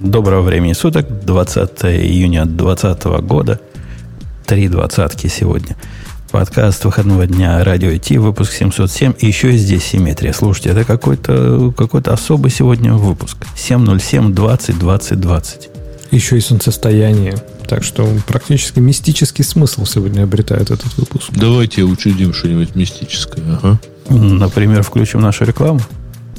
Доброго 0.00 0.42
времени 0.42 0.74
суток, 0.74 1.24
20 1.24 1.84
июня 1.84 2.44
2020 2.44 3.04
года, 3.26 3.58
три 4.44 4.68
двадцатки 4.68 5.26
сегодня. 5.26 5.74
Подкаст 6.30 6.84
выходного 6.84 7.26
дня 7.26 7.64
Радио 7.64 7.96
Ти, 7.96 8.18
выпуск 8.18 8.52
707, 8.52 9.14
и 9.20 9.26
еще 9.26 9.54
и 9.54 9.56
здесь 9.56 9.84
симметрия. 9.84 10.34
Слушайте, 10.34 10.68
это 10.68 10.84
какой-то 10.84 11.72
какой 11.74 12.02
особый 12.02 12.50
сегодня 12.50 12.92
выпуск. 12.92 13.38
707 13.56 14.34
20 14.34 14.78
20 14.78 15.18
20. 15.18 15.68
Еще 16.10 16.36
и 16.36 16.40
солнцестояние. 16.40 17.38
Так 17.66 17.82
что 17.82 18.06
практически 18.26 18.80
мистический 18.80 19.44
смысл 19.44 19.86
сегодня 19.86 20.24
обретает 20.24 20.70
этот 20.70 20.94
выпуск. 20.98 21.30
Давайте 21.30 21.84
учудим 21.84 22.34
что-нибудь 22.34 22.74
мистическое. 22.74 23.42
Ага. 23.62 23.80
Например, 24.10 24.82
включим 24.82 25.22
нашу 25.22 25.46
рекламу. 25.46 25.80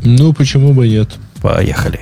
Ну, 0.04 0.32
почему 0.34 0.74
бы 0.74 0.88
нет? 0.88 1.10
Поехали. 1.42 2.02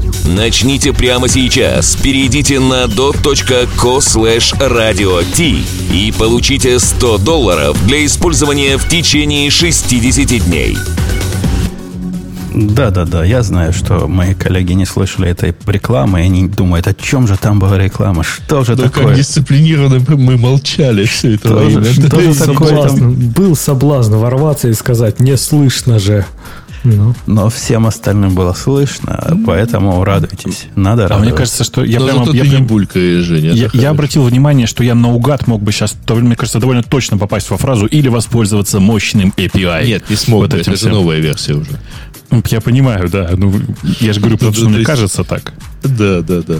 Начните 0.25 0.93
прямо 0.93 1.27
сейчас. 1.27 1.95
Перейдите 1.95 2.59
на 2.59 2.85
dot.co 2.87 3.99
slash 3.99 4.53
radio 4.59 5.23
t 5.35 5.63
и 5.93 6.11
получите 6.17 6.79
100 6.79 7.17
долларов 7.19 7.77
для 7.87 8.05
использования 8.05 8.77
в 8.77 8.87
течение 8.87 9.49
60 9.49 10.45
дней. 10.45 10.77
Да-да-да, 12.53 13.23
я 13.23 13.43
знаю, 13.43 13.71
что 13.71 14.07
мои 14.07 14.33
коллеги 14.33 14.73
не 14.73 14.85
слышали 14.85 15.29
этой 15.29 15.55
рекламы, 15.65 16.19
и 16.19 16.23
они 16.25 16.47
думают, 16.49 16.85
о 16.85 16.93
чем 16.93 17.25
же 17.25 17.37
там 17.37 17.59
была 17.59 17.77
реклама, 17.77 18.23
что 18.23 18.63
же 18.65 18.75
Да 18.75 18.83
такое? 18.83 19.07
как 19.07 19.15
дисциплинированно 19.15 20.03
мы 20.17 20.37
молчали 20.37 21.05
все 21.05 21.35
это 21.35 21.47
Что 21.47 21.69
же- 21.69 21.79
время. 21.79 21.93
что 21.93 22.09
Да, 22.09 22.21
же 22.21 22.35
такое 22.35 22.67
соблазн. 22.75 22.97
там? 22.97 23.13
Был 23.15 23.55
соблазн 23.55 24.15
ворваться 24.15 24.67
и 24.67 24.73
сказать, 24.73 25.19
не 25.21 25.37
слышно 25.37 25.97
же. 25.97 26.25
Ну, 26.83 27.13
Но 27.27 27.49
всем 27.49 27.85
остальным 27.85 28.33
было 28.33 28.53
слышно, 28.53 29.37
поэтому 29.45 30.03
радуйтесь. 30.03 30.65
Надо 30.75 31.05
А 31.05 31.09
радоваться. 31.09 31.29
мне 31.29 31.37
кажется, 31.37 31.63
что 31.63 31.83
я 31.83 31.99
Но 31.99 32.05
прямо... 32.07 32.25
зато 32.25 32.37
я 32.37 32.43
прям- 32.43 32.65
булькаешь, 32.65 33.23
Женя. 33.23 33.51
я, 33.51 33.69
я 33.73 33.89
обратил 33.91 34.23
внимание, 34.23 34.65
что 34.65 34.83
я 34.83 34.95
наугад 34.95 35.47
мог 35.47 35.61
бы 35.61 35.71
сейчас, 35.71 35.95
то, 36.05 36.15
мне 36.15 36.35
кажется, 36.35 36.59
довольно 36.59 36.81
точно 36.83 37.17
попасть 37.17 37.49
во 37.51 37.57
фразу 37.57 37.85
или 37.85 38.07
воспользоваться 38.07 38.79
мощным 38.79 39.31
API. 39.37 39.85
Нет, 39.85 40.09
не 40.09 40.15
смог. 40.15 40.41
Вот 40.41 40.51
бы, 40.51 40.57
это 40.57 40.73
всем. 40.73 40.91
новая 40.91 41.19
версия 41.19 41.53
уже. 41.53 41.79
Ну, 42.31 42.41
Я 42.47 42.61
понимаю, 42.61 43.09
да. 43.09 43.29
Ну, 43.35 43.53
я 43.99 44.13
же 44.13 44.19
говорю, 44.19 44.37
потому 44.37 44.53
что 44.53 44.63
Ну, 44.63 44.69
мне 44.69 44.83
кажется 44.85 45.23
так. 45.23 45.53
Да, 45.83 46.21
да, 46.21 46.41
да. 46.41 46.55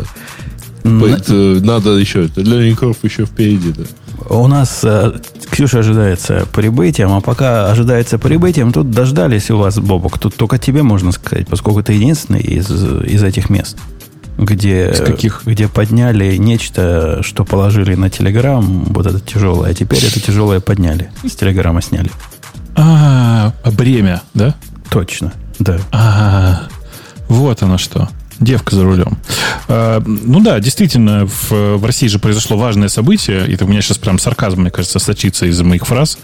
М, 0.83 1.03
Это 1.03 1.33
надо 1.33 1.91
еще, 1.91 2.25
это 2.25 2.41
для 2.41 2.57
линков 2.57 2.97
еще 3.03 3.25
впереди, 3.25 3.71
да. 3.71 3.83
У 4.29 4.47
нас 4.47 4.79
э, 4.83 5.13
Ксюша 5.49 5.79
ожидается 5.79 6.45
прибытием, 6.53 7.11
а 7.13 7.21
пока 7.21 7.69
ожидается 7.71 8.17
прибытием, 8.17 8.71
тут 8.71 8.91
дождались 8.91 9.49
у 9.51 9.57
вас, 9.57 9.77
Бобок. 9.79 10.17
Тут 10.19 10.35
только 10.35 10.57
тебе 10.57 10.83
можно 10.83 11.11
сказать, 11.11 11.47
поскольку 11.47 11.83
ты 11.83 11.93
единственный 11.93 12.41
из, 12.41 12.69
из 12.69 13.23
этих 13.23 13.49
мест, 13.49 13.77
где, 14.37 14.93
каких? 15.05 15.41
где 15.45 15.67
подняли 15.67 16.35
нечто, 16.37 17.21
что 17.21 17.43
положили 17.45 17.95
на 17.95 18.09
Телеграм, 18.09 18.85
вот 18.85 19.05
это 19.05 19.19
тяжелое, 19.19 19.71
а 19.71 19.73
теперь 19.73 20.03
это 20.03 20.19
тяжелое 20.19 20.59
подняли. 20.61 21.11
С 21.27 21.35
Телеграма 21.35 21.81
сняли. 21.81 22.09
А, 22.75 23.53
бремя, 23.71 24.21
да? 24.33 24.55
Точно, 24.89 25.33
да. 25.59 25.79
А, 25.91 26.61
вот 27.27 27.61
оно 27.63 27.77
что. 27.77 28.09
Девка 28.41 28.75
за 28.75 28.83
рулем. 28.83 29.19
А, 29.67 30.01
ну 30.05 30.41
да, 30.41 30.59
действительно, 30.59 31.27
в, 31.27 31.85
России 31.85 32.07
же 32.07 32.17
произошло 32.17 32.57
важное 32.57 32.89
событие, 32.89 33.47
и 33.47 33.53
это 33.53 33.65
у 33.65 33.67
меня 33.67 33.81
сейчас 33.81 33.99
прям 33.99 34.17
сарказм, 34.17 34.61
мне 34.61 34.71
кажется, 34.71 34.97
сочится 34.97 35.45
из 35.45 35.61
моих 35.61 35.85
фраз. 35.85 36.17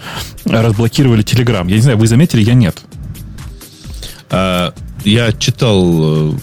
Разблокировали 0.44 1.22
Телеграм. 1.22 1.68
Я 1.68 1.76
не 1.76 1.82
знаю, 1.82 1.98
вы 2.00 2.08
заметили, 2.08 2.42
я 2.42 2.56
нет. 2.56 2.78
А, 4.32 4.74
я 5.06 5.32
читал 5.32 6.32
э, 6.32 6.34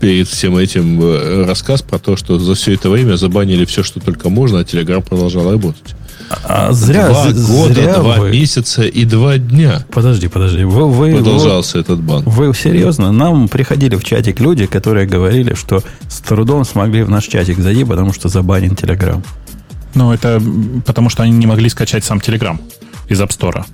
перед 0.00 0.28
всем 0.28 0.56
этим 0.56 1.02
э, 1.02 1.44
рассказ 1.44 1.82
про 1.82 1.98
то, 1.98 2.16
что 2.16 2.38
за 2.38 2.54
все 2.54 2.74
это 2.74 2.88
время 2.88 3.16
забанили 3.16 3.64
все, 3.64 3.82
что 3.82 3.98
только 3.98 4.28
можно, 4.28 4.60
а 4.60 4.64
Телеграм 4.64 5.02
продолжал 5.02 5.50
работать. 5.50 5.96
А 6.44 6.72
зря, 6.72 7.08
два 7.08 7.24
года, 7.32 7.74
зря 7.74 7.94
два 7.98 8.16
вы- 8.16 8.30
месяца 8.30 8.82
и 8.82 9.04
два 9.04 9.38
дня 9.38 9.84
Подожди, 9.92 10.28
подожди. 10.28 10.64
Вы, 10.64 10.90
вы, 10.90 11.14
продолжался 11.14 11.78
этот 11.78 12.00
бан. 12.00 12.22
Вы 12.24 12.52
серьезно? 12.54 13.12
Нам 13.12 13.48
приходили 13.48 13.96
в 13.96 14.04
чатик 14.04 14.40
люди, 14.40 14.66
которые 14.66 15.06
говорили, 15.06 15.54
что 15.54 15.82
с 16.08 16.20
трудом 16.20 16.64
смогли 16.64 17.02
в 17.02 17.10
наш 17.10 17.26
чатик 17.26 17.58
зайти, 17.58 17.84
потому 17.84 18.12
что 18.12 18.28
забанен 18.28 18.74
Телеграм. 18.74 19.22
Ну, 19.94 20.12
это 20.12 20.42
потому 20.84 21.08
что 21.08 21.22
они 21.22 21.32
не 21.32 21.46
могли 21.46 21.68
скачать 21.68 22.04
сам 22.04 22.20
Телеграм 22.20 22.60
из 23.08 23.20
App 23.20 23.30
Store. 23.30 23.64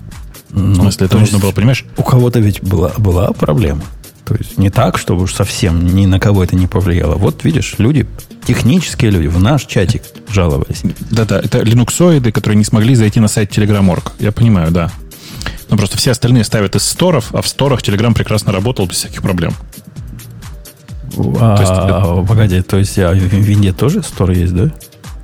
Ну, 0.51 0.73
в 0.73 0.77
смысле, 0.77 1.07
это 1.07 1.15
то 1.15 1.21
нужно 1.21 1.39
было, 1.39 1.53
понимаешь? 1.53 1.85
У 1.97 2.03
кого-то 2.03 2.39
ведь 2.39 2.63
была, 2.63 2.93
была 2.99 3.33
проблема. 3.33 3.83
То 4.25 4.35
есть 4.37 4.57
не 4.57 4.71
так, 4.71 4.99
чтобы 4.99 5.23
уж 5.25 5.35
совсем 5.35 5.85
ни 5.95 6.07
на 6.07 6.21
кого 6.21 6.45
это 6.45 6.55
не 6.57 6.67
повлияло. 6.67 7.17
Вот 7.17 7.45
видишь, 7.45 7.75
люди, 7.79 8.07
технические 8.45 9.11
люди 9.11 9.27
в 9.27 9.41
наш 9.41 9.67
чатик 9.67 10.03
жаловались. 10.31 10.83
Да-да, 11.11 11.41
это 11.41 11.61
линуксоиды, 11.63 12.31
которые 12.33 12.57
не 12.57 12.65
смогли 12.65 12.95
зайти 12.95 13.19
на 13.21 13.29
сайт 13.29 13.57
Telegram.org. 13.57 14.13
Я 14.21 14.31
понимаю, 14.33 14.71
да. 14.71 14.91
Но 15.71 15.77
просто 15.77 15.97
все 15.97 16.13
остальные 16.13 16.45
ставят 16.45 16.77
из 16.77 16.85
сторов, 16.85 17.35
а 17.35 17.43
в 17.43 17.49
сторах 17.49 17.81
Telegram 17.83 18.15
прекрасно 18.15 18.53
работал 18.53 18.87
без 18.87 18.97
всяких 18.97 19.23
проблем. 19.23 19.55
А, 21.41 21.57
То 21.57 21.63
есть- 22.21 22.29
погоди, 22.29 22.63
то 22.63 22.79
есть 22.79 22.99
а, 22.99 23.13
в 23.13 23.17
Винде 23.17 23.73
тоже 23.73 24.03
стор 24.03 24.31
есть, 24.31 24.55
да? 24.55 24.71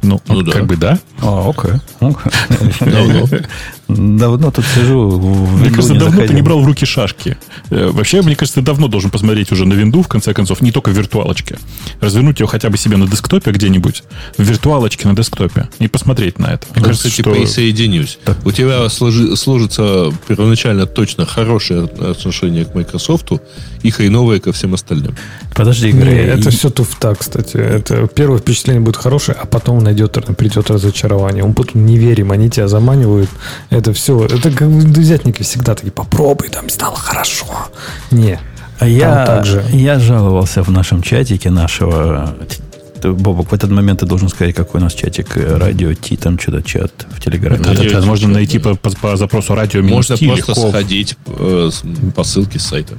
Ну, 0.03 0.21
Ну 0.29 0.43
да. 0.43 0.53
как 0.53 0.67
бы 0.67 0.77
да. 0.77 0.99
А, 1.23 1.49
окей. 1.49 1.73
окей. 2.01 2.33
Давно. 2.81 3.27
Давно 3.89 4.51
тут 4.51 4.67
сижу, 4.67 5.19
Мне 5.19 5.71
кажется, 5.71 5.95
не 5.95 5.99
давно 5.99 6.11
ты 6.11 6.17
заходил. 6.17 6.37
не 6.37 6.43
брал 6.43 6.61
в 6.61 6.67
руки 6.67 6.85
шашки. 6.85 7.39
Э, 7.71 7.89
Вообще, 7.91 8.21
мне 8.21 8.37
кажется, 8.37 8.61
ты 8.61 8.67
давно 8.67 8.87
должен 8.87 9.11
посмотреть 9.11 9.51
уже 9.51 9.65
на 9.65 9.73
винду, 9.73 10.03
в 10.03 10.09
конце 10.09 10.35
концов, 10.35 10.61
не 10.61 10.73
только 10.73 10.91
в 10.91 10.93
виртуалочке. 10.93 11.59
Развернуть 12.01 12.39
ее 12.41 12.47
хотя 12.47 12.69
бы 12.69 12.77
себе 12.77 12.99
на 12.99 13.07
десктопе 13.09 13.51
где-нибудь, 13.51 14.03
в 14.37 14.43
виртуалочке 14.43 15.09
на 15.09 15.17
десктопе, 15.17 15.69
и 15.79 15.89
посмотреть 15.89 16.39
на 16.39 16.47
это. 16.53 16.67
Мне 16.75 16.81
Я, 16.81 16.83
кажется, 16.85 17.09
кстати, 17.09 17.23
что... 17.23 17.33
присоединюсь. 17.33 18.19
У 18.45 18.53
тебя 18.53 18.89
сложи- 18.91 19.35
сложится 19.37 20.13
первоначально 20.27 20.85
точно 20.85 21.25
хорошее 21.25 21.85
отношение 21.85 22.67
к 22.67 22.75
Microsoft 22.75 23.33
и 23.83 23.91
хреновое 23.91 24.39
ко 24.41 24.53
всем 24.53 24.75
остальным. 24.75 25.17
Подожди, 25.55 25.93
не, 25.93 26.01
Грей. 26.01 26.27
это 26.27 26.51
все 26.51 26.69
туфта, 26.69 27.15
кстати. 27.15 27.57
Это 27.57 28.07
первое 28.07 28.39
впечатление 28.39 28.81
будет 28.83 28.97
хорошее, 28.97 29.37
а 29.41 29.47
потом 29.47 29.79
найдет, 29.79 30.13
придет 30.37 30.71
разочарование. 30.71 31.43
Он 31.43 31.55
потом 31.55 31.87
не 31.87 31.97
верим, 31.97 32.33
они 32.33 32.51
тебя 32.51 32.69
заманивают. 32.69 33.31
Это 33.79 33.93
все. 33.93 34.25
Это 34.25 34.51
как 34.51 34.63
в 34.63 34.83
индузятнике 34.83 35.45
всегда 35.45 35.77
такие, 35.77 35.93
попробуй, 35.93 36.49
там 36.49 36.69
стало 36.69 36.97
хорошо. 36.97 37.47
Не. 38.11 38.41
А 38.81 38.89
я, 38.89 39.25
так 39.25 39.47
же. 39.47 39.65
я 39.73 40.01
жаловался 40.01 40.65
в 40.65 40.71
нашем 40.71 41.01
чатике 41.01 41.51
нашего... 41.51 42.35
Ты, 43.01 43.13
Бобок, 43.13 43.51
в 43.51 43.55
этот 43.55 43.71
момент 43.71 44.01
ты 44.01 44.07
должен 44.07 44.29
сказать, 44.29 44.55
какой 44.55 44.81
у 44.81 44.85
нас 44.85 44.95
чатик 44.95 45.37
э, 45.37 45.57
радио 45.57 45.95
Ти, 45.95 46.17
там 46.17 46.39
что-то 46.39 46.63
чат 46.63 47.07
в 47.11 47.21
Телеграме. 47.21 47.59
Да, 47.63 47.75
да, 47.75 48.01
да, 48.01 48.07
можно 48.07 48.27
чат, 48.27 48.35
найти 48.35 48.59
да. 48.59 48.71
по, 48.75 48.91
по- 48.91 48.97
по 48.97 49.17
запросу 49.17 49.55
радио 49.55 49.83
Можно 49.83 50.17
Ти 50.17 50.27
просто 50.27 50.53
легко. 50.53 50.69
сходить 50.71 51.17
э, 51.27 51.71
по 52.15 52.25
ссылке 52.25 52.59
с 52.59 52.63
сайта. 52.67 52.95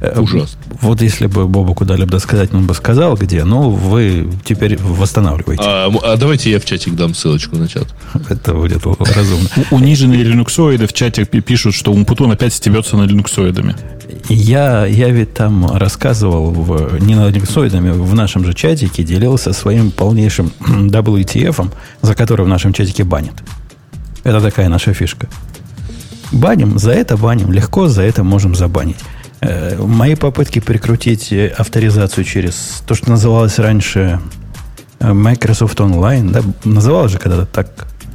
Э, 0.00 0.20
Ужасно. 0.20 0.58
Вот 0.80 1.02
если 1.02 1.26
бы 1.26 1.46
Бобоку 1.48 1.84
дали 1.84 2.04
бы 2.04 2.18
сказать, 2.20 2.54
он 2.54 2.66
бы 2.66 2.74
сказал, 2.74 3.16
где. 3.16 3.44
Ну, 3.44 3.70
вы 3.70 4.28
теперь 4.44 4.78
восстанавливаете. 4.78 5.62
А, 5.66 5.90
а 6.04 6.16
давайте 6.16 6.50
я 6.50 6.60
в 6.60 6.64
чатик 6.64 6.94
дам 6.94 7.14
ссылочку 7.14 7.56
на 7.56 7.68
чат. 7.68 7.88
Это 8.28 8.54
будет 8.54 8.84
разумно. 8.86 9.48
У- 9.70 9.76
Униженные 9.76 10.22
линуксоиды 10.22 10.86
в 10.86 10.92
чате 10.92 11.24
пи- 11.24 11.40
пишут, 11.40 11.74
что 11.74 11.92
Умпутун 11.92 12.30
опять 12.30 12.52
стебется 12.54 12.96
над 12.96 13.10
линуксоидами. 13.10 13.74
Я, 14.28 14.86
я 14.86 15.10
ведь 15.10 15.34
там 15.34 15.76
рассказывал 15.76 16.50
в, 16.50 16.98
не 16.98 17.14
над 17.14 17.34
линуксоидами, 17.34 17.90
в 17.90 18.14
нашем 18.14 18.44
же 18.44 18.54
чатике 18.54 19.02
делился 19.02 19.52
своим 19.52 19.90
полнейшим 19.90 20.50
WTF, 20.60 21.72
за 22.00 22.14
который 22.14 22.46
в 22.46 22.48
нашем 22.48 22.72
чатике 22.72 23.04
банят. 23.04 23.34
Это 24.24 24.40
такая 24.40 24.68
наша 24.68 24.94
фишка. 24.94 25.28
Баним, 26.32 26.78
за 26.78 26.92
это 26.92 27.16
баним, 27.16 27.52
легко 27.52 27.88
за 27.88 28.02
это 28.02 28.24
можем 28.24 28.54
забанить. 28.54 28.96
Э, 29.40 29.76
Мои 29.78 30.14
попытки 30.14 30.58
прикрутить 30.60 31.32
э, 31.32 31.48
авторизацию 31.48 32.24
через 32.24 32.82
то, 32.86 32.94
что 32.94 33.10
называлось 33.10 33.58
раньше 33.58 34.20
э, 35.00 35.12
Microsoft 35.12 35.80
Online, 35.80 36.30
да, 36.30 36.42
называлось 36.64 37.12
же 37.12 37.18
когда-то 37.18 37.46
так, 37.46 37.68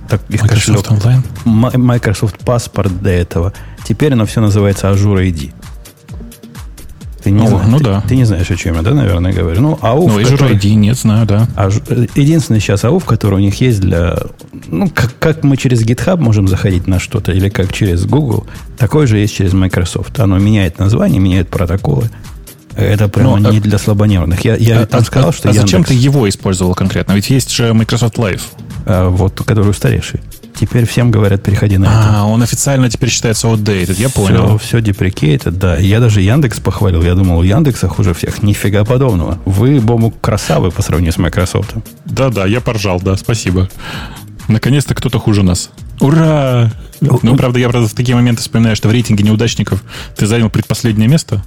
так 0.09 0.21
их 0.29 0.41
Microsoft 0.41 0.87
кошелек. 0.87 1.23
Online. 1.45 1.77
Microsoft 1.77 2.37
Passport 2.43 3.01
до 3.01 3.09
этого. 3.09 3.53
Теперь 3.83 4.13
оно 4.13 4.25
все 4.25 4.41
называется 4.41 4.87
Azure 4.87 5.27
ID. 5.27 5.53
Ты 7.23 7.31
не, 7.31 7.41
Ну, 7.41 7.47
знаешь, 7.47 7.65
ну 7.69 7.77
ты, 7.77 7.83
да. 7.85 8.03
ты 8.07 8.15
не 8.15 8.25
знаешь, 8.25 8.51
о 8.51 8.55
чем 8.55 8.75
я, 8.75 8.81
да, 8.81 8.91
наверное, 8.91 9.31
говорю. 9.33 9.61
Ну, 9.61 9.79
АУФ, 9.81 10.11
Ну, 10.11 10.19
Azure 10.19 10.31
который- 10.31 10.57
ID, 10.57 10.73
нет, 10.75 10.97
знаю, 10.97 11.25
да. 11.25 11.47
А 11.55 11.69
э, 11.69 12.05
единственный 12.15 12.59
сейчас 12.59 12.83
АУФ, 12.83 13.05
который 13.05 13.35
у 13.35 13.39
них 13.39 13.61
есть 13.61 13.79
для... 13.79 14.17
Ну, 14.67 14.89
как, 14.89 15.17
как 15.19 15.43
мы 15.43 15.55
через 15.57 15.85
GitHub 15.85 16.17
можем 16.17 16.47
заходить 16.47 16.85
на 16.87 16.99
что-то, 16.99 17.31
или 17.31 17.47
как 17.49 17.71
через 17.73 18.05
Google, 18.05 18.45
такое 18.77 19.07
же 19.07 19.17
есть 19.19 19.35
через 19.35 19.53
Microsoft. 19.53 20.19
Оно 20.19 20.37
меняет 20.37 20.79
название, 20.79 21.19
меняет 21.19 21.49
протоколы. 21.49 22.09
Это 22.75 23.07
прямо 23.07 23.37
Ну, 23.37 23.49
а- 23.49 23.51
не 23.51 23.59
для 23.59 23.77
слабонервных. 23.77 24.41
Я, 24.43 24.55
я 24.55 24.81
А- 24.81 24.85
там 24.85 25.01
а- 25.01 25.03
сказал, 25.05 25.29
а 25.29 25.33
что 25.33 25.53
зачем 25.53 25.81
Яндекс, 25.81 25.87
ты 25.89 25.93
его 25.93 26.27
использовал 26.27 26.73
конкретно? 26.73 27.13
Ведь 27.13 27.29
есть 27.29 27.51
же 27.51 27.71
Microsoft 27.73 28.15
Live. 28.17 28.41
а, 28.85 29.07
вот, 29.09 29.41
который 29.45 29.69
устаревший. 29.69 30.19
Теперь 30.63 30.85
всем 30.87 31.11
говорят, 31.11 31.43
переходи 31.43 31.77
на 31.77 31.87
это. 31.87 32.19
А, 32.21 32.23
он 32.23 32.41
официально 32.41 32.89
теперь 32.89 33.09
считается 33.09 33.47
outdated, 33.47 33.95
я 33.99 34.07
Все, 34.07 34.09
понял. 34.09 34.57
все 34.59 34.77
deprecated, 34.77 35.51
да. 35.51 35.75
Я 35.75 35.99
даже 35.99 36.21
Яндекс 36.21 36.61
похвалил. 36.61 37.03
Я 37.03 37.15
думал, 37.15 37.39
у 37.39 37.43
Яндекса 37.43 37.89
хуже 37.89 38.13
всех. 38.13 38.41
Нифига 38.43 38.85
подобного. 38.85 39.39
Вы, 39.43 39.81
Бому, 39.81 40.11
красавы 40.11 40.71
по 40.71 40.81
сравнению 40.81 41.11
с 41.11 41.17
Microsoft. 41.17 41.73
Да-да, 42.05 42.45
я 42.45 42.61
поржал, 42.61 43.01
да, 43.01 43.17
спасибо. 43.17 43.67
Наконец-то 44.47 44.95
кто-то 44.95 45.19
хуже 45.19 45.43
нас. 45.43 45.69
Ура! 45.99 46.71
Ну, 47.01 47.35
правда, 47.35 47.59
я 47.59 47.67
правда 47.67 47.89
в 47.89 47.93
такие 47.93 48.15
моменты 48.15 48.41
вспоминаю, 48.41 48.77
что 48.77 48.87
в 48.87 48.91
рейтинге 48.93 49.25
неудачников 49.25 49.83
ты 50.15 50.27
занял 50.27 50.49
предпоследнее 50.49 51.09
место. 51.09 51.43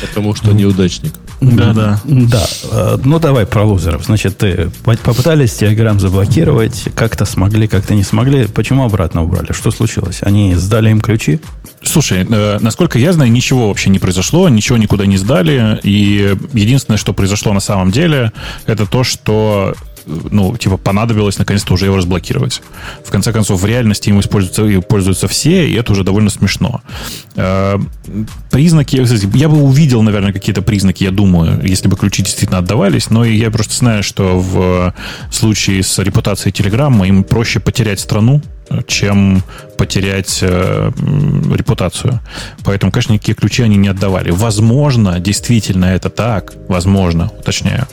Потому 0.00 0.34
что 0.34 0.52
неудачник. 0.52 1.12
Да-да. 1.40 2.00
Да. 2.04 2.46
э, 2.72 2.98
Ну, 3.04 3.18
давай 3.18 3.46
про 3.46 3.64
лузеров. 3.64 4.04
Значит, 4.04 4.38
ты 4.38 4.70
по- 4.84 4.96
попытались 4.96 5.50
Telegram 5.50 5.98
заблокировать, 5.98 6.84
как-то 6.94 7.24
смогли, 7.24 7.68
как-то 7.68 7.94
не 7.94 8.02
смогли. 8.02 8.46
Почему 8.46 8.84
обратно 8.84 9.22
убрали? 9.22 9.52
Что 9.52 9.70
случилось? 9.70 10.18
Они 10.22 10.54
сдали 10.54 10.90
им 10.90 11.00
ключи? 11.00 11.40
Слушай, 11.82 12.26
э, 12.28 12.58
насколько 12.60 12.98
я 12.98 13.12
знаю, 13.12 13.30
ничего 13.30 13.68
вообще 13.68 13.88
не 13.90 13.98
произошло, 14.00 14.48
ничего 14.48 14.78
никуда 14.78 15.06
не 15.06 15.16
сдали. 15.16 15.78
И 15.84 16.34
единственное, 16.52 16.98
что 16.98 17.12
произошло 17.12 17.52
на 17.52 17.60
самом 17.60 17.92
деле, 17.92 18.32
это 18.66 18.84
то, 18.86 19.04
что 19.04 19.74
ну, 20.30 20.56
типа, 20.56 20.76
понадобилось 20.76 21.38
наконец-то 21.38 21.74
уже 21.74 21.86
его 21.86 21.96
разблокировать. 21.96 22.62
В 23.04 23.10
конце 23.10 23.32
концов, 23.32 23.60
в 23.60 23.66
реальности 23.66 24.08
им 24.08 24.20
используются, 24.20 24.80
пользуются 24.80 25.28
все, 25.28 25.68
и 25.68 25.74
это 25.74 25.92
уже 25.92 26.04
довольно 26.04 26.30
смешно. 26.30 26.80
Э, 27.36 27.78
Признаки, 28.50 29.02
кстати, 29.02 29.28
я 29.34 29.48
бы 29.48 29.62
увидел, 29.62 30.02
наверное, 30.02 30.32
какие-то 30.32 30.62
признаки, 30.62 31.04
я 31.04 31.10
думаю, 31.10 31.60
если 31.62 31.88
бы 31.88 31.96
ключи 31.96 32.22
действительно 32.22 32.58
отдавались, 32.58 33.10
но 33.10 33.24
я 33.24 33.50
просто 33.50 33.74
знаю, 33.74 34.02
что 34.02 34.38
в 34.40 34.94
случае 35.30 35.82
с 35.82 35.98
репутацией 35.98 36.52
Телеграмма 36.52 37.06
им 37.06 37.24
проще 37.24 37.60
потерять 37.60 38.00
страну, 38.00 38.42
чем 38.86 39.42
потерять 39.76 40.38
э, 40.42 40.90
репутацию. 41.54 42.20
Поэтому, 42.64 42.92
конечно, 42.92 43.12
никакие 43.12 43.34
ключи 43.34 43.62
они 43.62 43.76
не 43.76 43.88
отдавали. 43.88 44.30
Возможно, 44.30 45.18
действительно 45.20 45.86
это 45.86 46.10
так, 46.10 46.54
возможно, 46.68 47.30
уточняю. 47.38 47.86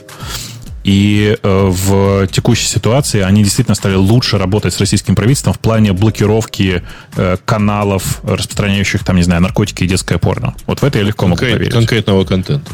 И 0.86 1.36
э, 1.42 1.66
в 1.68 2.28
текущей 2.28 2.66
ситуации 2.66 3.20
они 3.20 3.42
действительно 3.42 3.74
стали 3.74 3.96
лучше 3.96 4.38
работать 4.38 4.72
с 4.72 4.78
российским 4.78 5.16
правительством 5.16 5.52
в 5.52 5.58
плане 5.58 5.92
блокировки 5.92 6.84
э, 7.16 7.36
каналов, 7.44 8.20
распространяющих, 8.22 9.02
там, 9.02 9.16
не 9.16 9.24
знаю, 9.24 9.42
наркотики 9.42 9.82
и 9.82 9.88
детское 9.88 10.18
порно. 10.18 10.54
Вот 10.66 10.82
в 10.82 10.84
это 10.84 10.98
я 10.98 11.04
легко 11.04 11.26
могу 11.26 11.40
Конкрет- 11.42 11.52
поверить. 11.54 11.72
конкретного 11.72 12.24
контента. 12.24 12.70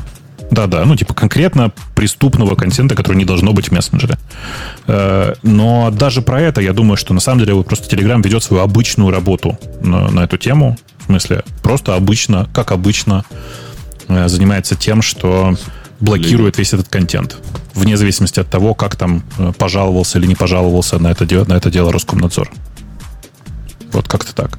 Да-да, 0.50 0.84
ну, 0.84 0.94
типа 0.94 1.14
конкретно 1.14 1.72
преступного 1.94 2.54
контента, 2.54 2.94
который 2.94 3.16
не 3.16 3.24
должно 3.24 3.54
быть 3.54 3.68
в 3.70 3.72
мессенджере. 3.72 4.18
Э, 4.86 5.32
Но 5.42 5.90
даже 5.90 6.20
про 6.20 6.38
это, 6.38 6.60
я 6.60 6.74
думаю, 6.74 6.98
что 6.98 7.14
на 7.14 7.20
самом 7.20 7.38
деле 7.46 7.62
просто 7.62 7.88
Telegram 7.96 8.22
ведет 8.22 8.42
свою 8.42 8.62
обычную 8.62 9.10
работу 9.10 9.58
на, 9.80 10.10
на 10.10 10.20
эту 10.24 10.36
тему. 10.36 10.76
В 10.98 11.04
смысле, 11.06 11.44
просто 11.62 11.94
обычно, 11.94 12.46
как 12.52 12.72
обычно, 12.72 13.24
занимается 14.06 14.76
тем, 14.76 15.00
что 15.00 15.56
блокирует 16.02 16.58
весь 16.58 16.74
этот 16.74 16.88
контент. 16.88 17.36
Вне 17.74 17.96
зависимости 17.96 18.40
от 18.40 18.50
того, 18.50 18.74
как 18.74 18.96
там 18.96 19.22
э, 19.38 19.52
пожаловался 19.56 20.18
или 20.18 20.26
не 20.26 20.34
пожаловался 20.34 20.98
на 20.98 21.08
это, 21.08 21.24
на 21.48 21.54
это 21.54 21.70
дело 21.70 21.92
Роскомнадзор. 21.92 22.50
Вот 23.92 24.08
как-то 24.08 24.34
так. 24.34 24.58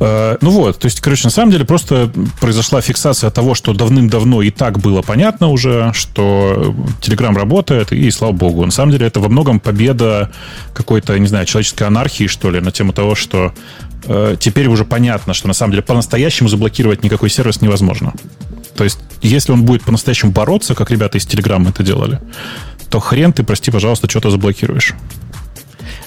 Э, 0.00 0.36
Ну 0.40 0.50
вот, 0.50 0.78
то 0.78 0.86
есть, 0.86 1.00
короче, 1.00 1.24
на 1.24 1.30
самом 1.30 1.52
деле 1.52 1.64
просто 1.64 2.10
произошла 2.40 2.80
фиксация 2.80 3.30
того, 3.30 3.54
что 3.54 3.72
давным-давно 3.72 4.42
и 4.42 4.50
так 4.50 4.80
было 4.80 5.02
понятно 5.02 5.48
уже, 5.48 5.92
что 5.94 6.74
Telegram 7.00 7.34
работает, 7.34 7.92
и 7.92 8.10
слава 8.10 8.32
богу. 8.32 8.64
На 8.64 8.72
самом 8.72 8.92
деле 8.92 9.06
это 9.06 9.20
во 9.20 9.28
многом 9.28 9.60
победа 9.60 10.32
какой-то, 10.74 11.16
не 11.18 11.28
знаю, 11.28 11.46
человеческой 11.46 11.84
анархии, 11.84 12.26
что 12.26 12.50
ли, 12.50 12.60
на 12.60 12.72
тему 12.72 12.92
того, 12.92 13.14
что 13.14 13.54
э, 14.04 14.36
теперь 14.38 14.66
уже 14.66 14.84
понятно, 14.84 15.32
что 15.32 15.46
на 15.46 15.54
самом 15.54 15.72
деле 15.72 15.82
по-настоящему 15.82 16.48
заблокировать 16.48 17.04
никакой 17.04 17.30
сервис 17.30 17.60
невозможно. 17.62 18.12
То 18.76 18.84
есть, 18.84 18.98
если 19.22 19.52
он 19.52 19.64
будет 19.64 19.82
по-настоящему 19.82 20.32
бороться, 20.32 20.74
как 20.74 20.90
ребята 20.90 21.18
из 21.18 21.26
Telegram 21.26 21.68
это 21.68 21.82
делали, 21.82 22.20
то 22.90 23.00
хрен 23.00 23.32
ты, 23.32 23.42
прости, 23.42 23.70
пожалуйста, 23.70 24.08
что-то 24.08 24.30
заблокируешь. 24.30 24.94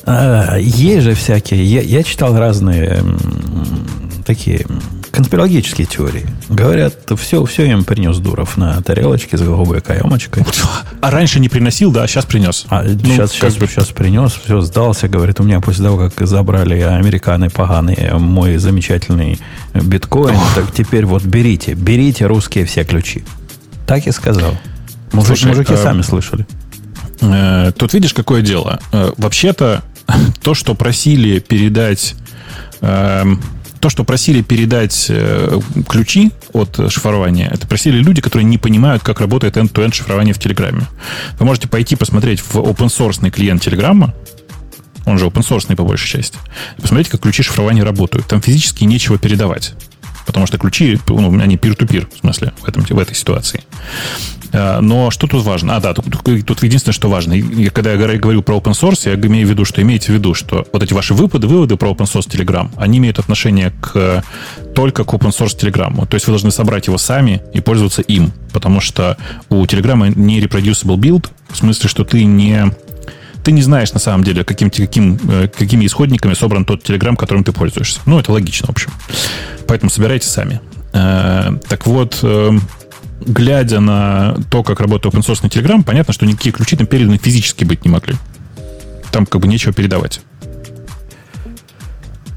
А, 0.06 0.58
есть 0.58 1.04
же 1.04 1.14
всякие. 1.14 1.64
Я, 1.66 1.82
я 1.82 2.04
читал 2.04 2.38
разные 2.38 3.04
такие 4.26 4.66
конспирологические 5.12 5.88
теории. 5.88 6.26
Говорят, 6.50 6.94
все, 7.18 7.44
все 7.46 7.66
им 7.66 7.84
принес 7.84 8.18
Дуров 8.20 8.58
на 8.58 8.80
тарелочке 8.82 9.38
с 9.38 9.42
голубой 9.42 9.82
каемочкой. 9.82 10.46
А 11.02 11.10
раньше 11.12 11.40
не 11.40 11.50
приносил, 11.50 11.92
да, 11.92 12.04
а 12.04 12.08
сейчас 12.08 12.26
принес. 12.26 12.66
А 12.70 12.84
Ну, 12.84 13.00
сейчас, 13.04 13.32
сейчас, 13.32 13.56
бы- 13.58 13.68
сейчас 13.68 13.88
принес, 13.88 14.32
все, 14.34 14.62
сдался, 14.62 15.08
говорит, 15.08 15.40
у 15.40 15.44
меня 15.44 15.60
после 15.62 15.86
того, 15.86 15.98
как 16.10 16.28
забрали 16.28 16.80
американы 16.80 17.50
поганые 17.50 18.14
мой 18.20 18.58
замечательный 18.58 19.40
биткоин, 19.74 20.36
так 20.56 20.72
теперь 20.74 21.06
вот 21.06 21.24
берите, 21.24 21.74
берите 21.74 22.28
русские 22.28 22.66
все 22.66 22.84
ключи. 22.84 23.24
Так 23.88 24.06
и 24.06 24.12
сказал. 24.12 24.52
Мужик- 25.12 25.38
Слушай, 25.38 25.48
мужики 25.48 25.74
а- 25.74 25.78
сами 25.78 26.04
слышали. 26.04 26.46
Э, 27.22 27.72
Тут 27.78 27.94
видишь, 27.94 28.14
какое 28.14 28.42
дело. 28.42 28.80
Э, 28.92 29.12
Вообще-то, 29.18 29.84
то, 30.42 30.54
что 30.54 30.76
просили 30.76 31.40
передать... 31.40 32.16
эм, 32.82 33.42
То, 33.80 33.90
что 33.90 34.04
просили 34.04 34.42
передать 34.42 35.08
э, 35.10 35.60
ключи 35.88 36.32
от 36.54 36.92
шифрования, 36.92 37.50
это 37.50 37.68
просили 37.68 37.98
люди, 37.98 38.22
которые 38.22 38.46
не 38.46 38.58
понимают, 38.58 39.04
как 39.04 39.22
работает 39.22 39.58
end-to-end 39.58 39.94
шифрование 39.94 40.34
в 40.34 40.40
Телеграме. 40.40 40.82
Вы 41.40 41.46
можете 41.46 41.68
пойти 41.68 41.96
посмотреть 41.96 42.42
в 42.42 42.56
open-source 42.58 43.30
клиент 43.30 43.62
Телеграма, 43.62 44.14
он 45.06 45.18
же 45.18 45.26
open 45.26 45.42
source 45.48 45.76
по 45.76 45.84
большей 45.84 46.08
части, 46.08 46.38
и 46.78 46.82
посмотреть, 46.82 47.10
как 47.10 47.22
ключи 47.22 47.42
шифрования 47.44 47.84
работают. 47.84 48.28
Там 48.28 48.42
физически 48.42 48.84
нечего 48.84 49.18
передавать. 49.18 49.74
Потому 50.30 50.46
что 50.46 50.60
ключи, 50.60 51.00
ну, 51.08 51.40
они 51.42 51.56
peer-to-peer, 51.56 52.08
в 52.16 52.20
смысле, 52.20 52.54
в, 52.62 52.68
этом, 52.68 52.84
в 52.84 53.00
этой 53.00 53.16
ситуации. 53.16 53.64
А, 54.54 54.80
Но 54.80 55.10
что 55.10 55.26
тут 55.26 55.44
важно? 55.44 55.76
А, 55.76 55.80
да, 55.80 55.96
тут, 55.96 56.06
тут- 56.46 56.62
единственное, 56.62 56.94
что 56.94 57.10
важно. 57.10 57.34
И 57.34 57.70
когда 57.70 57.94
я 57.94 57.98
говорю- 57.98 58.44
про 58.44 58.58
open 58.58 58.74
source, 58.74 59.10
я 59.10 59.16
имею 59.16 59.48
в 59.48 59.50
виду, 59.50 59.66
что 59.66 59.82
имейте 59.82 60.12
в 60.12 60.16
виду, 60.16 60.36
что 60.36 60.68
вот 60.72 60.84
эти 60.84 60.94
ваши 60.94 61.16
выпады, 61.16 61.48
выводы 61.48 61.78
про 61.78 61.90
open 61.90 62.06
source 62.06 62.30
Telegram, 62.30 62.70
они 62.78 63.00
имеют 63.00 63.18
отношение 63.18 63.74
к, 63.82 64.24
только 64.76 65.04
к 65.04 65.12
open 65.16 65.30
source 65.32 65.58
Telegram. 65.60 66.06
То 66.06 66.14
есть 66.14 66.28
вы 66.28 66.34
должны 66.34 66.52
собрать 66.52 66.86
его 66.86 67.00
сами 67.00 67.42
и 67.56 67.60
пользоваться 67.60 68.04
им. 68.04 68.32
Потому 68.54 68.82
что 68.82 69.18
у 69.50 69.64
Telegram 69.66 70.14
не 70.16 70.40
reproducible 70.42 70.96
build, 70.98 71.28
в 71.50 71.58
смысле, 71.58 71.90
что 71.90 72.04
ты 72.04 72.24
не 72.24 72.72
ты 73.44 73.52
не 73.52 73.62
знаешь 73.62 73.94
на 73.94 74.00
самом 74.00 74.24
деле, 74.24 74.44
каким, 74.44 74.70
каким, 74.70 75.20
э, 75.30 75.48
какими 75.48 75.86
исходниками 75.86 76.34
собран 76.34 76.66
тот 76.66 76.88
Telegram, 76.88 77.16
которым 77.16 77.44
ты 77.44 77.52
пользуешься. 77.52 78.00
Ну, 78.06 78.20
это 78.20 78.32
логично, 78.32 78.68
в 78.68 78.72
общем. 78.72 78.92
Поэтому 79.68 79.90
собирайте 79.90 80.28
сами. 80.28 80.62
Э, 80.94 81.52
Так 81.68 81.86
вот, 81.88 82.20
э, 82.24 82.52
глядя 83.22 83.80
на 83.80 84.36
то, 84.50 84.64
как 84.64 84.80
работает 84.80 85.14
open 85.14 85.22
source 85.22 85.50
Telegram, 85.50 85.84
понятно, 85.84 86.14
что 86.14 86.26
никакие 86.26 86.54
ключи 86.54 86.76
там 86.76 86.88
переданы 86.88 87.18
физически 87.18 87.64
быть 87.64 87.86
не 87.86 87.92
могли. 87.92 88.16
Там 89.12 89.26
как 89.26 89.42
бы 89.42 89.48
нечего 89.48 89.74
передавать. 89.74 90.22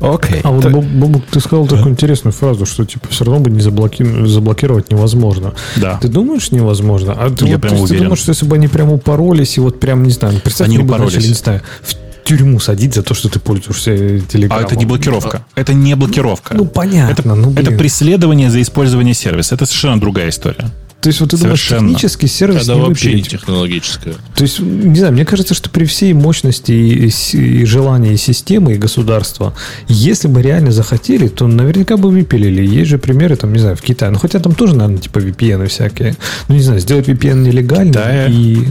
Окей. 0.03 0.41
А 0.43 0.51
вот, 0.51 0.67
Бобук, 0.67 1.25
ты 1.31 1.41
сказал 1.41 1.67
такую 1.67 1.91
интересную 1.91 2.33
фразу, 2.33 2.67
что 2.67 2.85
типа 2.85 3.09
все 3.11 3.25
равно 3.25 3.41
бы 3.41 3.51
не 3.51 3.61
заблоки- 3.61 4.27
заблокировать 4.27 4.91
невозможно. 4.91 5.55
Да. 5.77 5.99
Ты 6.01 6.09
думаешь 6.09 6.51
невозможно? 6.51 7.13
А 7.13 7.31
ты, 7.31 7.47
Я 7.47 7.53
вот, 7.55 7.63
прям 7.63 7.77
есть 7.77 7.89
ты 7.89 7.99
думаешь, 7.99 8.19
что 8.19 8.31
если 8.31 8.47
бы 8.47 8.57
они 8.57 8.69
прям 8.69 8.91
упоролись 8.93 9.57
и 9.57 9.61
вот 9.61 9.81
прям, 9.81 10.03
не 10.03 10.11
знаю, 10.11 10.41
представь, 10.41 10.69
Они 10.69 10.79
упоролись. 10.79 11.15
начали, 11.15 11.29
не 11.29 11.35
знаю, 11.35 11.63
в 11.83 11.95
тюрьму 12.25 12.61
садить 12.61 12.95
за 12.95 13.03
то, 13.03 13.15
что 13.15 13.29
ты 13.29 13.41
пользуешься 13.41 14.21
телеграммом. 14.21 14.65
А 14.65 14.67
это 14.67 14.77
не 14.77 14.87
блокировка. 14.87 15.45
Это 15.55 15.75
не 15.75 15.95
блокировка. 15.97 16.55
Ну, 16.55 16.67
понятно. 16.67 17.13
Это, 17.13 17.35
ну, 17.35 17.53
это 17.53 17.73
преследование 17.73 18.51
за 18.51 18.63
использование 18.63 19.15
сервиса. 19.15 19.55
Это 19.55 19.67
совершенно 19.67 20.01
другая 20.01 20.29
история. 20.29 20.71
То 21.03 21.09
есть 21.09 21.21
вот 21.21 21.31
ты 21.31 21.37
думаешь, 21.37 21.59
Совершенно. 21.61 21.89
технически 21.89 22.27
сервис 22.27 22.69
Она 22.69 22.79
не 22.79 22.87
вообще 22.87 23.09
не 23.09 23.15
выпилить? 23.17 23.31
технологическая. 23.33 24.15
То 24.37 24.43
есть, 24.43 24.61
не 24.61 24.97
знаю, 24.97 25.13
мне 25.13 25.25
кажется, 25.25 25.53
что 25.53 25.69
при 25.69 25.85
всей 25.85 26.13
мощности 26.13 26.71
и, 26.71 27.11
и 27.37 27.65
желании 27.65 28.15
системы 28.15 28.75
и 28.75 28.79
государства, 28.79 29.53
если 29.89 30.29
бы 30.29 30.41
реально 30.43 30.71
захотели, 30.71 31.27
то 31.27 31.49
наверняка 31.49 31.97
бы 31.97 32.09
выпилили. 32.09 32.65
Есть 32.65 32.89
же 32.91 32.99
примеры, 32.99 33.35
там, 33.35 33.53
не 33.53 33.59
знаю, 33.59 33.77
в 33.77 33.83
Китае. 33.83 34.13
Ну, 34.13 34.19
хотя 34.21 34.39
там 34.39 34.55
тоже, 34.55 34.77
наверное, 34.77 35.03
типа 35.03 35.19
VPN 35.19 35.67
всякие. 35.67 36.15
Ну, 36.47 36.55
не 36.55 36.63
знаю, 36.63 36.79
сделать 36.79 37.09
VPN 37.09 37.43
нелегально 37.43 37.91
Китае- 37.93 38.31
и... 38.31 38.69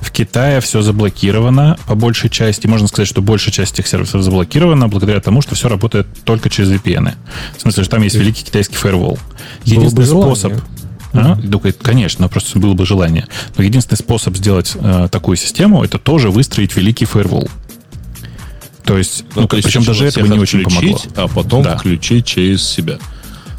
В 0.00 0.10
Китае 0.10 0.60
все 0.60 0.82
заблокировано 0.82 1.78
по 1.86 1.94
большей 1.94 2.28
части. 2.28 2.66
Можно 2.66 2.88
сказать, 2.88 3.08
что 3.08 3.22
большая 3.22 3.52
часть 3.52 3.74
этих 3.74 3.86
сервисов 3.86 4.22
заблокирована 4.22 4.88
благодаря 4.88 5.20
тому, 5.20 5.42
что 5.42 5.54
все 5.54 5.68
работает 5.68 6.06
только 6.24 6.50
через 6.50 6.70
VPN. 6.70 7.12
В 7.56 7.60
смысле, 7.62 7.84
что 7.84 7.90
там 7.92 8.02
есть 8.02 8.16
великий 8.16 8.44
китайский 8.44 8.74
фаервол. 8.74 9.18
Единственный 9.64 10.04
желание. 10.06 10.60
Способ... 11.12 11.26
А? 11.26 11.40
Mm-hmm. 11.40 11.82
конечно, 11.82 12.28
просто 12.28 12.58
было 12.58 12.74
бы 12.74 12.86
желание. 12.86 13.26
Но 13.56 13.62
единственный 13.62 13.98
способ 13.98 14.36
сделать 14.36 14.72
э, 14.74 15.08
такую 15.10 15.36
систему, 15.36 15.82
это 15.82 15.98
тоже 15.98 16.30
выстроить 16.30 16.76
великий 16.76 17.04
фаервол. 17.04 17.48
То 18.84 18.98
есть, 18.98 19.24
ну, 19.34 19.42
ну 19.42 19.48
то 19.48 19.56
есть 19.56 19.66
причем 19.66 19.84
даже 19.84 20.06
это 20.06 20.20
бы 20.20 20.28
не 20.28 20.38
очень 20.38 20.62
помогло. 20.62 21.00
А 21.16 21.28
потом 21.28 21.62
да. 21.62 21.76
включить 21.76 22.26
через 22.26 22.62
себя. 22.66 22.98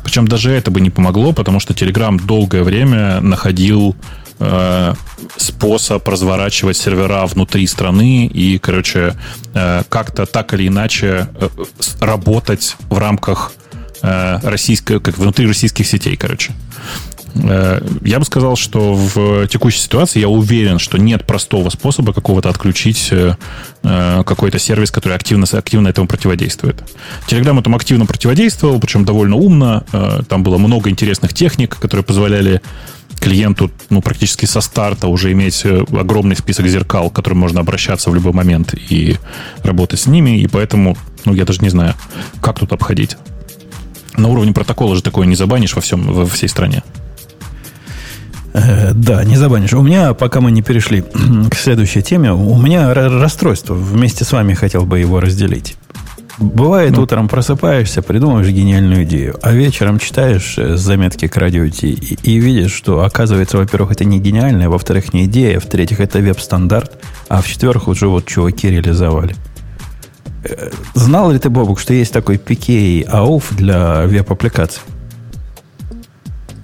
Причем 0.03 0.27
даже 0.27 0.51
это 0.51 0.69
бы 0.69 0.81
не 0.81 0.89
помогло, 0.89 1.31
потому 1.31 1.59
что 1.59 1.73
Telegram 1.73 2.21
долгое 2.21 2.63
время 2.63 3.21
находил 3.21 3.95
э, 4.39 4.93
способ 5.37 6.07
разворачивать 6.07 6.77
сервера 6.77 7.25
внутри 7.25 7.65
страны 7.67 8.27
и, 8.27 8.57
короче, 8.57 9.15
э, 9.53 9.83
как-то 9.87 10.25
так 10.25 10.53
или 10.53 10.67
иначе 10.67 11.29
э, 11.35 11.49
работать 12.01 12.75
в 12.89 12.97
рамках 12.97 13.53
э, 14.01 14.39
российской, 14.43 14.99
как 14.99 15.17
внутри 15.17 15.47
российских 15.47 15.87
сетей, 15.87 16.17
короче. 16.17 16.51
Э, 17.35 17.81
я 18.03 18.19
бы 18.19 18.25
сказал, 18.25 18.55
что 18.55 18.93
в 18.93 19.47
текущей 19.47 19.79
ситуации 19.79 20.19
я 20.19 20.29
уверен, 20.29 20.79
что 20.79 20.97
нет 20.97 21.25
простого 21.25 21.69
способа 21.69 22.13
какого-то 22.13 22.49
отключить 22.49 23.09
э, 23.11 23.35
э, 23.83 24.23
какой-то 24.25 24.59
сервис, 24.59 24.91
который 24.91 25.15
активно, 25.15 25.45
активно 25.51 25.87
этому 25.87 26.07
противодействует. 26.07 26.83
Telegram 27.27 27.59
этому 27.59 27.75
активно 27.75 28.05
противодействовал, 28.05 28.79
причем 28.79 29.05
довольно 29.05 29.35
умно. 29.35 29.83
Там 30.27 30.43
было 30.43 30.57
много 30.57 30.89
интересных 30.89 31.33
техник, 31.33 31.77
которые 31.77 32.03
позволяли 32.03 32.61
клиенту 33.19 33.71
ну, 33.89 34.01
практически 34.01 34.45
со 34.45 34.59
старта 34.59 35.07
уже 35.07 35.31
иметь 35.31 35.65
огромный 35.65 36.35
список 36.35 36.67
зеркал, 36.67 37.09
к 37.09 37.15
которым 37.15 37.39
можно 37.39 37.61
обращаться 37.61 38.09
в 38.09 38.15
любой 38.15 38.33
момент 38.33 38.73
и 38.73 39.17
работать 39.63 39.99
с 39.99 40.07
ними. 40.07 40.41
И 40.41 40.47
поэтому, 40.47 40.97
ну, 41.25 41.33
я 41.33 41.45
даже 41.45 41.61
не 41.61 41.69
знаю, 41.69 41.95
как 42.41 42.59
тут 42.59 42.73
обходить. 42.73 43.17
На 44.17 44.27
уровне 44.27 44.53
протокола 44.53 44.95
же 44.95 45.01
такое 45.01 45.25
не 45.25 45.35
забанишь 45.35 45.75
во, 45.75 45.81
всем, 45.81 46.01
во 46.03 46.25
всей 46.25 46.47
стране. 46.47 46.83
Э, 48.53 48.91
да, 48.93 49.23
не 49.23 49.35
забанишь. 49.35 49.73
У 49.73 49.81
меня, 49.81 50.13
пока 50.13 50.39
мы 50.39 50.51
не 50.51 50.61
перешли 50.61 51.03
к 51.51 51.55
следующей 51.55 52.01
теме, 52.01 52.31
у 52.33 52.57
меня 52.57 52.93
расстройство. 52.93 53.73
Вместе 53.73 54.23
с 54.23 54.31
вами 54.31 54.53
хотел 54.53 54.85
бы 54.85 54.99
его 54.99 55.19
разделить. 55.19 55.75
Бывает, 56.39 56.95
ну. 56.95 57.03
утром 57.03 57.29
просыпаешься, 57.29 58.01
придумываешь 58.01 58.47
гениальную 58.47 59.03
идею, 59.03 59.37
а 59.43 59.51
вечером 59.51 59.99
читаешь 59.99 60.55
э, 60.57 60.77
заметки 60.77 61.27
к 61.27 61.37
радио 61.37 61.65
и, 61.65 61.69
и 61.69 62.39
видишь, 62.39 62.73
что, 62.73 63.03
оказывается, 63.03 63.57
во-первых, 63.57 63.91
это 63.91 64.03
не 64.03 64.19
гениальная, 64.19 64.67
во-вторых, 64.67 65.13
не 65.13 65.25
идея, 65.25 65.59
в-третьих, 65.59 65.99
это 65.99 66.19
веб-стандарт, 66.19 66.93
а 67.29 67.41
в-четвертых, 67.41 67.87
уже 67.87 68.07
вот 68.07 68.25
чуваки 68.25 68.69
реализовали. 68.69 69.35
Э, 70.43 70.71
знал 70.95 71.31
ли 71.31 71.37
ты, 71.37 71.51
Бобук, 71.51 71.79
что 71.79 71.93
есть 71.93 72.11
такой 72.11 72.37
PKA 72.37 73.07
AUF 73.07 73.55
для 73.55 74.07
веб-аппликаций? 74.07 74.81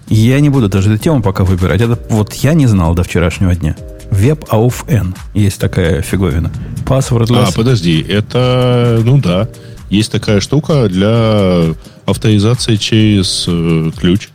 Я 0.09 0.39
не 0.39 0.49
буду 0.49 0.69
даже 0.69 0.91
эту 0.91 1.03
тему 1.03 1.21
пока 1.21 1.43
выбирать. 1.43 1.81
Это 1.81 1.99
вот 2.09 2.33
я 2.33 2.53
не 2.53 2.67
знал 2.67 2.95
до 2.95 3.03
вчерашнего 3.03 3.55
дня. 3.55 3.75
WebAuthn. 4.11 5.15
Есть 5.33 5.59
такая 5.59 6.01
фиговина. 6.01 6.51
Passwordless. 6.85 7.49
А, 7.49 7.51
подожди. 7.51 8.01
Это, 8.01 9.01
ну 9.03 9.19
да. 9.19 9.47
Есть 9.89 10.11
такая 10.11 10.39
штука 10.39 10.87
для 10.87 11.75
авторизации 12.05 12.75
через 12.75 13.45
э, 13.47 13.91
ключ. 13.97 14.29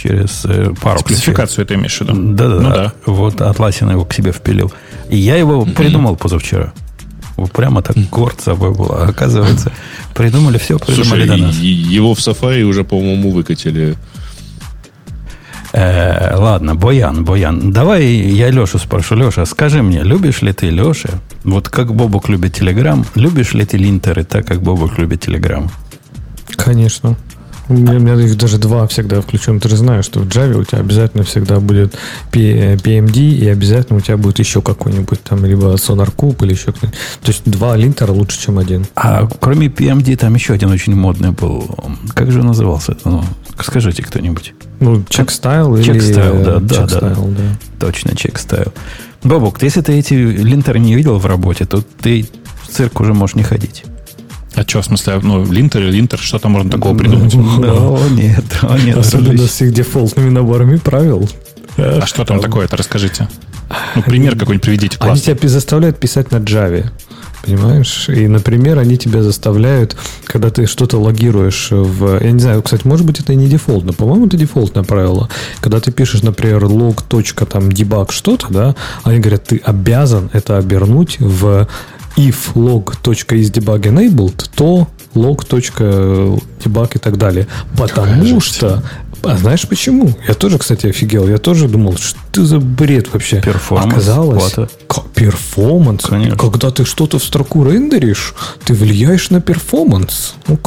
Через 0.00 0.44
э, 0.44 0.72
пару 0.80 1.00
Спецификацию 1.00 1.64
ключей. 1.64 1.66
ты 1.66 1.74
имеешь 1.74 1.98
в 1.98 2.00
виду? 2.00 2.34
Да-да-да. 2.34 2.62
Ну, 2.62 2.70
да. 2.70 2.92
Вот 3.06 3.40
Атласин 3.40 3.90
его 3.90 4.04
к 4.04 4.14
себе 4.14 4.32
впилил. 4.32 4.72
И 5.10 5.16
я 5.16 5.36
его 5.36 5.62
mm-hmm. 5.62 5.74
придумал 5.74 6.16
позавчера. 6.16 6.72
Прямо 7.52 7.82
так 7.82 7.96
горд 8.10 8.40
собой 8.40 8.72
было. 8.72 9.04
Оказывается, 9.04 9.72
придумали 10.14 10.58
все, 10.58 10.78
придумали 10.78 11.26
Слушай, 11.26 11.26
до 11.26 11.36
нас. 11.36 11.56
Его 11.56 12.14
в 12.14 12.18
Safari 12.18 12.62
уже, 12.62 12.84
по-моему, 12.84 13.32
выкатили. 13.32 13.96
Э, 15.72 16.36
ладно, 16.36 16.74
Боян, 16.74 17.24
Боян. 17.24 17.72
Давай 17.72 18.04
я 18.04 18.50
Лешу 18.50 18.78
спрошу. 18.78 19.14
Леша, 19.14 19.46
скажи 19.46 19.82
мне, 19.82 20.02
любишь 20.02 20.42
ли 20.42 20.52
ты 20.52 20.70
Леша? 20.70 21.10
Вот 21.44 21.68
как 21.68 21.94
Бобук 21.94 22.28
любит 22.28 22.54
Телеграм, 22.54 23.04
любишь 23.14 23.54
ли 23.54 23.64
ты 23.64 23.78
линтеры 23.78 24.24
так, 24.24 24.46
как 24.46 24.60
Бобук 24.60 24.98
любит 24.98 25.22
Телеграм? 25.22 25.70
Конечно. 26.56 27.16
У 27.68 27.74
меня, 27.74 27.92
у 27.92 28.00
меня 28.00 28.14
их 28.14 28.36
даже 28.36 28.58
два 28.58 28.86
всегда 28.86 29.20
включен. 29.20 29.60
Ты 29.60 29.68
же 29.68 29.76
знаешь, 29.76 30.04
что 30.04 30.20
в 30.20 30.26
Java 30.26 30.60
у 30.60 30.64
тебя 30.64 30.80
обязательно 30.80 31.22
всегда 31.22 31.60
будет 31.60 31.94
PMD, 32.32 33.16
и 33.16 33.48
обязательно 33.48 33.98
у 33.98 34.02
тебя 34.02 34.16
будет 34.16 34.40
еще 34.40 34.60
какой-нибудь 34.60 35.22
там, 35.22 35.44
либо 35.44 35.74
SonarCube, 35.74 36.44
или 36.44 36.52
еще 36.52 36.72
кто-нибудь. 36.72 36.98
То 37.22 37.28
есть 37.28 37.42
два 37.44 37.76
линтера 37.76 38.12
лучше, 38.12 38.40
чем 38.40 38.58
один. 38.58 38.84
А 38.96 39.26
кроме 39.40 39.68
PMD 39.68 40.16
там 40.16 40.34
еще 40.34 40.54
один 40.54 40.70
очень 40.70 40.94
модный 40.94 41.30
был. 41.30 41.74
Как 42.14 42.30
же 42.30 42.42
назывался? 42.42 42.96
Ну, 43.04 43.24
скажите 43.60 44.02
кто-нибудь. 44.02 44.54
Ну, 44.82 45.04
чек 45.08 45.30
стайл 45.30 45.76
или... 45.76 45.84
Чек 45.84 46.02
стайл, 46.02 46.42
да, 46.42 46.58
да, 46.58 46.86
да, 46.86 47.00
да. 47.00 47.16
Точно, 47.78 48.16
Checkstyle. 48.16 48.72
Бабук, 49.22 49.62
если 49.62 49.80
ты 49.80 49.92
эти 49.92 50.14
линтеры 50.14 50.80
не 50.80 50.96
видел 50.96 51.18
в 51.18 51.26
работе, 51.26 51.64
то 51.64 51.82
ты 52.00 52.26
в 52.62 52.68
цирк 52.68 53.00
уже 53.00 53.14
можешь 53.14 53.36
не 53.36 53.44
ходить. 53.44 53.84
А 54.54 54.62
что, 54.62 54.82
в 54.82 54.84
смысле, 54.84 55.20
ну, 55.22 55.50
линтер 55.50 55.82
и 55.82 55.90
линтер, 55.90 56.18
что 56.18 56.38
там 56.38 56.52
можно 56.52 56.70
такого 56.70 56.98
придумать? 56.98 57.32
О, 57.36 58.08
нет, 58.10 58.44
о, 58.62 58.76
нет. 58.76 58.98
Особенно 58.98 59.46
с 59.46 59.62
их 59.62 59.72
дефолтными 59.72 60.30
наборами 60.30 60.76
правил. 60.76 61.28
А 61.76 62.04
что 62.04 62.24
там 62.24 62.40
такое-то, 62.40 62.76
расскажите. 62.76 63.28
Ну, 63.94 64.02
пример 64.02 64.36
какой-нибудь 64.36 64.64
приведите. 64.64 64.96
Они 65.00 65.18
тебя 65.18 65.48
заставляют 65.48 65.98
писать 65.98 66.32
на 66.32 66.36
Java. 66.36 66.90
Понимаешь? 67.42 68.08
И, 68.08 68.28
например, 68.28 68.78
они 68.78 68.96
тебя 68.96 69.22
заставляют, 69.22 69.96
когда 70.24 70.50
ты 70.50 70.66
что-то 70.66 70.98
логируешь 70.98 71.68
в... 71.70 72.22
Я 72.22 72.30
не 72.30 72.40
знаю, 72.40 72.62
кстати, 72.62 72.86
может 72.86 73.04
быть, 73.04 73.18
это 73.20 73.32
и 73.32 73.36
не 73.36 73.48
дефолт, 73.48 73.84
но, 73.84 73.92
по-моему, 73.92 74.26
это 74.26 74.36
дефолтное 74.36 74.84
правило. 74.84 75.28
Когда 75.60 75.80
ты 75.80 75.90
пишешь, 75.90 76.22
например, 76.22 76.64
log. 76.64 77.02
там 77.46 77.68
debug 77.68 78.12
что-то, 78.12 78.46
да, 78.50 78.76
они 79.02 79.18
говорят, 79.18 79.44
ты 79.44 79.60
обязан 79.64 80.30
это 80.32 80.56
обернуть 80.56 81.18
в 81.18 81.68
if 82.16 82.54
log.isDebugEnabled, 82.54 84.48
то 84.54 84.88
log.debug 85.14 86.90
и 86.94 86.98
так 86.98 87.16
далее. 87.16 87.46
Потому 87.76 88.40
что 88.40 88.82
а 89.24 89.36
знаешь 89.36 89.66
почему? 89.68 90.10
Я 90.26 90.34
тоже, 90.34 90.58
кстати, 90.58 90.86
офигел. 90.86 91.28
Я 91.28 91.38
тоже 91.38 91.68
думал, 91.68 91.96
что 91.96 92.44
за 92.44 92.58
бред 92.58 93.12
вообще. 93.12 93.40
Перформанс. 93.40 93.92
Оказалось, 93.92 94.54
перформанс. 95.14 96.04
Конечно. 96.04 96.36
Когда 96.36 96.70
ты 96.70 96.84
что-то 96.84 97.18
в 97.18 97.24
строку 97.24 97.64
рендеришь, 97.64 98.34
ты 98.64 98.74
влияешь 98.74 99.30
на 99.30 99.40
перформанс. 99.40 100.34
Ну, 100.48 100.58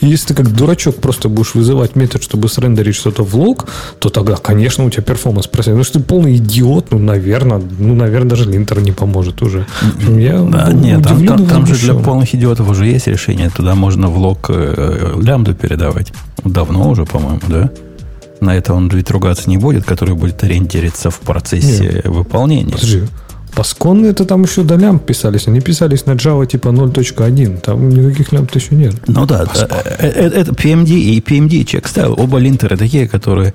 И 0.00 0.06
если 0.06 0.28
ты 0.28 0.34
как 0.34 0.54
дурачок 0.54 0.96
просто 0.96 1.28
будешь 1.28 1.54
вызывать 1.54 1.96
метод, 1.96 2.22
чтобы 2.22 2.48
срендерить 2.48 2.94
что-то 2.94 3.24
в 3.24 3.34
лог, 3.34 3.66
то 3.98 4.08
тогда, 4.08 4.36
конечно, 4.36 4.84
у 4.84 4.90
тебя 4.90 5.02
перформанс 5.02 5.46
просит. 5.46 5.74
Ну, 5.74 5.84
что 5.84 5.94
ты 5.94 6.04
полный 6.04 6.36
идиот, 6.36 6.92
ну, 6.92 6.98
наверное, 6.98 7.60
ну, 7.78 7.94
наверное, 7.94 8.30
даже 8.30 8.50
линтер 8.50 8.80
не 8.80 8.92
поможет 8.92 9.42
уже. 9.42 9.66
Я 10.08 10.42
да, 10.42 10.72
нет, 10.72 11.02
там, 11.02 11.26
там, 11.26 11.46
там 11.46 11.66
же 11.66 11.74
для 11.74 11.94
полных 11.94 12.34
идиотов 12.34 12.68
уже 12.68 12.86
есть 12.86 13.06
решение. 13.06 13.50
Туда 13.50 13.74
можно 13.74 14.08
в 14.08 14.18
лог 14.18 14.46
э, 14.48 15.14
лямбду 15.20 15.54
передавать. 15.54 16.12
Давно 16.44 16.90
уже, 16.90 17.04
по-моему, 17.04 17.40
да? 17.48 17.70
На 18.40 18.56
это 18.56 18.74
он 18.74 18.88
ведь 18.88 19.10
ругаться 19.10 19.48
не 19.48 19.56
будет, 19.56 19.84
который 19.84 20.14
будет 20.14 20.42
рендериться 20.44 21.10
в 21.10 21.20
процессе 21.20 21.84
Нет. 21.84 22.06
выполнения. 22.06 22.72
Подожди. 22.72 23.04
Пасконные 23.56 24.10
это 24.10 24.26
там 24.26 24.42
еще 24.42 24.62
до 24.64 24.76
лямп 24.76 25.06
писались. 25.06 25.48
Они 25.48 25.60
писались 25.62 26.04
на 26.04 26.12
Java 26.12 26.46
типа 26.46 26.68
0.1. 26.68 27.60
Там 27.60 27.88
никаких 27.88 28.30
лямп 28.30 28.54
еще 28.54 28.74
нет. 28.74 28.94
Ну 29.06 29.24
да, 29.24 29.44
э, 29.44 29.66
э, 29.98 30.08
э, 30.08 30.28
это 30.40 30.52
PMD 30.52 30.90
и 30.90 31.20
PMD 31.20 31.64
чек 31.64 31.88
стайл. 31.88 32.14
Оба 32.18 32.36
линтеры 32.36 32.76
такие, 32.76 33.08
которые 33.08 33.54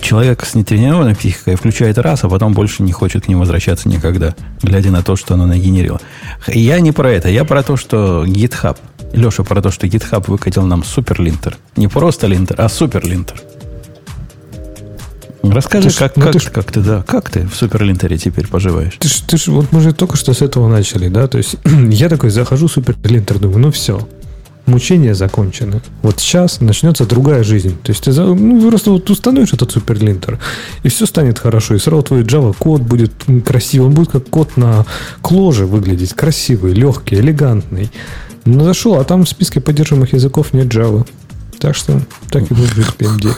человек 0.00 0.46
с 0.46 0.54
нетренированной 0.54 1.14
психикой 1.14 1.56
включает 1.56 1.98
раз, 1.98 2.24
а 2.24 2.28
потом 2.30 2.54
больше 2.54 2.82
не 2.82 2.92
хочет 2.92 3.24
к 3.24 3.28
ним 3.28 3.40
возвращаться 3.40 3.88
никогда, 3.88 4.34
глядя 4.62 4.90
на 4.90 5.02
то, 5.02 5.14
что 5.14 5.34
оно 5.34 5.44
нагенерило. 5.46 6.00
Я 6.46 6.80
не 6.80 6.92
про 6.92 7.10
это, 7.10 7.28
я 7.28 7.44
про 7.44 7.62
то, 7.62 7.76
что 7.76 8.24
GitHub, 8.24 8.78
Леша, 9.12 9.42
про 9.42 9.60
то, 9.60 9.70
что 9.70 9.86
GitHub 9.86 10.24
выкатил 10.26 10.62
нам 10.62 10.84
суперлинтер. 10.84 11.58
Не 11.76 11.88
просто 11.88 12.28
линтер, 12.28 12.58
а 12.58 12.70
суперлинтер. 12.70 13.42
Расскажи, 15.42 15.90
ты 15.90 15.96
как, 15.96 16.16
ну, 16.16 16.24
как, 16.24 16.32
ты 16.32 16.40
ж, 16.40 16.50
как 16.50 16.72
ты, 16.72 16.80
да, 16.80 17.02
как 17.06 17.30
ты 17.30 17.46
в 17.46 17.54
суперлинтере 17.54 18.18
теперь 18.18 18.46
поживаешь? 18.46 18.96
Ты 18.98 19.08
ж, 19.08 19.20
ты 19.26 19.36
ж, 19.36 19.48
вот 19.48 19.72
мы 19.72 19.80
же 19.80 19.92
только 19.92 20.16
что 20.16 20.34
с 20.34 20.42
этого 20.42 20.68
начали, 20.68 21.08
да, 21.08 21.28
то 21.28 21.38
есть 21.38 21.56
я 21.64 22.08
такой 22.08 22.30
захожу 22.30 22.66
в 22.66 22.72
суперлинтер, 22.72 23.38
думаю, 23.38 23.60
ну 23.60 23.70
все, 23.70 24.06
мучения 24.68 25.14
закончены. 25.14 25.80
Вот 26.02 26.20
сейчас 26.20 26.60
начнется 26.60 27.06
другая 27.06 27.42
жизнь. 27.42 27.76
То 27.82 27.90
есть 27.90 28.04
ты 28.04 28.12
ну, 28.12 28.68
просто 28.68 28.92
вот 28.92 29.10
установишь 29.10 29.52
этот 29.52 29.72
суперлинтер, 29.72 30.38
и 30.82 30.88
все 30.88 31.06
станет 31.06 31.38
хорошо. 31.38 31.74
И 31.74 31.78
сразу 31.78 32.02
твой 32.02 32.22
Java 32.22 32.54
код 32.56 32.82
будет 32.82 33.12
красивый. 33.44 33.88
Он 33.88 33.94
будет 33.94 34.10
как 34.10 34.28
код 34.28 34.56
на 34.56 34.86
кложе 35.22 35.66
выглядеть. 35.66 36.14
Красивый, 36.14 36.74
легкий, 36.74 37.16
элегантный. 37.16 37.90
Ну, 38.44 38.64
зашел, 38.64 38.94
а 38.94 39.04
там 39.04 39.24
в 39.24 39.28
списке 39.28 39.60
поддерживаемых 39.60 40.12
языков 40.12 40.52
нет 40.52 40.68
Java. 40.68 41.06
Так 41.58 41.74
что 41.74 42.00
так 42.30 42.50
и 42.50 42.54
будет 42.54 42.72
PMD. 42.98 43.36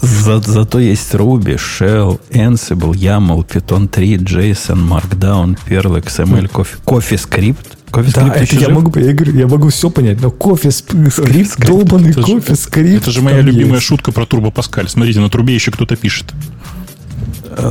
За, 0.00 0.40
зато 0.40 0.78
есть 0.78 1.14
Ruby, 1.14 1.56
Shell, 1.56 2.20
Ansible, 2.30 2.92
YAML, 2.92 3.46
Python 3.46 3.88
3, 3.88 4.16
JSON, 4.18 4.88
Markdown, 4.88 5.58
Perl, 5.66 6.02
XML, 6.02 6.50
Coffee, 6.50 6.78
CoffeeScript 6.84 7.78
Кофе 7.90 8.10
да, 8.14 8.34
это 8.34 8.56
я 8.56 8.68
могу, 8.68 8.98
я 8.98 9.12
говорю, 9.12 9.34
я 9.34 9.46
могу 9.46 9.68
все 9.70 9.88
понять, 9.88 10.20
но 10.20 10.30
кофе 10.30 10.70
скрипт, 10.70 11.58
долбанный 11.58 12.12
кофе 12.12 12.54
скрипт. 12.54 13.02
Это 13.02 13.10
же 13.10 13.22
моя 13.22 13.40
любимая 13.40 13.76
есть. 13.76 13.86
шутка 13.86 14.12
про 14.12 14.24
Turbo 14.24 14.52
Pascal. 14.52 14.88
Смотрите, 14.88 15.20
на 15.20 15.30
трубе 15.30 15.54
еще 15.54 15.70
кто-то 15.70 15.96
пишет. 15.96 16.26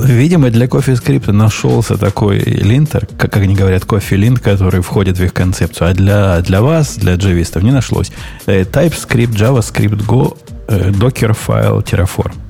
Видимо, 0.04 0.50
для 0.50 0.66
CoffeeScript 0.66 1.32
нашелся 1.32 1.98
такой 1.98 2.40
линтер, 2.40 3.08
как 3.18 3.38
они 3.38 3.56
говорят, 3.56 3.86
кофе-линт, 3.86 4.40
который 4.40 4.82
входит 4.82 5.18
в 5.18 5.24
их 5.24 5.34
концепцию. 5.34 5.90
А 5.90 5.94
для, 5.94 6.42
для 6.42 6.62
вас, 6.62 6.98
для 6.98 7.16
джавистов, 7.16 7.64
не 7.64 7.72
нашлось. 7.72 8.12
Э, 8.46 8.64
TypeScript, 8.64 9.34
JavaScript, 9.36 10.06
Go, 10.06 10.38
э, 10.68 10.92
Docker 10.92 11.34
файл, 11.34 11.80
Terraform. 11.80 12.47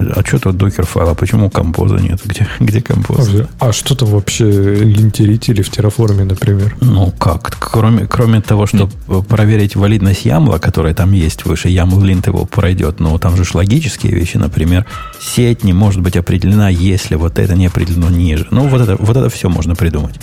А 0.00 0.22
что 0.24 0.38
тут 0.38 0.56
докер 0.56 0.86
файл? 0.86 1.10
А 1.10 1.14
почему 1.14 1.50
композа 1.50 1.96
нет? 1.96 2.20
Где, 2.24 2.46
где 2.58 2.80
композ? 2.80 3.28
А 3.58 3.72
что 3.72 3.94
там 3.94 4.08
вообще 4.08 4.44
линтерить 4.50 5.46
в 5.48 5.70
терраформе, 5.70 6.24
например? 6.24 6.76
Ну 6.80 7.12
как? 7.12 7.56
Кроме, 7.60 8.06
кроме 8.06 8.40
того, 8.40 8.66
чтобы 8.66 8.92
mm. 9.06 9.24
проверить 9.24 9.76
валидность 9.76 10.24
ямла, 10.24 10.58
которая 10.58 10.94
там 10.94 11.12
есть 11.12 11.44
выше, 11.44 11.68
YAML 11.68 12.04
линт 12.04 12.26
его 12.26 12.46
пройдет, 12.46 13.00
но 13.00 13.18
там 13.18 13.36
же 13.36 13.44
логические 13.52 14.12
вещи, 14.12 14.36
например, 14.36 14.86
сеть 15.20 15.64
не 15.64 15.72
может 15.72 16.00
быть 16.00 16.16
определена, 16.16 16.68
если 16.68 17.16
вот 17.16 17.38
это 17.38 17.54
не 17.54 17.66
определено 17.66 18.08
ниже. 18.08 18.46
Ну, 18.50 18.68
вот 18.68 18.80
это, 18.80 18.96
вот 18.96 19.16
это 19.16 19.28
все 19.28 19.48
можно 19.48 19.74
придумать. 19.74 20.18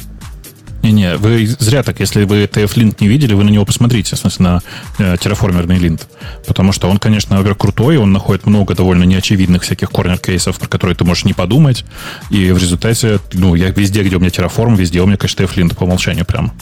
Не-не, 0.88 1.18
вы 1.18 1.46
зря 1.46 1.84
так. 1.84 2.00
Если 2.00 2.24
вы 2.24 2.44
TF-линт 2.44 3.02
не 3.02 3.10
видели, 3.10 3.34
вы 3.34 3.44
на 3.44 3.50
него 3.50 3.66
посмотрите, 3.66 4.16
в 4.16 4.20
смысле, 4.20 4.46
на 4.46 4.62
э, 5.00 5.18
терраформерный 5.20 5.78
линт. 5.78 6.08
Потому 6.48 6.72
что 6.72 6.88
он, 6.88 6.98
конечно, 6.98 7.42
во 7.42 7.56
крутой, 7.56 7.98
он 7.98 8.14
находит 8.14 8.46
много 8.46 8.74
довольно 8.74 9.04
неочевидных 9.04 9.64
всяких 9.64 9.90
корнер-кейсов, 9.90 10.58
про 10.58 10.68
которые 10.70 10.96
ты 10.96 11.04
можешь 11.04 11.26
не 11.26 11.34
подумать. 11.34 11.84
И 12.30 12.52
в 12.52 12.58
результате, 12.58 13.20
ну, 13.34 13.56
я 13.56 13.70
везде, 13.72 14.02
где 14.02 14.16
у 14.16 14.20
меня 14.20 14.30
Terraform, 14.30 14.76
везде 14.76 15.02
у 15.02 15.06
меня, 15.06 15.18
конечно, 15.18 15.44
TFLint 15.44 15.76
по 15.76 15.84
умолчанию 15.84 16.26
прям. 16.26 16.54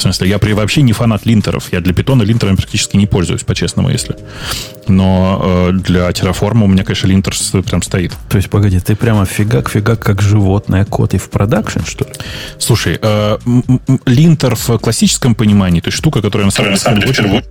В 0.00 0.02
смысле, 0.02 0.30
я 0.30 0.38
при, 0.38 0.54
вообще 0.54 0.80
не 0.80 0.94
фанат 0.94 1.26
линтеров. 1.26 1.70
Я 1.72 1.82
для 1.82 1.92
питона 1.92 2.22
линтерами 2.22 2.56
практически 2.56 2.96
не 2.96 3.06
пользуюсь, 3.06 3.42
по-честному, 3.42 3.90
если. 3.90 4.16
Но 4.88 5.68
э, 5.68 5.72
для 5.72 6.08
Terraform 6.08 6.64
у 6.64 6.66
меня, 6.68 6.84
конечно, 6.84 7.06
линтер 7.06 7.34
прям 7.64 7.82
стоит. 7.82 8.14
То 8.30 8.38
есть, 8.38 8.48
погоди, 8.48 8.80
ты 8.80 8.96
прямо 8.96 9.26
фигак-фигак 9.26 10.00
как 10.00 10.22
животное, 10.22 10.86
код 10.86 11.12
и 11.12 11.18
в 11.18 11.28
продакшн, 11.28 11.80
что 11.84 12.06
ли? 12.06 12.12
Слушай, 12.58 12.98
э, 13.02 13.36
линтер 14.06 14.56
в 14.56 14.78
классическом 14.78 15.34
понимании, 15.34 15.82
то 15.82 15.88
есть 15.88 15.98
штука, 15.98 16.22
которая 16.22 16.46
на 16.46 16.50
самом 16.50 17.00
деле 17.00 17.44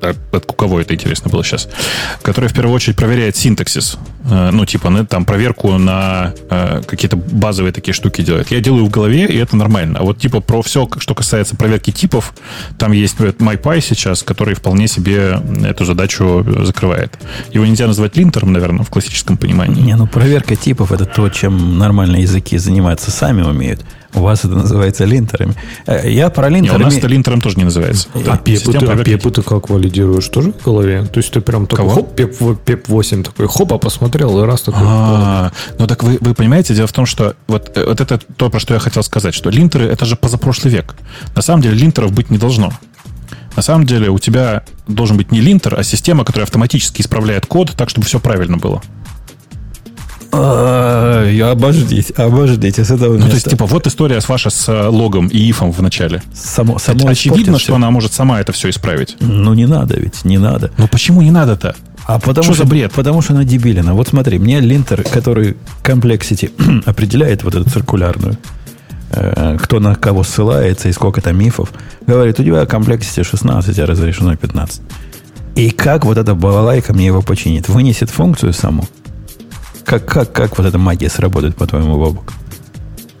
а 0.00 0.14
у 0.32 0.52
кого 0.52 0.80
это 0.80 0.94
интересно 0.94 1.30
было 1.30 1.44
сейчас, 1.44 1.68
которая 2.22 2.48
в 2.48 2.54
первую 2.54 2.74
очередь 2.74 2.96
проверяет 2.96 3.36
синтаксис. 3.36 3.98
Э, 4.30 4.50
ну, 4.52 4.64
типа, 4.66 5.06
там, 5.08 5.24
проверку 5.24 5.76
на 5.78 6.34
э, 6.50 6.82
какие-то 6.86 7.16
базовые 7.16 7.72
такие 7.72 7.94
штуки 7.94 8.22
делает. 8.22 8.50
Я 8.50 8.60
делаю 8.60 8.86
в 8.86 8.90
голове, 8.90 9.26
и 9.26 9.36
это 9.36 9.56
нормально. 9.56 9.98
А 10.00 10.02
вот, 10.02 10.18
типа, 10.18 10.40
про 10.40 10.62
все, 10.62 10.88
что 10.98 11.14
касается 11.14 11.56
проверки 11.56 11.90
типов, 11.90 12.34
там 12.78 12.92
есть 12.92 13.16
MyPy 13.18 13.80
сейчас, 13.80 14.22
который 14.22 14.54
вполне 14.54 14.88
себе 14.88 15.40
эту 15.64 15.84
задачу 15.84 16.46
закрывает. 16.64 17.18
Его 17.52 17.66
нельзя 17.66 17.86
назвать 17.86 18.16
линтером, 18.16 18.52
наверное, 18.52 18.84
в 18.84 18.90
классическом 18.90 19.36
понимании. 19.36 19.82
Не, 19.82 19.96
ну, 19.96 20.06
проверка 20.06 20.56
типов— 20.56 20.92
это 20.92 21.06
то, 21.06 21.28
чем 21.28 21.78
нормальные 21.78 22.22
языки 22.22 22.58
заниматься 22.58 23.10
сами 23.10 23.42
умеют. 23.42 23.80
У 24.14 24.20
вас 24.20 24.40
это 24.40 24.54
называется 24.54 25.04
линтерами. 25.04 25.54
Э, 25.86 26.10
я 26.10 26.30
про 26.30 26.48
линтерами... 26.48 26.78
Не, 26.78 26.82
у 26.82 26.86
нас 26.86 26.96
это 26.96 27.06
линтером 27.08 27.40
тоже 27.40 27.56
не 27.56 27.64
называется. 27.64 28.08
А, 28.26 28.38
пепу, 28.38 28.72
ты, 28.72 28.86
а 28.86 28.96
пепу 29.04 29.30
ты 29.30 29.42
как 29.42 29.68
валидируешь? 29.68 30.26
Тоже 30.28 30.52
в 30.52 30.64
голове? 30.64 31.04
То 31.04 31.18
есть 31.18 31.30
ты 31.30 31.40
прям 31.40 31.66
такой, 31.66 31.84
Кого? 31.84 31.94
хоп, 31.94 32.14
пеп, 32.14 32.36
пеп 32.64 32.88
8 32.88 33.22
такой, 33.22 33.48
хоп, 33.48 33.72
а 33.72 33.78
посмотрел, 33.78 34.42
и 34.42 34.46
раз 34.46 34.62
такой. 34.62 34.80
А, 34.82 35.52
ну 35.78 35.86
так 35.86 36.02
вы, 36.02 36.18
вы 36.20 36.34
понимаете, 36.34 36.74
дело 36.74 36.86
в 36.86 36.92
том, 36.92 37.06
что 37.06 37.36
вот, 37.46 37.76
э, 37.76 37.84
вот 37.86 38.00
это 38.00 38.18
то, 38.18 38.48
про 38.48 38.60
что 38.60 38.74
я 38.74 38.80
хотел 38.80 39.02
сказать, 39.02 39.34
что 39.34 39.50
линтеры 39.50 39.86
это 39.86 40.06
же 40.06 40.16
позапрошлый 40.16 40.72
век. 40.72 40.94
На 41.36 41.42
самом 41.42 41.62
деле 41.62 41.76
линтеров 41.76 42.12
быть 42.12 42.30
не 42.30 42.38
должно. 42.38 42.72
На 43.56 43.62
самом 43.62 43.86
деле 43.86 44.08
у 44.08 44.18
тебя 44.18 44.62
должен 44.86 45.16
быть 45.16 45.32
не 45.32 45.40
линтер, 45.40 45.74
а 45.78 45.82
система, 45.82 46.24
которая 46.24 46.44
автоматически 46.44 47.02
исправляет 47.02 47.44
код 47.46 47.72
так, 47.76 47.90
чтобы 47.90 48.06
все 48.06 48.20
правильно 48.20 48.56
было. 48.56 48.82
Обождите, 51.50 52.12
обождите. 52.14 52.84
С 52.84 52.90
этого 52.90 53.16
ну, 53.16 53.26
то 53.26 53.34
есть, 53.34 53.48
типа, 53.48 53.66
вот 53.66 53.86
история 53.86 54.20
с 54.20 54.28
ваша 54.28 54.50
с 54.50 54.68
э, 54.68 54.86
логом 54.88 55.28
и 55.28 55.38
ифом 55.50 55.72
в 55.72 55.80
начале. 55.82 56.22
Само, 56.32 56.78
само 56.78 57.08
Очевидно, 57.08 57.58
что 57.58 57.74
она 57.74 57.90
может 57.90 58.12
сама 58.12 58.40
это 58.40 58.52
все 58.52 58.70
исправить. 58.70 59.16
Ну, 59.20 59.54
не 59.54 59.66
надо 59.66 59.96
ведь, 59.98 60.24
не 60.24 60.38
надо. 60.38 60.70
Ну, 60.78 60.88
почему 60.88 61.22
не 61.22 61.30
надо-то? 61.30 61.74
А 62.06 62.18
потому 62.18 62.44
что, 62.44 62.54
что 62.54 62.62
за 62.64 62.68
бред? 62.68 62.92
Потому 62.92 63.20
что 63.20 63.34
она 63.34 63.44
дебилина. 63.44 63.94
Вот 63.94 64.08
смотри, 64.08 64.38
мне 64.38 64.60
линтер, 64.60 65.02
который 65.02 65.56
complexity 65.82 66.82
определяет 66.86 67.44
вот 67.44 67.54
эту 67.54 67.68
циркулярную, 67.68 68.38
э, 69.10 69.58
кто 69.60 69.78
на 69.80 69.94
кого 69.94 70.22
ссылается 70.22 70.88
и 70.88 70.92
сколько 70.92 71.20
там 71.20 71.38
мифов, 71.38 71.70
говорит, 72.06 72.40
у 72.40 72.44
тебя 72.44 72.62
complexity 72.62 73.24
16, 73.24 73.78
а 73.78 73.86
разрешено 73.86 74.36
15. 74.36 74.80
И 75.56 75.70
как 75.70 76.04
вот 76.04 76.16
эта 76.18 76.34
балалайка 76.34 76.94
мне 76.94 77.06
его 77.06 77.20
починит? 77.20 77.68
Вынесет 77.68 78.10
функцию 78.10 78.52
саму? 78.52 78.86
Как, 79.88 80.04
как, 80.04 80.32
как 80.32 80.58
вот 80.58 80.66
эта 80.66 80.76
магия 80.76 81.08
сработает, 81.08 81.56
по-твоему, 81.56 81.98
Бобок? 81.98 82.34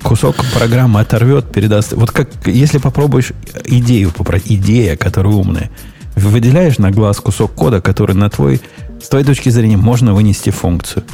Кусок 0.02 0.36
программы 0.52 1.00
оторвет, 1.00 1.50
передаст. 1.50 1.94
Вот 1.94 2.10
как, 2.10 2.28
если 2.44 2.76
попробуешь 2.76 3.32
идею 3.64 4.10
попросить, 4.10 4.52
идея, 4.52 4.94
которая 4.98 5.32
умная, 5.32 5.70
выделяешь 6.14 6.76
на 6.76 6.90
глаз 6.90 7.20
кусок 7.20 7.54
кода, 7.54 7.80
который 7.80 8.14
на 8.14 8.28
твой, 8.28 8.60
с 9.02 9.08
твоей 9.08 9.24
точки 9.24 9.48
зрения, 9.48 9.78
можно 9.78 10.12
вынести 10.12 10.50
функцию. 10.50 11.04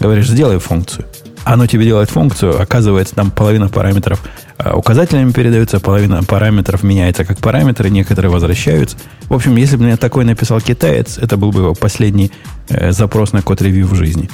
Говоришь, 0.00 0.28
сделай 0.28 0.58
функцию. 0.58 1.04
Оно 1.44 1.66
тебе 1.66 1.84
делает 1.84 2.10
функцию, 2.10 2.60
оказывается, 2.60 3.14
там 3.14 3.30
половина 3.30 3.68
параметров 3.68 4.22
а, 4.58 4.76
указателями 4.76 5.32
передается, 5.32 5.80
половина 5.80 6.22
параметров 6.22 6.82
меняется 6.82 7.24
как 7.24 7.38
параметры, 7.38 7.90
некоторые 7.90 8.30
возвращаются. 8.30 8.96
В 9.24 9.34
общем, 9.34 9.56
если 9.56 9.76
бы 9.76 9.84
мне 9.84 9.96
такой 9.96 10.24
написал 10.24 10.60
китаец, 10.60 11.18
это 11.18 11.36
был 11.36 11.50
бы 11.50 11.60
его 11.60 11.74
последний 11.74 12.30
э, 12.68 12.92
запрос 12.92 13.32
на 13.32 13.42
код-ревью 13.42 13.86
в 13.86 13.94
жизни. 13.94 14.30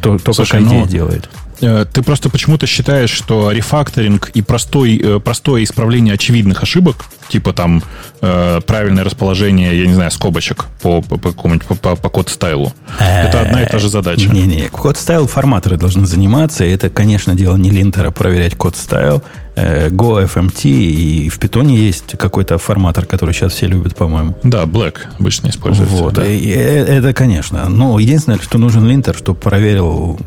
То, 0.00 0.18
то 0.18 0.32
Слушай, 0.32 0.60
как 0.60 0.68
идея 0.68 0.80
ну, 0.82 0.86
делает. 0.86 1.28
Э, 1.60 1.84
ты 1.90 2.02
просто 2.02 2.28
почему-то 2.28 2.66
считаешь, 2.66 3.10
что 3.10 3.50
рефакторинг 3.50 4.30
и 4.34 4.42
простой, 4.42 5.00
э, 5.02 5.20
простое 5.20 5.64
исправление 5.64 6.14
очевидных 6.14 6.62
ошибок, 6.62 7.04
типа 7.28 7.52
там 7.52 7.82
э, 8.20 8.60
правильное 8.66 9.04
расположение, 9.04 9.78
я 9.78 9.86
не 9.86 9.94
знаю, 9.94 10.10
скобочек 10.10 10.66
по, 10.80 11.02
по, 11.02 11.18
по, 11.18 11.32
по, 11.32 11.96
по, 11.96 12.08
code 12.08 12.31
style 12.31 12.60
у, 12.60 12.72
это 12.98 13.40
одна 13.40 13.62
и 13.62 13.66
та 13.66 13.78
же 13.78 13.88
задача. 13.88 14.28
Не-не, 14.28 14.68
code 14.68 14.94
style 14.94 15.26
форматтеры 15.26 15.76
должны 15.76 16.06
заниматься, 16.06 16.64
и 16.64 16.70
это, 16.70 16.90
конечно, 16.90 17.34
дело 17.34 17.56
не 17.56 17.70
линтера 17.70 18.10
проверять 18.10 18.56
code 18.56 18.82
style, 18.82 19.22
gofmt, 19.54 20.62
и 20.64 21.28
в 21.28 21.38
Python 21.38 21.70
есть 21.70 22.16
какой-то 22.16 22.56
форматтер, 22.56 23.04
который 23.04 23.34
сейчас 23.34 23.52
все 23.52 23.66
любят, 23.66 23.94
по-моему. 23.94 24.34
Да, 24.42 24.62
Black 24.62 24.96
обычно 25.18 25.48
используется. 25.48 25.94
Вот, 25.94 26.14
да. 26.14 26.26
и, 26.26 26.48
это, 26.48 27.12
конечно. 27.12 27.68
Но 27.68 27.98
единственное, 27.98 28.38
что 28.38 28.56
нужен 28.56 28.86
линтер, 28.88 29.14
чтобы 29.14 29.38
проверил 29.38 30.18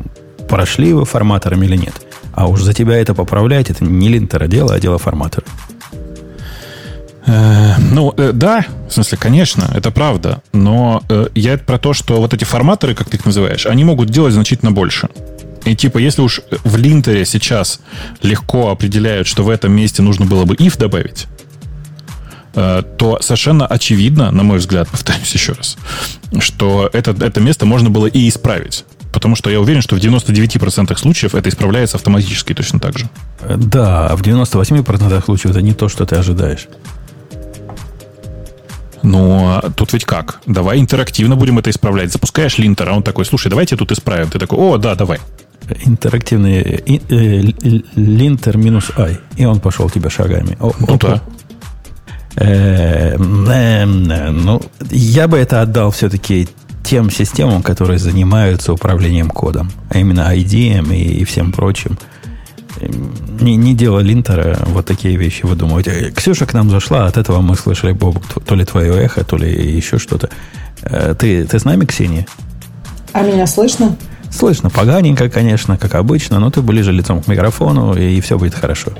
прошли 0.48 0.92
вы 0.92 1.04
форматором 1.04 1.62
или 1.62 1.76
нет. 1.76 1.94
А 2.32 2.46
уж 2.46 2.62
за 2.62 2.74
тебя 2.74 2.96
это 2.96 3.14
поправлять, 3.14 3.70
это 3.70 3.84
не 3.84 4.08
линтера 4.08 4.46
дело, 4.46 4.74
а 4.74 4.80
дело 4.80 4.98
форматора. 4.98 5.46
Э, 7.26 7.74
ну, 7.78 8.14
э, 8.16 8.32
да, 8.32 8.64
в 8.88 8.92
смысле, 8.92 9.18
конечно, 9.18 9.70
это 9.74 9.90
правда. 9.90 10.42
Но 10.52 11.02
э, 11.08 11.28
я 11.34 11.58
про 11.58 11.78
то, 11.78 11.92
что 11.92 12.20
вот 12.20 12.32
эти 12.34 12.44
форматоры, 12.44 12.94
как 12.94 13.10
ты 13.10 13.16
их 13.16 13.24
называешь, 13.24 13.66
они 13.66 13.84
могут 13.84 14.10
делать 14.10 14.32
значительно 14.32 14.70
больше. 14.70 15.08
И 15.64 15.74
типа, 15.74 15.98
если 15.98 16.22
уж 16.22 16.42
в 16.62 16.76
линтере 16.76 17.24
сейчас 17.24 17.80
легко 18.22 18.70
определяют, 18.70 19.26
что 19.26 19.42
в 19.42 19.50
этом 19.50 19.72
месте 19.72 20.00
нужно 20.02 20.24
было 20.24 20.44
бы 20.44 20.54
if 20.54 20.78
добавить, 20.78 21.26
то 22.54 23.18
совершенно 23.20 23.66
очевидно, 23.66 24.30
на 24.30 24.42
мой 24.42 24.58
взгляд, 24.58 24.88
повторюсь 24.88 25.34
еще 25.34 25.52
раз, 25.52 25.76
что 26.38 26.88
это, 26.92 27.10
это 27.10 27.40
место 27.40 27.66
можно 27.66 27.90
было 27.90 28.06
и 28.06 28.28
исправить 28.28 28.84
потому 29.16 29.34
что 29.34 29.48
я 29.48 29.58
уверен, 29.58 29.80
что 29.80 29.96
в 29.96 29.98
99% 29.98 30.94
случаев 30.98 31.34
это 31.34 31.48
исправляется 31.48 31.96
автоматически 31.96 32.52
точно 32.52 32.80
так 32.80 32.98
же. 32.98 33.08
Да, 33.48 34.08
а 34.08 34.14
в 34.14 34.20
98% 34.20 35.24
случаев 35.24 35.52
это 35.52 35.62
не 35.62 35.72
то, 35.72 35.88
что 35.88 36.04
ты 36.04 36.16
ожидаешь. 36.16 36.68
Но 39.02 39.62
тут 39.74 39.94
ведь 39.94 40.04
как? 40.04 40.42
Давай 40.44 40.78
интерактивно 40.80 41.34
будем 41.34 41.58
это 41.58 41.70
исправлять. 41.70 42.12
Запускаешь 42.12 42.58
линтер, 42.58 42.90
а 42.90 42.92
он 42.92 43.02
такой, 43.02 43.24
слушай, 43.24 43.48
давайте 43.48 43.74
тут 43.74 43.90
исправим. 43.90 44.28
Ты 44.28 44.38
такой, 44.38 44.58
о, 44.58 44.76
да, 44.76 44.94
давай. 44.94 45.18
Интерактивный 45.86 46.60
э, 46.60 47.42
линтер 47.94 48.58
минус 48.58 48.90
i. 48.98 49.16
И 49.36 49.46
он 49.46 49.60
пошел 49.60 49.88
тебе 49.88 50.10
шагами. 50.10 50.58
О, 50.60 50.72
ну 50.78 50.98
да. 50.98 51.22
Э, 52.36 53.16
ну, 53.16 54.60
я 54.90 55.26
бы 55.26 55.38
это 55.38 55.62
отдал 55.62 55.90
все-таки 55.90 56.50
тем 56.86 57.10
системам, 57.10 57.62
которые 57.62 57.98
занимаются 57.98 58.72
управлением 58.72 59.28
кодом, 59.28 59.72
а 59.90 59.98
именно 59.98 60.32
IDM 60.32 60.94
и, 60.94 61.20
и 61.20 61.24
всем 61.24 61.50
прочим. 61.50 61.98
Не, 63.40 63.56
не 63.56 63.74
дело 63.74 63.98
линтера 63.98 64.58
вот 64.66 64.86
такие 64.86 65.16
вещи 65.16 65.44
выдумывать. 65.44 65.88
Э, 65.88 66.12
Ксюша 66.14 66.46
к 66.46 66.54
нам 66.54 66.70
зашла, 66.70 67.06
от 67.06 67.16
этого 67.16 67.40
мы 67.40 67.56
слышали, 67.56 67.92
Боб, 67.92 68.18
то 68.46 68.54
ли 68.54 68.64
твое 68.64 68.94
эхо, 69.02 69.24
то 69.24 69.36
ли 69.36 69.50
еще 69.50 69.98
что-то. 69.98 70.30
Э, 70.82 71.14
ты, 71.18 71.44
ты 71.44 71.58
с 71.58 71.64
нами, 71.64 71.86
Ксения? 71.86 72.26
А 73.12 73.22
меня 73.22 73.48
слышно? 73.48 73.96
Слышно, 74.30 74.70
поганенько, 74.70 75.28
конечно, 75.28 75.76
как 75.78 75.94
обычно, 75.96 76.38
но 76.38 76.50
ты 76.50 76.60
ближе 76.60 76.92
лицом 76.92 77.20
к 77.20 77.26
микрофону, 77.26 77.94
и, 77.94 78.16
и 78.16 78.20
все 78.20 78.38
будет 78.38 78.54
хорошо. 78.54 78.92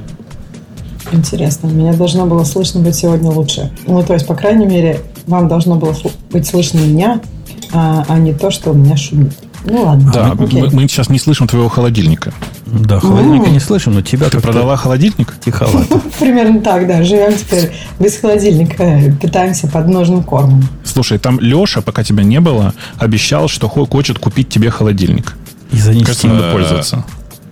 Интересно, 1.13 1.69
меня 1.69 1.93
должно 1.93 2.27
было 2.27 2.43
слышно 2.43 2.81
быть 2.81 2.97
сегодня 2.97 3.31
лучше. 3.31 3.71
Ну, 3.87 4.03
то 4.03 4.15
есть, 4.15 4.27
по 4.27 4.35
крайней 4.35 4.67
мере, 4.67 5.01
вам 5.27 5.47
должно 5.47 5.77
было 5.77 5.95
быть 6.33 6.47
слышно 6.47 6.79
меня, 6.79 7.21
а, 7.73 8.05
а 8.09 8.19
не 8.19 8.33
то, 8.33 8.51
что 8.51 8.71
у 8.71 8.75
меня 8.75 8.97
шумит. 8.97 9.33
Ну 9.65 9.83
ладно. 9.83 10.13
Да, 10.15 10.33
окей. 10.39 10.63
мы, 10.63 10.71
мы 10.71 10.83
сейчас 10.89 11.09
не 11.09 11.19
слышим 11.19 11.49
твоего 11.49 11.69
холодильника. 11.69 12.33
Да, 12.67 13.01
холодильника 13.01 13.51
не 13.51 13.59
слышим, 13.59 13.95
но 13.95 14.01
тебя 14.03 14.29
Ты 14.29 14.41
продала 14.41 14.77
холодильник? 14.77 15.35
тиховато. 15.45 15.99
Примерно 16.21 16.61
так, 16.61 16.87
да. 16.87 17.03
Живем 17.03 17.33
теперь 17.37 17.73
без 17.99 18.17
холодильника, 18.19 19.01
питаемся 19.21 19.67
подножным 19.67 20.23
кормом. 20.23 20.69
Слушай, 20.85 21.19
там 21.19 21.41
Леша, 21.41 21.81
пока 21.81 22.05
тебя 22.05 22.23
не 22.23 22.41
было, 22.41 22.75
обещал, 22.99 23.49
что 23.49 23.69
хо- 23.69 23.87
хочет 23.87 24.19
купить 24.21 24.49
тебе 24.49 24.71
холодильник. 24.71 25.35
И 25.73 25.79
занести. 25.79 26.05
Кажется, 26.05 26.27
надо 26.29 26.45
Э, 26.49 26.53
пользоваться. 26.53 27.05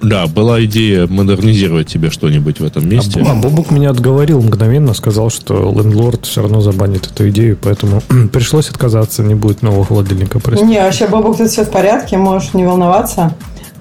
Да, 0.04 0.26
была 0.26 0.64
идея 0.64 1.06
модернизировать 1.06 1.88
тебе 1.88 2.10
что-нибудь 2.10 2.60
в 2.60 2.64
этом 2.64 2.88
месте. 2.88 3.24
А 3.26 3.34
Бобук 3.34 3.70
меня 3.70 3.90
отговорил 3.90 4.40
мгновенно, 4.42 4.94
сказал, 4.94 5.30
что 5.30 5.72
лендлорд 5.76 6.26
все 6.26 6.42
равно 6.42 6.60
забанит 6.60 7.06
эту 7.06 7.28
идею, 7.30 7.58
поэтому 7.60 8.02
пришлось 8.32 8.68
отказаться, 8.68 9.22
не 9.22 9.34
будет 9.34 9.62
нового 9.62 9.84
холодильника. 9.84 10.40
Прости. 10.40 10.64
Не, 10.64 10.80
вообще, 10.80 11.06
Бобук, 11.06 11.38
тут 11.38 11.48
все 11.50 11.64
в 11.64 11.70
порядке, 11.70 12.16
можешь 12.16 12.54
не 12.54 12.64
волноваться. 12.64 13.34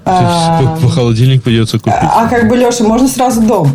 А, 0.06 0.76
По 0.82 0.88
холодильник 0.88 1.42
придется 1.42 1.78
купить. 1.78 1.94
а 1.94 2.28
как 2.28 2.48
бы, 2.48 2.56
Леша, 2.56 2.84
можно 2.84 3.08
сразу 3.08 3.40
дом. 3.40 3.74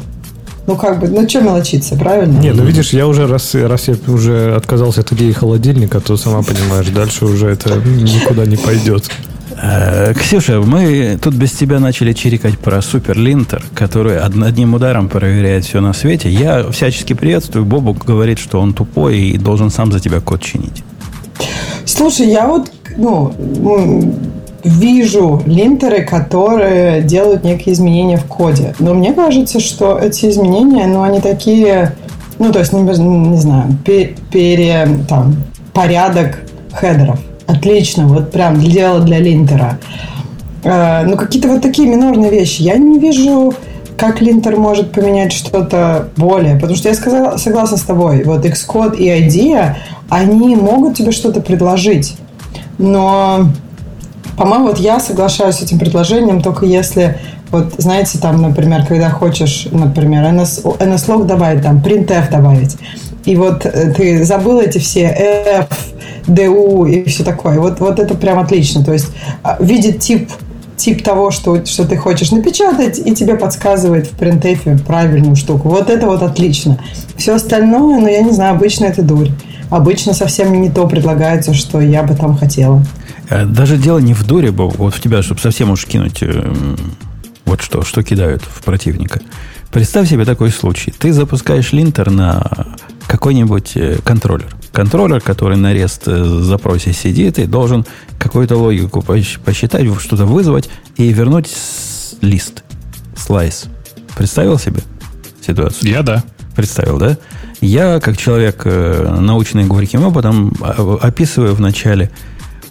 Ну, 0.67 0.75
как 0.75 0.99
бы, 0.99 1.07
ну, 1.07 1.27
что 1.27 1.41
мелочиться, 1.41 1.95
правильно? 1.95 2.37
Не, 2.37 2.51
ну 2.53 2.63
видишь, 2.63 2.93
я 2.93 3.07
уже 3.07 3.25
раз, 3.25 3.55
раз 3.55 3.87
я 3.87 3.95
уже 4.07 4.53
отказался 4.55 5.01
от 5.01 5.11
идеи 5.13 5.31
холодильника, 5.31 5.99
то 5.99 6.15
сама 6.15 6.43
понимаешь, 6.43 6.87
дальше 6.89 7.25
уже 7.25 7.47
это 7.47 7.77
никуда 7.77 8.45
не 8.45 8.55
пойдет. 8.55 9.09
Э, 9.61 10.13
Ксюша, 10.13 10.61
мы 10.61 11.17
тут 11.21 11.33
без 11.33 11.51
тебя 11.51 11.79
начали 11.79 12.13
чирикать 12.13 12.57
про 12.59 12.81
суперлинтер, 12.81 13.63
который 13.73 14.17
од- 14.19 14.41
одним 14.41 14.73
ударом 14.73 15.09
проверяет 15.09 15.65
все 15.65 15.81
на 15.81 15.93
свете. 15.93 16.29
Я 16.29 16.69
всячески 16.71 17.13
приветствую. 17.13 17.65
Бобук 17.65 18.05
говорит, 18.05 18.39
что 18.39 18.59
он 18.61 18.73
тупой 18.73 19.19
и 19.19 19.37
должен 19.37 19.69
сам 19.69 19.91
за 19.91 19.99
тебя 19.99 20.21
код 20.21 20.41
чинить. 20.41 20.83
Слушай, 21.85 22.27
я 22.29 22.47
вот, 22.47 22.71
ну, 22.97 23.33
вижу 24.63 25.41
линтеры, 25.45 26.03
которые 26.03 27.01
делают 27.01 27.43
некие 27.43 27.73
изменения 27.73 28.17
в 28.17 28.25
коде. 28.25 28.75
Но 28.79 28.93
мне 28.93 29.13
кажется, 29.13 29.59
что 29.59 29.97
эти 29.97 30.29
изменения, 30.29 30.85
ну, 30.87 31.01
они 31.01 31.19
такие, 31.19 31.95
ну, 32.37 32.51
то 32.53 32.59
есть, 32.59 32.71
не, 32.71 32.81
не 32.81 33.37
знаю, 33.37 33.75
пе- 33.85 34.15
пере, 34.31 34.87
там, 35.09 35.35
порядок 35.73 36.39
хедеров. 36.73 37.19
Отлично, 37.49 38.05
вот 38.05 38.31
прям 38.31 38.59
дело 38.59 38.99
для 38.99 39.17
линтера. 39.17 39.79
Э, 40.63 41.03
ну, 41.03 41.17
какие-то 41.17 41.47
вот 41.47 41.63
такие 41.63 41.87
минорные 41.87 42.29
вещи. 42.29 42.61
Я 42.61 42.77
не 42.77 42.99
вижу, 42.99 43.55
как 43.97 44.21
линтер 44.21 44.55
может 44.55 44.91
поменять 44.91 45.33
что-то 45.33 46.09
более. 46.15 46.55
Потому 46.55 46.75
что 46.75 46.89
я 46.89 46.95
сказала, 46.95 47.37
согласна 47.37 47.77
с 47.77 47.81
тобой. 47.81 48.23
Вот 48.23 48.45
Xcode 48.45 48.97
и 48.97 49.09
IDEA, 49.09 49.77
они 50.09 50.55
могут 50.55 50.95
тебе 50.95 51.11
что-то 51.11 51.41
предложить. 51.41 52.17
Но, 52.77 53.49
по-моему, 54.37 54.67
вот 54.67 54.77
я 54.77 54.99
соглашаюсь 54.99 55.55
с 55.55 55.61
этим 55.63 55.79
предложением 55.79 56.41
только 56.41 56.67
если, 56.67 57.17
вот, 57.49 57.73
знаете, 57.79 58.19
там, 58.19 58.41
например, 58.41 58.85
когда 58.85 59.09
хочешь, 59.09 59.67
например, 59.71 60.23
NS, 60.23 60.77
NSLog 60.77 61.25
добавить, 61.25 61.63
там, 61.63 61.79
printf 61.79 62.29
добавить, 62.31 62.77
и 63.25 63.35
вот 63.35 63.65
э, 63.65 63.93
ты 63.93 64.23
забыл 64.23 64.61
эти 64.61 64.77
все 64.77 65.03
F, 65.03 65.67
DU 66.29 66.89
и 66.89 67.09
все 67.09 67.23
такое. 67.23 67.59
Вот, 67.59 67.79
вот 67.79 67.99
это 67.99 68.15
прям 68.15 68.39
отлично. 68.39 68.83
То 68.83 68.93
есть 68.93 69.07
а, 69.43 69.57
видит 69.59 69.99
тип 69.99 70.29
тип 70.79 71.03
того, 71.03 71.29
что, 71.29 71.65
что 71.65 71.85
ты 71.85 71.97
хочешь 71.97 72.31
напечатать, 72.31 72.99
и 73.05 73.13
тебе 73.13 73.35
подсказывает 73.35 74.07
в 74.07 74.11
принтефе 74.11 74.77
правильную 74.77 75.35
штуку. 75.35 75.69
Вот 75.69 75.89
это 75.89 76.07
вот 76.07 76.23
отлично. 76.23 76.79
Все 77.17 77.35
остальное, 77.35 77.99
ну, 77.99 78.07
я 78.07 78.21
не 78.21 78.31
знаю, 78.31 78.55
обычно 78.55 78.85
это 78.85 79.01
дурь. 79.01 79.29
Обычно 79.69 80.13
совсем 80.13 80.59
не 80.59 80.69
то 80.69 80.87
предлагается, 80.87 81.53
что 81.53 81.79
я 81.79 82.01
бы 82.03 82.15
там 82.15 82.37
хотела. 82.37 82.83
Э, 83.29 83.45
Даже 83.45 83.77
дело 83.77 83.99
не 83.99 84.13
в 84.13 84.25
дуре, 84.25 84.51
Боб, 84.51 84.77
вот 84.77 84.95
в 84.95 85.01
тебя, 85.01 85.21
чтобы 85.21 85.41
совсем 85.41 85.69
уж 85.69 85.85
кинуть 85.85 86.23
э, 86.23 86.53
вот 87.45 87.61
что, 87.61 87.83
что 87.83 88.01
кидают 88.01 88.41
в 88.41 88.63
противника. 88.63 89.19
Представь 89.71 90.09
себе 90.09 90.25
такой 90.25 90.49
случай. 90.49 90.91
Ты 90.97 91.13
запускаешь 91.13 91.73
линтер 91.73 92.09
на 92.09 92.67
какой-нибудь 93.09 93.71
э, 93.75 93.97
контроллер. 94.05 94.55
Контроллер, 94.71 95.19
который 95.19 95.57
на 95.57 95.73
REST 95.73 96.03
э, 96.05 96.43
запросе 96.43 96.93
сидит 96.93 97.39
и 97.39 97.47
должен 97.47 97.85
какую-то 98.19 98.55
логику 98.55 99.01
посчитать, 99.01 99.83
что-то 99.99 100.25
вызвать 100.25 100.69
и 100.95 101.11
вернуть 101.11 101.49
лист, 102.21 102.63
слайс. 103.17 103.65
Представил 104.15 104.59
себе 104.59 104.81
ситуацию? 105.45 105.89
Я 105.89 106.03
да. 106.03 106.23
Представил, 106.55 106.99
да? 106.99 107.17
Я, 107.61 107.99
как 107.99 108.15
человек, 108.15 108.61
э, 108.65 109.17
научный 109.19 109.65
горьким 109.65 110.05
опытом, 110.05 110.53
а- 110.61 110.99
описываю 111.01 111.55
в 111.55 111.59
начале 111.59 112.11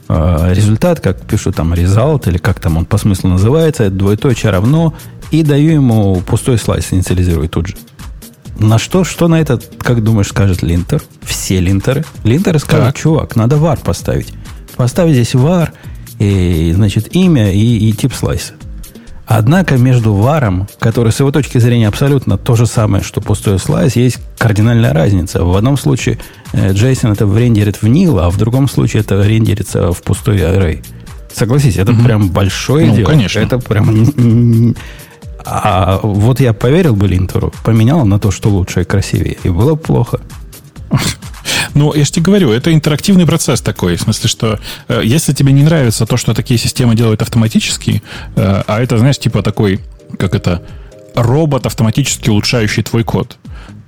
результат, 0.08 1.00
как 1.00 1.20
пишу 1.20 1.52
там 1.52 1.74
result, 1.74 2.30
или 2.30 2.38
как 2.38 2.60
там 2.60 2.78
он 2.78 2.86
по 2.86 2.96
смыслу 2.96 3.28
называется, 3.28 3.90
двоеточие 3.90 4.50
равно, 4.50 4.94
и 5.30 5.42
даю 5.42 5.72
ему 5.72 6.22
пустой 6.22 6.56
слайс, 6.56 6.86
инициализирую 6.92 7.50
тут 7.50 7.66
же. 7.66 7.74
На 8.58 8.78
что, 8.78 9.04
что 9.04 9.28
на 9.28 9.40
это, 9.40 9.60
как 9.78 10.02
думаешь, 10.02 10.28
скажет 10.28 10.62
линтер? 10.62 11.02
Все 11.22 11.60
линтеры. 11.60 12.04
Линтеры 12.24 12.58
скажут, 12.58 12.86
Так. 12.86 12.96
чувак, 12.96 13.36
надо 13.36 13.56
var 13.56 13.78
поставить. 13.82 14.32
Поставь 14.76 15.10
здесь 15.12 15.34
var, 15.34 15.70
и, 16.18 16.72
значит, 16.74 17.14
имя 17.14 17.52
и, 17.52 17.88
и 17.88 17.92
тип 17.92 18.12
слайса. 18.12 18.54
Однако 19.26 19.76
между 19.76 20.14
варом, 20.14 20.66
который 20.80 21.12
с 21.12 21.20
его 21.20 21.30
точки 21.30 21.58
зрения 21.58 21.86
абсолютно 21.86 22.38
то 22.38 22.56
же 22.56 22.66
самое, 22.66 23.04
что 23.04 23.20
пустой 23.20 23.58
слайс, 23.58 23.94
есть 23.94 24.18
кардинальная 24.38 24.92
разница. 24.94 25.44
В 25.44 25.54
одном 25.54 25.76
случае 25.76 26.18
э, 26.52 26.72
JSON 26.72 27.12
это 27.12 27.24
рендерит 27.26 27.76
в 27.76 27.84
nil, 27.84 28.18
а 28.20 28.30
в 28.30 28.38
другом 28.38 28.68
случае 28.68 29.02
это 29.02 29.22
рендерится 29.22 29.92
в 29.92 30.02
пустой 30.02 30.38
array. 30.38 30.82
Согласись, 31.32 31.76
это 31.76 31.92
прям 31.92 32.30
большое 32.30 32.86
Ну, 32.88 32.96
дело. 32.96 33.06
конечно. 33.10 33.38
Это 33.40 33.58
прям... 33.58 34.74
А 35.44 36.00
вот 36.02 36.40
я 36.40 36.52
поверил 36.52 36.94
бы 36.94 37.08
Линтеру, 37.08 37.52
поменял 37.64 38.04
на 38.04 38.18
то, 38.18 38.30
что 38.30 38.48
лучше 38.48 38.82
и 38.82 38.84
красивее, 38.84 39.38
и 39.42 39.48
было 39.48 39.74
бы 39.74 39.80
плохо. 39.80 40.20
Ну, 41.74 41.94
я 41.94 42.04
же 42.04 42.10
тебе 42.10 42.24
говорю, 42.24 42.50
это 42.50 42.72
интерактивный 42.72 43.26
процесс 43.26 43.60
такой. 43.60 43.96
В 43.96 44.02
смысле, 44.02 44.28
что 44.28 44.60
э, 44.88 45.02
если 45.04 45.32
тебе 45.32 45.52
не 45.52 45.62
нравится 45.62 46.06
то, 46.06 46.16
что 46.16 46.34
такие 46.34 46.58
системы 46.58 46.94
делают 46.94 47.22
автоматически, 47.22 48.02
э, 48.36 48.62
а 48.66 48.80
это, 48.80 48.98
знаешь, 48.98 49.18
типа 49.18 49.42
такой, 49.42 49.80
как 50.18 50.34
это, 50.34 50.62
робот, 51.14 51.66
автоматически 51.66 52.30
улучшающий 52.30 52.82
твой 52.82 53.04
код, 53.04 53.38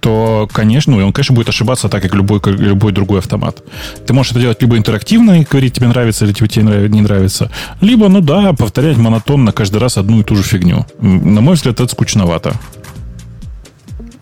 то, 0.00 0.48
конечно, 0.52 0.96
он, 1.04 1.12
конечно, 1.12 1.34
будет 1.34 1.48
ошибаться 1.50 1.88
так, 1.88 2.02
как 2.02 2.14
любой, 2.14 2.40
как 2.40 2.54
любой 2.58 2.92
другой 2.92 3.18
автомат. 3.18 3.62
Ты 4.06 4.12
можешь 4.12 4.32
это 4.32 4.40
делать 4.40 4.60
либо 4.62 4.76
интерактивно 4.78 5.40
и 5.40 5.44
говорить, 5.44 5.74
тебе 5.74 5.88
нравится 5.88 6.24
или 6.24 6.32
тебе 6.32 6.88
не 6.88 7.00
нравится, 7.02 7.50
либо, 7.80 8.08
ну 8.08 8.20
да, 8.20 8.52
повторять 8.52 8.96
монотонно 8.96 9.52
каждый 9.52 9.78
раз 9.80 9.98
одну 9.98 10.20
и 10.20 10.24
ту 10.24 10.36
же 10.36 10.42
фигню. 10.42 10.86
На 11.00 11.40
мой 11.40 11.54
взгляд, 11.54 11.80
это 11.80 11.88
скучновато. 11.92 12.54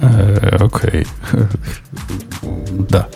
Э, 0.00 0.56
Окей. 0.60 1.06
Да. 2.90 3.06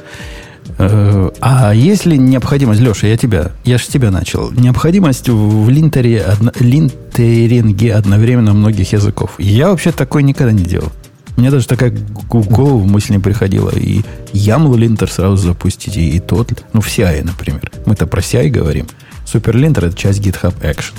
Э, 0.78 1.30
А 1.40 1.72
если 1.74 2.16
необходимость, 2.16 2.80
Леша, 2.80 3.06
я 3.06 3.16
тебя, 3.16 3.52
я 3.64 3.78
же 3.78 3.86
тебя 3.86 4.10
начал. 4.10 4.50
Необходимость 4.50 5.28
в 5.28 5.68
линтере, 5.68 6.20
одно- 6.22 6.52
линтеринге 6.58 7.94
одновременно 7.94 8.52
многих 8.52 8.92
языков. 8.92 9.32
Я 9.38 9.68
вообще 9.70 9.92
такой 9.92 10.22
никогда 10.22 10.52
не 10.52 10.64
делал. 10.64 10.90
Мне 11.36 11.50
даже 11.50 11.66
такая 11.66 11.90
в 11.90 12.48
голову 12.48 12.84
мысль 12.84 13.12
не 13.12 13.18
приходила. 13.18 13.70
И 13.70 14.02
YAML 14.32 14.76
линтер 14.76 15.10
сразу 15.10 15.36
запустить, 15.36 15.96
и, 15.96 16.16
и 16.16 16.20
тот. 16.20 16.64
Ну, 16.72 16.80
в 16.80 16.86
CI, 16.86 17.24
например. 17.24 17.70
Мы-то 17.86 18.06
про 18.06 18.20
CI 18.20 18.48
говорим. 18.48 18.86
Суперлинтер– 19.24 19.84
это 19.86 19.96
часть 19.96 20.20
GitHub 20.20 20.54
Action. 20.60 20.94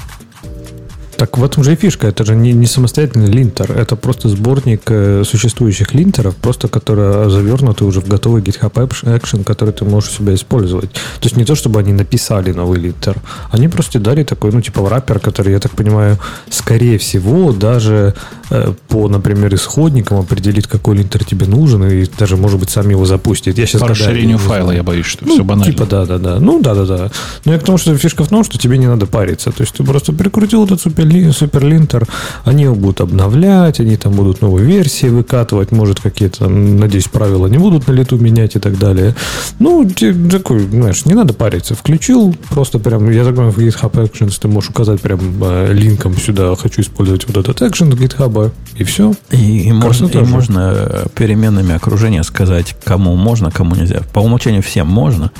Так 1.23 1.37
в 1.37 1.43
этом 1.45 1.63
же 1.63 1.71
и 1.71 1.75
фишка. 1.77 2.07
Это 2.07 2.25
же 2.25 2.35
не, 2.35 2.51
не 2.51 2.65
самостоятельный 2.65 3.27
линтер. 3.27 3.71
Это 3.71 3.95
просто 3.95 4.27
сборник 4.27 4.81
э, 4.87 5.23
существующих 5.25 5.93
линтеров, 5.93 6.35
просто 6.35 6.67
которые 6.67 7.29
завернуты 7.29 7.85
уже 7.85 8.01
в 8.01 8.09
готовый 8.09 8.41
GitHub 8.41 8.73
Action, 8.73 9.45
который 9.45 9.73
ты 9.73 9.85
можешь 9.85 10.09
у 10.09 10.13
себя 10.15 10.35
использовать. 10.35 10.91
То 10.91 11.23
есть 11.23 11.37
не 11.37 11.45
то, 11.45 11.55
чтобы 11.55 11.79
они 11.79 11.93
написали 11.93 12.51
новый 12.51 12.77
линтер. 12.77 13.15
Они 13.51 13.69
просто 13.69 13.99
дали 13.99 14.25
такой, 14.25 14.51
ну, 14.51 14.59
типа 14.59 14.81
враппер, 14.81 15.19
который, 15.19 15.53
я 15.53 15.59
так 15.59 15.71
понимаю, 15.71 16.17
скорее 16.49 16.97
всего, 16.97 17.53
даже 17.53 18.15
э, 18.49 18.73
по, 18.89 19.07
например, 19.07 19.55
исходникам 19.55 20.19
определит, 20.19 20.67
какой 20.67 20.97
линтер 20.97 21.23
тебе 21.23 21.45
нужен, 21.45 21.85
и 21.85 22.05
даже, 22.19 22.35
может 22.35 22.59
быть, 22.59 22.69
сам 22.69 22.89
его 22.89 23.05
запустит. 23.05 23.57
Я 23.57 23.65
сейчас 23.65 23.79
По 23.79 23.87
расширению 23.87 24.39
файла, 24.39 24.71
я 24.71 24.83
боюсь, 24.83 25.05
что 25.05 25.25
все 25.25 25.45
банально. 25.45 25.71
Типа, 25.71 25.85
да, 25.85 26.05
да, 26.05 26.17
да. 26.17 26.39
Ну, 26.41 26.61
да, 26.61 26.75
да, 26.75 26.85
да. 26.85 27.11
Но 27.45 27.53
я 27.53 27.59
к 27.59 27.63
тому, 27.63 27.77
что 27.77 27.95
фишка 27.97 28.25
в 28.25 28.27
том, 28.27 28.43
что 28.43 28.57
тебе 28.57 28.77
не 28.77 28.87
надо 28.87 29.05
париться. 29.05 29.53
То 29.53 29.61
есть 29.61 29.73
ты 29.73 29.85
просто 29.85 30.11
прикрутил 30.11 30.65
этот 30.65 30.81
суперлинтер, 30.81 31.12
суперлинтер, 31.31 32.07
они 32.43 32.63
его 32.63 32.75
будут 32.75 33.01
обновлять, 33.01 33.79
они 33.79 33.97
там 33.97 34.13
будут 34.13 34.41
новые 34.41 34.65
версии 34.65 35.07
выкатывать, 35.07 35.71
может, 35.71 35.99
какие-то, 35.99 36.47
надеюсь, 36.47 37.07
правила 37.07 37.47
не 37.47 37.57
будут 37.57 37.87
на 37.87 37.91
лету 37.91 38.17
менять 38.17 38.55
и 38.55 38.59
так 38.59 38.77
далее. 38.77 39.15
Ну, 39.59 39.89
такой, 40.29 40.59
знаешь, 40.59 41.05
не 41.05 41.13
надо 41.13 41.33
париться. 41.33 41.75
Включил, 41.75 42.35
просто 42.49 42.79
прям, 42.79 43.09
я 43.09 43.23
так 43.23 43.35
понимаю, 43.35 43.51
в 43.51 43.57
GitHub 43.59 43.91
Actions 43.91 44.37
ты 44.41 44.47
можешь 44.47 44.69
указать 44.69 45.01
прям 45.01 45.19
э, 45.41 45.73
линком 45.73 46.15
сюда, 46.17 46.55
хочу 46.55 46.81
использовать 46.81 47.27
вот 47.27 47.37
этот 47.37 47.61
экшен 47.61 47.91
GitHub, 47.91 48.51
и 48.77 48.83
все. 48.83 49.13
И, 49.31 49.67
и, 49.67 49.71
можно, 49.71 50.07
и 50.07 50.17
можно 50.17 51.07
переменными 51.15 51.73
окружения 51.73 52.23
сказать, 52.23 52.75
кому 52.83 53.15
можно, 53.15 53.51
кому 53.51 53.75
нельзя. 53.75 54.01
По 54.13 54.19
умолчанию 54.19 54.61
всем 54.61 54.87
можно, 54.87 55.31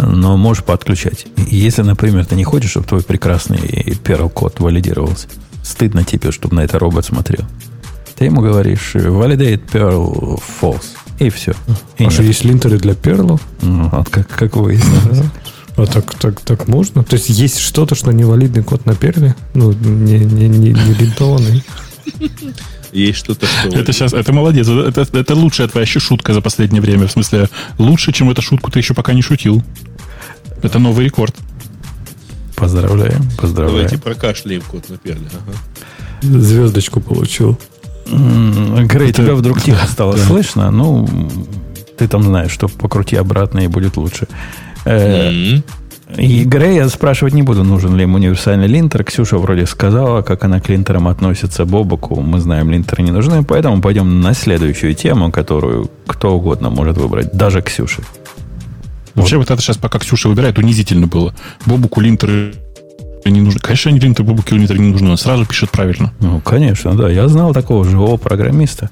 но 0.00 0.36
можешь 0.36 0.64
подключать. 0.64 1.26
Если, 1.36 1.82
например, 1.82 2.26
ты 2.26 2.34
не 2.34 2.44
хочешь, 2.44 2.70
чтобы 2.70 2.86
твой 2.86 3.02
прекрасный 3.02 3.58
Perl 4.04 4.30
код 4.30 4.60
валидировался, 4.60 5.28
стыдно 5.62 6.04
тебе, 6.04 6.32
чтобы 6.32 6.56
на 6.56 6.60
это 6.60 6.78
робот 6.78 7.04
смотрел. 7.04 7.44
Ты 8.16 8.26
ему 8.26 8.40
говоришь 8.40 8.94
validate 8.94 9.62
Perl 9.70 10.40
false. 10.60 10.84
И 11.18 11.28
все. 11.30 11.52
И 11.98 12.04
а 12.04 12.10
что, 12.10 12.22
есть 12.22 12.44
линтеры 12.44 12.78
для 12.78 12.92
Perl? 12.92 13.40
Ну, 13.62 13.88
вот 13.90 14.08
как, 14.08 14.28
как 14.28 14.56
выяснилось. 14.56 15.24
А 15.76 15.86
так, 15.86 16.14
так, 16.14 16.40
так 16.40 16.68
можно? 16.68 17.04
То 17.04 17.16
есть 17.16 17.30
есть 17.30 17.58
что-то, 17.58 17.94
что 17.94 18.10
невалидный 18.10 18.62
код 18.62 18.84
на 18.86 18.94
перле? 18.94 19.34
Ну, 19.54 19.72
не, 19.72 20.18
не, 20.18 20.48
не, 20.48 20.72
не 20.72 20.94
линтованный? 20.94 21.64
Есть 22.92 23.18
что-то, 23.18 23.46
что... 23.46 23.68
Это 23.68 23.92
сейчас, 23.92 24.12
это 24.12 24.32
молодец. 24.32 24.68
Это, 24.68 25.06
это 25.16 25.34
лучшая 25.34 25.68
твоя 25.68 25.86
еще 25.86 26.00
шутка 26.00 26.34
за 26.34 26.40
последнее 26.40 26.82
время. 26.82 27.06
В 27.06 27.12
смысле, 27.12 27.48
лучше, 27.78 28.12
чем 28.12 28.30
эту 28.30 28.42
шутку 28.42 28.70
ты 28.70 28.80
еще 28.80 28.94
пока 28.94 29.12
не 29.12 29.22
шутил. 29.22 29.62
Это 30.62 30.78
новый 30.78 31.04
рекорд. 31.04 31.34
Поздравляем, 32.56 33.22
поздравляем. 33.38 33.86
Давайте 33.86 33.98
прокашляем 33.98 34.62
код 34.62 34.88
на 34.90 34.98
перле. 34.98 35.28
Ага. 35.32 36.38
Звездочку 36.40 37.00
получил. 37.00 37.58
Грей, 38.06 39.12
тебя 39.12 39.34
вдруг 39.34 39.60
тихо 39.64 39.86
стало 39.86 40.16
слышно. 40.16 40.70
Ну, 40.70 41.08
ты 41.96 42.08
там 42.08 42.22
знаешь, 42.22 42.50
что 42.50 42.68
покрути 42.68 43.16
обратно 43.16 43.60
и 43.60 43.66
будет 43.66 43.96
лучше. 43.96 44.26
Mm-hmm. 44.84 45.62
И 46.16 46.44
Грея 46.44 46.88
спрашивать 46.88 47.34
не 47.34 47.42
буду, 47.42 47.62
нужен 47.62 47.96
ли 47.96 48.02
им 48.02 48.14
универсальный 48.14 48.66
линтер. 48.66 49.04
Ксюша 49.04 49.38
вроде 49.38 49.66
сказала, 49.66 50.22
как 50.22 50.44
она 50.44 50.60
к 50.60 50.68
линтерам 50.68 51.06
относится 51.08 51.64
Бобоку. 51.64 52.20
Мы 52.20 52.40
знаем, 52.40 52.70
линтеры 52.70 53.02
не 53.02 53.12
нужны, 53.12 53.44
поэтому 53.44 53.80
пойдем 53.80 54.20
на 54.20 54.34
следующую 54.34 54.94
тему, 54.94 55.30
которую 55.30 55.88
кто 56.06 56.34
угодно 56.34 56.70
может 56.70 56.96
выбрать, 56.96 57.32
даже 57.32 57.62
Ксюша. 57.62 58.02
Вообще 59.20 59.36
вот, 59.36 59.48
вот 59.48 59.54
это 59.54 59.62
сейчас, 59.62 59.76
пока 59.76 59.98
Ксюша 59.98 60.28
выбирает, 60.28 60.58
унизительно 60.58 61.06
было. 61.06 61.34
Бобуку 61.66 62.00
линтеры 62.00 62.54
не 63.24 63.40
нужны. 63.40 63.60
Конечно, 63.60 63.90
они 63.90 64.00
линтеры, 64.00 64.28
Бобуку 64.28 64.54
линтеры 64.54 64.78
не 64.78 64.90
нужны. 64.90 65.10
Он 65.10 65.16
сразу 65.16 65.46
пишет 65.46 65.70
правильно. 65.70 66.12
Ну, 66.20 66.40
конечно, 66.40 66.94
да. 66.94 67.08
Я 67.10 67.28
знал 67.28 67.52
такого 67.52 67.84
живого 67.84 68.16
программиста. 68.16 68.90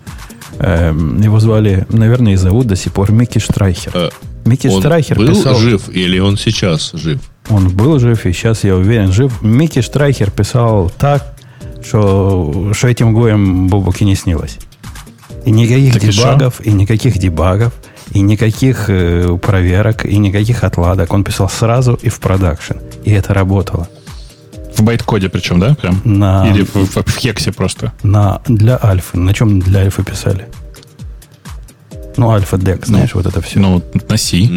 Эм, 0.59 1.21
его 1.21 1.38
звали, 1.41 1.87
наверное, 1.88 2.33
и 2.33 2.37
зовут 2.37 2.67
до 2.67 2.77
сих 2.77 2.93
пор 2.93 3.12
Микки 3.12 3.38
Штрайхер. 3.38 3.93
Э, 3.95 4.09
Микки 4.45 4.67
он 4.67 4.81
Штрайхер 4.81 5.17
был 5.17 5.29
писал... 5.29 5.57
жив 5.57 5.88
или 5.88 6.19
он 6.19 6.37
сейчас 6.37 6.93
жив? 6.95 7.21
Он 7.49 7.69
был 7.69 7.99
жив, 7.99 8.27
и 8.27 8.33
сейчас, 8.33 8.64
я 8.64 8.77
уверен, 8.77 9.12
жив. 9.12 9.41
Микки 9.43 9.81
Штрайхер 9.81 10.31
писал 10.31 10.91
так, 10.99 11.37
что, 11.83 12.73
что 12.73 12.88
этим 12.88 13.14
гоем 13.14 13.69
Бобуке 13.69 14.05
не 14.05 14.17
снилось. 14.17 14.59
И 15.45 15.51
никаких 15.51 15.95
так 15.95 16.03
дебагов, 16.03 16.61
и, 16.61 16.71
и 16.71 16.73
никаких 16.73 17.19
дебагов, 17.19 17.73
и 18.12 18.21
никаких 18.21 18.87
э, 18.88 19.37
проверок, 19.40 20.05
и 20.05 20.18
никаких 20.18 20.64
отладок. 20.64 21.12
Он 21.12 21.25
писал 21.25 21.49
сразу 21.49 21.99
и 22.03 22.09
в 22.09 22.18
продакшн. 22.21 22.75
И 23.05 23.11
это 23.11 23.35
работало. 23.35 23.88
В 24.77 24.83
байткоде 24.83 25.29
причем, 25.29 25.59
да? 25.61 25.75
Прям? 25.75 26.01
На, 26.05 26.49
Или 26.49 26.64
в, 26.64 26.75
в, 26.75 26.97
в 26.97 27.16
хексе 27.16 27.53
просто? 27.53 27.92
На, 28.03 28.40
для 28.47 28.79
альфы. 28.83 29.18
На 29.18 29.35
чем 29.35 29.59
для 29.61 29.81
альфы 29.81 30.05
писали? 30.05 30.47
Ну, 32.16 32.31
Alpha 32.31 32.62
DEC, 32.62 32.87
знаешь, 32.87 33.11
ну, 33.14 33.21
вот 33.21 33.27
это 33.27 33.40
все. 33.40 33.61
Ну, 33.61 33.83
на 34.09 34.16
C. 34.16 34.49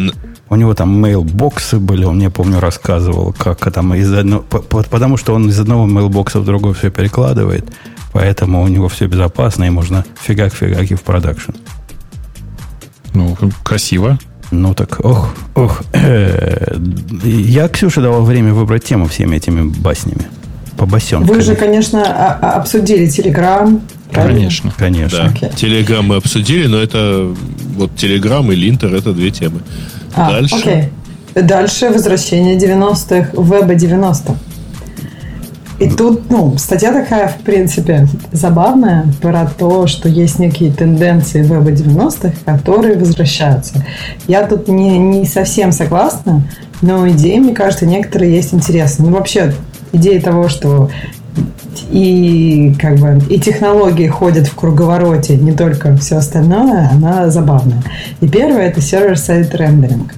У 0.48 0.56
него 0.56 0.74
там 0.74 0.88
мейлбоксы 1.00 1.78
были, 1.78 2.04
он 2.04 2.16
мне, 2.16 2.28
помню, 2.28 2.60
рассказывал, 2.60 3.32
как 3.32 3.72
там 3.72 3.94
из 3.94 4.12
одного... 4.12 4.42
Потому 4.42 5.16
что 5.16 5.34
он 5.34 5.48
из 5.48 5.58
одного 5.58 5.86
мейлбокса 5.86 6.40
в 6.40 6.44
другой 6.44 6.74
все 6.74 6.90
перекладывает, 6.90 7.64
поэтому 8.12 8.62
у 8.62 8.68
него 8.68 8.88
все 8.88 9.06
безопасно, 9.06 9.64
и 9.64 9.70
можно 9.70 10.04
фигак-фигак 10.20 10.90
и 10.90 10.94
в 10.94 11.02
продакшн. 11.02 11.52
Ну, 13.14 13.36
красиво. 13.62 14.18
Ну 14.50 14.74
так, 14.74 15.00
ох, 15.04 15.34
ох. 15.54 15.82
Я 17.24 17.68
Ксюше 17.68 18.00
давал 18.02 18.24
время 18.24 18.52
выбрать 18.52 18.84
тему 18.84 19.06
всеми 19.06 19.36
этими 19.36 19.62
баснями. 19.62 20.26
По 20.76 20.86
басенкам. 20.86 21.34
Вы 21.34 21.40
же, 21.42 21.54
конечно, 21.54 22.02
обсудили 22.34 23.06
Телеграм. 23.06 23.80
Конечно, 24.12 24.72
конечно. 24.76 25.32
Да. 25.40 25.48
Телеграм 25.48 26.04
мы 26.06 26.16
обсудили, 26.16 26.66
но 26.66 26.78
это 26.78 27.34
вот 27.76 27.96
Телеграм 27.96 28.50
и 28.52 28.54
Линтер 28.54 28.94
это 28.94 29.12
две 29.12 29.30
темы. 29.30 29.60
А, 30.14 30.30
Дальше. 30.30 30.56
Окей. 30.56 30.88
Дальше 31.34 31.88
возвращение 31.88 32.58
90-х, 32.58 33.30
веба 33.32 33.74
90 33.74 34.36
и 35.78 35.88
тут, 35.88 36.30
ну, 36.30 36.56
статья 36.58 36.92
такая, 36.92 37.28
в 37.28 37.38
принципе, 37.38 38.06
забавная 38.30 39.06
про 39.20 39.46
то, 39.46 39.86
что 39.86 40.08
есть 40.08 40.38
некие 40.38 40.72
тенденции 40.72 41.42
веба 41.42 41.70
90-х, 41.70 42.32
которые 42.44 42.96
возвращаются. 42.98 43.84
Я 44.28 44.46
тут 44.46 44.68
не, 44.68 44.98
не 44.98 45.26
совсем 45.26 45.72
согласна, 45.72 46.42
но 46.82 47.08
идеи, 47.08 47.38
мне 47.38 47.54
кажется, 47.54 47.86
некоторые 47.86 48.34
есть 48.34 48.54
интересные. 48.54 49.10
Ну, 49.10 49.16
вообще, 49.16 49.54
идея 49.92 50.20
того, 50.20 50.48
что 50.48 50.90
и 51.90 52.74
как 52.80 52.96
бы 52.96 53.18
и 53.28 53.40
технологии 53.40 54.06
ходят 54.06 54.46
в 54.46 54.54
круговороте, 54.54 55.36
не 55.36 55.52
только 55.52 55.96
все 55.96 56.16
остальное, 56.16 56.90
она 56.92 57.30
забавная. 57.30 57.82
И 58.20 58.28
первое 58.28 58.68
это 58.68 58.80
сервер-сайт 58.80 59.54
рендеринг. 59.54 60.14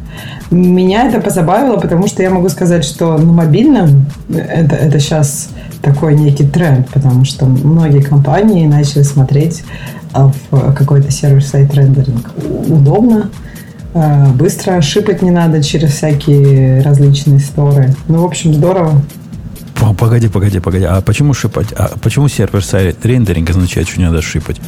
Меня 0.51 1.09
это 1.09 1.21
позабавило, 1.21 1.79
потому 1.79 2.07
что 2.07 2.23
я 2.23 2.31
могу 2.31 2.49
сказать, 2.49 2.85
что 2.85 3.17
на 3.19 3.33
мобильном 3.33 4.07
это, 4.29 4.77
это 4.77 5.01
сейчас 5.01 5.49
такой 5.83 6.15
некий 6.15 6.47
тренд, 6.47 6.89
потому 6.91 7.25
что 7.25 7.47
многие 7.47 8.03
компании 8.03 8.67
начали 8.67 9.03
смотреть 9.03 9.65
а, 10.13 10.31
в 10.51 10.75
какой-то 10.75 11.11
сервер-сайт 11.11 11.75
рендеринг. 11.75 12.31
Удобно, 12.69 13.31
а, 13.95 14.29
быстро, 14.29 14.81
шипать 14.81 15.23
не 15.23 15.31
надо 15.31 15.63
через 15.63 15.91
всякие 15.91 16.83
различные 16.83 17.39
сторы. 17.39 17.95
Ну, 18.09 18.23
в 18.23 18.25
общем, 18.25 18.55
здорово. 18.55 19.03
Погоди, 19.99 20.29
погоди, 20.29 20.61
погоди. 20.61 20.85
А 20.85 21.01
почему 21.01 21.35
шипать? 21.35 21.73
А 21.73 21.93
почему 22.03 22.29
сервер-сайт 22.29 23.05
рендеринг 23.05 23.51
означает, 23.51 23.89
что 23.89 24.01
не 24.01 24.07
надо 24.07 24.23
шипать? 24.23 24.61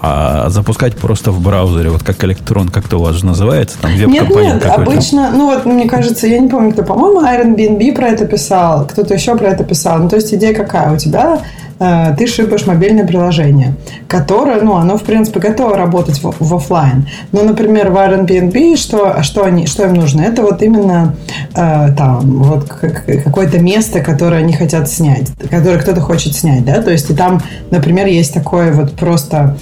А 0.00 0.48
запускать 0.50 0.96
просто 0.96 1.30
в 1.30 1.40
браузере, 1.40 1.90
вот 1.90 2.02
как 2.02 2.22
электрон, 2.24 2.68
как-то 2.68 2.98
у 2.98 3.02
вас 3.02 3.16
же 3.16 3.26
называется, 3.26 3.78
там 3.80 3.92
веб-компания 3.92 4.54
Нет, 4.54 4.64
нет, 4.64 4.72
обычно, 4.72 5.30
ну 5.30 5.46
вот 5.46 5.64
мне 5.64 5.88
кажется, 5.88 6.26
я 6.26 6.38
не 6.38 6.48
помню, 6.48 6.72
кто, 6.72 6.82
по-моему, 6.82 7.22
Airbnb 7.22 7.94
про 7.94 8.08
это 8.08 8.26
писал, 8.26 8.86
кто-то 8.86 9.14
еще 9.14 9.36
про 9.36 9.48
это 9.48 9.64
писал. 9.64 9.98
Ну, 9.98 10.08
то 10.08 10.16
есть 10.16 10.32
идея 10.34 10.54
какая? 10.54 10.92
У 10.92 10.96
тебя 10.96 11.40
э, 11.78 12.14
ты 12.16 12.26
шипаешь 12.26 12.66
мобильное 12.66 13.06
приложение, 13.06 13.74
которое, 14.08 14.60
ну, 14.60 14.76
оно, 14.76 14.96
в 14.98 15.02
принципе, 15.02 15.40
готово 15.40 15.76
работать 15.76 16.22
в, 16.22 16.34
в 16.38 16.54
офлайн. 16.54 17.08
Но, 17.32 17.42
например, 17.42 17.90
в 17.90 17.96
Airbnb, 17.96 18.76
что, 18.76 19.22
что, 19.22 19.44
они, 19.44 19.66
что 19.66 19.84
им 19.84 19.94
нужно? 19.94 20.22
Это 20.22 20.42
вот 20.42 20.62
именно 20.62 21.14
э, 21.54 21.88
там, 21.96 22.42
вот 22.42 22.68
какое-то 22.68 23.58
место, 23.58 24.00
которое 24.00 24.38
они 24.38 24.52
хотят 24.52 24.88
снять, 24.88 25.30
которое 25.50 25.78
кто-то 25.78 26.00
хочет 26.00 26.34
снять, 26.34 26.64
да, 26.64 26.82
то 26.82 26.90
есть 26.90 27.10
и 27.10 27.14
там, 27.14 27.40
например, 27.70 28.06
есть 28.06 28.34
такое 28.34 28.72
вот 28.72 28.92
просто 28.92 29.56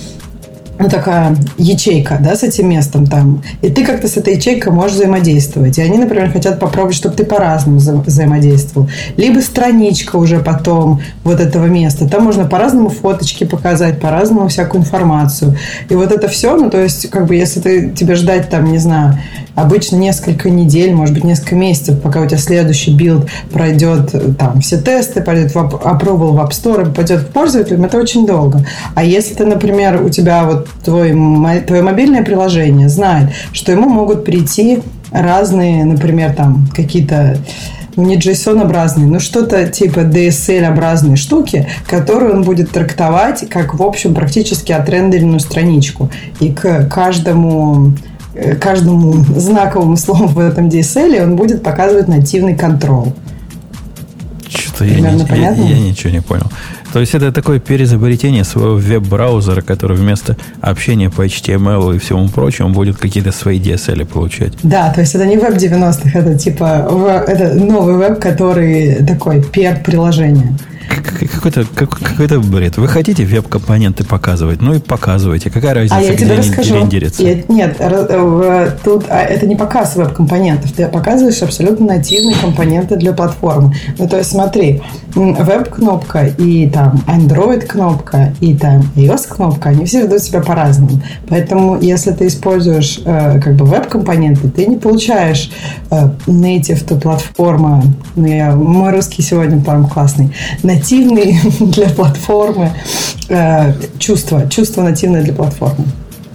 ну, 0.78 0.88
такая 0.88 1.36
ячейка, 1.56 2.18
да, 2.20 2.34
с 2.34 2.42
этим 2.42 2.68
местом 2.68 3.06
там. 3.06 3.42
И 3.62 3.70
ты 3.70 3.84
как-то 3.84 4.08
с 4.08 4.16
этой 4.16 4.34
ячейкой 4.34 4.72
можешь 4.72 4.96
взаимодействовать. 4.96 5.78
И 5.78 5.82
они, 5.82 5.98
например, 5.98 6.30
хотят 6.32 6.58
попробовать, 6.58 6.96
чтобы 6.96 7.14
ты 7.14 7.24
по-разному 7.24 7.78
вза- 7.78 8.04
взаимодействовал. 8.04 8.88
Либо 9.16 9.40
страничка 9.40 10.16
уже 10.16 10.40
потом 10.40 11.00
вот 11.22 11.40
этого 11.40 11.66
места. 11.66 12.08
Там 12.08 12.24
можно 12.24 12.46
по-разному 12.46 12.88
фоточки 12.88 13.44
показать, 13.44 14.00
по-разному 14.00 14.48
всякую 14.48 14.82
информацию. 14.82 15.56
И 15.88 15.94
вот 15.94 16.10
это 16.10 16.28
все, 16.28 16.56
ну, 16.56 16.70
то 16.70 16.80
есть, 16.80 17.08
как 17.10 17.26
бы, 17.26 17.36
если 17.36 17.60
ты, 17.60 17.90
тебе 17.90 18.14
ждать 18.16 18.50
там, 18.50 18.64
не 18.70 18.78
знаю, 18.78 19.18
обычно 19.54 19.96
несколько 19.96 20.50
недель, 20.50 20.92
может 20.92 21.14
быть, 21.14 21.24
несколько 21.24 21.54
месяцев, 21.54 22.00
пока 22.00 22.20
у 22.20 22.26
тебя 22.26 22.38
следующий 22.38 22.94
билд 22.94 23.28
пройдет 23.52 24.36
там 24.38 24.60
все 24.60 24.78
тесты, 24.78 25.22
пойдет 25.22 25.54
в 25.54 25.56
approval 25.56 26.32
в 26.32 26.40
App 26.40 26.50
Store, 26.50 26.92
пойдет 26.92 27.24
к 27.24 27.28
пользователям, 27.28 27.84
это 27.84 27.98
очень 27.98 28.26
долго. 28.26 28.64
А 28.94 29.04
если 29.04 29.34
ты, 29.34 29.46
например, 29.46 30.02
у 30.02 30.08
тебя 30.08 30.44
вот 30.44 30.68
твой, 30.84 31.12
твое 31.66 31.82
мобильное 31.82 32.22
приложение 32.22 32.88
знает, 32.88 33.30
что 33.52 33.72
ему 33.72 33.88
могут 33.88 34.24
прийти 34.24 34.80
разные, 35.10 35.84
например, 35.84 36.34
там 36.34 36.68
какие-то 36.74 37.38
ну, 37.96 38.04
не 38.04 38.16
JSON-образные, 38.16 39.06
но 39.06 39.20
что-то 39.20 39.66
типа 39.68 40.00
DSL-образные 40.00 41.16
штуки, 41.16 41.68
которые 41.86 42.32
он 42.32 42.42
будет 42.42 42.70
трактовать 42.70 43.48
как, 43.48 43.74
в 43.74 43.82
общем, 43.82 44.14
практически 44.14 44.72
отрендеренную 44.72 45.40
страничку. 45.40 46.10
И 46.40 46.52
к 46.52 46.88
каждому 46.88 47.92
э, 47.92 48.13
каждому 48.60 49.12
знаковому 49.36 49.96
слову 49.96 50.26
в 50.26 50.38
этом 50.38 50.68
DSL 50.68 51.22
он 51.22 51.36
будет 51.36 51.62
показывать 51.62 52.08
нативный 52.08 52.56
контроль. 52.56 53.08
Что 54.48 54.84
я, 54.84 54.96
не- 55.12 55.18
я- 55.42 55.50
я 55.68 55.78
ничего 55.80 56.12
не 56.12 56.20
понял. 56.20 56.46
То 56.92 57.00
есть 57.00 57.12
это 57.14 57.32
такое 57.32 57.58
переизобретение 57.58 58.44
своего 58.44 58.76
веб-браузера, 58.76 59.62
который 59.62 59.96
вместо 59.96 60.36
общения 60.60 61.10
по 61.10 61.22
HTML 61.26 61.96
и 61.96 61.98
всему 61.98 62.28
прочему 62.28 62.68
будет 62.70 62.96
какие-то 62.98 63.32
свои 63.32 63.58
DSL 63.60 64.04
получать. 64.06 64.52
Да, 64.62 64.92
то 64.92 65.00
есть 65.00 65.14
это 65.16 65.26
не 65.26 65.36
веб 65.36 65.54
90-х, 65.56 66.16
это 66.18 66.38
типа 66.38 67.24
это 67.26 67.54
новый 67.54 67.96
веб, 67.96 68.20
который 68.20 69.04
такой 69.04 69.42
пер 69.42 69.80
приложение. 69.82 70.52
Как- 70.52 70.73
Какой-то, 71.18 71.64
как- 71.74 71.98
какой-то 71.98 72.40
бред. 72.40 72.76
Вы 72.76 72.88
хотите 72.88 73.24
веб-компоненты 73.24 74.04
показывать? 74.04 74.60
Ну 74.60 74.74
и 74.74 74.78
показывайте. 74.80 75.50
Какая 75.50 75.74
разница, 75.74 75.96
А 75.96 76.00
я 76.00 76.14
тебе 76.16 76.34
расскажу. 76.36 76.74
Я- 77.18 77.42
нет, 77.48 77.76
э, 77.78 78.70
тут 78.84 79.04
а, 79.08 79.22
это 79.22 79.46
не 79.46 79.56
показ 79.56 79.96
веб-компонентов. 79.96 80.72
Ты 80.72 80.86
показываешь 80.88 81.40
абсолютно 81.42 81.86
нативные 81.86 82.36
компоненты 82.36 82.96
для 82.96 83.12
платформы. 83.12 83.74
Ну, 83.98 84.08
то 84.08 84.18
есть 84.18 84.30
смотри, 84.30 84.82
веб-кнопка 85.14 86.26
и 86.26 86.68
там 86.68 87.00
Android-кнопка 87.06 88.34
и 88.40 88.56
там 88.56 88.82
iOS-кнопка, 88.96 89.70
они 89.70 89.84
все 89.84 90.02
ведут 90.02 90.22
себя 90.22 90.40
по-разному. 90.40 91.00
Поэтому, 91.28 91.80
если 91.80 92.12
ты 92.12 92.26
используешь 92.26 93.00
э, 93.04 93.40
как 93.40 93.54
бы 93.56 93.64
веб-компоненты, 93.64 94.48
ты 94.48 94.66
не 94.66 94.76
получаешь 94.76 95.50
э, 95.90 96.10
native 96.26 96.86
to 96.86 97.00
платформа. 97.00 97.82
Ну, 98.16 98.26
я, 98.26 98.54
мой 98.54 98.90
русский 98.92 99.22
сегодня 99.22 99.60
прям 99.60 99.88
классный. 99.88 100.34
Нативный 100.62 101.38
для 101.60 101.88
платформы 101.88 102.72
э, 103.28 103.72
чувство. 103.98 104.48
Чувство 104.48 104.82
нативное 104.82 105.22
для 105.22 105.34
платформы. 105.34 105.84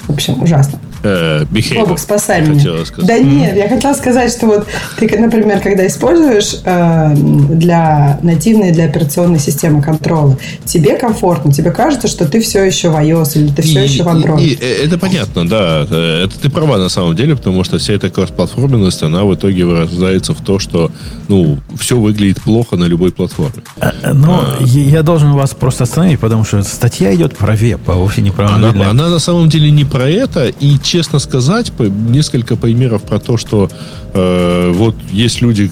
В 0.07 0.11
общем, 0.11 0.41
ужасно. 0.41 0.79
Э, 1.03 1.45
Бобок, 1.75 1.99
спасай 1.99 2.41
меня. 2.41 2.85
сказать. 2.85 3.07
Да 3.07 3.17
нет, 3.19 3.55
я 3.55 3.69
хотела 3.69 3.93
сказать, 3.93 4.31
что 4.31 4.47
вот 4.47 4.67
ты, 4.97 5.17
например, 5.17 5.59
когда 5.61 5.85
используешь 5.87 6.55
э, 6.65 7.13
для 7.15 8.19
нативной 8.21 8.71
для 8.71 8.85
операционной 8.85 9.39
системы 9.39 9.81
контрола, 9.81 10.37
тебе 10.65 10.97
комфортно, 10.97 11.51
тебе 11.53 11.71
кажется, 11.71 12.07
что 12.07 12.25
ты 12.27 12.41
все 12.41 12.63
еще 12.63 12.89
в 12.89 12.95
iOS 12.95 13.31
или 13.35 13.47
ты 13.51 13.61
все 13.61 13.81
И- 13.81 13.87
еще 13.87 14.03
в 14.03 14.07
и- 14.07 14.09
Android. 14.21 14.41
и- 14.43 14.57
э, 14.61 14.85
это 14.85 14.97
понятно, 14.97 15.47
да. 15.47 15.87
Э, 15.89 16.25
Это 16.25 16.37
ты 16.39 16.49
права 16.49 16.77
на 16.77 16.89
самом 16.89 17.15
деле, 17.15 17.35
потому 17.35 17.63
что 17.63 17.77
вся 17.77 17.93
эта 17.93 18.09
кроссплатформенность, 18.09 19.01
она 19.03 19.23
в 19.23 19.33
итоге 19.35 19.65
вырождается 19.65 20.33
в 20.33 20.41
то, 20.41 20.59
что 20.59 20.91
ну, 21.27 21.59
все 21.79 21.97
выглядит 21.97 22.41
плохо 22.41 22.75
на 22.75 22.85
любой 22.85 23.11
платформе. 23.11 23.63
А, 23.79 23.93
Но 24.13 24.43
я 24.59 24.99
я 24.99 25.03
должен 25.03 25.31
вас 25.33 25.51
просто 25.53 25.83
остановить, 25.85 26.19
потому 26.19 26.43
что 26.43 26.61
статья 26.63 27.13
идет 27.15 27.37
про 27.37 27.55
веб, 27.55 27.79
а 27.89 27.93
вовсе 27.93 28.21
не 28.21 28.31
про 28.31 28.49
Она, 28.49 28.69
она 28.89 29.09
на 29.09 29.19
самом 29.19 29.47
деле 29.49 29.71
не 29.71 29.85
про 29.85 30.09
это, 30.09 30.47
и 30.47 30.77
честно 30.89 31.19
сказать, 31.19 31.71
несколько 31.79 32.55
примеров 32.55 33.03
про 33.03 33.19
то, 33.19 33.37
что 33.37 33.69
э, 34.13 34.71
вот 34.73 34.95
есть 35.11 35.39
люди 35.41 35.69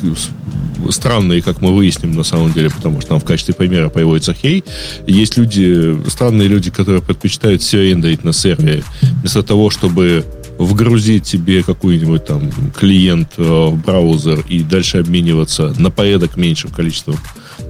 странные, 0.92 1.42
как 1.42 1.60
мы 1.60 1.76
выясним 1.76 2.14
на 2.14 2.24
самом 2.24 2.54
деле, 2.54 2.70
потому 2.70 3.02
что 3.02 3.14
нам 3.14 3.20
в 3.20 3.26
качестве 3.26 3.56
примера 3.56 3.90
приводится 3.90 4.36
Хей. 4.36 4.64
Есть 5.08 5.36
люди, 5.36 5.98
странные 6.08 6.48
люди, 6.48 6.70
которые 6.70 7.02
предпочитают 7.02 7.64
все 7.64 7.90
рендерить 7.90 8.24
на 8.24 8.32
сервере, 8.32 8.84
вместо 9.02 9.42
того, 9.42 9.72
чтобы 9.72 10.24
вгрузить 10.60 11.24
тебе 11.24 11.64
какой-нибудь 11.64 12.26
там 12.26 12.52
клиент 12.76 13.30
э, 13.38 13.42
в 13.42 13.76
браузер 13.76 14.46
и 14.48 14.60
дальше 14.60 15.00
обмениваться 15.00 15.74
на 15.80 15.90
порядок 15.90 16.38
меньшим 16.38 16.70
количеством 16.70 17.18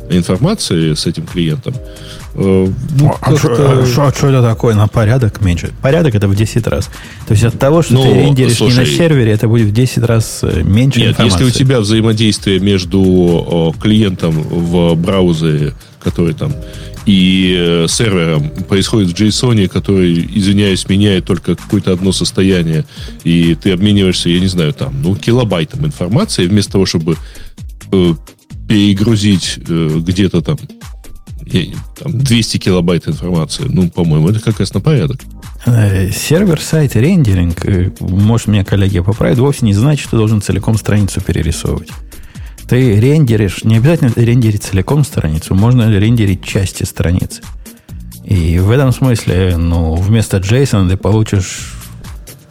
информации 0.09 0.93
с 0.93 1.05
этим 1.05 1.25
клиентом. 1.25 1.73
Э, 2.35 2.67
ну, 2.99 3.15
А 3.21 3.35
что 3.35 4.27
это 4.27 4.41
такое 4.41 4.75
на 4.75 4.87
порядок 4.87 5.41
меньше? 5.41 5.71
Порядок 5.81 6.15
это 6.15 6.27
в 6.27 6.35
10 6.35 6.67
раз. 6.67 6.89
То 7.27 7.33
есть 7.33 7.43
от 7.43 7.57
того, 7.57 7.81
что 7.81 7.93
Ну, 7.95 8.03
ты 8.03 8.13
рендеришь 8.13 8.59
не 8.59 8.67
на 8.67 8.73
слушай. 8.73 8.95
сервере, 8.95 9.31
это 9.31 9.47
будет 9.47 9.67
в 9.67 9.73
10 9.73 10.03
раз 10.03 10.39
э, 10.43 10.61
меньше 10.63 10.99
Нет, 10.99 11.09
информации. 11.11 11.43
если 11.45 11.45
у 11.45 11.59
тебя 11.65 11.79
взаимодействие 11.79 12.59
между 12.59 13.75
клиентом 13.81 14.31
в 14.41 14.95
браузере, 14.95 15.73
который 16.03 16.33
там, 16.33 16.53
и 17.05 17.55
э, 17.57 17.85
сервером 17.87 18.49
происходит 18.67 19.17
в 19.17 19.21
JSON, 19.21 19.67
который, 19.69 20.29
извиняюсь, 20.35 20.89
меняет 20.89 21.25
только 21.25 21.55
какое-то 21.55 21.93
одно 21.93 22.11
состояние, 22.11 22.83
и 23.23 23.55
ты 23.55 23.71
обмениваешься, 23.71 24.29
я 24.29 24.39
не 24.41 24.47
знаю, 24.47 24.73
там, 24.73 24.93
ну, 25.01 25.15
килобайтом 25.15 25.85
информации, 25.85 26.47
вместо 26.47 26.73
того, 26.73 26.85
чтобы 26.85 27.15
перегрузить 28.67 29.59
э, 29.67 29.99
где-то 29.99 30.41
там, 30.41 30.57
я 31.45 31.65
там 31.97 32.17
200 32.17 32.57
килобайт 32.57 33.07
информации, 33.07 33.65
ну, 33.67 33.89
по-моему, 33.89 34.29
это 34.29 34.39
как 34.39 34.59
раз 34.59 34.73
на 34.73 34.81
порядок. 34.81 35.21
Э, 35.65 36.11
Сервер-сайт 36.11 36.95
рендеринг, 36.95 37.65
э, 37.65 37.91
может, 37.99 38.47
меня 38.47 38.63
коллеги 38.63 38.99
поправят, 38.99 39.39
вовсе 39.39 39.65
не 39.65 39.73
значит, 39.73 40.01
что 40.01 40.11
ты 40.11 40.17
должен 40.17 40.41
целиком 40.41 40.77
страницу 40.77 41.21
перерисовывать. 41.21 41.89
Ты 42.67 42.99
рендеришь, 42.99 43.63
не 43.63 43.77
обязательно 43.77 44.11
рендерить 44.15 44.63
целиком 44.63 45.05
страницу, 45.05 45.55
можно 45.55 45.89
рендерить 45.89 46.43
части 46.43 46.83
страницы. 46.83 47.41
И 48.25 48.59
в 48.59 48.69
этом 48.71 48.91
смысле, 48.91 49.55
ну, 49.55 49.95
вместо 49.95 50.37
JSON 50.37 50.89
ты 50.89 50.97
получишь 50.97 51.73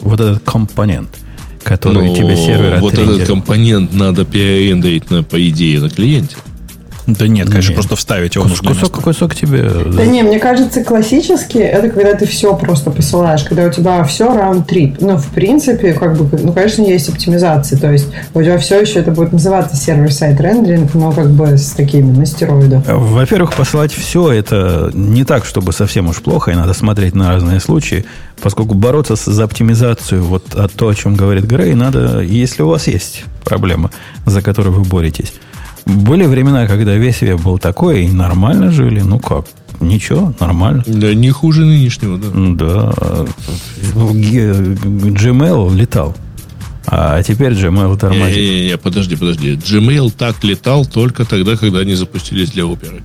вот 0.01 0.21
этот 0.21 0.43
компонент, 0.43 1.11
который 1.67 2.09
Но 2.09 2.15
тебе 2.15 2.37
сервер 2.37 2.79
вот 2.81 2.95
этот 2.95 3.27
компонент 3.27 3.93
надо 3.93 4.25
перерендерить, 4.25 5.11
на, 5.11 5.25
по 5.25 5.37
идее, 5.49 5.81
на 5.81 5.91
клиенте. 5.91 6.37
Да 7.07 7.29
нет, 7.29 7.49
конечно, 7.49 7.69
Нет. 7.71 7.77
просто 7.77 7.95
вставить 7.97 8.35
его 8.35 8.45
в 8.45 8.49
Кус- 8.49 8.63
нужное 8.63 8.75
Кусок, 8.75 9.03
кусок 9.05 9.35
тебе... 9.37 9.63
Да 9.93 10.05
не, 10.05 10.23
мне 10.25 10.41
кажется, 10.41 10.83
классически 10.83 11.59
это 11.59 11.89
когда 11.89 12.15
ты 12.15 12.27
все 12.27 12.57
просто 12.57 12.91
посылаешь, 12.91 13.45
когда 13.45 13.65
у 13.67 13.71
тебя 13.71 14.03
все 14.05 14.35
раунд-трип. 14.35 14.97
Ну, 15.01 15.17
в 15.17 15.27
принципе, 15.29 15.93
как 15.93 16.17
бы, 16.17 16.29
ну, 16.43 16.53
конечно, 16.53 16.83
есть 16.83 17.09
оптимизация. 17.09 17.79
То 17.79 17.93
есть 17.93 18.09
у 18.35 18.43
тебя 18.43 18.59
все 18.59 18.81
еще 18.81 18.99
это 18.99 19.13
будет 19.13 19.33
называться 19.33 19.77
сервер-сайт 19.77 20.41
рендеринг, 20.41 20.95
но 20.95 21.13
как 21.13 21.31
бы 21.31 21.57
с 21.57 21.71
такими, 21.71 22.11
на 22.11 22.27
стероидах. 22.27 22.83
Во-первых, 22.87 23.55
посылать 23.55 23.93
все 23.93 24.33
это 24.33 24.91
не 24.93 25.25
так, 25.25 25.45
чтобы 25.45 25.73
совсем 25.73 26.09
уж 26.09 26.17
плохо, 26.17 26.51
и 26.51 26.55
надо 26.55 26.75
смотреть 26.75 27.15
на 27.15 27.29
разные 27.33 27.61
случаи, 27.61 28.05
поскольку 28.43 28.75
бороться 28.75 29.15
с- 29.15 29.27
за 29.31 29.45
оптимизацию, 29.45 30.25
вот 30.25 30.55
от 30.57 30.73
то, 30.73 30.89
о 30.89 30.95
чем 30.95 31.15
говорит 31.15 31.45
Грей, 31.45 31.75
надо, 31.75 32.21
если 32.21 32.63
у 32.63 32.69
вас 32.69 32.89
есть 32.89 33.25
проблема, 33.45 33.91
за 34.27 34.43
которую 34.43 34.75
вы 34.75 34.83
боретесь. 34.83 35.33
Были 35.87 36.27
времена, 36.27 36.67
когда 36.67 36.95
весь 36.97 37.21
веб 37.23 37.41
был 37.41 37.59
такой, 37.59 38.05
и 38.05 38.09
нормально 38.13 38.73
жили. 38.73 39.01
Ну 39.01 39.19
как? 39.21 39.47
Ничего, 39.81 40.35
нормально. 40.41 40.83
Да, 40.87 41.15
не 41.15 41.31
хуже 41.31 41.65
нынешнего, 41.65 42.19
да. 42.19 42.29
Да. 42.55 43.27
Gmail 43.95 45.75
летал. 45.75 46.17
А 46.89 47.23
теперь 47.23 47.53
Gmail 47.53 47.99
тормозит. 47.99 48.37
Не-не-не, 48.37 48.79
подожди, 48.79 49.17
подожди. 49.17 49.55
Gmail 49.55 50.11
так 50.17 50.43
летал 50.45 50.87
только 50.87 51.25
тогда, 51.25 51.57
когда 51.57 51.81
они 51.81 51.95
запустились 51.95 52.51
для 52.51 52.67
оперы. 52.67 53.03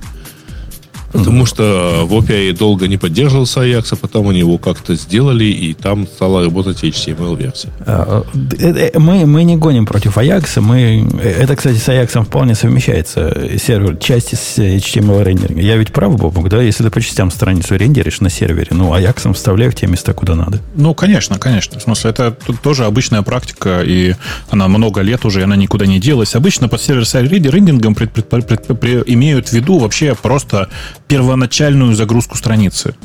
Потому 1.12 1.46
что 1.46 2.02
в 2.06 2.14
опере 2.14 2.54
долго 2.54 2.88
не 2.88 2.98
поддерживался 2.98 3.62
Ajax, 3.62 3.88
а 3.92 3.96
потом 3.96 4.30
они 4.30 4.40
его 4.40 4.58
как-то 4.58 4.96
сделали, 4.96 5.46
и 5.46 5.74
там 5.74 6.08
стала 6.08 6.44
работать 6.44 6.84
HTML-версия. 6.84 7.70
А, 7.86 8.24
э, 8.60 8.90
э, 8.94 9.00
Мы, 9.00 9.26
мы 9.26 9.44
не 9.44 9.58
гоним 9.58 9.86
против 9.86 10.18
Ajax. 10.18 10.60
Мы, 10.62 11.08
э, 11.22 11.30
это, 11.44 11.56
кстати, 11.56 11.78
с 11.78 11.88
Ajax 11.90 12.24
вполне 12.24 12.56
совмещается. 12.56 13.32
э, 13.36 13.58
Сервер, 13.58 13.98
части 13.98 14.36
с 14.36 14.58
HTML 14.58 15.24
рендеринга. 15.24 15.62
Я 15.62 15.78
ведь 15.78 15.92
прав, 15.92 16.16
Бобук, 16.18 16.50
да? 16.50 16.62
Если 16.62 16.84
ты 16.84 16.90
по 16.90 17.02
частям 17.02 17.32
страницу 17.32 17.76
рендеришь 17.76 18.22
на 18.22 18.30
сервере, 18.30 18.68
ну, 18.72 18.94
Ajax 18.94 19.34
вставляй 19.34 19.70
в 19.70 19.76
те 19.76 19.88
места, 19.88 20.14
куда 20.14 20.36
надо. 20.36 20.60
Ну, 20.76 20.94
конечно, 20.94 21.38
конечно. 21.40 21.80
В 21.80 21.84
смысле, 21.84 22.12
это 22.12 22.36
тоже 22.64 22.86
обычная 22.86 23.22
практика, 23.22 23.82
и 23.84 24.16
она 24.50 24.68
много 24.68 25.02
лет 25.02 25.26
уже, 25.26 25.42
и 25.42 25.44
она 25.44 25.56
никуда 25.56 25.86
не 25.86 26.00
делась. 26.00 26.36
Обычно 26.36 26.68
под 26.70 26.82
server-side 26.82 27.32
рендерингом 27.32 27.96
пред- 27.96 28.12
пред- 28.12 28.28
пред- 28.48 28.80
пред- 28.80 29.10
имеют 29.10 29.50
в 29.50 29.54
виду 29.54 29.78
вообще 29.80 30.16
просто 30.16 30.70
первоначальную 31.12 31.94
загрузку 31.94 32.38
страницы. 32.38 32.96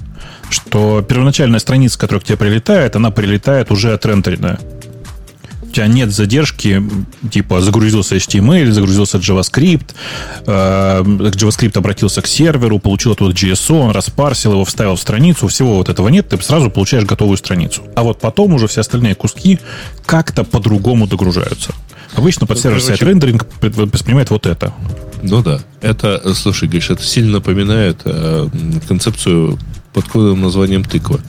Что 0.49 1.03
первоначальная 1.03 1.59
страница, 1.59 1.99
которая 1.99 2.21
к 2.21 2.25
тебе 2.25 2.39
прилетает, 2.39 2.95
она 2.95 3.11
прилетает 3.11 3.73
уже 3.73 3.93
отрендеренная. 3.93 4.61
У 5.65 5.73
тебя 5.73 5.89
нет 5.89 6.13
задержки, 6.13 6.81
типа 7.33 7.61
загрузился 7.61 8.15
HTML, 8.15 8.71
загрузился 8.71 9.19
JavaScript, 9.19 9.91
э, 10.47 11.03
JavaScript 11.03 11.77
обратился 11.77 12.23
к 12.23 12.29
серверу, 12.29 12.79
получил 12.79 13.11
оттуда 13.11 13.35
JSON, 13.35 13.91
распарсил 13.91 14.53
его, 14.53 14.65
вставил 14.65 14.95
в 14.95 15.01
страницу, 15.01 15.49
всего 15.49 15.75
вот 15.75 15.89
этого 15.89 16.09
нет, 16.09 16.29
ты 16.29 16.41
сразу 16.41 16.71
получаешь 16.71 17.05
готовую 17.05 17.37
страницу. 17.37 17.83
А 17.97 18.05
вот 18.05 18.21
потом 18.21 18.55
уже 18.55 18.69
все 18.69 18.83
остальные 18.83 19.17
куски 19.17 19.59
как-то 20.07 20.45
по-другому 20.45 21.09
догружаются. 21.09 21.75
Обычно 22.15 22.47
под 22.47 22.61
сервер-сайт 22.61 23.03
рендеринг 23.03 23.47
пред- 23.61 23.75
воспринимает 23.77 24.31
вот 24.31 24.47
это. 24.47 24.73
Ну 25.29 25.43
да. 25.43 25.61
Это, 25.81 26.35
слушай, 26.35 26.69
Гриш, 26.69 26.91
это 26.91 27.03
сильно 27.03 27.33
напоминает 27.33 28.01
э, 28.05 28.49
концепцию 28.89 29.59
под 29.93 30.05
кодовым 30.09 30.43
названием 30.43 30.85
тыква. 30.85 31.21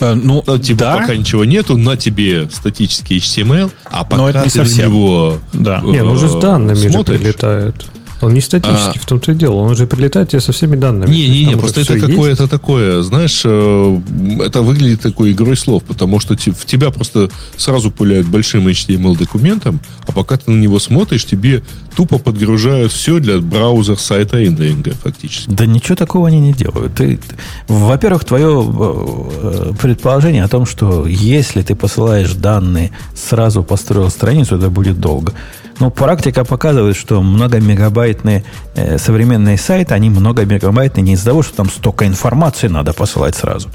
Э, 0.00 0.14
Ну, 0.14 0.42
Ну, 0.46 0.58
типа, 0.58 0.78
да, 0.80 0.96
пока 0.98 1.16
ничего 1.16 1.44
нету, 1.44 1.76
на 1.76 1.96
тебе 1.96 2.48
статический 2.50 3.18
HTML, 3.18 3.70
а 3.84 4.04
пока 4.04 4.16
Но 4.16 4.28
это 4.30 4.44
не 4.44 4.50
ты 4.50 4.58
на 4.58 4.64
совсем. 4.64 4.90
него 4.92 5.38
Да. 5.52 5.80
э, 5.82 5.86
Не, 5.86 6.02
ну 6.02 6.12
уже 6.12 6.28
с 6.28 6.34
данными 6.36 6.76
же 6.76 6.90
смотришь, 6.90 7.20
прилетает. 7.20 7.74
Он 8.20 8.34
не 8.34 8.40
статический, 8.40 9.00
А. 9.00 9.02
в 9.02 9.06
том-то 9.06 9.32
и 9.32 9.34
дело. 9.34 9.54
Он 9.56 9.70
уже 9.72 9.86
прилетает 9.86 10.30
тебе 10.30 10.40
со 10.40 10.52
всеми 10.52 10.76
данными. 10.76 11.10
Не-не-не, 11.10 11.50
Там 11.52 11.60
просто 11.60 11.80
уже 11.80 11.94
это 11.94 12.06
какое-то 12.06 12.48
такое, 12.48 13.02
знаешь, 13.02 13.42
э, 13.44 14.00
это 14.44 14.62
выглядит 14.62 15.00
такой 15.00 15.32
игрой 15.32 15.56
слов, 15.56 15.84
потому 15.84 16.20
что 16.20 16.34
в 16.36 16.64
тебя 16.66 16.90
просто 16.90 17.30
сразу 17.56 17.90
пуляют 17.90 18.26
большим 18.26 18.66
HTML-документом, 18.68 19.80
а 20.06 20.12
пока 20.12 20.36
ты 20.36 20.50
на 20.50 20.60
него 20.60 20.78
смотришь, 20.78 21.24
тебе 21.24 21.62
тупо 21.96 22.18
подгружают 22.18 22.92
все 22.92 23.18
для 23.18 23.38
браузер 23.38 23.98
сайта 23.98 24.38
рендеринга 24.38 24.92
фактически. 25.02 25.50
Да 25.50 25.66
ничего 25.66 25.94
такого 25.96 26.28
они 26.28 26.40
не 26.40 26.52
делают. 26.52 26.94
Ты, 26.94 27.16
ты- 27.16 27.36
во-первых, 27.68 28.24
твое 28.24 28.64
э, 28.66 29.72
предположение 29.80 30.44
о 30.44 30.48
том, 30.48 30.66
что 30.66 31.06
если 31.06 31.62
ты 31.62 31.74
посылаешь 31.74 32.34
данные, 32.34 32.90
сразу 33.14 33.62
построил 33.62 34.10
страницу, 34.10 34.56
это 34.56 34.70
будет 34.70 35.00
долго. 35.00 35.32
Но 35.80 35.90
практика 35.90 36.44
показывает, 36.44 36.96
что 36.96 37.22
многомегабайтные 37.22 38.44
э, 38.74 38.98
современные 38.98 39.56
сайты, 39.58 39.94
они 39.94 40.10
многомегабайтные 40.10 41.02
не 41.04 41.12
из-за 41.12 41.26
того, 41.26 41.42
что 41.42 41.56
там 41.56 41.70
столько 41.70 42.06
информации 42.06 42.68
надо 42.68 42.92
посылать 42.92 43.36
сразу. 43.36 43.68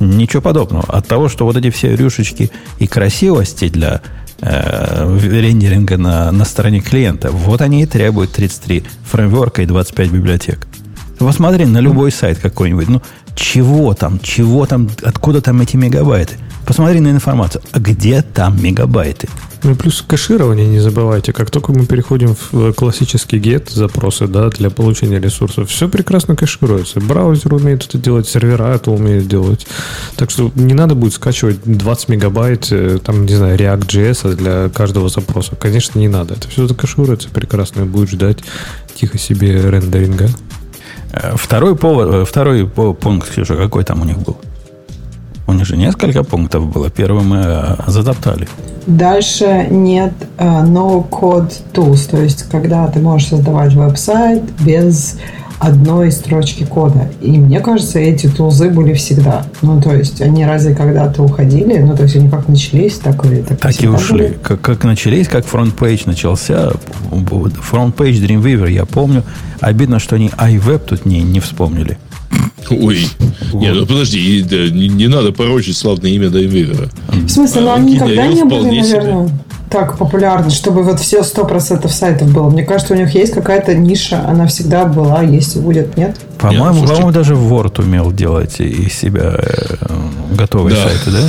Ничего 0.00 0.40
подобного. 0.40 0.84
От 0.88 1.06
того, 1.06 1.28
что 1.28 1.44
вот 1.44 1.56
эти 1.56 1.70
все 1.70 1.94
рюшечки 1.94 2.50
и 2.78 2.86
красивости 2.86 3.68
для 3.68 4.00
э, 4.40 5.18
рендеринга 5.20 5.98
на, 5.98 6.32
на 6.32 6.44
стороне 6.46 6.80
клиента, 6.80 7.30
вот 7.30 7.60
они 7.60 7.82
и 7.82 7.86
требуют 7.86 8.32
33 8.32 8.84
фреймворка 9.04 9.62
и 9.62 9.66
25 9.66 10.10
библиотек. 10.10 10.66
Посмотри 11.18 11.66
на 11.66 11.78
любой 11.78 12.10
сайт 12.10 12.38
какой-нибудь. 12.38 12.88
Ну, 12.88 13.02
чего 13.34 13.92
там, 13.92 14.18
чего 14.20 14.64
там, 14.64 14.88
откуда 15.02 15.42
там 15.42 15.60
эти 15.60 15.76
мегабайты? 15.76 16.36
Посмотри 16.70 17.00
на 17.00 17.10
информацию. 17.10 17.62
А 17.72 17.80
где 17.80 18.22
там 18.22 18.62
мегабайты? 18.62 19.28
Ну 19.64 19.72
и 19.72 19.74
плюс 19.74 20.04
кэширование 20.06 20.68
не 20.68 20.78
забывайте. 20.78 21.32
Как 21.32 21.50
только 21.50 21.72
мы 21.72 21.84
переходим 21.84 22.36
в 22.36 22.68
э, 22.68 22.72
классический 22.72 23.40
get 23.40 23.68
запросы, 23.68 24.28
да, 24.28 24.50
для 24.50 24.70
получения 24.70 25.18
ресурсов, 25.18 25.68
все 25.68 25.88
прекрасно 25.88 26.36
кэшируется. 26.36 27.00
Браузер 27.00 27.54
умеет 27.54 27.84
это 27.86 27.98
делать, 27.98 28.28
сервера 28.28 28.72
это 28.72 28.92
умеют 28.92 29.26
делать. 29.26 29.66
Так 30.14 30.30
что 30.30 30.52
не 30.54 30.74
надо 30.74 30.94
будет 30.94 31.14
скачивать 31.14 31.58
20 31.64 32.08
мегабайт, 32.08 32.68
э, 32.70 33.00
там, 33.04 33.26
не 33.26 33.34
знаю, 33.34 33.58
React.js 33.58 34.36
для 34.36 34.68
каждого 34.68 35.08
запроса. 35.08 35.56
Конечно, 35.56 35.98
не 35.98 36.06
надо. 36.06 36.34
Это 36.34 36.46
все 36.46 36.68
закэшируется 36.68 37.30
прекрасно 37.30 37.80
и 37.80 37.84
будет 37.84 38.10
ждать 38.10 38.38
тихо 38.94 39.18
себе 39.18 39.60
рендеринга. 39.60 40.28
Э, 41.10 41.34
Второй, 41.34 41.74
повод, 41.74 42.28
второй 42.28 42.64
пункт, 42.68 43.28
Ксюша, 43.28 43.56
какой 43.56 43.82
там 43.82 44.02
у 44.02 44.04
них 44.04 44.18
был? 44.18 44.38
У 45.50 45.52
них 45.52 45.66
же 45.66 45.76
несколько 45.76 46.22
пунктов 46.22 46.72
было. 46.72 46.90
Первый 46.90 47.24
мы 47.24 47.42
э, 47.44 47.76
затоптали. 47.88 48.46
Дальше 48.86 49.66
нет 49.68 50.12
э, 50.38 50.44
no-code 50.46 51.52
tools, 51.72 52.08
то 52.08 52.22
есть 52.22 52.44
когда 52.44 52.86
ты 52.86 53.00
можешь 53.00 53.28
создавать 53.28 53.74
веб-сайт 53.74 54.42
без 54.60 55.18
одной 55.58 56.12
строчки 56.12 56.64
кода. 56.64 57.10
И 57.20 57.32
мне 57.32 57.58
кажется, 57.60 57.98
эти 57.98 58.28
тулзы 58.28 58.70
были 58.70 58.94
всегда. 58.94 59.42
Ну, 59.60 59.82
то 59.82 59.92
есть 59.92 60.22
они 60.22 60.46
разве 60.46 60.74
когда-то 60.74 61.22
уходили? 61.22 61.78
Ну, 61.78 61.96
то 61.96 62.04
есть 62.04 62.14
они 62.14 62.30
как 62.30 62.48
начались, 62.48 62.98
так 62.98 63.24
и 63.26 63.42
так, 63.42 63.58
Так 63.58 63.82
и 63.82 63.88
ушли. 63.88 64.16
были. 64.18 64.38
Как, 64.42 64.60
как 64.60 64.84
начались, 64.84 65.26
как 65.26 65.44
FrontPage 65.44 66.04
начался. 66.06 66.70
FrontPage 67.10 68.24
Dreamweaver, 68.24 68.70
я 68.70 68.86
помню. 68.86 69.24
Обидно, 69.60 69.98
что 69.98 70.14
они 70.14 70.28
iWeb 70.28 70.78
тут 70.78 71.04
не, 71.06 71.22
не 71.22 71.40
вспомнили. 71.40 71.98
Ой, 72.70 73.06
не, 73.52 73.72
ну 73.72 73.84
подожди, 73.84 74.44
не, 74.72 74.88
не 74.88 75.08
надо 75.08 75.32
порочить 75.32 75.76
славное 75.76 76.10
имя 76.10 76.30
Даймвивера. 76.30 76.88
В 77.08 77.28
смысле, 77.28 77.62
ну 77.62 77.68
А, 77.70 77.74
они 77.74 77.94
никогда 77.94 78.26
не 78.28 78.44
были, 78.44 78.60
вполне 78.60 78.84
себе. 78.84 78.98
наверное, 79.00 79.30
так 79.70 79.98
популярны, 79.98 80.50
чтобы 80.50 80.82
вот 80.82 81.00
все 81.00 81.20
100% 81.20 81.88
сайтов 81.88 82.32
было. 82.32 82.48
Мне 82.48 82.64
кажется, 82.64 82.94
у 82.94 82.96
них 82.96 83.12
есть 83.14 83.32
какая-то 83.32 83.74
ниша, 83.74 84.24
она 84.28 84.46
всегда 84.46 84.84
была, 84.84 85.22
есть 85.22 85.56
и 85.56 85.58
будет, 85.60 85.96
нет? 85.96 86.16
По-моему, 86.38 86.84
по-моему, 86.86 87.10
даже 87.12 87.34
Word 87.34 87.80
умел 87.82 88.12
делать 88.12 88.60
из 88.60 88.92
себя 88.92 89.36
э, 89.38 89.76
готовые 90.36 90.76
Да. 90.76 90.84
сайты, 90.88 91.10
да? 91.10 91.28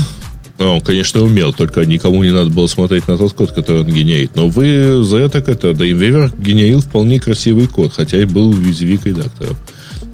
Ну, 0.60 0.74
он, 0.76 0.82
конечно, 0.82 1.22
умел, 1.24 1.54
только 1.54 1.84
никому 1.88 2.24
не 2.24 2.30
надо 2.32 2.52
было 2.52 2.68
смотреть 2.68 3.08
на 3.08 3.18
тот 3.18 3.34
код, 3.34 3.52
который 3.52 3.82
он 3.82 3.88
генерит. 3.88 4.32
Но 4.36 4.48
вы 4.48 5.04
за 5.04 5.18
это 5.18 5.40
это, 5.40 5.74
Даймвивер 5.74 6.32
генерил 6.38 6.82
вполне 6.82 7.20
красивый 7.20 7.66
код, 7.68 7.94
хотя 7.96 8.18
и 8.22 8.26
был 8.26 8.50
уязвик 8.50 9.06
редактором. 9.08 9.56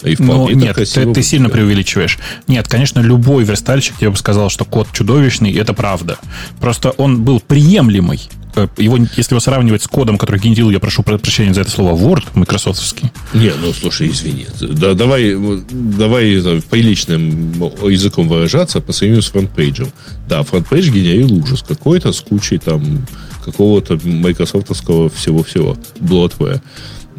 И 0.04 0.16
Ну, 0.20 0.26
вполне 0.26 0.68
так 0.68 0.78
нет, 0.80 0.89
ты, 0.93 1.14
ты 1.14 1.24
сильно 1.24 1.50
преувеличиваешь. 1.50 2.18
Нет, 2.48 2.68
конечно, 2.68 3.00
любой 3.00 3.43
верстальщик 3.43 3.98
тебе 3.98 4.10
бы 4.12 4.18
сказал, 4.18 4.50
что 4.50 4.66
код 4.66 4.88
чудовищный, 4.93 5.52
и 5.52 5.58
это 5.58 5.74
правда. 5.74 6.18
Просто 6.60 6.91
он 6.91 7.24
был 7.24 7.39
приемлемый. 7.39 8.22
Э, 8.56 8.68
Его, 8.78 8.98
если 8.98 9.34
его 9.34 9.39
сравнивать 9.39 9.84
с 9.84 9.88
кодом, 9.88 10.18
который 10.18 10.39
генерил, 10.39 10.70
я 10.72 10.80
прошу 10.80 11.04
про- 11.04 11.18
прощения 11.18 11.54
за 11.54 11.62
это 11.62 11.70
слово, 11.72 11.95
Word, 11.95 12.24
майкрософтовский, 12.36 13.12
Не, 13.34 13.52
ну 13.62 13.74
слушай, 13.74 14.08
извини. 14.10 14.48
Да, 14.60 14.93
давай, 14.93 15.36
давай 15.72 16.36
это, 16.36 16.62
приличным 16.70 17.52
языком 17.88 18.28
выражаться 18.28 18.82
по 18.82 18.93
сравнению 18.93 19.22
с 19.24 19.28
FrontPage 19.28 19.74
ем. 19.74 19.89
Да, 20.30 20.43
FrontPage 20.43 20.89
генерил 20.89 21.34
ужас 21.34 21.64
какой-то 21.68 22.14
с 22.14 22.22
кучей 22.22 22.58
там 22.58 23.06
какого-то 23.45 24.00
майкрософтовского 24.04 25.10
всего-всего, 25.10 25.78
bloatware 25.99 26.45
а. 26.45 26.55
Ну, 26.56 26.62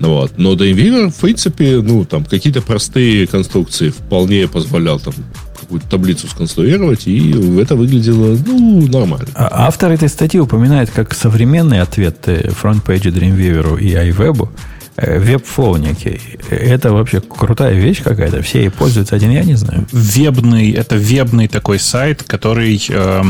вот. 0.01 0.33
Но 0.37 0.55
Dreamweaver, 0.55 1.11
в 1.11 1.17
принципе, 1.17 1.81
ну, 1.83 2.05
там, 2.05 2.25
какие-то 2.25 2.63
простые 2.63 3.27
конструкции 3.27 3.91
вполне 3.91 4.47
позволял 4.49 5.01
там 5.01 5.15
какую-то 5.61 5.89
таблицу 5.89 6.29
сконструировать, 6.29 7.07
и 7.07 7.31
это 7.61 7.77
выглядело, 7.77 8.39
ну, 8.47 8.87
нормально. 8.87 9.29
А 9.35 9.67
Автор 9.67 9.93
этой 9.93 10.09
статьи 10.09 10.41
упоминает 10.41 10.91
как 10.91 11.13
современный 11.15 11.81
ответ 11.81 12.17
фронт-пейджа 12.27 13.11
Dreamweaver 13.11 13.79
и 13.81 13.93
iWeb 13.93 14.49
э, 14.97 15.21
Webflow 15.21 15.79
некий. 15.79 16.21
Это 16.49 16.93
вообще 16.93 17.21
крутая 17.21 17.75
вещь 17.75 18.03
какая-то. 18.03 18.41
Все 18.43 18.61
ей 18.61 18.71
пользуются, 18.71 19.17
один 19.17 19.31
я 19.31 19.43
не 19.43 19.57
знаю. 19.57 19.87
вебный, 19.93 20.71
это 20.71 20.97
вебный 20.97 21.49
такой 21.49 21.79
сайт, 21.79 22.23
который 22.23 22.81
э, 22.89 23.25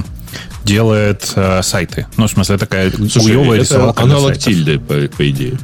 делает 0.64 1.32
э, 1.34 1.60
сайты. 1.62 2.06
Ну, 2.16 2.26
в 2.26 2.30
смысле, 2.30 2.58
такая 2.58 2.90
Слушай, 2.90 3.60
это 3.62 3.92
аналог 3.96 4.34
сайтов. 4.34 4.44
тильды, 4.44 4.78
по, 4.78 4.94
по 5.16 5.28
идее. 5.28 5.58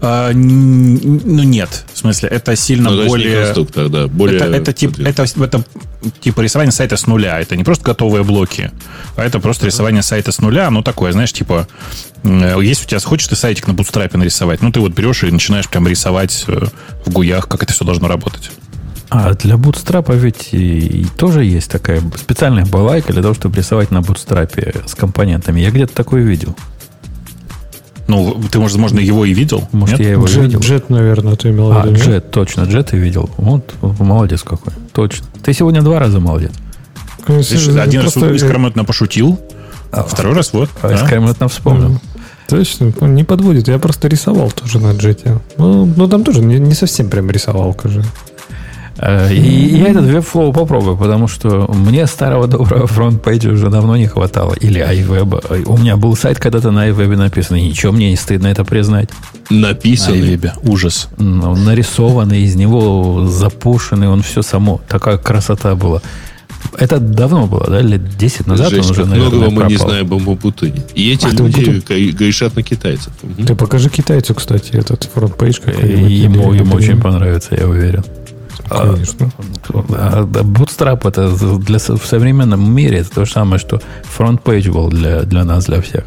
А, 0.00 0.32
ну, 0.32 1.42
нет. 1.42 1.84
В 1.92 1.98
смысле, 1.98 2.28
это 2.28 2.56
сильно 2.56 2.90
Ну, 2.90 3.06
более... 3.06 3.44
конструктор, 3.44 3.88
да, 3.88 4.06
более... 4.06 4.36
это, 4.36 4.46
это, 4.46 4.72
тип, 4.72 4.98
это, 4.98 5.22
это 5.22 5.64
типа 6.20 6.40
рисование 6.40 6.72
сайта 6.72 6.96
с 6.96 7.06
нуля. 7.06 7.40
Это 7.40 7.56
не 7.56 7.64
просто 7.64 7.84
готовые 7.84 8.24
блоки, 8.24 8.70
а 9.16 9.24
это 9.24 9.40
просто 9.40 9.66
рисование 9.66 10.02
сайта 10.02 10.32
с 10.32 10.40
нуля. 10.40 10.70
Ну, 10.70 10.82
такое, 10.82 11.12
знаешь, 11.12 11.32
типа, 11.32 11.66
э, 12.22 12.58
есть 12.62 12.84
у 12.84 12.88
тебя, 12.88 13.00
хочешь 13.00 13.28
ты 13.28 13.36
сайтик 13.36 13.66
на 13.66 13.74
бутстрапе 13.74 14.18
нарисовать, 14.18 14.62
ну, 14.62 14.70
ты 14.70 14.80
вот 14.80 14.92
берешь 14.92 15.22
и 15.24 15.30
начинаешь 15.30 15.68
прям 15.68 15.88
рисовать 15.88 16.44
э, 16.48 16.66
в 17.06 17.12
гуях, 17.12 17.48
как 17.48 17.62
это 17.62 17.72
все 17.72 17.84
должно 17.84 18.08
работать. 18.08 18.50
А 19.10 19.32
для 19.34 19.54
Bootstrap 19.54 20.16
ведь 20.16 20.48
и, 20.52 21.02
и 21.02 21.04
тоже 21.04 21.44
есть 21.44 21.70
такая 21.70 22.02
специальная 22.16 22.64
балайка 22.64 23.12
для 23.12 23.22
того, 23.22 23.34
чтобы 23.34 23.56
рисовать 23.56 23.90
на 23.90 23.98
Bootstrap 23.98 24.88
с 24.88 24.94
компонентами. 24.94 25.60
Я 25.60 25.70
где-то 25.70 25.94
такое 25.94 26.22
видел. 26.22 26.56
Ну, 28.06 28.36
ты, 28.50 28.58
может, 28.58 28.76
возможно, 28.76 29.00
его 29.00 29.24
и 29.24 29.32
видел? 29.32 29.66
Может, 29.72 29.98
нет? 29.98 30.06
я 30.06 30.12
его 30.12 30.26
Джет, 30.26 30.42
видел. 30.44 30.60
Джет, 30.60 30.90
наверное, 30.90 31.36
ты 31.36 31.48
имел 31.50 31.72
в 31.72 31.76
А, 31.78 31.80
виду, 31.82 31.96
нет? 31.96 32.04
Джет, 32.04 32.30
точно, 32.30 32.62
Джет 32.62 32.90
ты 32.90 32.98
видел. 32.98 33.30
Вот, 33.38 33.74
молодец 33.80 34.42
какой. 34.42 34.72
Точно. 34.92 35.26
Ты 35.42 35.52
сегодня 35.54 35.80
два 35.82 35.98
раза 35.98 36.20
молодец. 36.20 36.52
Конечно, 37.24 37.54
Видишь, 37.54 37.76
один 37.80 38.02
раз 38.02 38.12
просто- 38.12 38.34
искрометно 38.34 38.84
пошутил, 38.84 39.40
а 39.90 40.02
второй 40.02 40.34
раз 40.34 40.52
вот. 40.52 40.68
А, 40.82 40.88
да. 40.88 40.94
Искрометно 40.96 41.48
вспомнил. 41.48 41.98
Точно, 42.48 42.92
он 43.00 43.14
не 43.14 43.24
подводит. 43.24 43.68
Я 43.68 43.78
просто 43.78 44.06
рисовал 44.08 44.50
тоже 44.50 44.78
на 44.78 44.92
джете. 44.92 45.38
Ну, 45.56 45.86
ну 45.86 46.08
там 46.08 46.24
тоже 46.24 46.40
не, 46.40 46.58
не 46.58 46.74
совсем 46.74 47.08
прям 47.08 47.30
рисовалка 47.30 47.88
же. 47.88 48.04
Э, 49.06 49.32
И 49.34 49.76
я 49.76 49.88
этот 49.88 50.06
Webflow 50.06 50.52
попробую, 50.52 50.96
потому 50.96 51.28
что 51.28 51.70
мне 51.74 52.06
старого 52.06 52.46
доброго 52.46 52.86
фронт-пейджа 52.86 53.50
уже 53.50 53.68
давно 53.68 53.96
не 53.96 54.06
хватало. 54.06 54.54
Или 54.54 54.80
iWeb. 54.80 55.64
У 55.66 55.76
меня 55.76 55.96
был 55.96 56.16
сайт 56.16 56.38
когда-то 56.38 56.70
на 56.70 56.88
iWeb 56.88 57.14
написан, 57.16 57.58
и 57.58 57.62
ничего 57.68 57.92
мне 57.92 58.10
не 58.10 58.16
стыдно 58.16 58.46
это 58.48 58.64
признать. 58.64 59.10
Написанный. 59.50 60.20
Ай-вебе. 60.20 60.54
Ужас. 60.62 61.08
Ну, 61.18 61.54
нарисованный, 61.54 62.42
из 62.42 62.54
него 62.56 63.26
запушенный, 63.26 64.08
он 64.08 64.22
все 64.22 64.40
само. 64.42 64.80
Такая 64.88 65.18
красота 65.18 65.74
была. 65.74 66.00
Это 66.78 66.98
давно 66.98 67.46
было, 67.46 67.66
да? 67.68 67.80
Лет 67.82 68.16
10 68.16 68.46
назад 68.46 68.70
Жесть, 68.70 68.86
он 68.86 68.90
уже, 68.92 69.04
наверное, 69.04 69.28
многого 69.38 69.50
мы 69.50 69.62
не 69.68 69.76
пропал. 69.76 69.88
знаем 69.90 70.06
об 70.12 70.28
Умпутуне. 70.28 70.82
И 70.94 71.12
эти 71.12 71.26
А 71.26 71.30
люди 71.30 71.58
Умпутун? 71.58 71.82
га- 71.86 72.12
грешат 72.18 72.56
на 72.56 72.62
китайцев. 72.62 73.12
Ты 73.46 73.54
покажи 73.54 73.90
китайцу, 73.90 74.34
кстати, 74.34 74.70
этот 74.72 75.08
фронт-пейдж 75.12 75.58
ему, 76.08 76.52
ему 76.54 76.74
очень 76.74 76.98
понравится, 77.00 77.54
я 77.54 77.68
уверен. 77.68 78.02
Конечно. 78.68 79.30
А, 79.90 80.22
Bootstrap 80.22 81.06
это 81.06 81.58
для, 81.58 81.78
в 81.78 82.06
современном 82.06 82.72
мире 82.72 82.98
это 82.98 83.10
то 83.10 83.24
же 83.24 83.32
самое, 83.32 83.58
что 83.58 83.80
фронт-пейдж 84.04 84.70
был 84.70 84.88
для, 84.88 85.22
для 85.22 85.44
нас, 85.44 85.66
для 85.66 85.80
всех. 85.80 86.04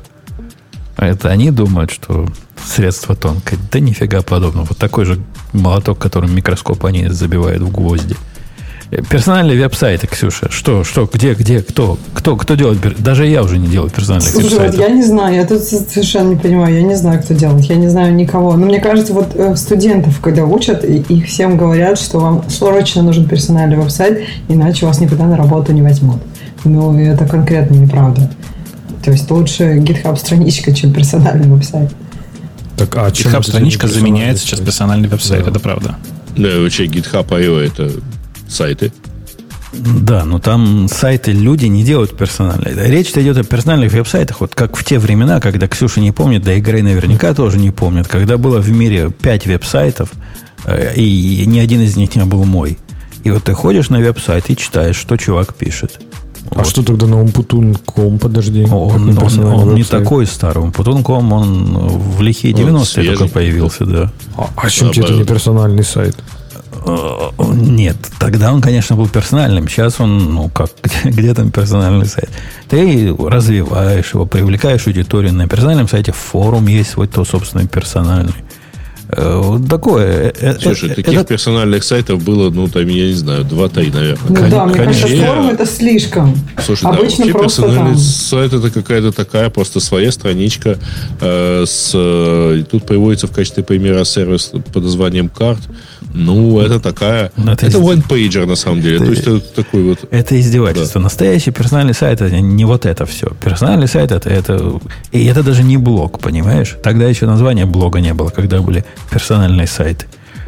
Это 0.98 1.30
они 1.30 1.52
думают, 1.52 1.92
что 1.92 2.28
средство 2.64 3.16
тонкое. 3.16 3.60
Да 3.72 3.80
нифига 3.80 4.22
подобного. 4.22 4.66
Вот 4.66 4.78
такой 4.78 5.06
же 5.06 5.20
молоток, 5.54 6.00
которым 6.00 6.36
микроскоп 6.36 6.86
они 6.86 7.08
забивают 7.10 7.62
в 7.62 7.72
гвозди. 7.72 8.16
Персональные 8.90 9.58
веб-сайты, 9.60 10.08
Ксюша. 10.08 10.50
Что, 10.50 10.86
что, 10.86 11.10
где, 11.12 11.34
где, 11.34 11.62
кто? 11.62 11.98
Кто, 12.14 12.38
кто 12.38 12.56
делает? 12.56 12.80
Даже 13.04 13.28
я 13.28 13.44
уже 13.44 13.58
не 13.58 13.68
делаю 13.68 13.90
персональных 13.92 14.30
Слушай, 14.30 14.46
вот 14.46 14.60
веб-сайтов. 14.62 14.80
я 14.80 14.90
не 14.90 15.04
знаю, 15.04 15.36
я 15.36 15.46
тут 15.46 15.62
совершенно 15.62 16.30
не 16.30 16.36
понимаю, 16.38 16.74
я 16.74 16.84
не 16.84 16.96
знаю, 16.96 17.22
кто 17.22 17.34
делает, 17.34 17.66
я 17.66 17.76
не 17.76 17.90
знаю 17.90 18.16
никого. 18.16 18.56
Но 18.56 18.66
мне 18.66 18.80
кажется, 18.80 19.14
вот 19.14 19.36
э, 19.36 19.58
студентов, 19.58 20.22
когда 20.22 20.46
учат, 20.46 20.86
и- 20.86 21.00
их 21.10 21.26
всем 21.28 21.58
говорят, 21.58 22.00
что 22.00 22.20
вам 22.20 22.50
срочно 22.50 23.04
нужен 23.04 23.28
персональный 23.28 23.76
веб-сайт, 23.76 24.22
иначе 24.48 24.86
вас 24.86 25.02
никуда 25.02 25.26
на 25.26 25.36
работу 25.36 25.74
не 25.74 25.82
возьмут. 25.82 26.22
Ну, 26.64 26.98
это 26.98 27.26
конкретно 27.26 27.76
неправда. 27.76 28.32
То 29.04 29.12
есть 29.12 29.30
лучше 29.30 29.80
GitHub 29.80 30.16
страничка, 30.16 30.74
чем 30.74 30.94
персональный 30.94 31.48
веб-сайт. 31.50 31.92
Так, 32.78 32.96
а 32.96 33.10
GitHub-страничка 33.10 33.88
тебе 33.88 34.00
заменяет 34.00 34.38
сейчас 34.40 34.62
персональный 34.62 35.10
веб-сайт, 35.10 35.44
Да. 35.44 35.52
это 35.52 35.60
правда. 35.60 35.96
Да, 36.38 36.50
вообще 36.60 36.86
GitHub.io 36.86 37.60
это 37.60 37.92
сайты. 38.48 38.92
Да, 39.74 40.24
но 40.26 40.40
там 40.40 40.88
сайты 40.88 41.32
люди 41.34 41.66
не 41.66 41.84
делают 41.84 42.16
персональные. 42.18 42.74
Речь 42.90 43.12
идет 43.12 43.38
о 43.38 43.44
персональных 43.44 43.92
веб-сайтах, 43.92 44.40
вот 44.40 44.56
как 44.56 44.76
в 44.78 44.84
те 44.84 44.98
времена, 44.98 45.40
когда 45.40 45.68
Ксюша 45.68 46.00
не 46.00 46.12
помнит, 46.12 46.44
да 46.44 46.54
и 46.54 46.62
Грей 46.62 46.82
наверняка 46.82 47.34
тоже 47.34 47.58
не 47.58 47.72
помнит, 47.72 48.08
когда 48.08 48.38
было 48.38 48.60
в 48.60 48.70
мире 48.72 49.12
5 49.12 49.46
веб-сайтов, 49.46 50.10
э, 50.66 50.96
и 50.96 51.44
ни 51.46 51.60
один 51.60 51.82
из 51.82 51.96
них 51.98 52.16
не 52.16 52.24
был 52.26 52.46
мой. 52.46 52.78
И 53.24 53.30
вот 53.30 53.44
ты 53.44 53.54
ходишь 53.54 53.90
на 53.90 54.00
веб-сайт 54.00 54.50
и 54.50 54.56
читаешь, 54.56 54.96
что 54.96 55.18
чувак 55.18 55.54
пишет. 55.54 56.00
А 56.56 56.64
что 56.64 56.82
тогда 56.82 57.08
на 57.08 57.20
Умпутун.ком, 57.22 58.20
подожди? 58.20 58.64
Он, 58.64 59.10
не 59.10 59.18
он- 59.18 59.44
он 59.44 59.76
не 59.76 59.84
такой 59.84 60.26
старый. 60.26 60.72
Путунком 60.72 61.34
он 61.34 61.88
в 62.16 62.22
лихие 62.22 62.54
Он 62.56 62.62
90-е 62.62 62.86
свежий. 62.86 63.18
только 63.18 63.34
появился, 63.34 63.86
да. 63.86 64.12
А, 64.38 64.50
а 64.56 64.70
чем 64.70 64.92
тебе 64.92 65.04
это 65.06 65.14
не 65.14 65.26
персональный 65.26 65.84
сайт? 65.84 66.16
Э, 66.88 67.30
Нет, 67.54 67.98
тогда 68.20 68.52
он, 68.54 68.62
конечно, 68.62 68.96
был 68.96 69.08
персональным. 69.08 69.68
Сейчас 69.68 70.00
он, 70.00 70.34
ну 70.34 70.50
как, 70.50 70.70
где, 70.84 71.10
где 71.12 71.34
там 71.34 71.52
персональный 71.52 72.06
сайт? 72.06 72.30
Ты 72.70 73.14
развиваешь 73.18 74.14
его, 74.14 74.26
привлекаешь 74.26 74.88
аудиторию. 74.88 75.34
На 75.34 75.48
персональном 75.48 75.88
сайте 75.88 76.12
форум 76.12 76.68
есть 76.68 76.92
свой 76.92 77.08
то 77.08 77.26
собственный 77.26 77.68
персональный. 77.68 78.34
Э, 79.10 79.40
Вот 79.42 79.70
такое. 79.70 80.34
Э, 80.40 80.60
Слушай, 80.60 80.90
э, 80.92 80.96
таких 80.96 81.14
это- 81.22 81.24
персональных 81.26 81.84
сайтов 81.86 82.22
было, 82.24 82.50
ну, 82.50 82.68
там, 82.68 82.86
я 82.88 83.08
не 83.08 83.14
знаю, 83.14 83.46
два-три, 83.46 83.90
наверное. 83.90 84.20
Ну 84.30 84.36
Кон- 84.36 84.50
да, 84.50 84.66
мне 84.66 84.76
кажется, 84.76 85.04
конечно. 85.08 85.26
форум 85.28 85.50
это 85.50 85.66
слишком. 85.66 86.36
Слушай, 86.66 86.84
да, 86.84 86.90
Обычно 86.90 87.26
вообще 87.26 87.32
просто 87.40 87.62
персональный 87.62 87.92
там... 87.94 88.00
сайт 88.02 88.54
это 88.54 88.70
какая-то 88.70 89.12
такая 89.14 89.50
просто 89.50 89.80
своя 89.80 90.12
страничка 90.12 90.78
э, 91.22 91.64
с 91.66 91.92
э, 91.94 92.58
и 92.60 92.64
тут 92.64 92.86
приводится 92.86 93.28
в 93.28 93.32
качестве 93.32 93.64
примера 93.64 94.04
сервис 94.04 94.52
под 94.74 94.84
названием 94.84 95.30
карт. 95.30 95.60
Ну, 96.14 96.60
это 96.60 96.80
такая, 96.80 97.32
Ну, 97.38 97.52
это 97.52 97.66
это 97.68 97.78
из- 97.78 97.84
one-pager 97.84 98.46
на 98.46 98.56
самом 98.56 98.82
деле. 98.82 98.96
это- 98.96 99.06
То 99.06 99.12
есть 99.12 99.22
это 99.28 99.40
такой 99.64 99.84
вот. 99.84 100.00
Это 100.10 100.40
издевательство. 100.40 101.00
Настоящий 101.00 101.52
персональный 101.52 101.94
сайт 101.94 102.22
это 102.22 102.40
не 102.40 102.66
вот 102.66 102.86
это 102.86 103.06
все. 103.06 103.28
Персональный 103.44 103.88
сайт 103.88 104.12
это, 104.12 104.30
это 104.30 104.80
и 105.12 105.26
это 105.26 105.44
даже 105.44 105.64
не 105.64 105.78
блог, 105.78 106.20
понимаешь? 106.20 106.76
Тогда 106.82 107.06
еще 107.06 107.26
названия 107.26 107.66
блога 107.66 108.00
не 108.00 108.14
было, 108.14 108.30
когда 108.30 108.62
были 108.62 108.84
персональные 109.12 109.68
сайты. 109.68 110.06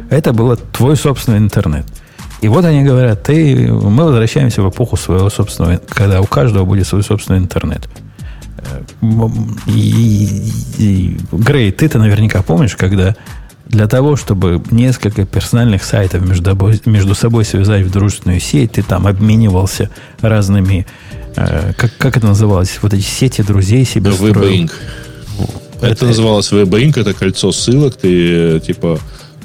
Это 0.08 0.32
было 0.32 0.56
твой 0.56 0.96
собственный 0.96 1.38
интернет. 1.38 1.84
И 2.40 2.48
вот 2.48 2.64
они 2.64 2.82
говорят, 2.82 3.22
ты, 3.22 3.70
мы 3.70 4.04
возвращаемся 4.04 4.62
в 4.62 4.70
эпоху 4.70 4.96
своего 4.96 5.28
собственного, 5.30 5.80
когда 5.88 6.20
у 6.20 6.24
каждого 6.26 6.64
будет 6.64 6.86
свой 6.86 7.02
собственный 7.02 7.38
интернет. 7.38 7.86
Э, 8.58 8.80
м, 9.02 9.56
И, 9.66 10.50
и- 10.78 11.16
Грей, 11.32 11.70
ты-то 11.70 11.98
наверняка 11.98 12.42
помнишь, 12.42 12.76
когда 12.76 13.14
для 13.70 13.86
того, 13.86 14.16
чтобы 14.16 14.60
несколько 14.70 15.24
персональных 15.24 15.84
сайтов 15.84 16.26
между, 16.26 16.50
собой- 16.50 16.80
между 16.86 17.14
собой 17.14 17.44
связать 17.44 17.86
в 17.86 17.90
дружественную 17.90 18.40
сеть, 18.40 18.72
ты 18.72 18.82
там 18.82 19.06
обменивался 19.06 19.90
разными, 20.20 20.86
э, 21.36 21.72
как, 21.76 21.96
как 21.96 22.16
это 22.16 22.26
называлось, 22.26 22.78
вот 22.82 22.92
эти 22.94 23.02
сети 23.02 23.42
друзей 23.42 23.84
себе 23.84 24.10
строил. 24.12 24.70
Это, 25.80 25.86
Это- 25.92 26.06
называлось 26.06 26.50
WebInc, 26.52 27.00
это 27.00 27.14
кольцо 27.14 27.52
ссылок, 27.52 27.94
ты 27.96 28.56
э, 28.56 28.60
типа 28.60 28.98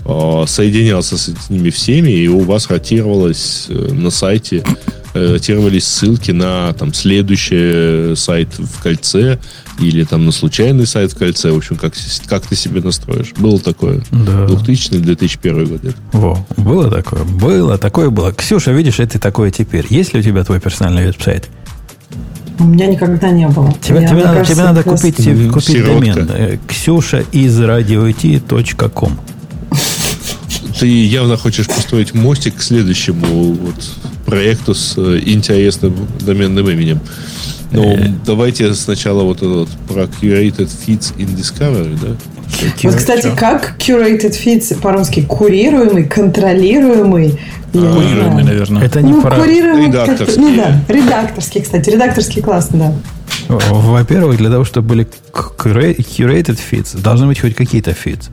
э, 0.06 0.44
соединялся 0.48 1.18
с 1.18 1.50
ними 1.50 1.70
всеми, 1.70 2.12
и 2.12 2.28
у 2.28 2.40
вас 2.42 2.68
ротировалось 2.70 3.68
э, 3.70 3.74
на 3.94 4.10
сайте, 4.10 4.64
ротировались 5.14 5.86
ссылки 5.88 6.32
на 6.32 6.74
там 6.74 6.94
следующий 6.94 8.16
сайт 8.16 8.50
в 8.58 8.82
кольце 8.82 9.38
или 9.80 10.04
там 10.04 10.26
на 10.26 10.32
случайный 10.32 10.88
сайт 10.88 11.12
в 11.12 11.18
кольце, 11.18 11.52
в 11.52 11.58
общем, 11.58 11.76
как, 11.76 11.94
как 12.28 12.46
ты 12.48 12.56
себе 12.56 12.82
настроишь. 12.82 13.34
Было 13.38 13.60
такое. 13.60 14.04
Да. 14.12 14.46
2000-2001 14.46 15.66
год. 15.68 15.84
это. 15.84 15.96
Во, 16.12 16.46
было 16.58 16.90
такое? 16.90 17.24
Было, 17.24 17.78
такое 17.78 18.10
было. 18.10 18.32
Ксюша, 18.34 18.72
видишь, 18.72 19.00
это 19.00 19.20
такое 19.20 19.52
теперь. 19.52 19.86
Есть 19.90 20.14
ли 20.14 20.20
у 20.20 20.24
тебя 20.24 20.44
твой 20.44 20.60
персональный 20.60 21.08
веб-сайт? 21.08 21.50
У 22.58 22.64
меня 22.64 22.88
никогда 22.88 23.32
не 23.32 23.48
было. 23.48 23.74
Тебе, 23.82 24.02
Я, 24.02 24.08
тебе 24.08 24.24
надо, 24.24 24.34
кажется, 24.38 24.54
тебе 24.54 24.64
надо 24.64 24.80
это 24.80 24.90
купить, 24.90 25.16
купить 25.52 25.64
сиротка. 25.68 26.24
домен. 26.24 26.60
Ксюша 26.68 27.26
из 27.34 27.60
радиоити.ком. 27.60 29.20
Ты 30.80 30.88
явно 30.88 31.38
хочешь 31.38 31.68
построить 31.68 32.14
мостик 32.14 32.56
к 32.56 32.62
следующему 32.62 33.54
вот, 33.54 33.76
проекту 34.26 34.74
с 34.74 34.94
э, 34.98 35.22
интересным 35.26 35.96
доменным 36.20 36.70
именем. 36.70 37.02
Но 37.76 37.96
давайте 38.26 38.74
сначала 38.74 39.24
вот 39.24 39.38
это 39.38 39.48
вот 39.50 39.70
про 39.88 40.04
curated 40.04 40.70
feeds 40.86 41.16
in 41.18 41.36
Discovery, 41.36 41.98
да? 42.02 42.16
Вот, 42.84 42.96
кстати, 42.96 43.32
как 43.36 43.76
curated 43.80 44.32
feeds 44.34 44.80
по-русски? 44.80 45.24
Курируемый, 45.24 46.06
контролируемый? 46.06 47.40
Курируемый, 47.74 48.44
наверное. 48.44 48.84
Это 48.84 49.02
не 49.02 49.12
Ну, 49.12 49.22
про... 49.22 49.36
курируемый 49.36 49.88
Редакторский. 49.88 50.42
Ну 50.42 50.56
да, 50.56 50.82
редакторский, 50.88 51.62
кстати. 51.62 51.90
Редакторский 51.90 52.42
классно, 52.42 52.78
да. 52.80 52.94
Во-первых, 53.50 54.38
для 54.38 54.50
того, 54.50 54.64
чтобы 54.64 54.90
были 54.90 55.08
cura- 55.34 55.96
curated 55.98 56.60
feeds, 56.72 57.00
должны 57.02 57.28
быть 57.28 57.40
хоть 57.40 57.56
какие-то 57.56 57.92
feeds. 57.92 58.30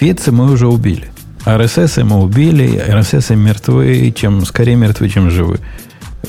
Feeds 0.00 0.30
мы 0.30 0.50
уже 0.50 0.66
убили. 0.68 1.08
RSS 1.44 2.04
мы 2.04 2.22
убили, 2.22 2.82
RSS 2.88 3.34
мертвы, 3.36 4.12
чем 4.16 4.44
скорее 4.46 4.76
мертвы, 4.76 5.08
чем 5.08 5.30
живы. 5.30 5.58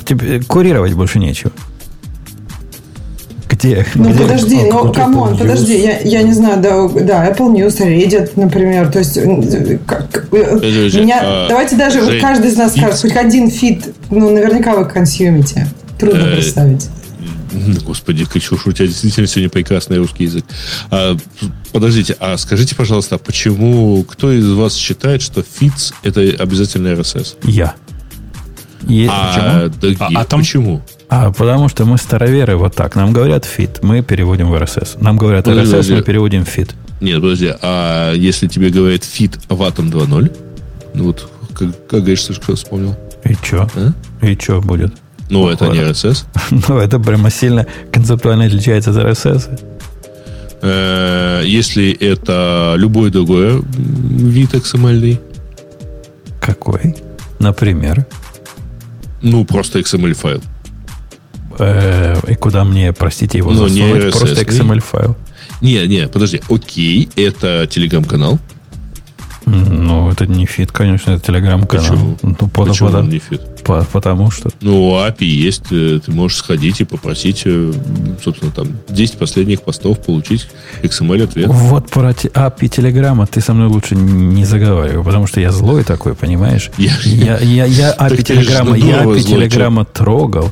Тебе 0.06 0.42
курировать 0.42 0.94
больше 0.94 1.20
нечего. 1.20 1.52
Где? 3.64 3.86
Ну 3.96 4.10
где- 4.10 4.20
подожди, 4.24 4.60
а 4.60 4.74
ну 4.74 4.92
come 4.94 5.19
on, 5.19 5.38
подожди, 5.38 5.82
я, 5.82 6.00
я 6.02 6.22
не 6.24 6.34
знаю, 6.34 6.62
да, 6.62 6.88
да, 7.02 7.30
Apple 7.32 7.54
News, 7.54 7.78
Reddit, 7.80 8.32
например, 8.36 8.92
то 8.92 9.00
есть 9.00 9.18
как, 9.86 10.28
э, 10.34 10.56
Подожди, 10.56 11.00
меня, 11.00 11.20
а, 11.24 11.48
давайте 11.48 11.78
даже 11.78 12.02
вот 12.02 12.10
Жень, 12.12 12.22
каждый 12.22 12.52
из 12.52 12.58
нас 12.58 12.74
скажет, 12.74 13.00
хоть 13.00 13.16
один 13.16 13.50
feed, 13.50 13.86
ну 14.10 14.32
наверняка 14.32 14.76
вы 14.76 14.84
консюмите, 14.86 15.68
трудно 15.98 16.24
Э, 16.24 16.36
представить. 16.36 16.90
Господи, 17.86 18.26
Катюш, 18.26 18.66
у 18.68 18.72
тебя 18.74 18.88
действительно 18.88 19.28
сегодня 19.28 19.50
прекрасный 19.50 19.98
русский 20.00 20.24
язык. 20.26 20.44
А, 20.90 21.16
подождите, 21.72 22.18
а 22.20 22.36
скажите, 22.38 22.76
пожалуйста, 22.76 23.16
а 23.16 23.18
почему, 23.20 24.04
кто 24.04 24.32
из 24.32 24.52
вас 24.52 24.76
считает, 24.76 25.22
что 25.22 25.42
feeds 25.42 25.94
это 26.04 26.20
обязательно 26.42 26.88
RSS? 26.90 27.36
Я. 27.44 27.76
Е- 28.88 29.08
А, 29.10 29.70
другие, 29.70 30.18
А- 30.18 30.22
а 30.22 30.26
там- 30.26 30.42
почему? 30.42 30.82
А 31.16 31.32
потому 31.32 31.70
что 31.70 31.86
мы 31.86 32.00
староверы 32.00 32.58
вот 32.58 32.74
так. 32.74 32.96
Нам 32.96 33.14
говорят 33.14 33.46
feed, 33.46 33.84
мы 33.84 34.02
переводим 34.02 34.50
в 34.50 34.56
RSS. 34.56 34.98
Нам 35.00 35.16
говорят 35.16 35.48
RSS, 35.48 35.66
подожди. 35.66 35.94
мы 35.94 36.02
переводим 36.02 36.44
feed. 36.44 36.74
Нет, 37.02 37.22
подожди, 37.22 37.54
а 37.62 38.14
если 38.14 38.48
тебе 38.48 38.72
говорят 38.72 39.02
feed 39.02 39.40
в 39.48 39.62
Atom 39.62 39.92
2.0, 39.92 40.36
ну 40.96 41.04
вот, 41.04 41.30
как, 41.54 41.68
как 41.88 42.00
говоришь, 42.00 42.24
ты 42.24 42.34
что 42.34 42.56
вспомнил? 42.56 42.96
И 43.26 43.36
что? 43.36 43.70
А? 43.76 44.26
И 44.26 44.36
что 44.42 44.60
будет? 44.60 44.92
Ну, 45.30 45.50
это 45.50 45.68
не 45.68 45.82
RSS. 45.82 46.26
Ну, 46.68 46.80
это 46.80 46.98
прямо 47.00 47.30
сильно 47.30 47.68
концептуально 47.92 48.46
отличается 48.46 48.90
от 48.90 48.98
RSS. 48.98 49.60
Э, 50.64 51.44
Если 51.46 51.92
это 51.92 52.74
любой 52.76 53.12
другой 53.12 53.62
вид 53.78 54.56
XML, 54.56 55.20
Какой? 56.42 56.96
Например. 57.38 58.04
ну, 59.22 59.46
просто 59.46 59.78
XML 59.78 60.14
файл. 60.16 60.42
Э, 61.60 62.16
и 62.28 62.36
куда 62.36 62.64
мне, 62.64 62.94
простите, 62.94 63.38
его 63.38 63.52
Ну, 63.52 63.68
не 63.68 63.82
засунуть? 63.82 64.04
RSS, 64.04 64.12
Просто 64.20 64.36
не? 64.36 64.60
XML 64.60 64.80
файл. 64.82 65.16
Не, 65.62 65.88
не, 65.88 66.08
подожди, 66.08 66.42
окей, 66.50 67.10
это 67.16 67.68
телеграм-канал. 67.70 68.40
Ну, 69.46 70.10
это 70.10 70.26
не 70.26 70.46
feed, 70.46 70.72
конечно, 70.72 71.12
это 71.12 71.26
телеграм-канал. 71.28 71.86
Почему? 71.86 72.18
Ну, 72.22 72.48
пода- 72.48 72.72
Почему 72.72 72.90
пода- 72.90 73.00
он 73.00 73.10
не 73.10 73.20
feed? 73.20 73.42
по- 73.66 73.86
потому 73.92 74.32
что. 74.32 74.50
Ну, 74.62 74.94
API 74.96 75.26
есть, 75.26 75.66
э, 75.72 76.00
ты 76.06 76.12
можешь 76.12 76.38
сходить 76.38 76.80
и 76.80 76.86
попросить, 76.86 77.42
э, 77.46 77.74
собственно, 78.24 78.52
там, 78.52 78.68
10 78.88 79.18
последних 79.18 79.62
постов 79.62 80.00
получить 80.00 80.48
XML-ответ. 80.82 81.48
Вот 81.50 81.90
про 81.90 82.12
API 82.12 82.70
телеграмма 82.70 83.28
ты 83.28 83.42
со 83.42 83.54
мной 83.54 83.68
лучше 83.68 83.96
не 83.96 84.46
заговаривай, 84.46 85.04
потому 85.04 85.28
что 85.28 85.42
я 85.42 85.52
злой 85.52 85.84
такой, 85.84 86.14
понимаешь? 86.16 86.72
Я- 86.78 86.94
Я, 87.04 87.38
я, 87.40 87.66
я 87.66 87.94
API 88.00 88.24
телеграмма, 88.24 88.78
я 88.78 89.04
API 89.04 89.22
телеграмма 89.24 89.84
трогал. 89.84 90.52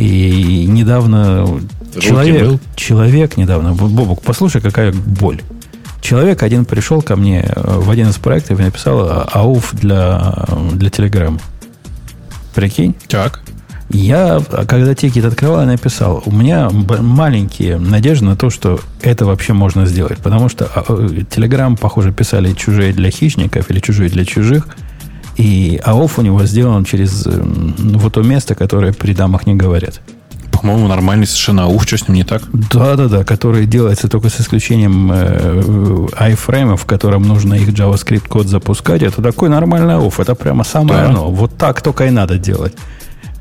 И 0.00 0.64
недавно 0.66 1.60
человек, 2.00 2.42
mail? 2.42 2.60
человек 2.74 3.36
недавно, 3.36 3.74
Б- 3.74 3.84
Бобук, 3.88 4.22
послушай, 4.22 4.62
какая 4.62 4.92
боль. 4.92 5.42
Человек 6.00 6.42
один 6.42 6.64
пришел 6.64 7.02
ко 7.02 7.16
мне 7.16 7.42
э, 7.42 7.78
в 7.78 7.90
один 7.90 8.08
из 8.08 8.16
проектов 8.16 8.58
и 8.58 8.62
написал 8.62 9.00
а- 9.00 9.28
ауф 9.32 9.74
для, 9.74 10.46
для 10.72 10.88
телеграмма. 10.88 11.38
Прикинь? 12.54 12.94
Так. 13.08 13.42
Я, 13.90 14.40
когда 14.66 14.94
тикет 14.94 15.26
открывал, 15.26 15.66
написал, 15.66 16.22
у 16.24 16.32
меня 16.32 16.70
маленькие 16.70 17.76
надежды 17.76 18.24
на 18.24 18.36
то, 18.36 18.48
что 18.48 18.80
это 19.02 19.26
вообще 19.26 19.52
можно 19.52 19.84
сделать. 19.84 20.18
Потому 20.18 20.48
что 20.48 20.64
Telegram, 20.64 21.76
похоже, 21.78 22.12
писали 22.12 22.54
чужие 22.54 22.94
для 22.94 23.10
хищников 23.10 23.70
или 23.70 23.80
чужие 23.80 24.08
для 24.08 24.24
чужих. 24.24 24.66
И 25.40 25.80
АОФ 25.82 26.18
у 26.18 26.22
него 26.22 26.44
сделан 26.44 26.84
через 26.84 27.24
ну, 27.24 27.98
вот 27.98 28.12
то 28.12 28.22
место, 28.22 28.54
которое 28.54 28.92
при 28.92 29.14
дамах 29.14 29.46
не 29.46 29.54
говорят. 29.54 30.02
По-моему, 30.52 30.86
нормальный 30.86 31.26
совершенно 31.26 31.64
АУФ, 31.64 31.82
что 31.84 31.96
с 31.96 32.08
ним 32.08 32.16
не 32.18 32.24
так? 32.24 32.42
Да-да-да, 32.52 33.24
который 33.24 33.64
делается 33.64 34.08
только 34.08 34.28
с 34.28 34.38
исключением 34.38 35.10
э, 35.10 35.62
iFrame, 36.20 36.76
в 36.76 36.84
котором 36.84 37.22
нужно 37.22 37.54
их 37.54 37.70
JavaScript 37.70 38.28
код 38.28 38.48
запускать. 38.48 39.00
Это 39.00 39.22
такой 39.22 39.48
нормальный 39.48 39.94
АУФ. 39.94 40.20
Это 40.20 40.34
прямо 40.34 40.62
самое 40.62 41.04
да. 41.04 41.08
оно. 41.08 41.30
Вот 41.30 41.56
так 41.56 41.80
только 41.80 42.04
и 42.06 42.10
надо 42.10 42.36
делать. 42.36 42.74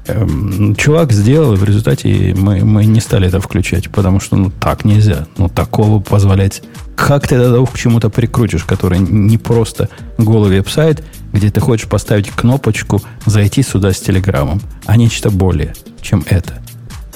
Эм, 0.08 0.76
чувак 0.76 1.12
сделал, 1.12 1.56
и 1.56 1.58
в 1.58 1.66
результате 1.66 2.34
мы, 2.38 2.64
мы 2.64 2.86
не 2.86 3.02
стали 3.02 3.28
это 3.28 3.41
включать, 3.41 3.89
потому 3.89 4.22
что 4.22 4.38
ну 4.38 4.52
так 4.52 4.86
нельзя. 4.86 5.28
Ну 5.38 5.50
такого 5.50 6.00
позволять. 6.00 6.64
Как 6.95 7.28
ты 7.28 7.38
тогда 7.38 7.66
к 7.66 7.78
чему-то 7.78 8.10
прикрутишь, 8.10 8.64
который 8.64 9.00
не 9.00 9.38
просто 9.38 9.89
голый 10.18 10.50
веб-сайт, 10.50 11.04
где 11.34 11.49
ты 11.51 11.59
хочешь 11.59 11.88
поставить 11.88 12.30
кнопочку 12.30 13.01
«Зайти 13.25 13.63
сюда 13.63 13.93
с 13.93 13.99
телеграммом», 13.99 14.61
а 14.86 14.97
нечто 14.97 15.30
более, 15.30 15.73
чем 16.01 16.23
это. 16.27 16.61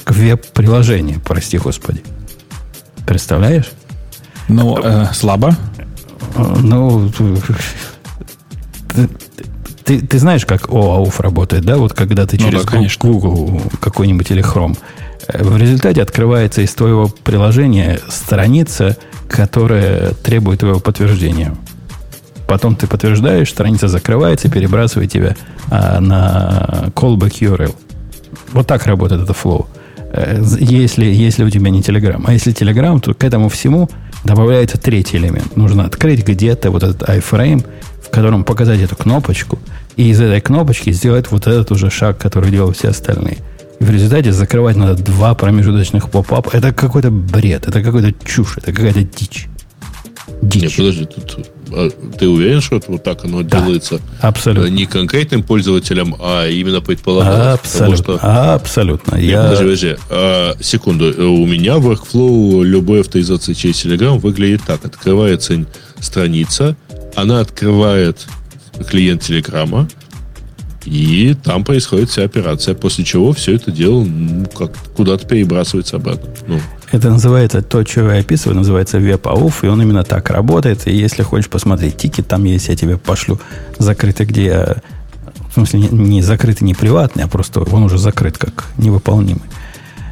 К 0.03 0.11
веб-приложению, 0.11 1.21
прости 1.21 1.57
господи. 1.57 2.03
Представляешь? 3.05 3.71
Ну, 4.47 4.77
э, 4.77 5.07
слабо. 5.13 5.55
Ну, 6.37 7.11
ты, 9.83 10.01
ты 10.01 10.19
знаешь, 10.19 10.45
как 10.45 10.67
OAuth 10.67 11.21
работает, 11.21 11.65
да? 11.65 11.77
Вот 11.77 11.93
когда 11.93 12.25
ты 12.25 12.37
ну, 12.39 12.45
через 12.45 12.63
да, 12.63 12.71
конечно. 12.71 13.09
Google 13.09 13.61
какой-нибудь 13.79 14.31
или 14.31 14.43
Chrome. 14.43 14.77
Э, 15.27 15.43
в 15.43 15.57
результате 15.57 16.01
открывается 16.01 16.61
из 16.61 16.73
твоего 16.73 17.07
приложения 17.07 17.99
страница, 18.09 18.97
которая 19.27 20.13
требует 20.13 20.61
твоего 20.61 20.79
подтверждения. 20.79 21.55
Потом 22.47 22.75
ты 22.75 22.87
подтверждаешь, 22.87 23.49
страница 23.49 23.87
закрывается, 23.87 24.49
перебрасывает 24.49 25.11
тебя 25.11 25.35
а, 25.69 25.99
на 25.99 26.91
callback 26.95 27.39
URL. 27.39 27.75
Вот 28.51 28.67
так 28.67 28.85
работает 28.85 29.23
это 29.23 29.33
flow. 29.33 29.65
Э, 30.13 30.41
если, 30.59 31.05
если 31.05 31.43
у 31.43 31.49
тебя 31.49 31.69
не 31.71 31.81
Telegram. 31.81 32.23
А 32.25 32.33
если 32.33 32.53
Telegram, 32.53 32.99
то 32.99 33.13
к 33.13 33.23
этому 33.23 33.49
всему 33.49 33.89
добавляется 34.23 34.77
третий 34.77 35.17
элемент. 35.17 35.57
Нужно 35.57 35.85
открыть 35.85 36.25
где-то 36.25 36.69
вот 36.69 36.83
этот 36.83 37.09
iframe, 37.09 37.65
в 38.01 38.09
котором 38.09 38.43
показать 38.43 38.79
эту 38.79 38.95
кнопочку, 38.95 39.59
и 39.95 40.09
из 40.09 40.21
этой 40.21 40.39
кнопочки 40.39 40.91
сделать 40.91 41.31
вот 41.31 41.47
этот 41.47 41.71
уже 41.71 41.89
шаг, 41.89 42.19
который 42.19 42.51
делают 42.51 42.77
все 42.77 42.89
остальные. 42.89 43.37
И 43.79 43.83
в 43.83 43.89
результате 43.89 44.31
закрывать 44.31 44.75
надо 44.75 45.01
два 45.01 45.33
промежуточных 45.33 46.09
поп-ап. 46.09 46.53
Это 46.53 46.71
какой-то 46.71 47.09
бред, 47.09 47.67
это 47.67 47.81
какой-то 47.81 48.13
чушь, 48.23 48.57
это 48.57 48.71
какая-то 48.71 49.03
дичь. 49.03 49.47
Дичь. 50.41 50.61
Нет, 50.61 50.75
подожди, 50.77 51.05
тут 51.05 51.49
ты 52.19 52.27
уверен, 52.27 52.61
что 52.61 52.77
это 52.77 52.91
вот 52.91 53.03
так 53.03 53.25
оно 53.25 53.43
да, 53.43 53.59
делается? 53.59 53.99
Абсолютно. 54.21 54.69
Не 54.69 54.85
конкретным 54.85 55.43
пользователям, 55.43 56.15
а 56.19 56.47
именно 56.47 56.81
предполагалось? 56.81 57.59
Абсолютно. 57.59 58.17
Что... 58.17 58.53
Абсолютно. 58.53 59.17
Я... 59.17 59.43
Подожди, 59.43 59.63
подожди. 59.63 59.95
А, 60.09 60.55
секунду. 60.59 61.05
У 61.05 61.45
меня 61.45 61.77
в 61.77 61.89
workflow 61.89 62.63
любой 62.63 63.01
авторизации 63.01 63.53
через 63.53 63.83
Telegram 63.85 64.17
выглядит 64.17 64.61
так. 64.65 64.85
Открывается 64.85 65.65
страница, 65.99 66.75
она 67.15 67.39
открывает 67.39 68.25
клиент 68.87 69.21
Телеграма, 69.21 69.87
и 70.85 71.35
там 71.43 71.63
происходит 71.63 72.09
вся 72.09 72.23
операция, 72.23 72.75
после 72.75 73.05
чего 73.05 73.31
все 73.33 73.55
это 73.55 73.71
дело 73.71 74.03
ну, 74.03 74.45
как 74.47 74.75
куда-то 74.95 75.25
перебрасывается 75.27 75.95
обратно. 75.95 76.29
Ну. 76.47 76.59
Это 76.93 77.09
называется, 77.09 77.63
то, 77.63 77.83
что 77.83 78.11
я 78.11 78.19
описываю, 78.19 78.55
называется 78.55 78.99
WebAuth, 78.99 79.55
и 79.63 79.67
он 79.67 79.81
именно 79.81 80.03
так 80.03 80.29
работает. 80.29 80.87
И 80.87 80.95
если 80.95 81.23
хочешь 81.23 81.49
посмотреть 81.49 81.97
тикет, 81.97 82.27
там 82.27 82.43
есть, 82.43 82.67
я 82.67 82.75
тебе 82.75 82.97
пошлю 82.97 83.39
закрытый, 83.79 84.27
где 84.27 84.45
я, 84.45 84.75
в 85.49 85.53
смысле, 85.55 85.79
не, 85.79 85.87
не 85.87 86.21
закрытый, 86.21 86.67
не 86.67 86.75
приватный, 86.75 87.23
а 87.23 87.27
просто 87.27 87.61
он 87.61 87.81
уже 87.81 87.97
закрыт 87.97 88.37
как 88.37 88.65
невыполнимый. 88.77 89.41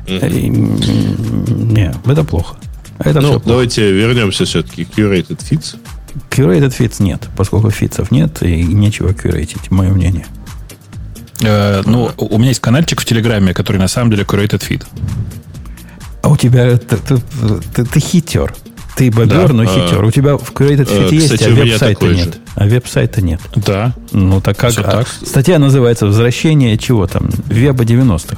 Mm-hmm. 0.07 1.71
Не, 1.71 1.93
это 2.11 2.23
плохо. 2.23 2.55
Это 2.97 3.21
ну, 3.21 3.39
давайте 3.45 3.81
плохо. 3.81 3.93
вернемся 3.93 4.45
все-таки 4.45 4.83
к 4.85 4.97
Curated 4.97 5.37
Fits. 5.37 5.77
Curated 6.31 6.75
Fits 6.75 6.95
нет, 6.97 7.29
поскольку 7.37 7.69
фитцев 7.69 8.09
нет, 8.09 8.41
и 8.41 8.63
нечего 8.63 9.13
кюрейтить, 9.13 9.69
мое 9.69 9.91
мнение. 9.91 10.25
Э, 11.43 11.83
ну, 11.85 12.11
у 12.17 12.39
меня 12.39 12.49
есть 12.49 12.59
каналчик 12.59 13.01
в 13.01 13.05
Телеграме, 13.05 13.53
который 13.53 13.77
на 13.77 13.87
самом 13.87 14.09
деле 14.09 14.23
curated 14.23 14.67
feed. 14.67 14.83
А 16.21 16.29
у 16.29 16.37
тебя 16.37 16.77
ты, 16.77 16.97
ты, 16.97 17.17
ты, 17.75 17.85
ты 17.85 17.99
хитер. 17.99 18.53
Ты 18.95 19.09
бобер, 19.09 19.47
да. 19.47 19.53
но 19.53 19.65
хитер. 19.65 20.03
А, 20.03 20.05
у 20.05 20.11
тебя 20.11 20.37
в 20.37 20.51
curated 20.51 20.87
feed 20.87 21.09
а, 21.09 21.13
есть, 21.13 21.33
кстати, 21.33 21.43
а 21.43 21.53
веб-сайта 21.53 22.05
нет. 22.07 22.33
Же. 22.33 22.33
А 22.55 22.65
веб-сайта 22.65 23.21
нет. 23.21 23.41
Да. 23.55 23.93
Ну, 24.11 24.41
так 24.41 24.57
как? 24.57 24.77
А, 24.77 24.83
так. 24.83 25.07
Статья 25.25 25.59
называется 25.59 26.05
«Возвращение 26.05 26.77
чего 26.77 27.07
там? 27.07 27.29
Веба 27.47 27.83
90-х». 27.83 28.37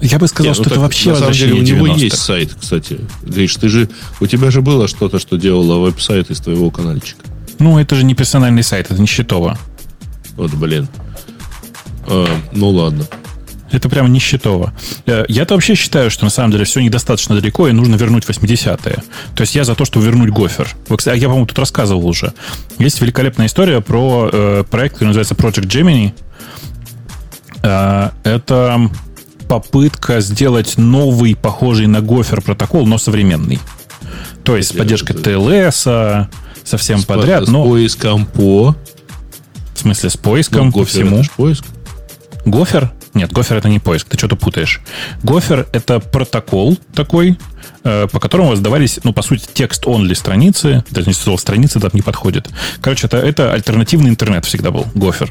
Я 0.00 0.18
бы 0.18 0.28
сказал, 0.28 0.50
Нет, 0.50 0.54
что 0.54 0.68
ну, 0.68 0.70
это 0.72 0.80
вообще 0.80 1.10
на 1.10 1.16
самом 1.16 1.32
деле 1.32 1.54
у 1.54 1.62
него 1.62 1.86
есть 1.88 2.18
сайт, 2.18 2.54
кстати. 2.60 3.00
Гриш, 3.22 3.56
ты 3.56 3.68
же, 3.68 3.88
у 4.20 4.26
тебя 4.26 4.50
же 4.50 4.60
было 4.62 4.86
что-то, 4.86 5.18
что 5.18 5.36
делало 5.36 5.84
веб-сайт 5.84 6.30
из 6.30 6.40
твоего 6.40 6.70
каналчика. 6.70 7.20
Ну, 7.58 7.78
это 7.78 7.96
же 7.96 8.04
не 8.04 8.14
персональный 8.14 8.62
сайт, 8.62 8.90
это 8.90 9.00
не 9.00 9.08
счетово. 9.08 9.58
Вот, 10.36 10.52
блин. 10.54 10.88
А, 12.06 12.26
ну 12.52 12.70
ладно. 12.70 13.06
Это 13.70 13.88
прямо 13.88 14.08
нищетово. 14.08 14.72
Э, 15.06 15.24
Я-то 15.28 15.54
вообще 15.54 15.74
считаю, 15.74 16.10
что 16.10 16.24
на 16.24 16.30
самом 16.30 16.52
деле 16.52 16.64
все 16.64 16.80
недостаточно 16.80 17.34
далеко, 17.34 17.68
и 17.68 17.72
нужно 17.72 17.96
вернуть 17.96 18.24
80-е. 18.24 19.02
То 19.34 19.40
есть 19.40 19.54
я 19.54 19.64
за 19.64 19.74
то, 19.74 19.84
что 19.84 20.00
вернуть 20.00 20.30
гофер. 20.30 20.68
Я, 21.14 21.26
по-моему, 21.26 21.46
тут 21.46 21.58
рассказывал 21.58 22.06
уже. 22.06 22.32
Есть 22.78 23.00
великолепная 23.00 23.46
история 23.46 23.80
про 23.80 24.30
э, 24.32 24.64
проект, 24.68 24.94
который 24.94 25.08
называется 25.08 25.34
Project 25.34 25.66
Gemini. 25.66 26.12
Э, 27.62 28.10
это 28.24 28.90
попытка 29.48 30.20
сделать 30.20 30.76
новый, 30.78 31.34
похожий 31.34 31.86
на 31.86 32.00
гофер 32.00 32.40
протокол, 32.40 32.86
но 32.86 32.98
современный. 32.98 33.58
То 34.44 34.56
есть 34.56 34.70
с 34.70 34.72
поддержкой 34.72 35.14
TLS, 35.14 36.28
совсем 36.64 37.00
с, 37.00 37.04
подряд. 37.04 37.44
С 37.44 37.48
но... 37.48 37.64
поиском 37.64 38.26
по... 38.26 38.74
В 39.74 39.78
смысле, 39.78 40.10
с 40.10 40.16
поиском 40.16 40.66
ну, 40.66 40.72
по 40.72 40.84
всему. 40.84 41.22
поиск. 41.36 41.64
Гофер? 42.44 42.92
Нет, 43.14 43.32
гофер 43.32 43.56
это 43.56 43.68
не 43.68 43.78
поиск, 43.78 44.08
ты 44.08 44.18
что-то 44.18 44.36
путаешь. 44.36 44.80
Гофер 45.22 45.66
это 45.72 46.00
протокол 46.00 46.78
такой, 46.94 47.38
э, 47.84 48.06
по 48.10 48.20
которому 48.20 48.54
сдавались, 48.54 49.00
ну, 49.04 49.12
по 49.12 49.22
сути, 49.22 49.46
текст-онли 49.52 50.14
страницы. 50.14 50.84
Даже 50.90 51.08
не 51.08 51.14
слово 51.14 51.36
страницы 51.36 51.80
там 51.80 51.90
не 51.92 52.02
подходит. 52.02 52.48
Короче, 52.80 53.06
это, 53.06 53.18
это 53.18 53.52
альтернативный 53.52 54.10
интернет 54.10 54.44
всегда 54.44 54.70
был, 54.70 54.86
гофер. 54.94 55.30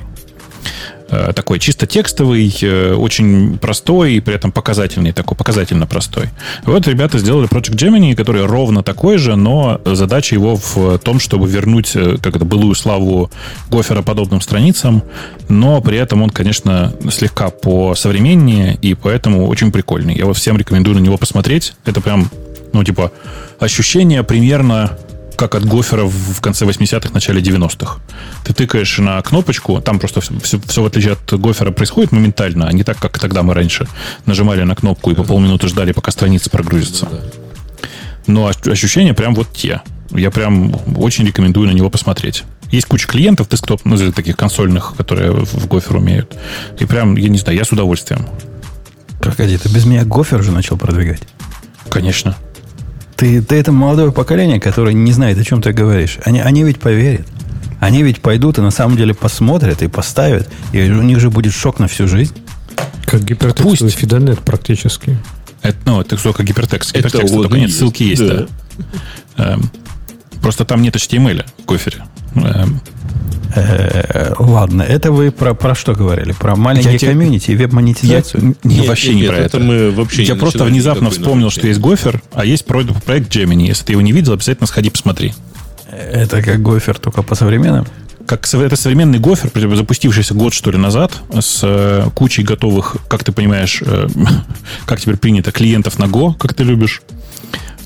Э, 1.10 1.32
такой 1.34 1.60
чисто 1.60 1.88
текстовый, 1.88 2.54
э, 2.62 2.94
очень 2.94 3.58
простой 3.58 4.16
и 4.16 4.20
при 4.20 4.36
этом 4.36 4.52
показательный, 4.52 5.14
такой 5.14 5.38
показательно 5.38 5.88
простой. 5.88 6.30
Вот 6.66 6.86
ребята 6.88 7.18
сделали 7.18 7.48
Project 7.48 7.76
Gemini, 7.76 8.14
который 8.14 8.46
ровно 8.46 8.84
такой 8.84 9.18
же, 9.18 9.38
но 9.38 9.80
задача 9.86 10.36
его 10.36 10.58
в 10.58 10.98
том, 11.00 11.20
чтобы 11.20 11.48
вернуть 11.48 11.96
э, 11.96 12.18
как 12.22 12.36
это, 12.36 12.44
былую 12.44 12.76
славу 12.76 13.32
гофера 13.70 14.02
подобным 14.02 14.42
страницам, 14.42 15.02
но 15.48 15.82
при 15.82 15.98
этом 15.98 16.24
он, 16.24 16.30
конечно, 16.30 16.94
слегка 17.10 17.52
по 17.52 17.96
современнее 17.96 18.78
и 18.82 18.94
поэтому 18.94 19.48
очень 19.48 19.72
прикольный. 19.72 20.16
Я 20.16 20.26
вот 20.26 20.36
всем 20.36 20.58
рекомендую 20.58 20.98
на 20.98 21.00
него 21.00 21.18
посмотреть. 21.18 21.74
Это 21.86 22.02
прям, 22.02 22.30
ну, 22.74 22.84
типа, 22.84 23.14
ощущение 23.60 24.24
примерно 24.24 24.98
как 25.38 25.56
от 25.56 25.66
гофера 25.66 26.04
в 26.06 26.42
конце 26.42 26.66
80-х, 26.66 27.12
начале 27.14 27.42
90-х. 27.42 28.00
Ты 28.44 28.54
тыкаешь 28.54 28.98
на 28.98 29.22
кнопочку, 29.22 29.80
там 29.82 30.00
просто 30.00 30.20
все, 30.20 30.60
все, 30.60 30.82
в 30.82 30.86
отличие 30.86 31.14
от 31.14 31.40
гофера 31.40 31.72
происходит 31.72 32.12
моментально, 32.12 32.68
а 32.68 32.74
не 32.74 32.84
так, 32.84 32.98
как 32.98 33.20
тогда 33.20 33.44
мы 33.44 33.54
раньше 33.54 33.88
нажимали 34.26 34.64
на 34.64 34.76
кнопку 34.76 35.12
и 35.12 35.16
по 35.16 35.24
полминуты 35.24 35.68
ждали, 35.68 35.92
пока 35.92 36.12
страница 36.12 36.50
прогрузится. 36.50 37.08
Но 38.26 38.52
ощущения 38.66 39.14
прям 39.14 39.36
вот 39.36 39.54
те. 39.54 39.82
Я 40.12 40.32
прям 40.32 40.76
очень 40.98 41.26
рекомендую 41.26 41.68
на 41.68 41.74
него 41.74 41.90
посмотреть. 41.90 42.44
Есть 42.72 42.88
куча 42.88 43.08
клиентов, 43.08 43.48
десктоп, 43.48 43.82
ну, 43.86 44.12
таких 44.12 44.36
консольных, 44.36 44.96
которые 44.98 45.32
в 45.32 45.68
гофер 45.68 45.98
умеют. 45.98 46.36
И 46.80 46.86
прям, 46.86 47.16
я 47.16 47.30
не 47.30 47.38
знаю, 47.38 47.58
я 47.58 47.64
с 47.64 47.72
удовольствием. 47.72 48.28
Погоди, 49.22 49.58
ты 49.58 49.70
без 49.70 49.86
меня 49.86 50.04
гофер 50.04 50.40
уже 50.40 50.52
начал 50.52 50.78
продвигать? 50.78 51.22
Конечно. 51.90 52.36
Ты, 53.18 53.42
ты 53.42 53.56
это 53.56 53.72
молодое 53.72 54.12
поколение, 54.12 54.60
которое 54.60 54.94
не 54.94 55.12
знает, 55.12 55.40
о 55.40 55.44
чем 55.44 55.62
ты 55.62 55.74
говоришь. 55.74 56.20
Они, 56.24 56.40
они 56.40 56.64
ведь 56.64 56.80
поверят. 56.80 57.26
Они 57.80 58.04
ведь 58.04 58.22
пойдут 58.22 58.60
и 58.60 58.62
на 58.62 58.72
самом 58.72 58.96
деле 58.96 59.14
посмотрят 59.14 59.82
и 59.82 59.88
поставят. 59.88 60.48
И 60.72 60.82
у 60.82 61.02
них 61.02 61.20
же 61.20 61.30
будет 61.30 61.54
шок 61.54 61.80
на 61.80 61.88
всю 61.88 62.08
жизнь. 62.08 62.36
Как 63.06 63.24
гипертекстовый 63.24 63.92
Пусть. 63.92 63.98
фидонет 63.98 64.40
практически. 64.40 65.18
Это, 65.64 65.78
ну, 65.86 66.02
это 66.02 66.22
только 66.22 66.44
гипертекст. 66.44 66.94
Гипертекст, 66.94 67.26
это 67.26 67.34
только 67.34 67.58
нет, 67.58 67.72
ссылки 67.72 68.04
есть, 68.04 68.26
да. 68.26 68.46
да. 69.36 69.54
Эм, 69.54 69.72
просто 70.42 70.66
там 70.66 70.82
нет 70.82 70.96
HTML 70.96 71.44
в 71.58 71.66
кофере. 71.66 72.04
Эм, 72.36 72.82
Э, 73.56 74.34
Ладно, 74.40 74.82
это 74.84 75.12
вы 75.12 75.32
про, 75.32 75.54
про 75.54 75.74
что 75.74 75.94
говорили? 75.94 76.34
Про 76.34 76.56
маленькие 76.56 76.94
Я 76.94 77.00
комьюнити 77.00 77.52
и 77.52 77.56
веб-монетизацию? 77.56 78.56
Не, 78.64 78.76
Нет, 78.76 78.88
вообще 78.88 79.14
нет, 79.14 79.22
не 79.22 79.28
про 79.28 79.38
это 79.38 79.58
это. 79.58 79.60
мы 79.60 79.92
вообще 79.92 80.24
Я 80.24 80.36
просто 80.36 80.64
внезапно 80.66 81.10
вспомнил, 81.10 81.50
что 81.50 81.68
есть 81.68 81.80
гофер, 81.80 82.22
а 82.34 82.46
есть 82.46 82.66
про- 82.66 82.84
проект 82.84 83.34
Gemini. 83.36 83.68
Если 83.68 83.86
ты 83.86 83.94
его 83.94 84.02
не 84.02 84.12
видел, 84.12 84.34
обязательно 84.34 84.68
сходи 84.68 84.90
посмотри. 84.90 85.34
Это 85.92 86.42
как 86.44 86.62
гофер, 86.62 87.00
только 87.00 87.24
по 87.24 87.36
современным? 87.36 87.88
Как 88.26 88.46
это 88.54 88.76
современный 88.76 89.20
гофер, 89.20 89.50
запустившийся 89.76 90.34
год, 90.34 90.54
что 90.54 90.70
ли, 90.70 90.78
назад, 90.78 91.14
с 91.40 91.62
э, 91.64 92.10
кучей 92.14 92.44
готовых, 92.44 92.98
как 93.08 93.24
ты 93.24 93.32
понимаешь, 93.32 93.82
э, 93.86 94.08
как 94.86 95.00
теперь 95.00 95.16
принято, 95.16 95.54
клиентов 95.54 95.98
на 95.98 96.06
Go, 96.06 96.36
как 96.38 96.54
ты 96.54 96.64
любишь, 96.66 97.02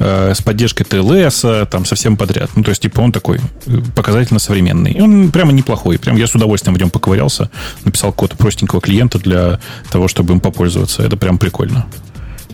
э, 0.01 0.33
с 0.33 0.41
поддержкой 0.41 0.83
TLS, 0.83 1.65
там 1.67 1.85
совсем 1.85 2.17
подряд. 2.17 2.49
Ну, 2.55 2.63
то 2.63 2.69
есть, 2.69 2.81
типа, 2.81 3.01
он 3.01 3.11
такой 3.11 3.39
э, 3.67 3.77
показательно 3.95 4.39
современный. 4.39 4.91
И 4.91 5.01
он 5.01 5.31
прямо 5.31 5.51
неплохой. 5.51 5.97
Прям 5.99 6.17
я 6.17 6.27
с 6.27 6.35
удовольствием 6.35 6.75
в 6.75 6.79
нем 6.79 6.89
поковырялся, 6.89 7.49
написал 7.85 8.11
код 8.13 8.31
простенького 8.37 8.81
клиента 8.81 9.19
для 9.19 9.59
того, 9.91 10.07
чтобы 10.07 10.33
им 10.33 10.39
попользоваться. 10.39 11.03
Это 11.03 11.17
прям 11.17 11.37
прикольно. 11.37 11.85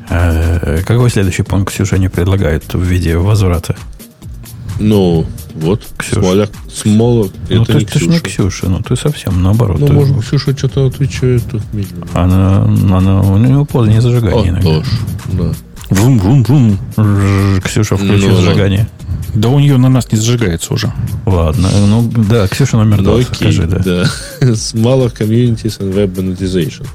Э, 0.09 0.81
Какой 0.85 1.09
следующий 1.09 1.43
пункт 1.43 1.73
Ксюша 1.73 1.97
не 1.97 2.09
предлагает 2.09 2.73
в 2.73 2.81
виде 2.81 3.17
возврата? 3.17 3.75
Ну, 4.79 5.25
вот, 5.55 5.81
Ксюша. 5.97 6.21
Смоляк, 6.21 6.49
Смола, 6.71 7.29
ну, 7.49 7.63
это 7.63 7.73
ты, 7.73 7.79
не 7.79 7.85
ты 7.85 7.99
же 7.99 8.07
не 8.07 8.19
Ксюша. 8.19 8.49
Ксюша, 8.49 8.69
ну 8.69 8.81
ты 8.81 8.95
совсем 8.95 9.41
наоборот. 9.41 9.79
Ну, 9.79 9.87
Ты- 9.87 9.93
может, 9.93 10.19
Ксюша 10.23 10.55
что-то 10.55 10.85
отвечает. 10.85 11.43
Она, 12.13 12.63
она, 12.63 13.21
у 13.21 13.37
нее 13.37 13.65
позднее 13.65 14.01
зажигание 14.01 14.49
иногда. 14.49 14.69
Антош, 14.69 14.87
да. 15.33 15.51
Врум-врум-врум. 15.89 16.77
Жжж, 16.97 17.63
Ксюша, 17.63 17.97
включи 17.97 18.27
Ну, 18.27 18.35
зажигание. 18.35 18.87
Да 19.35 19.49
у 19.49 19.59
нее 19.59 19.77
на 19.77 19.89
нас 19.89 20.11
не 20.11 20.17
зажигается 20.17 20.73
уже. 20.73 20.91
Ладно, 21.25 21.69
ну 21.87 22.11
да, 22.29 22.47
Ксюша 22.47 22.77
номер 22.77 23.01
два, 23.03 23.15
окей, 23.15 23.25
скажи, 23.33 23.65
да. 23.67 23.79
да. 23.79 24.03
Smaller 24.41 25.15
communities 25.15 25.79
and 25.79 25.93
web 25.93 26.13
monetization. 26.15 26.87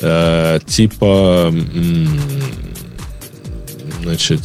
Э, 0.00 0.60
типа, 0.66 1.52
значит, 4.02 4.40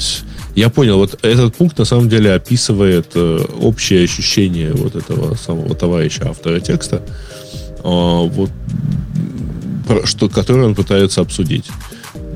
я 0.56 0.70
понял, 0.70 0.98
вот 0.98 1.20
этот 1.24 1.56
пункт 1.56 1.78
на 1.78 1.86
самом 1.86 2.10
деле 2.10 2.34
описывает 2.34 3.12
э, 3.16 3.46
общее 3.62 4.04
ощущение 4.04 4.74
вот 4.74 4.96
этого 4.96 5.36
самого 5.36 5.76
товарища 5.76 6.30
автора 6.30 6.60
текста, 6.60 7.02
а, 7.84 8.24
вот, 8.24 8.50
про- 9.88 10.06
что, 10.06 10.30
который 10.30 10.66
он 10.66 10.76
пытается 10.76 11.22
обсудить. 11.22 11.66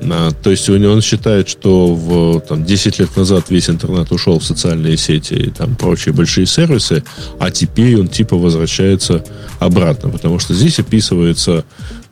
А, 0.03 0.31
То 0.31 0.51
есть 0.51 0.69
он 0.69 1.01
считает, 1.01 1.47
что 1.49 1.93
в, 1.93 2.41
там, 2.41 2.65
10 2.65 2.99
лет 2.99 3.15
назад 3.15 3.49
весь 3.49 3.69
интернет 3.69 4.11
ушел 4.11 4.39
в 4.39 4.43
социальные 4.43 4.97
сети 4.97 5.33
и 5.33 5.49
там 5.49 5.75
прочие 5.75 6.13
большие 6.13 6.45
сервисы, 6.45 7.03
а 7.39 7.51
теперь 7.51 7.99
он 7.99 8.07
типа 8.07 8.37
возвращается 8.37 9.23
обратно, 9.59 10.09
потому 10.09 10.39
что 10.39 10.53
здесь 10.53 10.79
описывается, 10.79 11.65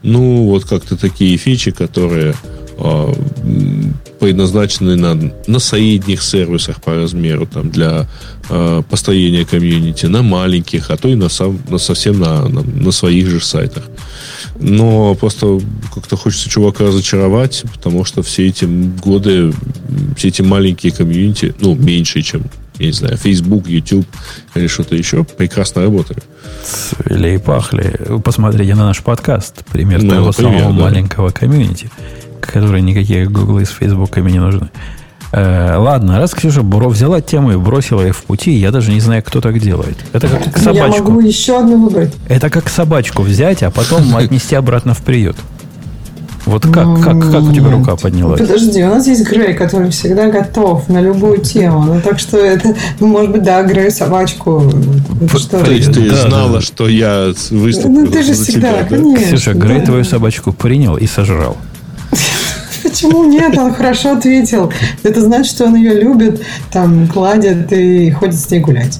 ну, 0.04 0.46
вот 0.46 0.66
как-то 0.66 0.96
такие 0.98 1.36
фичи, 1.38 1.72
которые 1.72 2.36
м, 2.78 3.96
предназначены 4.20 4.96
на, 4.96 5.34
на 5.48 5.60
средних 5.60 6.22
сервисах 6.22 6.82
по 6.82 6.94
размеру, 6.94 7.46
там, 7.46 7.72
для 7.72 8.08
а, 8.50 8.82
построения 8.84 9.46
комьюнити, 9.46 10.06
на 10.06 10.22
маленьких, 10.22 10.92
а 10.92 10.98
то 10.98 11.08
и 11.08 11.16
на, 11.16 11.30
сам, 11.30 11.60
на 11.70 11.78
совсем 11.78 12.20
на, 12.20 12.48
на, 12.48 12.62
на 12.62 12.92
своих 12.92 13.28
же 13.28 13.42
сайтах. 13.42 13.84
Но 14.60 15.16
просто 15.16 15.60
как-то 15.94 16.16
хочется 16.18 16.50
чувака 16.50 16.86
разочаровать, 16.86 17.64
потому 17.74 18.06
что 18.06 18.22
все 18.24 18.48
эти 18.48 18.66
годы, 18.66 19.54
все 20.18 20.30
эти 20.30 20.42
маленькие 20.42 20.92
комьюнити, 20.92 21.56
ну, 21.60 21.76
меньше, 21.76 22.22
чем, 22.22 22.44
я 22.78 22.88
не 22.88 22.92
знаю, 22.92 23.18
Facebook, 23.18 23.68
YouTube 23.68 24.08
или 24.56 24.68
что-то 24.68 24.96
еще, 24.96 25.24
прекрасно 25.24 25.84
работали. 25.84 26.22
Цвели 26.64 27.36
и 27.36 27.38
пахли. 27.38 28.00
Посмотрите 28.24 28.76
на 28.76 28.86
наш 28.88 29.02
подкаст. 29.02 29.66
Пример 29.72 30.04
Ну, 30.04 30.10
того 30.10 30.28
например, 30.28 30.60
самого 30.60 30.78
да. 30.78 30.84
маленького 30.84 31.30
комьюнити, 31.32 31.90
который 32.42 32.82
никакие 32.82 33.28
гуглы 33.28 33.66
с 33.66 33.70
фейсбуками 33.70 34.32
не 34.32 34.40
нужны. 34.40 34.70
Э, 35.32 35.76
ладно, 35.78 36.18
раз 36.18 36.34
Ксюша 36.34 36.64
Буро 36.64 36.90
взяла 36.90 37.22
тему 37.22 37.52
и 37.52 37.56
бросила 37.56 38.02
ее 38.02 38.14
в 38.14 38.24
пути, 38.24 38.52
я 38.52 38.72
даже 38.72 38.92
не 38.92 39.00
знаю, 39.00 39.22
кто 39.24 39.42
так 39.42 39.60
делает. 39.60 39.98
Это 40.12 40.28
как 40.28 40.58
Я 40.58 40.62
собачку. 40.64 41.04
могу 41.12 41.20
еще 41.22 41.60
одну 41.60 41.84
выбрать. 41.86 42.14
Это 42.28 42.50
как 42.50 42.68
собачку 42.68 43.22
взять, 43.22 43.62
а 43.62 43.70
потом 43.70 44.16
отнести 44.16 44.56
обратно 44.56 44.94
в 44.96 45.00
приют. 45.04 45.36
Вот 46.46 46.64
как, 46.64 47.02
как, 47.04 47.32
как 47.32 47.44
у 47.44 47.54
тебя 47.54 47.70
рука 47.70 47.96
поднялась? 47.96 48.40
Подожди, 48.40 48.82
у 48.84 48.88
нас 48.88 49.06
есть 49.06 49.24
Грей, 49.30 49.54
который 49.54 49.92
всегда 49.92 50.30
готов 50.32 50.90
на 50.90 51.00
любую 51.00 51.42
тему. 51.42 51.84
Ну, 51.84 52.02
так 52.02 52.18
что 52.18 52.38
это, 52.38 52.74
ну, 53.00 53.08
может 53.08 53.32
быть, 53.32 53.44
да, 53.44 53.62
Грей 53.62 53.92
собачку. 53.92 54.64
Что? 55.38 55.64
То 55.64 55.70
есть 55.72 55.94
ты 55.94 56.10
Да, 56.10 56.28
знала, 56.28 56.54
да. 56.54 56.62
что 56.62 56.88
я 56.88 57.34
выступлю 57.52 58.02
Ну, 58.02 58.08
ты 58.08 58.24
же 58.24 58.34
за 58.34 58.44
всегда, 58.46 58.72
тебя, 58.72 58.84
да? 58.84 58.96
конечно. 58.98 59.26
Ксюша, 59.28 59.54
Грей 59.54 59.80
да. 59.80 59.86
твою 59.86 60.04
собачку 60.06 60.52
принял 60.52 60.96
и 60.98 61.06
сожрал. 61.06 61.56
Почему 62.90 63.24
нет? 63.26 63.58
Он 63.58 63.74
хорошо 63.74 64.18
ответил. 64.18 64.72
Это 65.04 65.22
значит, 65.22 65.52
что 65.54 65.66
он 65.66 65.76
ее 65.76 65.94
любит, 66.02 66.42
там, 66.72 67.06
гладит 67.06 67.72
и 67.72 68.10
ходит 68.12 68.40
с 68.40 68.50
ней 68.50 68.60
гулять. 68.60 69.00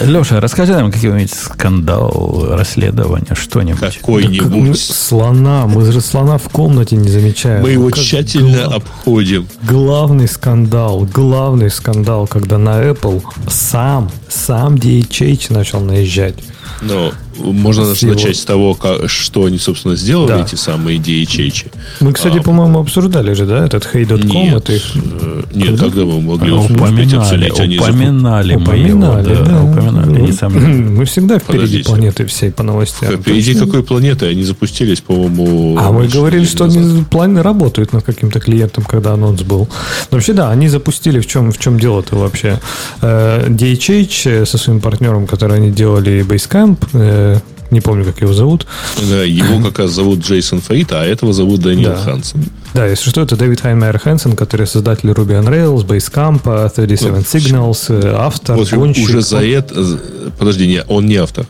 Леша, 0.00 0.40
расскажи 0.40 0.72
нам 0.72 0.90
какой-нибудь 0.90 1.32
скандал, 1.32 2.46
расследование, 2.50 3.34
что-нибудь. 3.34 3.80
Мы 3.82 3.90
Какой-нибудь. 3.90 4.78
слона, 4.80 5.66
мы 5.66 5.90
же 5.92 6.00
слона 6.00 6.38
в 6.38 6.48
комнате 6.48 6.96
не 6.96 7.08
замечаем. 7.08 7.62
Мы 7.62 7.70
его 7.70 7.88
Как 7.90 7.98
тщательно 7.98 8.64
гла- 8.66 8.76
обходим. 8.76 9.46
Главный 9.62 10.26
скандал, 10.28 11.06
главный 11.12 11.70
скандал, 11.70 12.26
когда 12.26 12.58
на 12.58 12.82
Apple 12.82 13.22
сам, 13.48 14.10
сам 14.28 14.74
DHH 14.74 15.52
начал 15.52 15.80
наезжать. 15.80 16.34
Но 16.82 17.12
можно 17.36 17.82
его- 17.82 18.12
начать 18.14 18.36
с 18.36 18.44
того, 18.44 18.74
ка- 18.74 19.08
что 19.08 19.44
они, 19.44 19.58
собственно, 19.58 19.96
сделали, 19.96 20.28
Да. 20.28 20.40
эти 20.42 20.54
самые 20.56 20.98
DHH. 20.98 21.66
Мы, 22.00 22.12
кстати, 22.12 22.38
А, 22.38 22.42
по-моему, 22.42 22.80
обсуждали 22.80 23.32
же, 23.34 23.46
да, 23.46 23.64
этот 23.64 23.84
hey.com. 23.92 24.26
Нет, 24.28 24.56
это 24.56 24.72
их- 24.74 24.92
э, 24.94 25.42
нет, 25.54 25.66
Когда? 25.68 25.84
когда 25.84 26.04
мы 26.04 26.20
могли 26.20 26.52
А, 26.52 26.56
Упоминали, 26.56 27.16
обсудить, 27.16 27.60
они 27.60 27.78
упоминали, 27.78 28.56
Упоминали, 28.56 29.34
да, 29.34 29.44
да. 29.44 29.62
упоминали, 29.62 30.08
Ну, 30.10 30.26
несомненно. 30.26 30.90
Мы 30.98 31.04
всегда 31.04 31.38
впереди 31.38 31.58
Подождите. 31.58 31.88
планеты 31.88 32.26
всей 32.26 32.50
по 32.50 32.62
новостям. 32.62 33.16
Впереди 33.16 33.54
какой 33.54 33.82
планеты? 33.82 34.26
Они 34.26 34.42
запустились, 34.44 35.00
по-моему... 35.00 35.76
А 35.80 35.90
мы 35.92 36.06
говорили, 36.08 36.44
что 36.44 36.64
назад. 36.66 36.82
они 36.82 37.04
планы 37.04 37.42
работают 37.42 37.92
над 37.92 38.04
каким-то 38.04 38.40
клиентом, 38.40 38.84
когда 38.84 39.12
анонс 39.12 39.42
был. 39.42 39.68
Но 40.10 40.16
вообще, 40.16 40.32
да, 40.32 40.50
они 40.50 40.68
запустили, 40.68 41.20
в 41.20 41.26
чем, 41.26 41.50
в 41.52 41.58
чем 41.58 41.78
дело-то 41.78 42.16
вообще. 42.16 42.60
Э, 43.02 43.46
DHH 43.48 44.30
э, 44.42 44.46
со 44.46 44.58
своим 44.58 44.80
партнером, 44.80 45.26
который 45.26 45.56
они 45.56 45.70
делали 45.70 46.24
Basecamp, 46.26 46.78
э, 47.24 47.40
не 47.70 47.80
помню, 47.80 48.04
как 48.04 48.20
его 48.20 48.32
зовут. 48.32 48.66
Да, 49.10 49.22
его 49.24 49.62
как 49.64 49.78
раз 49.80 49.90
зовут 49.90 50.20
Джейсон 50.20 50.60
Фрид, 50.60 50.92
а 50.92 51.04
этого 51.04 51.32
зовут 51.32 51.60
Дэниел 51.62 51.90
Да. 51.90 51.96
Хансен. 51.96 52.44
Да, 52.74 52.86
если 52.86 53.08
что, 53.10 53.22
это 53.22 53.36
Дэвид 53.36 53.60
Хайнмайер 53.60 53.98
Хэнсон, 53.98 54.36
который 54.36 54.66
создатель 54.66 55.10
Ruby 55.10 55.40
on 55.40 55.48
Rails, 55.48 55.84
Basecamp, 55.86 56.70
37 56.74 57.10
Ну, 57.14 57.18
Signals, 57.20 57.86
э, 57.88 58.14
автор, 58.16 58.56
В 58.56 58.60
общем, 58.62 58.78
гонщик. 58.78 59.04
уже 59.08 59.22
за 59.22 59.44
это... 59.44 59.98
Подожди, 60.38 60.66
не, 60.66 60.82
он 60.88 61.06
не 61.06 61.16
автор. 61.16 61.46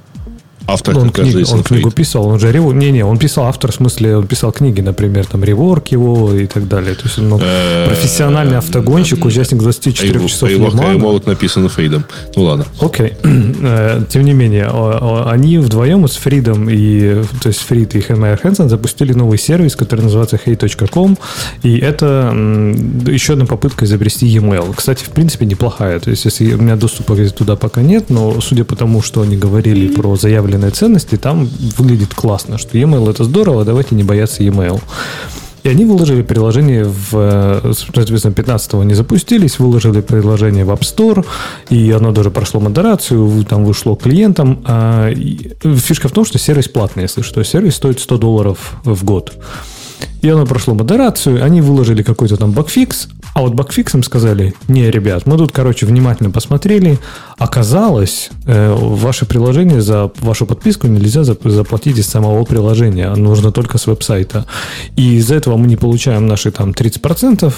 Автор 0.66 0.96
Он, 0.98 1.10
как 1.10 1.24
раз 1.24 1.32
книг- 1.34 1.48
он 1.52 1.62
книгу 1.62 1.90
писал, 1.90 2.26
он 2.28 2.38
же 2.38 2.50
рево... 2.52 2.72
Не-не, 2.72 3.04
он 3.04 3.18
писал 3.18 3.44
автор, 3.46 3.70
в 3.70 3.74
смысле, 3.74 4.16
он 4.16 4.26
писал 4.26 4.50
книги, 4.52 4.80
например, 4.80 5.26
там, 5.26 5.44
реворк 5.44 5.88
его 5.88 6.32
и 6.34 6.46
так 6.46 6.68
далее. 6.68 6.94
То 6.94 7.02
есть 7.04 7.18
он 7.18 7.28
ну, 7.28 7.38
Э, 7.42 7.86
профессиональный 7.88 8.56
автогонщик, 8.58 9.18
м, 9.20 9.26
участник 9.26 9.60
24 9.60 10.14
Его- 10.14 10.28
часов 10.28 10.48
Лимана. 10.48 10.82
Каймолот 10.82 11.26
написано 11.26 11.68
Фридом. 11.68 12.04
Ну 12.36 12.42
ладно. 12.44 12.64
Окей. 12.80 13.12
Э, 13.62 14.02
Тем 14.08 14.24
не 14.24 14.32
менее, 14.32 14.66
они 15.26 15.58
вдвоем 15.58 16.06
с 16.08 16.16
Фридом 16.16 16.68
и, 16.70 17.22
то 17.42 17.48
есть 17.48 17.60
Фрид 17.60 17.94
и 17.94 18.00
Хайнмайер 18.00 18.38
Хэнсон 18.38 18.68
запустили 18.68 19.12
новый 19.12 19.38
сервис, 19.38 19.76
который 19.76 20.00
называется 20.02 20.36
hey.com, 20.44 21.16
и 21.62 21.78
это 21.78 22.32
еще 23.06 23.32
одна 23.34 23.46
попытка 23.46 23.84
изобрести 23.84 24.26
e-mail. 24.26 24.74
Кстати, 24.76 25.04
в 25.04 25.10
принципе, 25.10 25.46
неплохая. 25.46 25.98
То 26.00 26.10
есть, 26.10 26.24
если 26.24 26.52
у 26.54 26.58
меня 26.60 26.76
доступа 26.76 27.14
туда 27.30 27.56
пока 27.56 27.82
нет, 27.82 28.10
но 28.10 28.40
судя 28.40 28.64
по 28.64 28.76
тому, 28.76 29.02
что 29.02 29.22
они 29.22 29.36
говорили 29.36 29.88
про 29.94 30.16
заявленные 30.16 30.53
ценности, 30.70 31.16
там 31.16 31.48
выглядит 31.76 32.14
классно, 32.14 32.58
что 32.58 32.76
e-mail 32.78 33.10
это 33.10 33.24
здорово, 33.24 33.64
давайте 33.64 33.94
не 33.94 34.04
бояться 34.04 34.42
e-mail. 34.42 34.80
И 35.64 35.68
они 35.70 35.86
выложили 35.86 36.20
приложение 36.20 36.84
в, 36.84 37.08
э, 37.14 37.72
соответственно, 37.74 38.34
15-го 38.34 38.80
они 38.80 38.92
запустились, 38.92 39.58
выложили 39.58 40.02
приложение 40.02 40.66
в 40.66 40.70
App 40.70 40.80
Store, 40.80 41.24
и 41.70 41.90
оно 41.90 42.12
даже 42.12 42.30
прошло 42.30 42.60
модерацию, 42.60 43.44
там 43.48 43.64
вышло 43.64 43.96
клиентам. 43.96 44.62
А, 44.66 45.10
фишка 45.62 46.08
в 46.08 46.12
том, 46.12 46.26
что 46.26 46.38
сервис 46.38 46.68
платный, 46.68 47.04
если 47.04 47.22
что. 47.22 47.42
Сервис 47.42 47.76
стоит 47.76 47.98
100 47.98 48.18
долларов 48.18 48.74
в 48.84 49.04
год. 49.04 49.32
И 50.20 50.28
оно 50.28 50.44
прошло 50.44 50.74
модерацию, 50.74 51.42
они 51.42 51.62
выложили 51.62 52.02
какой-то 52.02 52.36
там 52.36 52.52
багфикс, 52.52 53.08
а 53.34 53.40
вот 53.40 53.54
багфиксом 53.54 54.04
сказали, 54.04 54.54
не, 54.68 54.90
ребят, 54.90 55.26
мы 55.26 55.36
тут, 55.36 55.50
короче, 55.50 55.86
внимательно 55.86 56.30
посмотрели, 56.30 56.98
оказалось, 57.36 58.30
э, 58.46 58.72
ваше 58.72 59.26
приложение 59.26 59.80
за 59.80 60.12
вашу 60.20 60.46
подписку 60.46 60.86
нельзя 60.86 61.22
зап- 61.22 61.50
заплатить 61.50 61.98
из 61.98 62.06
самого 62.06 62.44
приложения, 62.44 63.12
нужно 63.16 63.50
только 63.50 63.76
с 63.76 63.88
веб-сайта. 63.88 64.46
И 64.94 65.16
из-за 65.16 65.34
этого 65.34 65.56
мы 65.56 65.66
не 65.66 65.76
получаем 65.76 66.28
наши 66.28 66.52
там 66.52 66.70
30%, 66.70 67.52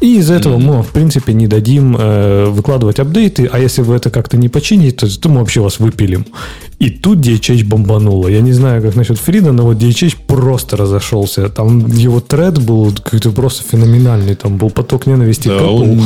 И 0.00 0.18
из 0.18 0.30
этого 0.30 0.58
мы, 0.58 0.82
в 0.82 0.88
принципе, 0.88 1.32
не 1.32 1.46
дадим 1.46 1.96
э, 1.98 2.44
выкладывать 2.50 3.00
апдейты, 3.00 3.48
а 3.50 3.58
если 3.58 3.82
вы 3.82 3.96
это 3.96 4.10
как-то 4.10 4.36
не 4.36 4.48
почините, 4.48 4.96
то, 4.96 5.20
то 5.20 5.28
мы 5.28 5.40
вообще 5.40 5.60
вас 5.60 5.80
выпилим. 5.80 6.26
И 6.78 6.90
тут 6.90 7.18
DHH 7.18 7.64
бомбануло. 7.64 8.28
Я 8.28 8.42
не 8.42 8.52
знаю, 8.52 8.82
как 8.82 8.96
насчет 8.96 9.18
Фрида, 9.18 9.52
но 9.52 9.62
вот 9.64 9.78
DHH 9.78 10.16
просто 10.26 10.76
разошелся. 10.76 11.48
Там 11.48 11.86
его 11.86 12.20
тред 12.20 12.58
был 12.62 12.92
какой-то 12.92 13.30
просто 13.30 13.64
феноменальный. 13.64 14.34
Там 14.34 14.58
был 14.58 14.68
поток 14.70 15.06
ненависти. 15.16 15.48
Да, 15.48 15.58
к 15.58 15.62
Apple. 15.62 15.82
он, 15.82 16.00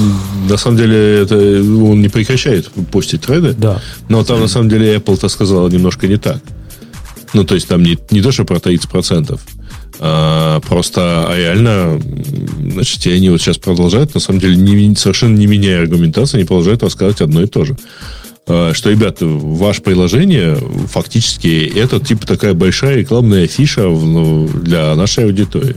на 0.48 0.56
самом 0.56 0.76
деле, 0.76 1.18
это, 1.22 1.36
он 1.36 2.00
не 2.00 2.08
прекращает 2.08 2.70
постить 2.90 3.22
треды. 3.22 3.54
Да. 3.56 3.80
Но 4.08 4.24
там, 4.24 4.40
на 4.40 4.48
самом 4.48 4.68
деле, 4.68 4.96
Apple-то 4.96 5.28
сказала 5.28 5.68
немножко 5.68 6.06
не 6.06 6.16
так. 6.16 6.38
Ну, 7.32 7.44
то 7.44 7.54
есть, 7.54 7.68
там 7.68 7.82
не, 7.82 7.98
не 8.10 8.22
то, 8.22 8.32
что 8.32 8.44
про 8.44 8.56
30%. 8.56 9.38
А, 10.02 10.60
просто 10.60 11.26
а 11.28 11.36
реально, 11.36 12.00
значит, 12.72 13.06
и 13.06 13.12
они 13.12 13.28
вот 13.28 13.40
сейчас 13.40 13.58
продолжают, 13.58 14.14
на 14.14 14.20
самом 14.20 14.40
деле, 14.40 14.56
не, 14.56 14.94
совершенно 14.96 15.36
не 15.36 15.46
меняя 15.46 15.82
аргументации, 15.82 16.38
они 16.38 16.46
продолжают 16.46 16.82
рассказывать 16.82 17.20
одно 17.20 17.42
и 17.42 17.46
то 17.46 17.66
же. 17.66 17.76
А, 18.46 18.72
Что, 18.72 18.90
ребята, 18.90 19.26
ваше 19.26 19.82
приложение 19.82 20.56
фактически 20.90 21.70
это 21.76 22.00
типа 22.00 22.26
такая 22.26 22.54
большая 22.54 22.96
рекламная 22.96 23.46
фиша 23.46 23.88
в- 23.88 24.06
ну, 24.06 24.48
для 24.48 24.94
нашей 24.94 25.24
аудитории. 25.24 25.76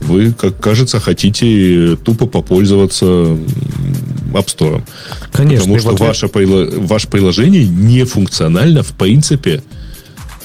Вы, 0.00 0.32
как 0.32 0.58
кажется, 0.58 0.98
хотите 1.00 1.96
тупо 2.04 2.26
попользоваться 2.26 3.04
App 4.32 4.46
Store. 4.46 4.82
Конечно, 5.32 5.60
Потому 5.64 5.78
что 5.78 5.90
в 5.90 5.94
ответ- 5.94 6.08
ваше, 6.08 6.78
ваше 6.80 7.08
приложение 7.08 7.66
не 7.66 8.04
функционально 8.04 8.82
в 8.82 8.92
принципе, 8.92 9.62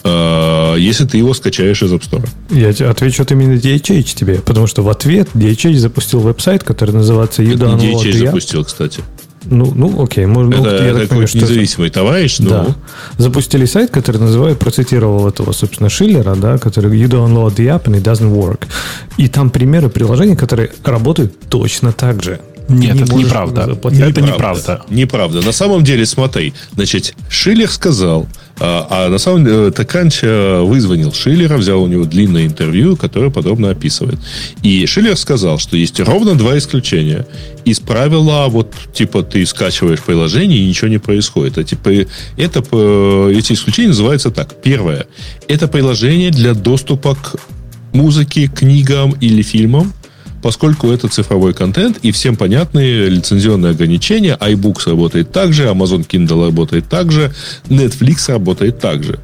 э, 0.03 0.75
если 0.77 1.05
ты 1.05 1.17
его 1.17 1.33
скачаешь 1.33 1.81
из 1.83 1.91
App 1.93 2.01
Store. 2.01 2.27
Я 2.49 2.69
отвечу 2.89 3.23
от 3.23 3.31
имени 3.31 3.55
DHH 3.59 4.15
тебе, 4.15 4.35
потому 4.35 4.67
что 4.67 4.83
в 4.83 4.89
ответ 4.89 5.29
DHH 5.33 5.77
запустил 5.77 6.19
веб-сайт, 6.19 6.63
который 6.63 6.91
называется 6.91 7.41
You 7.43 7.55
Download 7.55 8.03
DHH 8.03 8.25
запустил, 8.25 8.65
кстати. 8.65 9.01
Ну, 9.45 9.71
ну, 9.75 10.03
окей, 10.03 10.25
можно, 10.25 10.57
ну, 10.57 10.65
это 10.65 10.83
я 10.83 10.89
это 10.91 10.99
так 10.99 11.09
понимаю, 11.09 11.27
что 11.27 11.37
это- 11.37 11.47
независимый 11.47 11.89
товарищ, 11.89 12.39
но 12.39 12.49
Да. 12.49 12.75
Запустили 13.17 13.65
сайт, 13.65 13.91
который 13.91 14.17
называет, 14.17 14.57
процитировал 14.59 15.27
этого, 15.27 15.51
собственно, 15.53 15.89
Шиллера, 15.89 16.35
да, 16.35 16.57
который 16.57 16.91
you 16.91 17.07
download 17.07 17.55
the 17.55 17.67
app 17.67 17.83
and 17.83 17.95
it 17.95 18.03
doesn't 18.03 18.31
work. 18.33 18.67
И 19.17 19.27
там 19.27 19.49
примеры 19.49 19.89
приложений, 19.89 20.35
которые 20.35 20.69
работают 20.83 21.39
точно 21.49 21.91
так 21.91 22.23
же. 22.23 22.39
Нет, 22.67 22.95
не 22.95 23.01
это 23.03 23.15
неправда. 23.15 23.65
заплатить. 23.65 23.99
Это 23.99 24.21
неправда. 24.21 24.81
Неправда. 24.89 25.41
На 25.41 25.51
самом 25.51 25.83
деле, 25.83 26.05
смотри, 26.05 26.53
значит, 26.73 27.13
Шиллер 27.29 27.69
сказал, 27.69 28.27
а, 28.59 28.87
а 28.89 29.09
на 29.09 29.17
самом 29.17 29.45
деле 29.45 29.73
э, 30.21 30.61
вызвонил 30.61 31.13
Шиллера, 31.13 31.57
взял 31.57 31.83
у 31.83 31.87
него 31.87 32.05
длинное 32.05 32.45
интервью, 32.45 32.95
которое 32.95 33.29
подробно 33.29 33.69
описывает. 33.69 34.17
И 34.63 34.85
Шиллер 34.85 35.17
сказал, 35.17 35.59
что 35.59 35.77
есть 35.77 35.99
ровно 35.99 36.35
два 36.35 36.57
исключения. 36.57 37.27
Из 37.65 37.79
правила, 37.79 38.45
вот, 38.47 38.73
типа, 38.93 39.23
ты 39.23 39.45
скачиваешь 39.45 40.01
приложение 40.01 40.59
и 40.59 40.67
ничего 40.67 40.87
не 40.87 40.99
происходит. 40.99 41.57
А 41.57 41.63
типа, 41.63 41.89
это, 42.37 42.63
э, 42.71 43.33
эти 43.35 43.53
исключения 43.53 43.89
называются 43.89 44.31
так. 44.31 44.55
Первое. 44.63 45.05
Это 45.47 45.67
приложение 45.67 46.31
для 46.31 46.53
доступа 46.53 47.15
к 47.15 47.35
музыке, 47.93 48.47
книгам 48.47 49.11
или 49.21 49.41
фильмам, 49.41 49.93
поскольку 50.41 50.89
это 50.91 51.07
цифровой 51.07 51.53
контент 51.53 51.97
и 52.01 52.11
всем 52.11 52.35
понятные 52.35 53.09
лицензионные 53.09 53.71
ограничения. 53.71 54.37
iBooks 54.39 54.89
работает 54.89 55.31
так 55.31 55.53
же, 55.53 55.65
Amazon 55.65 56.07
Kindle 56.07 56.45
работает 56.45 56.87
так 56.87 57.11
же, 57.11 57.33
Netflix 57.67 58.31
работает 58.31 58.79
так 58.79 59.03
же. 59.03 59.19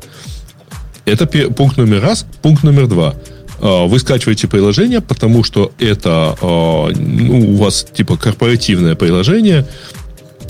Это 1.06 1.26
пункт 1.28 1.78
номер 1.78 2.02
раз. 2.02 2.26
Пункт 2.42 2.64
номер 2.64 2.88
два. 2.88 3.16
А, 3.60 3.86
Вы 3.86 4.00
скачиваете 4.00 4.48
приложение, 4.48 5.02
потому 5.02 5.44
что 5.44 5.72
это 5.80 6.36
а, 6.42 6.90
ну, 6.90 7.52
у 7.52 7.56
вас 7.58 7.86
типа 7.94 8.18
корпоративное 8.18 8.96
приложение, 8.96 9.68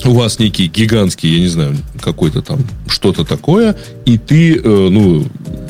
у 0.04 0.12
вас 0.12 0.38
некий 0.38 0.66
гигантский, 0.66 1.34
я 1.34 1.40
не 1.40 1.48
знаю, 1.48 1.76
какой-то 2.00 2.42
там 2.42 2.60
что-то 2.88 3.24
такое, 3.24 3.76
и 4.04 4.18
ты, 4.18 4.56
э, 4.56 4.60
ну, 4.64 5.26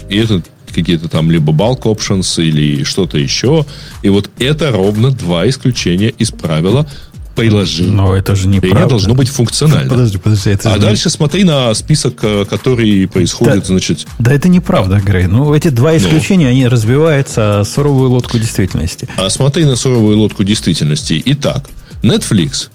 и 0.09 0.19
это 0.19 0.43
какие-то 0.73 1.09
там 1.09 1.31
либо 1.31 1.53
bulk 1.53 1.83
options 1.83 2.43
или 2.43 2.85
что-то 2.85 3.19
еще. 3.19 3.65
И 4.03 4.09
вот 4.09 4.31
это 4.39 4.71
ровно 4.73 5.11
два 5.11 5.49
исключения 5.49 6.09
из 6.09 6.31
правила 6.31 6.87
приложения. 7.35 7.91
Но 7.93 8.15
это 8.15 8.35
же 8.35 8.43
Приложение 8.43 8.69
неправда. 8.71 8.89
должно 8.91 9.15
быть 9.15 9.29
функционально. 9.29 9.89
Подожди, 9.89 10.19
подожди. 10.19 10.51
Это 10.51 10.69
А 10.69 10.73
же 10.75 10.79
не- 10.81 10.85
дальше 10.85 11.09
смотри 11.09 11.45
на 11.45 11.73
список, 11.73 12.19
э, 12.23 12.45
который 12.45 13.09
происходит, 13.09 13.61
Да. 13.61 13.65
значит, 13.67 14.07
Да 14.19 14.33
это 14.35 14.49
неправда, 14.51 15.01
Грей. 15.01 15.27
Ну, 15.29 15.55
эти 15.55 15.69
два 15.69 15.97
исключения, 15.97 16.49
они 16.49 16.69
разбиваются 16.69 17.61
о 17.61 17.65
суровую 17.65 18.11
лодку 18.11 18.39
действительности. 18.39 19.09
А 19.17 19.31
смотри 19.31 19.65
на 19.65 19.77
суровую 19.77 20.19
лодку 20.19 20.45
действительности. 20.45 21.23
Итак, 21.25 21.71
Netflix 22.03 22.69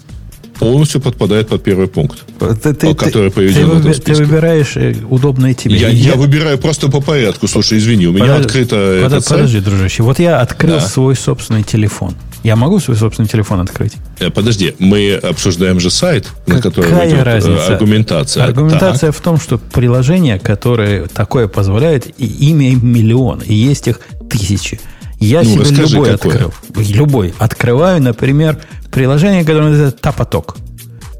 полностью 0.58 1.00
подпадает 1.00 1.48
под 1.48 1.62
первый 1.62 1.86
пункт. 1.86 2.18
Ты, 2.62 2.74
ты- 2.74 2.94
который 2.94 3.30
ты- 3.30 3.34
приведен 3.36 3.54
ты 3.60 3.66
в 3.66 3.68
этом 3.78 3.82
выби- 3.90 3.94
ты 3.94 4.00
списке. 4.02 4.24
выбираешь 4.24 4.76
э, 4.76 4.94
удобное 5.08 5.54
тебе. 5.54 5.76
Я, 5.76 5.88
И 5.90 5.96
я 5.96 6.14
выбираю 6.14 6.58
просто 6.58 6.88
по 6.90 7.00
порядку. 7.00 7.46
Слушай, 7.48 7.78
извини, 7.78 8.06
у 8.06 8.12
меня 8.12 8.24
Подожди, 8.26 8.44
открыто 8.46 8.76
подо- 8.76 9.06
этот 9.06 9.24
сайт. 9.24 9.40
Подожди, 9.40 9.60
дружище. 9.60 10.02
Вот 10.02 10.18
я 10.18 10.40
открыл 10.40 10.74
Да. 10.76 10.80
свой 10.80 11.14
собственный 11.16 11.62
телефон. 11.62 12.14
Я 12.44 12.54
могу 12.56 12.78
свой 12.78 12.96
собственный 12.96 13.28
телефон 13.28 13.60
открыть? 13.60 13.94
Э, 14.20 14.30
Подожди, 14.30 14.74
мы 14.78 15.14
обсуждаем 15.14 15.80
же 15.80 15.90
сайт, 15.90 16.28
на 16.46 16.60
котором 16.62 16.90
Какая 16.90 17.08
идет 17.08 17.18
э, 17.20 17.22
разница? 17.24 17.66
аргументация. 17.74 18.44
Аргументация 18.44 19.10
в 19.12 19.20
том, 19.20 19.40
что 19.40 19.58
приложение, 19.58 20.38
которое 20.38 21.06
такое 21.08 21.48
позволяет, 21.48 22.06
и 22.18 22.26
имя 22.50 22.70
им 22.70 22.86
миллион, 22.92 23.40
и 23.40 23.54
есть 23.54 23.88
их 23.88 24.00
тысячи. 24.30 24.78
Я 25.20 25.42
Ну, 25.42 25.64
себе 25.64 25.76
любой 25.76 26.10
какое. 26.12 26.14
открыл. 26.14 26.52
Любой. 26.76 27.34
Открываю, 27.38 28.00
например, 28.02 28.58
приложение, 28.92 29.42
которое 29.44 29.70
называется 29.70 29.98
Тапоток. 30.00 30.56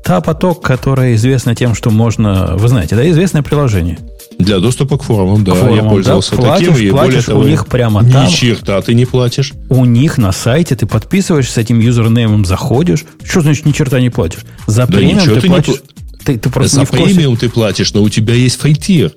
Тапоток, 0.04 0.62
которое 0.62 1.14
известно 1.16 1.54
тем, 1.54 1.74
что 1.74 1.90
можно... 1.90 2.54
Вы 2.56 2.68
знаете, 2.68 2.96
да, 2.96 3.08
известное 3.10 3.42
приложение. 3.42 3.98
Для 4.38 4.60
доступа 4.60 4.96
к 4.98 5.02
форумам, 5.02 5.42
да, 5.44 5.52
К 5.52 5.56
форумам, 5.56 5.76
я 5.76 5.82
да, 5.82 5.88
пользовался 5.90 6.36
платишь, 6.36 6.68
таким. 6.68 6.86
И 6.86 6.90
более 6.90 6.92
платишь 7.10 7.24
того, 7.24 7.40
у 7.40 7.44
них 7.44 7.66
прямо 7.66 8.02
ни 8.04 8.12
там. 8.12 8.28
черта 8.28 8.80
ты 8.82 8.94
не 8.94 9.04
платишь. 9.04 9.52
У 9.68 9.84
них 9.84 10.16
на 10.16 10.30
сайте 10.32 10.76
ты 10.76 10.86
подписываешься 10.86 11.54
с 11.54 11.58
этим 11.58 11.80
юзернеймом, 11.80 12.44
заходишь. 12.44 13.04
Что 13.24 13.40
значит 13.40 13.66
ни 13.66 13.72
черта 13.72 14.00
не 14.00 14.10
платишь? 14.10 14.42
За 14.68 14.86
Да 14.86 14.96
премиум 14.96 15.18
ты, 15.24 15.40
ты 15.40 15.48
не 15.48 15.54
платишь. 15.54 15.74
пла- 15.74 15.82
Ты, 16.24 16.38
ты 16.38 16.50
просто 16.50 16.74
За 16.76 16.80
не 16.82 16.86
премиум 16.86 17.36
ты 17.36 17.48
платишь, 17.48 17.92
но 17.92 18.02
у 18.02 18.08
тебя 18.08 18.34
есть 18.34 18.60
файтир. 18.60 19.12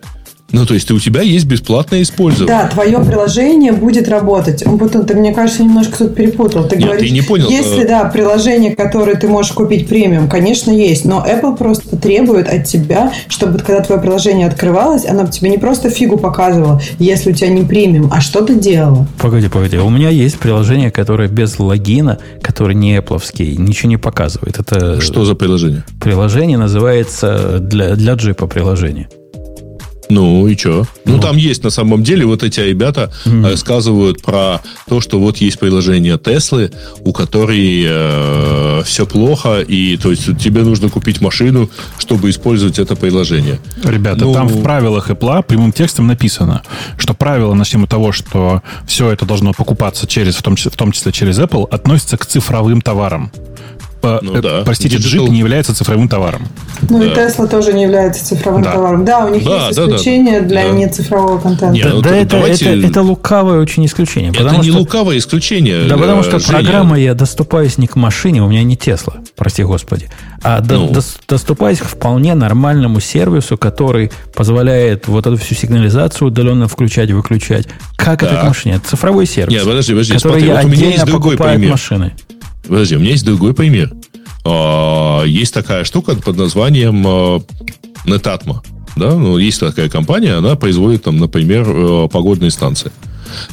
Ну, 0.52 0.66
то 0.66 0.74
есть 0.74 0.88
ты- 0.88 0.93
у 0.93 0.99
тебя 0.99 1.22
есть 1.22 1.45
бесплатное 1.45 2.02
использование. 2.02 2.47
Да, 2.56 2.68
твое 2.68 2.99
приложение 2.99 3.72
будет 3.72 4.08
работать. 4.10 4.66
Он 4.66 4.78
потом, 4.78 5.06
ты, 5.06 5.16
мне 5.16 5.34
кажется, 5.34 5.64
немножко 5.64 5.97
тут 5.99 6.16
перепутал. 6.16 6.68
Ты 6.68 6.76
Нет, 6.78 6.86
говоришь, 6.86 7.08
ты 7.10 7.14
не 7.14 7.22
понял. 7.22 7.49
Есть 7.49 7.76
ли, 7.78 7.84
Э, 7.84 7.88
да, 7.88 8.04
приложение, 8.06 8.76
которое 8.76 9.16
ты 9.16 9.28
можешь 9.28 9.52
купить 9.54 9.88
премиум? 9.88 10.30
Конечно, 10.30 10.72
есть. 10.72 11.06
Но 11.06 11.26
Apple 11.26 11.58
просто 11.58 11.95
требует 11.97 12.47
от 12.47 12.66
тебя, 12.66 13.12
чтобы 13.28 13.60
когда 13.60 13.82
твое 13.82 14.02
приложение 14.02 14.47
открывалось, 14.47 15.06
оно 15.06 15.28
тебе 15.28 15.49
не 15.49 15.58
просто 15.58 15.89
фигу 15.89 16.18
показывала, 16.18 16.82
если 16.99 17.32
у 17.32 17.34
тебя 17.34 17.49
не 17.49 17.64
премиум, 17.64 18.10
а 18.14 18.22
что 18.22 18.41
ты 18.41 18.56
делала. 18.56 19.08
Погоди, 19.20 19.47
погоди. 19.47 19.78
У 19.78 19.89
меня 19.89 20.10
есть 20.10 20.38
приложение, 20.39 20.91
которое 20.91 21.28
без 21.30 21.60
логина, 21.60 22.18
которое 22.41 22.74
не 22.76 22.97
Apple, 22.97 23.22
ничего 23.58 23.89
не 23.89 23.97
показывает. 23.97 24.60
Это 24.60 24.99
Что 25.02 25.26
за 25.26 25.36
приложение? 25.36 25.84
приложение 26.02 26.58
называется 26.58 27.60
для, 27.60 27.95
для 27.95 28.14
джипа 28.14 28.47
приложение. 28.47 29.08
Ну 30.12 30.47
и 30.47 30.57
что? 30.57 30.86
Ну, 31.05 31.20
там 31.20 31.38
есть 31.38 31.64
на 31.64 31.70
самом 31.70 32.03
деле 32.03 32.26
вот 32.26 32.43
эти 32.43 32.59
ребята 32.59 33.12
э, 33.26 33.49
рассказывают 33.51 34.22
про 34.22 34.59
то, 34.89 34.99
что 35.01 35.20
вот 35.20 35.38
есть 35.38 35.57
приложение 35.59 36.18
Теслы, 36.18 36.72
у 37.01 37.14
которой 37.14 38.84
все 38.84 39.05
плохо, 39.05 39.62
и 39.62 39.97
то 39.97 40.12
есть 40.12 40.38
тебе 40.38 40.64
нужно 40.64 40.89
купить 40.89 41.22
машину, 41.22 41.70
чтобы 41.97 42.30
использовать 42.30 42.80
это 42.80 42.95
приложение. 42.95 43.59
Ребята, 43.84 44.26
Ну- 44.26 44.34
там 44.34 44.47
в 44.47 44.62
правилах 44.64 45.09
Apple 45.09 45.43
прямым 45.43 45.72
текстом 45.72 46.07
написано, 46.07 46.62
что 46.97 47.14
правило 47.14 47.53
на 47.53 47.64
тему 47.66 47.88
того, 47.88 48.12
что 48.12 48.62
все 48.86 49.09
это 49.12 49.26
должно 49.26 49.53
покупаться 49.53 50.07
через, 50.07 50.36
в 50.36 50.41
том 50.43 50.55
числе, 50.55 50.72
в 50.72 50.76
том 50.76 50.91
числе 50.91 51.12
через 51.12 51.39
Apple, 51.39 51.68
относится 51.70 52.18
к 52.18 52.26
цифровым 52.26 52.82
товарам. 52.82 53.32
Ну 54.04 54.36
э, 54.36 54.41
да. 54.41 54.62
Простите, 54.66 54.97
Digital- 54.97 55.02
джип 55.26 55.30
не 55.30 55.39
является 55.39 55.76
цифровым 55.76 56.10
товаром. 56.10 56.47
Ну 56.89 57.02
и 57.04 57.14
Да. 57.14 57.28
Tesla 57.28 57.47
тоже 57.47 57.74
не 57.74 57.84
является 57.84 58.26
цифровым 58.26 58.64
Да. 58.64 58.72
товаром. 58.74 59.06
Да, 59.06 59.26
у 59.26 59.30
них 59.30 59.43
Да, 59.43 59.68
есть 59.68 59.78
да, 59.78 59.86
да. 59.86 59.95
исключения 59.95 60.41
для 60.41 60.64
Да. 60.68 60.72
нецифрового 60.72 61.39
контента. 61.39 61.74
Не, 61.74 61.84
Да, 61.84 61.89
ну, 61.89 62.02
да 62.02 62.10
то 62.10 62.16
это, 62.16 62.30
давайте- 62.38 62.66
это, 62.80 62.88
это 62.88 63.02
лукавое 63.04 63.60
очень 63.60 63.86
исключение. 63.86 64.32
это 64.32 64.56
не 64.58 64.70
что, 64.70 64.80
лукавое 64.80 65.18
исключение. 65.18 65.84
Да, 65.88 65.97
потому 65.97 66.22
э, 66.22 66.24
что 66.24 66.39
Женя. 66.39 66.52
программа 66.54 66.99
я 66.99 67.14
доступаюсь 67.14 67.78
не 67.78 67.88
к 67.88 67.95
машине, 67.95 68.41
у 68.41 68.47
меня 68.47 68.64
не 68.64 68.76
Тесла, 68.76 69.16
прости 69.38 69.64
господи, 69.64 70.10
а 70.41 70.60
до- 70.62 70.78
Ну. 70.78 70.89
дос- 70.89 71.18
доступаюсь 71.28 71.80
к 71.80 71.86
вполне 71.86 72.34
нормальному 72.34 72.99
сервису, 72.99 73.58
который 73.58 74.12
позволяет 74.36 75.08
вот 75.08 75.28
эту 75.28 75.38
всю 75.38 75.54
сигнализацию 75.56 76.30
удаленно 76.30 76.68
включать, 76.68 77.12
выключать. 77.12 77.68
Как 77.95 78.24
это 78.24 78.34
Так. 78.34 78.41
к 78.41 78.47
машине? 78.47 78.76
Это 78.78 78.88
цифровой 78.89 79.28
сервис, 79.28 79.54
Нет, 79.54 79.64
подожди, 79.66 79.93
подожди, 79.93 80.14
который 80.14 80.32
смотри, 80.32 80.47
я 80.47 80.56
вот 80.56 80.64
у 80.64 80.68
меня 80.68 80.76
отдельно 80.78 80.91
есть 80.93 81.06
другой 81.06 81.38
пример. 81.38 81.70
машины. 81.72 82.14
Подожди, 82.72 82.95
у 82.95 82.99
меня 82.99 83.11
есть 83.11 83.26
другой 83.26 83.53
пример. 83.53 83.91
А, 84.45 85.26
Есть 85.26 85.53
такая 85.53 85.84
штука 85.84 86.15
под 86.15 86.38
названием 86.38 87.05
а, 87.05 87.43
Netatmo. 88.05 88.61
Да? 88.95 89.13
Ну, 89.15 89.38
есть 89.38 89.59
такая 89.59 89.89
компания, 89.89 90.36
она 90.36 90.55
производит, 90.55 91.03
там, 91.03 91.17
например, 91.17 91.65
э, 91.67 92.07
погодные 92.09 92.49
станции. 92.49 92.93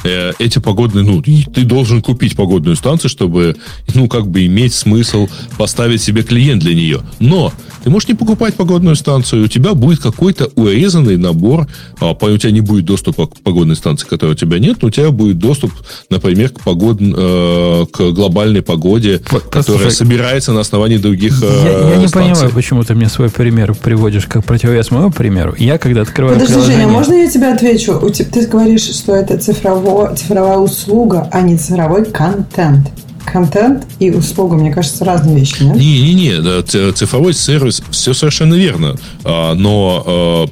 Э, 0.03 0.31
эти 0.39 0.59
погодные, 0.59 1.03
ну, 1.03 1.21
ты 1.21 1.63
должен 1.63 2.01
купить 2.01 2.35
погодную 2.35 2.75
станцию, 2.75 3.09
чтобы, 3.09 3.55
ну, 3.93 4.07
как 4.07 4.27
бы 4.27 4.45
иметь 4.45 4.73
смысл 4.73 5.27
поставить 5.57 6.01
себе 6.01 6.23
клиент 6.23 6.61
для 6.61 6.73
нее. 6.73 7.01
Но 7.19 7.53
ты 7.83 7.89
можешь 7.89 8.09
не 8.09 8.15
покупать 8.15 8.55
погодную 8.55 8.95
станцию, 8.95 9.45
у 9.45 9.47
тебя 9.47 9.73
будет 9.73 9.99
какой-то 9.99 10.49
урезанный 10.55 11.17
набор, 11.17 11.67
а, 11.99 12.11
у 12.11 12.37
тебя 12.37 12.51
не 12.51 12.61
будет 12.61 12.85
доступа 12.85 13.27
к 13.27 13.39
погодной 13.39 13.75
станции, 13.75 14.07
которой 14.07 14.31
у 14.31 14.35
тебя 14.35 14.59
нет, 14.59 14.77
но 14.81 14.89
у 14.89 14.91
тебя 14.91 15.11
будет 15.11 15.37
доступ, 15.37 15.71
например, 16.09 16.49
к, 16.49 16.59
погод, 16.59 16.97
э, 17.01 17.85
к 17.91 18.11
глобальной 18.11 18.61
погоде, 18.61 19.19
Просто 19.19 19.49
которая 19.49 19.89
собирается 19.91 20.51
на 20.51 20.61
основании 20.61 20.97
других 20.97 21.41
э, 21.41 21.45
Я, 21.45 21.89
я 21.95 21.97
не 21.97 22.07
понимаю, 22.07 22.51
почему 22.53 22.83
ты 22.83 22.95
мне 22.95 23.07
свой 23.07 23.29
пример 23.29 23.73
приводишь 23.75 24.25
как 24.25 24.43
противовес 24.43 24.91
моему 24.91 25.11
примеру. 25.11 25.55
Я 25.57 25.77
когда 25.77 26.01
открываю 26.01 26.35
Подожди, 26.35 26.53
приложение... 26.53 26.81
Женя, 26.81 26.91
можно 26.91 27.13
я 27.13 27.29
тебе 27.29 27.47
отвечу? 27.47 27.99
Ты 28.31 28.47
говоришь, 28.47 28.83
что 28.83 29.15
это 29.15 29.37
цифрово, 29.69 30.15
цифровая 30.15 30.57
услуга, 30.57 31.29
а 31.31 31.41
не 31.41 31.57
цифровой 31.57 32.05
контент 32.05 32.91
контент 33.25 33.85
и 33.99 34.09
услуга, 34.09 34.55
мне 34.55 34.73
кажется, 34.73 35.05
разные 35.05 35.37
вещи, 35.37 35.61
нет? 35.61 35.75
Не-не-не, 35.75 36.91
цифровой 36.93 37.35
сервис, 37.35 37.83
все 37.91 38.15
совершенно 38.15 38.55
верно. 38.55 38.95
А, 39.23 39.53
но 39.53 40.03
а, 40.03 40.45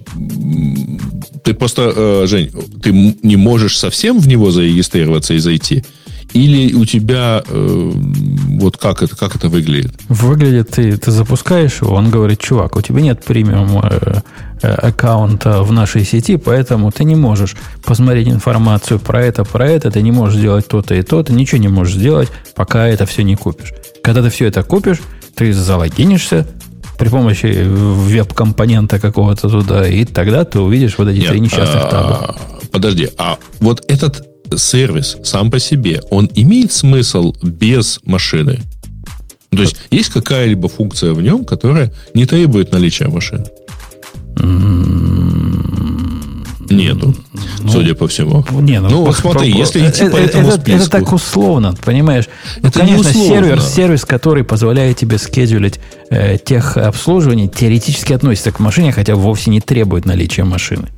ты 1.43 1.55
просто, 1.55 1.91
а, 1.95 2.27
Жень, 2.27 2.51
ты 2.83 2.91
не 3.23 3.35
можешь 3.35 3.79
совсем 3.79 4.19
в 4.19 4.27
него 4.27 4.51
зарегистрироваться 4.51 5.33
и 5.33 5.39
зайти. 5.39 5.83
Или 6.33 6.73
у 6.73 6.85
тебя 6.85 7.41
э, 7.47 7.91
вот 8.59 8.77
как 8.77 9.01
это, 9.01 9.15
как 9.15 9.35
это 9.35 9.49
выглядит? 9.49 9.93
Выглядит, 10.09 10.69
ты, 10.69 10.97
ты 10.97 11.11
запускаешь 11.11 11.81
его, 11.81 11.95
он 11.95 12.09
говорит, 12.09 12.39
чувак, 12.39 12.75
у 12.75 12.81
тебя 12.81 13.01
нет 13.01 13.23
премиум 13.23 13.79
э, 13.83 14.21
э, 14.61 14.67
аккаунта 14.67 15.63
в 15.63 15.71
нашей 15.71 16.03
сети, 16.03 16.35
поэтому 16.35 16.91
ты 16.91 17.05
не 17.05 17.15
можешь 17.15 17.55
посмотреть 17.83 18.27
информацию 18.27 18.99
про 18.99 19.23
это, 19.23 19.45
про 19.45 19.69
это, 19.69 19.89
ты 19.89 20.01
не 20.01 20.11
можешь 20.11 20.37
сделать 20.37 20.67
то-то 20.67 20.95
и 20.95 21.01
то-то, 21.01 21.31
ничего 21.31 21.59
не 21.59 21.69
можешь 21.69 21.95
сделать, 21.95 22.29
пока 22.55 22.87
это 22.87 23.05
все 23.05 23.23
не 23.23 23.35
купишь. 23.35 23.73
Когда 24.03 24.21
ты 24.21 24.29
все 24.29 24.47
это 24.47 24.63
купишь, 24.63 24.99
ты 25.33 25.53
залогинишься, 25.53 26.45
при 26.97 27.09
помощи 27.09 27.63
веб-компонента 27.63 28.99
какого-то 28.99 29.49
туда, 29.49 29.87
и 29.87 30.03
тогда 30.03 30.43
ты 30.45 30.59
увидишь 30.59 30.97
вот 30.97 31.07
эти 31.07 31.19
Нет, 31.19 31.29
три 31.29 31.39
несчастных 31.39 31.83
а, 31.83 31.89
таба. 31.89 32.35
Подожди, 32.71 33.09
а 33.17 33.37
вот 33.59 33.83
этот 33.87 34.25
сервис 34.55 35.17
сам 35.23 35.51
по 35.51 35.59
себе, 35.59 36.01
он 36.09 36.29
имеет 36.35 36.71
смысл 36.71 37.33
без 37.41 37.99
машины? 38.03 38.59
То 39.49 39.61
есть 39.61 39.77
есть 39.91 40.09
какая-либо 40.09 40.69
функция 40.69 41.13
в 41.13 41.21
нем, 41.21 41.45
которая 41.45 41.93
не 42.13 42.25
требует 42.25 42.71
наличия 42.71 43.07
машины? 43.07 43.45
Нету, 46.69 47.15
ну, 47.61 47.71
судя 47.71 47.95
по 47.95 48.07
всему. 48.07 48.43
Не, 48.61 48.81
ну, 48.81 49.05
ну 49.05 49.13
смотри, 49.13 49.53
по, 49.53 49.57
если 49.57 49.87
идти 49.87 50.03
это, 50.03 50.11
по 50.11 50.17
этому 50.17 50.49
это, 50.49 50.61
списку... 50.61 50.81
Это 50.81 50.89
так 50.89 51.13
условно, 51.13 51.73
понимаешь? 51.83 52.25
Ну, 52.61 52.67
это 52.67 52.79
конечно, 52.79 53.11
сервер, 53.11 53.61
сервис, 53.61 54.03
который 54.03 54.43
позволяет 54.43 54.97
тебе 54.97 55.17
скедулить 55.17 55.79
э, 56.09 56.37
тех 56.37 56.75
обслуживаний, 56.75 57.47
теоретически 57.47 58.11
относится 58.11 58.51
к 58.51 58.59
машине, 58.59 58.91
хотя 58.91 59.15
вовсе 59.15 59.49
не 59.49 59.61
требует 59.61 60.05
наличия 60.05 60.43
машины. 60.43 60.89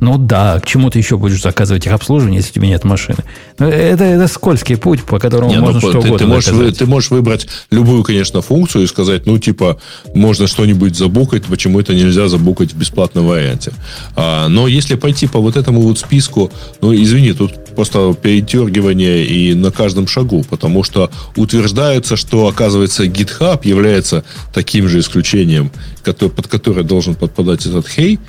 Ну 0.00 0.16
да, 0.16 0.60
к 0.60 0.66
чему 0.66 0.90
ты 0.90 0.98
еще 0.98 1.16
будешь 1.16 1.42
заказывать 1.42 1.84
их 1.86 1.92
обслуживание, 1.92 2.38
если 2.38 2.50
у 2.50 2.54
тебя 2.54 2.68
нет 2.68 2.84
машины? 2.84 3.18
Ну, 3.58 3.66
это, 3.66 4.04
это 4.04 4.28
скользкий 4.28 4.76
путь, 4.76 5.02
по 5.02 5.18
которому 5.18 5.50
не, 5.50 5.58
можно 5.58 5.74
ну, 5.74 5.80
что 5.80 5.92
ты, 5.92 5.98
угодно 5.98 6.18
ты 6.18 6.26
можешь, 6.26 6.52
вы, 6.52 6.72
ты 6.72 6.86
можешь 6.86 7.10
выбрать 7.10 7.48
любую, 7.70 8.04
конечно, 8.04 8.40
функцию 8.40 8.84
и 8.84 8.86
сказать, 8.86 9.26
ну, 9.26 9.38
типа, 9.38 9.80
можно 10.14 10.46
что-нибудь 10.46 10.96
забукать, 10.96 11.44
почему 11.46 11.80
это 11.80 11.94
нельзя 11.94 12.28
забукать 12.28 12.72
в 12.72 12.78
бесплатном 12.78 13.26
варианте. 13.26 13.72
А, 14.14 14.46
но 14.48 14.68
если 14.68 14.94
пойти 14.94 15.26
по 15.26 15.40
вот 15.40 15.56
этому 15.56 15.80
вот 15.80 15.98
списку, 15.98 16.52
ну, 16.80 16.94
извини, 16.94 17.32
тут 17.32 17.74
просто 17.74 18.14
перетергивание 18.14 19.26
и 19.26 19.54
на 19.54 19.72
каждом 19.72 20.06
шагу, 20.06 20.44
потому 20.48 20.84
что 20.84 21.10
утверждается, 21.34 22.16
что, 22.16 22.46
оказывается, 22.46 23.04
GitHub 23.04 23.66
является 23.66 24.24
таким 24.54 24.88
же 24.88 25.00
исключением, 25.00 25.72
под 26.04 26.46
которое 26.46 26.84
должен 26.84 27.16
подпадать 27.16 27.66
этот 27.66 27.88
хей, 27.88 28.20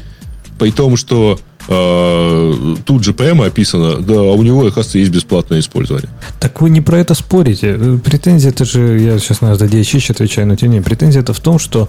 при 0.58 0.72
том, 0.72 0.98
что 0.98 1.40
э, 1.70 2.76
тут 2.86 3.04
же 3.04 3.14
прямо 3.14 3.46
описано, 3.46 4.02
да, 4.02 4.16
а 4.16 4.34
у 4.34 4.44
него, 4.44 4.62
оказывается, 4.62 4.98
есть 4.98 5.12
бесплатное 5.12 5.60
использование. 5.60 6.10
Так 6.40 6.62
вы 6.62 6.70
не 6.70 6.82
про 6.82 7.00
это 7.00 7.14
спорите. 7.14 7.78
Претензия 8.04 8.50
это 8.50 8.66
же, 8.66 9.00
я 9.00 9.20
сейчас 9.20 9.42
на 9.42 9.54
DHH 9.54 10.12
отвечаю, 10.12 10.48
но 10.48 10.56
тем 10.56 10.70
не 10.70 10.76
менее, 10.76 10.86
претензия 10.86 11.22
это 11.22 11.34
в 11.34 11.40
том, 11.40 11.60
что 11.60 11.88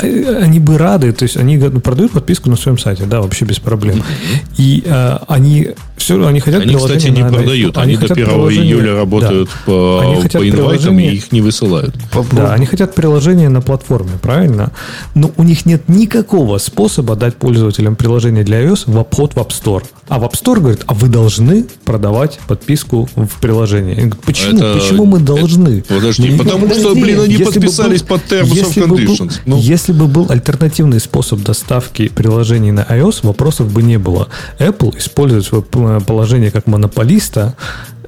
они 0.00 0.60
бы 0.60 0.78
рады, 0.78 1.12
то 1.12 1.22
есть 1.24 1.36
они 1.36 1.58
продают 1.58 2.12
подписку 2.12 2.50
на 2.50 2.56
своем 2.56 2.78
сайте, 2.78 3.04
да, 3.04 3.20
вообще 3.20 3.44
без 3.44 3.58
проблем. 3.58 4.02
И 4.56 4.82
э, 4.84 5.18
они 5.28 5.74
все, 6.04 6.26
они 6.26 6.40
хотят 6.40 6.62
Они, 6.62 6.74
кстати, 6.74 7.06
не 7.08 7.22
на, 7.22 7.32
продают. 7.32 7.78
Они, 7.78 7.96
они 7.96 8.06
до 8.06 8.12
1 8.12 8.26
июля 8.26 8.94
работают 8.94 9.48
да. 9.48 9.54
по, 9.64 10.00
они 10.02 10.20
хотят 10.20 10.42
по 10.42 10.48
инвайтам 10.48 10.98
и 10.98 11.04
их 11.04 11.32
не 11.32 11.40
высылают. 11.40 11.94
Да, 12.32 12.52
они 12.52 12.66
хотят 12.66 12.94
приложение 12.94 13.48
на 13.48 13.62
платформе, 13.62 14.12
правильно? 14.20 14.72
Но 15.14 15.30
у 15.36 15.42
них 15.42 15.64
нет 15.64 15.88
никакого 15.88 16.58
способа 16.58 17.16
дать 17.16 17.36
пользователям 17.36 17.96
приложение 17.96 18.44
для 18.44 18.62
iOS 18.62 18.82
в 18.86 18.98
обход 18.98 19.34
в 19.34 19.38
App 19.38 19.48
Store. 19.48 19.82
А 20.08 20.18
в 20.18 20.24
App 20.24 20.32
Store 20.32 20.60
говорит, 20.60 20.82
а 20.86 20.94
вы 20.94 21.08
должны 21.08 21.64
продавать 21.84 22.38
подписку 22.46 23.08
в 23.16 23.40
приложении. 23.40 23.94
Говорит, 23.94 24.18
почему? 24.26 24.58
Это, 24.58 24.74
Почему 24.74 25.06
мы 25.06 25.20
должны? 25.20 25.78
Это, 25.78 25.94
подожди, 25.94 26.28
ну, 26.28 26.38
потому 26.38 26.60
подожди, 26.62 26.82
что, 26.82 26.94
блин, 26.94 27.20
они 27.20 27.38
подписались 27.38 28.02
был, 28.02 28.18
под 28.18 28.32
Terms 28.32 28.52
of 28.52 28.88
Conditions. 28.88 29.18
Был, 29.18 29.30
ну. 29.46 29.58
Если 29.58 29.83
бы 29.92 30.06
был 30.06 30.26
альтернативный 30.30 31.00
способ 31.00 31.40
доставки 31.42 32.08
приложений 32.08 32.72
на 32.72 32.80
iOS, 32.80 33.20
вопросов 33.22 33.72
бы 33.72 33.82
не 33.82 33.98
было. 33.98 34.28
Apple 34.58 34.96
использует 34.98 35.44
свое 35.44 35.62
положение 35.62 36.50
как 36.50 36.66
монополиста 36.66 37.56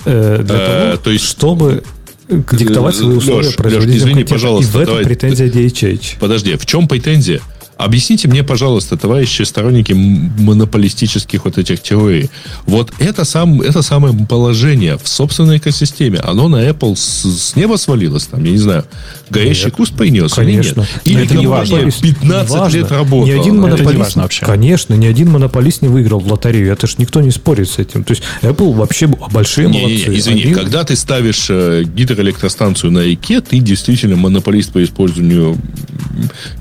э, 0.05 0.43
для 0.43 0.57
э, 0.57 0.91
того, 0.91 0.97
то 1.03 1.11
есть, 1.11 1.25
чтобы 1.25 1.83
диктовать 2.29 2.97
свои 2.97 3.17
условия 3.17 3.49
Леш, 3.49 3.57
Леш, 3.59 3.85
извини, 3.85 4.25
пожалуйста. 4.25 4.71
И 4.71 4.73
в 4.73 4.77
этом 4.77 4.95
давай, 4.95 5.05
претензия 5.05 5.49
DHH. 5.49 6.17
Подожди, 6.19 6.57
в 6.57 6.67
чем 6.67 6.89
претензия? 6.89 7.41
Объясните 7.77 8.27
мне, 8.29 8.43
пожалуйста, 8.43 8.97
товарищи 8.97 9.43
сторонники 9.43 9.93
монополистических 9.93 11.45
вот 11.45 11.59
этих 11.59 11.83
теорий. 11.83 12.31
Вот 12.65 12.91
это, 12.99 13.25
сам, 13.25 13.61
это 13.61 13.83
самое 13.83 14.15
положение 14.27 14.97
в 14.97 15.07
собственной 15.07 15.59
экосистеме, 15.59 16.19
оно 16.21 16.49
на 16.49 16.67
Apple 16.67 16.97
с, 16.97 17.25
с 17.25 17.55
неба 17.55 17.77
свалилось, 17.77 18.27
там, 18.29 18.43
я 18.45 18.53
не 18.53 18.59
знаю, 18.59 18.85
горящий 19.29 19.71
куст 19.71 19.95
принес 19.95 20.33
конечно. 20.33 20.87
или 21.05 21.19
нет? 21.19 21.19
Или 21.19 21.25
это 21.25 21.35
не 21.37 21.47
важно. 21.47 21.79
15 21.79 22.23
не 22.23 22.59
важно. 22.59 22.77
лет 22.77 22.91
работал. 22.91 23.27
Ни 23.27 23.33
один 23.33 23.61
монополист, 23.61 24.17
вообще. 24.17 24.47
Конечно, 24.47 24.95
ни 24.95 25.07
один 25.07 25.31
монополист 25.31 25.83
не 25.83 25.89
выиграл 25.89 26.21
в 26.21 26.33
лотерею. 26.33 26.73
Это 26.73 26.87
же 26.87 26.95
никто 26.97 27.21
не 27.21 27.31
спорит 27.31 27.69
с 27.69 27.79
этим. 27.79 28.05
То 28.05 28.13
есть 28.13 28.23
Apple 28.41 28.73
вообще 28.73 29.07
большие 29.07 29.69
не, 29.69 29.81
молодцы. 29.81 30.09
Не, 30.09 30.15
не, 30.15 30.19
извини, 30.19 30.43
Они... 30.45 30.55
когда 30.55 30.85
ты 30.85 30.97
ставишь 30.97 31.47
э, 31.51 31.85
гидроэлектростанцию 31.85 32.91
на 32.91 33.01
реке, 33.01 33.43
ты 33.43 33.59
действительно 33.59 34.17
монополист 34.17 34.73
по 34.73 34.83
использованию 34.83 35.59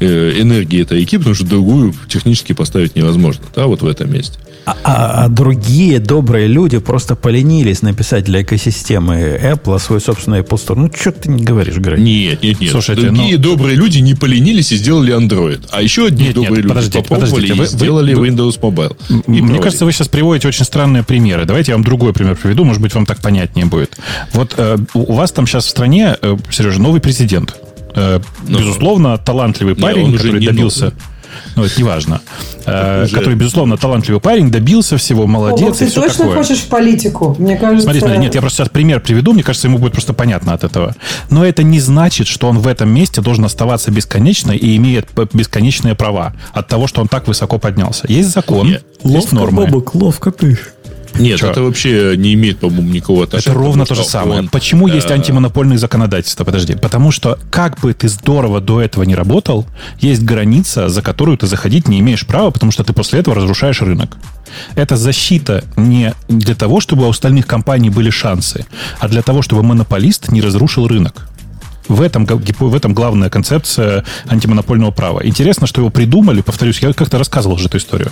э, 0.02 0.42
энергии 0.42 0.82
этой 0.82 1.05
реки, 1.06 1.18
потому 1.18 1.36
что 1.36 1.46
другую 1.46 1.94
технически 2.08 2.54
поставить 2.54 2.96
невозможно, 2.96 3.46
да, 3.56 3.68
вот 3.68 3.82
в 3.82 3.88
этом 3.88 4.12
месте. 4.12 4.38
А, 4.66 4.76
а, 4.84 5.26
а 5.26 5.30
другие 5.30 6.00
добрые 6.00 6.48
люди 6.48 6.80
просто 6.80 7.16
поленились 7.16 7.84
написать 7.84 8.26
для 8.26 8.42
экосистемы 8.42 9.40
Apple 9.40 9.80
свой 9.80 10.02
собственный 10.02 10.40
Apple 10.40 10.58
Store. 10.58 10.76
Ну, 10.76 10.92
что 10.92 11.12
ты 11.12 11.30
не 11.30 11.44
говоришь, 11.44 11.76
Грей? 11.78 12.02
Нет, 12.02 12.42
нет, 12.42 12.60
нет. 12.60 12.72
Слушайте, 12.72 13.04
другие 13.04 13.38
ну... 13.38 13.44
добрые 13.44 13.76
люди 13.76 14.00
не 14.00 14.16
поленились 14.16 14.72
и 14.72 14.78
сделали 14.78 15.16
Android. 15.16 15.68
А 15.72 15.84
еще 15.84 16.08
одни 16.08 16.26
нет, 16.26 16.36
добрые 16.36 16.50
нет, 16.50 16.64
люди 16.64 16.70
подождите, 16.70 16.98
попробовали 17.00 17.30
подождите, 17.30 17.54
вы, 17.54 17.66
и 17.66 17.68
сделали 17.68 18.14
вы, 18.16 18.28
Windows 18.28 18.60
Mobile. 18.60 18.98
Мне 19.28 19.40
проводили. 19.40 19.62
кажется, 19.62 19.86
вы 19.86 19.92
сейчас 19.92 20.08
приводите 20.08 20.48
очень 20.48 20.66
странные 20.66 21.04
примеры. 21.04 21.46
Давайте 21.46 21.72
я 21.72 21.76
вам 21.76 21.84
другой 21.84 22.14
пример 22.14 22.36
приведу, 22.36 22.64
может 22.64 22.82
быть, 22.82 22.96
вам 22.96 23.06
так 23.06 23.22
понятнее 23.22 23.68
будет. 23.68 23.96
Вот 24.34 24.56
э, 24.58 24.78
у 24.96 25.14
вас 25.14 25.32
там 25.32 25.46
сейчас 25.46 25.66
в 25.66 25.70
стране, 25.70 26.18
э, 26.20 26.38
Сережа, 26.50 26.82
новый 26.82 27.02
президент. 27.02 27.56
Э, 27.96 28.20
ну, 28.48 28.60
безусловно, 28.60 29.18
талантливый 29.18 29.76
парень, 29.76 30.16
который 30.16 30.46
добился... 30.46 30.94
Ну, 31.58 31.66
это 31.66 31.80
неважно, 31.80 32.22
э, 32.66 33.04
Уже... 33.04 33.16
который, 33.16 33.36
безусловно, 33.36 33.78
талантливый 33.78 34.22
парень, 34.22 34.52
добился 34.52 34.98
всего, 34.98 35.28
молодец 35.28 35.82
О, 35.82 35.84
и 35.84 35.88
все 35.88 36.02
точно 36.02 36.26
такое. 36.26 36.38
хочешь 36.38 36.60
в 36.60 36.68
политику? 36.68 37.36
Мне 37.38 37.58
кажется... 37.58 37.84
Смотри, 37.84 38.00
смотри, 38.00 38.18
нет, 38.20 38.36
я 38.36 38.42
просто 38.42 38.58
сейчас 38.58 38.70
пример 38.70 39.02
приведу, 39.02 39.34
мне 39.34 39.44
кажется, 39.44 39.68
ему 39.68 39.78
будет 39.78 39.94
просто 39.94 40.14
понятно 40.14 40.54
от 40.54 40.64
этого. 40.64 40.96
Но 41.30 41.46
это 41.46 41.64
не 41.64 41.82
значит, 41.82 42.28
что 42.28 42.48
он 42.48 42.60
в 42.60 42.68
этом 42.68 42.90
месте 42.90 43.22
должен 43.22 43.44
оставаться 43.44 43.92
бесконечно 43.92 44.52
и 44.52 44.78
имеет 44.78 45.10
бесконечные 45.34 45.96
права 45.96 46.34
от 46.54 46.68
того, 46.68 46.88
что 46.88 47.02
он 47.02 47.10
так 47.10 47.28
высоко 47.28 47.58
поднялся. 47.58 48.06
Есть 48.08 48.30
закон, 48.30 48.68
нет. 48.68 48.86
есть 49.04 49.34
ловко, 49.34 49.36
нормы. 49.36 49.66
Бобок, 49.66 49.96
ловко 49.96 50.32
ты. 50.32 50.58
Нет, 51.20 51.40
Че? 51.40 51.48
это 51.48 51.62
вообще 51.62 52.16
не 52.18 52.34
имеет, 52.34 52.60
по-моему, 52.60 52.92
никакого 52.92 53.24
отношения. 53.24 53.54
Это 53.54 53.60
ровно 53.60 53.86
то 53.86 53.96
же 53.96 54.04
самое. 54.04 54.42
Он, 54.42 54.50
Почему 54.50 54.88
э... 54.88 54.96
есть 54.96 55.10
антимонопольное 55.12 55.78
законодательство? 55.78 56.44
Подожди. 56.44 56.76
Потому 56.76 57.12
что 57.12 57.40
как 57.50 57.80
бы 57.80 57.94
ты 57.94 58.08
здорово 58.08 58.62
до 58.62 58.82
этого 58.82 59.04
не 59.04 59.16
работал, 59.16 59.66
есть 60.00 60.24
граница, 60.24 60.90
за 60.90 61.02
которую 61.02 61.38
ты 61.38 61.48
заходить 61.48 61.88
не 61.88 62.00
имеешь 62.00 62.26
права, 62.26 62.52
потому 62.52 62.72
что 62.72 62.84
ты 62.84 62.94
после 62.94 63.20
этого 63.20 63.36
разрушаешь 63.36 63.82
рынок. 63.82 64.18
Это 64.76 64.98
защита 64.98 65.64
не 65.76 66.14
для 66.28 66.56
того, 66.56 66.80
чтобы 66.80 67.06
у 67.06 67.10
остальных 67.10 67.48
компаний 67.48 67.90
были 67.90 68.10
шансы, 68.10 68.66
а 69.00 69.08
для 69.08 69.22
того, 69.22 69.42
чтобы 69.42 69.64
монополист 69.64 70.32
не 70.32 70.42
разрушил 70.42 70.88
рынок. 70.88 71.28
В 71.88 72.02
этом, 72.02 72.26
в 72.26 72.76
этом 72.76 72.94
главная 72.94 73.30
концепция 73.30 74.04
антимонопольного 74.28 74.92
права. 74.92 75.26
Интересно, 75.26 75.68
что 75.68 75.82
его 75.82 75.90
придумали, 75.90 76.42
повторюсь, 76.42 76.80
я 76.80 76.94
как-то 76.94 77.18
рассказывал 77.18 77.56
уже 77.56 77.68
эту 77.68 77.78
историю. 77.78 78.12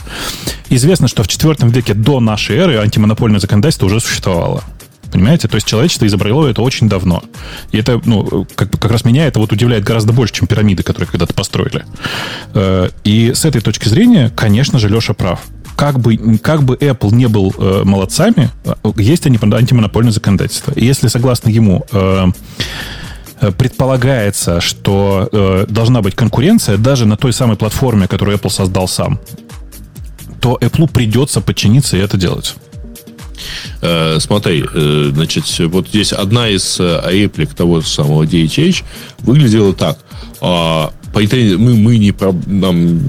Известно, 0.70 1.08
что 1.08 1.24
в 1.24 1.28
IV 1.28 1.70
веке 1.72 1.94
до 1.94 2.20
нашей 2.20 2.58
эры 2.58 2.78
антимонопольное 2.78 3.40
законодательство 3.40 3.88
уже 3.88 4.00
существовало. 4.00 4.64
Понимаете? 5.14 5.48
То 5.48 5.56
есть 5.56 5.68
человечество 5.68 6.08
изобрело 6.08 6.48
это 6.48 6.64
очень 6.64 6.90
давно. 6.90 7.24
И 7.72 7.78
это, 7.78 8.02
ну, 8.04 8.48
как, 8.56 8.72
как 8.72 8.92
раз 8.92 9.06
меня 9.06 9.28
это 9.28 9.40
вот 9.40 9.52
удивляет 9.52 9.84
гораздо 9.84 10.12
больше, 10.12 10.34
чем 10.34 10.48
пирамиды, 10.48 10.82
которые 10.82 11.08
когда-то 11.08 11.36
построили. 11.36 11.86
Э, 12.56 12.90
и 13.04 13.32
с 13.36 13.46
этой 13.46 13.62
точки 13.62 13.88
зрения, 13.88 14.32
конечно 14.36 14.80
же, 14.80 14.90
Леша 14.90 15.14
прав. 15.14 15.42
Как 15.76 16.00
бы, 16.00 16.18
как 16.40 16.64
бы 16.64 16.76
Apple 16.76 17.14
не 17.14 17.28
был 17.28 17.54
э, 17.56 17.84
молодцами, 17.84 18.50
э, 18.66 18.74
есть 18.98 19.28
антимонопольное 19.28 20.12
законодательство. 20.12 20.72
И 20.72 20.84
если, 20.84 21.08
согласно 21.08 21.50
ему, 21.50 21.86
э, 21.92 22.26
предполагается, 23.52 24.62
что 24.62 25.30
э, 25.32 25.66
должна 25.68 26.02
быть 26.02 26.16
конкуренция 26.16 26.78
даже 26.78 27.06
на 27.06 27.18
той 27.18 27.34
самой 27.34 27.58
платформе, 27.58 28.08
которую 28.08 28.38
Apple 28.38 28.50
создал 28.50 28.88
сам, 28.88 29.20
то 30.40 30.58
Apple 30.62 30.92
придется 30.92 31.42
подчиниться 31.42 31.98
и 31.98 32.00
это 32.00 32.18
делать. 32.18 32.56
Э, 33.82 34.18
смотри, 34.20 34.64
э, 34.74 35.12
значит, 35.14 35.46
вот 35.60 35.88
здесь 35.88 36.14
одна 36.14 36.50
из 36.50 36.80
э, 36.80 37.02
реплик 37.10 37.54
того 37.54 37.82
самого 37.82 38.24
DHH 38.24 38.84
выглядела 39.20 39.74
так. 39.74 39.98
По 41.14 41.20
мы, 41.20 41.76
мы 41.76 41.98
не 42.00 42.12
про, 42.12 42.34
нам, 42.48 43.00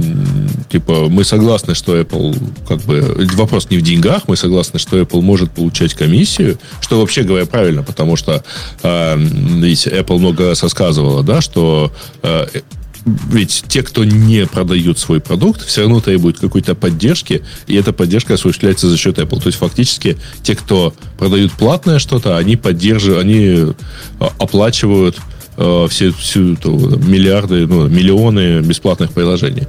типа, 0.69 1.09
мы 1.09 1.25
согласны, 1.25 1.75
что 1.75 1.99
Apple, 1.99 2.37
как 2.69 2.81
бы, 2.83 3.27
вопрос 3.35 3.71
не 3.71 3.79
в 3.79 3.83
деньгах, 3.83 4.29
мы 4.29 4.37
согласны, 4.37 4.79
что 4.79 5.01
Apple 5.01 5.23
может 5.23 5.51
получать 5.51 5.95
комиссию, 5.95 6.59
что 6.83 7.01
вообще 7.01 7.23
говоря 7.23 7.47
правильно, 7.47 7.83
потому 7.83 8.17
что 8.17 8.45
э, 8.83 9.17
ведь 9.19 9.87
Apple 9.87 10.19
много 10.19 10.49
раз 10.49 10.63
рассказывала, 10.63 11.23
да, 11.23 11.41
что 11.41 11.93
э, 12.23 12.47
ведь 13.05 13.65
те, 13.69 13.83
кто 13.83 14.05
не 14.05 14.47
продают 14.47 14.99
свой 14.99 15.21
продукт, 15.21 15.65
все 15.65 15.83
равно 15.83 16.01
требуют 16.01 16.39
какой-то 16.39 16.75
поддержки, 16.75 17.43
и 17.67 17.75
эта 17.75 17.93
поддержка 17.93 18.35
осуществляется 18.35 18.89
за 18.89 18.97
счет 18.97 19.19
Apple. 19.19 19.41
То 19.41 19.49
есть 19.49 19.59
фактически 19.59 20.17
те, 20.43 20.55
кто 20.55 20.95
продают 21.19 21.53
платное 21.53 21.99
что-то, 21.99 22.37
они 22.37 22.57
поддерживают, 22.57 23.25
они 23.25 23.75
а, 24.21 24.33
оплачивают 24.39 25.19
э, 25.57 25.87
все, 25.89 26.11
всю 26.13 26.41
миллиарды, 26.41 27.67
ну, 27.67 27.89
миллионы 27.89 28.61
бесплатных 28.61 29.13
приложений. 29.13 29.67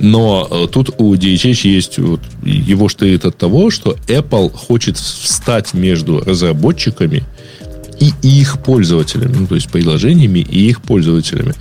Но 0.00 0.46
э, 0.50 0.66
тут 0.70 0.90
у 0.98 1.14
DHH 1.14 1.68
есть 1.68 1.98
вот, 1.98 2.20
его 2.42 2.88
штырит 2.88 3.24
от 3.24 3.36
того, 3.36 3.70
что 3.70 3.96
Apple 4.06 4.50
хочет 4.50 4.96
встать 4.96 5.74
между 5.74 6.20
разработчиками 6.20 7.24
и 8.00 8.12
их 8.22 8.62
пользователями, 8.62 9.34
ну, 9.40 9.46
то 9.46 9.56
есть 9.56 9.70
приложениями 9.70 10.38
и 10.38 10.68
их 10.68 10.82
пользователями. 10.82 11.54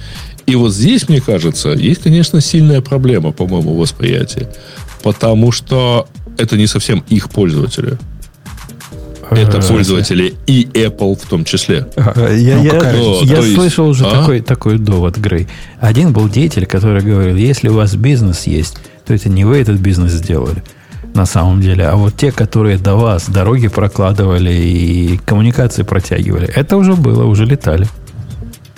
И 0.45 0.55
вот 0.55 0.73
здесь, 0.73 1.09
мне 1.09 1.19
кажется, 1.19 1.69
есть, 1.69 2.03
конечно, 2.03 2.39
сильная 2.39 2.81
проблема, 2.81 3.31
по-моему, 3.31 3.75
восприятия. 3.75 4.49
Потому 5.03 5.51
что 5.51 6.07
это 6.37 6.57
не 6.57 6.67
совсем 6.67 7.03
их 7.09 7.29
пользователи. 7.29 7.97
Это 9.31 9.61
пользователи 9.61 10.35
и 10.45 10.67
Apple 10.73 11.19
в 11.19 11.27
том 11.27 11.45
числе. 11.45 11.87
Я, 11.95 12.57
ну, 12.57 13.23
я, 13.23 13.37
я 13.37 13.41
слышал 13.41 13.87
уже 13.87 14.05
а? 14.05 14.11
такой, 14.11 14.41
такой 14.41 14.77
довод, 14.77 15.17
Грей. 15.17 15.47
Один 15.79 16.13
был 16.13 16.29
деятель, 16.29 16.65
который 16.65 17.01
говорил, 17.01 17.35
если 17.35 17.69
у 17.69 17.73
вас 17.73 17.95
бизнес 17.95 18.47
есть, 18.47 18.77
то 19.05 19.13
это 19.13 19.29
не 19.29 19.45
вы 19.45 19.57
этот 19.57 19.79
бизнес 19.79 20.11
сделали 20.11 20.63
на 21.17 21.25
самом 21.25 21.61
деле, 21.61 21.85
а 21.85 21.95
вот 21.95 22.15
те, 22.15 22.31
которые 22.31 22.77
до 22.77 22.95
вас 22.95 23.27
дороги 23.27 23.67
прокладывали 23.67 24.53
и 24.53 25.17
коммуникации 25.25 25.81
протягивали, 25.81 26.47
это 26.47 26.77
уже 26.77 26.93
было, 26.93 27.25
уже 27.25 27.45
летали. 27.45 27.87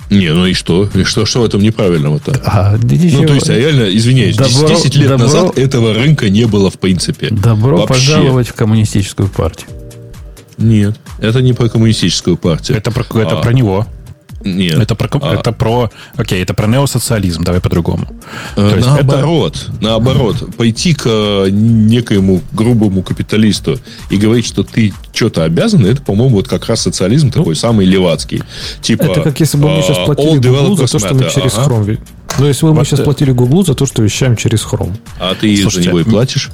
Не, 0.10 0.34
ну 0.34 0.48
и 0.48 0.54
что? 0.54 0.90
И 0.96 1.04
что, 1.04 1.26
что 1.26 1.42
в 1.42 1.46
этом 1.46 1.62
неправильного-то? 1.62 2.42
А, 2.44 2.78
ну, 2.82 3.28
то 3.28 3.34
есть, 3.34 3.50
а 3.50 3.56
реально, 3.56 3.96
извиняюсь, 3.96 4.38
добро, 4.38 4.68
10 4.68 4.96
лет 4.96 5.10
добро, 5.10 5.26
назад 5.26 5.58
этого 5.58 5.94
рынка 5.94 6.30
не 6.30 6.46
было 6.46 6.72
в 6.72 6.80
принципе. 6.80 7.28
Добро 7.30 7.78
Вообще. 7.78 7.94
пожаловать 7.94 8.48
в 8.48 8.54
коммунистическую 8.54 9.28
партию. 9.28 9.68
Нет, 10.60 10.96
это 11.20 11.42
не 11.42 11.54
про 11.54 11.70
коммунистическую 11.70 12.38
партию. 12.38 12.78
Это 12.78 12.92
про, 12.92 13.04
это 13.22 13.40
а, 13.40 13.42
про 13.42 13.54
него. 13.54 13.88
Нет. 14.44 14.80
Это 14.80 14.96
про, 14.96 15.10
а... 15.22 15.36
это 15.36 15.52
про, 15.52 15.92
окей, 16.16 16.42
это 16.42 16.54
про 16.54 16.68
неосоциализм, 16.68 17.44
давай 17.44 17.60
по-другому. 17.60 18.08
Э, 18.56 18.80
наоборот, 18.80 19.68
это... 19.68 19.84
наоборот, 19.84 20.56
пойти 20.56 20.94
к 20.94 21.04
э, 21.06 21.50
некоему 21.50 22.42
грубому 22.54 23.04
капиталисту 23.04 23.80
и 24.10 24.18
говорить, 24.18 24.46
что 24.46 24.64
ты 24.64 24.94
что-то 25.14 25.44
обязан, 25.44 25.86
это, 25.86 26.02
по-моему, 26.02 26.38
вот 26.38 26.48
как 26.48 26.68
раз 26.68 26.82
социализм 26.82 27.28
ну, 27.28 27.32
такой 27.34 27.56
самый 27.56 27.86
левацкий. 27.86 28.42
Типа, 28.82 29.04
это 29.04 29.22
как 29.22 29.40
если 29.40 29.58
бы 29.58 29.70
мы 29.70 29.82
сейчас 29.82 29.98
а, 29.98 30.06
платили 30.06 30.38
Google 30.38 30.78
за 30.78 30.88
то, 30.88 31.00
что 31.00 31.14
мы 31.14 31.30
через 31.30 31.58
ага. 31.58 31.70
Chrome. 31.70 32.00
Ну, 32.38 32.48
если 32.48 32.66
бы 32.66 32.74
мы 32.74 32.86
сейчас 32.86 33.02
платили 33.02 33.32
Google 33.32 33.66
за 33.66 33.76
то, 33.76 33.86
что 33.86 34.02
вещаем 34.02 34.38
через 34.38 34.62
Chrome. 34.62 34.96
А 35.20 35.36
ты 35.36 35.56
Слушайте, 35.58 35.84
за 35.84 35.90
него 35.90 36.00
и 36.00 36.04
платишь? 36.04 36.50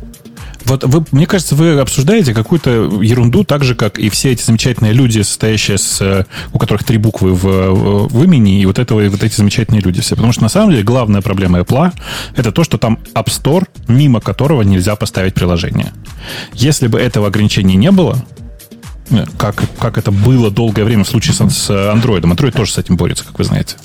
Вот 0.65 0.83
вы, 0.83 1.05
мне 1.11 1.25
кажется, 1.27 1.55
вы 1.55 1.79
обсуждаете 1.79 2.33
какую-то 2.33 2.99
ерунду, 3.01 3.43
так 3.43 3.63
же, 3.63 3.75
как 3.75 3.99
и 3.99 4.09
все 4.09 4.31
эти 4.31 4.43
замечательные 4.43 4.93
люди, 4.93 5.21
состоящие 5.21 5.77
с... 5.77 6.01
Э, 6.01 6.25
у 6.53 6.59
которых 6.59 6.83
три 6.83 6.97
буквы 6.97 7.33
в, 7.33 8.07
в 8.07 8.23
имени, 8.23 8.61
и 8.61 8.65
вот, 8.65 8.79
этого, 8.79 9.01
и 9.01 9.07
вот 9.07 9.23
эти 9.23 9.35
замечательные 9.35 9.81
люди 9.81 10.01
все. 10.01 10.15
Потому 10.15 10.33
что, 10.33 10.41
на 10.43 10.49
самом 10.49 10.71
деле, 10.71 10.83
главная 10.83 11.21
проблема 11.21 11.59
Apple— 11.59 11.91
это 12.35 12.51
то, 12.51 12.63
что 12.63 12.77
там 12.77 12.99
App 13.13 13.27
Store, 13.27 13.67
мимо 13.87 14.21
которого 14.21 14.63
нельзя 14.63 14.95
поставить 14.95 15.35
приложение. 15.35 15.93
Если 16.53 16.87
бы 16.87 16.99
этого 16.99 17.27
ограничения 17.27 17.75
не 17.75 17.91
было, 17.91 18.17
э, 19.11 19.25
как, 19.37 19.63
как 19.79 19.97
это 19.97 20.11
было 20.11 20.49
долгое 20.49 20.83
время 20.83 21.03
в 21.03 21.07
случае 21.07 21.33
с, 21.33 21.37
с 21.37 21.69
Android. 21.69 22.21
Android 22.21 22.51
тоже 22.51 22.71
с 22.71 22.77
этим 22.77 22.97
борется, 22.97 23.23
как 23.23 23.37
вы 23.37 23.45
знаете 23.45 23.75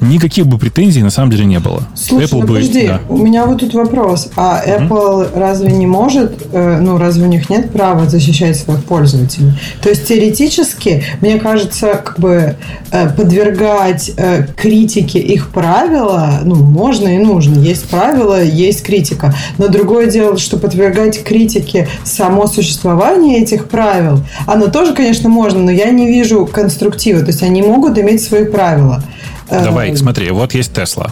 никаких 0.00 0.46
бы 0.46 0.58
претензий 0.58 1.02
на 1.02 1.10
самом 1.10 1.30
деле 1.30 1.44
не 1.44 1.58
было. 1.58 1.82
Слушай, 1.94 2.26
Apple 2.26 2.34
ну, 2.34 2.40
бы, 2.40 2.46
подожди, 2.48 2.86
да. 2.86 3.00
у 3.08 3.16
меня 3.16 3.46
вот 3.46 3.60
тут 3.60 3.74
вопрос. 3.74 4.28
А 4.36 4.62
Apple 4.66 4.88
mm-hmm. 4.88 5.38
разве 5.38 5.72
не 5.72 5.86
может, 5.86 6.46
э, 6.52 6.78
ну, 6.80 6.98
разве 6.98 7.24
у 7.24 7.28
них 7.28 7.50
нет 7.50 7.72
права 7.72 8.06
защищать 8.06 8.56
своих 8.56 8.84
пользователей? 8.84 9.52
То 9.82 9.88
есть, 9.88 10.06
теоретически, 10.06 11.04
мне 11.20 11.38
кажется, 11.38 12.00
как 12.04 12.18
бы 12.18 12.56
э, 12.90 13.10
подвергать 13.10 14.12
э, 14.16 14.46
критике 14.56 15.18
их 15.18 15.50
правила, 15.50 16.40
ну, 16.44 16.56
можно 16.56 17.08
и 17.08 17.18
нужно. 17.18 17.58
Есть 17.58 17.88
правила, 17.88 18.42
есть 18.42 18.82
критика. 18.82 19.34
Но 19.58 19.68
другое 19.68 20.06
дело, 20.06 20.38
что 20.38 20.58
подвергать 20.58 21.22
критике 21.24 21.88
само 22.04 22.46
существование 22.46 23.42
этих 23.42 23.68
правил, 23.68 24.20
оно 24.46 24.66
тоже, 24.68 24.94
конечно, 24.94 25.28
можно, 25.28 25.60
но 25.60 25.70
я 25.70 25.90
не 25.90 26.06
вижу 26.06 26.46
конструктива. 26.46 27.20
То 27.20 27.26
есть, 27.26 27.42
они 27.42 27.62
могут 27.62 27.98
иметь 27.98 28.22
свои 28.22 28.44
правила. 28.44 29.02
Давай, 29.50 29.96
смотри, 29.96 30.30
вот 30.30 30.54
есть 30.54 30.72
Тесла. 30.72 31.10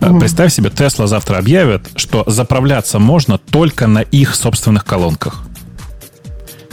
Угу. 0.00 0.20
Представь 0.20 0.52
себе, 0.52 0.70
Тесла 0.70 1.06
завтра 1.06 1.38
объявят, 1.38 1.88
что 1.96 2.24
заправляться 2.26 2.98
можно 2.98 3.38
только 3.38 3.86
на 3.86 4.00
их 4.00 4.34
собственных 4.34 4.84
колонках. 4.84 5.42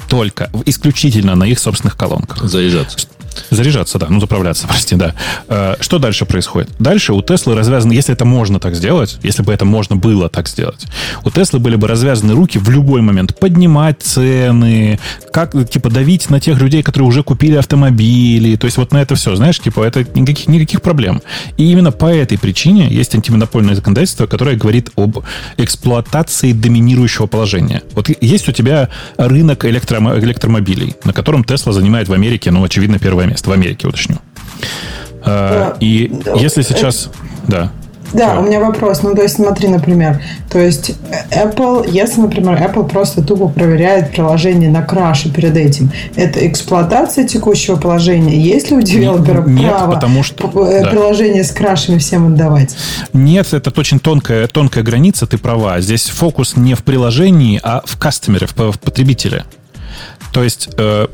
Только, 0.10 0.50
исключительно 0.66 1.36
на 1.36 1.44
их 1.44 1.60
собственных 1.60 1.96
колонках. 1.96 2.44
Заряжаться. 2.44 3.08
Заряжаться, 3.50 4.00
да. 4.00 4.08
Ну, 4.10 4.20
заправляться, 4.20 4.68
прости, 4.70 4.96
да. 4.96 5.16
Э, 5.48 5.76
что 5.80 6.00
дальше 6.00 6.26
происходит? 6.26 6.70
Дальше 6.80 7.14
у 7.14 7.22
Теслы 7.22 7.56
развязаны, 7.56 7.94
если 7.94 8.14
это 8.14 8.26
можно 8.26 8.60
так 8.60 8.76
сделать, 8.76 9.18
если 9.24 9.44
бы 9.44 9.54
это 9.54 9.66
можно 9.66 9.96
было 9.96 10.30
так 10.30 10.48
сделать, 10.48 10.86
у 11.24 11.30
Теслы 11.30 11.60
были 11.60 11.76
бы 11.76 11.88
развязаны 11.88 12.34
руки 12.34 12.58
в 12.58 12.70
любой 12.70 13.02
момент 13.02 13.38
поднимать 13.40 14.02
цены, 14.02 15.00
как, 15.32 15.54
типа, 15.70 15.90
давить 15.90 16.30
на 16.30 16.40
тех 16.40 16.60
людей, 16.60 16.84
которые 16.84 17.08
уже 17.08 17.24
купили 17.24 17.56
автомобили. 17.56 18.56
То 18.56 18.66
есть 18.66 18.78
вот 18.78 18.92
на 18.92 19.02
это 19.02 19.16
все, 19.16 19.36
знаешь, 19.36 19.60
типа, 19.60 19.84
это 19.84 20.06
никаких, 20.16 20.48
никаких 20.48 20.82
проблем. 20.82 21.22
И 21.58 21.72
именно 21.72 21.92
по 21.92 22.06
этой 22.06 22.38
причине 22.38 22.88
есть 22.90 23.16
антимонопольное 23.16 23.76
законодательство, 23.76 24.28
которое 24.28 24.56
говорит 24.56 24.90
об 24.96 25.20
эксплуатации 25.58 26.52
доминирующего 26.54 27.28
положения. 27.28 27.82
Вот 27.94 28.10
есть 28.22 28.50
у 28.50 28.52
тебя 28.52 28.90
рынок 29.18 29.66
электромо- 29.66 30.20
электромобилей, 30.20 30.96
на 31.04 31.14
котором 31.14 31.44
Тесла 31.44 31.74
занимает 31.74 32.08
в 32.08 32.14
Америке, 32.14 32.52
ну, 32.52 32.64
очевидно, 32.64 33.00
первое 33.00 33.19
место. 33.26 33.50
В 33.50 33.54
Америке, 33.54 33.88
уточню. 33.88 34.18
Да. 35.26 35.76
И 35.80 36.10
да. 36.26 36.34
если 36.34 36.62
сейчас... 36.62 37.10
Да. 37.48 37.72
Да, 38.14 38.32
Что? 38.32 38.40
у 38.40 38.44
меня 38.44 38.60
вопрос. 38.60 39.04
Ну, 39.04 39.14
то 39.14 39.22
есть, 39.22 39.36
смотри, 39.36 39.68
например, 39.68 40.22
то 40.50 40.60
есть 40.60 40.94
Apple, 41.32 41.88
если, 41.92 42.22
например, 42.22 42.60
Apple 42.60 42.90
просто 42.90 43.22
тупо 43.22 43.48
проверяет 43.48 44.12
приложение 44.12 44.70
на 44.70 44.82
краше 44.82 45.30
перед 45.30 45.56
этим, 45.56 45.92
это 46.16 46.46
эксплуатация 46.48 47.28
текущего 47.28 47.76
положения? 47.76 48.36
Есть 48.36 48.72
ли 48.72 48.78
у 48.78 48.82
девелопера 48.82 49.44
Нет, 49.44 49.70
право 49.70 49.94
потому 49.94 50.24
что, 50.24 50.48
приложение 50.48 51.44
да. 51.44 51.50
с 51.50 51.52
крашами 51.52 52.00
всем 52.00 52.28
отдавать? 52.28 52.76
Нет, 53.14 53.54
это 53.54 53.72
очень 53.80 54.00
тонкая, 54.00 54.48
тонкая 54.48 54.84
граница, 54.84 55.28
ты 55.28 55.38
права. 55.38 55.80
Здесь 55.80 56.10
фокус 56.10 56.58
не 56.58 56.74
в 56.74 56.84
приложении, 56.84 57.60
а 57.62 57.84
в 57.86 57.98
кастомере, 58.00 58.48
в, 58.48 58.56
в 58.58 58.80
потребителе. 58.80 59.46
То 60.32 60.44
есть 60.44 60.70
э, 60.78 61.08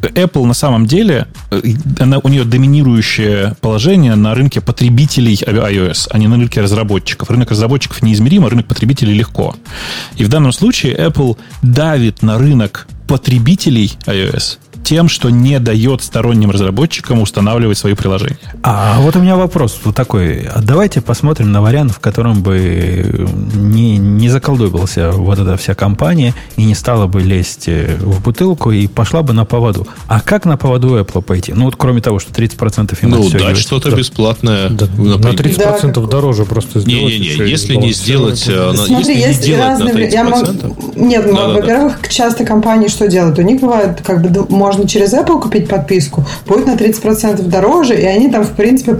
Apple 0.00 0.44
на 0.44 0.54
самом 0.54 0.86
деле, 0.86 1.26
э, 1.50 1.62
она, 1.98 2.18
у 2.18 2.28
нее 2.28 2.44
доминирующее 2.44 3.56
положение 3.60 4.14
на 4.14 4.34
рынке 4.34 4.60
потребителей 4.60 5.34
iOS, 5.34 6.08
а 6.10 6.18
не 6.18 6.28
на 6.28 6.36
рынке 6.36 6.60
разработчиков. 6.60 7.30
Рынок 7.30 7.50
разработчиков 7.50 8.02
неизмеримо, 8.02 8.48
рынок 8.48 8.66
потребителей 8.66 9.14
легко. 9.14 9.54
И 10.16 10.24
в 10.24 10.28
данном 10.28 10.52
случае 10.52 10.96
Apple 10.96 11.36
давит 11.62 12.22
на 12.22 12.38
рынок 12.38 12.86
потребителей 13.06 13.96
iOS 14.06 14.58
тем, 14.86 15.08
что 15.08 15.30
не 15.30 15.58
дает 15.58 16.00
сторонним 16.02 16.52
разработчикам 16.52 17.20
устанавливать 17.20 17.76
свои 17.76 17.94
приложения. 17.94 18.38
А 18.62 19.00
вот 19.00 19.16
у 19.16 19.18
меня 19.20 19.34
вопрос 19.36 19.76
вот 19.82 19.96
такой. 19.96 20.42
А 20.46 20.60
давайте 20.62 21.00
посмотрим 21.00 21.50
на 21.50 21.60
вариант, 21.60 21.90
в 21.92 21.98
котором 21.98 22.40
бы 22.40 23.26
не, 23.54 23.98
не 23.98 24.28
заколдобился 24.28 25.10
вот 25.10 25.40
эта 25.40 25.56
вся 25.56 25.74
компания 25.74 26.34
и 26.56 26.64
не 26.64 26.76
стала 26.76 27.08
бы 27.08 27.20
лезть 27.20 27.64
э, 27.66 27.96
в 28.00 28.22
бутылку 28.22 28.70
и 28.70 28.86
пошла 28.86 29.22
бы 29.22 29.32
на 29.32 29.44
поводу. 29.44 29.88
А 30.06 30.20
как 30.20 30.44
на 30.44 30.56
поводу 30.56 30.96
Apple 31.00 31.20
пойти? 31.20 31.52
Ну, 31.52 31.64
вот 31.64 31.74
кроме 31.76 32.00
того, 32.00 32.20
что 32.20 32.30
30% 32.32 32.96
им 33.02 33.10
Ну, 33.10 33.28
дать 33.28 33.58
что-то 33.58 33.90
бесплатное. 33.90 34.68
Да, 34.70 34.86
на 34.96 35.16
30% 35.16 36.06
дороже 36.08 36.44
просто 36.44 36.78
сделать. 36.80 37.02
Не-не-не, 37.12 37.50
если 37.50 37.74
не 37.74 37.92
сделать... 37.92 38.44
э, 38.48 38.70
на- 38.70 38.76
Смотри, 38.76 38.96
если 38.98 39.14
не 39.14 39.20
есть 39.20 39.42
делать 39.44 39.78
на 39.80 39.84
разные... 39.86 40.08
Я 40.10 40.22
могу... 40.24 40.44
30%, 40.46 40.92
Нет, 40.96 41.24
ну, 41.26 41.32
Да-да-да. 41.36 41.60
во-первых, 41.60 42.08
часто 42.08 42.44
компании 42.44 42.86
что 42.88 43.08
делают? 43.08 43.36
У 43.40 43.42
них 43.42 43.60
бывает, 43.60 44.00
как 44.04 44.22
бы, 44.22 44.28
д- 44.28 44.44
можно 44.76 44.88
через 44.88 45.14
Apple 45.14 45.40
купить 45.40 45.68
подписку, 45.68 46.24
будет 46.46 46.66
на 46.66 46.72
30% 46.72 47.42
дороже, 47.42 47.98
и 47.98 48.04
они 48.04 48.30
там, 48.30 48.44
в 48.44 48.50
принципе, 48.50 48.98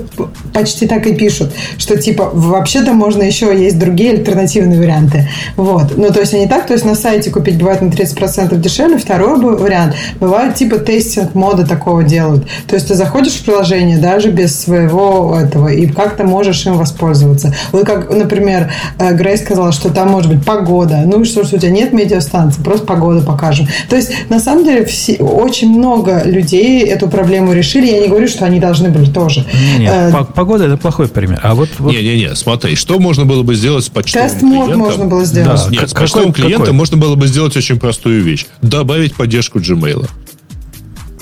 почти 0.52 0.86
так 0.86 1.06
и 1.06 1.14
пишут, 1.14 1.52
что, 1.76 1.98
типа, 1.98 2.30
вообще-то 2.32 2.92
можно 2.92 3.22
еще 3.22 3.54
есть 3.56 3.78
другие 3.78 4.12
альтернативные 4.12 4.78
варианты. 4.78 5.28
Вот. 5.56 5.96
Ну, 5.96 6.08
то 6.10 6.20
есть, 6.20 6.32
они 6.34 6.46
так, 6.46 6.66
то 6.66 6.72
есть, 6.72 6.84
на 6.84 6.94
сайте 6.94 7.30
купить 7.30 7.58
бывает 7.58 7.82
на 7.82 7.88
30% 7.88 8.56
дешевле. 8.56 8.96
Второй 8.96 9.38
вариант. 9.38 9.94
Бывает, 10.18 10.54
типа, 10.54 10.78
тестинг 10.78 11.34
мода 11.34 11.66
такого 11.66 12.02
делают. 12.02 12.46
То 12.66 12.76
есть, 12.76 12.88
ты 12.88 12.94
заходишь 12.94 13.34
в 13.34 13.44
приложение 13.44 13.98
даже 13.98 14.30
без 14.30 14.58
своего 14.58 15.36
этого, 15.38 15.68
и 15.68 15.86
как-то 15.86 16.24
можешь 16.24 16.64
им 16.66 16.74
воспользоваться. 16.74 17.54
Вот 17.72 17.84
как, 17.84 18.10
например, 18.10 18.72
э, 18.98 19.14
Грей 19.14 19.36
сказала, 19.36 19.72
что 19.72 19.90
там 19.90 20.08
может 20.10 20.32
быть 20.32 20.44
погода. 20.44 21.02
Ну 21.04 21.20
и 21.20 21.24
что, 21.24 21.44
что 21.44 21.56
у 21.56 21.58
тебя 21.58 21.70
нет 21.70 21.92
медиастанции, 21.92 22.62
просто 22.62 22.86
погоду 22.86 23.22
покажем. 23.22 23.68
То 23.90 23.96
есть, 23.96 24.12
на 24.30 24.40
самом 24.40 24.64
деле, 24.64 24.84
все, 24.86 25.16
очень 25.16 25.65
много 25.66 26.22
людей 26.24 26.84
эту 26.84 27.08
проблему 27.08 27.52
решили. 27.52 27.86
Я 27.86 28.00
не 28.00 28.08
говорю, 28.08 28.28
что 28.28 28.44
они 28.44 28.60
должны 28.60 28.90
были 28.90 29.10
тоже. 29.10 29.44
Не-не, 29.72 29.86
Э, 29.88 30.12
по- 30.12 30.24
погода 30.24 30.64
это 30.64 30.76
плохой 30.76 31.08
пример. 31.08 31.40
А 31.42 31.54
вот, 31.54 31.68
вот 31.78 31.92
Не-не-не, 31.92 32.34
смотри, 32.34 32.74
что 32.76 32.98
можно 32.98 33.24
было 33.24 33.42
бы 33.42 33.54
сделать 33.54 33.84
с 33.84 33.88
почтовым 33.88 34.28
Тест-мод 34.30 34.50
клиентом? 34.66 34.78
можно 34.78 35.04
было 35.06 35.24
сделать. 35.24 35.60
Да. 35.64 35.70
Нет, 35.70 35.80
Как- 35.80 35.88
с 35.90 35.92
почтовым 35.94 36.28
какой- 36.32 36.42
клиентом 36.44 36.66
какой? 36.66 36.76
можно 36.78 36.96
было 36.96 37.14
бы 37.16 37.26
сделать 37.26 37.56
очень 37.56 37.78
простую 37.78 38.22
вещь. 38.22 38.46
Добавить 38.62 39.14
поддержку 39.14 39.58
Gmail. 39.58 40.08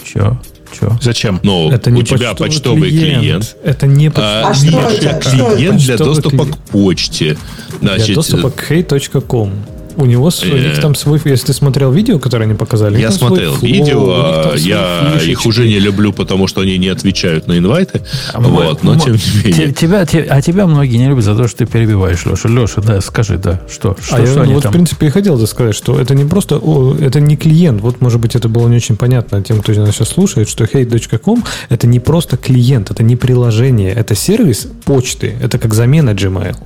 Че? 0.05 0.39
Че? 0.79 0.99
Зачем? 1.01 1.41
Но 1.43 1.71
Это 1.73 1.91
у 1.91 1.93
не 1.93 2.03
тебя 2.03 2.35
почтовый 2.35 2.91
клиент. 2.91 3.57
Это 3.65 3.87
не 3.87 4.09
а, 4.15 4.49
А 4.49 4.55
что 4.55 4.67
небольшой 4.67 4.97
это? 5.07 5.23
Что 5.23 5.47
это? 5.49 5.57
клиент 5.57 5.79
для 5.79 5.93
Почтовый 5.97 6.15
доступа 6.15 6.37
клиент. 6.45 6.57
к 6.57 6.59
почте. 6.71 7.37
для 7.81 7.97
Значит, 7.97 8.15
доступа 8.17 8.51
к 8.51 8.71
hey.com. 8.71 9.53
У 9.97 10.05
него 10.07 10.31
свой, 10.31 10.53
у 10.53 10.57
них 10.63 10.79
Э. 10.79 10.81
там 10.81 10.95
свой, 10.95 11.21
если 11.25 11.47
ты 11.47 11.53
смотрел 11.53 11.93
видео, 11.93 12.19
которое 12.19 12.45
они 12.45 12.55
показали, 12.55 12.99
Я 13.01 13.11
смотрел 13.11 13.55
флоу, 13.55 13.71
видео, 13.71 14.03
у 14.03 14.07
них 14.07 14.35
там 14.43 14.59
свои 14.59 14.69
я 14.69 15.11
фишечки. 15.15 15.31
их 15.31 15.47
уже 15.47 15.69
не 15.69 15.79
люблю, 15.79 16.13
потому 16.13 16.47
что 16.47 16.61
они 16.63 16.77
не 16.79 16.89
отвечают 16.89 17.47
на 17.47 17.59
инвайты. 17.59 18.03
А 18.33 18.41
Вот, 18.41 18.83
но 18.83 18.95
М- 18.95 19.01
тем 19.01 19.15
не 19.15 19.21
менее. 19.45 19.73
Тебя, 19.73 20.05
те- 20.07 20.23
а 20.23 20.41
тебя 20.43 20.67
многие 20.67 20.97
не 20.97 21.09
любят 21.09 21.25
за 21.25 21.35
то, 21.37 21.49
что 21.49 21.59
ты 21.59 21.67
перебиваешь, 21.67 22.25
Леша. 22.27 22.49
Леша, 22.49 22.81
да, 22.83 23.01
скажи, 23.01 23.39
да, 23.39 23.61
что, 23.71 23.97
что, 24.03 24.17
а 24.17 24.21
я 24.21 24.27
что 24.27 24.43
они 24.43 24.55
вот, 24.55 24.63
там? 24.63 24.73
в 24.73 24.75
принципе, 24.75 25.07
и 25.07 25.11
хотел 25.11 25.45
сказать, 25.47 25.75
что 25.75 25.99
это 26.01 26.15
не 26.15 26.25
просто, 26.25 26.57
о, 26.59 26.97
это 27.01 27.21
не 27.21 27.37
клиент. 27.37 27.81
Вот, 27.81 28.01
может 28.01 28.21
быть, 28.21 28.35
это 28.37 28.49
было 28.49 28.69
не 28.69 28.77
очень 28.77 28.97
понятно 28.97 29.43
тем, 29.43 29.61
кто 29.63 29.73
нас 29.73 29.95
сейчас 29.95 30.09
слушает, 30.09 30.49
что 30.49 30.65
hey.com 30.65 31.45
это 31.69 31.87
не 31.87 32.01
просто 32.01 32.37
клиент, 32.37 32.91
это 32.91 33.03
не 33.03 33.17
приложение, 33.17 33.93
это 33.93 34.15
сервис 34.15 34.67
почты, 34.85 35.35
это 35.43 35.59
как 35.59 35.75
замена 35.75 36.11
Gmail. 36.11 36.57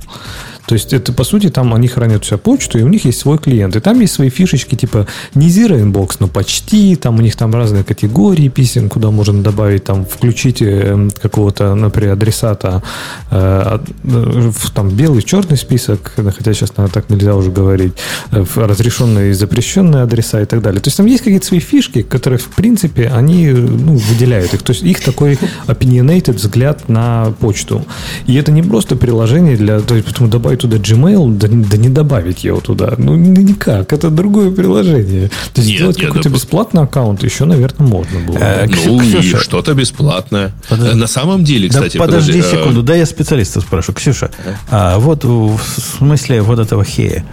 То 0.69 0.75
есть 0.75 0.93
это, 0.93 1.11
по 1.13 1.23
сути, 1.23 1.49
там 1.49 1.73
они 1.73 1.87
хранят 1.87 2.23
вся 2.23 2.37
почту, 2.37 2.77
и 2.77 2.83
у 2.83 2.89
них 2.89 3.03
есть 3.05 3.19
свой 3.19 3.39
клиент. 3.39 3.75
И 3.75 3.79
там 3.79 3.99
есть 4.01 4.13
свои 4.13 4.29
фишечки, 4.29 4.75
типа 4.75 5.07
не 5.33 5.47
Zero 5.47 5.83
Inbox, 5.83 6.17
но 6.19 6.27
почти. 6.27 6.95
Там 6.95 7.17
у 7.17 7.21
них 7.23 7.35
там 7.35 7.55
разные 7.55 7.83
категории 7.83 8.49
писем, 8.49 8.87
куда 8.87 9.09
можно 9.09 9.41
добавить, 9.41 9.85
там, 9.85 10.05
включить 10.05 10.61
э, 10.61 11.09
какого-то, 11.19 11.73
например, 11.73 12.13
адресата 12.13 12.83
э, 13.31 13.79
э, 14.03 14.51
в 14.53 14.69
там 14.69 14.89
белый, 14.89 15.23
черный 15.23 15.57
список, 15.57 16.13
хотя 16.15 16.53
сейчас, 16.53 16.77
наверное, 16.77 16.93
так 16.93 17.09
нельзя 17.09 17.35
уже 17.35 17.49
говорить, 17.49 17.93
э, 18.29 18.43
в 18.43 18.57
разрешенные 18.57 19.31
и 19.31 19.33
запрещенные 19.33 20.03
адреса 20.03 20.39
и 20.39 20.45
так 20.45 20.61
далее. 20.61 20.81
То 20.81 20.89
есть 20.89 20.97
там 20.97 21.07
есть 21.07 21.23
какие-то 21.23 21.47
свои 21.47 21.61
фишки, 21.61 22.03
которые, 22.03 22.37
в 22.37 22.49
принципе, 22.49 23.07
они 23.07 23.47
ну, 23.47 23.95
выделяют 23.95 24.53
их. 24.53 24.61
То 24.61 24.73
есть 24.73 24.83
их 24.83 24.99
такой 24.99 25.39
opinionated 25.65 26.33
взгляд 26.33 26.89
на 26.89 27.33
почту. 27.39 27.83
И 28.27 28.35
это 28.35 28.51
не 28.51 28.61
просто 28.61 28.95
приложение 28.95 29.57
для... 29.57 29.79
То 29.79 29.95
есть 29.95 30.05
потом 30.05 30.29
добавить 30.29 30.58
туда 30.59 30.77
Gmail, 30.77 31.35
да, 31.37 31.47
да 31.49 31.77
не 31.77 31.89
добавить 31.89 32.43
его 32.43 32.59
туда. 32.59 32.93
Ну, 32.97 33.15
ни- 33.15 33.39
никак. 33.41 33.91
Это 33.93 34.09
другое 34.09 34.51
приложение. 34.51 35.29
То 35.53 35.61
есть 35.61 35.69
Нет, 35.69 35.77
сделать 35.79 35.97
какой-то 35.97 36.29
да, 36.29 36.35
бесплатный 36.35 36.81
аккаунт 36.83 37.23
еще, 37.23 37.45
наверное, 37.45 37.87
можно 37.87 38.19
было. 38.19 38.37
Э, 38.39 38.67
Ну, 38.85 39.01
и 39.01 39.09
Ксюша. 39.21 39.39
что-то 39.39 39.73
бесплатное. 39.73 40.53
Подожди. 40.69 40.91
Э, 40.93 40.95
На 40.95 41.07
самом 41.07 41.43
деле, 41.43 41.69
кстати, 41.69 41.97
да 41.97 42.05
подожди, 42.05 42.39
э, 42.39 42.43
секунду, 42.43 42.83
да 42.83 42.95
я 42.95 43.05
специалиста 43.05 43.61
спрошу. 43.61 43.93
Ксюша, 43.93 44.29
а, 44.69 44.99
вот 44.99 45.23
в 45.23 45.59
смысле 45.97 46.41
вот 46.41 46.59
этого 46.59 46.83
хея, 46.83 47.25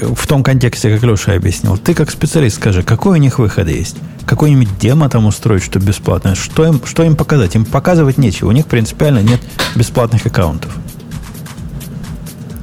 в 0.00 0.26
том 0.26 0.42
контексте, 0.42 0.90
как 0.94 1.02
Леша 1.02 1.34
объяснил, 1.34 1.76
ты 1.76 1.92
как 1.92 2.10
специалист 2.10 2.56
скажи, 2.56 2.82
какой 2.82 3.18
у 3.18 3.20
них 3.20 3.38
выход 3.38 3.68
есть? 3.68 3.96
Какой-нибудь 4.24 4.78
демо 4.78 5.08
там 5.10 5.26
устроить, 5.26 5.62
что 5.62 5.78
бесплатное? 5.78 6.34
Что 6.34 6.64
им, 6.66 6.80
что 6.84 7.02
им 7.02 7.16
показать? 7.16 7.54
Им 7.54 7.64
показывать 7.64 8.16
нечего. 8.18 8.48
У 8.48 8.52
них 8.52 8.66
принципиально 8.66 9.20
нет 9.22 9.40
бесплатных 9.74 10.24
аккаунтов. 10.26 10.74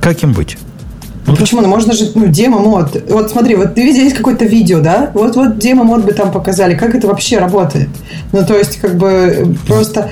Как 0.05 0.21
им 0.21 0.33
быть? 0.33 0.55
Ну 1.25 1.35
почему? 1.35 1.61
Ну 1.61 1.67
можно 1.67 1.91
же, 1.93 2.11
ну, 2.13 2.27
демо-мод. 2.27 3.09
Вот 3.09 3.31
смотри, 3.31 3.55
вот 3.55 3.73
ты 3.73 3.81
видел, 3.81 4.03
есть 4.03 4.15
какое-то 4.15 4.45
видео, 4.45 4.79
да? 4.79 5.09
Вот, 5.15 5.35
вот 5.35 5.57
демо-мод 5.57 6.05
бы 6.05 6.11
там 6.11 6.31
показали. 6.31 6.75
Как 6.75 6.93
это 6.93 7.07
вообще 7.07 7.39
работает? 7.39 7.89
Ну, 8.31 8.45
то 8.45 8.55
есть, 8.55 8.77
как 8.77 8.97
бы, 8.97 9.55
просто, 9.65 10.11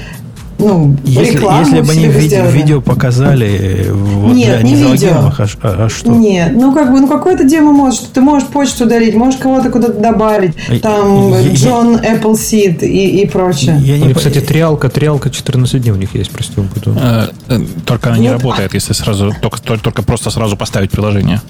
ну, 0.59 0.95
Если, 1.03 1.33
рекламу 1.33 1.59
если 1.61 1.81
бы 1.81 1.91
они 1.91 2.01
себе 2.03 2.11
ви- 2.11 2.27
сделали. 2.27 2.51
видео 2.57 2.81
показали 2.81 3.47
э, 3.87 3.91
вот 3.93 4.33
Нет, 4.33 4.47
для 4.59 4.61
не 4.63 4.71
незалогинованных, 4.73 5.39
а, 5.39 5.43
а- 5.63 5.85
а 5.85 5.89
что? 5.89 6.11
Нет, 6.11 6.51
ну 6.53 6.73
как 6.73 6.91
бы, 6.91 6.99
ну 7.01 7.07
какой-то 7.07 7.43
демо-мод, 7.43 7.93
что 7.93 8.07
ты 8.13 8.21
можешь 8.21 8.47
почту 8.47 8.85
удалить, 8.85 9.15
можешь 9.15 9.39
кого-то 9.39 9.69
куда-то 9.69 9.99
добавить, 9.99 10.53
Я- 10.69 10.79
там 10.79 11.29
я- 11.31 11.39
я- 11.39 11.53
Джон 11.53 11.95
Appleseed 11.97 12.85
и, 12.85 13.21
и 13.21 13.25
прочее. 13.27 13.77
Я 13.83 13.97
не 13.97 14.13
кстати, 14.13 14.39
триалка, 14.41 14.89
триалка 14.89 15.29
14 15.29 15.81
дней 15.81 15.91
у 15.91 15.95
них 15.95 16.13
есть, 16.15 16.31
прости, 16.31 16.53
буду. 16.61 16.97
Э, 16.99 17.27
э, 17.49 17.59
Только 17.85 18.09
она 18.09 18.17
не 18.19 18.29
Вот. 18.29 18.41
работает, 18.41 18.73
если 18.73 18.93
сразу 18.93 19.33
только, 19.41 19.59
только 19.61 20.03
просто 20.03 20.29
сразу 20.29 20.55
поставить 20.57 20.91
приложение. 20.91 21.41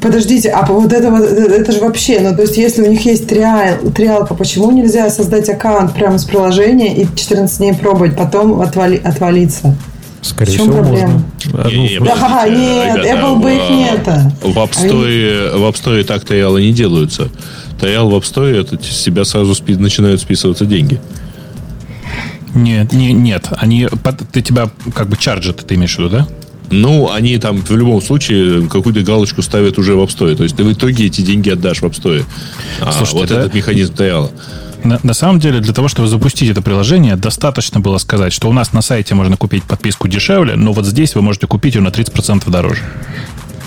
Подождите, 0.00 0.50
а 0.50 0.64
вот 0.66 0.92
это 0.92 1.10
вот, 1.10 1.22
это 1.24 1.72
же 1.72 1.80
вообще, 1.80 2.20
ну 2.20 2.34
то 2.36 2.42
есть 2.42 2.56
если 2.56 2.82
у 2.82 2.86
них 2.88 3.04
есть 3.04 3.26
триал, 3.26 3.78
триалка, 3.94 4.34
почему 4.34 4.70
нельзя 4.70 5.10
создать 5.10 5.48
аккаунт 5.48 5.92
прямо 5.94 6.18
с 6.18 6.24
приложения 6.24 6.94
и 6.96 7.04
14 7.16 7.58
дней 7.58 7.74
пробовать, 7.74 8.16
потом 8.16 8.60
отвали, 8.60 8.96
отвалиться? 9.02 9.76
Скорее 10.22 10.52
в 10.52 10.56
чем 10.56 10.64
всего, 10.66 10.78
проблема? 10.82 11.08
можно. 11.08 11.22
А, 11.60 11.64
ну, 11.64 11.70
Не-не-не, 11.70 11.98
Да, 12.00 12.14
подождите, 12.14 12.56
нет, 12.60 12.96
ребята, 12.96 13.08
Apple 13.18 13.36
бы 13.40 13.54
их 13.54 13.62
в- 13.62 13.70
нет. 13.70 14.06
В 14.42 14.58
App 14.58 14.70
Store, 14.72 15.56
в 15.58 15.62
App 15.64 15.74
Store 15.74 16.04
так 16.04 16.24
триалы 16.24 16.60
не 16.62 16.72
делаются. 16.72 17.28
Триал 17.80 18.08
в 18.10 18.14
App 18.14 18.22
Store, 18.22 18.60
это 18.60 18.78
с 18.82 18.86
себя 18.88 19.24
сразу 19.24 19.54
спи- 19.54 19.76
начинают 19.76 20.20
списываться 20.20 20.64
деньги. 20.66 21.00
Нет, 22.54 22.92
не, 22.92 23.12
нет. 23.12 23.46
Они, 23.58 23.88
под- 24.02 24.28
ты 24.30 24.42
тебя 24.42 24.68
как 24.94 25.08
бы 25.08 25.16
чарджат, 25.16 25.64
ты 25.66 25.74
имеешь 25.76 25.94
в 25.96 25.98
виду, 25.98 26.08
да? 26.10 26.26
Ну, 26.70 27.10
они 27.10 27.38
там 27.38 27.62
в 27.62 27.70
любом 27.70 28.02
случае 28.02 28.68
какую-то 28.68 29.00
галочку 29.02 29.42
ставят 29.42 29.78
уже 29.78 29.94
в 29.94 30.02
Store. 30.04 30.34
То 30.36 30.42
есть 30.42 30.56
ты 30.56 30.64
в 30.64 30.72
итоге 30.72 31.06
эти 31.06 31.20
деньги 31.22 31.50
отдашь 31.50 31.80
в 31.80 31.84
Store. 31.86 32.24
А 32.80 32.92
Слушайте, 32.92 33.18
вот 33.18 33.28
да? 33.28 33.40
этот 33.40 33.54
механизм 33.54 33.94
триала. 33.94 34.30
На, 34.84 35.00
на 35.02 35.12
самом 35.12 35.40
деле, 35.40 35.60
для 35.60 35.72
того, 35.72 35.88
чтобы 35.88 36.08
запустить 36.08 36.50
это 36.50 36.62
приложение, 36.62 37.16
достаточно 37.16 37.80
было 37.80 37.98
сказать, 37.98 38.32
что 38.32 38.48
у 38.48 38.52
нас 38.52 38.72
на 38.72 38.80
сайте 38.82 39.14
можно 39.14 39.36
купить 39.36 39.64
подписку 39.64 40.06
дешевле, 40.08 40.54
но 40.54 40.72
вот 40.72 40.86
здесь 40.86 41.14
вы 41.14 41.22
можете 41.22 41.46
купить 41.46 41.74
ее 41.74 41.80
на 41.80 41.88
30% 41.88 42.48
дороже. 42.50 42.82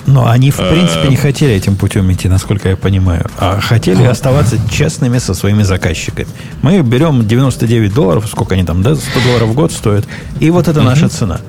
Но 0.07 0.27
они, 0.27 0.49
в 0.51 0.57
принципе, 0.57 1.03
Э. 1.05 1.09
не 1.09 1.15
хотели 1.15 1.53
этим 1.53 1.75
путем 1.75 2.11
идти, 2.11 2.27
насколько 2.27 2.69
я 2.69 2.75
понимаю, 2.75 3.29
а 3.37 3.59
хотели 3.61 4.03
оставаться 4.03 4.57
честными 4.71 5.19
со 5.19 5.33
своими 5.33 5.63
заказчиками. 5.63 6.27
Мы 6.63 6.81
берем 6.81 7.27
99 7.27 7.93
долларов, 7.93 8.25
сколько 8.27 8.55
они 8.55 8.63
там, 8.63 8.81
да, 8.81 8.95
100 8.95 9.03
долларов 9.25 9.49
в 9.49 9.53
год 9.53 9.71
стоят, 9.71 10.05
и 10.39 10.49
вот 10.49 10.67
это 10.67 10.81
наша 10.81 11.07
цена. 11.09 11.39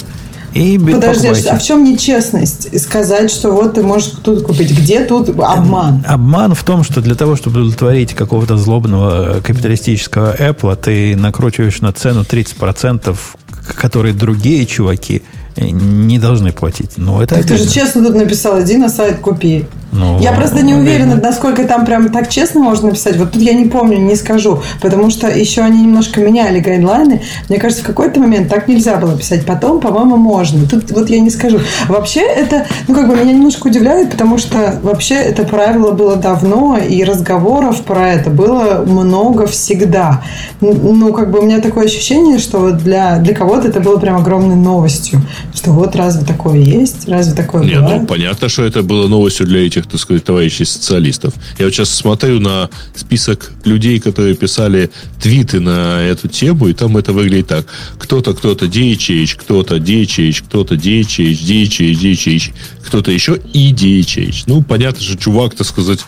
И 0.55 0.79
Подожди, 0.79 1.29
покупайте. 1.29 1.49
а 1.51 1.59
в 1.59 1.63
чем 1.63 1.85
нечестность? 1.85 2.79
Сказать, 2.81 3.31
что 3.31 3.53
вот 3.53 3.75
ты 3.75 3.83
можешь 3.83 4.11
тут 4.23 4.43
купить. 4.45 4.71
Где 4.79 5.05
тут 5.05 5.29
обман? 5.31 6.05
Обман 6.07 6.55
в 6.55 6.63
том, 6.63 6.85
что 6.85 7.01
для 7.01 7.15
того, 7.15 7.37
чтобы 7.37 7.61
удовлетворить 7.61 8.13
какого-то 8.15 8.57
злобного 8.59 9.39
э, 9.39 9.41
капиталистического 9.41 10.35
Apple, 10.37 10.77
ты 10.77 11.17
накручиваешь 11.17 11.81
на 11.81 11.93
цену 11.93 12.23
30%, 12.23 13.17
к- 13.51 13.75
которые 13.75 14.13
другие 14.15 14.67
чуваки 14.67 15.23
э, 15.57 15.69
не 15.71 16.19
должны 16.19 16.53
платить. 16.53 16.93
Ну, 16.97 17.21
это 17.23 17.37
Так 17.37 17.47
ты 17.47 17.57
же 17.57 17.67
честно 17.69 18.05
тут 18.05 18.15
написал, 18.17 18.61
иди 18.63 18.77
на 18.77 18.89
сайт 18.89 19.21
купи. 19.21 19.65
Ну, 19.93 20.19
Я 20.21 20.33
просто 20.33 20.63
не 20.63 20.75
уверена, 20.75 21.17
насколько 21.17 21.65
там 21.65 21.85
прям 21.85 22.09
так 22.09 22.31
честно 22.31 22.61
можно 22.61 22.89
написать. 22.89 23.17
Вот 23.19 23.33
тут 23.33 23.43
я 23.43 23.53
не 23.53 23.67
помню, 23.67 23.99
не 23.99 24.17
скажу. 24.17 24.63
Потому 24.81 25.11
что 25.11 25.29
еще 25.29 25.61
они 25.61 25.83
немножко 25.83 26.21
меняли 26.21 26.61
гайдлайны. 26.61 27.23
Мне 27.51 27.59
кажется, 27.59 27.85
в 27.85 27.87
какой-то 27.87 28.19
момент 28.19 28.49
так 28.49 28.69
нельзя 28.69 28.97
было 28.97 29.17
писать. 29.17 29.45
Потом, 29.45 29.81
по-моему, 29.81 30.17
можно. 30.17 30.67
Тут 30.67 30.91
вот 30.93 31.11
я 31.11 31.21
не 31.21 31.29
скажу. 31.31 31.61
Вообще 31.89 32.21
это, 32.21 32.67
ну, 32.89 32.95
как 32.95 33.07
бы 33.09 33.17
меня 33.17 33.33
немножко 33.33 33.67
удивляет, 33.67 34.11
потому 34.11 34.39
что 34.39 34.79
вообще 34.83 35.15
это 35.17 35.45
правило 35.45 35.93
было 35.93 36.17
давно, 36.17 36.79
и 36.79 37.05
разговоров 37.05 37.83
про 37.83 38.13
это 38.13 38.31
было 38.31 38.85
много 38.87 39.47
всегда. 39.47 40.23
Ну, 40.61 41.13
как 41.13 41.31
бы 41.31 41.41
у 41.41 41.43
меня 41.43 41.61
такое 41.61 41.85
ощущение, 41.85 42.39
что 42.39 42.61
вот 42.61 42.79
для, 42.79 43.19
для 43.19 43.35
кого-то 43.35 43.69
это 43.69 43.81
было 43.81 43.99
прям 43.99 44.17
огромной 44.17 44.57
новостью. 44.57 45.21
Что 45.55 45.73
вот 45.73 45.97
разве 45.97 46.25
такое 46.25 46.59
есть? 46.59 47.09
Разве 47.09 47.35
такое 47.35 47.63
Не, 47.63 47.75
бывает? 47.75 48.01
ну 48.01 48.07
понятно, 48.07 48.49
что 48.49 48.65
это 48.65 48.83
было 48.83 49.09
новостью 49.09 49.47
для 49.47 49.67
этих, 49.67 49.82
так 49.87 50.01
сказать, 50.01 50.25
товарищей 50.25 50.65
социалистов. 50.65 51.35
Я 51.59 51.67
вот 51.67 51.75
сейчас 51.75 51.91
смотрю 51.91 52.41
на 52.41 52.71
список 52.95 53.53
людей, 53.65 54.01
которые 54.01 54.35
писали 54.35 54.91
твиты 55.21 55.61
на 55.61 56.03
эту 56.03 56.29
тему, 56.29 56.69
и 56.69 56.73
там 56.73 56.97
это 56.97 57.13
выглядит 57.13 57.49
так. 57.49 57.67
Кто-то, 57.99 58.35
кто-то 58.35 58.67
DHH, 58.67 59.37
кто-то 59.37 59.77
DHH, 59.77 60.45
кто-то 60.45 60.75
DHH, 60.75 61.33
DHH, 61.33 61.93
DHH, 61.93 62.53
кто-то 62.87 63.11
еще 63.11 63.41
и 63.53 63.73
DHH. 63.73 64.45
Ну, 64.47 64.63
понятно 64.63 65.01
же, 65.01 65.17
чувак, 65.17 65.55
так 65.55 65.67
сказать, 65.67 66.01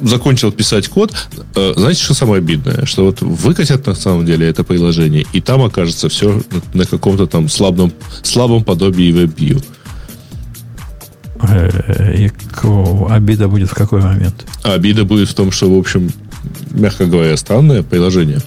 закончил 0.00 0.52
писать 0.52 0.88
код. 0.88 1.12
Э, 1.54 1.74
Знаете, 1.76 2.02
что 2.02 2.14
самое 2.14 2.38
обидное? 2.38 2.86
Что 2.86 3.06
вот 3.06 3.20
выкатят 3.20 3.86
на 3.86 3.94
самом 3.94 4.26
деле 4.26 4.48
это 4.48 4.64
приложение, 4.64 5.26
и 5.32 5.40
там 5.40 5.62
окажется 5.62 6.08
все 6.08 6.42
на 6.74 6.86
каком-то 6.86 7.26
там 7.26 7.48
слабом, 7.48 7.92
слабом 8.22 8.64
подобии 8.64 9.12
WebView. 9.12 9.62
Э, 11.42 12.14
И 12.16 12.30
обида 13.08 13.48
будет 13.48 13.70
в 13.70 13.74
какой 13.74 14.00
момент? 14.02 14.46
Обида 14.62 15.04
будет 15.04 15.28
в 15.28 15.34
том, 15.34 15.50
что, 15.50 15.74
в 15.74 15.78
общем, 15.78 16.10
мягко 16.70 17.06
говоря, 17.06 17.36
странное 17.36 17.82
приложение. 17.82 18.40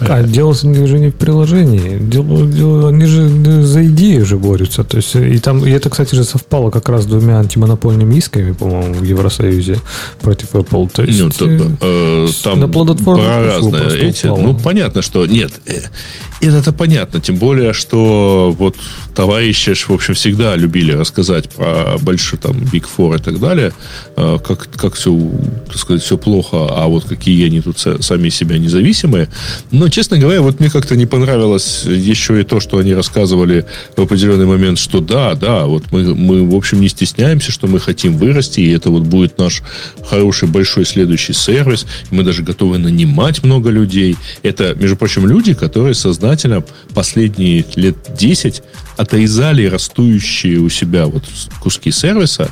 Так, 0.00 0.10
а 0.10 0.22
дело 0.22 0.54
же 0.54 0.66
не 0.98 1.08
в 1.10 1.14
приложении. 1.14 1.98
Дело, 1.98 2.46
дело- 2.46 2.88
они 2.88 3.06
же 3.06 3.22
э, 3.46 3.62
за 3.62 3.84
идею 3.86 4.24
же 4.26 4.36
борются. 4.36 4.84
То 4.84 4.96
есть, 4.98 5.16
э, 5.16 5.34
и 5.34 5.38
там, 5.38 5.64
и 5.66 5.70
это, 5.70 5.90
кстати 5.90 6.14
же, 6.14 6.24
совпало 6.24 6.70
как 6.70 6.88
раз 6.88 7.02
с 7.02 7.06
двумя 7.06 7.38
антимонопольными 7.40 8.16
исками, 8.16 8.52
по-моему, 8.52 8.94
в 8.94 9.02
Евросоюзе 9.04 9.78
против 10.20 10.54
Apple. 10.54 10.90
То 10.92 11.02
есть, 11.02 11.20
Ну, 11.20 11.30
то- 11.30 11.46
э, 11.46 11.70
э, 11.80 12.28
там 12.42 12.60
на 12.60 12.68
плодотворную 12.68 13.46
разное 13.46 13.88
эти. 13.90 14.26
упало. 14.26 14.40
Ну, 14.42 14.54
понятно, 14.54 15.02
что 15.02 15.26
нет. 15.26 15.52
э, 15.66 15.80
Это-то 16.40 16.72
понятно. 16.72 17.18
Тем 17.20 17.36
более, 17.36 17.72
что 17.72 18.54
вот 18.58 18.76
товарищи, 19.14 19.72
в 19.74 19.90
общем, 19.90 20.12
всегда 20.14 20.54
любили 20.56 20.92
рассказать 20.92 21.48
про 21.48 21.96
большие 22.02 22.38
там 22.38 22.52
Big 22.52 22.84
Four 22.96 23.16
и 23.16 23.22
так 23.22 23.40
далее, 23.40 23.72
э, 24.16 24.38
как, 24.46 24.68
как 24.76 24.94
все, 24.94 25.18
так 25.66 25.76
сказать, 25.78 26.02
все 26.02 26.18
плохо, 26.18 26.66
а 26.70 26.86
вот 26.88 27.04
какие 27.04 27.46
они 27.46 27.62
тут 27.62 27.76
са- 27.78 28.02
сами 28.02 28.28
себя 28.28 28.58
независимые. 28.58 29.28
Но, 29.70 29.85
честно 29.90 30.18
говоря, 30.18 30.42
вот 30.42 30.60
мне 30.60 30.70
как-то 30.70 30.96
не 30.96 31.06
понравилось 31.06 31.84
еще 31.84 32.40
и 32.40 32.44
то, 32.44 32.60
что 32.60 32.78
они 32.78 32.94
рассказывали 32.94 33.66
в 33.96 34.00
определенный 34.00 34.46
момент, 34.46 34.78
что 34.78 35.00
да, 35.00 35.34
да, 35.34 35.66
вот 35.66 35.84
мы, 35.92 36.14
мы 36.14 36.48
в 36.48 36.54
общем, 36.54 36.80
не 36.80 36.88
стесняемся, 36.88 37.52
что 37.52 37.66
мы 37.66 37.80
хотим 37.80 38.16
вырасти, 38.16 38.60
и 38.60 38.72
это 38.72 38.90
вот 38.90 39.02
будет 39.02 39.38
наш 39.38 39.62
хороший 40.08 40.48
большой 40.48 40.84
следующий 40.84 41.32
сервис, 41.32 41.86
мы 42.10 42.22
даже 42.22 42.42
готовы 42.42 42.78
нанимать 42.78 43.42
много 43.42 43.70
людей. 43.70 44.16
Это, 44.42 44.74
между 44.74 44.96
прочим, 44.96 45.26
люди, 45.26 45.54
которые 45.54 45.94
сознательно 45.94 46.64
последние 46.94 47.64
лет 47.74 47.96
10 48.16 48.62
отрезали 48.96 49.66
растущие 49.66 50.58
у 50.58 50.68
себя 50.68 51.06
вот 51.06 51.24
куски 51.60 51.90
сервиса 51.90 52.50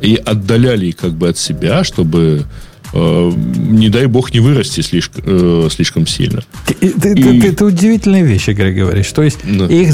и 0.00 0.16
отдаляли 0.16 0.86
их 0.86 0.96
как 0.96 1.12
бы 1.14 1.28
от 1.28 1.38
себя, 1.38 1.84
чтобы 1.84 2.46
не 2.94 3.88
дай 3.90 4.06
бог 4.06 4.32
не 4.34 4.40
вырасти 4.40 4.80
слишком, 4.80 5.22
э, 5.26 5.68
слишком 5.70 6.06
сильно. 6.06 6.42
Ты, 6.66 6.74
ты- 6.74 6.86
И- 6.86 7.22
ты- 7.22 7.40
ты- 7.40 7.52
ты 7.52 7.64
удивительные 7.64 8.24
вещи, 8.24 8.50
Грег, 8.50 8.76
говоришь. 8.76 9.10
То 9.12 9.22
есть, 9.22 9.38
Да. 9.44 9.66
их 9.66 9.92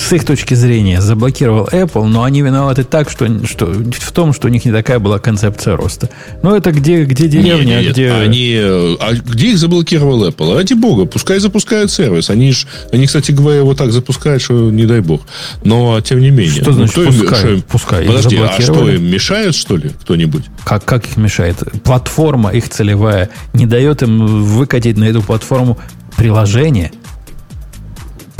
с 0.00 0.12
их 0.14 0.24
точки 0.24 0.54
зрения 0.54 1.00
заблокировал 1.02 1.68
Apple, 1.70 2.06
но 2.06 2.22
они 2.24 2.40
виноваты 2.40 2.84
так, 2.84 3.10
что, 3.10 3.26
что 3.46 3.66
в 3.66 4.12
том, 4.12 4.32
что 4.32 4.48
у 4.48 4.50
них 4.50 4.64
не 4.64 4.72
такая 4.72 4.98
была 4.98 5.18
концепция 5.18 5.76
роста. 5.76 6.08
Ну, 6.42 6.54
это 6.54 6.72
где, 6.72 7.04
где 7.04 7.28
деревня, 7.28 7.54
Не, 7.56 7.64
не, 7.76 7.82
нет. 7.82 7.92
где... 7.92 8.10
Они, 8.12 8.54
а 8.58 9.12
где 9.12 9.50
их 9.50 9.58
заблокировал 9.58 10.26
Apple? 10.26 10.54
Ради 10.56 10.72
бога, 10.72 11.04
пускай 11.04 11.38
запускают 11.38 11.90
сервис. 11.90 12.30
Они, 12.30 12.52
ж, 12.52 12.66
они, 12.92 13.06
кстати 13.06 13.30
говоря, 13.32 13.58
его 13.58 13.74
так 13.74 13.92
запускают, 13.92 14.42
что 14.42 14.70
не 14.70 14.86
дай 14.86 15.00
бог. 15.00 15.20
Но, 15.64 16.00
тем 16.00 16.20
не 16.20 16.30
менее. 16.30 16.62
Что 16.62 16.70
Ну, 16.70 16.86
значит 16.86 16.96
им- 16.98 17.06
пускай? 17.06 17.38
что 17.38 17.48
им- 17.50 17.62
Пускай. 17.62 18.06
Подожди, 18.06 18.36
а 18.36 18.60
что, 18.60 18.88
им 18.88 19.04
мешают, 19.04 19.54
что 19.54 19.76
ли, 19.76 19.90
кто-нибудь? 20.00 20.44
Как, 20.64 20.82
как 20.84 21.04
их 21.06 21.18
мешает? 21.18 21.56
Платформа 21.84 22.50
их 22.50 22.68
целевая 22.70 23.28
не 23.52 23.66
дает 23.66 24.02
им 24.02 24.44
выкатить 24.44 24.96
на 24.96 25.04
эту 25.04 25.20
платформу 25.22 25.78
приложение. 26.16 26.92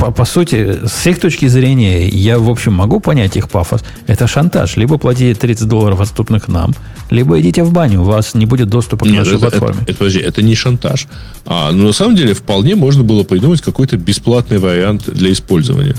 По, 0.01 0.09
по 0.11 0.25
сути, 0.25 0.79
с 0.87 1.05
их 1.05 1.19
точки 1.19 1.45
зрения, 1.45 2.07
я, 2.09 2.39
в 2.39 2.49
общем, 2.49 2.73
могу 2.73 2.99
понять 2.99 3.37
их 3.37 3.49
пафос. 3.51 3.83
Это 4.07 4.25
шантаж. 4.25 4.75
Либо 4.75 4.97
платите 4.97 5.39
30 5.39 5.67
долларов 5.67 6.01
отступных 6.01 6.47
нам, 6.47 6.73
либо 7.11 7.39
идите 7.39 7.61
в 7.63 7.71
баню, 7.71 8.01
у 8.01 8.05
вас 8.05 8.33
не 8.33 8.47
будет 8.47 8.67
доступа 8.67 9.05
к 9.05 9.07
Нет, 9.07 9.19
нашей 9.19 9.33
это, 9.37 9.41
платформе. 9.41 9.81
это- 9.83 9.91
это, 9.91 9.97
подожди, 9.99 10.19
это 10.21 10.41
не 10.41 10.55
шантаж. 10.55 11.07
А, 11.45 11.71
ну, 11.71 11.85
на 11.85 11.93
самом 11.93 12.15
деле, 12.15 12.33
вполне 12.33 12.75
можно 12.75 13.03
было 13.03 13.21
придумать 13.21 13.61
какой-то 13.61 13.95
бесплатный 13.95 14.57
вариант 14.57 15.03
для 15.07 15.31
использования. 15.31 15.93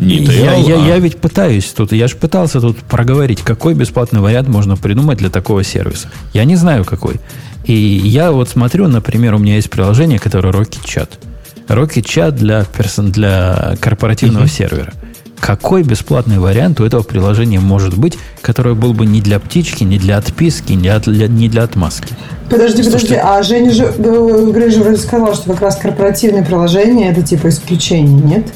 Не 0.00 0.18
я, 0.18 0.54
Tail, 0.54 0.68
я, 0.68 0.84
а- 0.84 0.86
я 0.86 0.98
ведь 1.00 1.16
пытаюсь 1.16 1.64
тут, 1.76 1.90
я 1.90 2.06
же 2.06 2.14
пытался 2.14 2.60
тут 2.60 2.76
проговорить, 2.78 3.40
какой 3.42 3.74
бесплатный 3.74 4.20
вариант 4.20 4.46
можно 4.48 4.76
придумать 4.76 5.18
для 5.18 5.28
такого 5.28 5.64
сервиса. 5.64 6.08
Я 6.32 6.44
не 6.44 6.54
знаю, 6.54 6.84
какой. 6.84 7.16
И 7.64 7.72
я 7.74 8.30
вот 8.30 8.48
смотрю, 8.48 8.86
например, 8.86 9.34
у 9.34 9.38
меня 9.38 9.56
есть 9.56 9.70
приложение, 9.70 10.20
которое 10.20 10.52
Rocket 10.52 10.84
Chat. 10.84 11.08
Rocket 11.70 12.04
Chat 12.04 12.32
для, 12.32 12.64
персон, 12.64 13.10
для 13.10 13.76
корпоративного 13.80 14.48
сервера. 14.48 14.92
Какой 15.38 15.82
бесплатный 15.82 16.38
вариант 16.38 16.80
у 16.80 16.84
этого 16.84 17.02
приложения 17.02 17.60
может 17.60 17.96
быть, 17.96 18.18
который 18.42 18.74
был 18.74 18.92
бы 18.92 19.06
не 19.06 19.22
для 19.22 19.40
птички, 19.40 19.84
не 19.84 19.98
для 19.98 20.18
отписки, 20.18 20.72
не 20.74 20.96
для, 20.98 21.28
не 21.28 21.48
для 21.48 21.62
отмазки? 21.62 22.14
Подожди, 22.50 22.82
подожди, 22.82 23.14
а 23.14 23.42
Женя 23.42 23.72
же, 23.72 23.84
э, 23.84 24.50
Грей 24.52 24.70
же 24.70 24.80
вроде 24.80 24.98
сказал, 24.98 25.34
что 25.34 25.52
как 25.52 25.62
раз 25.62 25.76
корпоративные 25.76 26.44
приложения 26.44 27.10
это 27.10 27.22
типа 27.22 27.48
исключение, 27.48 28.20
нет? 28.20 28.46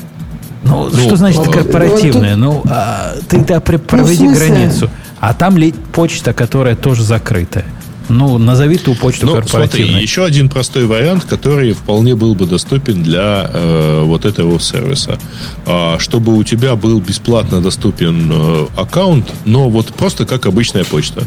Ну, 0.64 0.90
что 0.90 1.16
значит 1.16 1.46
э, 1.46 1.50
корпоративное? 1.50 2.36
Ну, 2.36 2.62
а, 2.68 3.14
ты 3.28 3.40
да, 3.40 3.60
при- 3.60 3.76
проведи 3.76 4.26
смысле? 4.28 4.48
границу. 4.48 4.90
А 5.20 5.32
там 5.32 5.56
ли 5.56 5.72
почта, 5.92 6.32
которая 6.32 6.74
тоже 6.76 7.02
закрытая? 7.02 7.64
Ну, 8.08 8.38
назови 8.38 8.76
ту 8.76 8.94
почту 8.94 9.26
Ну, 9.26 9.32
смотри, 9.32 9.50
корпоративной. 9.50 10.02
еще 10.02 10.24
один 10.24 10.48
простой 10.48 10.84
вариант, 10.86 11.24
который 11.24 11.72
вполне 11.72 12.14
был 12.14 12.34
бы 12.34 12.46
доступен 12.46 13.02
для 13.02 13.50
э, 13.52 14.02
вот 14.04 14.24
этого 14.24 14.58
сервиса. 14.60 15.18
А, 15.66 15.96
чтобы 15.98 16.36
у 16.36 16.44
тебя 16.44 16.74
был 16.76 17.00
бесплатно 17.00 17.60
доступен 17.60 18.30
э, 18.32 18.66
аккаунт, 18.76 19.32
но 19.46 19.68
вот 19.70 19.86
просто 19.94 20.26
как 20.26 20.46
обычная 20.46 20.84
почта. 20.84 21.22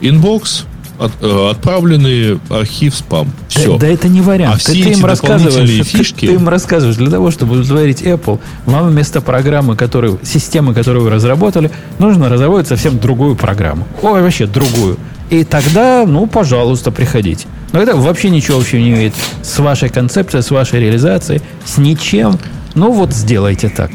Inbox, 0.00 0.64
от- 0.98 1.12
э, 1.22 1.48
отправленный 1.50 2.38
архив 2.48 2.94
спам. 2.94 3.26
Да- 3.26 3.60
Все. 3.60 3.78
Да, 3.78 3.86
это 3.86 4.08
не 4.08 4.20
вариант. 4.20 4.54
А 4.54 4.58
ты, 4.64 4.72
все 4.72 4.84
ты 4.84 4.90
им 4.92 5.04
рассказываешь, 5.04 5.52
дополнительные 5.54 5.84
ты- 5.84 5.98
фишки- 5.98 6.26
ты 6.26 6.34
им 6.34 6.48
рассказываешь 6.48 6.96
для 6.96 7.10
того, 7.10 7.30
чтобы 7.30 7.54
удовлетворить 7.54 8.02
Apple, 8.02 8.38
вам 8.66 8.88
вместо 8.88 9.20
программы, 9.20 9.76
которую, 9.76 10.20
системы, 10.22 10.74
которую 10.74 11.04
вы 11.04 11.10
разработали, 11.10 11.70
нужно 11.98 12.28
разработать 12.28 12.68
совсем 12.68 12.98
другую 12.98 13.34
программу. 13.34 13.86
Ой, 14.02 14.22
вообще 14.22 14.46
другую. 14.46 14.96
И 15.30 15.44
тогда, 15.44 16.04
ну, 16.06 16.26
пожалуйста, 16.26 16.90
приходите. 16.90 17.46
Но 17.72 17.80
это 17.80 17.96
вообще 17.96 18.30
ничего 18.30 18.58
общего 18.58 18.78
не 18.80 18.90
имеет 18.90 19.14
с 19.42 19.58
вашей 19.60 19.88
концепцией, 19.88 20.42
с 20.42 20.50
вашей 20.50 20.80
реализацией, 20.80 21.40
с 21.64 21.78
ничем. 21.78 22.38
Ну, 22.74 22.90
вот 22.90 23.12
сделайте 23.12 23.68
так. 23.68 23.92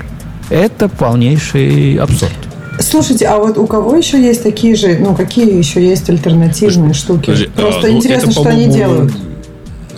Это 0.49 0.87
полнейший 0.87 1.97
абсурд. 1.97 2.31
Слушайте, 2.79 3.25
а 3.27 3.37
вот 3.37 3.57
у 3.57 3.67
кого 3.67 3.95
еще 3.95 4.21
есть 4.21 4.43
такие 4.43 4.75
же, 4.75 4.97
ну, 4.99 5.15
какие 5.15 5.57
еще 5.57 5.85
есть 5.85 6.09
альтернативные 6.09 6.93
штуки? 6.93 7.25
подожди, 7.25 7.47
Просто 7.47 7.87
а, 7.87 7.89
ну, 7.91 7.97
интересно, 7.97 8.29
это, 8.29 8.39
что 8.39 8.49
они 8.49 8.67
делают. 8.67 9.13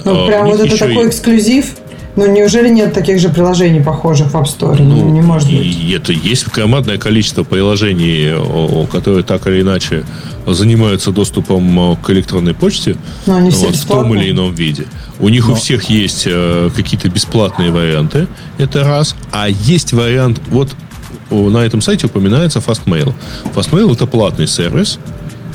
Ну, 0.06 0.24
а, 0.24 0.28
прям 0.28 0.48
вот 0.48 0.60
это 0.60 0.78
такой 0.78 1.06
и- 1.06 1.08
эксклюзив. 1.08 1.76
Ну, 2.18 2.26
неужели 2.26 2.68
нет 2.70 2.94
таких 2.94 3.20
же 3.20 3.30
приложений, 3.30 3.82
похожих 3.82 4.32
в 4.32 4.36
App 4.36 4.46
Store? 4.46 4.76
Ну, 4.82 5.10
не 5.10 5.22
может 5.22 5.50
быть. 5.50 5.66
И 5.66 5.92
это 5.92 6.12
есть 6.12 6.48
громадное 6.48 6.98
количество 6.98 7.44
приложений, 7.44 8.88
которые 8.92 9.24
так 9.24 9.46
или 9.46 9.62
иначе 9.62 10.04
занимаются 10.48 11.12
доступом 11.12 11.78
о, 11.78 11.96
к 11.96 12.10
электронной 12.10 12.56
почте 12.56 12.96
Но 13.28 13.36
они 13.36 13.52
все 13.52 13.68
вот, 13.68 13.76
в 13.76 13.86
том 13.86 14.16
или 14.16 14.32
ином 14.32 14.56
виде. 14.56 14.88
У 15.20 15.30
них 15.30 15.48
у 15.48 15.54
всех 15.54 15.92
есть 15.92 16.24
э, 16.26 16.72
какие-то 16.76 17.08
бесплатные 17.08 17.72
варианты, 17.72 18.28
это 18.58 18.84
раз. 18.84 19.16
А 19.32 19.48
есть 19.48 19.94
вариант, 19.94 20.42
вот 20.50 20.70
на 21.30 21.60
этом 21.60 21.82
сайте 21.82 22.08
упоминается 22.08 22.60
Fastmail. 22.60 23.14
Fastmail 23.54 23.94
это 23.94 24.08
платный 24.08 24.48
сервис, 24.48 24.98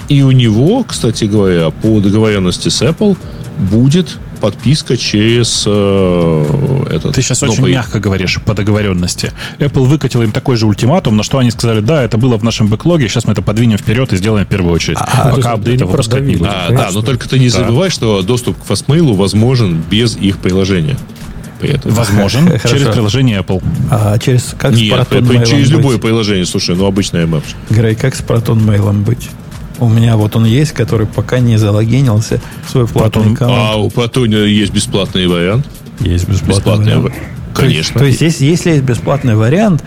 и 0.08 0.22
у 0.22 0.30
него, 0.30 0.84
кстати 0.84 1.24
говоря, 1.24 1.70
по 1.70 1.98
договоренности 1.98 2.68
с 2.68 2.82
Apple 2.82 3.16
будет 3.58 4.18
подписка 4.42 4.96
через 4.96 5.64
э, 5.66 6.86
этот. 6.90 7.14
Ты 7.14 7.22
сейчас 7.22 7.42
новый- 7.42 7.52
очень 7.52 7.68
мягко 7.74 8.00
говоришь 8.00 8.40
по 8.44 8.54
договоренности. 8.54 9.32
Apple 9.60 9.84
выкатил 9.84 10.22
им 10.22 10.32
такой 10.32 10.56
же 10.56 10.66
ультиматум, 10.66 11.16
на 11.16 11.22
что 11.22 11.38
они 11.38 11.52
сказали, 11.52 11.78
да, 11.80 12.02
это 12.02 12.18
было 12.18 12.36
в 12.36 12.42
нашем 12.42 12.66
бэклоге, 12.66 13.08
сейчас 13.08 13.24
мы 13.24 13.32
это 13.34 13.42
подвинем 13.42 13.78
вперед 13.78 14.12
и 14.12 14.16
сделаем 14.16 14.44
в 14.44 14.48
первую 14.48 14.74
очать. 14.74 14.96
то 14.98 15.04
есть 15.28 15.36
Пока 15.36 15.52
апдейтов 15.52 15.90
выпускать 15.90 16.22
не 16.24 16.34
будем. 16.36 16.50
А, 16.52 16.70
да, 16.70 16.88
но 16.92 17.02
только 17.02 17.28
ты 17.28 17.38
не 17.38 17.48
Да. 17.50 17.58
забывай, 17.58 17.90
что 17.90 18.22
доступ 18.22 18.56
к 18.60 18.68
Fastmail 18.68 19.14
возможен 19.14 19.80
без 19.88 20.16
их 20.16 20.38
приложения. 20.38 20.96
При 21.60 21.70
этом. 21.70 21.92
Возможен 21.92 22.46
Хорошо. 22.58 22.68
через 22.70 22.88
приложение 22.88 23.38
Apple. 23.38 23.62
А 23.92 24.18
через 24.18 24.56
как 24.58 24.72
Нет, 24.72 25.06
с 25.08 25.12
Proton 25.12 25.20
Mail 25.28 25.46
через 25.46 25.68
быть? 25.68 25.78
любое 25.78 25.98
приложение, 25.98 26.44
слушай, 26.44 26.74
ну 26.74 26.86
обычная 26.86 27.26
Maps. 27.26 27.44
Грей, 27.70 27.94
как 27.94 28.16
с 28.16 28.20
Proton 28.20 28.58
Mail 28.58 28.92
быть? 29.04 29.30
У 29.82 29.88
меня 29.88 30.16
вот 30.16 30.36
он 30.36 30.44
есть, 30.44 30.72
который 30.72 31.06
пока 31.08 31.40
не 31.40 31.56
залогинился 31.56 32.40
в 32.66 32.70
свой 32.70 32.86
платный 32.86 33.22
Proton- 33.24 33.34
аккаунт. 33.34 33.58
А 33.58 33.76
у 33.76 33.88
Proton 33.88 34.48
есть 34.48 34.72
бесплатный 34.72 35.26
вариант. 35.26 35.66
Есть 35.98 36.28
бесплатный 36.28 36.54
Бесплатный 36.56 36.96
вариант. 36.98 37.22
Конечно. 37.52 37.98
То 37.98 38.06
есть, 38.06 38.20
если, 38.20 38.44
если 38.44 38.70
есть 38.70 38.82
бесплатный 38.84 39.34
вариант, 39.34 39.82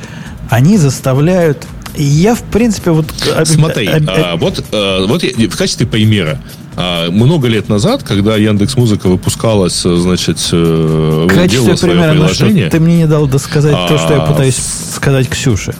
они 0.49 0.77
заставляют... 0.77 1.65
Я, 1.95 2.35
в 2.35 2.43
принципе, 2.43 2.91
вот... 2.91 3.05
Смотри, 3.45 3.88
об- 3.88 4.09
а, 4.09 4.35
вот, 4.35 4.63
а, 4.73 5.07
вот 5.07 5.23
я- 5.23 5.49
в 5.49 5.55
качестве 5.57 5.88
примера. 5.88 6.41
а, 6.76 7.09
много 7.09 7.47
лет 7.47 7.69
назад, 7.69 8.03
когда 8.03 8.35
Яндекс 8.35 8.76
Музыка 8.76 9.07
выпускалась, 9.07 9.85
э, 9.85 9.95
значит, 9.95 10.38
э, 10.51 11.27
в 11.30 11.34
качестве 11.34 11.77
примера, 11.77 12.11
приложение. 12.11 12.69
ты 12.69 12.81
мне 12.81 12.97
не 12.97 13.07
дал 13.07 13.27
досказать 13.27 13.88
то, 13.88 13.97
что 13.97 14.13
я 14.13 14.23
А, 14.23 14.27
пытаюсь 14.30 14.57
сказать 14.93 15.30
Ксюше. 15.30 15.73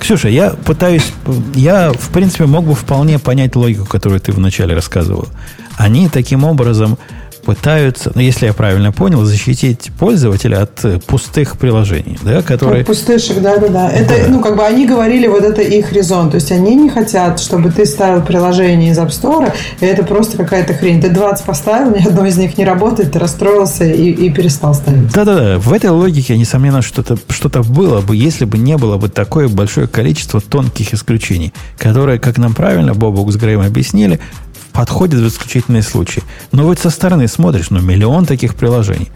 Ксюша, 0.00 0.28
я 0.28 0.50
пытаюсь... 0.50 1.12
Я, 1.54 1.92
в 1.92 2.08
принципе, 2.08 2.46
мог 2.46 2.64
бы 2.64 2.74
вполне 2.74 3.18
понять 3.18 3.54
логику, 3.54 3.86
которую 3.86 4.20
ты 4.20 4.32
вначале 4.32 4.74
рассказывал. 4.74 5.28
Они 5.76 6.08
таким 6.08 6.44
образом 6.44 6.98
пытаются, 7.50 8.12
ну, 8.14 8.20
если 8.20 8.46
я 8.46 8.52
правильно 8.52 8.92
понял, 8.92 9.24
защитить 9.24 9.90
пользователя 9.98 10.62
от 10.62 10.84
э, 10.84 11.00
пустых 11.04 11.58
приложений, 11.58 12.20
да, 12.22 12.42
которые... 12.42 12.84
Как 12.84 12.94
пустышек, 12.94 13.42
да, 13.42 13.56
да, 13.56 13.66
да. 13.66 13.90
Это, 13.90 14.30
ну, 14.30 14.40
как 14.40 14.56
бы 14.56 14.64
они 14.64 14.86
говорили, 14.86 15.26
вот 15.26 15.42
это 15.42 15.60
их 15.60 15.92
резон. 15.92 16.30
То 16.30 16.36
есть 16.36 16.52
они 16.52 16.76
не 16.76 16.88
хотят, 16.88 17.40
чтобы 17.40 17.72
ты 17.72 17.86
ставил 17.86 18.22
приложение 18.22 18.92
из 18.92 18.98
App 18.98 19.08
Store, 19.08 19.52
и 19.80 19.84
это 19.84 20.04
просто 20.04 20.36
какая-то 20.36 20.74
хрень. 20.74 21.02
Ты 21.02 21.08
20 21.08 21.44
поставил, 21.44 21.90
ни 21.90 22.06
одно 22.06 22.24
из 22.24 22.36
них 22.36 22.56
не 22.56 22.64
работает, 22.64 23.10
ты 23.10 23.18
расстроился 23.18 23.84
и, 23.84 24.10
и 24.10 24.30
перестал 24.30 24.72
ставить. 24.72 25.12
Да-да-да, 25.12 25.58
в 25.58 25.72
этой 25.72 25.90
логике, 25.90 26.38
несомненно, 26.38 26.82
что-то 26.82 27.16
что 27.28 27.48
было 27.64 28.00
бы, 28.00 28.14
если 28.14 28.44
бы 28.44 28.58
не 28.58 28.76
было 28.76 28.96
бы 28.96 29.08
такое 29.08 29.48
большое 29.48 29.88
количество 29.88 30.40
тонких 30.40 30.94
исключений, 30.94 31.52
которые, 31.78 32.20
как 32.20 32.38
нам 32.38 32.54
правильно 32.54 32.94
Бобук 32.94 33.32
с 33.32 33.36
Греем 33.36 33.62
объяснили, 33.62 34.20
подходят 34.72 35.20
в 35.20 35.28
исключительные 35.28 35.82
случаи. 35.82 36.22
Но 36.52 36.64
вот 36.64 36.78
со 36.78 36.90
стороны 36.90 37.28
смотришь, 37.28 37.70
ну, 37.70 37.80
миллион 37.80 38.26
таких 38.26 38.54
приложений. 38.54 39.08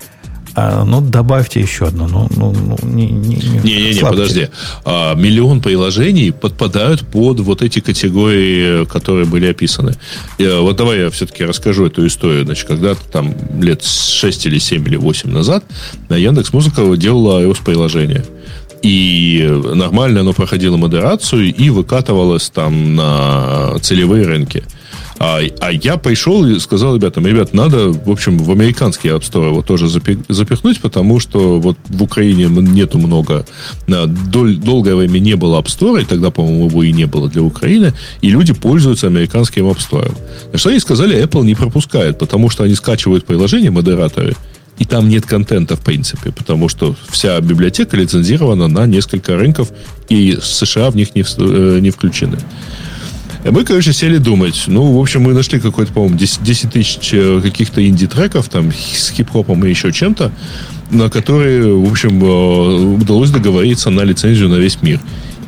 А, 0.56 0.85
ну, 0.85 1.01
добавьте 1.01 1.59
еще 1.60 1.86
одно. 1.86 2.06
Ну, 2.06 2.28
ну, 2.36 2.52
ну 2.52 2.76
не, 2.89 3.06
не, 3.10 3.35
не, 3.36 3.59
Не-не-не, 3.59 3.94
слабьте. 3.94 4.16
подожди. 4.20 4.48
А, 4.85 5.14
миллион 5.16 5.60
приложений 5.60 6.32
подпадают 6.32 7.01
под 7.09 7.40
вот 7.40 7.60
эти 7.62 7.81
категории, 7.81 8.85
которые 8.85 9.26
были 9.26 9.47
описаны. 9.47 9.94
Я- 10.39 10.60
вот 10.60 10.76
давай 10.76 11.01
я 11.01 11.10
все-таки 11.10 11.44
расскажу 11.44 11.86
эту 11.86 12.06
историю. 12.06 12.44
Значит, 12.44 12.68
когда-то 12.68 13.01
там 13.10 13.35
лет 13.60 13.82
6 13.85 14.47
или 14.47 14.59
7 14.59 14.86
или 14.86 14.94
8 14.97 15.28
назад 15.31 15.64
Яндекс 16.09 16.52
Музыка 16.52 16.82
делала 16.97 17.40
iOS-приложение. 17.43 18.24
И 18.82 19.44
нормально 19.74 20.20
оно 20.20 20.35
проходило 20.35 20.76
модерацию 20.76 21.52
и 21.52 21.70
выкатывалось 21.70 22.51
там 22.51 22.94
на 22.94 23.78
целевые 23.81 24.26
рынки. 24.26 24.62
А, 25.19 25.41
а 25.61 25.70
я 25.73 25.97
пришел 25.97 26.45
и 26.45 26.59
сказал 26.59 26.97
ребятам, 26.97 27.27
ребят, 27.27 27.55
надо, 27.55 27.91
в 27.91 28.11
общем, 28.11 28.36
в 28.39 28.51
американский 28.51 29.09
App 29.09 29.20
Store 29.23 29.49
его 29.49 29.62
тоже 29.62 29.86
запи- 29.86 30.23
запихнуть, 30.28 30.81
потому 30.81 31.20
что 31.20 31.61
вот 31.61 31.78
в 31.89 32.03
Украине 32.03 32.47
нету 32.49 32.99
много, 32.99 33.47
на 33.86 34.07
доль- 34.07 34.57
долгое 34.57 34.97
время 34.97 35.20
не 35.20 35.36
было 35.36 35.61
App 35.61 35.66
Store, 35.66 36.03
и 36.03 36.05
тогда, 36.05 36.31
по-моему, 36.31 36.66
его 36.69 36.82
и 36.82 36.93
не 36.93 37.07
было 37.07 37.28
для 37.28 37.43
Украины, 37.43 37.93
и 38.23 38.31
люди 38.31 38.53
пользуются 38.53 39.07
американским 39.07 39.66
App 39.66 39.78
Store. 39.78 40.12
Что 40.57 40.70
они 40.70 40.81
сказали, 40.81 41.23
Apple 41.23 41.45
не 41.45 41.55
пропускает, 41.55 42.19
потому 42.19 42.51
что 42.51 42.65
они 42.65 42.74
скачивают 42.74 43.24
приложение, 43.24 43.70
модераторы, 43.70 44.35
и 44.81 44.85
там 44.85 45.09
нет 45.09 45.24
контента, 45.27 45.77
в 45.77 45.81
принципе, 45.81 46.32
потому 46.32 46.69
что 46.69 46.97
вся 47.09 47.41
библиотека 47.41 47.97
лицензирована 47.97 48.66
на 48.66 48.86
несколько 48.86 49.36
рынков, 49.36 49.70
и 50.09 50.36
США 50.43 50.91
в 50.91 50.97
них 50.97 51.15
не, 51.15 51.23
вс- 51.23 51.36
э, 51.39 51.78
не 51.81 51.91
включены. 51.91 52.39
Мы, 53.45 53.62
короче, 53.65 53.93
сели 53.93 54.16
думать. 54.16 54.65
Ну, 54.69 54.93
в 54.93 55.01
общем, 55.01 55.23
мы 55.23 55.35
нашли 55.35 55.61
какой-то, 55.61 55.93
по-моему, 55.93 56.16
10, 56.16 56.43
10 56.43 56.73
тысяч 56.73 57.11
э, 57.12 57.41
каких-то 57.43 57.87
инди-треков 57.87 58.49
там 58.49 58.73
с 58.73 59.11
хип-хопом 59.11 59.65
и 59.66 59.69
еще 59.69 59.93
чем-то, 59.93 60.33
на 60.91 61.11
которые, 61.11 61.77
в 61.77 61.91
общем, 61.91 62.25
э, 62.25 62.95
удалось 63.03 63.31
договориться 63.31 63.91
на 63.91 64.01
лицензию 64.01 64.49
на 64.49 64.57
весь 64.57 64.81
мир. 64.81 64.99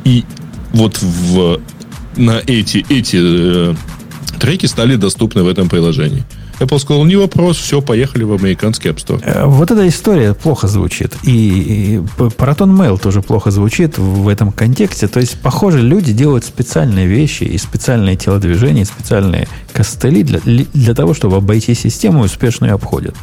И 0.03 0.25
вот 0.73 0.99
в, 1.01 1.59
на 2.17 2.39
эти, 2.45 2.85
эти 2.89 3.17
э, 3.19 3.75
треки 4.39 4.67
стали 4.67 4.95
доступны 4.95 5.41
в 5.41 5.47
этом 5.47 5.67
приложении. 5.67 6.23
Apple 6.59 6.79
сказал, 6.79 7.05
не 7.05 7.15
вопрос, 7.15 7.57
все, 7.57 7.81
поехали 7.81 8.23
в 8.23 8.33
американский 8.33 8.89
App 8.89 8.97
Store. 8.97 9.21
Э, 9.23 9.45
Вот 9.45 9.69
эта 9.69 9.87
история 9.87 10.33
плохо 10.33 10.67
звучит. 10.67 11.15
И, 11.23 11.29
и 11.29 11.97
Proton 12.17 12.75
Mail 12.75 12.99
тоже 12.99 13.21
плохо 13.21 13.51
звучит 13.51 13.97
в 13.97 14.27
этом 14.27 14.51
контексте. 14.51 15.07
То 15.07 15.19
есть, 15.19 15.39
похоже, 15.39 15.81
люди 15.81 16.13
делают 16.13 16.45
специальные 16.45 17.07
вещи 17.07 17.43
и 17.43 17.57
специальные 17.57 18.15
телодвижения, 18.15 18.83
и 18.83 18.85
специальные 18.85 19.47
костыли 19.71 20.23
для, 20.23 20.39
для 20.73 20.93
того, 20.95 21.13
чтобы 21.13 21.37
обойти 21.37 21.75
систему 21.75 22.23
и 22.23 22.25
успешно 22.25 22.65
ее 22.65 22.73
обходят. 22.73 23.15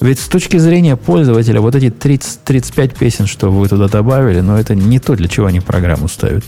Ведь 0.00 0.20
с 0.20 0.28
точки 0.28 0.58
зрения 0.58 0.96
пользователя, 0.96 1.60
вот 1.60 1.74
эти 1.74 1.90
30, 1.90 2.44
35 2.44 2.96
песен, 2.96 3.26
что 3.26 3.50
вы 3.50 3.68
туда 3.68 3.88
добавили, 3.88 4.40
но 4.40 4.58
это 4.58 4.74
не 4.74 5.00
то, 5.00 5.16
для 5.16 5.26
чего 5.28 5.46
они 5.46 5.60
программу 5.60 6.08
ставят. 6.08 6.44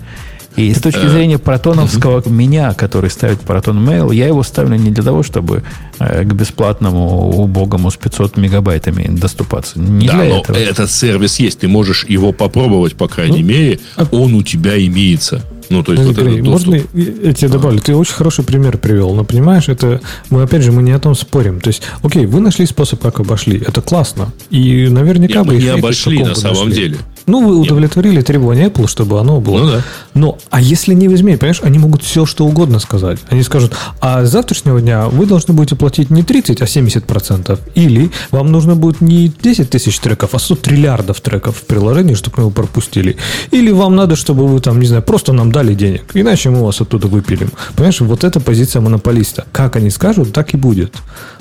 И 0.56 0.74
с 0.74 0.80
точки 0.80 1.06
зрения 1.06 1.38
протоновского 1.38 2.28
меня, 2.28 2.74
который 2.74 3.10
ставит 3.10 3.40
Proton 3.42 3.78
Mail, 3.84 4.14
я 4.14 4.26
его 4.26 4.42
ставлю 4.42 4.76
не 4.76 4.90
для 4.90 5.04
того, 5.04 5.22
чтобы 5.22 5.62
э, 5.98 6.24
к 6.24 6.32
бесплатному 6.32 7.30
убогому 7.30 7.90
с 7.90 7.96
500 7.96 8.36
мегабайтами 8.36 9.06
доступаться. 9.08 9.78
Не 9.78 10.06
да, 10.08 10.14
для 10.14 10.24
но 10.24 10.40
этого. 10.40 10.56
этот 10.56 10.90
сервис 10.90 11.38
есть, 11.38 11.60
ты 11.60 11.68
можешь 11.68 12.04
его 12.04 12.32
попробовать, 12.32 12.94
по 12.96 13.08
крайней 13.08 13.42
мере, 13.42 13.80
он 14.10 14.34
у 14.34 14.42
тебя 14.42 14.78
имеется. 14.84 15.42
Ну, 15.70 15.84
то 15.84 15.92
есть 15.92 16.04
вот 16.04 16.18
Андрей, 16.18 16.40
этот 16.40 16.44
доступ. 16.44 16.68
можно 16.68 16.88
я 17.22 17.32
тебе 17.32 17.48
добавлю? 17.48 17.80
Ты 17.80 17.94
очень 17.94 18.14
хороший 18.14 18.44
пример 18.44 18.76
привел, 18.76 19.14
но 19.14 19.22
понимаешь, 19.22 19.68
это 19.68 20.00
мы 20.28 20.42
опять 20.42 20.62
же 20.62 20.72
мы 20.72 20.82
не 20.82 20.90
о 20.90 20.98
том 20.98 21.14
спорим. 21.14 21.60
То 21.60 21.68
есть, 21.68 21.82
окей, 22.02 22.26
вы 22.26 22.40
нашли 22.40 22.66
способ, 22.66 23.00
как 23.00 23.20
обошли, 23.20 23.62
это 23.64 23.80
классно, 23.80 24.32
и 24.50 24.88
наверняка 24.88 25.38
Нет, 25.38 25.46
бы 25.46 25.54
мы 25.54 25.62
не 25.62 25.68
обошли 25.68 26.24
на 26.24 26.34
самом 26.34 26.70
нашли. 26.70 26.74
деле. 26.74 26.98
Ну, 27.26 27.46
вы 27.46 27.56
удовлетворили 27.56 28.20
требования 28.22 28.66
Apple, 28.66 28.88
чтобы 28.88 29.20
оно 29.20 29.40
было. 29.40 29.58
Ну 29.58 29.70
да. 29.70 29.82
Но, 30.14 30.38
а 30.50 30.60
если 30.60 30.94
не 30.94 31.08
возьми, 31.08 31.36
понимаешь, 31.36 31.60
они 31.62 31.78
могут 31.78 32.02
все, 32.02 32.26
что 32.26 32.46
угодно 32.46 32.78
сказать. 32.78 33.18
Они 33.28 33.42
скажут, 33.42 33.74
а 34.00 34.24
с 34.24 34.30
завтрашнего 34.30 34.80
дня 34.80 35.08
вы 35.08 35.26
должны 35.26 35.54
будете 35.54 35.76
платить 35.76 36.10
не 36.10 36.22
30, 36.22 36.60
а 36.60 36.64
70%. 36.64 37.58
Или 37.74 38.10
вам 38.30 38.50
нужно 38.50 38.74
будет 38.74 39.00
не 39.00 39.28
10 39.28 39.70
тысяч 39.70 39.98
треков, 39.98 40.34
а 40.34 40.38
100 40.38 40.56
триллиардов 40.56 41.20
треков 41.20 41.56
в 41.58 41.62
приложении, 41.62 42.14
чтобы 42.14 42.38
мы 42.38 42.42
его 42.44 42.50
пропустили. 42.50 43.16
Или 43.50 43.70
вам 43.70 43.96
надо, 43.96 44.16
чтобы 44.16 44.46
вы 44.46 44.60
там, 44.60 44.80
не 44.80 44.86
знаю, 44.86 45.02
просто 45.02 45.32
нам 45.32 45.52
дали 45.52 45.74
денег. 45.74 46.04
Иначе 46.14 46.50
мы 46.50 46.64
вас 46.64 46.80
оттуда 46.80 47.06
выпилим. 47.06 47.50
Понимаешь, 47.76 48.00
вот 48.00 48.24
это 48.24 48.40
позиция 48.40 48.80
монополиста. 48.82 49.46
Как 49.52 49.76
они 49.76 49.90
скажут, 49.90 50.32
так 50.32 50.54
и 50.54 50.56
будет. 50.56 50.94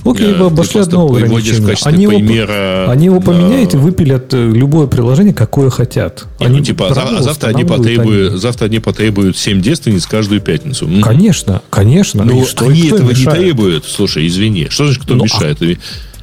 Окей, 0.06 0.28
Э, 0.28 0.32
вы 0.32 0.38
ты 0.38 0.44
обошли 0.46 0.80
одно 0.82 1.06
ограничение. 1.08 1.76
Они 1.84 2.04
его, 2.04 2.14
примера, 2.18 2.90
они 2.90 3.06
его 3.06 3.20
поменяют 3.20 3.74
и 3.74 3.78
выпилят 3.78 4.34
э, 4.34 4.50
любое 4.52 4.88
приложение, 4.88 5.34
какое 5.34 5.70
хотят. 5.70 6.26
Не, 6.40 6.46
Они 6.48 6.60
ну, 6.60 6.64
типа, 6.64 6.88
а 6.90 6.94
за- 6.94 7.02
а 7.04 7.22
завтра 7.22 7.50
они, 7.50 7.64
потребуют, 7.64 8.32
они. 8.32 8.40
завтра 8.40 8.66
они 8.66 8.80
потребуют 8.80 9.38
7 9.38 9.62
девственниц 9.62 10.06
каждую 10.06 10.42
пятницу. 10.42 10.90
Конечно, 11.04 11.62
конечно. 11.70 12.24
Ну, 12.24 12.42
И 12.44 12.46
что- 12.46 12.66
они 12.68 12.88
этого 12.88 13.12
не 13.12 13.20
мешает? 13.20 13.40
требуют. 13.40 13.86
Слушай, 13.86 14.28
извини. 14.28 14.68
Что 14.70 14.86
значит, 14.86 15.04
кто 15.04 15.16
Ну, 15.16 15.24
мешает? 15.26 15.60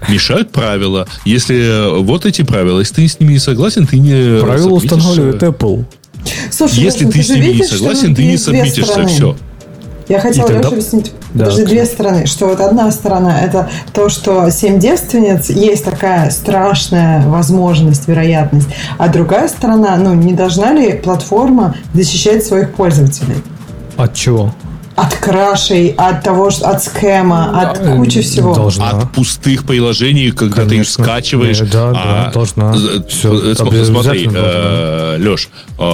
Мешают 0.08 0.50
правила. 0.52 1.06
Если 1.24 1.56
э, 1.56 1.98
вот 2.00 2.26
эти 2.26 2.42
правила, 2.42 2.80
если 2.80 2.94
ты 2.96 3.08
с 3.08 3.18
ними 3.18 3.32
не 3.34 3.38
согласен, 3.38 3.86
ты 3.86 3.98
не 3.98 4.40
Правила 4.40 4.70
устанавливает 4.74 5.42
Apple. 5.42 5.84
Слушай, 6.50 6.80
Если 6.80 7.06
ты 7.06 7.22
с 7.22 7.26
же 7.28 7.34
ними 7.38 7.52
не 7.54 7.62
согласен, 7.64 8.14
ты 8.14 8.24
не 8.24 8.36
сабмитишься. 8.36 9.06
Все. 9.06 9.36
Я 10.08 10.20
хотела 10.20 10.46
тогда- 10.46 10.68
Леше 10.68 10.74
объяснить 10.76 11.12
Да, 11.34 11.46
даже 11.46 11.64
две 11.64 11.84
стороны. 11.84 12.26
Что 12.26 12.46
вот 12.46 12.60
одна 12.60 12.90
сторона– 12.92 13.40
это 13.42 13.68
то, 13.92 14.08
что 14.08 14.50
семь 14.50 14.78
девственниц 14.78 15.50
есть 15.50 15.84
такая 15.84 16.30
страшная 16.30 17.26
возможность, 17.26 18.06
вероятность. 18.06 18.68
А 18.98 19.08
другая 19.08 19.48
сторона, 19.48 19.96
ну, 19.96 20.14
не 20.14 20.32
должна 20.32 20.72
ли 20.72 20.92
платформа 20.92 21.74
защищать 21.92 22.44
своих 22.44 22.74
пользователей? 22.74 23.36
От 23.96 24.14
чего? 24.14 24.54
От 24.96 25.14
крашей, 25.16 25.88
от 25.96 26.22
того, 26.24 26.50
что 26.50 26.70
от 26.70 26.82
от 27.60 27.82
Да, 27.84 27.96
кучи 27.96 28.22
всего. 28.22 28.54
должна. 28.54 28.90
От 28.90 29.12
пустых 29.12 29.64
приложений, 29.64 30.30
когда 30.32 30.62
ты 30.62 30.62
их 30.62 30.68
Конечно. 30.70 31.04
скачиваешь. 31.04 31.60
Э, 31.60 31.66
да, 31.70 31.92
да, 31.92 32.30
должна. 32.32 32.72
з- 32.74 33.04
Всё, 33.08 33.34
э, 33.34 33.54
см- 33.54 33.68
обязательно 33.68 34.02
смотри, 34.02 34.24
должна. 34.26 35.30
Леш, 35.30 35.48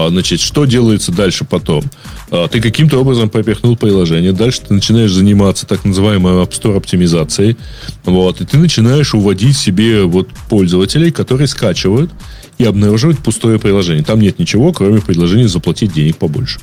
значит, 0.09 0.41
что 0.41 0.65
делается 0.67 1.11
дальше 1.13 1.45
потом? 1.45 1.83
А, 2.31 2.47
Ты 2.49 2.61
каким-то 2.61 2.99
образом 3.01 3.29
пропихнул 3.29 3.77
приложение, 3.77 4.33
дальше 4.33 4.61
ты 4.67 4.73
начинаешь 4.75 5.13
заниматься 5.13 5.67
так 5.67 5.85
называемой 5.85 6.35
App 6.35 6.51
Store 6.51 6.77
оптимизацией, 6.77 7.57
вот, 8.05 8.41
и 8.41 8.45
ты 8.45 8.57
начинаешь 8.57 9.15
уводить 9.15 9.57
себе 9.57 10.05
вот 10.05 10.29
пользователей, 10.49 11.11
которые 11.11 11.49
скачивают 11.49 12.11
и 12.59 12.65
обнаруживают 12.65 13.19
пустое 13.19 13.59
приложение. 13.59 14.05
Там 14.05 14.21
нет 14.21 14.39
ничего, 14.39 14.73
кроме 14.73 15.01
предложения 15.01 15.49
заплатить 15.49 15.93
денег 15.93 16.17
побольше. 16.19 16.61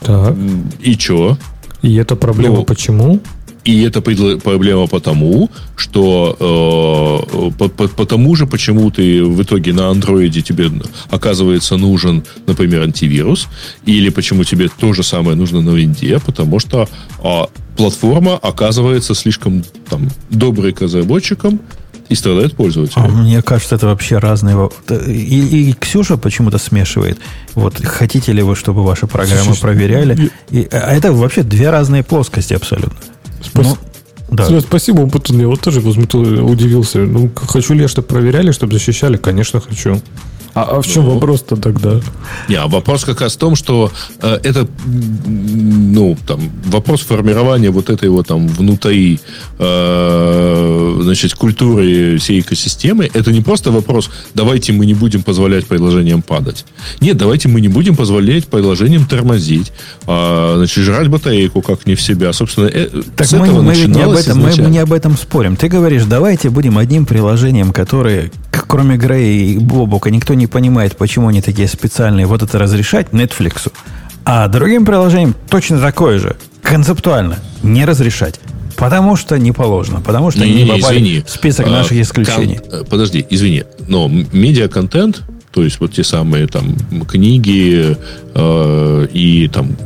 Так. 0.00 0.34
И 0.80 0.94
что? 0.98 1.36
И 1.86 1.94
это 1.94 2.16
проблема 2.16 2.56
Ну, 2.56 2.64
почему? 2.64 3.20
И 3.64 3.82
это 3.82 4.00
проблема 4.00 4.86
потому, 4.86 5.50
что 5.76 6.36
э, 7.30 7.50
по, 7.58 7.68
по- 7.68 7.88
потому 7.88 8.36
же, 8.36 8.46
почему 8.46 8.90
ты 8.90 9.24
в 9.24 9.42
итоге 9.42 9.72
на 9.72 9.88
андроиде 9.90 10.40
тебе 10.40 10.70
оказывается 11.10 11.76
нужен, 11.76 12.22
например, 12.46 12.82
антивирус, 12.82 13.48
или 13.88 14.10
почему 14.10 14.44
тебе 14.44 14.68
то 14.68 14.92
же 14.92 15.02
самое 15.02 15.36
нужно 15.36 15.62
на 15.62 15.70
винде, 15.70 16.20
потому 16.26 16.60
что 16.60 16.88
а, 17.22 17.48
платформа 17.76 18.36
оказывается 18.36 19.14
слишком 19.14 19.64
там, 19.90 20.10
доброй 20.30 20.72
к 20.72 20.82
разработчикам 20.82 21.60
и 22.08 22.14
страдает 22.14 22.56
пользователь. 22.56 22.94
А 22.96 23.08
мне 23.08 23.42
кажется, 23.42 23.74
это 23.74 23.86
вообще 23.86 24.18
разные... 24.18 24.70
И, 25.06 25.70
и 25.70 25.72
Ксюша 25.72 26.16
почему-то 26.16 26.58
смешивает. 26.58 27.18
Вот 27.54 27.84
хотите 27.84 28.32
ли 28.32 28.42
вы, 28.42 28.54
чтобы 28.56 28.84
ваши 28.84 29.06
программы 29.06 29.44
Слушай, 29.44 29.60
проверяли? 29.60 30.30
И, 30.50 30.68
а 30.70 30.94
это 30.94 31.12
вообще 31.12 31.42
две 31.42 31.70
разные 31.70 32.02
плоскости 32.02 32.54
абсолютно. 32.54 32.98
Спасибо. 33.42 33.76
Ну, 34.28 34.36
да. 34.36 34.60
Спасибо, 34.60 35.00
Умпутун. 35.00 35.38
Я 35.38 35.48
вот 35.48 35.60
тоже 35.60 35.80
возмутил- 35.80 36.42
удивился. 36.42 36.98
Ну, 36.98 37.30
хочу 37.34 37.74
ли 37.74 37.82
я, 37.82 37.88
чтобы 37.88 38.08
проверяли, 38.08 38.50
чтобы 38.52 38.72
защищали? 38.72 39.16
Конечно, 39.16 39.60
хочу. 39.60 40.00
А, 40.56 40.62
а 40.62 40.80
в 40.80 40.86
чем 40.86 41.04
Ну. 41.04 41.10
вопрос-то 41.14 41.56
тогда? 41.56 42.00
Не, 42.48 42.54
а 42.56 42.66
вопрос 42.66 43.04
как 43.04 43.20
раз 43.20 43.34
в 43.34 43.36
том, 43.38 43.56
что 43.56 43.92
э, 44.22 44.38
это, 44.42 44.66
ну, 44.86 46.16
там, 46.26 46.40
вопрос 46.64 47.02
формирования 47.02 47.70
вот 47.70 47.90
этой 47.90 48.08
вот 48.08 48.26
там 48.28 48.48
внутри, 48.48 49.20
э, 49.58 50.98
значит, 51.02 51.34
культуры 51.34 52.16
всей 52.18 52.40
экосистемы, 52.40 53.10
это 53.12 53.32
не 53.32 53.40
просто 53.42 53.70
вопрос, 53.70 54.10
давайте 54.34 54.72
мы 54.72 54.86
не 54.86 54.94
будем 54.94 55.22
позволять 55.22 55.66
приложениям 55.66 56.22
падать. 56.22 56.64
Нет, 57.00 57.16
давайте 57.16 57.48
мы 57.48 57.60
не 57.60 57.68
будем 57.68 57.94
позволять 57.96 58.46
приложениям 58.46 59.06
тормозить, 59.06 59.72
а, 60.06 60.54
значит, 60.56 60.84
жрать 60.84 61.08
батарейку 61.08 61.60
как 61.62 61.86
не 61.86 61.94
в 61.94 62.00
себя. 62.02 62.32
Собственно, 62.32 62.66
э, 62.66 62.88
Так 63.16 63.26
с 63.26 63.32
мы, 63.32 63.46
этого 63.46 63.62
мы 63.62 63.74
не 63.76 64.00
об 64.02 64.12
этом, 64.12 64.38
мы 64.38 64.44
изначально. 64.50 64.68
не 64.70 64.78
об 64.78 64.92
этом 64.92 65.16
спорим. 65.16 65.56
Ты 65.56 65.68
говоришь, 65.68 66.04
давайте 66.04 66.50
будем 66.50 66.78
одним 66.78 67.04
приложением, 67.06 67.72
которые, 67.72 68.30
к- 68.50 68.64
кроме 68.66 68.96
Грея 68.96 69.52
и 69.54 69.58
Бобука, 69.58 70.10
никто 70.10 70.34
не 70.34 70.45
понимает, 70.46 70.96
почему 70.96 71.28
они 71.28 71.40
такие 71.42 71.68
специальные, 71.68 72.26
вот 72.26 72.42
это 72.42 72.58
разрешать 72.58 73.08
Netflix. 73.10 73.70
А 74.24 74.48
другим 74.48 74.84
приложением 74.84 75.34
точно 75.48 75.80
такое 75.80 76.18
же, 76.18 76.36
концептуально, 76.62 77.38
не 77.62 77.84
разрешать. 77.84 78.40
Потому 78.76 79.16
что 79.16 79.38
не 79.38 79.52
положено, 79.52 80.00
потому 80.02 80.30
что 80.30 80.42
они 80.42 80.50
не 80.52 80.56
Не-не-не, 80.64 80.80
попали 80.80 80.98
извини. 80.98 81.22
в 81.26 81.30
список 81.30 81.66
А, 81.66 81.70
наших 81.70 81.92
исключений. 81.98 82.56
кон- 82.58 82.80
э, 82.80 82.84
подожди, 82.84 83.24
извини. 83.30 83.64
Но 83.88 84.06
медиаконтент, 84.08 85.22
то 85.50 85.62
есть 85.64 85.80
вот 85.80 85.92
те 85.94 86.04
самые 86.04 86.46
там 86.46 86.76
книги 87.08 87.96
э, 88.34 89.06
и 89.14 89.48
там 89.48 89.76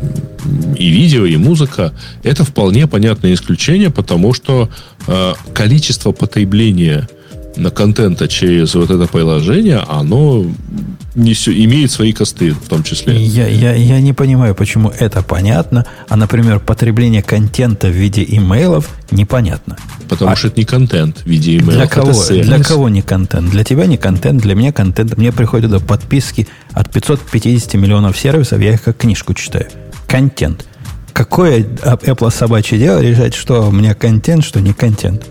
и 0.77 0.89
видео, 0.89 1.24
и 1.27 1.37
музыка, 1.37 1.93
это 2.24 2.45
вполне 2.45 2.87
понятное 2.89 3.35
исключение, 3.35 3.91
потому 3.91 4.35
что 4.35 4.69
э, 5.07 5.35
количество 5.55 6.11
потребления 6.11 7.09
на 7.56 7.70
контента 7.70 8.28
через 8.28 8.74
вот 8.74 8.90
это 8.90 9.06
приложение, 9.06 9.78
оно 9.89 10.44
несё- 11.16 11.52
имеет 11.64 11.90
свои 11.90 12.12
косты 12.12 12.52
в 12.52 12.68
том 12.68 12.82
числе. 12.82 13.20
Я, 13.22 13.48
я, 13.48 13.74
я 13.74 14.01
не 14.01 14.12
понимаю, 14.12 14.55
почему 14.55 14.90
это 14.98 15.22
понятно, 15.22 15.85
а, 16.09 16.16
например, 16.16 16.60
потребление 16.60 17.22
контента 17.22 17.89
в 17.89 17.93
виде 17.93 18.24
имейлов 18.28 18.89
непонятно. 19.10 19.77
Потому 20.09 20.31
А- 20.32 20.36
что 20.36 20.48
это 20.48 20.59
не 20.60 20.64
контент 20.64 21.18
в 21.18 21.27
виде 21.27 21.56
email. 21.59 21.72
Для 21.72 21.86
кого? 21.86 22.12
сервис. 22.12 22.47
Для 22.47 22.62
кого 22.62 22.89
не 22.89 23.02
контент? 23.02 23.51
Для 23.51 23.64
тебя 23.64 23.86
не 23.86 23.97
контент, 23.97 24.43
для 24.43 24.55
меня 24.55 24.72
контент. 24.72 25.16
Мне 25.16 25.32
приходят 25.32 25.70
до 25.70 25.81
подписки 25.81 26.47
от 26.72 26.90
550 26.90 27.74
миллионов 27.74 28.16
сервисов, 28.18 28.60
я 28.60 28.72
их 28.74 28.82
как 28.82 28.97
книжку 28.97 29.35
читаю. 29.35 29.66
Контент. 30.06 30.64
Какое 31.12 31.60
Apple 31.64 32.31
собачье 32.32 32.78
дело 32.78 33.01
решать, 33.01 33.35
что 33.35 33.68
у 33.68 33.72
меня 33.72 33.94
контент, 33.94 34.44
что 34.44 34.60
не 34.60 34.72
контент? 34.72 35.27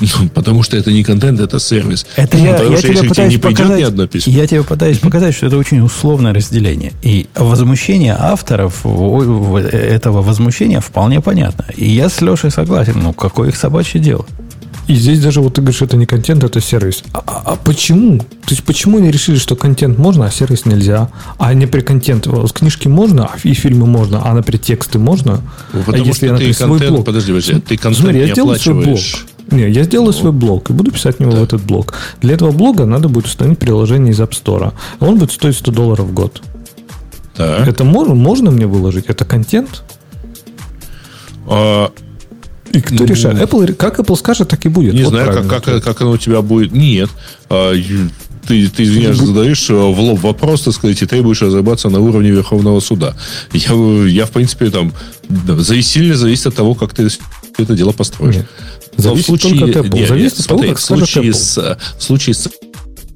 Ну, 0.00 0.28
потому 0.34 0.62
что 0.62 0.76
это 0.76 0.92
не 0.92 1.02
контент, 1.04 1.40
это 1.40 1.58
сервис. 1.60 2.06
Это 2.16 2.36
Ну, 2.36 2.44
я, 2.44 2.52
потому 2.54 2.70
я 2.72 2.76
что 2.78 2.86
тебе 2.88 2.92
если 2.94 2.94
к 2.94 3.00
тебе 3.00 3.08
пытаюсь 3.10 3.32
не 3.32 3.38
придет 3.38 3.58
показать, 3.58 3.78
ни 3.78 3.82
одно 3.84 4.06
письмо. 4.06 4.32
я 4.32 4.46
тебе 4.46 4.62
пытаюсь 4.62 4.98
показать, 4.98 5.34
что 5.34 5.46
это 5.46 5.56
очень 5.56 5.80
условное 5.80 6.32
разделение. 6.32 6.92
И 7.02 7.26
возмущение 7.34 8.16
авторов 8.18 8.84
этого 8.84 10.22
возмущения 10.22 10.80
вполне 10.80 11.20
понятно. 11.20 11.64
И 11.76 11.88
я 11.88 12.08
с 12.08 12.20
Лешей 12.20 12.50
согласен. 12.50 12.94
Ну, 13.02 13.12
какое 13.12 13.48
их 13.50 13.56
собачье 13.56 14.00
дело? 14.00 14.26
И 14.86 14.94
здесь 14.94 15.20
даже 15.20 15.42
вот 15.42 15.52
ты 15.52 15.60
говоришь, 15.60 15.82
это 15.82 15.98
не 15.98 16.06
контент, 16.06 16.42
это 16.44 16.62
сервис. 16.62 17.04
А, 17.12 17.18
а- 17.26 17.42
а 17.52 17.56
почему? 17.56 18.20
То 18.20 18.50
есть 18.54 18.64
почему 18.64 18.96
они 18.96 19.10
решили, 19.10 19.36
что 19.36 19.54
контент 19.54 19.98
можно, 19.98 20.24
а 20.24 20.30
сервис 20.30 20.64
нельзя? 20.64 21.10
А 21.38 21.52
не 21.52 21.66
при 21.66 21.82
контент 21.82 22.26
с 22.26 22.52
книжки 22.52 22.88
можно, 22.88 23.26
а 23.26 23.36
и 23.44 23.52
фильмы 23.52 23.86
можно, 23.86 24.22
а 24.24 24.32
например 24.32 24.58
тексты 24.64 24.98
можно? 24.98 25.42
Ну, 25.74 25.80
а 25.80 25.82
потому 25.84 26.04
если 26.06 26.16
что 26.16 26.26
я, 26.26 26.30
ты 26.30 26.32
например, 26.36 26.54
свой 26.54 26.68
контент- 26.78 26.92
блог? 26.94 27.04
подожди, 27.04 27.32
подожди, 27.32 27.52
ты 27.60 27.76
контент 27.76 27.96
Смотри, 28.02 28.20
я 28.20 28.26
не 28.28 28.32
сделаю 28.32 28.58
свой 28.58 28.84
блог. 28.86 28.98
Не, 29.50 29.70
я 29.70 29.82
сделаю 29.84 30.12
свой 30.12 30.32
блог 30.32 30.70
и 30.70 30.72
буду 30.72 30.90
писать 30.92 31.16
в 31.16 31.20
него 31.20 31.32
в 31.32 31.42
этот 31.42 31.62
блог. 31.62 31.94
Для 32.20 32.34
этого 32.34 32.50
блога 32.52 32.84
надо 32.84 33.08
будет 33.08 33.26
установить 33.26 33.58
приложение 33.58 34.12
из 34.12 34.20
App 34.20 34.30
Store. 34.30 34.72
Он 35.00 35.18
будет 35.18 35.32
стоить 35.32 35.56
100 35.56 35.72
долларов 35.72 36.06
в 36.06 36.12
год. 36.12 36.42
Так. 37.34 37.66
Это 37.66 37.84
можно, 37.84 38.14
можно 38.14 38.50
мне 38.50 38.66
выложить? 38.66 39.06
Это 39.06 39.24
контент? 39.24 39.84
А, 41.46 41.90
И 42.72 42.80
кто 42.80 42.96
Ну, 42.96 43.04
решает? 43.06 43.38
Apple, 43.38 43.72
как 43.74 43.98
Apple 44.00 44.16
скажет, 44.16 44.48
так 44.48 44.66
и 44.66 44.68
будет. 44.68 44.92
не 44.92 45.04
Вот 45.04 45.10
знаю, 45.10 45.32
как, 45.32 45.64
как, 45.64 45.82
как 45.82 46.00
оно 46.02 46.12
у 46.12 46.18
тебя 46.18 46.42
будет. 46.42 46.72
Нет. 46.72 47.08
А, 47.48 47.72
ты, 48.46 48.68
ты 48.68 48.82
извиняешь, 48.82 49.18
задаешь 49.18 49.68
э, 49.68 49.74
в 49.74 50.00
лоб 50.00 50.20
вопрос, 50.20 50.62
так 50.62 50.74
сказать, 50.74 51.02
и 51.02 51.06
требуешь 51.06 51.42
разобраться 51.42 51.90
на 51.90 52.00
уровне 52.00 52.30
Верховного 52.30 52.80
суда. 52.80 53.14
Я, 53.52 53.72
я 54.06 54.26
в 54.26 54.30
принципе, 54.30 54.70
там, 54.70 54.92
да, 55.28 55.62
сильно 55.62 56.16
зависит 56.16 56.46
от 56.46 56.54
того, 56.54 56.74
как 56.74 56.94
ты 56.94 57.08
это 57.58 57.74
дело 57.74 57.92
построишь. 57.92 58.36
Нет. 58.36 58.46
Зависит 58.98 59.40
только 59.40 59.64
от 59.64 59.70
Apple. 59.70 59.94
нет, 59.94 60.08
Зависит 60.08 60.38
нет, 60.38 60.40
от 60.40 60.46
того, 60.46 60.58
смотри, 60.58 60.68
как 60.68 60.78
в 60.78 60.82
случае, 60.82 61.30
Apple. 61.30 61.34
с, 61.34 61.78
в 61.98 62.02
случае 62.02 62.34
с 62.34 62.48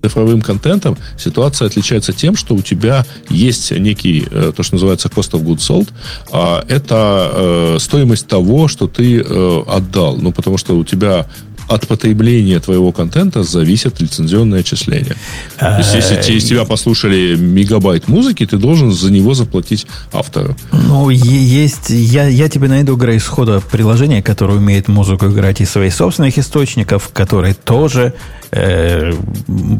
цифровым 0.02 0.42
контентом 0.42 0.96
ситуация 1.16 1.66
отличается 1.66 2.12
тем, 2.12 2.36
что 2.36 2.54
у 2.54 2.62
тебя 2.62 3.06
есть 3.28 3.70
некий, 3.70 4.26
э, 4.30 4.52
то, 4.54 4.62
что 4.62 4.74
называется 4.74 5.08
cost 5.08 5.32
of 5.32 5.44
goods 5.44 5.58
sold. 5.58 5.88
А 6.32 6.64
Это 6.68 7.30
э, 7.32 7.76
стоимость 7.80 8.26
того, 8.26 8.68
что 8.68 8.88
ты 8.88 9.20
э, 9.20 9.62
отдал. 9.68 10.16
Ну, 10.16 10.32
потому 10.32 10.58
что 10.58 10.76
у 10.76 10.84
тебя 10.84 11.26
от 11.68 11.86
потребления 11.86 12.60
твоего 12.60 12.92
контента 12.92 13.42
зависит 13.42 14.00
лицензионное 14.00 14.60
отчисление. 14.60 15.16
То 15.58 15.78
есть, 15.78 15.94
если 15.94 16.20
те- 16.20 16.34
из 16.34 16.44
тебя 16.44 16.64
послушали 16.64 17.36
мегабайт 17.36 18.08
музыки, 18.08 18.46
ты 18.46 18.56
должен 18.56 18.92
за 18.92 19.10
него 19.10 19.34
заплатить 19.34 19.86
автору. 20.12 20.56
Ну, 20.72 21.10
есть... 21.10 21.90
Я, 21.90 22.28
я 22.28 22.48
тебе 22.48 22.68
найду, 22.68 22.96
Грей, 22.96 23.18
схода 23.20 23.60
приложение, 23.60 24.22
которое 24.22 24.58
умеет 24.58 24.88
музыку 24.88 25.26
играть 25.26 25.60
из 25.60 25.70
своих 25.70 25.94
собственных 25.94 26.38
источников, 26.38 27.10
которые 27.12 27.54
тоже 27.54 28.14
э, 28.52 29.12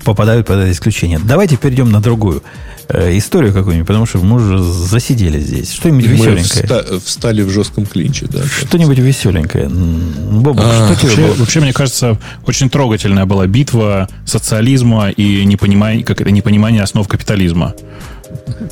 попадают 0.04 0.46
под 0.46 0.58
это 0.58 0.72
исключение. 0.72 1.20
Давайте 1.22 1.56
перейдем 1.56 1.90
на 1.90 2.00
другую 2.00 2.42
э, 2.88 3.16
историю 3.18 3.52
какую-нибудь, 3.52 3.86
потому 3.86 4.06
что 4.06 4.18
мы 4.18 4.36
уже 4.36 4.58
засидели 4.62 5.38
здесь. 5.40 5.72
Что-нибудь 5.72 6.06
веселенькое. 6.06 6.44
вста- 6.44 7.00
встали 7.04 7.42
в 7.42 7.50
жестком 7.50 7.86
клинче. 7.86 8.26
Да, 8.28 8.40
Что-нибудь 8.44 8.98
веселенькое. 8.98 9.68
Бобок, 9.68 10.64
А, 10.66 10.86
что 10.86 10.96
тебе 11.00 11.08
Вообще, 11.10 11.26
было? 11.26 11.34
вообще, 11.34 11.60
мне 11.60 11.72
кажется, 11.72 12.18
очень 12.46 12.70
трогательная 12.70 13.26
была 13.26 13.46
битва 13.46 14.08
социализма 14.24 15.10
и 15.10 15.44
непонимание, 15.44 16.04
как 16.04 16.20
это, 16.20 16.30
непонимание 16.30 16.82
основ 16.82 17.06
капитализма. 17.06 17.74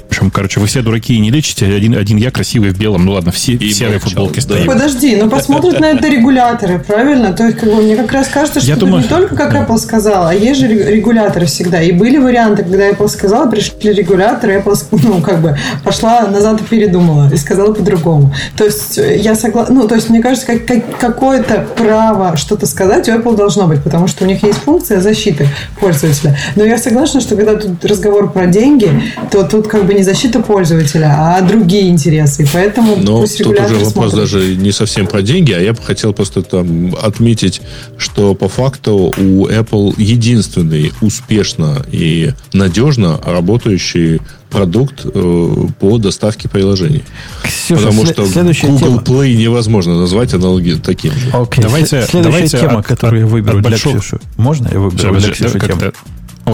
Общем, 0.08 0.30
короче, 0.30 0.60
вы 0.60 0.66
все 0.66 0.82
дураки 0.82 1.14
и 1.14 1.18
не 1.18 1.30
лечите, 1.30 1.66
один, 1.66 1.96
один 1.96 2.16
я 2.18 2.30
красивый 2.30 2.70
в 2.70 2.78
белом. 2.78 3.04
Ну 3.04 3.12
ладно, 3.12 3.32
все 3.32 3.52
И 3.52 3.70
в 3.70 3.74
серой 3.74 3.98
футболке 3.98 4.36
да. 4.36 4.40
стоим. 4.42 4.66
Подожди, 4.66 5.16
ну 5.16 5.30
посмотрят 5.30 5.80
на 5.80 5.86
это 5.86 6.08
регуляторы, 6.08 6.78
правильно? 6.78 7.32
То 7.32 7.46
есть, 7.46 7.58
как 7.58 7.68
бы, 7.74 7.82
мне 7.82 7.96
как 7.96 8.12
раз 8.12 8.28
кажется, 8.28 8.60
что 8.60 8.76
думаю, 8.76 9.02
не 9.02 9.08
только 9.08 9.34
как 9.36 9.54
Apple 9.54 9.78
сказала, 9.78 10.30
а 10.30 10.34
есть 10.34 10.60
же 10.60 10.66
ре- 10.68 10.94
регуляторы 10.96 11.46
всегда. 11.46 11.82
И 11.82 11.92
были 11.92 12.18
варианты, 12.18 12.62
когда 12.64 12.90
Apple 12.90 13.08
сказала, 13.08 13.48
пришли 13.50 13.92
регуляторы, 13.92 14.58
Apple, 14.58 14.76
ну, 15.02 15.20
как 15.22 15.40
бы, 15.40 15.56
пошла 15.84 16.26
назад 16.26 16.60
и 16.60 16.64
передумала, 16.64 17.30
и 17.32 17.36
сказала 17.36 17.72
по-другому. 17.72 18.34
То 18.56 18.64
есть, 18.64 18.98
э, 18.98 19.18
я 19.18 19.34
согласна, 19.34 19.74
ну, 19.74 19.88
то 19.88 19.94
есть, 19.94 20.10
мне 20.10 20.20
кажется, 20.20 20.46
как, 20.46 20.66
как- 20.66 20.98
какое-то 20.98 21.66
право 21.76 22.36
что-то 22.36 22.66
сказать 22.66 23.08
у 23.08 23.12
Apple 23.12 23.36
должно 23.36 23.66
быть, 23.66 23.82
потому 23.82 24.06
что 24.08 24.24
у 24.24 24.26
них 24.26 24.42
есть 24.42 24.58
функция 24.58 25.00
защиты 25.00 25.48
пользователя. 25.80 26.36
Но 26.56 26.64
я 26.64 26.78
согласна, 26.78 27.20
что 27.20 27.36
когда 27.36 27.56
тут 27.56 27.84
разговор 27.84 28.30
про 28.32 28.46
деньги, 28.46 28.90
то 29.30 29.44
тут 29.44 29.59
тут 29.62 29.70
как 29.70 29.86
бы 29.86 29.94
не 29.94 30.02
защита 30.02 30.40
пользователя, 30.40 31.14
а 31.18 31.40
другие 31.42 31.88
интересы. 31.90 32.42
И 32.44 32.46
поэтому 32.52 32.96
Но 32.96 33.20
пусть 33.20 33.38
тут 33.38 33.58
уже 33.58 33.74
вопрос 33.74 33.92
смотрит. 33.92 34.14
даже 34.14 34.56
не 34.56 34.72
совсем 34.72 35.06
про 35.06 35.22
деньги, 35.22 35.52
а 35.52 35.60
я 35.60 35.72
бы 35.72 35.82
хотел 35.82 36.12
просто 36.12 36.42
там 36.42 36.94
отметить, 37.00 37.60
что 37.98 38.34
по 38.34 38.48
факту 38.48 39.12
у 39.16 39.46
Apple 39.48 39.94
единственный 39.98 40.92
успешно 41.00 41.84
и 41.92 42.32
надежно 42.52 43.20
работающий 43.24 44.20
продукт 44.50 45.02
э, 45.04 45.54
по 45.78 45.98
доставке 45.98 46.48
приложений. 46.48 47.04
Ксюша, 47.44 47.82
Потому 47.86 48.06
что 48.06 48.26
следующая 48.26 48.66
Google 48.66 49.00
тема. 49.00 49.02
Play 49.22 49.34
невозможно 49.36 49.96
назвать 49.98 50.34
аналоги 50.34 50.72
таким 50.82 51.12
же. 51.12 51.30
Окей, 51.32 51.62
Давайте- 51.62 51.86
сле- 51.98 52.06
следующая 52.08 52.22
давайте 52.22 52.58
тема, 52.58 52.78
от- 52.80 52.86
которую 52.86 53.20
я 53.20 53.26
выберу 53.26 53.58
от 53.58 53.62
для 53.62 53.70
большого- 53.70 53.98
Ксюши. 54.00 54.18
Можно 54.36 54.68
я 54.72 54.80
выберу 54.80 54.98
Всё, 54.98 55.10
для 55.20 55.32
Ксюши 55.32 55.60
тему? 55.60 55.80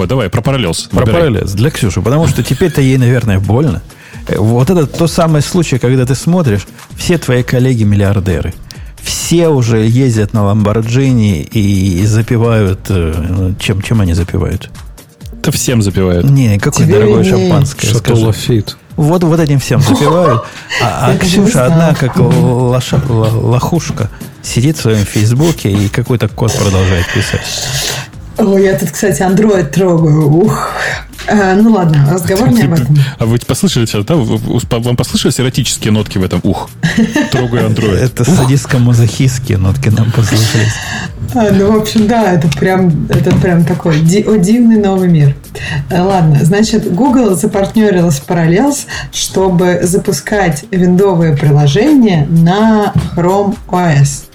О, 0.02 0.06
давай, 0.06 0.28
про 0.28 0.42
параллелс. 0.42 0.82
Про 0.90 1.00
Выбирай. 1.00 1.20
параллелс 1.20 1.52
для 1.52 1.70
Ксюши, 1.70 2.00
потому 2.02 2.26
что 2.28 2.42
теперь-то 2.42 2.80
ей, 2.80 2.98
наверное, 2.98 3.38
больно. 3.38 3.82
Вот 4.36 4.70
это 4.70 4.86
тот 4.86 5.10
самый 5.10 5.42
случай, 5.42 5.78
когда 5.78 6.04
ты 6.04 6.14
смотришь, 6.14 6.66
все 6.96 7.16
твои 7.18 7.42
коллеги 7.42 7.84
миллиардеры. 7.84 8.54
Все 9.02 9.48
уже 9.48 9.86
ездят 9.86 10.32
на 10.32 10.44
Ламборджини 10.44 11.42
и 11.42 12.04
запивают... 12.06 12.80
э, 12.88 13.52
Чем, 13.60 13.80
чем 13.82 14.00
они 14.00 14.14
запивают? 14.14 14.68
Это 15.40 15.52
всем 15.52 15.80
запивают. 15.80 16.28
Не, 16.28 16.58
какое 16.58 16.84
Тебе 16.86 16.94
дорогое 16.98 17.22
виднее. 17.22 17.48
шампанское. 17.48 17.86
Шато 17.86 17.98
скажи. 18.00 18.26
Лафит. 18.26 18.76
Вот, 18.96 19.22
вот 19.22 19.38
этим 19.38 19.60
всем 19.60 19.80
запивают. 19.80 20.42
А, 20.82 21.06
а 21.06 21.12
не 21.12 21.18
Ксюша 21.20 21.66
одна, 21.66 21.94
как 21.94 22.16
лоша- 22.16 23.00
лохушка, 23.08 24.10
сидит 24.42 24.76
в 24.78 24.80
своем 24.80 25.04
фейсбуке 25.04 25.70
и 25.70 25.88
какой-то 25.88 26.26
код 26.28 26.52
продолжает 26.52 27.06
писать. 27.14 27.46
Ой, 28.38 28.64
я 28.64 28.78
тут, 28.78 28.90
кстати, 28.90 29.22
Android 29.22 29.70
трогаю. 29.70 30.28
Ух. 30.30 30.70
А, 31.28 31.54
ну 31.56 31.72
ладно, 31.72 32.08
разговор 32.12 32.50
не 32.50 32.62
об 32.62 32.74
этом. 32.74 32.96
А 33.18 33.26
вы 33.26 33.38
послышали 33.38 33.86
сейчас, 33.86 34.04
да? 34.04 34.14
Вам 34.16 34.96
послышались 34.96 35.40
эротические 35.40 35.90
нотки 35.92 36.18
в 36.18 36.22
этом? 36.24 36.40
Ух, 36.44 36.68
трогаю 37.32 37.66
андроид. 37.66 38.02
Это 38.02 38.22
садистско-мазохистские 38.24 39.56
нотки 39.58 39.88
нам 39.88 40.12
послышались. 40.12 40.72
А, 41.34 41.50
ну, 41.52 41.72
в 41.72 41.76
общем, 41.82 42.06
да, 42.06 42.32
это 42.34 42.46
прям, 42.56 43.06
это 43.08 43.34
прям 43.36 43.64
такой 43.64 44.00
ди- 44.00 44.22
о, 44.22 44.36
дивный 44.36 44.76
новый 44.78 45.08
мир. 45.08 45.34
Э, 45.90 46.00
Ладно, 46.02 46.38
значит, 46.44 46.94
Google 46.94 47.34
запартнерилась 47.34 48.18
с 48.18 48.22
Parallels, 48.26 48.86
чтобы 49.12 49.80
запускать 49.82 50.64
виндовые 50.70 51.36
приложения 51.36 52.26
на 52.30 52.92
Chrome 53.16 53.56
OS. 53.68 54.25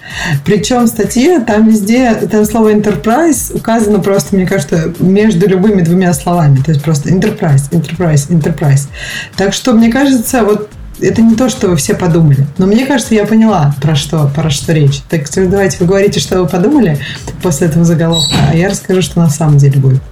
Причем 0.44 0.84
в 0.84 0.88
статье 0.88 1.40
там 1.40 1.68
везде, 1.68 2.14
там 2.14 2.44
слово 2.44 2.72
Enterprise 2.72 3.56
указано 3.56 4.00
просто, 4.00 4.36
мне 4.36 4.46
кажется, 4.46 4.92
между 4.98 5.48
любыми 5.48 5.82
двумя 5.82 6.12
словами. 6.12 6.58
То 6.64 6.72
есть 6.72 6.82
просто 6.82 7.10
Enterprise, 7.10 7.70
Enterprise, 7.70 8.28
Enterprise. 8.28 8.88
Так 9.36 9.52
что, 9.52 9.72
мне 9.72 9.90
кажется, 9.90 10.44
вот 10.44 10.70
это 11.00 11.22
не 11.22 11.34
то, 11.34 11.48
что 11.48 11.68
вы 11.68 11.76
все 11.76 11.94
подумали. 11.94 12.46
Но 12.58 12.66
мне 12.66 12.86
кажется, 12.86 13.14
я 13.14 13.26
поняла, 13.26 13.74
про 13.80 13.94
что, 13.94 14.30
про 14.34 14.50
что 14.50 14.72
речь. 14.72 15.00
Так 15.08 15.26
что 15.26 15.46
давайте 15.46 15.78
вы 15.80 15.86
говорите, 15.86 16.20
что 16.20 16.40
вы 16.40 16.48
подумали 16.48 16.98
после 17.42 17.68
этого 17.68 17.84
заголовка, 17.84 18.34
а 18.50 18.54
я 18.54 18.68
расскажу, 18.68 19.02
что 19.02 19.20
на 19.20 19.30
самом 19.30 19.58
деле 19.58 19.80
будет. 19.80 20.02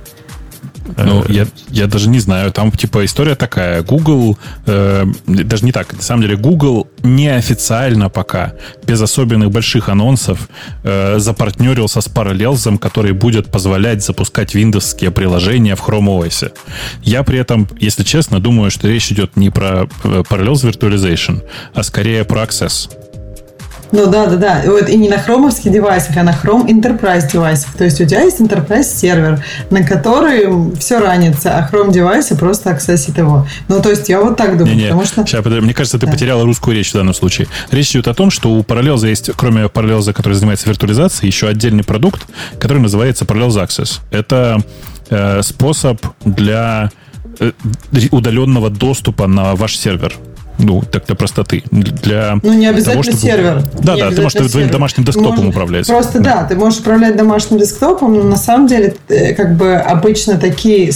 Ну, 0.97 1.25
я, 1.29 1.47
я 1.69 1.87
даже 1.87 2.09
не 2.09 2.19
знаю. 2.19 2.53
Там, 2.53 2.73
типа, 2.73 3.05
история 3.05 3.35
такая. 3.35 3.83
Google, 3.83 4.39
э, 4.67 5.05
даже 5.27 5.65
не 5.65 5.73
так. 5.73 5.93
На 5.93 6.03
самом 6.03 6.23
деле, 6.23 6.37
Google 6.37 6.89
неофициально 7.03 8.09
пока, 8.09 8.53
без 8.87 9.01
особенных 9.01 9.51
больших 9.51 9.89
анонсов, 9.89 10.49
э, 10.85 11.19
запартнерился 11.19 12.01
с 12.01 12.09
Parallels, 12.09 12.79
который 12.79 13.13
будет 13.13 13.51
позволять 13.51 14.05
запускать 14.05 14.55
виндовские 14.55 15.11
приложения 15.11 15.75
в 15.75 15.81
Chrome 15.81 16.21
OS. 16.21 16.53
Я 17.03 17.23
при 17.23 17.39
этом, 17.39 17.69
если 17.79 18.03
честно, 18.03 18.41
думаю, 18.41 18.71
что 18.71 18.89
речь 18.89 19.13
идет 19.13 19.37
не 19.37 19.51
про 19.51 19.89
э, 20.05 20.23
Parallels 20.29 20.65
Virtualization, 20.65 21.43
а 21.75 21.83
скорее 21.83 22.25
про 22.25 22.43
Access. 22.43 22.91
Ну 23.93 24.07
да, 24.07 24.27
да, 24.27 24.37
да. 24.37 24.63
Вот 24.67 24.89
и 24.89 24.97
не 24.97 25.09
на 25.09 25.19
хромовских 25.19 25.73
девайсах, 25.73 26.17
а 26.17 26.23
на 26.23 26.31
Chrome 26.31 26.67
Enterprise 26.67 27.31
девайсах. 27.31 27.73
То 27.75 27.85
есть 27.85 28.01
у 28.01 28.05
тебя 28.05 28.23
есть 28.23 28.41
Enterprise 28.41 28.85
сервер, 28.85 29.45
на 29.71 29.83
который 29.83 30.77
все 30.77 30.99
ранится, 30.99 31.57
а 31.57 31.69
Chrome 31.69 31.93
девайсы 31.93 32.37
просто 32.37 32.71
аксессит 32.71 33.19
его. 33.19 33.47
Ну, 33.69 33.83
то 33.83 33.91
есть 33.91 34.09
я 34.09 34.21
вот 34.21 34.37
так 34.37 34.57
думаю, 34.57 34.77
Не-не, 34.77 34.89
потому 34.89 35.05
что... 35.05 35.27
щас, 35.27 35.43
подожди, 35.43 35.65
мне 35.65 35.75
кажется, 35.75 35.99
ты 35.99 36.07
Да. 36.07 36.13
потеряла 36.13 36.45
русскую 36.45 36.77
речь 36.77 36.91
в 36.91 36.95
данном 36.95 37.15
случае. 37.15 37.49
Речь 37.71 37.91
идет 37.91 38.09
о 38.09 38.15
том, 38.15 38.31
что 38.31 38.51
у 38.51 38.61
Parallels 38.63 39.07
есть, 39.09 39.31
кроме 39.37 39.63
Parallels, 39.65 40.13
который 40.13 40.35
занимается 40.35 40.69
виртуализацией, 40.69 41.29
еще 41.29 41.49
отдельный 41.49 41.85
продукт, 41.85 42.27
который 42.59 42.81
называется 42.81 43.25
Parallels 43.25 43.57
Access. 43.65 44.01
Это 44.11 44.63
э, 45.09 45.43
способ 45.43 46.01
для 46.25 46.91
э, 47.41 47.53
удаленного 48.11 48.71
доступа 48.71 49.27
на 49.27 49.55
ваш 49.57 49.77
сервер. 49.77 50.15
Ну, 50.63 50.83
так 50.83 51.07
для 51.07 51.15
простоты. 51.15 51.63
Для 51.71 52.39
Ну, 52.43 52.53
не 52.53 52.67
обязательно 52.67 53.03
того, 53.03 53.03
чтобы- 53.03 53.19
сервер. 53.19 53.63
Да, 53.83 53.95
Не 53.95 54.01
да, 54.03 54.11
ты 54.11 54.23
можешь 54.23 54.37
обязательно 54.37 54.49
твоим 54.49 54.51
сервер. 54.67 54.73
домашним 54.73 55.05
Ты 55.05 55.13
десктопом 55.13 55.37
можешь- 55.39 55.51
управлять. 55.51 55.87
Просто 55.87 56.21
да. 56.21 56.45
ты 56.45 56.55
можешь 56.57 56.81
управлять 56.81 57.17
домашним 57.17 57.59
десктопом, 57.59 58.15
но 58.15 58.23
на 58.23 58.37
самом 58.37 58.67
деле 58.67 58.95
э, 59.09 59.35
как 59.35 59.57
бы 59.57 59.75
обычно 59.77 60.37
такие, 60.39 60.93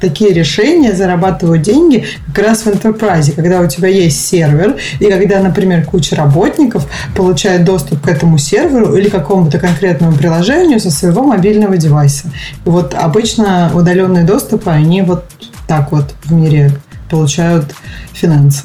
такие 0.00 0.32
решения 0.32 0.92
зарабатывают 0.94 1.62
деньги 1.62 2.04
как 2.34 2.46
раз 2.46 2.62
в 2.62 2.66
enterprise, 2.68 3.32
когда 3.32 3.60
у 3.60 3.66
тебя 3.66 3.88
есть 3.88 4.24
сервер, 4.26 4.76
и 4.98 5.06
когда, 5.06 5.40
например, 5.40 5.84
куча 5.84 6.14
работников 6.16 6.86
получает 7.16 7.64
доступ 7.64 8.02
к 8.02 8.08
этому 8.08 8.38
серверу 8.38 8.94
или 8.96 9.08
какому-то 9.08 9.58
конкретному 9.58 10.16
приложению 10.16 10.78
со 10.80 10.90
своего 10.90 11.22
мобильного 11.22 11.76
девайса. 11.76 12.26
И 12.66 12.68
вот 12.68 12.94
обычно 12.94 13.70
удаленные 13.74 14.24
доступы, 14.24 14.70
они 14.70 15.02
вот 15.02 15.24
так 15.66 15.92
вот 15.92 16.14
в 16.24 16.32
мире 16.32 16.72
получают 17.10 17.64
финансы. 18.12 18.64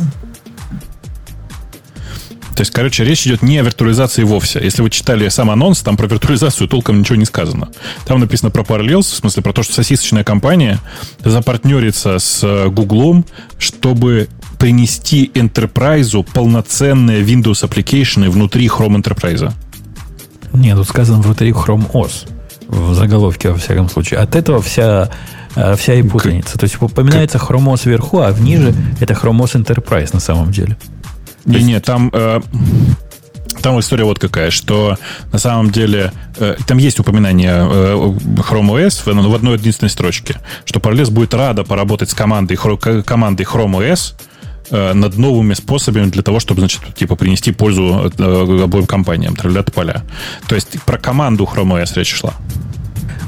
То 2.56 2.61
есть, 2.61 2.72
короче, 2.72 3.03
речь 3.03 3.27
идет 3.27 3.41
не 3.41 3.57
о 3.60 3.64
виртуализации 3.64 4.23
вовсе. 4.23 4.61
Если 4.64 4.82
вы 4.82 4.90
читали 4.90 5.27
сам 5.27 5.52
анонс, 5.52 5.82
там 5.82 5.98
про 5.98 6.07
виртуализацию 6.07 6.69
толком 6.69 6.99
ничего 6.99 7.18
не 7.18 7.26
сказано. 7.26 7.68
Там 8.06 8.22
написано 8.22 8.49
про 8.49 8.64
Parallels, 8.64 9.02
в 9.02 9.15
смысле 9.15 9.44
про 9.44 9.52
то, 9.52 9.61
что 9.61 9.73
сосисочная 9.73 10.23
компания 10.23 10.80
запартнерится 11.19 12.18
с 12.18 12.69
Гуглом, 12.69 13.26
чтобы 13.57 14.30
принести 14.57 15.30
Enterprise 15.34 16.26
полноценные 16.34 17.23
Windows 17.23 17.68
application 17.69 18.30
внутри 18.30 18.68
Chrome 18.68 19.03
Enterprise. 19.03 19.52
Нет, 20.53 20.77
тут 20.77 20.88
сказано 20.88 21.22
внутри 21.22 21.52
Chrome 21.52 21.91
OS. 21.91 22.30
В 22.69 22.94
заголовке, 22.94 23.49
во 23.49 23.57
всяком 23.57 23.90
случае. 23.90 24.22
От 24.22 24.34
этого 24.36 24.61
вся, 24.61 25.10
э, 25.56 25.76
вся 25.76 25.94
и 25.95 26.03
путаница. 26.03 26.57
То 26.57 26.64
есть 26.64 26.82
упоминается 26.82 27.38
Chrome 27.38 27.73
OS 27.73 27.82
вверху, 27.86 28.22
а 28.22 28.32
вниже 28.32 28.73
это 29.02 29.14
Chrome 29.14 29.41
OS 29.41 29.61
Enterprise 29.61 30.11
на 30.14 30.22
самом 30.22 30.52
деле. 30.52 30.77
Не, 31.45 31.63
не, 31.63 31.80
там, 31.80 32.09
э, 32.13 32.41
там 33.61 33.80
история 33.80 34.03
вот 34.03 34.19
какая, 34.19 34.51
что 34.51 34.97
на 35.31 35.39
самом 35.39 35.72
деле 35.72 36.11
э, 36.38 36.55
там 36.67 36.77
есть 36.77 36.99
упоминание 36.99 37.53
э, 37.53 37.95
Chrome 38.38 38.69
OS 38.69 39.03
в, 39.03 39.30
в 39.30 39.35
одной 39.35 39.57
единственной 39.57 39.89
строчке, 39.89 40.39
что 40.65 40.80
Parallels 40.80 41.11
будет 41.11 41.34
рада 41.34 41.63
поработать 41.63 42.09
с 42.09 42.13
командой, 42.13 42.55
хро- 42.55 43.03
командой 43.03 43.43
Chrome 43.43 43.80
OS 43.80 44.13
э, 44.69 44.93
над 44.93 45.17
новыми 45.17 45.53
способами 45.53 46.09
для 46.09 46.22
того, 46.22 46.39
чтобы, 46.39 46.61
значит, 46.61 46.81
типа 46.95 47.15
принести 47.15 47.51
пользу 47.51 48.11
э, 48.17 48.63
обоим 48.63 48.85
компаниям, 48.85 49.35
тролля 49.35 49.63
поля. 49.63 50.03
То 50.47 50.55
есть 50.55 50.81
про 50.84 50.97
команду 50.97 51.49
Chrome 51.51 51.81
OS 51.81 51.93
речь 51.95 52.13
шла. 52.13 52.34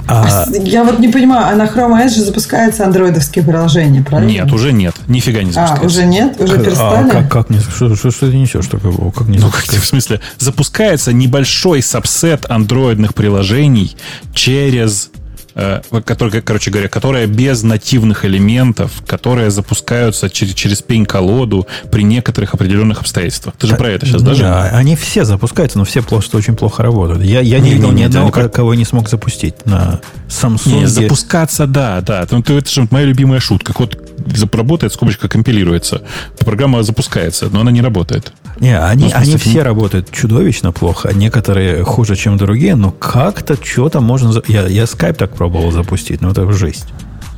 А, 0.08 0.46
Я 0.52 0.84
вот 0.84 1.00
не 1.00 1.10
понимаю, 1.10 1.48
а 1.48 1.56
на 1.56 1.66
Chrome 1.66 2.02
OS 2.02 2.10
же 2.16 2.22
запускается 2.22 2.86
андроидовские 2.86 3.44
приложения, 3.44 4.02
правильно? 4.02 4.30
Нет, 4.30 4.52
уже 4.54 4.72
нет, 4.72 4.96
нифига 5.08 5.44
не 5.44 5.50
А, 5.50 5.54
запускается. 5.54 5.86
уже 5.86 6.06
нет? 6.06 6.42
Уже 6.42 6.56
а 6.56 6.60
перестали? 6.60 7.10
как, 7.10 7.30
как 7.32 7.50
не, 7.50 7.60
что, 7.60 7.96
что, 7.96 8.12
что 8.12 8.32
ты 8.32 8.38
несешь 8.38 8.68
такого? 8.68 9.12
Как 9.12 9.28
не 9.28 9.38
Ну, 9.38 9.50
как, 9.50 9.64
в 9.66 9.86
смысле, 9.86 10.22
запускается 10.38 11.12
небольшой 11.12 11.82
сабсет 11.82 12.50
андроидных 12.50 13.14
приложений 13.14 13.98
через 14.34 15.12
э, 15.58 15.82
которые, 16.06 16.42
короче 16.42 16.72
говоря, 16.72 16.88
которые 16.88 17.28
без 17.28 17.64
нативных 17.64 18.24
элементов, 18.26 18.92
которые 19.06 19.50
запускаются 19.52 20.30
через, 20.30 20.54
через 20.54 20.82
пень-колоду 20.82 21.68
при 21.92 22.04
некоторых 22.04 22.54
определенных 22.54 23.02
обстоятельствах. 23.02 23.56
Ты 23.58 23.68
же 23.68 23.76
про 23.76 23.90
это 23.90 24.06
сейчас 24.06 24.22
даже? 24.22 24.44
Да, 24.44 24.70
они 24.70 24.96
все 24.96 25.26
запускаются, 25.26 25.78
но 25.78 25.84
все 25.84 26.02
просто 26.02 26.38
очень 26.38 26.56
плохо 26.56 26.84
работают. 26.84 27.24
Я, 27.24 27.42
я 27.42 27.60
не, 27.60 27.70
Не, 27.70 27.76
видел 27.76 27.92
ни 27.92 28.04
одного, 28.04 28.28
не 28.28 28.32
про- 28.32 28.50
кого 28.50 28.74
не 28.76 28.86
смог 28.86 29.10
запустить 29.10 29.66
на 29.66 30.00
Samsung. 30.30 30.80
Не, 30.82 30.88
запускаться, 30.88 31.68
да, 31.68 32.02
да. 32.02 32.26
Ну, 32.32 32.40
это 32.40 32.70
же 32.70 32.88
моя 32.92 33.06
любимая 33.06 33.40
шутка. 33.40 33.74
Зап- 33.74 34.56
работает, 34.56 34.94
скобочка 34.94 35.28
компилируется. 35.28 36.02
Программа 36.40 36.84
запускается, 36.84 37.50
но 37.52 37.62
она 37.62 37.72
не 37.72 37.82
работает. 37.82 38.32
Не, 38.60 38.80
они, 38.80 39.06
Ну, 39.06 39.12
они 39.14 39.32
не- 39.34 39.38
все 39.38 39.62
работают 39.64 40.12
чудовищно 40.12 40.72
плохо. 40.72 41.12
Некоторые 41.14 41.84
хуже, 41.84 42.16
чем 42.16 42.38
другие, 42.38 42.76
но 42.76 42.92
как-то 42.92 43.58
что-то 43.62 44.02
можно... 44.02 44.42
Я, 44.48 44.68
я 44.68 44.84
Skype 44.84 45.14
так 45.16 45.34
пробовал 45.34 45.72
запустить, 45.72 46.22
но 46.22 46.32
это 46.32 46.52
жесть. 46.52 46.86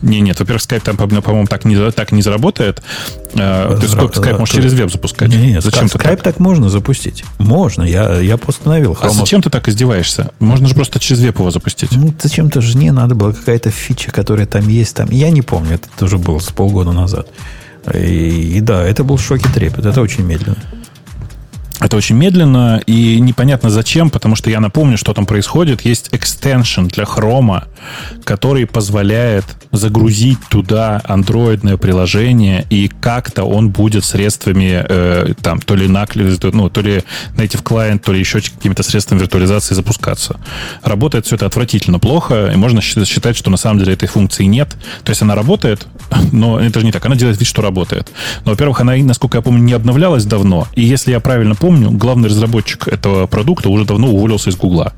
Не, 0.01 0.21
нет, 0.21 0.39
во-первых, 0.39 0.61
Skype 0.63 0.79
там, 0.81 0.95
по-моему, 0.95 1.45
так 1.45 1.65
не, 1.65 1.91
так 1.91 2.13
не 2.13 2.21
заработает. 2.21 2.81
Э, 3.33 3.77
Ты 3.81 3.87
Skype 3.87 4.39
можешь 4.39 4.53
э, 4.55 4.57
через 4.57 4.73
веб 4.73 4.89
запускать. 4.89 5.27
Не, 5.27 5.51
не, 5.51 5.61
Зачем 5.61 5.89
ты 5.89 5.97
Skype 5.97 6.03
так? 6.03 6.21
так 6.21 6.39
можно 6.39 6.69
запустить. 6.69 7.25
Можно, 7.37 7.83
я, 7.83 8.17
я 8.19 8.37
установил. 8.47 8.97
А 9.01 9.07
Chrome- 9.07 9.09
зачем 9.11 9.41
ты 9.41 9.49
так 9.49 9.67
издеваешься? 9.67 10.31
Можно 10.39 10.67
же 10.69 10.75
просто 10.75 10.99
через 11.01 11.21
веб 11.21 11.39
его 11.39 11.51
запустить. 11.51 11.91
Ну, 11.91 12.13
зачем-то 12.17 12.61
жене 12.61 12.93
надо 12.93 13.13
было 13.15 13.33
какая-то 13.33 13.71
фича, 13.71 14.09
которая 14.11 14.45
там 14.45 14.69
есть. 14.69 14.95
Там. 14.95 15.09
Я 15.11 15.31
не 15.31 15.41
помню, 15.41 15.75
это 15.75 15.89
тоже 15.99 16.17
было 16.17 16.39
с 16.39 16.47
полгода 16.47 16.93
назад. 16.93 17.27
И, 17.93 18.57
и 18.57 18.61
да, 18.61 18.81
это 18.83 19.03
был 19.03 19.17
шок 19.17 19.39
и 19.39 19.49
трепет. 19.53 19.85
Это 19.85 19.99
очень 20.01 20.23
медленно. 20.23 20.57
Это 21.79 21.95
очень 21.95 22.15
медленно 22.15 22.81
и 22.85 23.19
непонятно 23.19 23.69
зачем, 23.69 24.09
потому 24.09 24.35
что 24.35 24.49
я 24.49 24.59
напомню, 24.59 24.97
что 24.97 25.13
там 25.13 25.25
происходит. 25.25 25.81
Есть 25.81 26.09
экстеншн 26.11 26.87
для 26.87 27.05
хрома, 27.05 27.67
который 28.25 28.67
позволяет 28.67 29.45
загрузить 29.71 30.39
туда 30.49 31.01
андроидное 31.05 31.77
приложение, 31.77 32.65
и 32.69 32.89
как-то 32.89 33.43
он 33.43 33.69
будет 33.69 34.03
средствами 34.03 34.83
э, 34.87 35.33
там 35.41 35.61
то 35.61 35.75
ли 35.75 35.87
накли, 35.87 36.37
ну, 36.51 36.69
то 36.69 36.81
ли 36.81 37.03
native 37.37 37.63
client, 37.63 37.99
то 37.99 38.11
ли 38.11 38.19
еще 38.19 38.41
какими-то 38.41 38.83
средствами 38.83 39.19
виртуализации 39.19 39.75
запускаться. 39.75 40.39
Работает 40.83 41.27
все 41.27 41.35
это 41.35 41.45
отвратительно 41.45 41.99
плохо, 41.99 42.51
и 42.53 42.57
можно 42.57 42.81
считать, 42.81 43.37
что 43.37 43.49
на 43.49 43.57
самом 43.57 43.79
деле 43.79 43.93
этой 43.93 44.07
функции 44.07 44.43
нет. 44.43 44.75
То 45.03 45.11
есть 45.11 45.21
она 45.21 45.35
работает, 45.35 45.87
но 46.31 46.59
это 46.59 46.79
же 46.79 46.85
не 46.85 46.91
так. 46.91 47.05
Она 47.05 47.15
делает 47.15 47.39
вид, 47.39 47.47
что 47.47 47.61
работает. 47.61 48.11
Но, 48.43 48.51
во-первых, 48.51 48.81
она, 48.81 48.95
насколько 48.97 49.37
я 49.37 49.41
помню, 49.41 49.61
не 49.61 49.73
обновлялась 49.73 50.25
давно. 50.25 50.67
И 50.73 50.83
если 50.83 51.11
я 51.11 51.19
правильно 51.19 51.55
помню, 51.55 51.68
главный 51.71 52.29
разработчик 52.29 52.87
этого 52.87 53.27
продукта 53.27 53.69
уже 53.69 53.85
давно 53.85 54.07
уволился 54.09 54.49
из 54.49 54.55
Гугла. 54.55 54.93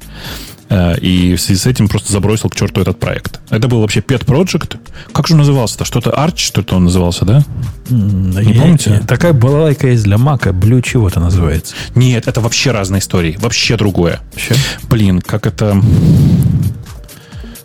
Э, 0.69 0.97
И 0.99 1.35
в 1.35 1.41
связи 1.41 1.59
с 1.59 1.65
этим 1.65 1.87
просто 1.89 2.11
забросил 2.11 2.49
к 2.49 2.55
черту 2.55 2.81
этот 2.81 2.99
проект. 2.99 3.41
Это 3.49 3.67
был 3.67 3.81
вообще 3.81 3.99
Pet 3.99 4.25
Project. 4.25 4.77
Как 5.11 5.27
же 5.27 5.33
он 5.33 5.39
назывался-то? 5.39 5.83
Что-то 5.85 6.11
Arch, 6.11 6.37
что-то 6.37 6.75
он 6.77 6.85
назывался, 6.85 7.25
да? 7.25 7.43
Не 7.89 8.53
помните? 8.53 9.01
Такая 9.07 9.33
балалайка 9.33 9.87
есть 9.87 10.03
для 10.03 10.17
Мака. 10.17 10.51
Blue 10.51 10.81
чего-то 10.81 11.19
называется. 11.19 11.75
Нет, 11.95 12.27
это 12.27 12.39
вообще 12.39 12.71
разные 12.71 12.99
истории. 12.99 13.37
Вообще 13.41 13.75
другое. 13.75 14.21
Вообще? 14.31 14.55
Блин, 14.89 15.21
как 15.21 15.45
это... 15.45 15.81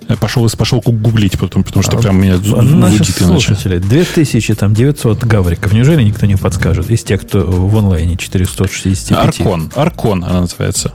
Я 0.08 0.16
Пошел, 0.16 0.48
пошел 0.56 0.80
гуглить, 0.84 1.38
потому, 1.38 1.64
потому 1.64 1.82
что 1.82 1.98
А, 1.98 2.00
прям 2.00 2.20
меня 2.20 2.34
А 2.34 2.38
зудит 2.38 3.16
слушатели, 3.16 3.78
2900 3.78 5.24
гавриков. 5.24 5.72
Неужели 5.72 6.02
никто 6.02 6.26
не 6.26 6.36
подскажет? 6.36 6.90
Из 6.90 7.02
тех, 7.02 7.22
кто 7.22 7.40
в 7.40 7.76
онлайне 7.76 8.16
465. 8.16 9.40
Аркон. 9.40 9.72
Аркон 9.74 10.24
она 10.24 10.42
называется. 10.42 10.92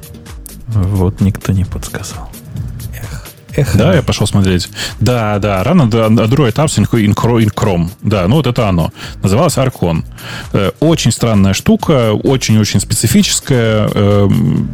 Вот 0.68 1.20
никто 1.20 1.52
не 1.52 1.66
подсказал. 1.66 2.30
Эх. 3.56 3.70
Эх. 3.72 3.78
Да, 3.78 3.94
я 3.94 4.02
пошел 4.02 4.28
смотреть. 4.28 4.70
Да, 5.00 5.40
да, 5.40 5.64
рано 5.64 5.84
Android 5.84 6.54
Apps 6.54 6.78
in, 6.78 7.14
Chrome-. 7.54 7.90
Да, 8.02 8.28
ну 8.28 8.36
вот 8.36 8.48
это 8.48 8.68
оно. 8.68 8.92
Называлось 9.22 9.58
Arcon. 9.58 10.04
Э, 10.54 10.72
Очень 10.80 11.12
странная 11.12 11.54
штука, 11.54 12.14
очень-очень 12.14 12.80
специфическая. 12.80 13.88
Эм, 13.94 14.70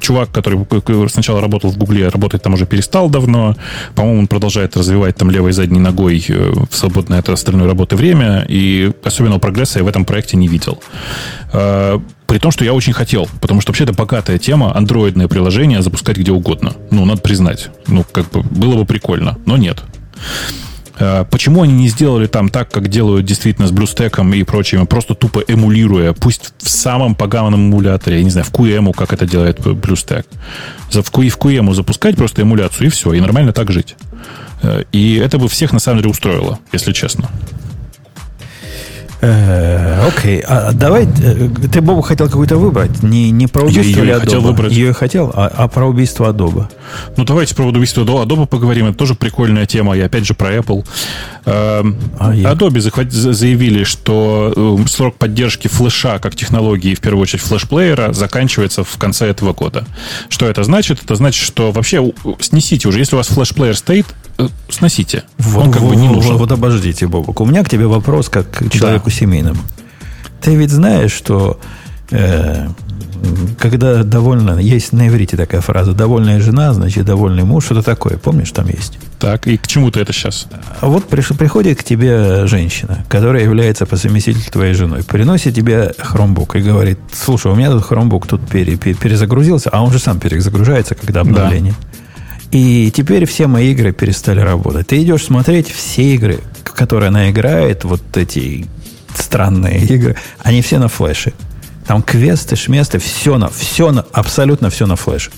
Чувак, 0.00 0.30
который 0.30 0.66
сначала 1.08 1.40
работал 1.40 1.70
в 1.70 1.78
Гугле, 1.78 2.08
работать 2.08 2.42
там 2.42 2.54
уже 2.54 2.66
перестал 2.66 3.08
давно. 3.08 3.56
По-моему, 3.94 4.20
он 4.20 4.26
продолжает 4.26 4.76
развивать 4.76 5.16
там 5.16 5.30
левой 5.30 5.52
задней 5.52 5.80
ногой 5.80 6.24
э, 6.28 6.52
в 6.70 6.74
свободное 6.76 7.18
от 7.18 7.28
остальной 7.28 7.66
работы 7.66 7.96
время. 7.96 8.44
И 8.48 8.92
особенного 9.04 9.38
прогресса 9.38 9.78
я 9.78 9.84
в 9.84 9.88
этом 9.88 10.04
проекте 10.04 10.36
не 10.36 10.48
видел. 10.48 10.80
При 12.26 12.38
том, 12.38 12.50
что 12.50 12.64
я 12.64 12.72
очень 12.74 12.92
хотел, 12.92 13.28
потому 13.40 13.60
что 13.60 13.70
вообще 13.70 13.84
это 13.84 13.92
богатая 13.92 14.38
тема, 14.38 14.76
андроидное 14.76 15.28
приложение 15.28 15.80
запускать 15.82 16.16
где 16.16 16.32
угодно. 16.32 16.72
Ну, 16.90 17.04
надо 17.04 17.20
признать. 17.20 17.68
Ну, 17.86 18.04
как 18.10 18.30
бы 18.30 18.42
было 18.42 18.74
бы 18.74 18.84
прикольно, 18.84 19.38
но 19.46 19.56
нет. 19.56 19.82
Э, 20.98 21.24
Почему 21.30 21.62
они 21.62 21.72
не 21.74 21.88
сделали 21.88 22.26
там 22.26 22.48
так, 22.48 22.70
как 22.70 22.88
делают 22.88 23.26
действительно 23.26 23.68
с 23.68 23.72
BlueStack 23.72 24.36
и 24.36 24.42
прочими, 24.42 24.84
просто 24.86 25.14
тупо 25.14 25.40
эмулируя, 25.46 26.14
пусть 26.14 26.52
в 26.58 26.68
самом 26.68 27.14
поганом 27.14 27.54
эмуляторе, 27.70 28.18
я 28.18 28.24
не 28.24 28.30
знаю, 28.30 28.44
в 28.46 28.50
QEMU, 28.52 28.92
как 28.92 29.12
это 29.12 29.26
делает 29.26 29.62
Q- 31.12 31.28
в 31.28 31.38
QEMU 31.38 31.74
запускать 31.74 32.16
просто 32.16 32.42
эмуляцию, 32.42 32.86
и 32.86 32.90
все, 32.90 33.12
и 33.12 33.20
нормально 33.20 33.52
так 33.52 33.70
жить. 33.70 33.94
Э, 34.62 34.82
И 34.90 35.14
это 35.16 35.38
бы 35.38 35.48
всех 35.48 35.72
на 35.72 35.78
самом 35.80 35.98
деле 35.98 36.10
устроило, 36.10 36.58
если 36.72 36.92
честно. 36.92 37.28
Э, 39.20 40.06
Окей, 40.08 40.40
а 40.46 40.72
давай, 40.72 41.04
э, 41.04 41.48
ты, 41.72 41.80
Бобу, 41.80 42.02
хотел 42.02 42.26
какую-то 42.26 42.56
выбрать? 42.58 43.02
Не, 43.02 43.30
не 43.30 43.46
про 43.46 43.62
Я 43.62 43.68
убийство 43.68 44.00
ее 44.02 44.12
или 44.12 44.18
хотел 44.18 44.40
выбрать. 44.42 44.72
Ее 44.72 44.92
хотел, 44.92 45.32
а, 45.34 45.50
а 45.56 45.68
про 45.68 45.86
убийство 45.86 46.30
Adobe. 46.32 46.66
Ну, 47.16 47.24
давайте 47.24 47.54
про 47.54 47.64
убийство 47.64 48.02
Adobe 48.02 48.46
поговорим. 48.46 48.86
Это 48.86 48.98
тоже 48.98 49.14
прикольная 49.14 49.66
тема. 49.66 49.96
И 49.96 50.00
опять 50.00 50.26
же 50.26 50.34
про 50.34 50.54
Apple. 50.54 50.84
Эм, 51.46 51.96
А 52.18 52.34
я- 52.34 52.52
Adobe 52.52 52.80
захват- 52.80 53.10
за- 53.12 53.32
заявили, 53.32 53.84
что 53.84 54.52
э, 54.54 54.88
срок 54.88 55.16
поддержки 55.16 55.68
флеша 55.68 56.18
как 56.18 56.34
технологии, 56.36 56.94
в 56.94 57.00
первую 57.00 57.22
очередь 57.22 57.42
флеш-плеера, 57.42 58.12
заканчивается 58.12 58.84
в 58.84 58.96
конце 58.98 59.26
этого 59.28 59.52
года. 59.54 59.84
Что 60.28 60.46
это 60.46 60.62
значит? 60.64 61.02
Это 61.02 61.14
значит, 61.14 61.42
что 61.44 61.72
вообще 61.72 62.12
снесите 62.40 62.88
уже. 62.88 62.98
Если 62.98 63.14
у 63.16 63.18
вас 63.18 63.28
флеш-плеер 63.28 63.76
стоит, 63.76 64.06
э, 64.38 64.48
сносите. 64.68 65.24
Он 65.56 65.70
как 65.72 65.82
бы 65.82 65.96
не 65.96 66.08
вот, 66.08 66.16
нужен. 66.16 66.36
вот 66.36 66.52
обождите, 66.52 67.06
Бобок. 67.06 67.40
У 67.40 67.44
меня 67.46 67.64
к 67.64 67.68
тебе 67.70 67.86
вопрос 67.86 68.28
как 68.28 68.50
к 68.50 68.70
человеку 68.70 69.05
семейному. 69.10 69.60
Ты 70.40 70.54
ведь 70.54 70.70
знаешь, 70.70 71.12
что 71.12 71.58
э, 72.10 72.68
когда 73.58 74.04
довольно... 74.04 74.58
Есть 74.58 74.92
на 74.92 75.08
иврите 75.08 75.36
такая 75.36 75.60
фраза 75.60 75.92
«довольная 75.92 76.40
жена, 76.40 76.72
значит, 76.72 77.04
довольный 77.04 77.44
муж». 77.44 77.64
Что-то 77.64 77.82
такое. 77.82 78.16
Помнишь, 78.16 78.50
там 78.50 78.68
есть? 78.68 78.98
Так, 79.18 79.46
и 79.46 79.56
к 79.56 79.66
чему 79.66 79.90
ты 79.90 80.00
это 80.00 80.12
сейчас? 80.12 80.46
А 80.80 80.86
вот 80.86 81.08
приш- 81.08 81.36
приходит 81.36 81.78
к 81.78 81.84
тебе 81.84 82.46
женщина, 82.46 83.04
которая 83.08 83.42
является 83.42 83.86
по 83.86 83.96
совместительству 83.96 84.52
твоей 84.52 84.74
женой, 84.74 85.02
приносит 85.02 85.54
тебе 85.54 85.94
хромбук 85.98 86.56
и 86.56 86.60
говорит, 86.60 86.98
слушай, 87.12 87.50
у 87.50 87.54
меня 87.54 87.70
тут 87.70 87.84
хромбук 87.84 88.26
тут 88.26 88.46
пере- 88.48 88.76
пере- 88.76 88.94
перезагрузился, 88.94 89.70
а 89.70 89.82
он 89.82 89.90
же 89.90 89.98
сам 89.98 90.20
перезагружается, 90.20 90.94
когда 90.94 91.20
обновление. 91.22 91.74
И 92.52 92.92
теперь 92.94 93.24
все 93.26 93.46
мои 93.46 93.72
игры 93.72 93.92
перестали 93.92 94.40
работать. 94.40 94.86
Ты 94.88 95.02
идешь 95.02 95.24
смотреть 95.24 95.68
все 95.70 96.14
игры, 96.14 96.40
в 96.64 96.72
которые 96.72 97.08
она 97.08 97.30
играет, 97.30 97.84
вот 97.84 98.02
эти 98.16 98.66
странные 99.16 99.80
игры, 99.84 100.16
они 100.40 100.62
все 100.62 100.78
на 100.78 100.88
флеше. 100.88 101.32
Там 101.86 102.02
квесты, 102.02 102.56
шместы, 102.56 102.98
все 102.98 103.38
на, 103.38 103.48
все 103.48 103.92
на, 103.92 104.04
абсолютно 104.12 104.70
все 104.70 104.86
на 104.86 104.96
флеше. 104.96 105.30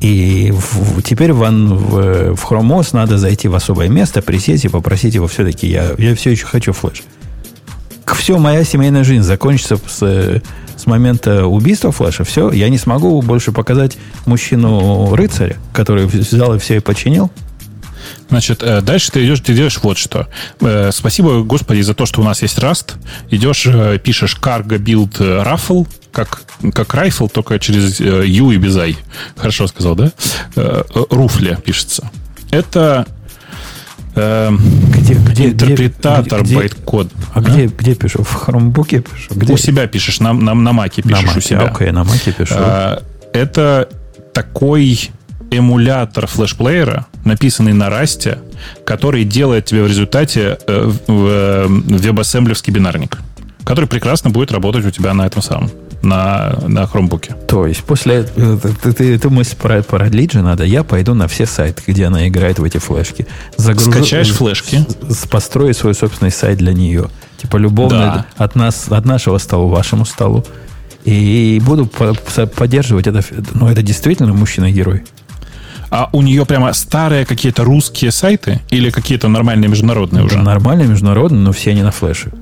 И 0.00 0.52
в- 0.52 1.02
теперь 1.02 1.32
в, 1.32 1.40
в, 1.40 2.34
в 2.36 2.44
Chrome 2.44 2.78
OS 2.78 2.90
надо 2.92 3.18
зайти 3.18 3.48
в 3.48 3.54
особое 3.54 3.88
место, 3.88 4.22
присесть 4.22 4.64
и 4.64 4.68
попросить 4.68 5.14
его 5.14 5.26
все-таки, 5.26 5.66
я, 5.66 5.90
я 5.98 6.14
все 6.14 6.30
еще 6.30 6.46
хочу 6.46 6.72
флеш. 6.72 7.02
Все, 8.16 8.38
моя 8.38 8.64
семейная 8.64 9.04
жизнь 9.04 9.22
закончится 9.22 9.76
с, 9.86 10.42
с 10.76 10.86
момента 10.86 11.46
убийства 11.46 11.92
флеша. 11.92 12.24
Все, 12.24 12.50
я 12.52 12.68
не 12.68 12.78
смогу 12.78 13.20
больше 13.22 13.52
показать 13.52 13.98
мужчину-рыцаря, 14.26 15.56
который 15.72 16.06
взял 16.06 16.54
и 16.54 16.58
все 16.58 16.76
и 16.76 16.80
починил. 16.80 17.30
Значит, 18.28 18.62
э, 18.62 18.80
дальше 18.82 19.10
ты 19.12 19.24
идешь, 19.24 19.40
ты 19.40 19.54
делаешь 19.54 19.78
вот 19.82 19.96
что. 19.98 20.28
Э, 20.60 20.90
Спасибо, 20.92 21.42
Господи, 21.42 21.80
за 21.80 21.94
то, 21.94 22.04
что 22.06 22.20
у 22.20 22.24
нас 22.24 22.42
есть 22.42 22.58
Rust. 22.58 22.92
Идешь, 23.30 23.64
э, 23.66 23.98
пишешь 23.98 24.36
cargo 24.40 24.78
build 24.78 25.18
raffle, 25.18 25.86
как, 26.12 26.42
как 26.74 26.94
rifle, 26.94 27.30
только 27.32 27.58
через 27.58 28.00
U 28.00 28.50
и 28.50 28.56
без 28.58 28.76
I. 28.76 28.96
Хорошо 29.36 29.66
сказал, 29.66 29.94
да? 29.94 30.12
Руфля 31.10 31.56
пишется. 31.56 32.10
Это 32.50 33.06
Где, 34.14 35.14
где, 35.14 35.46
интерпретатор 35.50 36.40
где- 36.42 36.48
где- 36.48 36.56
байткод. 36.56 37.08
А 37.34 37.40
где, 37.40 37.66
где 37.66 37.94
пишу? 37.94 38.22
В 38.24 38.32
хромбуке 38.34 39.00
пишу? 39.00 39.34
Где? 39.34 39.52
У 39.52 39.56
себя 39.56 39.86
пишешь, 39.86 40.18
на, 40.20 40.32
на, 40.32 40.54
на 40.54 40.72
маке 40.72 41.02
на 41.04 41.10
пишешь 41.10 41.26
маке. 41.26 41.38
у 41.38 41.40
себя. 41.42 41.60
Окей, 41.62 41.90
на 41.92 42.04
маке 42.04 42.32
пишу. 42.32 42.54
А, 42.58 43.02
Это 43.32 43.88
такой 44.34 45.10
эмулятор 45.50 46.26
флешплеера, 46.26 47.06
написанный 47.24 47.72
на 47.72 47.90
расте, 47.90 48.38
который 48.84 49.24
делает 49.24 49.66
тебе 49.66 49.82
в 49.82 49.86
результате 49.86 50.58
э, 50.66 50.90
э, 51.08 51.66
веб-ассемблевский 51.68 52.72
бинарник, 52.72 53.18
который 53.64 53.86
прекрасно 53.86 54.30
будет 54.30 54.52
работать 54.52 54.84
у 54.86 54.90
тебя 54.90 55.12
на 55.14 55.26
этом 55.26 55.42
самом, 55.42 55.70
на, 56.02 56.58
на 56.66 56.86
хромбуке. 56.86 57.34
То 57.48 57.66
есть 57.66 57.82
после 57.84 58.26
э, 58.36 58.58
ты, 58.82 58.92
ты, 58.92 59.14
эту 59.14 59.30
мысль 59.30 59.56
про- 59.56 59.82
продлить 59.82 60.32
же 60.32 60.42
надо. 60.42 60.64
Я 60.64 60.84
пойду 60.84 61.14
на 61.14 61.28
все 61.28 61.44
сайты, 61.46 61.82
где 61.86 62.06
она 62.06 62.28
играет 62.28 62.58
в 62.58 62.64
эти 62.64 62.78
флешки. 62.78 63.26
Загружу- 63.56 63.90
Скачаешь 63.90 64.30
флешки. 64.30 64.84
с- 65.08 65.26
построю 65.26 65.74
свой 65.74 65.94
собственный 65.94 66.30
сайт 66.30 66.58
для 66.58 66.72
нее. 66.72 67.08
Типа 67.40 67.56
любовно 67.56 67.98
Да. 68.36 68.44
от 68.44 68.54
нас, 68.56 68.86
от 68.88 69.04
нашего 69.04 69.38
стола, 69.38 69.68
вашему 69.68 70.04
столу. 70.04 70.44
И 71.04 71.60
буду 71.64 71.86
по- 71.86 72.14
по- 72.14 72.46
поддерживать 72.46 73.06
это. 73.06 73.22
Ну, 73.54 73.68
это 73.68 73.82
действительно 73.82 74.32
мужчина-герой. 74.34 75.04
А 75.90 76.10
у 76.12 76.22
нее 76.22 76.44
прямо 76.44 76.72
старые 76.72 77.24
какие-то 77.24 77.64
русские 77.64 78.12
сайты 78.12 78.60
или 78.70 78.90
какие-то 78.90 79.28
нормальные 79.28 79.68
международные 79.68 80.24
уже? 80.24 80.38
Нормально, 80.38 80.82
международно, 80.82 81.38
но 81.38 81.52
все 81.52 81.70
они 81.70 81.82
на 81.82 81.90
флеше. 81.90 82.32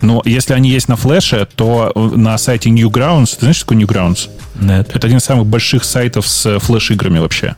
Но 0.00 0.22
если 0.24 0.52
они 0.52 0.70
есть 0.70 0.88
на 0.88 0.96
флеше, 0.96 1.46
то 1.56 1.92
на 2.14 2.38
сайте 2.38 2.70
Newgrounds, 2.70 3.34
ты 3.34 3.40
знаешь, 3.40 3.56
что 3.56 3.66
такое 3.66 3.84
Newgrounds? 3.84 4.28
Нет. 4.60 4.90
Это 4.94 5.06
один 5.06 5.18
из 5.18 5.24
самых 5.24 5.46
больших 5.46 5.84
сайтов 5.84 6.26
с 6.26 6.58
флеш-играми 6.60 7.18
вообще. 7.18 7.56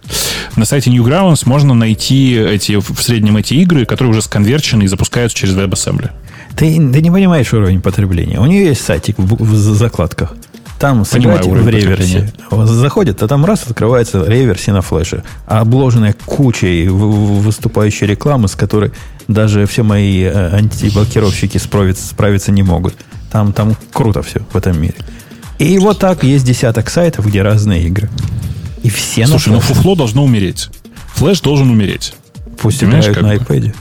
На 0.57 0.65
сайте 0.65 0.91
Newgrounds 0.91 1.43
можно 1.45 1.75
найти 1.75 2.35
эти, 2.35 2.81
в 2.81 3.03
среднем 3.03 3.37
эти 3.37 3.55
игры, 3.55 3.85
которые 3.85 4.11
уже 4.11 4.23
сконверчены 4.23 4.85
и 4.85 4.87
запускаются 4.87 5.37
через 5.37 5.55
WebAssembly. 5.55 6.11
Ты, 6.57 6.75
ты 6.77 7.01
не 7.03 7.11
понимаешь 7.11 7.53
уровень 7.53 7.81
потребления. 7.81 8.41
У 8.41 8.47
нее 8.47 8.67
есть 8.67 8.85
сайтик 8.85 9.19
в, 9.19 9.43
в 9.43 9.75
закладках. 9.75 10.35
Там 10.81 11.05
сыграть 11.05 11.47
в 11.47 11.69
реверсе. 11.69 12.33
Заходит, 12.65 13.23
а 13.23 13.29
там 13.29 13.45
раз 13.45 13.65
открывается 13.67 14.25
реверсе 14.25 14.73
на 14.73 14.81
флеше, 14.81 15.23
обложенная 15.45 16.15
кучей 16.25 16.89
выступающей 16.89 18.07
рекламы, 18.07 18.49
с 18.49 18.57
которой 18.57 18.91
даже 19.29 19.67
все 19.67 19.83
мои 19.83 20.23
э, 20.23 20.57
антиблокировщики 20.57 21.59
справиться, 21.59 22.09
справиться 22.09 22.51
не 22.51 22.63
могут. 22.63 22.95
Там, 23.31 23.53
там 23.53 23.77
круто 23.93 24.23
все 24.23 24.41
в 24.51 24.57
этом 24.57 24.81
мире. 24.81 24.95
И 25.59 25.79
вот 25.79 25.99
так 25.99 26.25
есть 26.25 26.47
десяток 26.47 26.89
сайтов, 26.89 27.27
где 27.27 27.43
разные 27.43 27.85
игры. 27.85 28.09
И 28.83 28.89
все 28.89 29.27
Слушай, 29.27 29.51
на 29.51 29.57
ну 29.57 29.61
фуфло 29.61 29.95
должно 29.95 30.25
умереть. 30.25 30.71
Флэш 31.17 31.43
должен 31.43 31.69
умереть. 31.71 32.15
Пусть 32.59 32.83
играют 32.83 33.21
на 33.21 33.29
бы? 33.29 33.35
iPad. 33.35 33.75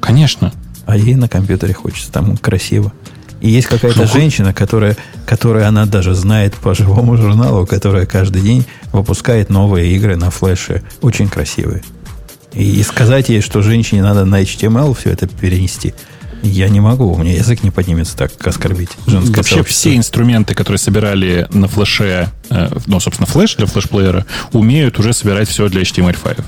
Конечно. 0.00 0.52
А 0.84 0.98
ей 0.98 1.14
на 1.14 1.30
компьютере 1.30 1.72
хочется, 1.72 2.12
там 2.12 2.36
красиво. 2.36 2.92
И 3.40 3.48
есть 3.48 3.68
какая-то 3.68 4.02
Ну, 4.02 4.06
женщина, 4.06 4.52
которая, 4.52 4.96
которая 5.26 5.66
она 5.68 5.86
даже 5.86 6.14
знает 6.14 6.54
по 6.54 6.74
живому 6.74 7.16
журналу, 7.16 7.66
которая 7.66 8.06
каждый 8.06 8.42
день 8.42 8.66
выпускает 8.92 9.48
новые 9.48 9.92
игры 9.96 10.16
на 10.16 10.30
флеше, 10.30 10.82
очень 11.00 11.28
красивые. 11.28 11.82
И 12.52 12.82
сказать 12.82 13.28
ей, 13.28 13.40
что 13.40 13.62
женщине 13.62 14.02
надо 14.02 14.24
на 14.24 14.42
HTML 14.42 14.96
все 14.98 15.10
это 15.10 15.26
перенести, 15.26 15.94
я 16.42 16.68
не 16.68 16.80
могу, 16.80 17.12
у 17.12 17.18
меня 17.18 17.32
язык 17.32 17.62
не 17.62 17.70
поднимется 17.70 18.16
так 18.16 18.32
оскорбить 18.46 18.90
женское 19.06 19.36
Вообще 19.36 19.56
сообщество. 19.56 19.90
все 19.90 19.96
инструменты, 19.96 20.54
которые 20.54 20.78
собирали 20.78 21.46
на 21.52 21.68
флеше, 21.68 22.30
э, 22.48 22.70
ну, 22.86 22.98
собственно, 23.00 23.26
флеш 23.26 23.56
для 23.56 23.66
флешплеера, 23.66 24.26
умеют 24.52 24.98
уже 24.98 25.12
собирать 25.12 25.48
все 25.48 25.68
для 25.68 25.82
HTML5. 25.82 26.42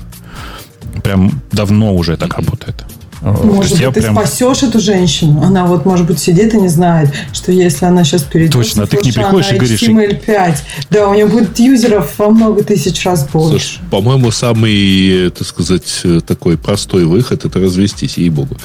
Прям 1.03 1.41
давно 1.51 1.93
уже 1.95 2.17
так 2.17 2.35
работает. 2.35 2.83
Может 3.23 3.79
быть, 3.79 3.93
ты 3.93 4.01
прям- 4.01 4.15
спасешь 4.15 4.63
эту 4.63 4.79
женщину. 4.79 5.41
Она 5.41 5.65
вот, 5.65 5.85
может 5.85 6.05
быть, 6.05 6.19
сидит 6.19 6.53
и 6.53 6.57
не 6.57 6.67
знает, 6.67 7.09
что 7.31 7.51
если 7.51 7.85
она 7.85 8.03
сейчас 8.03 8.23
перейдет 8.23 8.53
Точно, 8.53 8.85
с 8.85 8.89
ты 8.89 8.97
к 8.97 9.03
ней 9.03 9.13
приходишь 9.13 9.51
и 9.51 9.55
говоришь, 9.55 9.81
HTML5, 9.81 10.55
да, 10.89 11.07
у 11.07 11.13
нее 11.13 11.25
будет 11.25 11.57
юзеров 11.57 12.11
во 12.17 12.29
много 12.29 12.63
тысяч 12.63 13.03
раз 13.05 13.27
больше. 13.29 13.49
Слушай, 13.49 13.79
по-моему, 13.89 14.31
самый, 14.31 15.27
э, 15.27 15.29
так 15.29 15.47
сказать, 15.47 16.01
э, 16.03 16.19
такой 16.25 16.57
простой 16.57 17.05
выход 17.05 17.45
это 17.45 17.59
развестись, 17.59 18.17
ей-богу. 18.17 18.57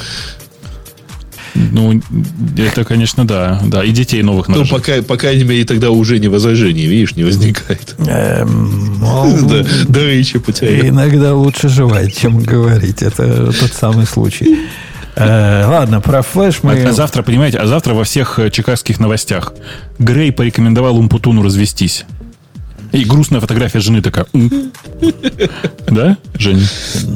Ну, 1.55 2.01
это, 2.57 2.85
конечно, 2.85 3.27
да. 3.27 3.61
Да, 3.66 3.85
и 3.85 3.91
детей 3.91 4.23
новых 4.23 4.49
Ну, 4.49 4.55
нарожать. 4.57 4.77
пока, 4.77 5.03
по 5.03 5.16
крайней 5.16 5.45
мере, 5.45 5.65
тогда 5.65 5.91
уже 5.91 6.19
не 6.19 6.29
возражений, 6.29 6.87
видишь, 6.87 7.16
не 7.16 7.25
возникает. 7.25 7.95
Эм, 7.99 8.99
ну, 9.01 9.49
Да, 9.49 9.65
да 9.89 10.01
речи 10.05 10.39
потерял. 10.39 10.87
Иногда 10.87 11.35
лучше 11.35 11.69
жевать, 11.69 12.16
чем 12.16 12.39
говорить. 12.39 13.03
Это 13.03 13.53
тот 13.53 13.73
самый 13.73 14.07
случай. 14.07 14.59
Э, 15.16 15.65
ладно, 15.66 16.01
про 16.01 16.23
флеш 16.23 16.62
мы... 16.62 16.81
А 16.85 16.93
завтра, 16.93 17.23
понимаете, 17.23 17.59
а 17.59 17.66
завтра 17.66 17.93
во 17.95 18.05
всех 18.05 18.39
э, 18.39 18.51
чикагских 18.51 19.01
новостях 19.01 19.53
Грей 19.99 20.31
порекомендовал 20.31 20.97
Умпутуну 20.97 21.43
развестись. 21.43 22.05
И 22.93 23.05
грустная 23.05 23.40
фотография 23.40 23.81
жены 23.81 24.01
такая. 24.02 24.27
Да, 25.89 26.16
Женя? 26.35 26.62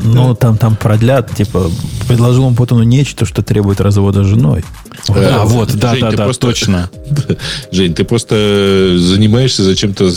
Ну, 0.05 0.35
там, 0.35 0.57
там 0.57 0.77
продлят, 0.77 1.35
типа, 1.35 1.71
предложил 2.09 2.45
он 2.45 2.55
Путину 2.55 2.83
нечто, 2.83 3.25
что 3.27 3.43
требует 3.43 3.81
развода 3.81 4.23
с 4.25 4.27
женой. 4.27 4.65
Э, 5.09 5.31
А, 5.33 5.45
вот, 5.45 5.73
да, 5.75 5.95
да, 5.99 6.11
ты 6.11 6.17
да, 6.17 6.25
просто- 6.25 6.47
точно. 6.47 6.91
Жень, 7.73 7.95
ты 7.95 8.05
просто 8.05 8.97
занимаешься 8.99 9.63
зачем-то 9.65 10.11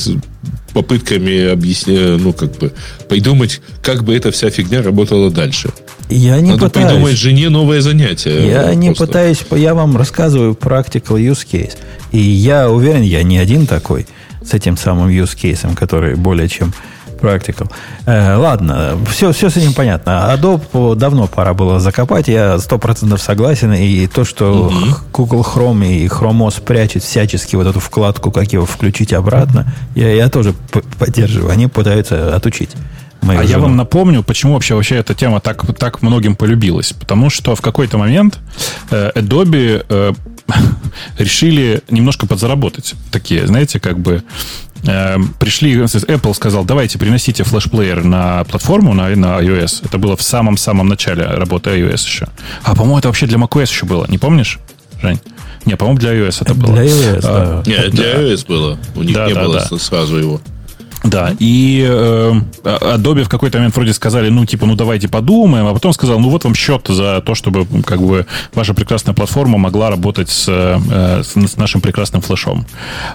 попытками 0.73 1.47
объяснять, 1.51 2.19
ну, 2.21 2.33
как 2.33 2.57
бы, 2.57 2.73
придумать, 3.07 3.61
как 3.81 4.03
бы 4.03 4.13
эта 4.15 4.31
вся 4.31 4.49
фигня 4.49 4.81
работала 4.81 5.31
дальше. 5.31 5.69
Я 6.09 6.39
не 6.41 6.51
Надо 6.51 6.65
пытаюсь. 6.65 6.87
придумать 6.89 7.17
жене 7.17 7.49
новое 7.49 7.81
занятие. 7.81 8.47
Я 8.47 8.67
Вот 8.67 8.75
не 8.75 8.87
просто. 8.87 9.05
пытаюсь, 9.07 9.39
я 9.51 9.73
вам 9.73 9.95
рассказываю 9.97 10.53
practical 10.53 11.17
use 11.17 11.45
case. 11.49 11.73
И 12.11 12.19
я 12.19 12.69
уверен, 12.69 13.01
я 13.01 13.23
не 13.23 13.37
один 13.37 13.65
такой 13.67 14.05
с 14.45 14.53
этим 14.53 14.77
самым 14.77 15.09
use 15.09 15.35
case, 15.35 15.75
который 15.75 16.15
более 16.15 16.47
чем 16.47 16.73
practical. 17.19 17.71
Э, 18.05 18.35
ладно, 18.35 18.97
все, 19.09 19.31
все 19.31 19.49
с 19.49 19.57
этим 19.57 19.73
понятно. 19.73 20.29
Adobe 20.33 20.95
давно 20.95 21.27
пора 21.27 21.53
было 21.53 21.79
закопать, 21.79 22.27
я 22.27 22.59
сто 22.59 22.77
процентов 22.77 23.21
согласен. 23.21 23.73
И 23.73 24.07
то, 24.07 24.25
что 24.25 24.71
Google 25.13 25.41
Chrome 25.41 25.87
и 25.87 26.07
Chrome 26.07 26.47
OS 26.47 26.61
прячет 26.61 27.03
всячески 27.03 27.55
вот 27.55 27.67
эту 27.67 27.79
вкладку, 27.79 28.31
как 28.31 28.51
его 28.53 28.65
включить 28.65 29.13
обратно, 29.13 29.65
я, 29.95 30.13
я 30.13 30.29
тоже 30.29 30.53
поддерживаю. 30.99 31.51
Они 31.51 31.67
пытаются 31.67 32.35
отучить. 32.35 32.71
Мою 33.25 33.39
А 33.39 33.43
я 33.43 33.49
жену. 33.49 33.63
вам 33.63 33.75
напомню, 33.75 34.23
почему 34.23 34.53
вообще, 34.53 34.75
вообще 34.75 34.95
эта 34.95 35.13
тема 35.13 35.39
так, 35.39 35.65
так 35.77 36.01
многим 36.01 36.35
полюбилась. 36.35 36.93
Потому 36.93 37.29
что 37.29 37.55
в 37.55 37.61
какой-то 37.61 37.97
момент 37.97 38.39
э, 38.91 39.11
Adobe 39.15 39.85
э, 39.87 40.13
решили 41.17 41.81
немножко 41.89 42.25
подзаработать. 42.27 42.93
Такие, 43.11 43.47
знаете, 43.47 43.79
как 43.79 43.99
бы 43.99 44.23
э, 44.85 45.17
пришли, 45.39 45.75
Apple 45.75 46.33
сказал, 46.33 46.65
давайте 46.65 46.97
приносите 46.99 47.43
флешплеер 47.43 48.03
на 48.03 48.43
платформу, 48.45 48.93
на, 48.93 49.09
на 49.15 49.39
iOS. 49.41 49.85
Это 49.85 49.97
было 49.97 50.15
в 50.15 50.21
самом-самом 50.21 50.87
начале 50.87 51.25
работы 51.25 51.71
iOS 51.71 52.05
еще. 52.05 52.27
А, 52.63 52.75
по-моему, 52.75 52.99
это 52.99 53.07
вообще 53.09 53.25
для 53.27 53.37
macOS 53.37 53.63
еще 53.69 53.85
было. 53.85 54.05
Не 54.07 54.17
помнишь, 54.17 54.59
Жень? 55.01 55.19
Не, 55.65 55.75
по-моему, 55.75 55.99
для 55.99 56.13
iOS 56.13 56.37
это 56.41 56.53
было. 56.53 56.73
Для 56.73 56.83
iOS, 56.85 57.21
А, 57.23 57.63
да. 57.65 57.69
Нет, 57.71 57.91
для 57.91 58.13
iOS 58.21 58.45
было. 58.47 58.77
У 58.95 59.03
них 59.03 59.15
Да, 59.15 59.27
не 59.27 59.33
да, 59.33 59.43
было 59.43 59.65
да. 59.69 59.77
сразу 59.79 60.17
его. 60.17 60.41
Да, 61.05 61.35
и 61.37 61.85
э, 61.87 62.33
Adobe 62.63 63.23
в 63.23 63.29
какой-то 63.29 63.59
момент 63.59 63.75
вроде 63.75 63.93
сказали, 63.93 64.29
ну, 64.29 64.45
типа, 64.45 64.65
ну, 64.65 64.75
давайте 64.75 65.07
подумаем, 65.07 65.67
а 65.67 65.73
потом 65.73 65.93
сказал, 65.93 66.19
ну, 66.19 66.29
вот 66.29 66.43
вам 66.43 66.55
счет 66.55 66.87
за 66.87 67.21
то, 67.21 67.35
чтобы, 67.35 67.67
как 67.83 68.01
бы, 68.01 68.25
ваша 68.55 68.73
прекрасная 68.73 69.13
платформа 69.13 69.59
могла 69.59 69.91
работать 69.91 70.29
с, 70.29 70.45
э, 70.47 71.21
с, 71.23 71.57
нашим 71.57 71.81
прекрасным 71.81 72.21
флешом. 72.21 72.65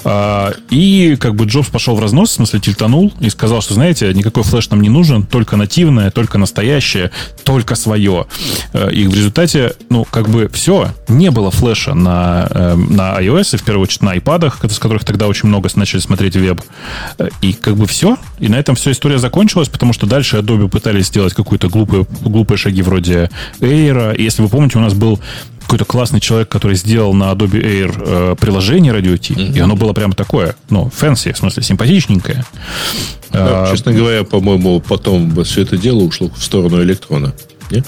А, 0.05 0.53
и, 0.71 1.17
как 1.19 1.35
бы, 1.35 1.47
Джобс 1.47 1.69
пошел 1.69 1.97
в 1.97 2.01
разнос, 2.01 2.31
в 2.31 2.35
смысле, 2.35 2.61
тильтанул 2.61 3.13
и 3.19 3.29
сказал, 3.29 3.61
что, 3.61 3.75
знаете, 3.75 4.15
никакой 4.15 4.45
флеш 4.45 4.71
нам 4.71 4.81
не 4.83 4.89
нужен, 4.89 5.25
только 5.25 5.57
нативное, 5.57 6.13
только 6.13 6.39
настоящее, 6.39 7.11
только 7.45 7.75
свое. 7.75 8.27
Э, 8.73 8.91
И 8.93 9.09
в 9.09 9.15
результате, 9.15 9.75
ну, 9.89 10.07
как 10.09 10.29
бы, 10.29 10.49
все, 10.53 10.91
не 11.09 11.31
было 11.33 11.51
флеша 11.51 11.95
на, 11.95 12.47
э, 12.51 12.75
на 12.77 13.21
iOS, 13.21 13.55
и 13.55 13.57
в 13.57 13.65
первую 13.65 13.83
очередь 13.83 14.03
на 14.03 14.17
iPad, 14.17 14.71
с 14.71 14.79
которых 14.79 15.05
тогда 15.05 15.27
очень 15.27 15.49
много 15.49 15.69
начали 15.75 15.99
смотреть 15.99 16.37
веб. 16.37 16.63
Э, 17.19 17.29
И 17.41 17.53
как 17.53 17.80
бы 17.81 17.87
все. 17.87 18.17
И 18.39 18.49
на 18.49 18.57
этом 18.57 18.75
вся 18.77 18.93
история 18.93 19.19
закончилась, 19.19 19.69
потому 19.69 19.93
что 19.93 20.07
дальше 20.07 20.37
Adobe 20.37 20.69
пытались 20.69 21.07
сделать 21.07 21.35
какие-то 21.35 21.69
глупые, 21.69 22.07
глупые 22.23 22.59
шаги 22.59 22.83
вроде 22.83 23.31
Air. 23.61 24.15
И 24.17 24.23
если 24.23 24.43
вы 24.43 24.49
помните, 24.49 24.79
у 24.79 24.81
нас 24.81 24.95
был 24.95 25.19
какой-то 25.63 25.85
классный 25.85 26.21
человек, 26.21 26.49
который 26.49 26.77
сделал 26.77 27.15
на 27.15 27.31
Adobe 27.33 27.61
Air 27.63 27.95
э, 28.33 28.37
приложение 28.41 28.93
Radio 28.93 29.17
T, 29.19 29.35
и 29.35 29.59
оно 29.61 29.77
было 29.77 29.93
прямо 29.93 30.15
такое, 30.15 30.57
ну, 30.69 30.91
fancy, 31.01 31.33
в 31.33 31.39
смысле, 31.39 31.63
симпатичненькое. 31.63 32.45
Да, 33.31 33.65
А, 33.65 33.71
честно 33.71 33.93
говоря, 33.93 34.25
по-моему, 34.25 34.81
потом 34.81 35.33
все 35.45 35.63
это 35.63 35.77
дело 35.77 35.99
ушло 36.01 36.29
в 36.37 36.43
сторону 36.43 36.83
электрона. 36.83 37.33
Нет? 37.71 37.87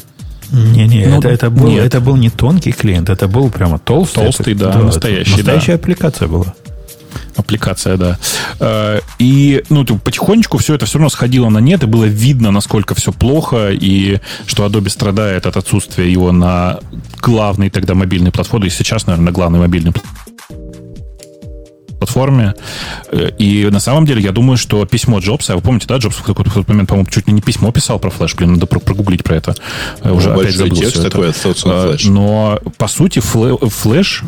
Не-не, 0.53 1.07
Ну, 1.07 1.19
это, 1.19 1.29
это, 1.29 1.51
был, 1.51 1.67
нет. 1.69 1.85
это 1.85 2.01
был 2.01 2.15
не 2.17 2.29
тонкий 2.31 2.73
клиент, 2.73 3.09
это 3.11 3.27
был 3.27 3.51
прямо 3.51 3.79
толстый. 3.79 4.23
Толстый, 4.25 4.53
Это- 4.55 4.65
да, 4.65 4.71
это 4.71 4.79
настоящий, 4.81 5.33
Настоящая 5.37 5.75
аппликация 5.75 6.29
была. 6.29 6.55
Аппликация, 7.37 7.97
да. 7.97 8.19
Э, 8.61 9.01
И, 9.19 9.63
ну, 9.71 9.85
потихонечку 9.85 10.59
все 10.59 10.75
это 10.75 10.85
все 10.87 10.99
равно 10.99 11.09
сходило 11.11 11.49
на 11.49 11.59
нет, 11.59 11.83
и 11.83 11.87
было 11.87 12.05
видно, 12.05 12.51
насколько 12.51 12.95
все 12.95 13.13
плохо, 13.13 13.71
и 13.73 14.21
что 14.47 14.67
Adobe 14.67 14.89
страдает 14.91 15.47
от 15.47 15.57
отсутствия 15.57 16.11
его 16.13 16.33
на 16.33 16.79
главной 17.21 17.71
тогда 17.71 17.95
мобильной 17.95 18.31
платформе, 18.33 18.67
и 18.67 18.71
сейчас, 18.71 19.07
наверное, 19.07 19.27
на 19.27 19.33
главной 19.33 19.61
мобильной 19.61 19.93
пл- 19.93 20.03
платформе. 21.99 22.55
Э, 23.13 23.31
И 23.39 23.69
на 23.71 23.81
самом 23.81 24.07
деле, 24.07 24.21
я 24.23 24.33
думаю, 24.33 24.57
что 24.57 24.85
письмо 24.85 25.21
Джобса, 25.21 25.55
вы 25.55 25.63
помните, 25.63 25.87
да, 25.89 25.97
Джобс 25.99 26.17
в 26.17 26.23
какой-то 26.23 26.51
момент, 26.67 26.89
по-моему, 26.89 27.09
чуть 27.11 27.29
ли 27.29 27.33
не 27.33 27.41
письмо 27.41 27.71
писал 27.73 27.99
про 27.99 28.11
флеш, 28.11 28.35
блин, 28.35 28.55
надо 28.55 28.67
про- 28.67 28.81
прогуглить 28.81 29.23
про 29.25 29.37
это. 29.37 29.55
Э, 30.03 30.11
Уже 30.11 30.29
Ну, 30.31 30.35
опять 30.41 30.59
большой 30.59 30.69
забыл 30.69 30.91
всё 30.91 31.01
это. 31.01 31.11
такой. 31.11 31.97
Но, 32.11 32.59
по 32.77 32.89
сути, 32.89 33.21
флеш 33.21 34.23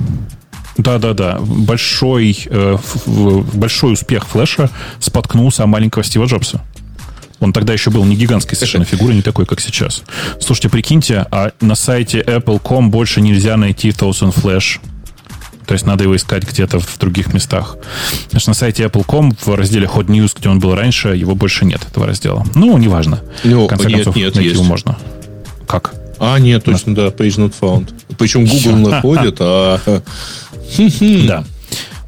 да-да-да. 0.77 1.39
Большой, 1.41 2.37
э, 2.47 2.77
большой 3.07 3.93
успех 3.93 4.27
флеша 4.27 4.71
споткнулся 4.99 5.65
о 5.65 5.67
маленького 5.67 6.05
Стива 6.05 6.25
Джобса. 6.25 6.63
Он 7.41 7.53
тогда 7.53 7.73
еще 7.73 7.91
был 7.91 8.05
не 8.05 8.17
гигантской 8.17 8.57
совершенно 8.57 8.85
фигурой, 8.85 9.15
не 9.17 9.23
такой, 9.23 9.45
как 9.47 9.61
сейчас. 9.61 10.03
Слушайте, 10.41 10.71
прикиньте, 10.71 11.27
а 11.31 11.53
на 11.61 11.75
сайте 11.75 12.21
Apple.com 12.21 12.91
больше 12.91 13.21
нельзя 13.21 13.57
найти 13.57 13.91
Thousand 13.91 14.35
Flash. 14.35 14.79
То 15.67 15.73
есть 15.73 15.87
надо 15.87 16.05
его 16.05 16.15
искать 16.15 16.45
где-то 16.45 16.79
в 16.79 16.99
других 16.99 17.33
местах. 17.33 17.77
Значит, 18.31 18.49
на 18.49 18.55
сайте 18.55 18.85
Apple.com 18.85 19.37
в 19.41 19.55
разделе 19.55 19.87
Hot 19.87 20.07
News, 20.07 20.33
где 20.39 20.49
он 20.49 20.59
был 20.59 20.75
раньше, 20.75 21.09
его 21.09 21.35
больше 21.35 21.65
нет, 21.65 21.83
этого 21.87 22.07
раздела. 22.07 22.45
Ну, 22.55 22.77
неважно. 22.79 23.21
Ну, 23.45 23.65
в 23.65 23.69
конце 23.69 23.89
нет, 23.89 23.97
концов, 23.97 24.17
нет, 24.17 24.35
найти 24.35 24.49
есть. 24.49 24.61
его 24.61 24.65
можно. 24.65 24.99
Как? 25.67 25.95
А, 26.19 26.39
нет, 26.39 26.65
точно, 26.65 26.95
да, 26.95 27.07
page 27.09 27.37
not 27.39 27.55
found. 27.59 27.93
Причем 28.19 28.47
Google 28.47 28.91
находит, 28.91 29.37
а... 29.41 29.81
Да. 31.27 31.45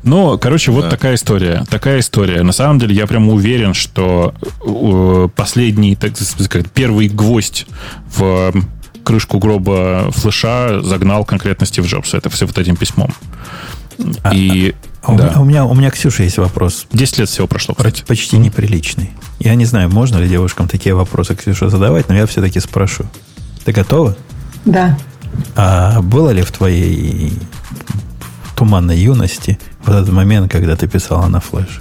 Но, 0.02 0.38
короче, 0.38 0.70
вот 0.70 0.82
да. 0.84 0.90
такая 0.90 1.16
история. 1.16 1.64
Такая 1.68 1.98
история. 1.98 2.42
На 2.44 2.52
самом 2.52 2.78
деле, 2.78 2.94
я 2.94 3.08
прям 3.08 3.28
уверен, 3.28 3.74
что 3.74 4.34
э, 4.64 5.28
последний, 5.34 5.96
так 5.96 6.16
сказать, 6.16 6.70
первый 6.70 7.08
гвоздь 7.08 7.66
в 8.16 8.52
крышку 9.02 9.38
гроба 9.38 10.10
флеша 10.12 10.80
загнал 10.82 11.24
конкретно 11.24 11.66
Стив 11.66 11.86
Джобс. 11.86 12.14
Это 12.14 12.30
все 12.30 12.46
вот 12.46 12.56
этим 12.56 12.76
письмом. 12.76 13.12
А, 14.22 14.34
И 14.34 14.74
а, 15.02 15.14
да. 15.14 15.40
у, 15.40 15.44
меня, 15.44 15.64
у 15.64 15.74
меня 15.74 15.90
Ксюша 15.90 16.24
есть 16.24 16.38
вопрос. 16.38 16.86
Десять 16.92 17.18
лет 17.18 17.28
всего 17.28 17.46
прошло. 17.46 17.74
Кстати. 17.74 18.04
Почти 18.06 18.38
неприличный. 18.38 19.10
Я 19.38 19.54
не 19.54 19.64
знаю, 19.64 19.90
можно 19.90 20.18
ли 20.18 20.28
девушкам 20.28 20.68
такие 20.68 20.94
вопросы, 20.94 21.34
Ксюша, 21.34 21.68
задавать, 21.68 22.08
но 22.08 22.16
я 22.16 22.26
все-таки 22.26 22.60
спрошу. 22.60 23.04
Ты 23.64 23.72
готова? 23.72 24.16
Да. 24.64 24.98
А 25.54 26.00
было 26.00 26.30
ли 26.30 26.42
в 26.42 26.50
твоей 26.50 27.32
туманной 28.56 28.96
юности 28.96 29.58
в 29.84 29.90
этот 29.90 30.08
момент, 30.08 30.50
когда 30.50 30.74
ты 30.76 30.88
писала 30.88 31.26
на 31.28 31.40
флеше? 31.40 31.80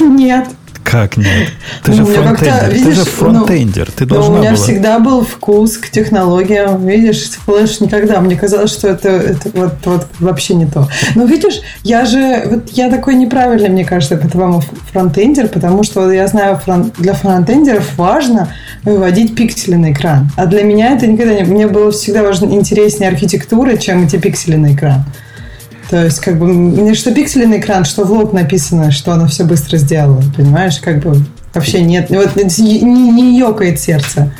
Нет. 0.00 0.46
Как 0.84 1.18
нет? 1.18 1.52
Ты 1.84 1.92
же 1.92 2.04
фронтендер. 2.06 2.70
Видишь, 2.70 2.86
ты 2.86 2.92
же 2.92 3.04
фронтендер. 3.04 3.88
Ну, 3.88 3.92
ты 3.94 4.06
должна 4.06 4.34
у 4.34 4.38
меня 4.38 4.52
была... 4.52 4.62
всегда 4.62 4.98
был 4.98 5.22
вкус 5.22 5.76
к 5.76 5.90
технологиям. 5.90 6.86
Видишь, 6.86 7.28
Flash 7.44 7.80
никогда. 7.80 8.22
Мне 8.22 8.36
казалось, 8.36 8.72
что 8.72 8.88
это, 8.88 9.10
это 9.10 9.50
вот, 9.52 9.74
вот 9.84 10.06
вообще 10.18 10.54
не 10.54 10.64
то. 10.64 10.88
Но 11.14 11.26
видишь, 11.26 11.60
я 11.82 12.06
же 12.06 12.42
вот 12.46 12.70
я 12.70 12.88
такой 12.88 13.16
неправильный, 13.16 13.68
мне 13.68 13.84
кажется, 13.84 14.16
по-твоему 14.16 14.62
фронтендер, 14.90 15.48
потому 15.48 15.82
что 15.82 16.10
я 16.10 16.26
знаю, 16.26 16.58
для 16.96 17.12
фронтендеров 17.12 17.98
важно 17.98 18.48
выводить 18.82 19.34
пиксели 19.34 19.74
на 19.74 19.92
экран. 19.92 20.30
А 20.36 20.46
для 20.46 20.62
меня 20.62 20.94
это 20.94 21.06
никогда 21.06 21.34
не... 21.34 21.42
Мне 21.42 21.66
было 21.66 21.90
всегда 21.90 22.22
важно 22.22 22.46
интереснее 22.46 23.10
архитектура, 23.10 23.76
чем 23.76 24.04
эти 24.04 24.16
пиксели 24.16 24.56
на 24.56 24.72
экран. 24.72 25.04
То 25.90 26.04
есть, 26.04 26.20
как 26.20 26.38
бы, 26.38 26.46
не 26.46 26.94
что 26.94 27.14
пиксели 27.14 27.46
на 27.46 27.58
экран, 27.58 27.84
что 27.84 28.04
в 28.04 28.12
лоб 28.12 28.32
написано, 28.32 28.90
что 28.90 29.12
оно 29.12 29.26
все 29.26 29.44
быстро 29.44 29.78
сделало. 29.78 30.22
Понимаешь, 30.36 30.78
как 30.80 31.02
бы 31.02 31.24
вообще 31.54 31.80
нет. 31.80 32.10
Вот 32.10 32.36
не, 32.36 32.82
не 32.82 33.38
ёкает 33.38 33.80
сердце. 33.80 34.32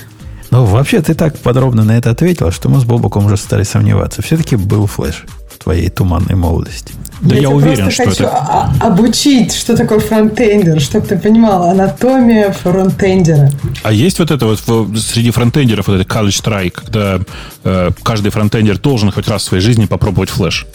Ну, 0.51 0.65
вообще, 0.65 1.01
ты 1.01 1.15
так 1.15 1.39
подробно 1.39 1.85
на 1.85 1.99
это 1.99 2.11
ответила, 2.11 2.51
что 2.53 2.69
мы 2.69 2.81
с 2.81 2.85
Бобоком 2.85 3.27
уже 3.27 3.37
стали 3.37 3.65
сомневаться. 3.65 4.23
Все-таки 4.23 4.57
был 4.57 4.87
флеш 4.87 5.25
в 5.51 5.63
твоей 5.63 5.89
туманной 5.89 6.37
молодости. 6.37 6.95
Да 7.21 7.35
я, 7.35 7.43
я 7.43 7.51
уверен, 7.51 7.91
что 7.91 8.05
хочу 8.05 8.25
это... 8.25 8.73
обучить, 8.81 9.53
что 9.55 9.77
такое 9.77 9.99
фронтендер, 9.99 10.81
чтобы 10.81 11.07
ты 11.07 11.19
понимал, 11.19 11.65
анатомия 11.65 12.53
фронтендера. 12.53 13.51
А 13.83 13.93
есть 13.93 14.21
вот 14.21 14.31
это 14.31 14.47
вот 14.47 14.61
среди 14.99 15.31
фронтендеров, 15.31 15.89
вот 15.89 16.01
это 16.01 16.09
college 16.09 16.43
try, 16.43 16.71
когда 16.71 17.21
э, 17.65 17.91
каждый 18.03 18.31
фронтендер 18.31 18.79
должен 18.79 19.11
хоть 19.11 19.29
раз 19.29 19.43
в 19.43 19.47
своей 19.47 19.63
жизни 19.63 19.87
попробовать 19.87 20.31
флеш? 20.31 20.67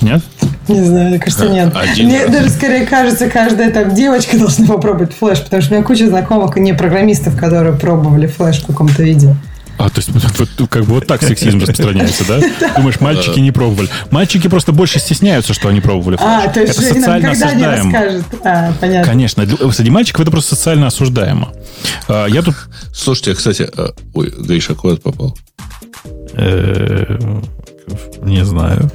Нет? 0.00 0.22
Не 0.68 0.84
знаю, 0.84 1.10
мне 1.10 1.18
кажется, 1.18 1.48
нет. 1.48 1.74
Один 1.74 2.06
мне 2.06 2.24
раз. 2.24 2.32
даже 2.32 2.50
скорее 2.50 2.86
кажется, 2.86 3.28
каждая 3.28 3.70
там 3.70 3.94
девочка 3.94 4.38
должна 4.38 4.66
попробовать 4.66 5.14
флеш, 5.14 5.40
потому 5.40 5.62
что 5.62 5.72
у 5.72 5.76
меня 5.76 5.86
куча 5.86 6.08
знакомых 6.08 6.56
не 6.56 6.72
программистов, 6.72 7.36
которые 7.36 7.76
пробовали 7.76 8.26
флеш 8.26 8.60
в 8.60 8.66
каком-то 8.66 9.02
виде. 9.02 9.34
А, 9.80 9.88
то 9.88 9.98
есть 9.98 10.10
вот, 10.58 10.68
как 10.68 10.84
бы 10.84 10.94
вот 10.94 11.06
так 11.06 11.22
сексизм 11.22 11.58
распространяется, 11.58 12.24
да? 12.28 12.40
Думаешь, 12.76 13.00
мальчики 13.00 13.40
не 13.40 13.50
пробовали. 13.50 13.88
Мальчики 14.10 14.46
просто 14.46 14.72
больше 14.72 14.98
стесняются, 14.98 15.54
что 15.54 15.68
они 15.68 15.80
пробовали 15.80 16.16
флеш. 16.16 16.28
А, 16.28 16.48
то 16.48 16.60
есть 16.60 16.78
это 16.78 16.94
социально 16.94 17.30
осуждаемо. 17.30 17.90
Не 17.90 18.22
а, 18.44 18.72
понятно. 18.78 19.10
Конечно. 19.10 19.46
Среди 19.72 19.90
мальчиков 19.90 20.20
это 20.20 20.30
просто 20.30 20.54
социально 20.54 20.86
осуждаемо. 20.86 21.52
А, 22.08 22.26
я 22.26 22.42
тут... 22.42 22.56
Слушайте, 22.92 23.34
кстати, 23.34 23.68
а, 23.74 23.92
ой, 24.12 24.30
Гриша, 24.38 24.74
куда 24.74 24.96
попал? 24.96 25.36
Э, 26.34 27.18
не 28.22 28.44
знаю. 28.44 28.90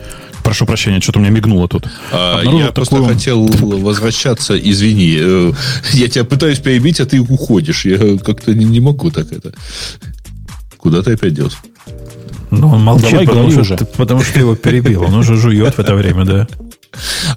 Прошу 0.45 0.67
прощения, 0.67 1.01
что-то 1.01 1.17
у 1.17 1.21
меня 1.23 1.31
мигнуло 1.31 1.67
тут. 1.67 1.87
А, 2.11 2.43
я 2.43 2.71
просто 2.71 3.03
хотел 3.03 3.47
возвращаться, 3.47 4.55
извини. 4.55 5.17
Э, 5.19 5.51
я 5.93 6.07
тебя 6.07 6.23
пытаюсь 6.23 6.59
перебить, 6.59 6.99
а 6.99 7.07
ты 7.07 7.19
уходишь. 7.19 7.83
Я 7.83 8.19
как-то 8.19 8.53
не, 8.53 8.63
не 8.63 8.79
могу 8.79 9.09
так 9.09 9.31
это. 9.31 9.53
Куда 10.77 11.01
ты 11.01 11.13
опять 11.13 11.33
делся? 11.33 11.57
Ну, 12.51 12.69
он 12.69 12.83
молчит, 12.83 13.11
Давай, 13.11 13.27
потому, 13.27 13.51
что, 13.51 13.61
уже. 13.61 13.77
потому 13.97 14.21
что 14.21 14.39
его 14.39 14.55
перебил. 14.55 15.03
Он 15.03 15.15
уже 15.15 15.35
жует 15.35 15.75
в 15.75 15.79
это 15.79 15.95
время, 15.95 16.25
да. 16.25 16.47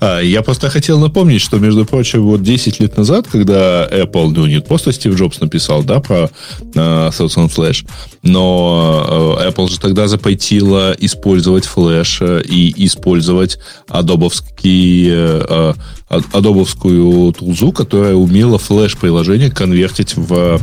А, 0.01 0.21
я 0.21 0.43
просто 0.43 0.71
хотел 0.71 0.99
напомнить, 1.01 1.41
что, 1.41 1.59
между 1.59 1.85
прочим, 1.85 2.23
вот 2.23 2.43
10 2.43 2.81
лет 2.81 2.97
назад, 2.97 3.27
когда 3.31 3.87
Apple, 3.87 4.33
ну, 4.35 4.47
не 4.47 4.61
просто 4.61 4.93
Стив 4.93 5.17
Джобс 5.17 5.41
написал, 5.41 5.83
да, 5.83 6.01
про 6.01 6.31
uh, 6.61 7.11
Thoughts 7.11 7.55
Flash, 7.55 7.87
но 8.23 9.39
uh, 9.41 9.53
Apple 9.53 9.69
же 9.71 9.81
тогда 9.81 10.09
запретила 10.09 10.95
использовать 10.99 11.65
флеш 11.65 12.19
э, 12.21 12.43
и 12.43 12.87
использовать 12.87 13.59
адобовский, 13.89 15.09
uh, 15.09 15.77
адобовскую 16.09 17.33
тулзу, 17.33 17.73
которая 17.73 18.15
умела 18.15 18.59
флеш-приложение 18.59 19.51
конвертить 19.51 20.17
в 20.17 20.61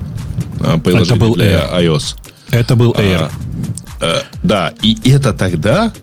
uh, 0.59 0.81
приложение 0.81 1.33
для 1.33 1.69
iOS. 1.81 2.15
Это 2.51 2.75
был 2.75 2.93
Air. 2.93 3.31
Uh, 4.01 4.23
да, 4.43 4.73
и 4.81 4.97
это 5.09 5.33
тогда 5.33 5.93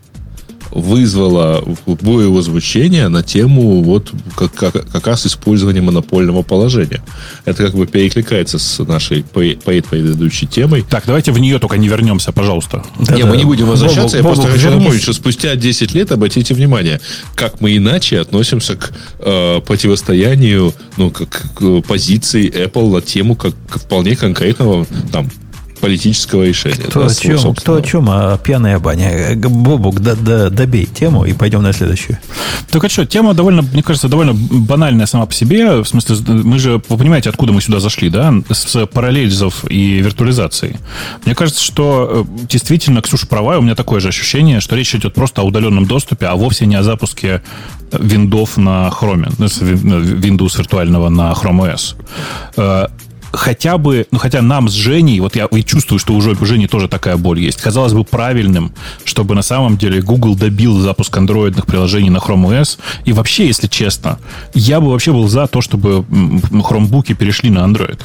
вызвало 0.73 1.63
боевое 1.87 2.43
звучание 2.43 3.09
на 3.09 3.23
тему 3.23 3.83
вот 3.83 4.11
как, 4.37 4.53
как, 4.55 4.73
как 4.91 5.07
раз 5.07 5.27
использования 5.27 5.81
монопольного 5.81 6.43
положения. 6.43 7.03
Это 7.45 7.65
как 7.65 7.75
бы 7.75 7.87
перекликается 7.87 8.59
с 8.59 8.83
нашей 8.83 9.23
предыдущей 9.23 10.47
темой. 10.47 10.85
Так, 10.89 11.05
давайте 11.07 11.33
в 11.33 11.39
нее 11.39 11.59
только 11.59 11.77
не 11.77 11.89
вернемся, 11.89 12.33
пожалуйста. 12.33 12.85
Да, 12.99 13.15
не, 13.15 13.23
да. 13.23 13.29
мы 13.29 13.37
не 13.37 13.45
будем 13.45 13.67
возвращаться. 13.67 14.17
Бобу, 14.23 14.29
я 14.29 14.35
просто 14.35 14.53
хочу 14.53 14.71
напомнить, 14.71 15.03
что 15.03 15.13
спустя 15.13 15.55
10 15.55 15.95
лет, 15.95 16.11
обратите 16.11 16.55
внимание, 16.55 17.01
как 17.35 17.61
мы 17.61 17.77
иначе 17.77 18.21
относимся 18.21 18.77
к 18.77 18.93
э, 19.19 19.61
противостоянию, 19.61 20.73
ну, 20.97 21.11
как 21.11 21.43
к 21.55 21.83
позиции 21.83 22.51
Apple 22.51 22.91
на 22.93 23.03
тему 23.03 23.37
как 23.37 23.55
к 23.69 23.79
вполне 23.79 24.17
конкретного 24.17 24.87
там 25.13 25.31
политического 25.83 26.45
решения. 26.45 26.85
Кто, 26.85 27.01
да, 27.01 27.07
о, 27.07 27.15
чем, 27.15 27.55
кто 27.57 27.75
о 27.75 27.83
чем? 27.83 28.09
А 28.09 28.39
пьяная 28.39 28.79
баня. 28.79 29.35
Бобук, 29.35 29.99
да, 29.99 30.15
да, 30.15 30.49
добей 30.49 30.87
тему 30.87 31.25
и 31.25 31.33
пойдем 31.33 31.61
на 31.63 31.73
следующую. 31.73 32.19
Только 32.71 32.89
что, 32.89 33.05
тема 33.05 33.35
довольно, 33.35 33.63
мне 33.63 33.83
кажется, 33.83 34.09
довольно 34.09 34.33
банальная 34.33 35.07
сама 35.07 35.27
по 35.27 35.35
себе. 35.35 35.83
В 35.83 35.85
смысле, 35.85 36.17
мы 36.29 36.61
же, 36.61 36.81
вы 36.89 36.97
понимаете, 36.97 37.31
откуда 37.31 37.53
мы 37.53 37.61
сюда 37.61 37.81
зашли, 37.81 38.11
да? 38.11 38.33
С 38.49 38.87
параллельзов 38.87 39.65
и 39.69 39.99
виртуализации. 39.99 40.79
Мне 41.25 41.35
кажется, 41.35 41.61
что 41.61 42.27
э, 42.31 42.47
действительно, 42.49 43.03
Ксюша 43.03 43.27
права, 43.27 43.59
у 43.59 43.63
меня 43.63 43.75
такое 43.75 43.99
же 43.99 44.09
ощущение, 44.09 44.61
что 44.61 44.77
речь 44.77 44.95
идет 44.95 45.15
просто 45.15 45.43
о 45.43 45.45
удаленном 45.45 45.87
доступе, 45.87 46.27
а 46.27 46.37
вовсе 46.37 46.65
не 46.67 46.77
о 46.77 46.85
запуске 46.85 47.43
Windows 47.91 48.61
на 48.61 48.89
Chrome, 48.89 49.35
ну, 49.37 49.47
Windows 49.47 50.59
виртуального 50.59 51.09
на 51.09 51.33
Chrome 51.33 51.75
OS 51.75 51.97
э, 52.57 52.87
хотя 53.33 53.79
бы, 53.79 54.07
ну 54.11 54.19
хотя 54.19 54.43
нам 54.43 54.69
с 54.69 54.73
Женей, 54.73 55.21
вот 55.21 55.37
я 55.37 55.47
и 55.47 55.63
чувствую, 55.63 55.99
что 55.99 56.15
уже 56.15 56.33
у 56.33 56.45
Жени 56.45 56.67
тоже 56.67 56.89
такая 56.89 57.17
боль 57.17 57.41
есть, 57.41 57.61
казалось 57.61 57.93
бы 57.93 58.05
правильным, 58.05 58.73
чтобы 59.05 59.35
на 59.35 59.43
самом 59.43 59.77
деле 59.77 60.01
Google 60.03 60.37
добил 60.37 60.79
запуск 60.81 61.17
андроидных 61.17 61.67
приложений 61.67 62.11
на 62.11 62.19
Chrome 62.19 62.49
OS. 62.49 62.79
И 63.05 63.13
вообще, 63.13 63.47
если 63.47 63.67
честно, 63.67 64.19
я 64.55 64.81
бы 64.81 64.91
вообще 64.91 65.13
был 65.13 65.29
за 65.29 65.47
то, 65.47 65.61
чтобы 65.61 66.05
хромбуки 66.63 67.15
перешли 67.15 67.51
на 67.51 67.61
Android. 67.61 68.01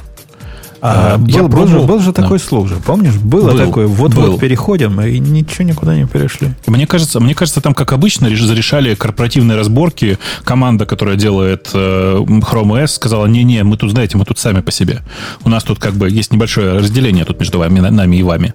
А, 0.82 1.16
а, 1.16 1.18
был, 1.18 1.48
был, 1.48 1.68
же, 1.68 1.80
был 1.80 2.00
же 2.00 2.14
такой 2.14 2.38
да. 2.38 2.44
слух 2.44 2.68
же, 2.68 2.76
помнишь? 2.76 3.16
Было 3.16 3.52
был, 3.52 3.58
такое, 3.58 3.88
вот-вот 3.88 4.40
переходим, 4.40 5.00
и 5.02 5.20
ничего 5.20 5.64
никуда 5.66 5.96
не 5.96 6.06
перешли. 6.06 6.50
Мне 6.68 6.86
кажется, 6.86 7.20
мне 7.20 7.34
кажется, 7.34 7.62
там, 7.62 7.74
как 7.74 7.94
обычно, 7.94 8.30
зарешали 8.36 8.96
корпоративные 8.96 9.58
разборки. 9.58 10.20
Команда, 10.44 10.86
которая 10.86 11.16
делает 11.16 11.70
э, 11.74 12.18
Chrome 12.20 12.84
OS, 12.84 12.88
сказала, 12.88 13.26
не-не, 13.26 13.64
мы 13.64 13.78
тут, 13.78 13.92
знаете, 13.92 14.18
мы 14.18 14.26
тут 14.26 14.38
сами 14.38 14.62
по 14.62 14.72
себе. 14.72 15.02
У 15.44 15.50
нас 15.50 15.64
тут 15.64 15.80
как 15.80 15.94
бы 15.94 16.10
есть 16.10 16.32
небольшое 16.32 16.74
разделение 16.74 17.26
тут 17.26 17.40
между 17.40 17.60
вами, 17.60 17.80
нами 17.80 18.18
и 18.18 18.24
вами. 18.24 18.54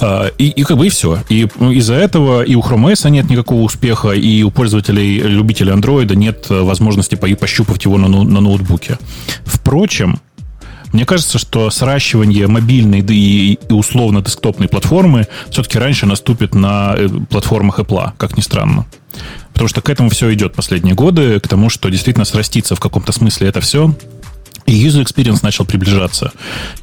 А, 0.00 0.28
и, 0.38 0.48
и 0.48 0.62
как 0.64 0.78
бы 0.78 0.86
и 0.86 0.90
все. 0.90 1.18
И 1.28 1.46
из-за 1.72 1.94
этого 1.94 2.42
и 2.42 2.54
у 2.54 2.60
Chrome 2.60 2.92
OS 2.92 3.08
нет 3.10 3.28
никакого 3.28 3.62
успеха, 3.62 4.10
и 4.10 4.42
у 4.42 4.50
пользователей, 4.50 5.20
любителей 5.20 5.72
Android 5.72 6.14
нет 6.14 6.46
возможности 6.48 7.14
пощупать 7.14 7.84
его 7.84 7.98
на, 7.98 8.08
на 8.08 8.40
ноутбуке. 8.40 8.98
Впрочем, 9.44 10.18
мне 10.94 11.04
кажется, 11.04 11.38
что 11.38 11.70
сращивание 11.70 12.46
мобильной 12.46 13.02
да 13.02 13.12
и 13.12 13.58
условно 13.68 14.22
десктопной 14.22 14.68
платформы 14.68 15.26
все-таки 15.50 15.76
раньше 15.76 16.06
наступит 16.06 16.54
на 16.54 16.94
э, 16.96 17.08
платформах 17.28 17.80
Apple, 17.80 18.12
как 18.16 18.36
ни 18.36 18.40
странно. 18.40 18.86
Потому 19.52 19.68
что 19.68 19.82
к 19.82 19.90
этому 19.90 20.08
все 20.08 20.32
идет 20.32 20.54
последние 20.54 20.94
годы, 20.94 21.40
к 21.40 21.48
тому, 21.48 21.68
что 21.68 21.88
действительно 21.88 22.24
срастится 22.24 22.76
в 22.76 22.80
каком-то 22.80 23.10
смысле 23.10 23.48
это 23.48 23.60
все. 23.60 23.92
И 24.66 24.86
user 24.86 25.04
experience 25.04 25.40
начал 25.42 25.66
приближаться. 25.66 26.32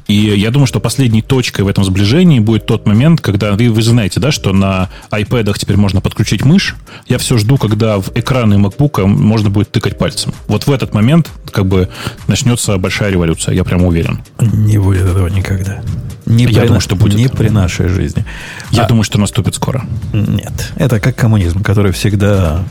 И 0.06 0.14
я 0.14 0.50
думаю, 0.50 0.66
что 0.66 0.78
последней 0.78 1.22
точкой 1.22 1.62
в 1.62 1.68
этом 1.68 1.84
сближении 1.84 2.38
будет 2.38 2.66
тот 2.66 2.86
момент, 2.86 3.20
когда 3.20 3.52
вы, 3.52 3.70
вы 3.70 3.82
знаете, 3.82 4.20
да, 4.20 4.30
что 4.30 4.52
на 4.52 4.88
iPad 5.10 5.52
теперь 5.58 5.76
можно 5.76 6.00
подключить 6.00 6.44
мышь. 6.44 6.76
Я 7.08 7.18
все 7.18 7.38
жду, 7.38 7.58
когда 7.58 7.98
в 7.98 8.10
экраны 8.14 8.54
MacBook 8.54 9.04
можно 9.06 9.50
будет 9.50 9.72
тыкать 9.72 9.98
пальцем. 9.98 10.32
Вот 10.46 10.66
в 10.66 10.70
этот 10.70 10.94
момент 10.94 11.30
как 11.50 11.66
бы 11.66 11.88
начнется 12.28 12.78
большая 12.78 13.10
революция, 13.10 13.54
я 13.54 13.64
прямо 13.64 13.88
уверен. 13.88 14.20
Не 14.40 14.78
будет 14.78 15.02
этого 15.02 15.26
никогда. 15.26 15.82
Не 16.24 16.44
Я 16.44 16.60
при, 16.60 16.66
думаю, 16.66 16.80
что 16.80 16.94
будет. 16.94 17.18
Не 17.18 17.28
при 17.28 17.48
нашей 17.48 17.88
жизни. 17.88 18.24
Я 18.70 18.84
А- 18.84 18.88
думаю, 18.88 19.02
что 19.02 19.18
наступит 19.18 19.56
скоро. 19.56 19.84
Нет, 20.12 20.72
это 20.76 21.00
как 21.00 21.16
коммунизм, 21.16 21.62
который 21.62 21.90
всегда 21.90 22.64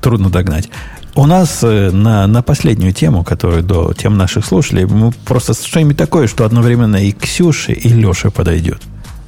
трудно 0.00 0.30
догнать. 0.30 0.68
У 1.18 1.26
нас 1.26 1.64
э, 1.64 1.90
на, 1.90 2.28
на 2.28 2.42
последнюю 2.42 2.92
тему, 2.92 3.24
которую 3.24 3.64
до 3.64 3.92
тем 3.92 4.16
наших 4.16 4.46
слушателей, 4.46 4.84
мы 4.84 5.10
просто 5.10 5.52
что-нибудь 5.52 5.96
такое, 5.96 6.28
что 6.28 6.44
одновременно 6.44 6.94
и 6.94 7.10
Ксюше, 7.10 7.72
и 7.72 7.88
Леше 7.88 8.30
подойдет. 8.30 8.80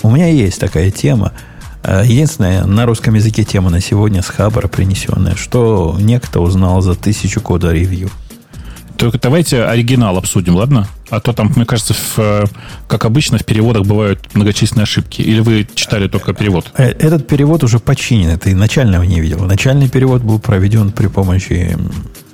У 0.05 0.09
меня 0.09 0.29
есть 0.29 0.61
такая 0.61 0.93
тема. 0.93 1.33
Э, 1.83 2.05
Единственная 2.07 2.65
на 2.65 2.87
русском 2.87 3.15
языке 3.15 3.43
тема 3.43 3.71
на 3.71 3.81
сегодня 3.81 4.23
с 4.23 4.29
Хабара 4.29 4.69
принесенная, 4.69 5.35
что 5.35 5.97
некто 5.99 6.39
узнал 6.39 6.81
за 6.81 6.95
тысячу 6.95 7.41
кода 7.41 7.73
ревью. 7.73 8.09
Только 9.01 9.19
давайте 9.19 9.65
оригинал 9.65 10.19
обсудим, 10.19 10.57
ладно? 10.57 10.87
А 11.09 11.21
то 11.21 11.33
там, 11.33 11.51
мне 11.57 11.65
кажется, 11.65 11.95
в, 11.95 12.19
э, 12.19 12.45
как 12.87 13.07
обычно, 13.07 13.39
в 13.39 13.47
переводах 13.47 13.87
бывают 13.87 14.21
многочисленные 14.35 14.83
ошибки. 14.83 15.23
Или 15.23 15.41
вы 15.41 15.67
читали 15.75 16.07
только 16.07 16.35
перевод? 16.35 16.71
Э, 16.77 16.89
Этот 16.91 17.27
перевод 17.27 17.65
уже 17.65 17.79
починен, 17.79 18.39
ты 18.39 18.55
начального 18.55 19.03
не 19.05 19.23
видел. 19.23 19.39
Начальный 19.47 19.89
перевод 19.89 20.21
был 20.23 20.39
проведен 20.39 20.93
при 20.93 21.07
помощи, 21.07 21.79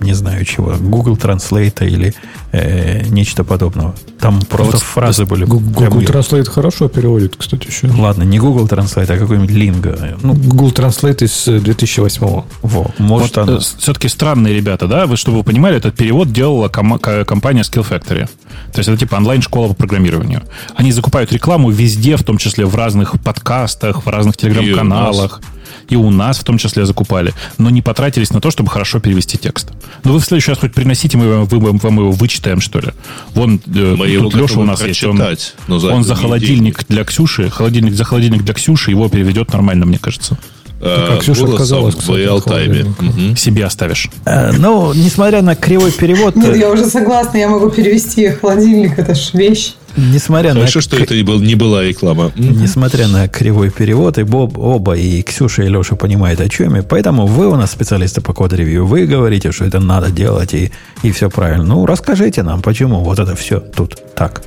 не 0.01 0.15
знаю 0.15 0.45
чего, 0.45 0.75
Google 0.79 1.17
Translate 1.17 1.87
или 1.87 2.15
э, 2.53 3.03
нечто 3.09 3.45
подобного. 3.45 3.95
Там 4.21 4.41
просто 4.43 4.73
вот 4.73 4.83
фразы 4.83 5.25
были. 5.25 5.45
Google 5.45 6.01
Translate 6.01 6.49
хорошо 6.51 6.89
переводит, 6.89 7.37
кстати, 7.37 7.67
еще. 7.67 7.89
Ладно, 7.89 8.23
не 8.25 8.39
Google 8.39 8.67
Translate, 8.67 9.13
а 9.15 9.19
какой-нибудь 9.19 9.51
Lingo. 9.51 10.19
Ну, 10.23 10.35
Google 10.35 10.71
Translate 10.71 11.25
из 11.25 11.49
э, 11.49 11.61
2008 11.61 12.43
во, 12.63 12.91
может 12.99 13.39
оно. 13.39 13.59
все-таки 13.61 14.09
странные 14.09 14.55
ребята, 14.55 14.87
да? 14.87 15.07
Вы, 15.07 15.17
чтобы 15.17 15.39
вы 15.39 15.45
понимали, 15.45 15.77
этот 15.77 15.97
перевод 15.97 16.33
делала 16.33 16.69
кома- 16.69 16.99
ко- 16.99 17.25
компания 17.25 17.63
Skill 17.63 17.87
Factory. 17.89 18.27
То 18.73 18.79
есть 18.79 18.89
это 18.89 18.97
типа 18.99 19.17
онлайн-школа 19.17 19.69
по 19.69 19.75
программированию. 19.75 20.43
Они 20.75 20.93
закупают 20.93 21.33
рекламу 21.33 21.71
везде, 21.71 22.17
в 22.17 22.23
том 22.23 22.39
числе 22.39 22.67
в 22.67 22.75
разных 22.75 23.21
подкастах, 23.23 24.05
в 24.05 24.09
разных 24.09 24.37
телеграм-каналах. 24.37 25.41
И 25.89 25.97
у 25.97 26.11
нас 26.11 26.39
в 26.39 26.45
том 26.45 26.59
числе 26.59 26.85
закупали, 26.87 27.33
но 27.59 27.71
не 27.71 27.83
потратились 27.83 28.31
на 28.31 28.41
то, 28.41 28.51
чтобы 28.51 28.71
хорошо 28.71 29.01
перевести 29.01 29.39
текст. 29.39 29.69
Но 30.05 30.13
вы 30.13 30.21
в 30.21 30.25
следующий 30.25 30.51
раз 30.51 30.59
хоть 30.59 30.75
приносите, 30.75 31.17
мы 31.17 31.29
вам, 31.29 31.45
вы- 31.47 31.79
вам 31.79 31.99
его 31.99 32.11
вычитаем, 32.11 32.61
что 32.61 32.81
ли. 32.81 32.89
Вон 33.35 33.61
э, 33.67 33.95
Мы 33.97 34.09
его 34.09 34.25
тут 34.31 34.35
Леша 34.41 34.61
у 34.61 34.65
нас 34.65 34.83
есть. 34.83 35.05
Он, 35.05 35.21
но 35.69 35.79
за 35.79 35.93
он 35.93 36.05
за 36.05 36.15
холодильник 36.15 36.85
для 36.89 37.05
Ксюши, 37.05 37.51
холодильник 37.51 37.95
за 37.95 38.05
холодильник 38.05 38.43
для 38.43 38.55
Ксюши, 38.55 38.91
его 38.91 39.09
переведет 39.09 39.53
нормально, 39.53 39.87
мне 39.87 39.99
кажется. 39.99 40.39
Как 40.79 41.21
Ксюша 41.21 41.45
отказалась, 41.47 41.95
в 41.95 41.99
кстати, 42.01 42.19
реал-тайме. 42.19 42.85
холодильника. 42.85 43.03
Мгм. 43.05 43.37
Себе 43.37 43.65
оставишь. 43.65 44.11
Э, 44.27 44.53
ну, 44.53 44.93
несмотря 44.93 45.41
на 45.41 45.57
кривой 45.57 45.91
перевод, 45.91 46.37
Нет, 46.37 46.55
я 46.57 46.71
уже 46.71 46.85
согласна, 46.85 47.39
я 47.39 47.49
могу 47.49 47.71
перевести 47.71 48.29
холодильник, 48.29 48.99
это 48.99 49.15
ж 49.15 49.31
вещь. 49.33 49.73
Несмотря 49.97 50.55
на 50.55 50.61
Хорошо, 50.61 50.81
что 50.81 50.97
к- 50.97 51.01
это 51.01 51.15
не, 51.15 51.23
был, 51.23 51.41
не 51.41 51.55
была 51.55 51.83
реклама. 51.83 52.33
Несмотря 52.37 53.09
на 53.09 53.29
кривой 53.29 53.71
перевод, 53.71 54.19
и 54.19 54.23
Боб, 54.23 54.59
оба, 54.59 54.97
и 54.97 55.23
Ксюша, 55.23 55.63
и 55.65 55.69
Леша 55.69 55.97
понимают, 55.97 56.41
о 56.41 56.49
чем 56.49 56.75
я. 56.77 56.83
Поэтому 56.83 57.27
вы 57.27 57.49
у 57.49 57.57
нас 57.57 57.71
специалисты 57.73 58.21
по 58.21 58.33
код-ревью. 58.33 58.87
Вы 58.87 59.07
говорите, 59.07 59.53
что 59.53 59.65
это 59.65 59.81
надо 59.81 60.11
делать, 60.11 60.55
и, 60.55 60.71
и 61.03 61.11
все 61.13 61.31
правильно. 61.31 61.65
Ну, 61.65 61.87
расскажите 61.87 62.43
нам, 62.43 62.63
почему 62.63 63.01
вот 63.03 63.19
это 63.19 63.35
все 63.37 63.61
тут 63.61 63.97
так. 64.15 64.43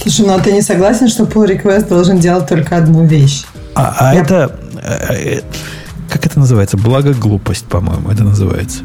Слушай, 0.00 0.26
ну 0.26 0.34
а 0.34 0.38
ты 0.40 0.52
не 0.52 0.62
согласен, 0.62 1.08
что 1.08 1.24
pull 1.24 1.46
request 1.46 1.88
должен 1.88 2.18
делать 2.18 2.48
только 2.48 2.76
одну 2.76 3.04
вещь? 3.04 3.42
А, 3.74 3.94
а 3.98 4.14
Я- 4.14 4.20
это... 4.22 4.58
э, 4.82 5.14
э, 5.38 5.40
Как 6.08 6.24
это 6.26 6.38
называется? 6.38 6.76
Благоглупость, 6.76 7.66
по-моему, 7.66 8.08
это 8.10 8.24
называется. 8.24 8.80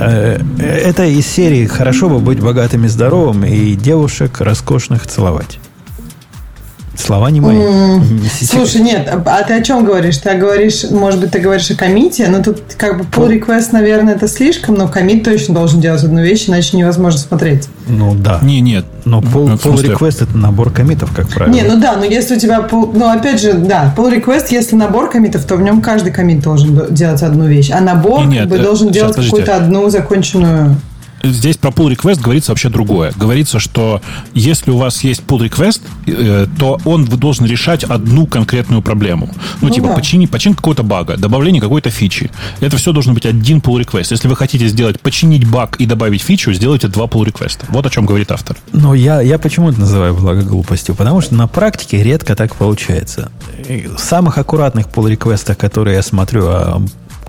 Э, 0.00 0.38
э, 0.58 0.62
Это 0.62 1.04
из 1.04 1.26
серии 1.26 1.66
«Хорошо 1.66 2.08
бы 2.08 2.18
быть 2.18 2.40
богатым 2.40 2.84
и 2.84 2.88
здоровым 2.88 3.44
и 3.44 3.74
девушек 3.74 4.40
роскошных 4.40 5.06
целовать». 5.06 5.58
Слова 6.96 7.30
не 7.30 7.40
мои. 7.40 7.56
Сейчас- 8.38 8.50
Слушай, 8.50 8.82
нет, 8.82 9.08
а 9.08 9.22
а 9.38 9.42
ты 9.44 9.54
о 9.54 9.62
чем 9.62 9.84
говоришь? 9.84 10.18
Ты 10.18 10.34
говоришь, 10.34 10.84
может 10.90 11.20
быть, 11.20 11.30
ты 11.30 11.38
говоришь 11.38 11.70
о 11.70 11.74
комите, 11.74 12.28
но 12.28 12.42
тут 12.42 12.60
как 12.76 12.98
бы 12.98 13.04
pull 13.04 13.28
request, 13.28 13.68
наверное, 13.72 14.14
это 14.14 14.28
слишком, 14.28 14.74
но 14.74 14.88
комит 14.88 15.24
точно 15.24 15.54
должен 15.54 15.80
делать 15.80 16.04
одну 16.04 16.22
вещь, 16.22 16.48
иначе 16.48 16.76
невозможно 16.76 17.18
смотреть. 17.18 17.68
Ну 17.88 18.14
да. 18.14 18.38
Не, 18.42 18.60
нет. 18.60 18.84
Но 19.04 19.20
pull, 19.20 19.48
Ну, 19.48 19.54
pull 19.54 19.60
смысле? 19.78 19.94
request 19.94 20.22
это 20.24 20.36
набор 20.36 20.70
комитов, 20.70 21.10
как 21.16 21.28
правило. 21.28 21.52
Не, 21.54 21.62
ну 21.62 21.80
да, 21.80 21.96
но 21.96 22.04
если 22.04 22.36
у 22.36 22.38
тебя, 22.38 22.60
pull- 22.70 22.92
ну 22.94 23.08
опять 23.08 23.40
же, 23.40 23.54
да, 23.54 23.92
pull 23.96 24.12
request, 24.14 24.46
если 24.50 24.76
набор 24.76 25.10
комитов, 25.10 25.44
то 25.44 25.56
в 25.56 25.62
нем 25.62 25.80
каждый 25.80 26.12
комит 26.12 26.42
должен 26.42 26.74
до- 26.76 26.90
делать 26.90 27.22
одну 27.22 27.46
вещь, 27.46 27.70
а 27.72 27.80
набор 27.80 28.20
Не, 28.20 28.26
нет, 28.26 28.40
как 28.42 28.48
бы 28.50 28.56
э, 28.56 28.62
должен 28.62 28.88
сейчас, 28.92 28.94
делать 29.14 29.16
какую-то 29.16 29.56
одну 29.56 29.88
законченную. 29.88 30.76
Здесь 31.22 31.56
про 31.56 31.70
pull 31.70 31.94
request 31.94 32.20
говорится 32.20 32.52
вообще 32.52 32.68
другое. 32.68 33.12
Говорится, 33.16 33.58
что 33.58 34.00
если 34.34 34.70
у 34.70 34.76
вас 34.76 35.04
есть 35.04 35.22
pull 35.26 35.48
request, 35.48 35.80
э, 36.06 36.46
то 36.58 36.80
он 36.84 37.04
должен 37.04 37.46
решать 37.46 37.84
одну 37.84 38.26
конкретную 38.26 38.82
проблему. 38.82 39.30
Ну, 39.60 39.68
Ну 39.68 39.74
типа, 39.74 39.88
да. 39.88 39.94
почини, 39.94 40.26
почин 40.26 40.54
какого-то 40.54 40.82
бага, 40.82 41.16
добавление 41.16 41.60
какой-то 41.60 41.90
фичи. 41.90 42.30
Это 42.60 42.76
все 42.76 42.92
должен 42.92 43.14
быть 43.14 43.26
один 43.26 43.58
pull 43.58 43.84
request. 43.84 44.08
Если 44.10 44.28
вы 44.28 44.36
хотите 44.36 44.66
сделать, 44.68 45.00
починить 45.00 45.48
баг 45.48 45.76
и 45.76 45.86
добавить 45.86 46.22
фичу, 46.22 46.52
сделайте 46.52 46.88
два 46.88 47.04
pull 47.04 47.24
request. 47.24 47.60
Вот 47.68 47.86
о 47.86 47.90
чем 47.90 48.06
говорит 48.06 48.32
автор. 48.32 48.56
Но 48.72 48.94
я, 48.94 49.20
я 49.20 49.38
почему 49.38 49.70
это 49.70 49.80
называю 49.80 50.14
благоглупостью? 50.14 50.94
Потому 50.94 51.20
что 51.20 51.34
на 51.34 51.46
практике 51.46 52.02
редко 52.02 52.34
так 52.34 52.56
получается. 52.56 53.30
В 53.68 53.98
самых 53.98 54.38
аккуратных 54.38 54.86
pull-реквестах, 54.88 55.56
которые 55.56 55.96
я 55.96 56.02
смотрю, 56.02 56.46
а 56.46 56.82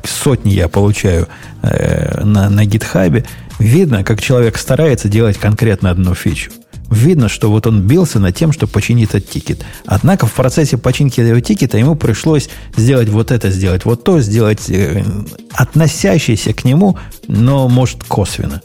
сотни 0.03 0.52
я 0.52 0.68
получаю 0.68 1.28
э, 1.61 2.24
на, 2.24 2.49
на 2.49 2.65
гитхабе, 2.65 3.26
видно, 3.59 4.03
как 4.03 4.21
человек 4.21 4.57
старается 4.57 5.07
делать 5.07 5.38
конкретно 5.38 5.89
одну 5.89 6.15
фичу. 6.15 6.51
Видно, 6.89 7.27
что 7.27 7.49
вот 7.49 7.65
он 7.65 7.81
бился 7.81 8.19
над 8.19 8.35
тем, 8.35 8.51
что 8.51 8.67
починить 8.67 9.09
этот 9.09 9.30
тикет. 9.30 9.65
Однако 9.85 10.27
в 10.27 10.34
процессе 10.34 10.77
починки 10.77 11.21
этого 11.21 11.41
тикета 11.41 11.77
ему 11.77 11.95
пришлось 11.95 12.49
сделать 12.75 13.09
вот 13.09 13.31
это, 13.31 13.49
сделать 13.49 13.85
вот 13.85 14.03
то, 14.03 14.19
сделать 14.19 14.69
э, 14.69 15.03
относящееся 15.53 16.53
к 16.53 16.63
нему, 16.65 16.97
но, 17.27 17.67
может, 17.67 18.03
косвенно. 18.03 18.61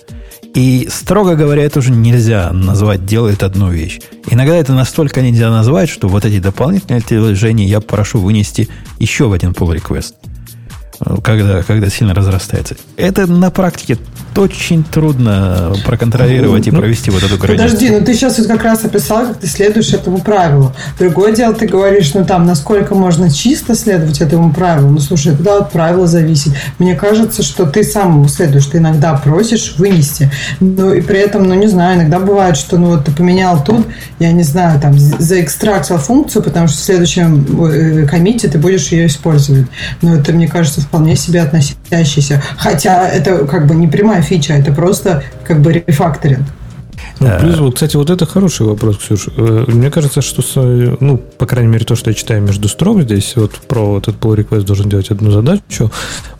И, 0.55 0.89
строго 0.91 1.37
говоря, 1.37 1.63
это 1.63 1.79
уже 1.79 1.91
нельзя 1.91 2.51
назвать 2.53 3.07
«делает 3.07 3.43
одну 3.43 3.71
вещь». 3.71 4.01
Иногда 4.29 4.57
это 4.57 4.73
настолько 4.73 5.23
нельзя 5.23 5.51
назвать, 5.51 5.89
что 5.89 6.09
вот 6.09 6.25
эти 6.25 6.41
дополнительные 6.41 7.01
телодвижения 7.01 7.67
я 7.67 7.81
прошу 7.81 8.19
вынести 8.19 8.69
еще 8.99 9.29
в 9.29 9.33
один 9.33 9.53
pull 9.53 9.75
request, 9.75 10.15
когда, 11.23 11.63
когда 11.63 11.89
сильно 11.89 12.15
разрастается. 12.15 12.77
Это 12.97 13.27
на 13.27 13.51
практике 13.51 13.99
очень 14.37 14.85
трудно 14.85 15.75
проконтролировать 15.85 16.67
и 16.67 16.71
провести 16.71 17.11
вот 17.11 17.23
эту 17.23 17.37
границу. 17.39 17.65
Подожди, 17.65 17.91
ну 17.91 18.05
ты 18.05 18.15
сейчас 18.15 18.39
вот 18.39 18.47
как 18.47 18.63
раз 18.63 18.85
описал, 18.85 19.27
как 19.27 19.39
ты 19.39 19.47
следуешь 19.49 19.93
этому 19.93 20.19
правилу. 20.19 20.73
Другое 20.99 21.33
дело, 21.33 21.55
ты 21.55 21.67
говоришь, 21.67 22.15
ну 22.15 22.25
там, 22.25 22.47
насколько 22.47 22.95
можно 22.95 23.31
чисто 23.31 23.75
следовать 23.75 24.21
этому 24.21 24.53
правилу. 24.53 24.91
Ну 24.91 25.01
слушай, 25.01 25.37
куда 25.37 25.59
от 25.59 25.73
правила 25.73 26.07
зависит. 26.07 26.53
Мне 26.79 26.95
кажется, 26.95 27.43
что 27.43 27.67
ты 27.67 27.83
сам 27.83 28.29
следуешь, 28.29 28.67
ты 28.67 28.79
иногда 28.79 29.15
просишь 29.15 29.75
вынести. 29.77 30.31
Ну 30.61 30.93
и 30.93 31.01
при 31.01 31.19
этом, 31.19 31.45
ну 31.49 31.55
не 31.55 31.67
знаю, 31.67 31.99
иногда 31.99 32.21
бывает, 32.21 32.57
что 32.57 32.79
ну 32.79 32.89
вот 32.89 33.05
ты 33.05 33.13
поменял 33.13 33.63
тут, 33.63 33.87
я 34.21 34.31
не 34.31 34.45
знаю, 34.45 34.81
там, 34.81 34.97
заэкстрактил 34.97 35.99
функцию, 35.99 36.43
потому 36.43 36.69
что 36.69 36.79
в 36.79 36.81
следующем 36.81 37.65
э, 37.67 38.07
комите 38.07 38.49
ты 38.49 38.59
будешь 38.59 38.89
ее 38.89 39.07
использовать. 39.07 39.67
Но 40.01 40.15
это, 40.15 40.33
мне 40.33 40.47
кажется, 40.47 40.81
вполне 40.89 41.17
себе 41.17 41.43
относящийся. 41.43 42.43
Хотя 42.57 43.09
это 43.09 43.47
как 43.47 43.67
бы 43.67 43.75
не 43.75 43.87
прямая 43.87 44.23
фича, 44.23 44.55
это 44.55 44.73
просто 44.73 45.23
как 45.47 45.61
бы 45.61 45.73
рефакторинг. 45.73 46.47
Ну, 47.21 47.29
плюс, 47.41 47.59
вот, 47.59 47.75
кстати, 47.75 47.97
вот 47.97 48.11
это 48.11 48.27
хороший 48.27 48.67
вопрос, 48.67 48.99
Ксюш. 48.99 49.29
Э, 49.37 49.65
Мне 49.67 49.91
кажется, 49.91 50.23
что, 50.23 50.43
ну, 51.01 51.19
по 51.19 51.47
крайней 51.47 51.71
мере, 51.71 51.85
то, 51.85 51.97
что 51.97 52.11
я 52.11 52.15
читаю 52.15 52.43
между 52.43 52.69
строк 52.69 53.03
здесь, 53.03 53.35
вот 53.37 53.53
про 53.69 53.85
вот 53.87 54.09
этот 54.09 54.21
pull 54.21 54.37
request 54.37 54.63
должен 54.63 54.89
делать 54.89 55.11
одну 55.11 55.31
задачу, 55.31 55.91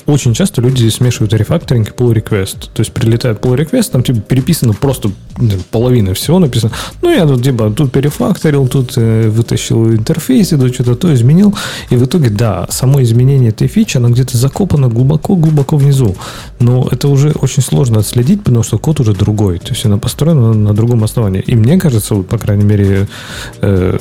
очень 0.09 0.33
часто 0.33 0.63
люди 0.63 0.89
смешивают 0.89 1.35
рефакторинг 1.35 1.89
и 1.91 1.93
pull 1.93 2.15
request. 2.15 2.71
То 2.73 2.81
есть 2.81 2.93
прилетает 2.93 3.41
pull 3.41 3.57
request, 3.57 3.91
там 3.93 4.03
типа 4.03 4.21
переписано 4.21 4.73
просто 4.73 5.11
знаю, 5.37 5.63
половина 5.71 6.15
всего 6.15 6.39
написано. 6.39 6.73
Ну, 7.03 7.11
я 7.11 7.27
тут 7.27 7.43
типа 7.43 7.71
тут 7.71 7.93
перефакторил, 7.93 8.69
тут 8.69 8.95
э, 8.97 9.29
вытащил 9.29 9.89
интерфейс, 9.89 10.49
тут 10.49 10.75
что-то 10.75 10.95
то 10.95 11.13
изменил. 11.15 11.55
И 11.91 11.97
в 11.97 12.05
итоге, 12.05 12.31
да, 12.31 12.67
само 12.71 13.03
изменение 13.03 13.51
этой 13.51 13.69
фичи, 13.69 13.99
оно 13.99 14.09
где-то 14.09 14.37
закопано 14.39 14.89
глубоко-глубоко 14.89 15.77
внизу. 15.77 16.17
Но 16.59 16.89
это 16.91 17.09
уже 17.09 17.33
очень 17.33 17.63
сложно 17.63 18.01
отследить, 18.01 18.43
потому 18.43 18.63
что 18.63 18.79
код 18.79 19.01
уже 19.01 19.13
другой. 19.13 19.59
То 19.59 19.71
есть 19.71 19.85
она 19.85 19.99
построена 19.99 20.55
на, 20.55 20.68
на 20.69 20.75
другом 20.75 21.05
основании. 21.05 21.41
И 21.41 21.57
мне 21.57 21.79
кажется, 21.79 22.15
вот, 22.15 22.29
по 22.29 22.39
крайней 22.39 22.65
мере, 22.65 23.09
э, 23.61 23.99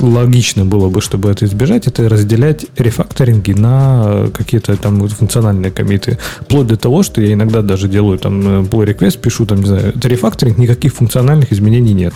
логично 0.00 0.64
было 0.64 0.88
бы, 0.88 1.00
чтобы 1.00 1.30
это 1.30 1.44
избежать, 1.44 1.86
это 1.86 2.08
разделять 2.08 2.66
рефакторинги 2.76 3.52
на 3.52 4.28
какие-то 4.32 4.76
там 4.76 5.08
функциональные 5.08 5.70
комиты. 5.70 6.18
Вплоть 6.40 6.68
до 6.68 6.76
того, 6.76 7.02
что 7.02 7.20
я 7.20 7.32
иногда 7.32 7.62
даже 7.62 7.88
делаю 7.88 8.18
там 8.18 8.40
э, 8.40 8.62
pull 8.62 8.86
request, 8.86 9.18
пишу 9.18 9.46
там, 9.46 9.60
не 9.60 9.66
знаю, 9.66 9.92
это 9.96 10.08
рефакторинг, 10.08 10.58
никаких 10.58 10.94
функциональных 10.94 11.52
изменений 11.52 11.94
нет. 11.94 12.14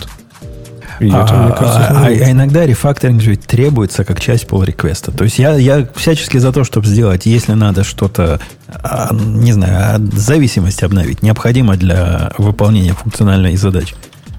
И 0.99 1.09
А, 1.11 1.23
это, 1.23 1.33
мне 1.35 1.51
кажется, 1.51 1.87
а- 1.89 2.05
а- 2.05 2.31
иногда 2.31 2.65
рефакторинг 2.65 3.21
же 3.21 3.31
ведь 3.31 3.45
требуется 3.45 4.03
как 4.03 4.19
часть 4.19 4.45
pull 4.45 4.65
реквеста 4.65 5.11
То 5.11 5.23
есть 5.23 5.39
я, 5.39 5.55
я 5.55 5.87
всячески 5.95 6.37
за 6.37 6.51
то, 6.51 6.63
чтобы 6.63 6.87
сделать, 6.87 7.25
если 7.25 7.53
надо 7.53 7.83
что-то, 7.83 8.39
а, 8.67 9.09
не 9.13 9.53
знаю, 9.53 9.77
а, 9.79 10.17
зависимость 10.17 10.83
обновить, 10.83 11.23
необходимо 11.23 11.75
для 11.75 12.31
выполнения 12.37 12.93
функциональной 12.93 13.55
задачи. 13.55 13.95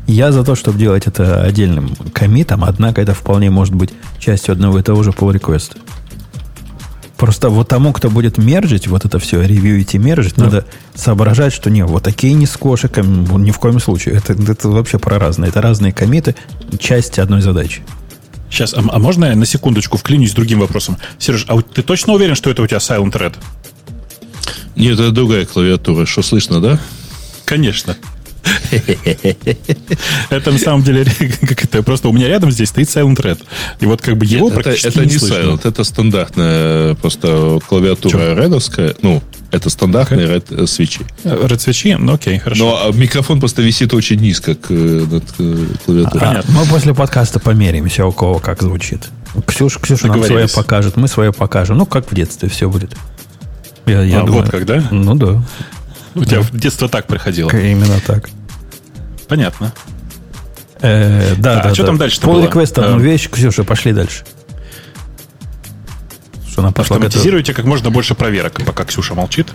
Я 0.06 0.32
за 0.32 0.44
то, 0.44 0.54
чтобы 0.54 0.78
делать 0.78 1.06
это 1.06 1.42
отдельным 1.42 1.96
комитом, 2.12 2.62
однако 2.64 3.00
это 3.00 3.14
вполне 3.14 3.50
может 3.50 3.74
быть 3.74 3.90
частью 4.18 4.52
одного 4.52 4.78
и 4.78 4.82
того 4.82 5.02
же 5.02 5.10
pull 5.10 5.32
request. 5.32 5.76
Просто 7.16 7.48
вот 7.48 7.68
тому, 7.68 7.92
кто 7.92 8.10
будет 8.10 8.38
мержить, 8.38 8.88
вот 8.88 9.04
это 9.04 9.18
все, 9.18 9.40
ревьюить 9.40 9.94
и 9.94 9.98
мержить, 9.98 10.34
да. 10.36 10.44
надо 10.44 10.66
соображать, 10.94 11.52
что 11.52 11.70
не, 11.70 11.84
вот 11.84 12.02
такие 12.02 12.34
не 12.34 12.46
с 12.46 12.56
кошиком, 12.56 13.42
ни 13.42 13.52
в 13.52 13.58
коем 13.58 13.78
случае. 13.78 14.16
Это, 14.16 14.32
это 14.32 14.68
вообще 14.68 14.98
про 14.98 15.18
разные. 15.18 15.50
Это 15.50 15.62
разные 15.62 15.92
комиты, 15.92 16.34
части 16.78 17.20
одной 17.20 17.40
задачи. 17.40 17.82
Сейчас, 18.50 18.74
а, 18.74 18.84
а 18.88 18.98
можно 18.98 19.26
я 19.26 19.36
на 19.36 19.46
секундочку 19.46 19.96
вклинюсь 19.96 20.32
с 20.32 20.34
другим 20.34 20.60
вопросом? 20.60 20.96
Сереж, 21.18 21.46
а 21.48 21.60
ты 21.62 21.82
точно 21.82 22.14
уверен, 22.14 22.34
что 22.34 22.50
это 22.50 22.62
у 22.62 22.66
тебя 22.66 22.78
Silent 22.78 23.12
Red? 23.12 23.34
Нет, 24.76 24.98
это 24.98 25.10
другая 25.12 25.46
клавиатура. 25.46 26.06
Что 26.06 26.22
слышно, 26.22 26.60
да? 26.60 26.80
Конечно. 27.44 27.96
Это 30.30 30.52
на 30.52 30.58
самом 30.58 30.82
деле, 30.82 31.04
как 31.40 31.64
это, 31.64 31.82
просто 31.82 32.08
у 32.08 32.12
меня 32.12 32.28
рядом 32.28 32.50
здесь 32.50 32.68
стоит 32.68 32.88
Silent 32.88 33.16
Red. 33.16 33.42
И 33.80 33.86
вот 33.86 34.02
как 34.02 34.16
бы 34.16 34.26
его 34.26 34.46
Нет, 34.46 34.54
практически 34.54 34.88
это, 34.88 35.00
это 35.00 35.08
не, 35.08 35.14
не 35.14 35.18
Silent, 35.18 35.68
это 35.68 35.84
стандартная 35.84 36.94
просто 36.94 37.60
клавиатура 37.66 38.34
редовская. 38.34 38.94
Ну, 39.02 39.22
это 39.50 39.70
стандартные 39.70 40.26
Red 40.26 40.62
э, 40.62 40.66
свечи. 40.66 41.00
Red 41.22 41.60
свечи? 41.60 41.96
Ну, 41.98 42.14
окей, 42.14 42.38
хорошо. 42.38 42.64
Но 42.64 42.88
а, 42.88 42.92
микрофон 42.92 43.38
просто 43.38 43.62
висит 43.62 43.94
очень 43.94 44.20
низко 44.20 44.54
к, 44.54 44.70
э, 44.70 44.74
над 44.74 45.24
э, 45.38 45.66
клавиатурой. 45.84 46.28
А, 46.28 46.42
мы 46.48 46.66
после 46.66 46.92
подкаста 46.92 47.38
померимся, 47.38 48.04
у 48.04 48.12
кого 48.12 48.40
как 48.40 48.62
звучит. 48.62 49.08
Ксюша, 49.46 49.78
Ксюша 49.80 50.08
нам 50.08 50.24
свое 50.24 50.48
покажет, 50.48 50.96
мы 50.96 51.08
свое 51.08 51.32
покажем. 51.32 51.78
Ну, 51.78 51.86
как 51.86 52.10
в 52.10 52.14
детстве 52.14 52.48
все 52.48 52.68
будет. 52.68 52.96
Я, 53.86 54.02
я 54.02 54.22
а, 54.22 54.26
думаю, 54.26 54.42
вот 54.42 54.50
когда? 54.50 54.82
Ну 54.90 55.14
да. 55.14 55.42
У 56.14 56.24
тебя 56.24 56.40
в 56.40 56.50
детство 56.56 56.88
так 56.88 57.06
проходило? 57.06 57.50
Именно 57.50 58.00
так. 58.06 58.30
Понятно. 59.28 59.72
Э, 60.80 61.34
да, 61.36 61.60
а, 61.60 61.62
да, 61.64 61.74
что 61.74 61.82
да. 61.82 61.86
там 61.88 61.98
дальше 61.98 62.20
Пол 62.20 62.42
реквест 62.42 62.78
одну 62.78 62.98
вещь. 62.98 63.28
Ксюша, 63.30 63.64
пошли 63.64 63.92
дальше. 63.92 64.24
Что 66.48 66.62
она 66.62 66.72
пошла 66.72 66.96
Автоматизируйте 66.96 67.54
как 67.54 67.64
можно 67.64 67.90
больше 67.90 68.14
проверок, 68.14 68.60
пока 68.64 68.84
Ксюша 68.84 69.14
молчит. 69.14 69.48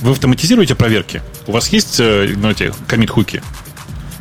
Вы 0.00 0.12
автоматизируете 0.12 0.74
проверки? 0.74 1.22
У 1.46 1.52
вас 1.52 1.68
есть 1.68 2.00
э, 2.00 2.34
ну, 2.36 2.50
эти 2.50 2.72
комит-хуки? 2.86 3.42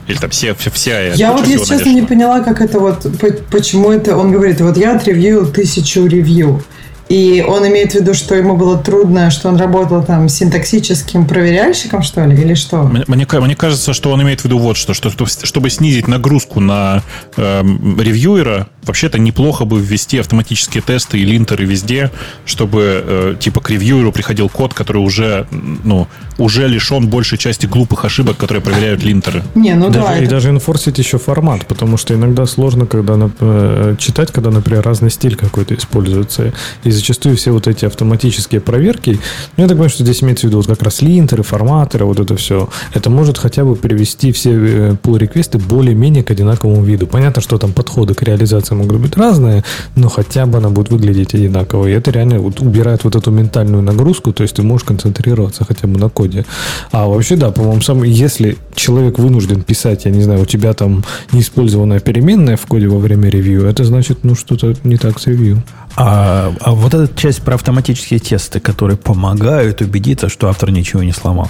Или 0.07 0.17
там 0.17 0.29
все, 0.29 0.53
все, 0.55 0.71
все 0.71 1.13
Я 1.15 1.33
вот, 1.33 1.47
если 1.47 1.77
честно, 1.77 1.89
не 1.89 2.01
поняла, 2.01 2.39
как 2.39 2.61
это 2.61 2.79
вот, 2.79 3.05
почему 3.51 3.91
это 3.91 4.15
он 4.15 4.31
говорит, 4.31 4.61
вот 4.61 4.77
я 4.77 4.95
отревьюил 4.95 5.51
тысячу 5.51 6.05
ревью. 6.05 6.63
И 7.09 7.43
он 7.47 7.65
имеет 7.67 7.93
в 7.93 7.95
виду, 7.95 8.13
что 8.13 8.35
ему 8.35 8.57
было 8.57 8.77
трудно, 8.77 9.31
что 9.31 9.49
он 9.49 9.57
работал 9.57 10.03
там 10.03 10.27
синтаксическим 10.27 11.25
проверяльщиком, 11.25 12.03
что 12.03 12.25
ли, 12.25 12.39
или 12.41 12.53
что? 12.53 12.83
Мне, 12.83 13.05
мне 13.07 13.55
кажется, 13.55 13.93
что 13.93 14.11
он 14.11 14.21
имеет 14.23 14.41
в 14.41 14.45
виду 14.45 14.59
вот 14.59 14.77
что, 14.77 14.93
что 14.93 15.09
чтобы 15.25 15.69
снизить 15.69 16.07
нагрузку 16.07 16.59
на 16.59 17.03
э, 17.37 17.63
ревьюера, 17.63 18.67
вообще-то 18.87 19.19
неплохо 19.19 19.65
бы 19.65 19.79
ввести 19.79 20.19
автоматические 20.19 20.81
тесты 20.81 21.19
и 21.19 21.25
линтеры 21.25 21.65
везде, 21.65 22.11
чтобы 22.45 23.03
э, 23.05 23.35
типа 23.39 23.61
к 23.61 23.69
ревьюеру 23.69 24.11
приходил 24.11 24.49
код, 24.49 24.73
который 24.73 24.97
уже, 24.97 25.47
ну, 25.51 26.07
уже 26.37 26.67
лишен 26.67 27.07
большей 27.07 27.37
части 27.37 27.65
глупых 27.65 28.05
ошибок, 28.05 28.37
которые 28.37 28.61
проверяют 28.61 29.03
линтеры. 29.03 29.43
Не, 29.55 29.73
ну 29.75 29.89
даже, 29.89 30.07
да. 30.07 30.17
И 30.17 30.21
это... 30.21 30.31
даже 30.31 30.49
инфорсить 30.49 30.97
еще 30.97 31.17
формат, 31.17 31.65
потому 31.67 31.97
что 31.97 32.13
иногда 32.13 32.45
сложно, 32.45 32.85
когда 32.85 33.29
э, 33.39 33.95
читать, 33.99 34.31
когда, 34.31 34.51
например, 34.51 34.83
разный 34.83 35.09
стиль 35.09 35.35
какой-то 35.35 35.75
используется. 35.75 36.53
И 36.83 36.91
зачастую 36.91 37.37
все 37.37 37.51
вот 37.51 37.67
эти 37.67 37.85
автоматические 37.85 38.61
проверки, 38.61 39.19
ну, 39.57 39.63
я 39.63 39.67
так 39.67 39.77
понимаю, 39.77 39.89
что 39.89 40.03
здесь 40.03 40.23
имеется 40.23 40.47
в 40.47 40.49
виду 40.49 40.57
вот 40.57 40.67
как 40.67 40.81
раз 40.83 41.01
линтеры, 41.01 41.43
форматоры, 41.43 42.05
вот 42.05 42.19
это 42.19 42.35
все, 42.35 42.69
это 42.93 43.09
может 43.09 43.37
хотя 43.37 43.63
бы 43.63 43.75
привести 43.75 44.31
все 44.31 44.51
э, 44.51 44.95
pull-реквесты 45.01 45.57
более-менее 45.57 46.23
к 46.23 46.31
одинаковому 46.31 46.83
виду. 46.83 47.07
Понятно, 47.07 47.41
что 47.41 47.57
там 47.57 47.73
подходы 47.73 48.13
к 48.13 48.21
реализации 48.23 48.75
могут 48.77 48.99
быть 48.99 49.17
разные, 49.17 49.63
но 49.95 50.09
хотя 50.09 50.45
бы 50.45 50.57
она 50.57 50.69
будет 50.69 50.89
выглядеть 50.89 51.33
одинаково. 51.33 51.87
И 51.87 51.91
это 51.91 52.11
реально 52.11 52.39
вот 52.39 52.61
убирает 52.61 53.03
вот 53.03 53.15
эту 53.15 53.31
ментальную 53.31 53.83
нагрузку, 53.83 54.33
то 54.33 54.43
есть 54.43 54.55
ты 54.55 54.63
можешь 54.63 54.85
концентрироваться 54.85 55.65
хотя 55.65 55.87
бы 55.87 55.99
на 55.99 56.09
коде. 56.09 56.45
А 56.91 57.07
вообще, 57.07 57.35
да, 57.35 57.51
по-моему, 57.51 57.81
сам, 57.81 58.03
если 58.03 58.57
человек 58.75 59.19
вынужден 59.19 59.61
писать, 59.61 60.05
я 60.05 60.11
не 60.11 60.23
знаю, 60.23 60.41
у 60.41 60.45
тебя 60.45 60.73
там 60.73 61.03
неиспользованная 61.31 61.99
переменная 61.99 62.57
в 62.57 62.65
коде 62.65 62.87
во 62.87 62.99
время 62.99 63.29
ревью, 63.29 63.65
это 63.65 63.83
значит, 63.83 64.23
ну, 64.23 64.35
что-то 64.35 64.75
не 64.83 64.97
так 64.97 65.19
с 65.19 65.27
ревью. 65.27 65.63
А, 65.95 66.53
а 66.61 66.71
вот 66.71 66.93
эта 66.93 67.13
часть 67.19 67.41
про 67.41 67.55
автоматические 67.55 68.19
тесты, 68.19 68.59
которые 68.59 68.97
помогают 68.97 69.81
убедиться, 69.81 70.29
что 70.29 70.47
автор 70.47 70.71
ничего 70.71 71.01
не 71.03 71.11
сломал. 71.11 71.49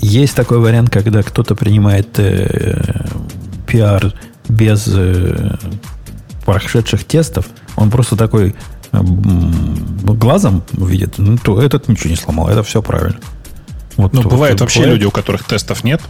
Есть 0.00 0.34
такой 0.34 0.58
вариант, 0.58 0.90
когда 0.90 1.22
кто-то 1.22 1.54
принимает 1.54 2.18
э, 2.18 2.80
пиар 3.66 4.14
без 4.48 4.88
э, 4.88 5.56
прошедших 6.52 7.04
тестов, 7.04 7.46
он 7.76 7.90
просто 7.90 8.16
такой 8.16 8.54
э, 8.92 9.00
глазом 9.00 10.62
видит, 10.72 11.14
ну, 11.18 11.38
то 11.38 11.60
этот 11.60 11.88
ничего 11.88 12.10
не 12.10 12.16
сломал, 12.16 12.48
это 12.48 12.62
все 12.62 12.82
правильно. 12.82 13.18
Вот, 13.96 14.12
ну, 14.12 14.22
бывают 14.22 14.60
вообще 14.60 14.80
бывает. 14.80 14.94
люди, 14.94 15.06
у 15.06 15.10
которых 15.10 15.44
тестов 15.44 15.84
нет, 15.84 16.00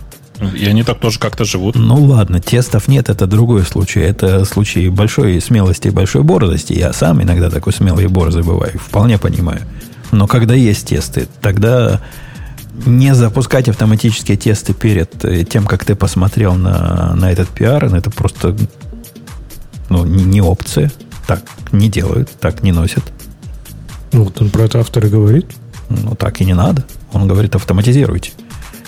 и 0.40 0.64
они 0.64 0.82
так 0.82 0.98
тоже 0.98 1.18
как-то 1.18 1.44
живут. 1.44 1.74
Ну 1.74 2.02
ладно, 2.04 2.40
тестов 2.40 2.88
нет, 2.88 3.10
это 3.10 3.26
другой 3.26 3.64
случай. 3.64 4.00
Это 4.00 4.46
случай 4.46 4.88
большой 4.88 5.38
смелости 5.40 5.88
и 5.88 5.90
большой 5.90 6.22
борзости. 6.22 6.72
Я 6.72 6.94
сам 6.94 7.22
иногда 7.22 7.50
такой 7.50 7.74
смелый 7.74 8.04
и 8.04 8.08
борзый 8.08 8.42
бываю, 8.42 8.78
вполне 8.78 9.18
понимаю. 9.18 9.60
Но 10.12 10.26
когда 10.26 10.54
есть 10.54 10.88
тесты, 10.88 11.28
тогда 11.42 12.00
не 12.86 13.14
запускать 13.14 13.68
автоматические 13.68 14.38
тесты 14.38 14.72
перед 14.72 15.24
э, 15.24 15.44
тем, 15.44 15.66
как 15.66 15.84
ты 15.84 15.94
посмотрел 15.94 16.54
на, 16.54 17.14
на 17.14 17.30
этот 17.30 17.48
пиар, 17.48 17.84
это 17.94 18.10
просто 18.10 18.56
ну, 19.90 20.06
не, 20.06 20.24
не 20.24 20.40
опция. 20.40 20.90
Так 21.26 21.42
не 21.72 21.88
делают, 21.88 22.30
так 22.40 22.62
не 22.62 22.72
носят. 22.72 23.04
Ну, 24.12 24.24
вот 24.24 24.40
он 24.40 24.50
про 24.50 24.62
это 24.62 24.80
автор 24.80 25.04
и 25.04 25.08
говорит. 25.08 25.46
Ну, 25.90 26.14
так 26.14 26.40
и 26.40 26.44
не 26.44 26.54
надо. 26.54 26.84
Он 27.12 27.28
говорит, 27.28 27.54
автоматизируйте. 27.54 28.32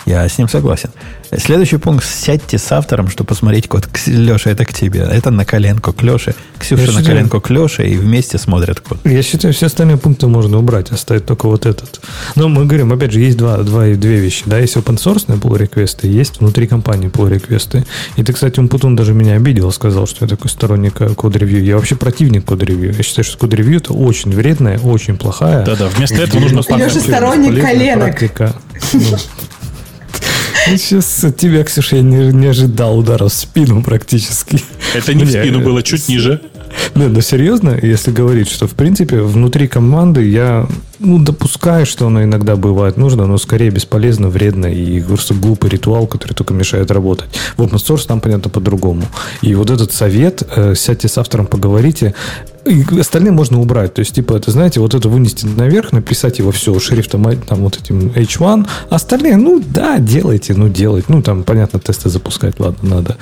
Я 0.07 0.29
с 0.29 0.39
ним 0.39 0.49
согласен. 0.49 0.91
Следующий 1.39 1.79
пункт. 1.79 2.05
Сядьте 2.05 2.59
с 2.59 2.73
автором, 2.73 3.09
чтобы 3.09 3.29
посмотреть 3.29 3.69
код. 3.69 3.89
Леша, 4.07 4.51
это 4.51 4.65
к 4.65 4.73
тебе. 4.73 5.01
Это 5.01 5.31
на 5.31 5.45
коленку 5.45 5.93
к 5.93 6.03
Леше. 6.03 6.35
Ксюша 6.59 6.83
я 6.83 6.87
на 6.89 6.99
считаю, 6.99 7.17
коленку 7.17 7.41
к 7.41 7.51
Леше 7.51 7.87
и 7.89 7.97
вместе 7.97 8.39
смотрят 8.39 8.81
код. 8.81 8.99
Я 9.05 9.23
считаю, 9.23 9.55
все 9.55 9.67
остальные 9.67 9.97
пункты 9.97 10.27
можно 10.27 10.59
убрать, 10.59 10.91
оставить 10.91 11.25
только 11.25 11.47
вот 11.47 11.65
этот. 11.65 12.01
Но 12.35 12.49
мы 12.49 12.67
говорим, 12.67 12.93
опять 12.93 13.13
же, 13.13 13.21
есть 13.21 13.39
два, 13.39 13.59
два, 13.59 13.87
две 13.87 14.17
вещи. 14.19 14.43
Да, 14.47 14.59
есть 14.59 14.77
open 14.77 14.97
source 14.97 15.27
pull 15.27 15.57
реквесты 15.59 16.07
есть 16.07 16.41
внутри 16.41 16.67
компании 16.67 17.09
pull 17.09 17.31
реквесты 17.31 17.85
И 18.17 18.23
ты, 18.23 18.33
кстати, 18.33 18.61
Умпутун 18.61 18.97
даже 18.97 19.15
меня 19.15 19.35
обидел, 19.35 19.73
сказал, 19.73 20.07
что 20.07 20.25
я 20.25 20.29
такой 20.29 20.51
сторонник 20.51 21.01
э, 21.01 21.15
код-ревью. 21.15 21.65
Я 21.65 21.77
вообще 21.77 21.97
противник 21.97 22.45
код-ревью. 22.45 22.95
Я 22.95 23.03
считаю, 23.03 23.25
что 23.25 23.39
код-ревью 23.39 23.79
это 23.79 23.93
очень 23.93 24.33
вредная, 24.33 24.79
очень 24.79 25.17
плохая. 25.17 25.65
Да-да, 25.65 25.89
вместо 25.89 26.17
этого 26.17 26.41
нужно... 26.41 26.63
Леша 26.77 27.01
сторонник 27.01 27.63
коленок. 27.63 28.19
Практика. 28.19 28.55
Ну, 28.93 29.01
Сейчас 30.67 31.25
от 31.25 31.37
тебя, 31.37 31.65
Ксюша, 31.65 31.97
я 31.97 32.03
не, 32.03 32.33
не 32.33 32.47
ожидал 32.47 32.99
удара 32.99 33.29
в 33.29 33.33
спину 33.33 33.83
практически. 33.83 34.63
Это 34.95 35.15
не 35.15 35.25
в 35.25 35.31
спину 35.31 35.61
было, 35.61 35.83
чуть 35.83 36.09
ниже. 36.09 36.41
Да, 36.95 37.09
но 37.09 37.21
серьезно, 37.21 37.79
если 37.81 38.11
говорить, 38.11 38.49
что 38.49 38.67
в 38.67 38.75
принципе 38.75 39.21
внутри 39.21 39.69
команды 39.69 40.27
я 40.27 40.67
ну, 41.03 41.19
допускаю, 41.19 41.85
что 41.87 42.07
оно 42.07 42.23
иногда 42.23 42.57
бывает 42.57 42.97
нужно, 42.97 43.27
но 43.27 43.39
скорее 43.39 43.71
бесполезно, 43.71 44.29
вредно 44.29 44.67
и 44.67 45.01
просто 45.01 45.35
глупый 45.35 45.71
ритуал, 45.71 46.07
который 46.07 46.35
только 46.35 46.55
мешает 46.55 46.91
работать. 46.91 47.29
В 47.57 47.63
open 47.63 47.75
source 47.75 48.07
там, 48.07 48.21
понятно, 48.21 48.51
по-другому. 48.51 49.03
И 49.43 49.55
вот 49.55 49.71
этот 49.71 49.93
совет, 49.93 50.43
э, 50.55 50.75
сядьте 50.75 51.09
с 51.09 51.19
автором, 51.19 51.47
поговорите, 51.47 52.15
и 52.65 52.85
остальные 52.99 53.33
можно 53.33 53.61
убрать. 53.61 53.95
То 53.95 54.01
есть, 54.01 54.15
типа, 54.15 54.35
это, 54.35 54.51
знаете, 54.51 54.81
вот 54.81 54.95
это 54.95 55.09
вынести 55.09 55.47
наверх, 55.47 55.93
написать 55.93 56.39
его 56.39 56.53
все 56.53 56.79
шрифтом 56.79 57.37
там 57.41 57.59
вот 57.59 57.79
этим 57.79 58.09
H1. 58.09 58.67
А 58.89 58.95
остальные, 58.95 59.37
ну, 59.37 59.63
да, 59.67 59.99
делайте, 59.99 60.55
ну, 60.55 60.69
делайте. 60.69 61.07
Ну, 61.09 61.23
там, 61.23 61.43
понятно, 61.43 61.81
тесты 61.81 62.09
запускать, 62.09 62.61
ладно, 62.61 62.97
надо. 62.97 63.17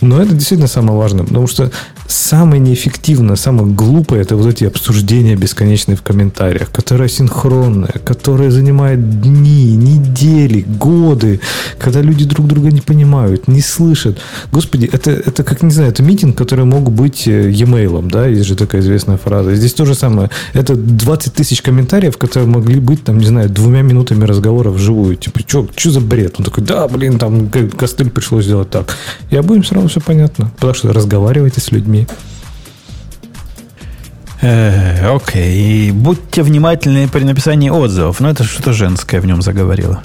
Но 0.00 0.22
это 0.22 0.32
действительно 0.32 0.68
самое 0.68 0.98
важное, 0.98 1.24
потому 1.24 1.46
что 1.46 1.70
самое 2.06 2.60
неэффективное, 2.60 3.36
самое 3.36 3.68
глупое, 3.68 4.22
это 4.22 4.36
вот 4.36 4.46
эти 4.46 4.64
обсуждения 4.64 5.36
бесконечные 5.36 5.96
в 5.96 6.02
комментариях, 6.02 6.70
которые 6.70 7.08
синхронные, 7.26 7.94
которые 8.04 8.50
занимают 8.50 9.20
дни, 9.20 9.76
недели, 9.76 10.64
годы, 10.80 11.40
когда 11.78 12.00
люди 12.00 12.24
друг 12.24 12.46
друга 12.46 12.70
не 12.70 12.80
понимают, 12.80 13.48
не 13.48 13.60
слышат. 13.60 14.18
Господи, 14.52 14.88
это, 14.92 15.10
это 15.10 15.42
как, 15.42 15.62
не 15.62 15.70
знаю, 15.70 15.90
это 15.90 16.02
митинг, 16.02 16.36
который 16.36 16.64
мог 16.64 16.90
быть 16.90 17.26
э, 17.26 17.50
e-mail, 17.50 18.08
да, 18.08 18.26
есть 18.26 18.46
же 18.46 18.54
такая 18.54 18.80
известная 18.80 19.16
фраза. 19.16 19.54
Здесь 19.54 19.74
то 19.74 19.84
же 19.84 19.94
самое. 19.94 20.30
Это 20.54 20.76
20 20.76 21.32
тысяч 21.34 21.62
комментариев, 21.62 22.16
которые 22.16 22.48
могли 22.48 22.80
быть, 22.80 23.04
там, 23.04 23.18
не 23.18 23.26
знаю, 23.26 23.48
двумя 23.48 23.82
минутами 23.82 24.24
разговора 24.24 24.70
вживую. 24.70 25.16
Типа, 25.16 25.40
что 25.46 25.66
что 25.76 25.90
за 25.90 26.00
бред? 26.00 26.36
Он 26.38 26.44
такой, 26.44 26.64
да, 26.64 26.86
блин, 26.88 27.18
там 27.18 27.50
костыль 27.76 28.10
пришлось 28.10 28.44
сделать 28.44 28.70
так. 28.70 28.96
И 29.30 29.36
обоим 29.36 29.64
сразу 29.64 29.88
все 29.88 30.00
понятно. 30.00 30.50
Потому 30.56 30.74
что 30.74 30.92
разговаривайте 30.92 31.60
с 31.60 31.72
людьми. 31.72 32.06
Э, 34.46 35.16
окей. 35.16 35.90
Будьте 35.90 36.42
внимательны 36.44 37.08
при 37.08 37.24
написании 37.24 37.68
отзывов. 37.68 38.20
Но 38.20 38.28
ну, 38.28 38.32
это 38.32 38.44
что-то 38.44 38.72
женское 38.72 39.20
в 39.20 39.26
нем 39.26 39.42
заговорило. 39.42 40.02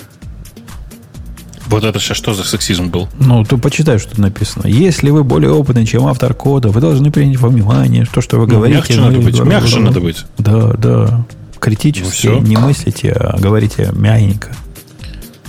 Вот 1.67 1.83
это 1.83 1.99
сейчас 1.99 2.17
что 2.17 2.33
за 2.33 2.43
сексизм 2.43 2.89
был? 2.89 3.07
Ну, 3.19 3.45
ты 3.45 3.57
почитай, 3.57 3.99
что 3.99 4.09
тут 4.09 4.17
написано. 4.17 4.67
Если 4.67 5.11
вы 5.11 5.23
более 5.23 5.51
опытный, 5.51 5.85
чем 5.85 6.07
автор 6.07 6.33
кода, 6.33 6.69
вы 6.69 6.81
должны 6.81 7.11
принять 7.11 7.37
во 7.37 7.49
внимание 7.49 8.05
то, 8.11 8.19
что 8.19 8.37
вы 8.37 8.47
Ну, 8.47 8.55
говорите. 8.55 8.77
мягче 8.79 8.99
надо 8.99 9.19
быть, 9.19 9.39
мягче 9.39 9.79
надо 9.79 9.99
быть. 10.01 10.25
Да, 10.37 10.73
да. 10.73 11.25
Критически 11.59 12.05
Ну, 12.05 12.09
всё. 12.09 12.39
не 12.39 12.57
мыслите, 12.57 13.11
а 13.11 13.37
говорите 13.39 13.89
мягенько. 13.93 14.49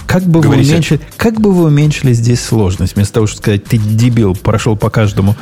Как 0.07 0.23
бы, 0.25 0.41
вы 0.41 0.57
уменьшили, 0.75 1.01
как 1.17 1.41
бы 1.41 1.53
вы 1.53 1.65
уменьшили 1.65 2.13
здесь 2.13 2.41
сложность, 2.45 2.97
вместо 2.97 3.15
того, 3.15 3.27
чтобы 3.27 3.43
сказать, 3.43 3.65
ты 3.65 3.79
дебил, 3.79 4.35
прошел 4.37 4.77
по 4.77 4.91
каждому 4.91 5.35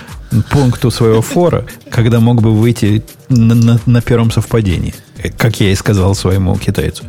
пункту 0.50 0.90
своего 0.90 1.22
фора, 1.22 1.64
когда 1.90 2.20
мог 2.20 2.40
бы 2.42 2.52
выйти 2.54 3.02
на, 3.28 3.54
на- 3.54 3.80
на 3.86 4.00
первом 4.00 4.30
совпадении, 4.30 4.94
как 5.36 5.58
я 5.60 5.72
и 5.72 5.74
сказал 5.74 6.14
своему 6.14 6.56
китайцу. 6.56 7.04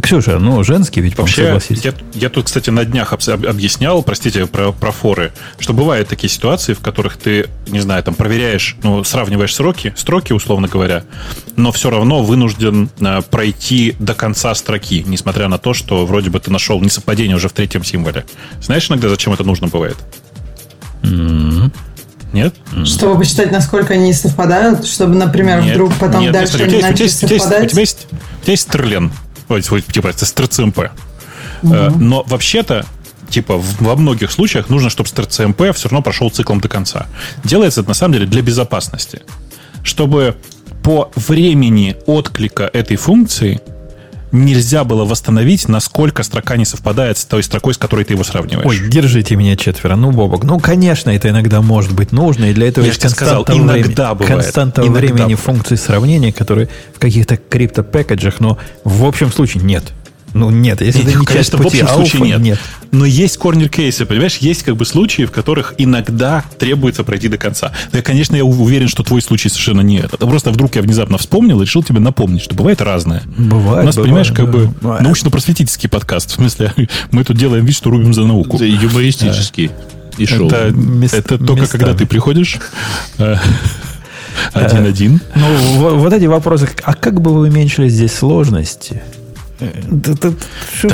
Ксюша, 0.00 0.38
ну, 0.38 0.62
женский 0.62 1.00
ведь, 1.00 1.18
Вообще, 1.18 1.46
согласись. 1.46 1.84
я, 1.84 1.92
я 2.14 2.28
тут, 2.28 2.46
кстати, 2.46 2.70
на 2.70 2.84
днях 2.84 3.12
об- 3.12 3.28
объяснял, 3.46 4.02
простите, 4.04 4.46
про, 4.46 4.70
про 4.70 4.92
форы, 4.92 5.32
что 5.58 5.72
бывают 5.72 6.08
такие 6.08 6.30
ситуации, 6.30 6.74
в 6.74 6.80
которых 6.80 7.16
ты, 7.16 7.48
не 7.66 7.80
знаю, 7.80 8.00
там 8.04 8.14
проверяешь, 8.14 8.76
ну, 8.84 9.02
сравниваешь 9.02 9.52
сроки, 9.52 9.92
строки, 9.96 10.32
условно 10.32 10.68
говоря, 10.68 11.02
но 11.56 11.72
все 11.72 11.90
равно 11.90 12.22
вынужден 12.22 12.88
э, 13.00 13.20
пройти 13.28 13.96
до 13.98 14.14
конца 14.14 14.54
строки, 14.54 15.02
несмотря 15.08 15.48
на 15.48 15.58
то, 15.58 15.74
что 15.74 16.06
вроде 16.06 16.30
бы 16.30 16.38
ты 16.38 16.52
нашел 16.52 16.80
несовпадение 16.80 17.34
уже 17.34 17.48
в 17.48 17.52
третьем 17.52 17.82
символе. 17.82 18.24
Знаешь 18.62 18.88
иногда, 18.88 19.08
зачем 19.08 19.32
это 19.32 19.42
нужно 19.42 19.66
бывает? 19.66 19.96
Нет? 22.32 22.54
Чтобы 22.84 23.18
посчитать, 23.18 23.50
насколько 23.50 23.94
они 23.94 24.12
совпадают, 24.12 24.86
чтобы, 24.86 25.16
например, 25.16 25.62
Нет, 25.62 25.74
вдруг 25.74 25.92
потом 25.94 26.20
нет, 26.20 26.32
дальше 26.32 26.58
смотри, 26.58 26.66
они 26.68 26.76
у 26.76 26.78
тебя 26.78 26.90
начали 26.90 27.02
есть- 27.06 27.24
у 27.24 27.26
тебя 27.26 27.34
есть- 27.34 27.46
у 27.46 27.48
тебя 27.48 27.58
совпадать. 27.58 27.76
есть- 27.80 28.06
у 28.12 28.42
тебя 28.44 28.52
есть 28.52 28.68
ой, 28.74 29.10
типа 29.60 30.08
это 30.08 30.26
СТРЦМП. 30.26 30.78
Э, 31.62 31.90
Но 31.98 32.22
вообще-то, 32.26 32.86
типа, 33.28 33.60
во 33.80 33.96
многих 33.96 34.30
случаях 34.30 34.68
нужно, 34.68 34.90
чтобы 34.90 35.08
СТРЦМП 35.08 35.74
все 35.74 35.88
равно 35.88 36.02
прошел 36.02 36.30
циклом 36.30 36.60
до 36.60 36.68
конца. 36.68 37.06
Делается 37.44 37.80
это 37.80 37.90
на 37.90 37.94
самом 37.94 38.14
деле 38.14 38.26
для 38.26 38.42
безопасности. 38.42 39.22
Чтобы 39.82 40.36
по 40.82 41.10
времени 41.14 41.96
отклика 42.06 42.70
этой 42.72 42.96
функции 42.96 43.60
нельзя 44.32 44.84
было 44.84 45.04
восстановить, 45.04 45.68
насколько 45.68 46.22
строка 46.22 46.56
не 46.56 46.64
совпадает 46.64 47.18
с 47.18 47.24
той 47.24 47.42
строкой, 47.42 47.74
с 47.74 47.78
которой 47.78 48.04
ты 48.04 48.14
его 48.14 48.24
сравниваешь. 48.24 48.66
Ой, 48.66 48.88
держите 48.88 49.36
меня 49.36 49.56
четверо. 49.56 49.96
Ну, 49.96 50.10
Бобок, 50.12 50.44
ну, 50.44 50.58
конечно, 50.58 51.10
это 51.10 51.28
иногда 51.30 51.60
может 51.62 51.92
быть 51.92 52.12
нужно, 52.12 52.46
и 52.50 52.52
для 52.52 52.68
этого 52.68 52.84
Я 52.84 52.92
есть 52.92 53.08
сказал, 53.10 53.44
времени. 53.44 53.64
иногда 53.66 54.14
бывает. 54.14 54.34
Константа 54.42 54.82
Иногда 54.82 54.98
времени 55.00 55.18
бывает. 55.20 55.40
функции 55.40 55.74
сравнения, 55.76 56.32
которые 56.32 56.68
в 56.94 56.98
каких-то 56.98 57.36
крипто-пэкэджах, 57.36 58.40
но 58.40 58.58
в 58.84 59.04
общем 59.04 59.32
случае 59.32 59.62
нет. 59.64 59.84
Ну, 60.32 60.50
нет, 60.50 60.80
если 60.80 61.00
Нет, 61.00 61.08
это 61.08 61.18
не 61.18 61.24
конечно, 61.26 61.34
часть 61.34 61.54
в 61.54 61.62
пути 61.62 61.80
общем 61.82 61.94
случае 61.94 62.22
алфа, 62.34 62.42
нет. 62.42 62.58
Но 62.92 63.04
есть 63.04 63.36
корнер-кейсы, 63.36 64.06
понимаешь? 64.06 64.36
Есть 64.36 64.62
как 64.62 64.76
бы 64.76 64.84
случаи, 64.84 65.22
в 65.24 65.30
которых 65.32 65.74
иногда 65.78 66.44
требуется 66.58 67.02
пройти 67.04 67.28
до 67.28 67.36
конца. 67.36 67.72
Да, 67.92 67.98
я, 67.98 68.02
конечно, 68.02 68.36
я 68.36 68.44
уверен, 68.44 68.88
что 68.88 69.02
твой 69.02 69.22
случай 69.22 69.48
совершенно 69.48 69.80
не 69.80 69.98
этот. 69.98 70.22
А 70.22 70.26
просто 70.26 70.50
вдруг 70.50 70.76
я 70.76 70.82
внезапно 70.82 71.18
вспомнил 71.18 71.60
и 71.60 71.64
решил 71.64 71.82
тебе 71.82 72.00
напомнить, 72.00 72.42
что 72.42 72.54
бывает 72.54 72.80
разное. 72.80 73.22
Бывает, 73.36 73.82
У 73.82 73.86
нас, 73.86 73.96
бывает, 73.96 74.08
понимаешь, 74.08 74.28
как 74.32 74.46
да. 74.46 74.52
бы 74.52 74.66
Бывает. 74.80 75.02
научно-просветительский 75.02 75.88
подкаст. 75.88 76.30
В 76.30 76.34
смысле, 76.34 76.72
мы 77.10 77.24
тут 77.24 77.36
делаем 77.36 77.64
вид, 77.64 77.76
что 77.76 77.90
рубим 77.90 78.14
за 78.14 78.22
науку. 78.24 78.56
Это 78.56 78.66
юмористический. 78.66 79.70
И 80.18 80.26
шоу. 80.26 80.48
Это, 80.48 80.70
Мест- 80.72 81.14
это 81.14 81.38
только 81.38 81.62
местами. 81.62 81.80
когда 81.82 81.94
ты 81.98 82.06
приходишь 82.06 82.58
э, 83.18 83.36
один-один. 84.52 85.20
Ну, 85.34 85.80
во- 85.80 85.94
вот 85.94 86.12
эти 86.12 86.24
вопросы, 86.26 86.68
а 86.84 86.94
как 86.94 87.20
бы 87.20 87.32
вы 87.32 87.48
уменьшили 87.48 87.88
здесь 87.88 88.12
сложности? 88.12 89.02
Да, 89.60 90.28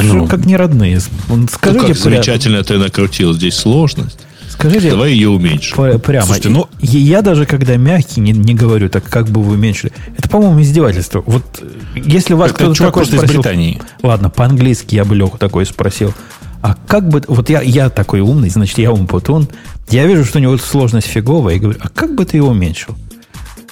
ну. 0.03 0.27
как 0.27 0.45
не 0.47 0.57
родные. 0.57 1.01
Ну, 1.29 1.47
Скажите, 1.49 1.87
как 1.87 1.97
пря- 1.97 2.01
замечательно 2.01 2.63
ты 2.65 2.79
накрутил 2.79 3.33
здесь 3.35 3.55
сложность. 3.55 4.19
скажите 4.49 4.91
Давай 4.91 5.13
ее 5.13 5.29
уменьшим. 5.29 6.01
Прямо. 6.01 6.27
Слушайте, 6.27 6.49
ну- 6.51 6.69
я 6.81 7.23
даже 7.23 7.47
когда 7.47 7.77
мягкий 7.77 8.21
не, 8.21 8.33
не 8.33 8.55
говорю, 8.55 8.89
так 8.89 9.05
как 9.05 9.29
бы 9.29 9.43
вы 9.43 9.55
уменьшили. 9.55 9.93
Это, 10.17 10.29
по-моему, 10.29 10.61
издевательство. 10.63 11.23
Вот 11.27 11.45
э, 11.61 11.67
если 12.05 12.35
вас 12.35 12.53
кто-то 12.53 12.75
чувак 12.75 12.93
такой 12.93 13.01
просто 13.03 13.17
из 13.17 13.21
спросил, 13.21 13.43
Британии. 13.43 13.81
Ладно, 14.03 14.31
по-английски 14.31 14.95
я 14.95 15.05
бы 15.05 15.15
Леху 15.15 15.39
такой 15.39 15.67
спросил. 15.67 16.15
А 16.63 16.77
как 16.87 17.09
бы... 17.09 17.23
Вот 17.29 17.49
я, 17.51 17.61
я 17.61 17.91
такой 17.91 18.21
умный, 18.21 18.49
значит, 18.51 18.79
я 18.79 18.91
умпутун. 18.91 19.49
Я 19.91 20.07
вижу, 20.07 20.25
что 20.25 20.39
у 20.39 20.43
него 20.43 20.57
сложность 20.59 21.07
фиговая, 21.07 21.57
и 21.57 21.59
говорю, 21.59 21.79
а 21.81 21.89
как 21.89 22.15
бы 22.15 22.25
ты 22.25 22.39
его 22.39 22.49
уменьшил? 22.49 22.97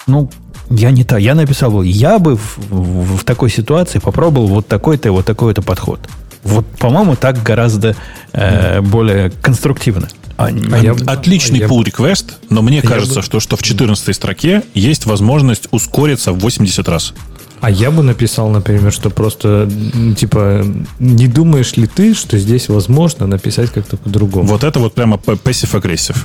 Ну, 0.07 0.31
я 0.70 0.91
не 0.91 1.05
так. 1.05 1.20
Я 1.20 1.35
написал, 1.35 1.70
бы, 1.73 1.86
я 1.86 2.19
бы 2.19 2.36
в, 2.36 2.59
в- 2.70 3.16
в 3.19 3.24
такой 3.24 3.51
ситуации 3.51 3.99
попробовал 3.99 4.49
вот 4.49 4.66
такой-то 4.69 5.09
и 5.09 5.11
вот 5.11 5.24
такой-то 5.27 5.62
подход. 5.62 6.01
Вот, 6.43 6.66
по-моему, 6.78 7.16
так 7.16 7.43
гораздо 7.43 7.97
э, 8.32 8.81
более 8.82 9.31
конструктивно. 9.31 10.09
А, 10.36 10.47
А 10.47 10.78
я- 10.78 10.97
Отличный 11.07 11.61
а 11.61 11.69
pull 11.69 11.85
request, 11.85 12.32
но 12.51 12.61
мне 12.61 12.82
кажется, 12.82 13.20
бы- 13.20 13.23
что, 13.23 13.41
что 13.41 13.57
в 13.57 13.62
14 13.62 14.15
строке 14.15 14.62
есть 14.74 15.07
возможность 15.07 15.69
ускориться 15.70 16.32
в 16.32 16.39
80 16.41 16.89
раз. 16.89 17.15
А 17.61 17.70
я 17.70 17.91
бы 17.91 18.03
написал, 18.03 18.51
например, 18.51 18.93
что 18.93 19.09
просто, 19.09 19.70
типа, 20.19 20.66
не 20.99 21.28
думаешь 21.28 21.77
ли 21.78 21.86
ты, 21.86 22.12
что 22.12 22.36
здесь 22.36 22.69
возможно 22.69 23.27
написать 23.27 23.70
как-то 23.70 23.97
по-другому? 23.97 24.47
Вот 24.49 24.65
это 24.65 24.81
вот 24.81 24.95
прямо 24.95 25.16
passive-aggressive. 25.16 26.16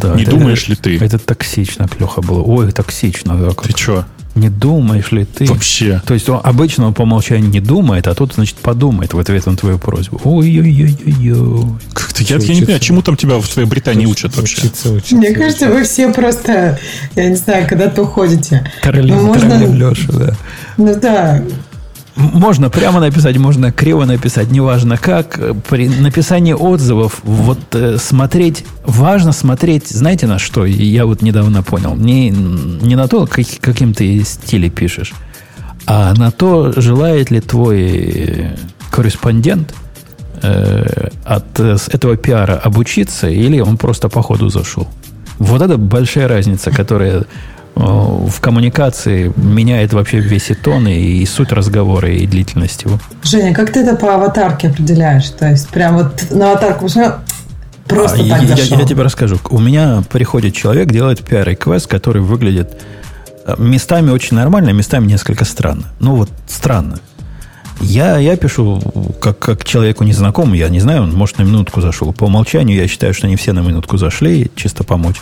Да, 0.00 0.14
Не 0.14 0.22
это- 0.22 0.30
думаешь 0.32 0.68
ли 0.68 0.74
ты? 0.76 0.96
Это 0.98 1.18
токсично, 1.18 1.88
Леха, 1.98 2.22
было. 2.22 2.42
Ой, 2.42 2.72
токсично. 2.72 3.36
да. 3.36 3.50
Ты 3.50 3.70
что? 3.76 4.04
Не 4.34 4.50
думаешь 4.50 5.12
ли 5.12 5.24
ты? 5.24 5.46
Вообще. 5.46 6.02
То 6.06 6.12
есть 6.12 6.28
он, 6.28 6.40
обычно 6.44 6.86
он 6.86 6.92
по 6.94 7.02
умолчанию 7.02 7.48
не 7.48 7.60
думает, 7.60 8.06
а 8.06 8.14
тут, 8.14 8.34
значит, 8.34 8.56
подумает 8.56 9.14
в 9.14 9.18
ответ 9.18 9.46
на 9.46 9.56
твою 9.56 9.78
просьбу. 9.78 10.20
Ой-ой-ой-ой-ой. 10.24 11.78
Как-то 11.94 12.22
я, 12.22 12.28
я 12.28 12.36
не 12.36 12.44
учиться. 12.44 12.60
понимаю, 12.64 12.80
чему 12.80 13.02
там 13.02 13.16
тебя 13.16 13.38
в 13.38 13.48
твоей 13.48 13.68
Британии 13.68 14.06
учат 14.06 14.36
вообще? 14.36 14.58
Учиться, 14.58 14.92
учиться, 14.92 15.16
Мне 15.16 15.32
кажется, 15.32 15.68
вы 15.70 15.84
все 15.84 16.12
просто, 16.12 16.78
я 17.14 17.28
не 17.30 17.36
знаю, 17.36 17.66
когда-то 17.68 18.02
уходите. 18.02 18.70
Королев, 18.82 19.16
Ну, 19.16 19.26
можно- 19.26 19.48
королев 19.58 19.74
Леша, 19.96 20.12
да. 20.12 20.36
Ну 20.76 21.00
да, 21.00 21.42
Можно 22.16 22.70
прямо 22.70 23.00
написать, 23.00 23.36
можно 23.36 23.70
криво 23.72 24.06
написать, 24.06 24.50
неважно 24.50 24.96
как. 24.96 25.38
При 25.68 25.86
написании 25.88 26.54
отзывов 26.54 27.20
вот 27.24 27.58
э, 27.74 27.98
смотреть, 27.98 28.64
важно 28.86 29.32
смотреть, 29.32 29.88
знаете 29.88 30.26
на 30.26 30.38
что? 30.38 30.64
Я 30.64 31.04
вот 31.04 31.20
недавно 31.20 31.62
понял. 31.62 31.94
Не, 31.94 32.30
не 32.30 32.96
на 32.96 33.06
то, 33.06 33.26
как- 33.26 33.60
каким 33.60 33.92
ты 33.92 34.22
стиле 34.24 34.70
пишешь, 34.70 35.12
а 35.86 36.14
на 36.14 36.30
то, 36.30 36.72
желает 36.80 37.30
ли 37.30 37.40
твой 37.40 37.82
э, 37.82 38.56
корреспондент 38.90 39.74
э, 40.42 41.08
от 41.24 41.60
э, 41.60 41.76
этого 41.92 42.16
пиара 42.16 42.54
обучиться, 42.54 43.28
или 43.28 43.60
он 43.60 43.76
просто 43.76 44.08
по 44.08 44.22
ходу 44.22 44.48
зашел. 44.48 44.88
Вот 45.38 45.60
это 45.60 45.76
большая 45.76 46.28
разница, 46.28 46.70
которая 46.70 47.24
в 47.76 48.40
коммуникации 48.40 49.30
меняет 49.36 49.92
вообще 49.92 50.18
весь 50.20 50.50
и 50.50 50.54
тон, 50.54 50.88
и, 50.88 50.94
и 50.94 51.26
суть 51.26 51.52
разговора, 51.52 52.10
и 52.10 52.26
длительность 52.26 52.82
его. 52.84 52.98
Женя, 53.22 53.54
как 53.54 53.70
ты 53.72 53.80
это 53.80 53.94
по 53.96 54.14
аватарке 54.14 54.68
определяешь? 54.68 55.28
То 55.30 55.50
есть 55.50 55.68
прям 55.68 55.96
вот 55.98 56.30
на 56.30 56.52
аватарку 56.52 56.84
посмотрел, 56.86 57.16
просто 57.86 58.16
А, 58.22 58.28
так 58.30 58.42
я, 58.42 58.48
я- 58.48 58.56
зашел. 58.56 58.78
я 58.78 58.86
тебе 58.86 59.02
расскажу. 59.02 59.38
У 59.50 59.58
меня 59.58 60.02
приходит 60.10 60.54
человек, 60.54 60.88
делает 60.90 61.20
PR-реквест, 61.20 61.86
который 61.86 62.22
выглядит 62.22 62.80
э, 63.44 63.54
местами 63.58 64.10
очень 64.10 64.36
нормально, 64.36 64.70
местами 64.70 65.06
несколько 65.06 65.44
странно. 65.44 65.84
Ну 66.00 66.16
вот 66.16 66.30
странно. 66.48 66.98
Я, 67.80 68.18
я 68.18 68.36
пишу, 68.36 68.80
как, 69.20 69.38
как 69.38 69.64
человеку 69.64 70.04
незнакомому, 70.04 70.54
я 70.54 70.68
не 70.68 70.80
знаю, 70.80 71.02
он, 71.02 71.12
может, 71.12 71.38
на 71.38 71.42
минутку 71.42 71.80
зашел. 71.80 72.12
По 72.12 72.24
умолчанию 72.24 72.76
я 72.76 72.88
считаю, 72.88 73.12
что 73.12 73.28
не 73.28 73.36
все 73.36 73.52
на 73.52 73.60
минутку 73.60 73.98
зашли, 73.98 74.50
чисто 74.56 74.82
помочь. 74.82 75.16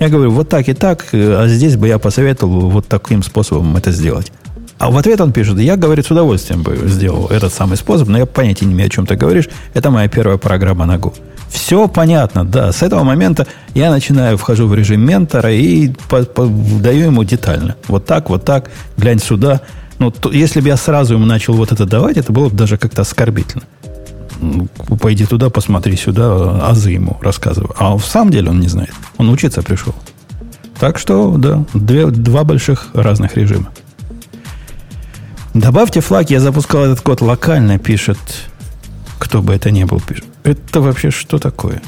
Я 0.00 0.08
говорю, 0.08 0.30
вот 0.32 0.48
так 0.48 0.68
и 0.68 0.74
так, 0.74 1.06
э, 1.12 1.36
а 1.42 1.46
здесь 1.46 1.76
бы 1.76 1.86
я 1.88 1.98
посоветовал 1.98 2.68
вот 2.70 2.88
таким 2.88 3.22
способом 3.22 3.76
это 3.76 3.92
сделать. 3.92 4.32
А 4.78 4.90
в 4.90 4.96
ответ 4.96 5.20
он 5.20 5.32
пишет, 5.32 5.58
я, 5.58 5.76
говорит, 5.76 6.06
с 6.06 6.10
удовольствием 6.10 6.62
бы 6.62 6.76
сделал 6.86 7.26
этот 7.28 7.52
самый 7.52 7.76
способ, 7.76 8.08
но 8.08 8.18
я 8.18 8.26
понятия 8.26 8.64
не 8.64 8.72
имею, 8.72 8.86
о 8.88 8.90
чем 8.90 9.06
ты 9.06 9.14
говоришь. 9.14 9.48
Это 9.74 9.90
моя 9.90 10.08
первая 10.08 10.38
программа 10.38 10.86
на 10.86 10.96
Go. 10.96 11.14
Все 11.50 11.86
понятно, 11.86 12.44
да. 12.44 12.72
С 12.72 12.82
этого 12.82 13.02
момента 13.02 13.46
я 13.74 13.90
начинаю, 13.90 14.38
вхожу 14.38 14.66
в 14.68 14.74
режим 14.74 15.00
ментора 15.02 15.52
и 15.52 15.90
по- 16.08 16.24
по- 16.24 16.46
даю 16.46 17.06
ему 17.06 17.24
детально. 17.24 17.76
Вот 17.88 18.06
так, 18.06 18.30
вот 18.30 18.44
так, 18.44 18.70
глянь 18.96 19.18
сюда. 19.18 19.60
Ну, 20.00 20.10
то- 20.10 20.32
если 20.32 20.60
бы 20.60 20.68
я 20.68 20.76
сразу 20.76 21.14
ему 21.14 21.26
начал 21.26 21.52
вот 21.54 21.72
это 21.72 21.84
давать, 21.84 22.16
это 22.16 22.32
было 22.32 22.48
бы 22.48 22.56
даже 22.56 22.78
как-то 22.78 23.02
оскорбительно. 23.02 23.64
Ну, 24.40 24.66
Пойди 24.98 25.26
туда, 25.26 25.50
посмотри 25.50 25.94
сюда, 25.96 26.66
азы 26.66 26.90
ему 26.90 27.18
рассказываю. 27.20 27.74
А 27.78 27.96
в 27.96 28.04
самом 28.04 28.30
деле 28.32 28.48
он 28.50 28.60
не 28.60 28.68
знает. 28.68 28.94
Он 29.18 29.28
учиться 29.28 29.62
пришел. 29.62 29.94
Так 30.80 30.98
что, 30.98 31.36
да, 31.36 31.64
две, 31.74 32.06
два 32.06 32.44
больших 32.44 32.88
разных 32.94 33.36
режима. 33.36 33.68
Добавьте 35.52 36.00
флаг, 36.00 36.30
я 36.30 36.40
запускал 36.40 36.84
этот 36.84 37.02
код 37.02 37.20
локально, 37.20 37.78
пишет, 37.78 38.18
кто 39.18 39.42
бы 39.42 39.52
это 39.52 39.70
ни 39.70 39.84
был, 39.84 40.00
пишет. 40.00 40.24
Это 40.44 40.80
вообще 40.80 41.10
что 41.10 41.38
такое? 41.38 41.82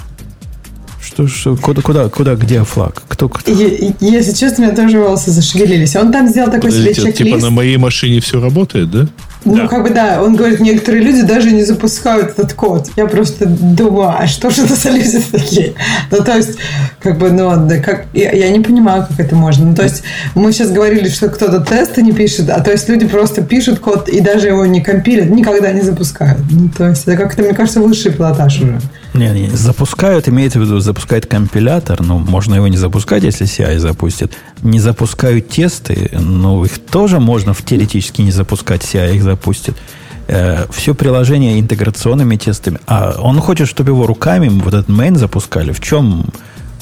Что, 1.12 1.28
что, 1.28 1.56
куда, 1.56 1.82
куда, 1.82 2.09
куда, 2.09 2.34
где 2.36 2.64
флаг? 2.64 3.02
Кто, 3.06 3.28
кто? 3.28 3.52
И- 3.52 3.93
Если 4.01 4.32
честно, 4.32 4.64
у 4.64 4.66
меня 4.68 4.76
тоже 4.76 4.98
волосы 4.98 5.30
зашевелились. 5.30 5.94
Он 5.97 6.10
там 6.10 6.26
сделал 6.28 6.51
такой 6.51 6.70
себе 6.70 6.89
Подождите, 6.89 7.12
типа 7.12 7.18
чек-лист. 7.18 7.43
на 7.44 7.51
моей 7.51 7.76
машине 7.76 8.20
все 8.20 8.40
работает, 8.40 8.90
да? 8.90 9.06
Ну, 9.44 9.56
Да. 9.56 9.66
как 9.66 9.82
бы 9.82 9.90
да, 9.90 10.22
он 10.22 10.36
говорит, 10.36 10.60
некоторые 10.60 11.02
люди 11.02 11.22
даже 11.22 11.51
не 11.51 11.64
запускают 11.64 12.30
этот 12.30 12.52
код. 12.55 12.89
Я 12.97 13.06
просто 13.06 13.44
думаю, 13.47 14.14
а 14.16 14.26
что 14.28 14.51
же 14.51 14.62
это 14.62 14.74
за 14.76 14.90
люди 14.90 15.20
такие? 15.32 15.74
Ну, 16.12 16.18
то 16.18 16.36
есть, 16.36 16.56
как 17.01 17.18
бы, 17.18 17.30
ну, 17.30 17.51
да, 17.66 17.78
как, 17.78 18.06
я, 18.14 18.30
я 18.32 18.48
не 18.51 18.60
понимаю, 18.60 19.05
как 19.09 19.18
это 19.18 19.34
можно. 19.34 19.66
Ну, 19.66 19.74
то 19.74 19.82
есть, 19.82 20.05
мы 20.36 20.52
сейчас 20.52 20.70
говорили, 20.70 21.09
что 21.09 21.28
кто-то 21.28 21.60
тесты 21.60 22.02
не 22.02 22.12
пишет, 22.12 22.48
а 22.51 22.60
то 22.60 22.70
есть 22.70 22.89
люди 22.89 23.06
просто 23.06 23.43
пишут 23.43 23.80
код 23.80 24.09
и 24.09 24.20
даже 24.20 24.47
его 24.47 24.64
не 24.64 24.80
компилят, 24.80 25.28
никогда 25.28 25.72
не 25.72 25.80
запускают. 25.82 26.39
Ну, 26.48 26.68
то 26.68 26.89
есть, 26.89 27.02
это 27.06 27.16
как-то, 27.16 27.43
мне 27.43 27.52
кажется, 27.52 27.80
высший 27.80 28.12
пилотаж 28.12 28.60
уже. 28.62 28.80
Не, 29.14 29.28
не, 29.30 29.48
запускают, 29.51 30.26
имеется 30.28 30.59
в 30.59 30.62
виду, 30.62 30.80
запускает 30.80 31.26
компилятор, 31.26 32.01
ну, 32.02 32.18
можно 32.18 32.55
его 32.55 32.66
не 32.68 32.78
запускать, 32.78 33.22
если 33.24 33.47
CI 33.47 33.78
запустит. 33.78 34.32
Не 34.62 34.80
запускают 34.80 35.48
тесты, 35.51 36.09
ну, 36.12 36.64
их 36.64 36.78
тоже 36.78 37.20
можно 37.20 37.52
в- 37.52 37.62
теоретически 37.62 38.22
не 38.22 38.30
запускать, 38.32 38.82
CI 38.82 39.16
их 39.16 39.22
запустит. 39.22 39.76
все 40.70 40.94
приложение 40.94 41.59
интеграционными 41.60 42.36
тестами. 42.36 42.78
А 42.86 43.16
он 43.18 43.39
хочет, 43.40 43.68
чтобы 43.68 43.90
его 43.90 44.06
руками 44.06 44.48
вот 44.48 44.72
этот 44.72 44.89
main 44.89 45.18
запускали. 45.18 45.72
В 45.72 45.80
чем... 45.80 46.24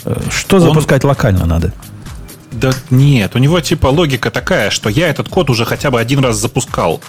э, 0.04 0.14
Что 0.30 0.56
Он- 0.56 0.62
запускать 0.62 1.02
локально 1.04 1.46
надо? 1.46 1.72
Да 2.52 2.72
нет, 2.90 3.36
у 3.36 3.38
него 3.38 3.60
типа 3.60 3.86
логика 3.86 4.30
такая, 4.30 4.70
что 4.70 4.88
я 4.88 5.08
этот 5.08 5.28
код 5.28 5.50
уже 5.50 5.64
хотя 5.64 5.90
бы 5.90 6.00
один 6.00 6.18
раз 6.20 6.36
запускал. 6.36 7.00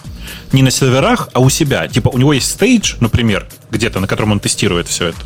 Не 0.51 0.61
на 0.61 0.69
серверах, 0.69 1.30
а 1.34 1.39
у 1.39 1.49
себя. 1.49 1.88
Типа 1.88 2.09
у 2.09 2.18
него 2.18 2.34
есть 2.34 2.51
стейдж, 2.51 2.95
например, 2.99 3.47
где-то, 3.72 3.99
на 3.99 4.07
котором 4.07 4.34
он 4.34 4.39
тестирует 4.39 4.88
все 4.88 5.07
это. 5.07 5.18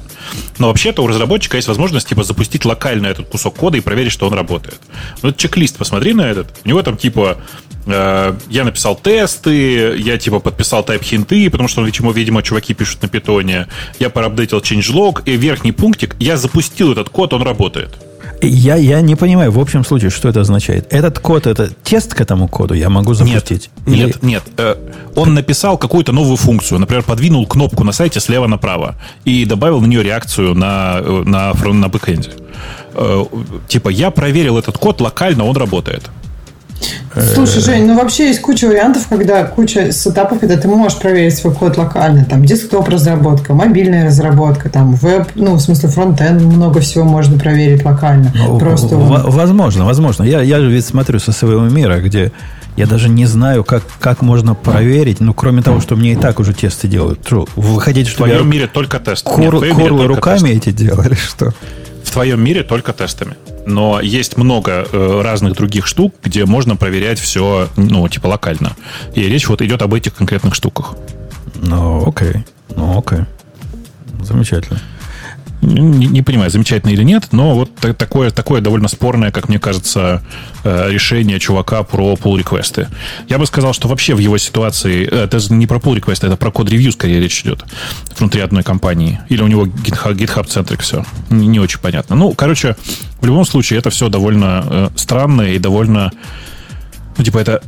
Но 0.58 0.68
вообще-то 0.68 1.04
у 1.04 1.08
разработчика 1.08 1.58
есть 1.58 1.68
возможность 1.68 2.08
типа 2.08 2.24
запустить 2.24 2.64
локально 2.66 3.08
этот 3.08 3.28
кусок 3.28 3.56
кода 3.56 3.78
и 3.78 3.82
проверить, 3.82 4.12
что 4.12 4.28
он 4.28 4.34
работает. 4.34 4.80
Ну, 5.22 5.30
это 5.30 5.38
чек-лист, 5.38 5.78
посмотри 5.78 6.14
на 6.14 6.22
этот. 6.22 6.48
У 6.64 6.68
него 6.70 6.82
там 6.82 6.96
типа 6.96 7.38
э, 7.86 8.36
я 8.50 8.64
написал 8.64 8.96
тесты, 8.96 9.98
я 9.98 10.18
типа 10.18 10.40
подписал 10.40 10.84
тайп-хинты, 10.84 11.50
потому 11.50 11.68
что, 11.68 11.84
видимо, 11.84 12.14
видимо, 12.14 12.42
чуваки 12.42 12.74
пишут 12.74 13.02
на 13.02 13.10
питоне. 13.10 13.68
Я 14.00 14.10
проапдейтил 14.10 14.60
changelog, 14.60 15.24
и 15.26 15.36
верхний 15.36 15.74
пунктик, 15.74 16.16
я 16.20 16.38
запустил 16.38 16.94
этот 16.94 17.10
код, 17.10 17.34
он 17.34 17.42
работает. 17.42 17.92
Я, 18.42 18.76
я 18.76 19.02
не 19.02 19.16
понимаю, 19.16 19.52
в 19.52 19.60
общем 19.60 19.84
случае, 19.84 20.10
что 20.10 20.30
это 20.30 20.42
означает. 20.42 20.88
Этот 20.92 21.20
код, 21.20 21.48
это 21.48 21.70
тест 21.84 22.14
к 22.14 22.22
этому 22.22 22.48
коду 22.48 22.74
я 22.74 22.90
могу 22.90 23.14
запустить? 23.14 23.70
Нет, 23.86 23.98
Или- 23.98 24.04
нет, 24.06 24.24
нет. 24.24 24.44
Э, 24.58 24.76
Он 25.16 25.34
написал 25.34 25.78
какую-то 25.78 26.12
новую 26.12 26.36
функцию. 26.38 26.80
Например, 26.80 27.04
подвинул 27.04 27.46
кнопку 27.48 27.84
на 27.84 27.92
сайте 27.92 28.20
слева 28.20 28.48
направо 28.48 28.96
и 29.24 29.46
добавил 29.46 29.80
на 29.82 29.86
нее 29.88 30.04
реакцию 30.04 30.54
на, 30.56 30.98
э, 31.00 31.24
на, 31.26 31.52
фрон- 31.54 31.80
на 31.80 31.88
бэкэнде. 31.90 32.30
Э, 32.94 33.24
Типа, 33.68 33.90
я 33.90 34.12
проверил 34.12 34.58
этот 34.58 34.78
код 34.78 35.02
локально, 35.02 35.46
он 35.46 35.56
работает. 35.58 36.04
Слушай, 37.34 37.62
Жень, 37.62 37.86
ну 37.86 37.96
вообще 37.96 38.28
есть 38.28 38.42
куча 38.42 38.66
вариантов, 38.68 39.08
когда 39.08 39.46
куча 39.46 39.94
сетапов, 39.94 40.40
когда 40.42 40.58
ты 40.58 40.68
можешь 40.68 40.98
проверить 41.00 41.36
свой 41.38 41.54
код 41.54 41.78
локально. 41.78 42.26
Там 42.26 42.44
десктоп-разработка, 42.44 43.54
мобильная 43.54 44.06
разработка, 44.06 44.70
там 44.70 44.94
веб, 44.96 45.30
ну, 45.36 45.56
в 45.56 45.62
смысле 45.62 45.88
фронтенд, 45.90 46.42
много 46.42 46.82
всего 46.82 47.06
можно 47.06 47.40
проверить 47.40 47.86
локально. 47.86 48.34
Ну, 48.36 48.60
Просто... 48.60 48.98
в- 48.98 49.34
возможно, 49.34 49.86
возможно. 49.86 50.24
Я, 50.24 50.42
я 50.42 50.60
же 50.60 50.70
ведь 50.70 50.86
смотрю 50.86 51.20
со 51.20 51.32
своего 51.32 51.62
мира, 51.62 52.00
где 52.02 52.34
я 52.76 52.86
даже 52.86 53.08
не 53.08 53.26
знаю, 53.26 53.64
как, 53.64 53.84
как 54.02 54.22
можно 54.22 54.54
проверить, 54.54 55.22
ну, 55.22 55.34
кроме 55.34 55.62
того, 55.62 55.80
что 55.80 55.96
мне 55.96 56.12
и 56.14 56.16
так 56.18 56.42
уже 56.42 56.54
тесты 56.54 56.90
делают. 56.90 57.20
True. 57.22 57.48
Вы 57.56 57.80
хотите, 57.80 58.10
В 58.10 58.14
чтобы 58.14 58.28
я 58.28 58.36
твоем 58.36 58.52
мире 58.52 58.68
только 58.68 59.00
тест. 59.00 59.26
Нет, 59.38 59.48
в 59.48 59.52
кур- 59.52 59.62
мире 59.64 59.74
курлы 59.74 60.00
только 60.00 60.16
руками 60.16 60.50
тест. 60.50 60.68
эти 60.68 60.72
делали, 60.72 61.14
что? 61.16 61.54
Твоем 62.16 62.42
мире 62.42 62.64
только 62.64 62.94
тестами. 62.94 63.36
Но 63.66 64.00
есть 64.00 64.38
много 64.38 64.88
э, 64.90 65.22
разных 65.22 65.56
других 65.56 65.86
штук, 65.86 66.16
где 66.24 66.46
можно 66.46 66.78
проверять 66.78 67.20
все, 67.20 67.68
ну, 67.76 68.08
типа 68.08 68.28
локально. 68.28 68.72
И 69.16 69.24
речь 69.24 69.50
вот 69.50 69.62
идет 69.62 69.82
об 69.82 69.94
этих 69.94 70.16
конкретных 70.16 70.56
штуках. 70.56 70.96
Ну, 71.56 72.08
окей. 72.08 72.46
Ну, 72.74 72.98
окей. 72.98 73.26
Замечательно. 74.22 74.80
Не, 75.66 76.08
не 76.08 76.22
понимаю, 76.22 76.52
замечательно 76.52 76.92
или 76.92 77.04
нет, 77.04 77.30
но 77.32 77.56
вот 77.56 77.74
та- 77.76 77.94
такое, 77.94 78.30
такое 78.32 78.62
довольно 78.62 78.88
спорное, 78.88 79.32
как 79.32 79.50
мне 79.50 79.60
кажется, 79.60 80.22
э, 80.64 80.92
решение 80.92 81.40
чувака 81.40 81.84
про 81.84 82.14
pull 82.14 82.38
реквесты 82.38 82.88
Я 83.28 83.38
бы 83.38 83.46
сказал, 83.46 83.74
что 83.74 83.88
вообще 83.88 84.14
в 84.16 84.20
его 84.20 84.38
ситуации 84.38 85.08
э, 85.10 85.24
это 85.24 85.40
не 85.54 85.68
про 85.68 85.78
pull 85.78 85.96
реквесты 85.96 86.28
это 86.28 86.38
про 86.38 86.52
код 86.52 86.70
ревью 86.70 86.92
скорее 86.92 87.20
речь 87.20 87.42
идет 87.42 87.64
внутри 88.18 88.42
одной 88.42 88.64
компании. 88.64 89.20
Или 89.30 89.42
у 89.42 89.48
него 89.48 89.66
GitHub, 89.66 90.16
GitHub 90.16 90.78
все. 90.82 91.06
Не, 91.30 91.48
не 91.48 91.60
очень 91.60 91.80
понятно. 91.80 92.16
Ну, 92.16 92.34
короче, 92.34 92.76
в 93.20 93.26
любом 93.26 93.46
случае 93.46 93.80
это 93.80 93.90
все 93.90 94.10
довольно 94.10 94.66
э, 94.70 94.90
странно 94.96 95.42
и 95.42 95.60
довольно 95.60 96.12
ну, 97.18 97.24
типа, 97.24 97.40
это 97.40 97.62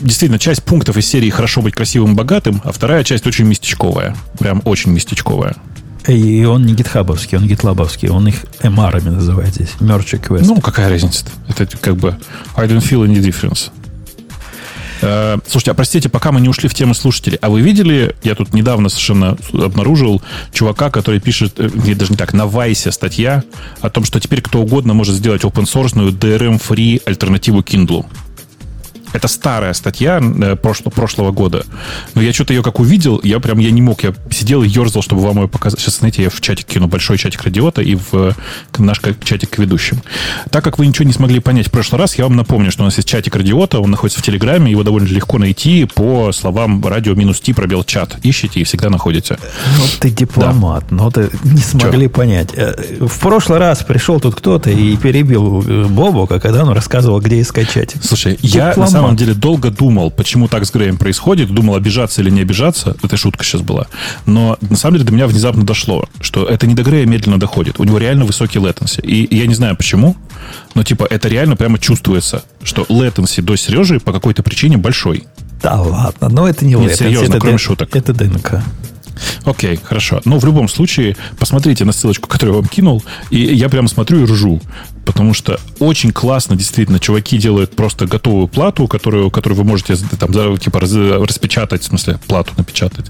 действительно 0.00 0.38
часть 0.38 0.62
пунктов 0.62 0.96
из 0.96 1.06
серии 1.06 1.30
«Хорошо 1.30 1.62
быть 1.62 1.74
красивым 1.74 2.12
и 2.12 2.14
богатым», 2.14 2.60
а 2.64 2.72
вторая 2.72 3.04
часть 3.04 3.26
очень 3.26 3.46
местечковая. 3.46 4.16
Прям 4.38 4.62
очень 4.64 4.92
местечковая. 4.92 5.56
И 6.06 6.44
он 6.44 6.64
не 6.64 6.74
гитхабовский, 6.74 7.38
он 7.38 7.46
гитлабовский. 7.46 8.08
Он 8.08 8.26
их 8.26 8.44
MR 8.60 9.02
называет 9.10 9.54
здесь. 9.54 9.70
Merge 9.80 10.20
Request. 10.20 10.44
Ну, 10.46 10.60
какая 10.60 10.88
разница 10.88 11.26
Это 11.48 11.66
как 11.66 11.96
бы 11.96 12.16
I 12.56 12.66
don't 12.66 12.80
feel 12.80 13.06
any 13.06 13.20
difference. 13.20 13.70
Э, 15.02 15.38
Слушайте, 15.46 15.70
а 15.70 15.74
простите, 15.74 16.08
пока 16.08 16.32
мы 16.32 16.40
не 16.40 16.48
ушли 16.48 16.68
в 16.68 16.74
тему 16.74 16.94
слушателей, 16.94 17.38
а 17.40 17.48
вы 17.48 17.60
видели, 17.60 18.14
я 18.22 18.34
тут 18.34 18.52
недавно 18.52 18.88
совершенно 18.88 19.36
обнаружил 19.52 20.22
чувака, 20.52 20.90
который 20.90 21.20
пишет, 21.20 21.54
э, 21.58 21.70
нет, 21.74 21.98
даже 21.98 22.12
не 22.12 22.16
так, 22.16 22.32
на 22.32 22.46
Вайсе 22.46 22.92
статья 22.92 23.42
о 23.80 23.90
том, 23.90 24.04
что 24.04 24.20
теперь 24.20 24.42
кто 24.42 24.60
угодно 24.60 24.94
может 24.94 25.14
сделать 25.14 25.42
open-source 25.42 25.94
DRM-free 25.94 27.02
альтернативу 27.06 27.60
Kindle. 27.60 28.06
Это 29.12 29.28
старая 29.28 29.72
статья 29.72 30.18
э, 30.20 30.56
прошло- 30.56 30.90
прошлого 30.90 31.32
года. 31.32 31.64
Но 32.14 32.22
я 32.22 32.32
что-то 32.32 32.52
ее 32.52 32.62
как 32.62 32.80
увидел, 32.80 33.20
я 33.22 33.40
прям 33.40 33.58
я 33.58 33.70
не 33.70 33.82
мог. 33.82 34.02
Я 34.02 34.14
сидел 34.30 34.62
и 34.62 34.68
ерзал, 34.68 35.02
чтобы 35.02 35.22
вам 35.22 35.38
ее 35.42 35.48
показать. 35.48 35.80
Сейчас, 35.80 35.98
знаете, 35.98 36.22
я 36.22 36.30
в 36.30 36.40
чатик 36.40 36.66
кину 36.66 36.86
большой 36.86 37.18
чатик 37.18 37.42
радиота 37.42 37.82
и 37.82 37.96
в 37.96 38.08
э, 38.14 38.32
наш 38.78 39.00
чатик 39.24 39.50
к 39.50 39.58
ведущим. 39.58 40.00
Так 40.50 40.62
как 40.64 40.78
вы 40.78 40.86
ничего 40.86 41.04
не 41.06 41.12
смогли 41.12 41.40
понять 41.40 41.68
в 41.68 41.70
прошлый 41.70 42.00
раз, 42.00 42.16
я 42.18 42.24
вам 42.24 42.36
напомню, 42.36 42.70
что 42.70 42.82
у 42.82 42.84
нас 42.86 42.96
есть 42.96 43.08
чатик 43.08 43.34
радиота, 43.36 43.80
он 43.80 43.90
находится 43.90 44.20
в 44.20 44.22
Телеграме, 44.22 44.70
его 44.70 44.82
довольно 44.82 45.06
легко 45.08 45.38
найти 45.38 45.86
по 45.94 46.32
словам 46.32 46.84
радио 46.86 47.14
минус 47.14 47.40
ти 47.40 47.52
пробел 47.52 47.84
чат. 47.84 48.16
Ищите 48.22 48.60
и 48.60 48.64
всегда 48.64 48.90
находите. 48.90 49.38
Ну, 49.78 49.84
ты 50.00 50.10
дипломат, 50.10 50.90
но 50.90 51.10
ты 51.10 51.30
не 51.44 51.60
смогли 51.60 52.08
понять. 52.08 52.50
Э, 52.54 52.74
В 53.00 53.18
прошлый 53.18 53.58
раз 53.58 53.78
пришел 53.82 54.20
тут 54.20 54.34
кто-то 54.36 54.70
и 54.70 54.96
перебил 54.96 55.62
Бобока, 55.88 56.38
когда 56.40 56.62
он 56.64 56.70
рассказывал, 56.70 57.20
где 57.20 57.40
искать 57.40 57.70
чатик. 57.70 58.02
Слушай, 58.04 58.38
я 58.42 58.66
на 58.66 58.70
Дипломат. 58.70 58.90
Самом 59.02 59.16
деле 59.16 59.34
долго 59.34 59.70
думал, 59.70 60.10
почему 60.10 60.48
так 60.48 60.64
с 60.64 60.70
Греем 60.72 60.96
происходит, 60.96 61.50
думал, 61.50 61.74
обижаться 61.74 62.20
или 62.22 62.30
не 62.30 62.40
обижаться. 62.40 62.96
Это 63.02 63.16
шутка 63.16 63.44
сейчас 63.44 63.62
была. 63.62 63.86
Но 64.26 64.56
на 64.60 64.76
самом 64.76 64.94
деле 64.96 65.06
до 65.06 65.12
меня 65.12 65.26
внезапно 65.26 65.64
дошло, 65.64 66.08
что 66.20 66.46
это 66.46 66.66
не 66.66 66.74
до 66.74 66.82
Грея 66.82 67.06
медленно 67.06 67.38
доходит. 67.38 67.78
У 67.78 67.84
него 67.84 67.98
реально 67.98 68.24
высокий 68.24 68.58
latency. 68.58 69.00
И 69.02 69.34
я 69.36 69.46
не 69.46 69.54
знаю 69.54 69.76
почему, 69.76 70.16
но 70.74 70.82
типа 70.82 71.06
это 71.08 71.28
реально 71.28 71.56
прямо 71.56 71.78
чувствуется, 71.78 72.44
что 72.62 72.82
latency 72.82 73.42
до 73.42 73.56
Сережи 73.56 74.00
по 74.00 74.12
какой-то 74.12 74.42
причине 74.42 74.76
большой. 74.76 75.24
Да 75.62 75.80
ладно, 75.80 76.28
но 76.28 76.48
это 76.48 76.64
не 76.64 76.74
Нет, 76.74 76.92
latency, 76.92 76.96
серьезно, 76.96 77.32
это 77.34 77.40
кроме 77.40 77.56
д- 77.56 77.62
шуток. 77.62 77.94
Это 77.96 78.12
ДНК. 78.14 78.62
Окей, 79.44 79.78
хорошо. 79.82 80.20
Но 80.24 80.38
в 80.38 80.44
любом 80.44 80.68
случае, 80.68 81.16
посмотрите 81.38 81.84
на 81.84 81.92
ссылочку, 81.92 82.28
которую 82.28 82.56
я 82.56 82.60
вам 82.60 82.68
кинул, 82.68 83.02
и 83.30 83.38
я 83.40 83.68
прямо 83.68 83.88
смотрю 83.88 84.20
и 84.20 84.24
ржу. 84.24 84.60
Потому 85.04 85.34
что 85.34 85.58
очень 85.78 86.12
классно, 86.12 86.56
действительно, 86.56 86.98
чуваки 87.00 87.38
делают 87.38 87.74
просто 87.74 88.06
готовую 88.06 88.48
плату, 88.48 88.86
которую, 88.86 89.30
которую 89.30 89.58
вы 89.58 89.64
можете 89.64 89.96
там, 89.96 90.56
типа, 90.58 90.80
распечатать, 90.80 91.82
в 91.82 91.86
смысле, 91.86 92.18
плату 92.26 92.52
напечатать, 92.56 93.06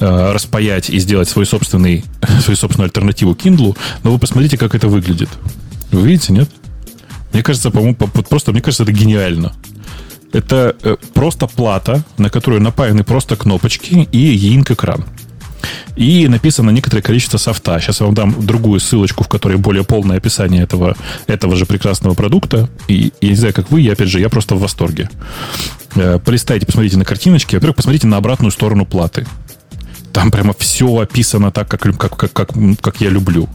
э, 0.00 0.32
распаять 0.32 0.90
и 0.90 0.98
сделать 0.98 1.28
свой 1.28 1.44
собственный, 1.46 2.04
свою 2.42 2.56
собственную 2.56 2.86
альтернативу 2.86 3.32
Kindle. 3.32 3.76
Но 4.02 4.12
вы 4.12 4.18
посмотрите, 4.18 4.56
как 4.56 4.74
это 4.74 4.88
выглядит. 4.88 5.28
Вы 5.90 6.08
видите, 6.08 6.32
нет? 6.32 6.48
Мне 7.32 7.42
кажется, 7.42 7.70
по-моему, 7.70 7.96
по- 7.96 8.06
просто, 8.06 8.52
мне 8.52 8.60
кажется, 8.60 8.84
это 8.84 8.92
гениально. 8.92 9.52
Это 10.32 10.74
э, 10.82 10.96
просто 11.12 11.46
плата, 11.46 12.04
на 12.16 12.30
которую 12.30 12.62
напаяны 12.62 13.04
просто 13.04 13.36
кнопочки 13.36 14.08
и 14.10 14.18
яинк 14.18 14.70
экран. 14.70 15.04
И 15.96 16.28
написано 16.28 16.70
некоторое 16.70 17.02
количество 17.02 17.38
софта. 17.38 17.80
Сейчас 17.80 18.00
я 18.00 18.06
вам 18.06 18.14
дам 18.14 18.46
другую 18.46 18.80
ссылочку, 18.80 19.24
в 19.24 19.28
которой 19.28 19.56
более 19.56 19.84
полное 19.84 20.16
описание 20.16 20.62
этого, 20.62 20.96
этого 21.26 21.56
же 21.56 21.66
прекрасного 21.66 22.14
продукта. 22.14 22.68
И 22.88 23.12
я 23.20 23.28
не 23.28 23.36
знаю, 23.36 23.54
как 23.54 23.70
вы, 23.70 23.80
я 23.80 23.92
опять 23.92 24.08
же, 24.08 24.20
я 24.20 24.28
просто 24.28 24.54
в 24.54 24.60
восторге. 24.60 25.08
Э, 25.94 26.18
Полистайте, 26.24 26.66
посмотрите 26.66 26.96
на 26.96 27.04
картиночки. 27.04 27.54
Во-первых, 27.54 27.76
посмотрите 27.76 28.06
на 28.06 28.16
обратную 28.16 28.50
сторону 28.50 28.86
платы. 28.86 29.26
Там 30.12 30.30
прямо 30.30 30.54
все 30.58 30.86
описано 30.98 31.50
так, 31.50 31.68
как, 31.68 31.80
как, 31.80 32.16
как, 32.16 32.32
как, 32.32 32.50
как 32.80 33.00
я 33.00 33.10
люблю. 33.10 33.48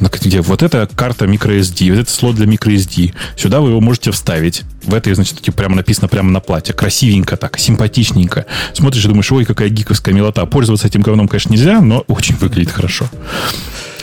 Где 0.00 0.40
вот 0.40 0.62
эта 0.62 0.88
карта 0.94 1.24
microSD, 1.24 1.90
вот 1.90 1.98
это 2.00 2.10
слот 2.10 2.36
для 2.36 2.46
microSD. 2.46 3.14
Сюда 3.36 3.60
вы 3.60 3.70
его 3.70 3.80
можете 3.80 4.10
вставить. 4.10 4.62
В 4.82 4.94
этой, 4.94 5.14
значит, 5.14 5.40
типа, 5.40 5.58
прямо 5.58 5.76
написано 5.76 6.08
прямо 6.08 6.30
на 6.30 6.40
плате. 6.40 6.72
Красивенько 6.72 7.36
так, 7.36 7.58
симпатичненько. 7.58 8.46
Смотришь 8.74 9.04
и 9.04 9.08
думаешь, 9.08 9.30
ой, 9.32 9.44
какая 9.44 9.68
гиковская 9.68 10.14
милота. 10.14 10.44
Пользоваться 10.46 10.86
этим 10.86 11.02
говном, 11.02 11.28
конечно, 11.28 11.52
нельзя, 11.52 11.80
но 11.80 11.98
очень 12.06 12.36
выглядит 12.36 12.70
хорошо. 12.70 13.08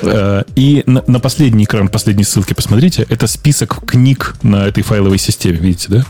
Э, 0.02 0.44
И 0.56 0.84
на, 0.86 1.04
на 1.08 1.20
последний 1.20 1.64
экран, 1.64 1.88
последней 1.88 2.24
ссылки 2.24 2.54
посмотрите. 2.54 3.06
Это 3.10 3.28
список 3.28 3.86
книг 3.86 4.36
на 4.44 4.68
этой 4.68 4.84
файловой 4.84 5.18
системе, 5.18 5.58
видите, 5.58 5.88
да? 5.90 6.06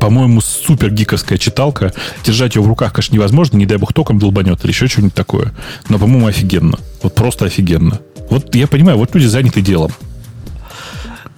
по-моему, 0.00 0.40
супер 0.40 0.90
гиковская 0.90 1.38
читалка. 1.38 1.92
Держать 2.24 2.56
ее 2.56 2.62
в 2.62 2.66
руках, 2.66 2.92
конечно, 2.92 3.14
невозможно. 3.14 3.58
Не 3.58 3.66
дай 3.66 3.76
бог 3.76 3.92
током 3.92 4.18
долбанет 4.18 4.64
или 4.64 4.72
еще 4.72 4.88
что-нибудь 4.88 5.14
такое. 5.14 5.52
Но, 5.88 5.98
по-моему, 5.98 6.26
офигенно. 6.26 6.78
Вот 7.02 7.14
просто 7.14 7.44
офигенно. 7.44 8.00
Вот 8.30 8.54
я 8.54 8.66
понимаю, 8.66 8.96
вот 8.96 9.14
люди 9.14 9.26
заняты 9.26 9.60
делом. 9.60 9.92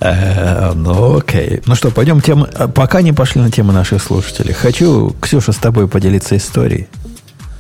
Э, 0.00 0.72
ну, 0.74 1.18
окей. 1.18 1.62
Ну 1.66 1.74
что, 1.74 1.90
пойдем 1.90 2.20
тем... 2.20 2.46
Пока 2.74 3.02
не 3.02 3.12
пошли 3.12 3.40
на 3.40 3.50
тему 3.50 3.72
наших 3.72 4.02
слушателей. 4.02 4.52
Хочу, 4.52 5.14
Ксюша, 5.20 5.52
с 5.52 5.56
тобой 5.56 5.88
поделиться 5.88 6.36
историей. 6.36 6.88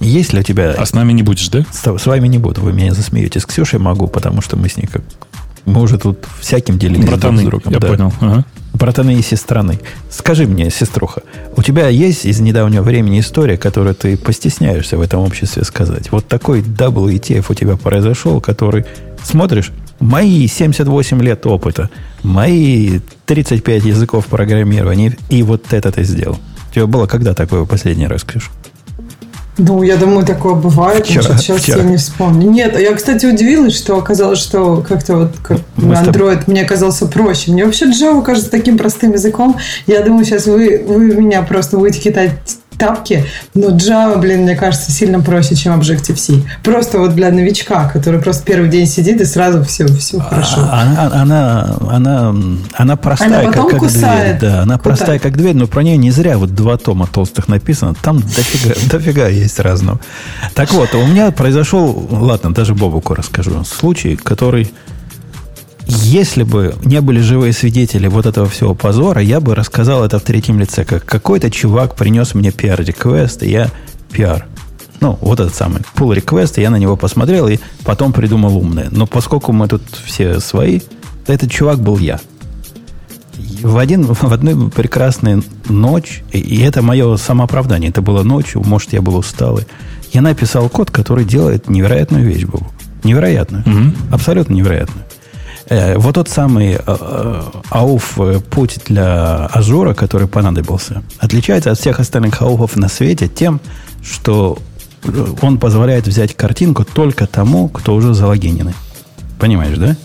Есть 0.00 0.32
ли 0.32 0.40
у 0.40 0.42
тебя... 0.42 0.74
А 0.76 0.84
с 0.84 0.92
нами 0.92 1.12
не 1.12 1.22
будешь, 1.22 1.48
да? 1.48 1.64
С, 1.70 1.98
с 1.98 2.06
вами 2.06 2.26
не 2.26 2.38
буду. 2.38 2.60
Вы 2.60 2.72
меня 2.72 2.92
засмеете. 2.92 3.38
С 3.38 3.46
Ксюшей 3.46 3.78
могу, 3.78 4.08
потому 4.08 4.42
что 4.42 4.56
мы 4.56 4.68
с 4.68 4.76
ней 4.76 4.86
как... 4.86 5.02
Мы 5.64 5.80
уже 5.80 5.96
тут 5.96 6.24
всяким 6.40 6.78
делились 6.78 7.06
Братаны, 7.06 7.44
друг 7.44 7.62
с 7.62 7.64
другом. 7.64 7.72
я 7.72 7.78
да. 7.78 7.88
понял. 7.88 8.12
Ага. 8.20 8.44
Братаны 8.72 9.14
и 9.18 9.22
сестраны. 9.22 9.80
Скажи 10.10 10.46
мне, 10.46 10.70
сеструха, 10.70 11.22
у 11.56 11.62
тебя 11.62 11.88
есть 11.88 12.24
из 12.24 12.40
недавнего 12.40 12.82
времени 12.82 13.20
история, 13.20 13.56
которую 13.56 13.94
ты 13.94 14.16
постесняешься 14.16 14.96
в 14.96 15.02
этом 15.02 15.20
обществе 15.20 15.64
сказать? 15.64 16.10
Вот 16.10 16.26
такой 16.26 16.62
WTF 16.62 17.46
у 17.48 17.54
тебя 17.54 17.76
произошел, 17.76 18.40
который 18.40 18.84
смотришь, 19.22 19.72
мои 20.00 20.46
78 20.46 21.22
лет 21.22 21.46
опыта, 21.46 21.90
мои 22.22 23.00
35 23.26 23.84
языков 23.84 24.26
программирования, 24.26 25.16
и 25.28 25.42
вот 25.42 25.72
это 25.72 25.92
ты 25.92 26.04
сделал. 26.04 26.38
У 26.70 26.74
тебя 26.74 26.86
было 26.86 27.06
когда 27.06 27.34
такое 27.34 27.64
последний 27.66 28.06
раз? 28.06 28.24
Ну, 29.58 29.82
я 29.82 29.96
думаю, 29.96 30.24
такое 30.24 30.54
бывает. 30.54 31.04
Вчера, 31.06 31.22
Значит, 31.24 31.40
сейчас 31.42 31.60
вчера. 31.62 31.78
я 31.82 31.84
не 31.84 31.96
вспомню. 31.98 32.50
Нет, 32.50 32.78
я, 32.80 32.94
кстати, 32.94 33.26
удивилась, 33.26 33.76
что 33.76 33.98
оказалось, 33.98 34.38
что 34.38 34.78
как-то 34.86 35.16
вот 35.16 35.32
как 35.42 35.58
Мы 35.76 35.94
с 35.94 35.98
тобой- 36.00 36.34
Android 36.36 36.44
мне 36.46 36.64
казался 36.64 37.06
проще. 37.06 37.50
Мне 37.52 37.66
вообще 37.66 37.86
Java 37.86 38.22
кажется 38.22 38.50
таким 38.50 38.78
простым 38.78 39.12
языком. 39.12 39.56
Я 39.86 40.00
думаю, 40.02 40.24
сейчас 40.24 40.46
вы, 40.46 40.82
вы 40.86 41.14
меня 41.14 41.42
просто 41.42 41.76
будете 41.76 42.00
кидать 42.00 42.32
тапки, 42.86 43.24
но 43.54 43.68
Java, 43.68 44.18
блин, 44.18 44.42
мне 44.42 44.56
кажется, 44.56 44.90
сильно 44.90 45.20
проще, 45.20 45.54
чем 45.54 45.78
Objective-C. 45.80 46.42
Просто 46.64 46.98
вот 46.98 47.14
для 47.14 47.30
новичка, 47.30 47.88
который 47.88 48.20
просто 48.20 48.42
первый 48.44 48.68
день 48.68 48.86
сидит 48.88 49.20
и 49.20 49.24
сразу 49.24 49.62
все, 49.62 49.86
все 49.86 50.18
хорошо. 50.18 50.56
А- 50.68 50.82
Она, 50.82 51.10
она, 51.22 51.76
она, 51.90 52.34
она 52.74 52.96
простая, 52.96 53.44
Она 53.44 53.52
как, 53.52 53.68
как 53.68 53.78
кусает. 53.78 54.38
дверь. 54.38 54.50
Да, 54.50 54.62
она 54.62 54.78
Кусает. 54.78 54.82
простая, 54.82 55.18
как 55.20 55.36
дверь, 55.36 55.54
но 55.54 55.68
про 55.68 55.82
нее 55.84 55.96
не 55.96 56.10
зря 56.10 56.38
вот 56.38 56.54
два 56.56 56.76
тома 56.76 57.06
толстых 57.06 57.46
написано. 57.46 57.94
Там 58.02 58.18
дофига, 58.20 58.74
дофига 58.90 59.28
есть 59.28 59.60
разного. 59.60 60.00
Так 60.54 60.72
вот, 60.72 60.92
у 60.94 61.06
меня 61.06 61.30
произошел, 61.30 62.08
ладно, 62.10 62.52
даже 62.52 62.74
Бобуку 62.74 63.14
расскажу, 63.14 63.62
случай, 63.64 64.16
который, 64.16 64.72
если 65.92 66.42
бы 66.42 66.74
не 66.84 67.00
были 67.02 67.20
живые 67.20 67.52
свидетели 67.52 68.06
вот 68.06 68.24
этого 68.24 68.48
всего 68.48 68.74
позора, 68.74 69.20
я 69.20 69.40
бы 69.40 69.54
рассказал 69.54 70.04
это 70.04 70.18
в 70.18 70.22
третьем 70.22 70.58
лице, 70.58 70.84
как 70.84 71.04
какой-то 71.04 71.50
чувак 71.50 71.96
принес 71.96 72.34
мне 72.34 72.50
пиар-реквест, 72.50 73.42
и 73.42 73.50
я 73.50 73.70
пиар. 74.10 74.46
Ну, 75.00 75.18
вот 75.20 75.40
этот 75.40 75.54
самый 75.54 75.82
pull 75.94 76.16
request, 76.16 76.60
я 76.60 76.70
на 76.70 76.76
него 76.76 76.96
посмотрел 76.96 77.46
и 77.46 77.58
потом 77.84 78.12
придумал 78.12 78.56
умное. 78.56 78.88
Но 78.90 79.06
поскольку 79.06 79.52
мы 79.52 79.68
тут 79.68 79.82
все 80.04 80.40
свои, 80.40 80.80
то 81.26 81.32
этот 81.32 81.50
чувак 81.50 81.80
был 81.80 81.98
я. 81.98 82.20
В, 83.62 83.76
один, 83.76 84.04
в 84.04 84.32
одну 84.32 84.70
прекрасную 84.70 85.44
ночь, 85.68 86.22
и, 86.32 86.60
это 86.60 86.80
мое 86.82 87.16
самооправдание, 87.16 87.90
это 87.90 88.00
было 88.00 88.22
ночью, 88.22 88.62
может, 88.64 88.92
я 88.92 89.02
был 89.02 89.16
усталый, 89.16 89.66
я 90.12 90.22
написал 90.22 90.68
код, 90.68 90.90
который 90.90 91.24
делает 91.24 91.68
невероятную 91.68 92.24
вещь, 92.24 92.44
Богу. 92.44 92.72
Невероятную. 93.04 93.64
Абсолютно 94.10 94.54
невероятную. 94.54 95.04
Э, 95.68 95.96
вот 95.96 96.14
тот 96.14 96.28
самый 96.28 96.72
э, 96.74 96.78
э, 96.86 97.42
ауф 97.70 98.18
путь 98.50 98.80
для 98.86 99.46
Azure 99.46 99.80
а, 99.80 99.94
который 99.94 100.28
понадобился, 100.28 101.02
отличается 101.18 101.70
от 101.70 101.78
всех 101.78 102.00
остальных 102.00 102.42
ауфов 102.42 102.76
на 102.76 102.88
свете 102.88 103.28
тем, 103.28 103.60
что 104.02 104.58
он 105.40 105.58
позволяет 105.58 106.06
взять 106.06 106.34
картинку 106.36 106.84
только 106.84 107.26
тому, 107.26 107.68
кто 107.68 107.94
уже 107.94 108.14
залогиненный. 108.14 108.74
Понимаешь, 109.38 109.78
да? 109.78 109.96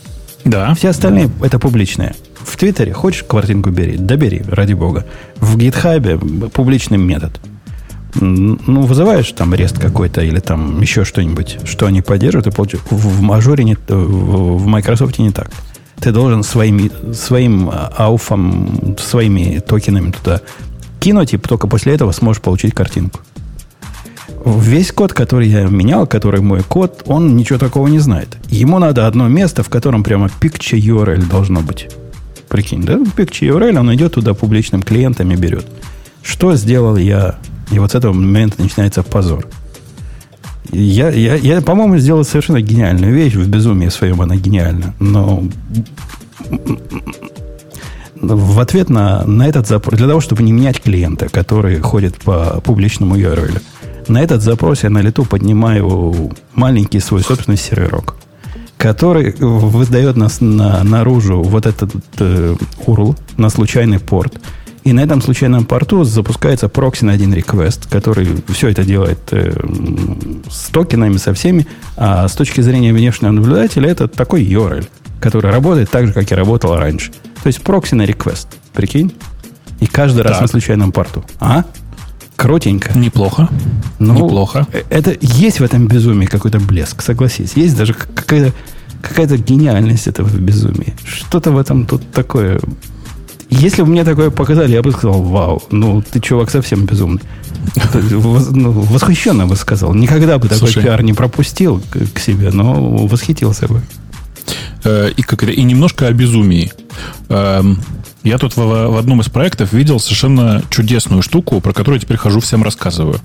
Да. 0.44 0.74
Все 0.76 0.90
остальные 0.90 1.30
это 1.42 1.60
публичные. 1.60 2.16
В 2.40 2.56
Твиттере 2.56 2.94
хочешь 2.94 3.24
картинку 3.24 3.70
бери, 3.70 3.98
добери, 3.98 4.44
ради 4.50 4.74
бога. 4.74 5.06
В 5.36 5.58
гитхабе 5.58 6.18
публичный 6.18 6.98
метод. 6.98 7.40
Ну, 8.16 8.82
вызываешь 8.82 9.32
там 9.32 9.54
рест 9.54 9.78
какой-то 9.80 10.22
или 10.22 10.40
там 10.40 10.82
еще 10.82 11.04
что-нибудь, 11.04 11.60
что 11.66 11.86
они 11.86 12.02
поддерживают, 12.02 12.48
и 12.48 12.52
получишь. 12.52 12.80
В, 12.90 13.22
мажоре 13.22 13.64
не, 13.64 13.76
в, 13.76 14.58
в 14.58 14.66
Microsoft 14.66 15.20
не 15.20 15.32
так. 15.32 15.52
Ты 16.00 16.12
должен 16.12 16.44
своим, 16.44 16.92
своим 17.14 17.70
а, 17.70 17.92
ауфом, 17.98 18.96
своими 19.00 19.60
токенами 19.60 20.12
туда 20.12 20.42
кинуть, 21.00 21.34
и 21.34 21.38
только 21.38 21.68
после 21.68 21.94
этого 21.94 22.12
сможешь 22.12 22.42
получить 22.42 22.74
картинку. 22.74 23.20
Весь 24.46 24.92
код, 24.92 25.14
который 25.14 25.50
я 25.50 25.64
менял, 25.64 26.08
который 26.08 26.42
мой 26.42 26.64
код, 26.64 27.04
он 27.06 27.36
ничего 27.36 27.60
такого 27.60 27.88
не 27.88 28.00
знает. 28.00 28.38
Ему 28.50 28.80
надо 28.80 29.08
одно 29.08 29.28
место, 29.28 29.64
в 29.64 29.70
котором 29.70 30.04
прямо 30.04 30.28
picture 30.28 30.80
URL 30.80 31.28
должно 31.30 31.62
быть. 31.62 31.90
Прикинь, 32.48 32.84
да? 32.84 32.94
Picture 32.94 33.50
URL, 33.50 33.78
он 33.80 33.94
идет 33.94 34.14
туда 34.14 34.34
публичным 34.34 34.84
клиентам 34.84 35.32
и 35.32 35.36
берет. 35.36 35.66
Что 36.22 36.56
сделал 36.56 36.96
я? 36.96 37.36
И 37.72 37.80
вот 37.80 37.92
с 37.92 37.96
этого 37.96 38.14
момента 38.14 38.62
начинается 38.62 39.04
позор. 39.04 39.48
Я, 40.72 41.10
я, 41.10 41.36
я 41.36 41.62
по-моему, 41.62 41.98
сделал 41.98 42.24
совершенно 42.24 42.62
гениальную 42.62 43.14
вещь. 43.14 43.36
В 43.36 43.48
безумии 43.48 43.90
своем 43.90 44.22
она 44.22 44.36
гениальна. 44.36 44.94
Но 45.00 45.44
в 48.22 48.60
ответ 48.60 48.90
на, 48.90 49.24
на 49.26 49.48
этот 49.48 49.68
запрос, 49.68 49.98
для 49.98 50.08
того, 50.08 50.20
чтобы 50.22 50.44
не 50.44 50.52
менять 50.52 50.82
клиента, 50.82 51.30
который 51.30 51.80
ходит 51.80 52.18
по 52.18 52.62
публичному 52.62 53.16
URL, 53.16 53.62
на 54.08 54.22
этот 54.22 54.42
запрос 54.42 54.84
я 54.84 54.90
на 54.90 55.00
лету 55.00 55.26
поднимаю 55.26 56.32
маленький 56.54 57.00
свой 57.00 57.22
собственный 57.22 57.58
серверок, 57.58 58.16
который 58.78 59.36
выдает 59.40 60.16
нас 60.16 60.42
на, 60.42 60.84
наружу 60.84 61.42
вот 61.44 61.66
этот 61.66 61.94
э, 62.20 62.56
URL 62.86 63.16
на 63.38 63.50
случайный 63.50 64.00
порт. 64.00 64.40
И 64.88 64.94
на 64.94 65.02
этом 65.02 65.22
случайном 65.22 65.66
порту 65.66 66.06
запускается 66.06 66.70
прокси 66.70 67.04
на 67.04 67.12
один 67.12 67.34
request, 67.34 67.90
который 67.90 68.26
все 68.48 68.70
это 68.70 68.86
делает 68.86 69.20
э, 69.32 69.54
с 70.50 70.70
токенами, 70.70 71.18
со 71.18 71.34
всеми. 71.34 71.68
А 71.98 72.26
с 72.30 72.32
точки 72.36 72.62
зрения 72.62 72.94
внешнего 72.94 73.32
наблюдателя 73.32 73.90
это 73.90 74.08
такой 74.08 74.46
URL, 74.46 74.88
который 75.20 75.52
работает 75.52 75.90
так 75.90 76.08
же, 76.08 76.14
как 76.14 76.32
и 76.32 76.36
работал 76.36 76.78
раньше. 76.78 77.12
То 77.44 77.48
есть 77.48 77.62
прокси 77.64 77.96
на 77.96 78.04
request. 78.04 78.48
Прикинь? 78.74 79.12
И 79.82 79.88
каждый 79.88 80.22
раз 80.24 80.34
Так. 80.34 80.42
на 80.44 80.48
случайном 80.48 80.94
порту. 80.94 81.26
А? 81.42 81.66
Крутенько. 82.38 82.98
Неплохо. 82.98 83.50
Ну, 84.00 84.14
Неплохо. 84.14 84.68
э, 84.72 84.84
Это 84.90 85.18
есть 85.20 85.60
в 85.60 85.64
этом 85.66 85.88
безумии 85.88 86.28
какой-то 86.28 86.62
блеск, 86.62 87.02
согласись. 87.02 87.58
Есть 87.58 87.76
даже 87.76 87.94
какая-то 87.94 88.54
какая 89.02 89.28
гениальность 89.38 90.08
этого 90.08 90.30
безумия. 90.30 90.94
Что-то 91.04 91.52
в 91.52 91.58
этом 91.58 91.86
тут 91.86 92.10
такое. 92.12 92.62
Если 93.50 93.82
бы 93.82 93.90
мне 93.90 94.04
такое 94.04 94.30
показали, 94.30 94.74
я 94.74 94.82
бы 94.82 94.92
сказал, 94.92 95.22
вау, 95.22 95.64
ну 95.72 96.02
ты 96.02 96.20
чувак 96.20 96.50
совсем 96.50 96.86
безумный. 96.86 97.22
Ну, 97.94 98.70
восхищенно 98.72 99.46
бы 99.48 99.56
сказал. 99.56 99.94
Никогда 99.94 100.38
бы 100.38 100.48
такой 100.48 100.74
пиар 100.74 101.02
не 101.04 101.14
пропустил 101.14 101.82
к, 101.90 102.14
к 102.14 102.20
себе, 102.20 102.52
но 102.52 102.74
восхитился 103.08 103.68
бы. 103.68 103.82
Э, 104.84 105.10
и, 105.16 105.22
как 105.22 105.44
это, 105.44 105.52
и 105.52 105.64
немножко 105.64 106.08
о 106.08 106.14
безумии. 106.14 106.72
Эм, 107.30 107.80
Я 108.24 108.38
тут 108.38 108.56
в, 108.58 108.60
в 108.60 108.98
одном 108.98 109.22
из 109.22 109.30
проектов 109.30 109.74
видел 109.74 110.00
совершенно 110.00 110.62
чудесную 110.70 111.22
штуку, 111.22 111.60
про 111.62 111.74
которую 111.74 112.00
теперь 112.00 112.18
хожу, 112.18 112.40
всем 112.40 112.64
рассказываю. 112.64 113.20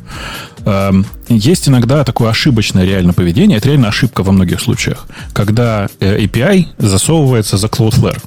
Эм, 0.64 1.06
Есть 1.28 1.68
иногда 1.68 2.04
такое 2.04 2.30
ошибочное 2.30 2.84
реально 2.84 3.12
поведение, 3.12 3.58
это 3.58 3.68
реально 3.68 3.88
ошибка 3.88 4.22
во 4.22 4.32
многих 4.32 4.60
случаях, 4.60 5.06
когда 5.32 5.88
э, 6.00 6.24
API 6.24 6.66
засовывается 6.78 7.56
за 7.56 7.66
Cloudflare. 7.68 8.20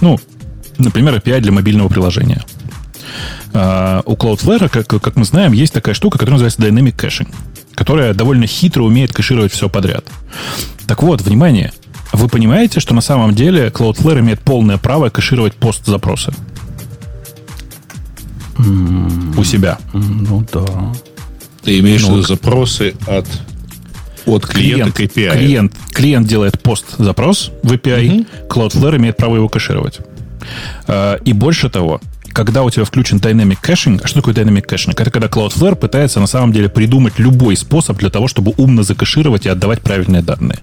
Ну, 0.00 0.18
например, 0.78 1.14
API 1.16 1.40
для 1.40 1.52
мобильного 1.52 1.88
приложения. 1.88 2.42
А, 3.54 4.02
У 4.06 4.14
Cloudflare, 4.14 4.68
как, 4.68 4.86
как 4.86 5.16
мы 5.16 5.24
знаем, 5.24 5.52
есть 5.52 5.72
такая 5.72 5.94
штука, 5.94 6.18
которая 6.18 6.40
называется 6.40 6.62
Dynamic 6.62 6.96
Caching, 6.96 7.28
которая 7.74 8.14
довольно 8.14 8.46
хитро 8.46 8.82
умеет 8.82 9.12
кэшировать 9.12 9.52
все 9.52 9.68
подряд. 9.68 10.04
Так 10.86 11.02
вот, 11.02 11.20
внимание, 11.20 11.72
вы 12.12 12.28
понимаете, 12.28 12.80
что 12.80 12.94
на 12.94 13.00
самом 13.00 13.34
деле 13.34 13.68
Cloudflare 13.68 14.20
имеет 14.20 14.40
полное 14.40 14.78
право 14.78 15.10
кэшировать 15.10 15.54
пост-запросы? 15.54 16.32
У 18.58 19.44
себя. 19.44 19.78
М, 19.94 20.24
Ну 20.28 20.46
да. 20.52 20.92
Ты 21.62 21.78
имеешь 21.78 22.02
в 22.02 22.08
Ну, 22.08 22.16
виду 22.16 22.26
запросы 22.26 22.94
от, 23.06 23.26
от 24.26 24.46
клиента 24.46 24.90
Клиент, 24.92 24.94
к 24.96 25.00
API. 25.00 25.32
клиент, 25.32 25.72
клиент 25.92 26.26
делает 26.28 26.60
пост-запрос 26.60 27.50
в 27.62 27.72
API, 27.72 28.26
Cloudflare 28.48 28.96
имеет 28.96 29.16
право 29.16 29.36
его 29.36 29.48
кэшировать. 29.48 30.00
А, 30.86 31.16
И 31.24 31.32
больше 31.32 31.68
того, 31.70 32.00
когда 32.32 32.62
у 32.62 32.70
тебя 32.70 32.84
включен 32.84 33.18
Dynamic 33.18 33.58
Caching, 33.62 34.00
а 34.02 34.06
что 34.06 34.20
такое 34.20 34.34
Dynamic 34.34 34.66
Caching? 34.66 34.94
Это 34.96 35.10
когда 35.10 35.28
Cloudflare 35.28 35.76
пытается 35.76 36.20
на 36.20 36.26
самом 36.26 36.52
деле 36.52 36.68
придумать 36.68 37.18
любой 37.18 37.56
способ 37.56 37.98
для 37.98 38.10
того, 38.10 38.28
чтобы 38.28 38.52
умно 38.56 38.82
закэшировать 38.82 39.46
и 39.46 39.48
отдавать 39.48 39.80
правильные 39.82 40.22
данные. 40.22 40.58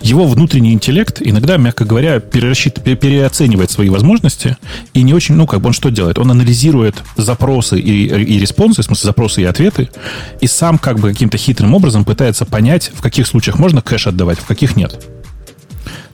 Его 0.00 0.26
внутренний 0.26 0.72
интеллект 0.72 1.18
иногда, 1.20 1.56
мягко 1.56 1.84
говоря, 1.84 2.20
переоценивает 2.20 3.70
свои 3.70 3.88
возможности 3.88 4.56
и 4.92 5.02
не 5.02 5.14
очень, 5.14 5.34
ну, 5.34 5.46
как 5.46 5.60
бы 5.60 5.68
он 5.68 5.72
что 5.72 5.90
делает? 5.90 6.18
Он 6.18 6.30
анализирует 6.30 7.02
запросы 7.16 7.78
и, 7.78 8.06
и 8.06 8.38
респонсы, 8.38 8.82
в 8.82 8.84
смысле 8.84 9.06
запросы 9.06 9.42
и 9.42 9.44
ответы, 9.44 9.88
и 10.40 10.46
сам 10.46 10.78
как 10.78 10.98
бы 10.98 11.10
каким-то 11.10 11.38
хитрым 11.38 11.74
образом 11.74 12.04
пытается 12.04 12.44
понять, 12.44 12.90
в 12.94 13.00
каких 13.00 13.26
случаях 13.26 13.58
можно 13.58 13.80
кэш 13.80 14.08
отдавать, 14.08 14.38
в 14.38 14.46
каких 14.46 14.76
нет. 14.76 15.06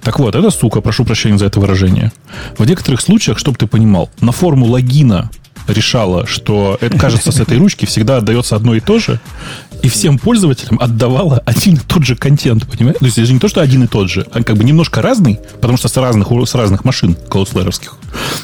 Так 0.04 0.18
вот, 0.18 0.34
это 0.34 0.50
сука, 0.50 0.80
прошу 0.80 1.04
прощения 1.04 1.38
за 1.38 1.46
это 1.46 1.58
выражение. 1.60 2.12
В 2.58 2.66
некоторых 2.66 3.00
случаях, 3.00 3.38
чтобы 3.38 3.56
ты 3.56 3.66
понимал, 3.66 4.10
на 4.20 4.32
форму 4.32 4.66
логина 4.66 5.30
решала, 5.66 6.26
что 6.26 6.76
это, 6.82 6.98
кажется, 6.98 7.32
с 7.32 7.40
этой 7.40 7.56
ручки 7.56 7.86
всегда 7.86 8.18
отдается 8.18 8.54
одно 8.54 8.74
и 8.74 8.80
то 8.80 8.98
же, 8.98 9.18
и 9.82 9.88
всем 9.88 10.18
пользователям 10.18 10.78
отдавала 10.78 11.42
один 11.46 11.76
и 11.76 11.78
тот 11.78 12.04
же 12.04 12.16
контент, 12.16 12.66
понимаешь? 12.66 12.98
То 12.98 13.06
есть 13.06 13.16
это 13.16 13.32
не 13.32 13.38
то, 13.38 13.48
что 13.48 13.62
один 13.62 13.82
и 13.82 13.86
тот 13.86 14.10
же, 14.10 14.26
а 14.30 14.42
как 14.42 14.58
бы 14.58 14.64
немножко 14.64 15.00
разный, 15.00 15.40
потому 15.62 15.78
что 15.78 15.88
с 15.88 15.96
разных, 15.96 16.28
с 16.28 16.54
разных 16.54 16.84
машин 16.84 17.14
клаудфлэровских, 17.14 17.96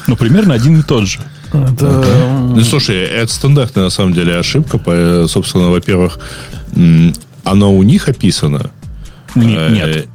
но 0.07 0.15
примерно 0.15 0.55
один 0.55 0.79
и 0.79 0.83
тот 0.83 1.07
же. 1.07 1.19
Это... 1.53 2.05
Ну, 2.55 2.61
слушай, 2.63 2.97
это 2.97 3.31
стандартная, 3.31 3.83
на 3.83 3.89
самом 3.91 4.13
деле, 4.13 4.37
ошибка. 4.37 4.79
Собственно, 5.27 5.69
во-первых, 5.69 6.17
оно 7.43 7.75
у 7.75 7.83
них 7.83 8.09
описано. 8.09 8.71
Нет. 9.35 9.71
Нет, 9.71 10.07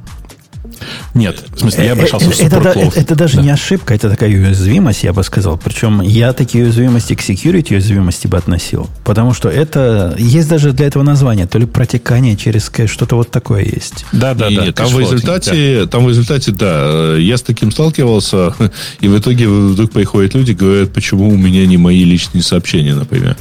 в 1.13 1.59
смысле, 1.59 1.85
я 1.85 1.93
обращался 1.93 2.25
это, 2.25 2.59
в 2.59 2.65
это, 2.65 2.79
это, 2.79 2.99
это 2.99 3.15
даже 3.15 3.37
да. 3.37 3.41
не 3.43 3.49
ошибка, 3.49 3.93
это 3.93 4.09
такая 4.09 4.29
уязвимость, 4.29 5.03
я 5.03 5.13
бы 5.13 5.23
сказал. 5.23 5.57
Причем 5.57 6.01
я 6.01 6.33
такие 6.33 6.63
уязвимости 6.65 7.15
к 7.15 7.19
security 7.19 7.73
уязвимости 7.73 8.27
бы 8.27 8.37
относил. 8.37 8.89
Потому 9.03 9.33
что 9.33 9.49
это... 9.49 10.15
Есть 10.17 10.49
даже 10.49 10.73
для 10.73 10.87
этого 10.87 11.03
название. 11.03 11.47
То 11.47 11.57
ли 11.59 11.65
протекание 11.65 12.35
через 12.35 12.69
кэш, 12.69 12.89
что-то 12.91 13.15
вот 13.15 13.31
такое 13.31 13.63
есть. 13.63 14.05
Да, 14.11 14.33
да, 14.33 14.49
да. 14.49 14.71
Там 14.71 14.87
в, 14.87 14.99
результате, 14.99 15.81
да. 15.81 15.87
там 15.87 16.05
в 16.05 16.09
результате, 16.09 16.51
да, 16.51 17.15
я 17.17 17.37
с 17.37 17.41
таким 17.41 17.71
сталкивался, 17.71 18.53
и 18.99 19.07
в 19.07 19.17
итоге 19.17 19.47
вдруг 19.47 19.91
приходят 19.91 20.35
люди, 20.35 20.51
говорят, 20.51 20.93
почему 20.93 21.29
у 21.29 21.37
меня 21.37 21.65
не 21.65 21.77
мои 21.77 22.03
личные 22.03 22.43
сообщения, 22.43 22.95
например. 22.95 23.37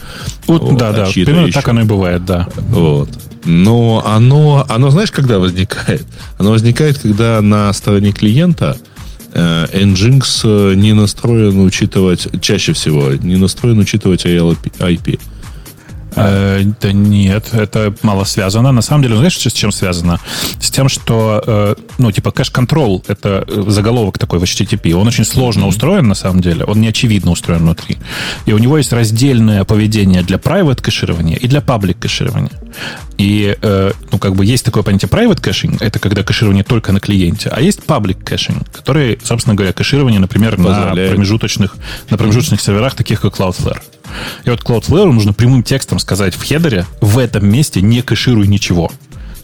Вот, 0.47 0.63
вот, 0.63 0.79
да, 0.79 0.91
а 0.91 0.93
да, 0.93 1.07
примерно 1.07 1.51
так 1.53 1.69
оно 1.69 1.83
и 1.83 1.85
бывает, 1.85 2.25
да. 2.25 2.49
Вот. 2.57 3.09
Но 3.47 4.03
оно, 4.05 4.67
оно, 4.69 4.91
знаешь, 4.91 5.13
когда 5.13 5.39
возникает? 5.39 6.05
Оно 6.37 6.51
возникает, 6.51 6.99
когда 6.99 7.41
на 7.41 7.73
стороне 7.73 8.13
клиента 8.13 8.77
э, 9.33 9.67
Nginx 9.73 10.41
э, 10.45 10.75
не 10.75 10.93
настроен 10.93 11.61
учитывать, 11.61 12.29
чаще 12.41 12.73
всего, 12.73 13.13
не 13.15 13.37
настроен 13.37 13.79
учитывать 13.79 14.27
IP. 14.27 15.21
Э, 16.17 16.63
да 16.81 16.93
нет, 16.93 17.51
это 17.53 17.95
мало 18.03 18.25
связано. 18.25 18.73
На 18.73 18.83
самом 18.83 19.03
деле, 19.03 19.17
знаешь, 19.17 19.39
с 19.39 19.53
чем 19.53 19.71
связано? 19.73 20.19
С 20.61 20.71
тем, 20.71 20.89
что, 20.89 21.43
э, 21.47 21.75
ну, 21.99 22.11
типа, 22.13 22.31
кэш-контрол— 22.31 23.05
это 23.09 23.45
э, 23.47 23.65
заголовок 23.69 24.19
такой 24.19 24.39
в 24.39 24.43
HTTP. 24.43 24.93
Он 24.95 25.07
очень 25.07 25.25
сложно 25.25 25.65
mm-hmm. 25.65 25.69
устроен, 25.69 26.09
на 26.09 26.15
самом 26.15 26.41
деле. 26.41 26.65
Он 26.65 26.81
не 26.81 26.89
очевидно 26.89 27.31
устроен 27.31 27.63
внутри. 27.63 27.99
И 28.47 28.53
у 28.53 28.59
него 28.59 28.79
есть 28.79 28.93
раздельное 28.93 29.65
поведение 29.65 30.23
для 30.23 30.39
private 30.39 30.83
кэширования 30.83 31.37
и 31.37 31.47
для 31.47 31.61
public 31.61 31.95
кэширования. 32.01 32.53
И, 33.19 33.57
э, 33.61 33.93
ну, 34.13 34.19
как 34.19 34.35
бы 34.35 34.45
есть 34.45 34.65
такое 34.65 34.83
понятие 34.83 35.09
private 35.09 35.41
caching, 35.41 35.77
это 35.81 35.99
когда 35.99 36.23
кэширование 36.23 36.65
только 36.65 36.93
на 36.93 37.01
клиенте, 37.01 37.49
а 37.49 37.61
есть 37.61 37.81
public 37.87 38.23
caching, 38.23 38.67
который, 38.73 39.19
собственно 39.23 39.55
говоря, 39.55 39.73
кэширование, 39.73 40.21
например, 40.21 40.59
на 40.59 40.93
промежуточных, 40.93 41.77
на 42.11 42.19
промежуточных 42.19 42.61
серверах, 42.61 42.95
таких 42.95 43.23
как 43.23 43.39
Cloudflare. 43.39 43.81
И 44.45 44.51
вот 44.51 44.63
Cloudflare 44.63 45.11
нужно 45.11 45.33
прямым 45.33 45.63
текстом 45.63 45.99
сказать 46.07 46.35
в 46.37 46.47
хедере, 46.47 46.87
в 47.01 47.19
этом 47.19 47.51
месте 47.51 47.81
не 47.83 48.01
кэшируй 48.01 48.47
ничего 48.47 48.93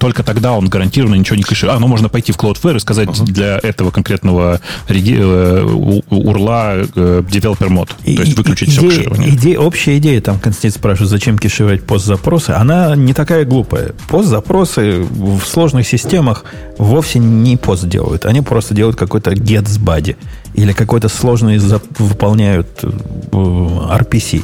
только 0.02 0.24
тогда 0.24 0.54
он 0.54 0.68
гарантированно 0.68 1.14
ничего 1.14 1.36
не 1.36 1.44
кэширует. 1.44 1.76
А, 1.76 1.80
ну 1.80 1.86
можно 1.86 2.08
пойти 2.08 2.32
в 2.32 2.36
Cloudflare 2.36 2.74
и 2.74 2.80
сказать 2.80 3.08
uh-huh. 3.08 3.24
для 3.24 3.60
этого 3.62 3.92
конкретного 3.92 4.60
реги, 4.88 5.16
э, 5.16 5.62
урла 6.10 6.74
э, 6.74 7.22
developer 7.24 7.68
мод. 7.68 7.94
И, 8.02 8.16
то 8.16 8.22
есть 8.22 8.36
выключить 8.36 8.70
идея, 8.70 8.80
все 8.80 8.88
кэширование. 8.88 9.30
Идея, 9.36 9.60
общая 9.60 9.98
идея, 9.98 10.20
там 10.20 10.40
Константин 10.40 10.72
спрашивает, 10.72 11.08
зачем 11.08 11.38
кэшировать 11.38 11.84
пост-запросы, 11.84 12.50
она 12.50 12.96
не 12.96 13.14
такая 13.14 13.44
глупая. 13.44 13.92
Пост-запросы 14.08 15.02
в 15.02 15.44
сложных 15.44 15.86
системах 15.86 16.46
вовсе 16.78 17.20
не 17.20 17.56
пост 17.56 17.86
делают. 17.86 18.26
Они 18.26 18.40
просто 18.40 18.74
делают 18.74 18.96
какой-то 18.96 19.30
get 19.30 19.68
с 19.68 19.78
body. 19.78 20.16
Или 20.54 20.72
какой-то 20.72 21.08
сложный 21.08 21.58
выполняют 21.58 22.80
э, 22.82 22.88
RPC 22.88 24.42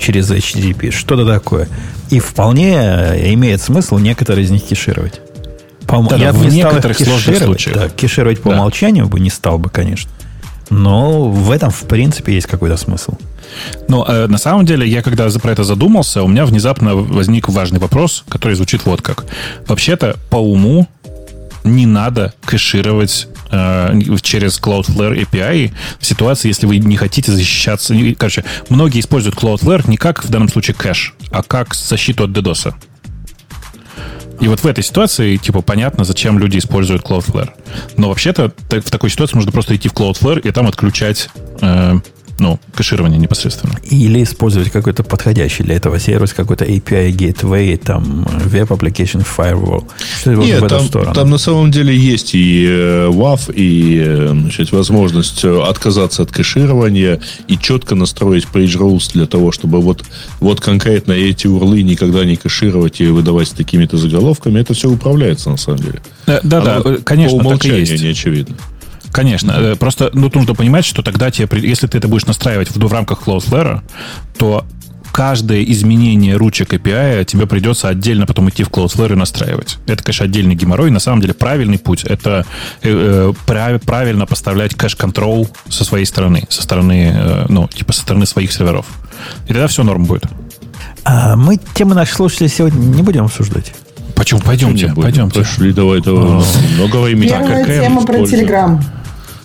через 0.00 0.30
HTTP, 0.30 0.90
что-то 0.90 1.26
такое. 1.26 1.68
И 2.10 2.18
вполне 2.18 2.72
имеет 3.34 3.62
смысл 3.62 3.98
некоторые 3.98 4.44
из 4.44 4.50
них 4.50 4.64
кешировать. 4.64 5.20
По, 5.86 6.02
да, 6.02 6.16
я 6.16 6.32
в 6.32 6.44
не 6.44 6.56
некоторых 6.56 6.98
сложных 6.98 7.38
случаях. 7.38 7.76
Да, 7.76 7.88
кешировать 7.88 8.40
по 8.40 8.50
да. 8.50 8.56
умолчанию 8.56 9.06
бы 9.06 9.20
не 9.20 9.30
стал 9.30 9.58
бы, 9.58 9.68
конечно. 9.68 10.10
Но 10.70 11.28
в 11.28 11.50
этом, 11.50 11.70
в 11.70 11.82
принципе, 11.82 12.34
есть 12.34 12.46
какой-то 12.46 12.76
смысл. 12.76 13.14
Но 13.88 14.04
э, 14.08 14.28
на 14.28 14.38
самом 14.38 14.64
деле, 14.64 14.88
я 14.88 15.02
когда 15.02 15.28
про 15.30 15.50
это 15.50 15.64
задумался, 15.64 16.22
у 16.22 16.28
меня 16.28 16.46
внезапно 16.46 16.94
возник 16.94 17.48
важный 17.48 17.80
вопрос, 17.80 18.24
который 18.28 18.54
звучит 18.54 18.86
вот 18.86 19.02
как. 19.02 19.24
Вообще-то, 19.66 20.16
по 20.30 20.36
уму 20.36 20.86
не 21.64 21.86
надо 21.86 22.34
кэшировать 22.44 23.28
э, 23.50 24.00
через 24.22 24.58
Cloudflare 24.60 25.24
API 25.24 25.72
в 25.98 26.06
ситуации, 26.06 26.48
если 26.48 26.66
вы 26.66 26.78
не 26.78 26.96
хотите 26.96 27.32
защищаться. 27.32 27.94
Короче, 28.16 28.44
многие 28.68 29.00
используют 29.00 29.36
Cloudflare 29.36 29.88
не 29.88 29.96
как 29.96 30.24
в 30.24 30.30
данном 30.30 30.48
случае 30.48 30.74
кэш, 30.74 31.14
а 31.30 31.42
как 31.42 31.74
защиту 31.74 32.24
от 32.24 32.30
DDoS. 32.30 32.74
И 34.40 34.48
вот 34.48 34.60
в 34.60 34.66
этой 34.66 34.82
ситуации, 34.82 35.36
типа, 35.36 35.60
понятно, 35.60 36.04
зачем 36.04 36.38
люди 36.38 36.58
используют 36.58 37.02
Cloudflare. 37.02 37.50
Но 37.96 38.08
вообще-то 38.08 38.52
в 38.70 38.90
такой 38.90 39.10
ситуации 39.10 39.36
можно 39.36 39.52
просто 39.52 39.76
идти 39.76 39.88
в 39.88 39.92
Cloudflare 39.92 40.40
и 40.40 40.50
там 40.50 40.66
отключать 40.66 41.28
э, 41.60 42.00
ну, 42.40 42.58
кэширование 42.74 43.18
непосредственно. 43.18 43.76
Или 43.84 44.22
использовать 44.22 44.70
какой-то 44.70 45.04
подходящий 45.04 45.62
для 45.62 45.76
этого 45.76 46.00
сервис, 46.00 46.32
какой-то 46.32 46.64
API 46.64 47.12
Gateway, 47.12 47.76
там, 47.76 48.22
Web 48.46 48.68
Application 48.68 49.24
Firewall. 49.24 49.84
Что 50.20 50.34
Нет, 50.34 50.60
в 50.60 50.64
эту 50.64 50.76
там, 50.76 50.86
сторону. 50.86 51.14
там 51.14 51.30
на 51.30 51.38
самом 51.38 51.70
деле 51.70 51.96
есть 51.96 52.34
и 52.34 52.66
э, 52.66 53.08
WAF, 53.10 53.52
и 53.54 54.02
э, 54.04 54.28
значит, 54.30 54.72
возможность 54.72 55.44
э, 55.44 55.62
отказаться 55.62 56.22
от 56.22 56.32
кэширования 56.32 57.20
и 57.46 57.58
четко 57.58 57.94
настроить 57.94 58.46
page 58.52 58.78
rules 58.78 59.12
для 59.12 59.26
того, 59.26 59.52
чтобы 59.52 59.80
вот, 59.80 60.02
вот 60.40 60.60
конкретно 60.60 61.12
эти 61.12 61.46
урлы 61.46 61.82
никогда 61.82 62.24
не 62.24 62.36
кэшировать 62.36 63.00
и 63.00 63.06
выдавать 63.06 63.48
с 63.48 63.52
такими-то 63.52 63.98
заголовками. 63.98 64.60
Это 64.60 64.72
все 64.72 64.88
управляется 64.88 65.50
на 65.50 65.58
самом 65.58 65.80
деле. 65.80 66.00
Да, 66.26 66.40
да, 66.42 66.80
да 66.80 66.96
конечно, 67.04 67.38
по 67.38 67.42
умолчанию 67.42 67.80
так 67.80 67.88
и 67.88 67.92
есть. 67.92 68.02
не 68.02 68.10
очевидно. 68.10 68.56
Конечно. 69.12 69.50
Mm-hmm. 69.50 69.76
Просто 69.76 70.10
ну, 70.12 70.30
нужно 70.32 70.54
понимать, 70.54 70.84
что 70.84 71.02
тогда 71.02 71.30
тебе, 71.30 71.48
если 71.60 71.86
ты 71.86 71.98
это 71.98 72.08
будешь 72.08 72.26
настраивать 72.26 72.70
в, 72.70 72.78
в 72.78 72.92
рамках 72.92 73.22
Cloudflare, 73.26 73.80
то 74.38 74.64
каждое 75.12 75.62
изменение 75.64 76.36
ручек 76.36 76.72
API 76.72 77.24
тебе 77.24 77.46
придется 77.46 77.88
отдельно 77.88 78.26
потом 78.26 78.48
идти 78.48 78.62
в 78.62 78.68
Cloudflare 78.68 79.12
и 79.12 79.16
настраивать. 79.16 79.78
Это, 79.86 80.02
конечно, 80.02 80.24
отдельный 80.24 80.54
геморрой. 80.54 80.90
На 80.90 81.00
самом 81.00 81.20
деле 81.20 81.34
правильный 81.34 81.78
путь— 81.78 82.04
это 82.04 82.46
э, 82.82 83.32
э 83.46 83.78
правильно 83.84 84.26
поставлять 84.26 84.74
кэш-контрол 84.74 85.48
со 85.68 85.84
своей 85.84 86.04
стороны, 86.04 86.44
со 86.48 86.62
стороны, 86.62 87.12
э, 87.14 87.46
ну, 87.48 87.68
типа 87.68 87.92
со 87.92 88.02
стороны 88.02 88.26
своих 88.26 88.52
серверов. 88.52 88.86
И 89.46 89.48
тогда 89.48 89.66
все 89.66 89.82
норм 89.82 90.04
будет. 90.04 90.24
А 91.04 91.36
мы 91.36 91.58
темы 91.74 91.94
наших 91.94 92.14
слушателей 92.14 92.48
сегодня 92.48 92.78
не 92.78 93.02
будем 93.02 93.24
обсуждать. 93.24 93.72
Почему? 94.14 94.40
Пойдемте, 94.40 94.92
пойдемте. 94.94 95.40
Пошли, 95.40 95.72
давай, 95.72 96.02
давай. 96.02 96.44
Много 96.76 96.96
времени. 96.96 97.28
Первая 97.28 97.64
тема 97.64 98.04
про 98.04 98.26
Телеграм. 98.26 98.84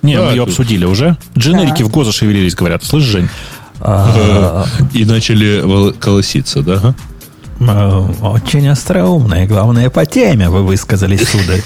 Не, 0.05 0.19
мы 0.19 0.31
ее 0.31 0.43
обсудили 0.43 0.85
уже. 0.85 1.17
Дженерики 1.37 1.83
в 1.83 1.89
ГО 1.89 2.03
зашевелились, 2.03 2.55
говорят. 2.55 2.83
Слышь, 2.83 3.03
Жень? 3.03 3.29
А, 3.79 4.65
и 4.93 5.03
начали 5.05 5.93
колоситься, 5.99 6.61
да? 6.61 6.95
А, 7.59 7.99
очень 8.21 8.67
остроумно. 8.67 9.43
И 9.43 9.47
главное, 9.47 9.89
по 9.89 10.05
теме 10.05 10.49
вы 10.49 10.63
высказались, 10.63 11.27
сударь. 11.27 11.63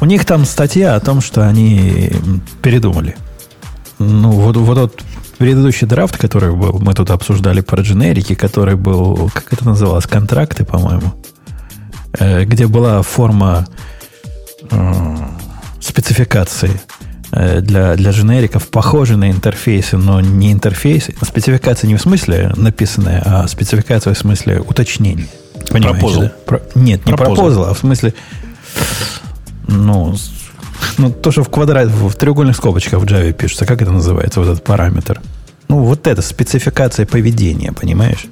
У 0.00 0.06
них 0.06 0.24
там 0.24 0.44
статья 0.44 0.96
о 0.96 1.00
том, 1.00 1.20
что 1.20 1.46
они 1.46 2.12
передумали. 2.62 3.16
Ну, 3.98 4.30
вот, 4.32 4.56
вот 4.56 4.74
тот 4.74 5.02
предыдущий 5.38 5.86
драфт, 5.86 6.16
который 6.16 6.54
был, 6.54 6.78
мы 6.78 6.94
тут 6.94 7.10
обсуждали 7.10 7.60
про 7.60 7.82
дженерики, 7.82 8.34
который 8.34 8.76
был, 8.76 9.30
как 9.32 9.52
это 9.52 9.64
называлось, 9.64 10.06
контракты, 10.06 10.64
по-моему, 10.64 11.14
э, 12.18 12.44
где 12.44 12.66
была 12.66 13.02
форма 13.02 13.66
э, 14.70 15.16
спецификации 15.84 16.80
э, 17.32 17.60
для, 17.60 17.94
для 17.94 18.10
дженериков, 18.10 18.68
похожие 18.68 19.16
на 19.16 19.30
интерфейсы, 19.30 19.96
но 19.96 20.20
не 20.20 20.52
интерфейсы. 20.52 21.14
Спецификация 21.22 21.88
не 21.88 21.96
в 21.96 22.00
смысле 22.00 22.52
написанная, 22.56 23.22
а 23.24 23.46
спецификация 23.48 24.14
в 24.14 24.18
смысле 24.18 24.60
уточнений. 24.60 25.28
Понимаете, 25.70 26.20
да? 26.20 26.32
Про, 26.46 26.62
нет, 26.74 27.06
не 27.06 27.12
пропозал, 27.12 27.66
а 27.66 27.74
в 27.74 27.78
смысле 27.78 28.14
ну, 29.66 30.14
ну, 30.98 31.10
то, 31.10 31.30
что 31.30 31.42
в 31.42 31.48
квадрат, 31.48 31.88
в 31.88 32.12
треугольных 32.14 32.56
скобочках 32.56 33.00
в 33.00 33.04
Java 33.04 33.32
пишется, 33.32 33.66
как 33.66 33.82
это 33.82 33.92
называется, 33.92 34.40
вот 34.40 34.48
этот 34.48 34.64
параметр? 34.64 35.20
Ну, 35.68 35.82
вот 35.82 36.06
это 36.06 36.22
спецификация 36.22 37.06
поведения, 37.06 37.72
понимаешь? 37.72 38.26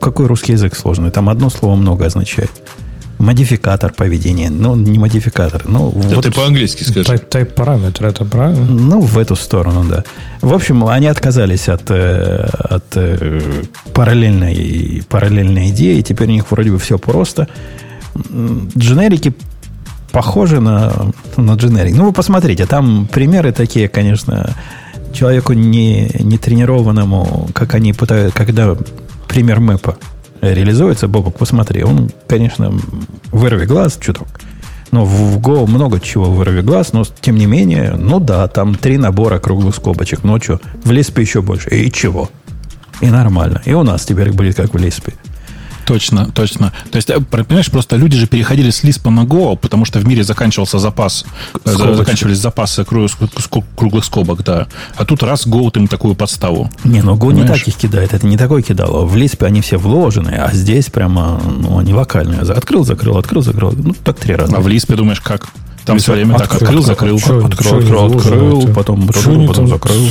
Какой 0.00 0.26
русский 0.26 0.52
язык 0.52 0.76
сложный? 0.76 1.10
Там 1.10 1.28
одно 1.28 1.50
слово 1.50 1.76
много 1.76 2.06
означает. 2.06 2.50
Модификатор 3.18 3.92
поведения. 3.92 4.50
Ну, 4.50 4.76
не 4.76 4.98
модификатор. 4.98 5.62
Ну, 5.66 5.90
Да 6.08 6.16
вот 6.16 6.24
ты 6.24 6.30
по-английски 6.30 6.82
скажи. 6.82 7.00
Type, 7.00 7.28
type 7.28 7.54
параметр, 7.54 8.06
это 8.06 8.24
правильно? 8.24 8.66
Ну, 8.66 9.00
в 9.00 9.18
эту 9.18 9.36
сторону, 9.36 9.84
да. 9.84 10.04
В 10.42 10.52
общем, 10.52 10.86
они 10.86 11.06
отказались 11.06 11.68
от, 11.68 11.90
э, 11.90 12.46
от 12.46 12.84
э, 12.94 13.40
параллельной, 13.94 15.02
параллельной 15.08 15.70
идеи. 15.70 16.02
Теперь 16.02 16.28
у 16.28 16.32
них 16.32 16.50
вроде 16.50 16.70
бы 16.70 16.78
все 16.78 16.98
просто. 16.98 17.48
Дженерики 18.76 19.34
похожи 20.12 20.60
на, 20.60 20.92
на 21.36 21.54
дженерик. 21.54 21.96
Ну, 21.96 22.06
вы 22.06 22.12
посмотрите, 22.12 22.66
там 22.66 23.06
примеры 23.06 23.52
такие, 23.52 23.88
конечно, 23.88 24.54
человеку 25.12 25.52
не, 25.52 26.10
не 26.20 26.38
тренированному, 26.38 27.48
как 27.54 27.74
они 27.74 27.92
пытаются, 27.92 28.36
когда 28.36 28.76
пример 29.28 29.60
мэпа 29.60 29.96
реализуется, 30.40 31.08
Бобок, 31.08 31.38
посмотри, 31.38 31.82
он, 31.82 32.10
конечно, 32.26 32.72
вырви 33.32 33.66
глаз 33.66 33.98
чуток. 34.00 34.28
Но 34.92 35.04
в, 35.04 35.10
в 35.10 35.38
Go 35.38 35.66
много 35.66 36.00
чего 36.00 36.26
вырви 36.26 36.60
глаз, 36.60 36.92
но 36.92 37.04
тем 37.20 37.36
не 37.36 37.46
менее, 37.46 37.94
ну 37.98 38.20
да, 38.20 38.46
там 38.48 38.74
три 38.74 38.98
набора 38.98 39.38
круглых 39.38 39.74
скобочек. 39.74 40.22
Ну 40.22 40.40
что, 40.40 40.60
в 40.84 40.90
Лиспе 40.90 41.22
еще 41.22 41.42
больше. 41.42 41.70
И 41.70 41.90
чего? 41.90 42.30
И 43.00 43.10
нормально. 43.10 43.62
И 43.64 43.74
у 43.74 43.82
нас 43.82 44.04
теперь 44.04 44.32
будет 44.32 44.56
как 44.56 44.72
в 44.72 44.78
Лиспе. 44.78 45.12
Точно, 45.86 46.30
точно. 46.32 46.72
То 46.90 46.96
есть, 46.96 47.10
э, 47.10 47.20
понимаешь, 47.20 47.70
просто 47.70 47.96
люди 47.96 48.16
же 48.16 48.26
переходили 48.26 48.70
с 48.70 48.82
Lisp 48.82 49.08
на 49.08 49.20
Go, 49.20 49.56
потому 49.56 49.84
что 49.84 50.00
в 50.00 50.06
мире 50.06 50.24
заканчивался 50.24 50.78
запас, 50.78 51.24
э, 51.64 51.70
Скобочек. 51.70 51.96
заканчивались 51.96 52.38
запасы 52.38 52.84
круглых 52.84 54.04
скобок, 54.04 54.42
да. 54.42 54.66
А 54.96 55.04
тут 55.04 55.22
раз 55.22 55.46
Go 55.46 55.70
им 55.76 55.86
такую 55.86 56.14
подставу. 56.14 56.70
Не, 56.84 57.02
ну 57.02 57.14
Go 57.14 57.32
не 57.32 57.42
Понимаешь? 57.42 57.60
так 57.60 57.68
их 57.68 57.76
кидает. 57.76 58.12
Это 58.12 58.26
не 58.26 58.36
такой 58.36 58.62
кидало. 58.62 59.06
В 59.06 59.16
Лиспе 59.16 59.46
они 59.46 59.60
все 59.60 59.76
вложенные, 59.76 60.38
а 60.38 60.52
здесь 60.52 60.86
прямо, 60.90 61.40
ну, 61.44 61.78
они 61.78 61.94
локальные. 61.94 62.40
Открыл, 62.40 62.84
закрыл, 62.84 63.16
открыл, 63.16 63.42
закрыл. 63.42 63.72
Ну, 63.76 63.94
так 64.04 64.18
три 64.18 64.34
раза. 64.34 64.56
А 64.56 64.60
в 64.60 64.66
Lisp 64.66 64.94
думаешь 64.96 65.20
как? 65.20 65.46
Там 65.84 65.98
все 65.98 66.14
время 66.14 66.36
так 66.36 66.52
Открыл, 66.52 66.82
закрыл. 66.82 67.16
Открыл, 67.16 67.46
открыл, 67.46 68.08
вложены, 68.08 68.16
открыл, 68.16 68.74
потом 68.74 69.08
потом 69.46 69.68
закрыл. 69.68 70.08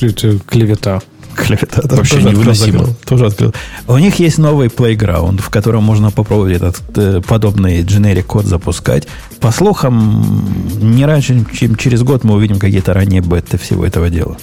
Это 0.00 0.38
клевета. 0.40 1.00
Клевета. 1.46 1.82
да, 1.82 1.96
Вообще 1.96 2.16
тоже 2.16 2.28
открыл, 2.28 2.40
невыносимо. 2.42 2.78
закрыл, 2.78 2.96
Тоже 3.06 3.26
открыл. 3.26 3.54
У 3.86 3.98
них 3.98 4.18
есть 4.18 4.38
новый 4.38 4.68
playground, 4.68 5.40
в 5.40 5.48
котором 5.50 5.84
можно 5.84 6.10
попробовать 6.10 6.56
этот 6.56 6.80
э, 6.96 7.20
подобный 7.26 7.82
generic 7.82 8.22
код 8.24 8.44
запускать. 8.44 9.06
По 9.40 9.50
слухам, 9.50 10.44
не 10.80 11.06
раньше, 11.06 11.44
чем 11.52 11.76
через 11.76 12.02
год 12.02 12.24
мы 12.24 12.34
увидим 12.34 12.58
какие-то 12.58 12.92
ранние 12.94 13.20
беты 13.20 13.56
всего 13.58 13.84
этого 13.86 14.10
дела. 14.10 14.36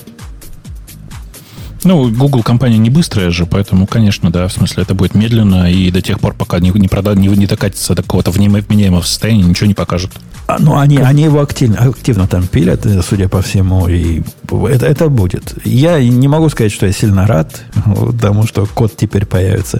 Ну, 1.85 2.09
Google 2.09 2.41
компания 2.41 2.79
не 2.79 2.89
быстрая 2.89 3.29
же, 3.29 3.45
поэтому, 3.45 3.85
конечно, 3.85 4.31
да, 4.31 4.47
в 4.47 4.51
смысле, 4.51 4.81
это 4.83 4.95
будет 4.95 5.13
медленно, 5.13 5.71
и 5.71 5.91
до 5.91 6.01
тех 6.01 6.19
пор, 6.19 6.33
пока 6.33 6.59
не, 6.59 6.71
не, 6.71 6.87
прода- 6.87 7.15
не, 7.15 7.27
не 7.27 7.45
докатится 7.45 7.93
до 7.93 8.01
какого-то 8.01 8.31
вменяемого 8.31 9.03
состояния, 9.03 9.43
ничего 9.43 9.67
не 9.67 9.75
покажут. 9.75 10.11
А, 10.47 10.57
ну, 10.59 10.77
они, 10.79 10.97
они 10.97 11.23
его 11.23 11.41
активно, 11.41 11.77
активно 11.77 12.27
там 12.27 12.47
пилят, 12.47 12.87
э, 12.87 13.01
судя 13.03 13.29
по 13.29 13.43
всему, 13.43 13.87
и 13.87 14.23
это, 14.51 14.87
это 14.87 15.09
будет. 15.09 15.53
Я 15.63 16.03
не 16.03 16.27
могу 16.27 16.49
сказать, 16.49 16.71
что 16.71 16.87
я 16.87 16.91
сильно 16.91 17.27
рад, 17.27 17.63
потому 17.85 18.47
что 18.47 18.65
код 18.65 18.93
теперь 18.97 19.27
появится 19.27 19.79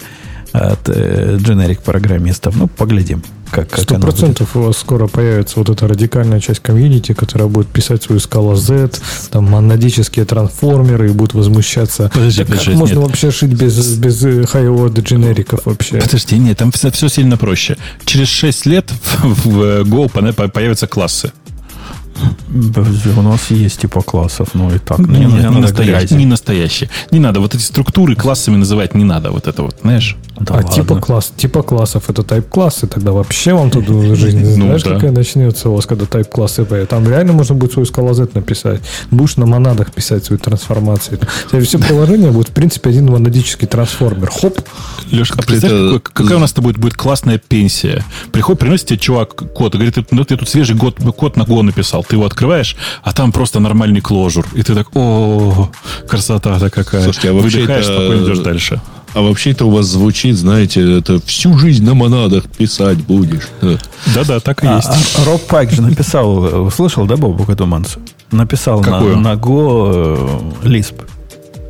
от 0.57 0.89
э, 0.89 1.37
generic 1.37 1.81
программистов. 1.83 2.55
Ну, 2.55 2.67
поглядим, 2.67 3.23
как, 3.51 3.69
как 3.69 3.79
Сто 3.81 3.95
оно 3.95 4.05
будет. 4.05 4.15
процентов 4.15 4.55
у 4.55 4.61
вас 4.61 4.77
скоро 4.77 5.07
появится 5.07 5.59
вот 5.59 5.69
эта 5.69 5.87
радикальная 5.87 6.39
часть 6.39 6.59
комьюнити, 6.61 7.13
которая 7.13 7.47
будет 7.47 7.67
писать 7.67 8.03
свою 8.03 8.19
скала 8.19 8.55
Z, 8.55 8.89
там 9.31 9.45
монадические 9.45 10.25
трансформеры 10.25 11.09
и 11.09 11.11
будут 11.11 11.33
возмущаться. 11.33 12.09
Подожди, 12.13 12.39
Да 12.43 12.45
как 12.45 12.59
подожди, 12.59 12.79
можно 12.79 12.99
нет. 12.99 13.07
вообще 13.07 13.31
шить 13.31 13.53
без, 13.53 13.95
без 13.97 14.23
high-order 14.23 15.01
дженериков 15.01 15.65
вообще? 15.65 15.99
Подожди, 16.01 16.37
нет, 16.37 16.57
там 16.57 16.71
все, 16.71 16.91
сильно 17.09 17.37
проще. 17.37 17.77
Через 18.05 18.27
6 18.29 18.65
лет 18.65 18.91
в, 18.91 19.47
в 19.47 19.59
Go 19.83 20.11
пона- 20.11 20.33
по- 20.33 20.47
появятся 20.47 20.87
классы. 20.87 21.31
Подожди, 22.73 23.09
У 23.17 23.21
нас 23.21 23.51
есть 23.51 23.81
типа 23.81 24.01
классов, 24.01 24.49
ну 24.53 24.73
и 24.73 24.79
так. 24.79 24.99
Не, 24.99 25.25
не, 25.25 25.49
настоящие, 25.49 25.97
грязи. 25.99 26.13
не 26.13 26.25
настоящие. 26.25 26.89
Не 27.11 27.19
надо 27.19 27.39
вот 27.39 27.53
эти 27.55 27.61
структуры 27.61 28.15
классами 28.15 28.55
называть, 28.55 28.95
не 28.95 29.03
надо 29.03 29.31
вот 29.31 29.47
это 29.47 29.63
вот, 29.63 29.75
знаешь? 29.81 30.15
Да 30.39 30.55
а 30.55 30.57
ладно. 30.57 30.71
типа 30.71 30.95
класс, 30.99 31.31
типа 31.35 31.63
классов 31.63 32.09
это 32.09 32.23
тайп 32.23 32.49
классы, 32.49 32.87
тогда 32.87 33.11
вообще 33.13 33.53
вам 33.53 33.69
тут 33.71 33.87
жизнь 34.17 34.39
Ну, 34.57 34.65
знаешь, 34.65 34.83
да. 34.83 34.95
какая 34.95 35.11
начнется 35.11 35.69
у 35.69 35.75
вас, 35.75 35.85
когда 35.85 36.05
тайп 36.05 36.29
классы 36.29 36.65
появятся. 36.65 36.95
Там 36.95 37.07
реально 37.09 37.33
можно 37.33 37.55
будет 37.55 37.73
свою 37.73 37.85
скала 37.85 38.13
Z 38.13 38.29
написать. 38.33 38.81
Будешь 39.11 39.37
на 39.37 39.45
монадах 39.45 39.91
писать 39.93 40.25
свою 40.25 40.39
трансформацию. 40.39 41.19
У 41.47 41.49
тебя 41.51 41.61
все 41.61 41.79
приложение 41.79 42.31
будет, 42.31 42.49
в 42.49 42.53
принципе, 42.53 42.89
один 42.89 43.07
монадический 43.07 43.67
трансформер. 43.67 44.29
Хоп, 44.29 44.59
Лешка, 45.11 45.39
а 45.39 45.43
представь, 45.45 46.01
какая 46.03 46.37
у 46.37 46.39
нас 46.39 46.49
с 46.51 46.53
тобой 46.53 46.73
будет 46.73 46.95
классная 46.95 47.37
пенсия. 47.37 48.03
Приходит, 48.31 48.59
приносит 48.59 48.87
тебе 48.87 48.99
чувак 48.99 49.35
код 49.53 49.75
и 49.75 49.77
говорит, 49.77 49.95
«Ты- 49.95 50.05
ну 50.11 50.23
ты 50.25 50.35
тут 50.37 50.49
свежий 50.49 50.75
год, 50.75 50.97
код 51.17 51.37
на 51.37 51.43
Go 51.43 51.61
написал. 51.61 52.04
Ты 52.07 52.15
его 52.17 52.25
открываешь, 52.25 52.75
а 53.03 53.11
там 53.13 53.31
просто 53.31 53.59
нормальный 53.59 54.01
кложур. 54.01 54.45
И 54.53 54.61
ты 54.63 54.75
так, 54.75 54.87
о, 54.95 55.69
красота-то 56.07 56.69
какая. 56.69 57.03
Слушайте, 57.03 57.29
а 57.29 57.33
вообще 57.33 57.59
Выдыхаешь, 57.61 57.85
это- 57.85 57.93
спокойно 57.93 58.23
идешь 58.25 58.39
дальше. 58.39 58.81
А 59.13 59.21
вообще-то 59.21 59.65
у 59.65 59.69
вас 59.71 59.85
звучит, 59.85 60.35
знаете, 60.35 60.97
это 60.99 61.19
всю 61.25 61.57
жизнь 61.57 61.85
на 61.85 61.93
монадах 61.93 62.49
писать 62.49 62.97
будешь. 62.97 63.47
Да-да, 64.13 64.41
так 64.41 64.61
и 64.63 64.67
А, 64.67 64.75
есть. 64.75 64.89
а 65.17 65.25
Роб 65.25 65.41
Пайк 65.47 65.71
же 65.71 65.81
написал, 65.81 66.65
услышал, 66.65 67.05
да, 67.05 67.15
Бобу 67.15 67.49
эту 67.49 67.65
мансу? 67.65 67.99
Написал 68.31 68.79
на, 68.81 68.83
Какую? 68.83 69.17
на 69.17 69.33
Go 69.35 70.51
э, 70.63 70.67
Lisp. 70.67 71.01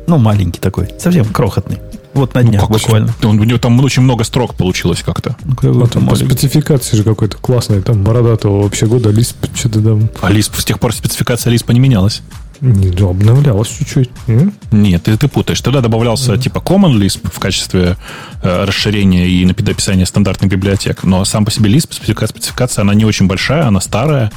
Ну, 0.08 0.18
маленький 0.18 0.58
такой, 0.60 0.88
совсем 0.98 1.24
крохотный. 1.26 1.78
Вот 2.16 2.34
на 2.34 2.42
днях 2.42 2.62
Как 2.62 2.70
буквально. 2.70 3.14
Он- 3.22 3.38
у 3.38 3.44
него 3.44 3.58
там 3.58 3.78
очень 3.80 4.02
много 4.02 4.24
строк 4.24 4.54
получилось 4.54 5.02
как-то. 5.04 5.36
Ну, 5.62 5.72
Вот 5.74 5.92
там 5.92 6.06
по 6.08 6.16
спецификации 6.16 6.96
же 6.96 7.02
какой-то 7.04 7.36
классный, 7.36 7.82
там 7.82 8.02
бородатого 8.02 8.62
вообще 8.62 8.86
года, 8.86 9.10
лист 9.10 9.36
что-то 9.54 9.80
там 9.82 10.08
А 10.22 10.30
Lisp, 10.30 10.58
с 10.58 10.64
тех 10.64 10.80
пор 10.80 10.92
спецификация 10.94 11.52
Lisp 11.52 11.72
не 11.72 11.78
менялась. 11.80 12.22
не, 12.60 12.88
ну, 12.98 13.10
обновлялось 13.10 13.68
чуть-чуть. 13.68 14.08
М? 14.28 14.52
Нет, 14.72 15.02
ты, 15.02 15.16
ты 15.18 15.28
путаешь. 15.28 15.60
Тогда 15.60 15.82
добавлялся 15.82 16.38
типа 16.38 16.58
Common 16.58 16.96
Lisp 16.98 17.20
в 17.30 17.38
качестве 17.38 17.96
э, 18.42 18.64
расширения 18.64 19.28
и 19.28 19.44
напи- 19.44 19.62
написания 19.62 20.06
стандартных 20.06 20.50
библиотек. 20.50 21.04
Но 21.04 21.24
сам 21.26 21.44
по 21.44 21.50
себе 21.50 21.70
Lisp, 21.70 21.92
специфика- 21.92 22.26
спецификация, 22.26 22.82
она 22.82 22.94
не 22.94 23.04
очень 23.04 23.26
большая, 23.26 23.66
она 23.66 23.80
старая. 23.82 24.32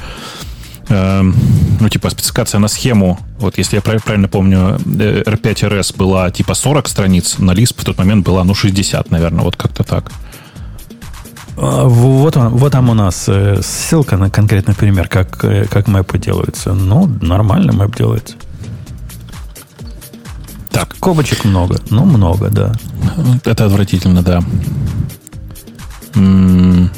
Эм, 0.90 1.36
ну, 1.80 1.88
типа, 1.90 2.10
спецификация 2.10 2.60
на 2.60 2.68
схему, 2.68 3.20
вот 3.40 3.58
если 3.60 3.76
я 3.76 3.82
прав- 3.82 4.04
правильно 4.04 4.28
помню, 4.28 4.80
э, 5.00 5.24
R5RS 5.26 5.96
была 5.96 6.32
типа 6.32 6.56
40 6.56 6.88
страниц, 6.90 7.38
на 7.38 7.52
Lisp 7.52 7.76
в 7.82 7.84
тот 7.86 7.98
момент 7.98 8.26
была, 8.26 8.44
ну, 8.44 8.56
60, 8.56 9.12
наверное, 9.12 9.44
вот 9.44 9.56
как-то 9.56 9.84
так. 9.84 10.12
А, 11.58 11.84
Вот, 11.86 12.38
он, 12.38 12.50
вот 12.50 12.72
там 12.72 12.90
у 12.90 12.94
нас 12.96 13.26
э, 13.28 13.62
ссылка 13.62 14.18
на 14.18 14.30
конкретный 14.32 14.74
пример, 14.74 15.08
как, 15.08 15.44
э, 15.46 15.66
как 15.70 15.88
мэпы 15.88 16.18
делаются. 16.18 16.74
Ну, 16.74 17.06
нормально 17.22 17.72
мэп 17.72 17.96
делается. 17.96 18.36
Так, 20.72 20.96
Кобочек 21.00 21.46
много. 21.46 21.80
Ну, 21.92 22.06
много, 22.06 22.50
да. 22.50 22.74
это 23.46 23.66
отвратительно, 23.66 24.22
да. 24.24 24.42
М, 26.16 26.90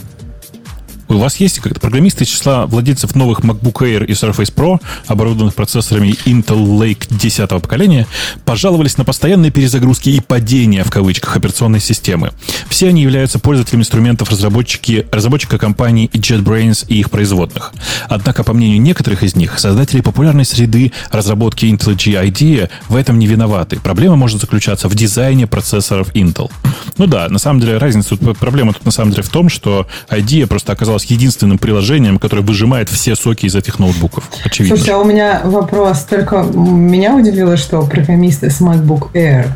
У 1.11 1.17
вас 1.17 1.35
есть 1.37 1.59
как-то 1.59 1.77
программисты 1.77 2.23
числа 2.23 2.65
владельцев 2.65 3.15
новых 3.15 3.41
MacBook 3.41 3.81
Air 3.81 4.05
и 4.05 4.13
Surface 4.13 4.53
Pro, 4.53 4.79
оборудованных 5.07 5.53
процессорами 5.55 6.15
Intel 6.25 6.65
Lake 6.79 7.05
10 7.09 7.49
поколения, 7.49 8.07
пожаловались 8.45 8.97
на 8.97 9.03
постоянные 9.03 9.51
перезагрузки 9.51 10.07
и 10.07 10.21
падения, 10.21 10.85
в 10.85 10.89
кавычках, 10.89 11.35
операционной 11.35 11.81
системы. 11.81 12.31
Все 12.69 12.87
они 12.87 13.01
являются 13.01 13.39
пользователями 13.39 13.81
инструментов 13.81 14.29
разработчики, 14.29 15.05
разработчика 15.11 15.57
компаний 15.57 16.09
JetBrains 16.13 16.85
и 16.87 17.01
их 17.01 17.11
производных. 17.11 17.73
Однако, 18.07 18.45
по 18.45 18.53
мнению 18.53 18.81
некоторых 18.81 19.23
из 19.23 19.35
них, 19.35 19.59
создатели 19.59 19.99
популярной 19.99 20.45
среды 20.45 20.93
разработки 21.11 21.65
IntelliJ 21.65 22.25
IDEA 22.31 22.69
в 22.87 22.95
этом 22.95 23.19
не 23.19 23.27
виноваты. 23.27 23.81
Проблема 23.81 24.15
может 24.15 24.39
заключаться 24.39 24.87
в 24.87 24.95
дизайне 24.95 25.45
процессоров 25.45 26.15
Intel. 26.15 26.49
Ну 26.97 27.05
да, 27.05 27.27
на 27.27 27.39
самом 27.39 27.59
деле 27.59 27.77
разница, 27.77 28.15
проблема 28.15 28.71
тут 28.71 28.85
на 28.85 28.91
самом 28.91 29.11
деле 29.11 29.23
в 29.23 29.29
том, 29.29 29.49
что 29.49 29.87
IDEA 30.09 30.47
просто 30.47 30.71
оказалась 30.71 31.00
единственным 31.03 31.57
приложением, 31.57 32.19
которое 32.19 32.41
выжимает 32.41 32.89
все 32.89 33.15
соки 33.15 33.45
из 33.45 33.55
этих 33.55 33.79
ноутбуков. 33.79 34.29
Очевидно. 34.43 34.77
Слушай, 34.77 34.95
а 34.95 34.97
у 34.99 35.05
меня 35.05 35.41
вопрос. 35.43 36.01
Только 36.03 36.43
меня 36.43 37.15
удивило, 37.15 37.57
что 37.57 37.81
программисты 37.83 38.49
с 38.49 38.61
MacBook 38.61 39.11
Air. 39.13 39.47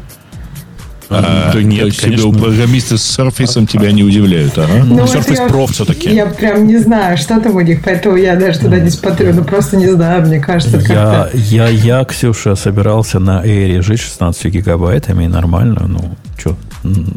А, 1.10 1.52
да 1.54 1.62
нет, 1.62 1.96
то 1.96 2.02
конечно. 2.02 2.32
тебя 2.32 2.44
программисты 2.44 2.98
с 2.98 3.20
Surface 3.20 3.68
тебя 3.68 3.92
не 3.92 4.04
удивляют, 4.04 4.58
ага. 4.58 4.84
Ну, 4.84 4.96
вот 5.02 5.10
Surface 5.16 5.36
я- 5.36 5.48
Pro 5.48 5.72
все-таки. 5.72 6.14
Я 6.14 6.26
прям 6.26 6.66
не 6.66 6.78
знаю, 6.78 7.18
что 7.18 7.40
там 7.40 7.56
у 7.56 7.62
них, 7.62 7.82
поэтому 7.84 8.16
я 8.16 8.36
даже 8.36 8.60
туда 8.60 8.80
не 8.80 8.90
смотрю. 8.90 9.34
Ну, 9.34 9.44
просто 9.44 9.78
не 9.78 9.88
знаю, 9.88 10.26
мне 10.26 10.40
кажется, 10.40 10.78
Я, 10.78 10.84
как-то... 10.84 11.30
я, 11.38 11.68
я, 11.68 12.04
Ксюша, 12.06 12.56
собирался 12.56 13.20
на 13.20 13.46
Air 13.46 13.82
жить 13.82 14.00
16 14.00 14.46
гигабайтами, 14.46 15.26
и 15.26 15.28
нормально, 15.28 15.86
ну, 15.88 16.16
что. 16.38 16.58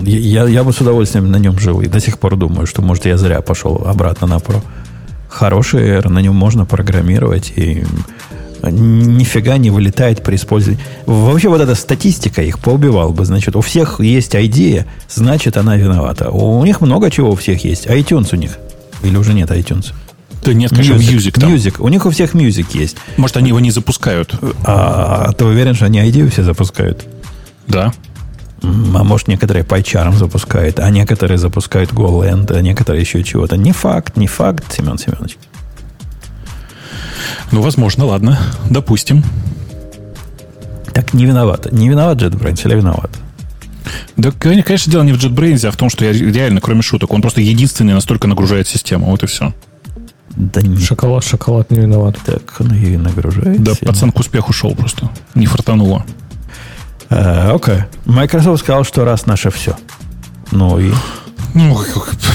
Я, 0.03 0.47
я 0.47 0.65
бы 0.65 0.73
с 0.73 0.81
удовольствием 0.81 1.31
на 1.31 1.37
нем 1.37 1.59
жил, 1.59 1.81
и 1.81 1.87
до 1.87 2.01
сих 2.01 2.19
пор 2.19 2.37
думаю, 2.37 2.67
что, 2.67 2.83
может, 2.83 3.07
я 3.07 3.17
зря 3.17 3.41
пошел 3.41 3.83
обратно 3.87 4.27
на 4.27 4.37
Pro. 4.37 4.63
Хороший 5.29 5.83
Air, 5.83 6.09
на 6.09 6.21
нем 6.21 6.35
можно 6.35 6.65
программировать, 6.65 7.53
и 7.57 7.85
нифига 8.63 9.57
не 9.57 9.71
вылетает 9.71 10.23
при 10.23 10.37
использовании. 10.37 10.83
Вообще 11.07 11.49
вот 11.49 11.61
эта 11.61 11.75
статистика 11.75 12.43
их 12.43 12.59
поубивала 12.59 13.13
бы. 13.13 13.25
Значит, 13.25 13.57
у 13.57 13.61
всех 13.61 14.01
есть 14.01 14.35
идея, 14.35 14.87
значит, 15.09 15.57
она 15.57 15.77
виновата. 15.77 16.31
У 16.31 16.65
них 16.65 16.81
много 16.81 17.11
чего 17.11 17.31
у 17.31 17.37
всех 17.37 17.65
есть. 17.65 17.87
iTunes 17.87 18.29
у 18.33 18.37
них. 18.37 18.59
Или 19.03 19.17
уже 19.17 19.33
нет 19.33 19.51
iTunes? 19.51 19.93
Да 20.45 20.53
нет, 20.55 20.71
конечно, 20.71 20.95
Music, 20.95 21.17
Music 21.17 21.41
там. 21.41 21.55
Music. 21.55 21.75
У 21.79 21.89
них 21.89 22.07
у 22.07 22.11
всех 22.11 22.35
Music 22.35 22.67
есть. 22.73 22.97
Может, 23.17 23.37
они 23.37 23.49
его 23.49 23.61
не 23.61 23.71
запускают. 23.71 24.35
А 24.65 25.33
ты 25.33 25.45
уверен, 25.45 25.75
что 25.75 25.87
они 25.87 26.09
идею 26.09 26.31
все 26.31 26.43
запускают? 26.43 27.05
Да. 27.67 27.93
А 28.63 29.05
может, 29.05 29.29
некоторые 29.29 29.65
PyCharm 29.65 30.15
запускают, 30.17 30.81
а 30.81 30.91
некоторые 30.91 31.39
запускают 31.39 31.93
GoLand, 31.93 32.53
а 32.55 32.61
некоторые 32.61 33.03
еще 33.03 33.23
чего-то. 33.23 33.57
Не 33.57 33.73
факт, 33.73 34.17
не 34.17 34.27
факт, 34.27 34.73
Семен 34.73 34.99
Семенович. 34.99 35.37
Ну, 37.53 37.63
возможно, 37.63 38.05
ладно. 38.07 38.39
Допустим. 38.69 39.23
Так 40.93 41.15
не 41.15 41.25
виноват. 41.27 41.71
Не 41.73 41.89
виноват 41.89 42.21
JetBrains 42.21 42.67
или 42.67 42.75
виноват? 42.75 43.11
Да, 44.17 44.33
кон- 44.33 44.63
конечно, 44.63 44.91
дело 44.93 45.03
не 45.05 45.13
в 45.13 45.17
JetBrains, 45.25 45.67
а 45.67 45.71
в 45.71 45.77
том, 45.77 45.89
что 45.89 46.05
я 46.05 46.13
реально, 46.13 46.61
кроме 46.61 46.83
шуток, 46.83 47.13
он 47.13 47.23
просто 47.23 47.41
единственный 47.41 47.95
настолько 47.95 48.27
нагружает 48.27 48.67
систему. 48.69 49.07
Вот 49.07 49.23
и 49.23 49.27
все. 49.27 49.55
Да 50.37 50.61
не 50.61 50.79
Шоколад, 50.79 51.25
шоколад 51.25 51.71
не 51.71 51.79
виноват. 51.81 52.17
так 52.25 52.43
он 52.61 52.73
ее 52.75 52.95
и 52.95 52.97
нагружает. 52.97 53.63
Да, 53.63 53.73
пацан 53.81 54.13
к 54.13 54.19
успеху 54.19 54.53
шел 54.53 54.75
просто. 54.75 55.09
Не 55.35 55.47
фартануло. 55.47 56.05
Э, 57.11 57.53
Окей. 57.55 57.85
Microsoft 58.05 58.63
сказал, 58.63 58.85
что 58.85 59.05
раз 59.05 59.27
наше 59.27 59.51
все. 59.51 59.77
Ну 60.51 60.79
и 60.79 60.93
Ну, 61.55 61.77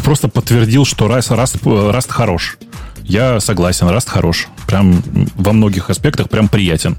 просто 0.03 0.27
подтвердил, 0.27 0.85
что 0.85 1.05
Rust, 1.05 1.29
Rust, 1.35 1.61
Rust 1.63 2.09
хорош. 2.09 2.57
Я 3.03 3.39
согласен, 3.39 3.87
Rust 3.87 4.09
хорош. 4.09 4.47
Прям 4.65 5.03
во 5.35 5.53
многих 5.53 5.89
аспектах 5.89 6.29
прям 6.29 6.47
приятен. 6.47 6.97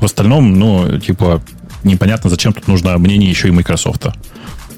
В 0.00 0.04
остальном, 0.04 0.58
ну, 0.58 0.98
типа, 0.98 1.42
непонятно, 1.84 2.28
зачем 2.30 2.52
тут 2.52 2.68
нужно 2.68 2.98
мнение 2.98 3.30
еще 3.30 3.48
и 3.48 3.52
Microsoft. 3.52 4.06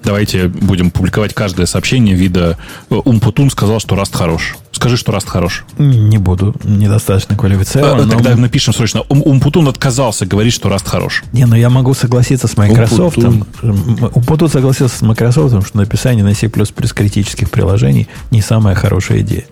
Давайте 0.06 0.46
будем 0.46 0.92
публиковать 0.92 1.34
каждое 1.34 1.66
сообщение 1.66 2.14
вида 2.14 2.56
э, 2.90 2.94
Умпутун 2.94 3.50
сказал, 3.50 3.80
что 3.80 3.96
Rust 3.96 4.16
хорош. 4.16 4.56
Скажи, 4.70 4.96
что 4.96 5.10
Rust 5.10 5.26
хорош. 5.26 5.64
не 5.78 6.18
буду. 6.18 6.54
Недостаточно 6.62 7.34
квалифицирован. 7.36 8.02
Э, 8.02 8.04
но- 8.04 8.12
Тогда 8.12 8.36
напишем 8.36 8.72
срочно. 8.72 9.02
Ум- 9.08 9.22
Умпутун 9.24 9.66
отказался 9.66 10.24
говорить, 10.24 10.52
что 10.52 10.68
Rust 10.68 10.86
хорош. 10.88 11.24
Не, 11.32 11.44
ну 11.44 11.56
я 11.56 11.70
могу 11.70 11.92
согласиться 11.92 12.46
с 12.46 12.56
Microsoft. 12.56 13.18
Умпутун 13.62 14.48
согласился 14.48 14.96
с 14.96 15.02
Microsoft, 15.02 15.66
что 15.66 15.76
написание 15.76 16.22
на 16.24 16.34
C++ 16.34 16.48
критических 16.48 17.50
приложений 17.50 18.06
не 18.30 18.42
самая 18.42 18.76
хорошая 18.76 19.22
идея. 19.22 19.44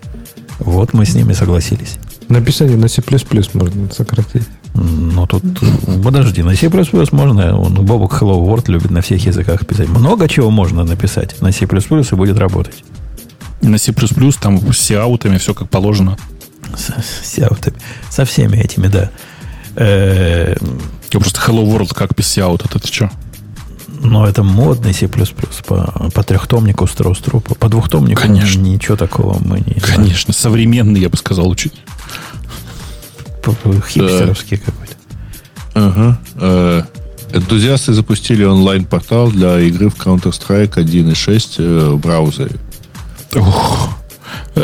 Вот 0.59 0.93
мы 0.93 1.05
с 1.05 1.13
ними 1.15 1.33
согласились. 1.33 1.97
Написание 2.29 2.77
на 2.77 2.87
C++ 2.87 3.03
можно 3.53 3.91
сократить. 3.91 4.43
Ну, 4.75 5.25
тут, 5.25 5.43
подожди, 6.03 6.43
на 6.43 6.55
C++ 6.55 6.69
можно, 7.11 7.57
он, 7.57 7.73
Бобок 7.75 8.21
Hello 8.21 8.45
World 8.45 8.65
любит 8.69 8.91
на 8.91 9.01
всех 9.01 9.25
языках 9.25 9.65
писать. 9.65 9.87
Много 9.87 10.27
чего 10.27 10.49
можно 10.51 10.83
написать 10.83 11.39
на 11.41 11.51
C++ 11.51 11.65
и 11.65 12.15
будет 12.15 12.37
работать. 12.37 12.83
На 13.61 13.77
C++ 13.77 13.93
там 14.41 14.73
с 14.73 14.91
аутами 14.91 15.37
все 15.37 15.53
как 15.53 15.69
положено. 15.69 16.17
С- 16.75 16.91
с 17.25 17.39
аутами. 17.39 17.77
Со 18.09 18.25
всеми 18.25 18.57
этими, 18.57 18.87
да. 18.87 19.09
Э, 19.75 20.55
Я 21.11 21.19
просто 21.19 21.39
Hello 21.39 21.63
World 21.65 21.93
как 21.93 22.13
без 22.15 22.27
сиаута, 22.27 22.65
это 22.73 22.85
что? 22.87 23.09
Но 24.01 24.27
это 24.27 24.43
модный 24.43 24.93
C++. 24.93 25.07
По, 25.07 26.09
по 26.13 26.23
трехтомнику 26.23 26.85
стру 26.85 27.13
по, 27.39 27.39
по 27.55 27.69
двухтомнику 27.69 28.21
Конечно. 28.21 28.59
ничего 28.61 28.97
такого 28.97 29.37
мы 29.39 29.59
не 29.59 29.79
знаем. 29.79 29.95
Конечно, 30.01 30.33
современный, 30.33 30.99
я 30.99 31.09
бы 31.09 31.17
сказал, 31.17 31.49
учить. 31.49 31.73
П- 33.45 33.51
п- 33.51 33.81
Хипстеровский 33.87 34.57
какой-то. 34.57 34.93
Ага. 35.73 36.19
Э, 36.35 36.83
Энтузиасты 37.33 37.93
запустили 37.93 38.43
онлайн-портал 38.43 39.29
для 39.29 39.59
игры 39.59 39.89
в 39.89 39.95
Counter-Strike 39.95 40.75
1.6 40.75 41.55
э, 41.57 41.89
в 41.89 41.99
браузере. 41.99 42.55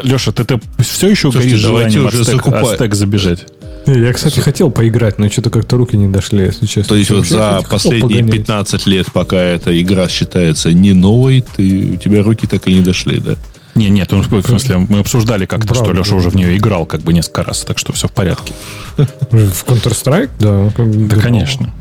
Леша, 0.03 0.31
ты, 0.31 0.43
ты 0.45 0.59
все 0.79 1.09
еще 1.09 1.31
Слушайте, 1.31 1.49
горишь 1.49 1.63
давайте 1.63 1.89
желанием 1.91 2.05
уже 2.07 2.21
Ацтек, 2.21 2.35
закупай. 2.35 2.73
Ацтек 2.73 2.95
забежать? 2.95 3.45
Я, 3.87 4.13
кстати, 4.13 4.39
хотел 4.39 4.69
поиграть, 4.69 5.17
но 5.17 5.29
что-то 5.29 5.49
как-то 5.49 5.75
руки 5.75 5.97
не 5.97 6.07
дошли, 6.07 6.45
если 6.45 6.65
честно. 6.65 6.89
То 6.89 6.95
есть 6.95 7.09
вот 7.09 7.25
за 7.25 7.61
последние 7.69 8.23
погонять. 8.23 8.31
15 8.47 8.85
лет, 8.87 9.07
пока 9.11 9.37
эта 9.37 9.79
игра 9.81 10.07
считается 10.07 10.71
не 10.71 10.93
новой, 10.93 11.43
ты, 11.55 11.93
у 11.93 11.97
тебя 11.97 12.21
руки 12.23 12.47
так 12.47 12.67
и 12.67 12.73
не 12.73 12.81
дошли, 12.81 13.19
да? 13.19 13.35
Не, 13.75 13.89
нет, 13.89 14.11
ну, 14.11 14.21
в 14.21 14.45
смысле, 14.45 14.77
мы 14.89 14.99
обсуждали 14.99 15.45
как-то, 15.45 15.73
что. 15.73 15.93
Леша 15.93 16.15
уже 16.15 16.29
в 16.29 16.35
нее 16.35 16.57
играл 16.57 16.85
как 16.85 17.01
бы 17.01 17.13
несколько 17.13 17.43
раз, 17.43 17.61
так 17.61 17.77
что 17.77 17.93
все 17.93 18.07
в 18.07 18.11
порядке. 18.11 18.53
В 18.97 19.63
Counter-Strike? 19.65 20.29
Да. 20.39 20.71
Да, 20.77 21.21
конечно. 21.21 21.73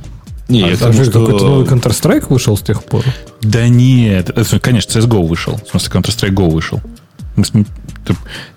Не, 0.49 0.65
А 0.65 0.69
я 0.69 0.77
к 0.77 0.79
там 0.81 0.91
тому, 0.93 1.05
же 1.05 1.11
что- 1.11 1.25
какой-то 1.27 1.45
новый 1.47 1.67
Counter-Strike 1.67 2.27
вышел 2.29 2.57
с 2.57 2.61
тех 2.63 2.83
пор? 2.85 3.05
Да 3.43 3.69
нет, 3.69 4.31
это, 4.31 4.59
конечно, 4.61 4.99
CSGO 4.99 5.27
вышел. 5.27 5.61
В 5.65 5.71
смысле, 5.71 5.91
Counter-Strike 6.01 6.35
Go 6.35 6.51
вышел. 6.51 6.81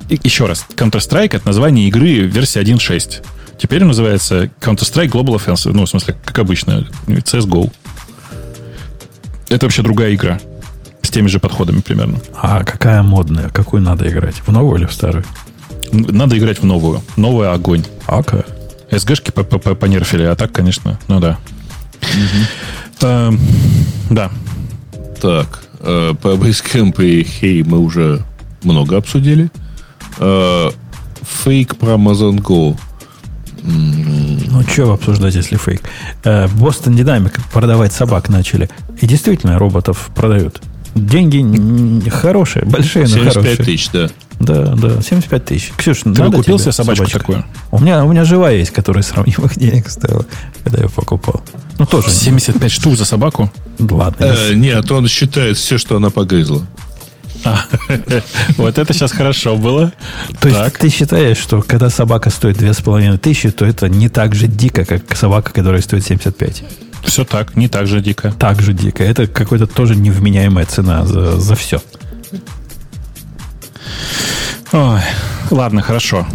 Еще 0.09 0.45
раз, 0.45 0.65
Counter-Strike 0.75 1.35
это 1.37 1.45
название 1.47 1.87
игры 1.87 2.21
версии 2.21 2.59
1.6. 2.61 3.23
Теперь 3.59 3.81
он 3.83 3.89
называется 3.89 4.49
Counter-Strike 4.59 5.09
Global 5.11 5.35
Offensive. 5.43 5.71
Ну, 5.73 5.85
в 5.85 5.89
смысле, 5.89 6.15
как 6.25 6.39
обычно, 6.39 6.85
CSGO. 7.07 7.71
Это 9.49 9.65
вообще 9.65 9.81
другая 9.83 10.13
игра. 10.15 10.39
Теми 11.13 11.27
же 11.27 11.39
подходами 11.39 11.79
примерно. 11.81 12.17
А 12.41 12.63
какая 12.63 13.03
модная? 13.03 13.49
Какую 13.49 13.83
надо 13.83 14.09
играть? 14.09 14.35
В 14.47 14.51
новую 14.51 14.79
или 14.79 14.85
в 14.87 14.93
старую? 14.93 15.23
Надо 15.91 16.35
играть 16.37 16.59
в 16.59 16.65
новую. 16.65 17.03
Новая 17.17 17.53
огонь. 17.53 17.83
Окей. 18.07 18.41
СГшки 18.91 19.29
по- 19.31 19.43
по- 19.43 19.59
по- 19.59 19.75
понерфили, 19.75 20.23
а 20.23 20.35
так, 20.35 20.51
конечно, 20.51 20.99
ну 21.07 21.19
да. 21.19 21.37
Эм, 23.01 23.39
Да. 24.09 24.31
Так, 25.21 25.63
э, 25.79 26.13
по 26.21 26.29
Basecamp 26.29 27.01
и 27.03 27.21
Hey 27.23 27.63
мы 27.63 27.77
уже 27.77 28.23
много 28.63 28.97
обсудили. 28.97 29.49
Э, 30.19 30.69
Фейк 31.43 31.75
про 31.77 31.91
Amazon 31.93 32.39
Go. 32.39 32.75
Ну, 33.63 34.63
что 34.67 34.91
обсуждать, 34.93 35.35
если 35.35 35.55
фейк? 35.57 35.81
Э, 36.25 36.47
Бостон 36.49 36.95
Динамик 36.95 37.39
продавать 37.53 37.93
собак 37.93 38.27
начали. 38.29 38.69
И 38.99 39.07
действительно, 39.07 39.57
роботов 39.57 40.09
продают. 40.13 40.61
Деньги 40.95 42.09
хорошие, 42.09 42.65
большие, 42.65 43.03
но 43.03 43.09
75 43.09 43.33
хорошие. 43.33 43.65
тысяч, 43.65 43.89
да. 43.91 44.09
Да, 44.39 44.75
да, 44.75 45.01
75 45.01 45.45
тысяч. 45.45 45.71
Ксюш, 45.77 46.01
Ты 46.01 46.09
надо 46.09 46.37
купил 46.37 46.57
тебе 46.57 46.63
себе 46.63 46.71
собачку 46.71 47.09
такую? 47.09 47.45
У 47.71 47.79
меня, 47.79 48.03
у 48.03 48.11
меня 48.11 48.25
живая 48.25 48.57
есть, 48.57 48.71
которая 48.71 49.03
сравнимых 49.03 49.57
денег 49.57 49.89
стоила, 49.89 50.25
когда 50.63 50.83
я 50.83 50.89
покупал. 50.89 51.41
Ну, 51.79 51.85
тоже. 51.85 52.09
75 52.09 52.71
штук 52.71 52.95
за 52.95 53.05
собаку? 53.05 53.51
Ладно. 53.79 54.25
Э, 54.25 54.53
нет, 54.53 54.91
он 54.91 55.07
считает 55.07 55.57
все, 55.57 55.77
что 55.77 55.97
она 55.97 56.09
погрызла. 56.09 56.61
Вот 58.57 58.77
это 58.77 58.93
сейчас 58.93 59.11
хорошо 59.11 59.57
было. 59.57 59.91
То 60.39 60.49
есть 60.49 60.77
ты 60.79 60.89
считаешь, 60.89 61.37
что 61.37 61.61
когда 61.61 61.89
собака 61.89 62.29
стоит 62.29 62.57
2500, 62.57 63.55
то 63.55 63.65
это 63.65 63.89
не 63.89 64.09
так 64.09 64.35
же 64.35 64.47
дико, 64.47 64.85
как 64.85 65.15
собака, 65.15 65.51
которая 65.51 65.81
стоит 65.81 66.05
75? 66.05 66.63
Все 67.03 67.25
так, 67.25 67.55
не 67.55 67.67
так 67.67 67.87
же 67.87 68.01
дико. 68.01 68.31
Так 68.31 68.61
же 68.61 68.73
дико. 68.73 69.03
Это 69.03 69.27
какой-то 69.27 69.67
тоже 69.67 69.95
невменяемая 69.95 70.65
цена 70.65 71.05
за, 71.05 71.39
за 71.39 71.55
все. 71.55 71.81
Ой, 74.71 75.01
ладно, 75.51 75.81
хорошо. 75.81 76.25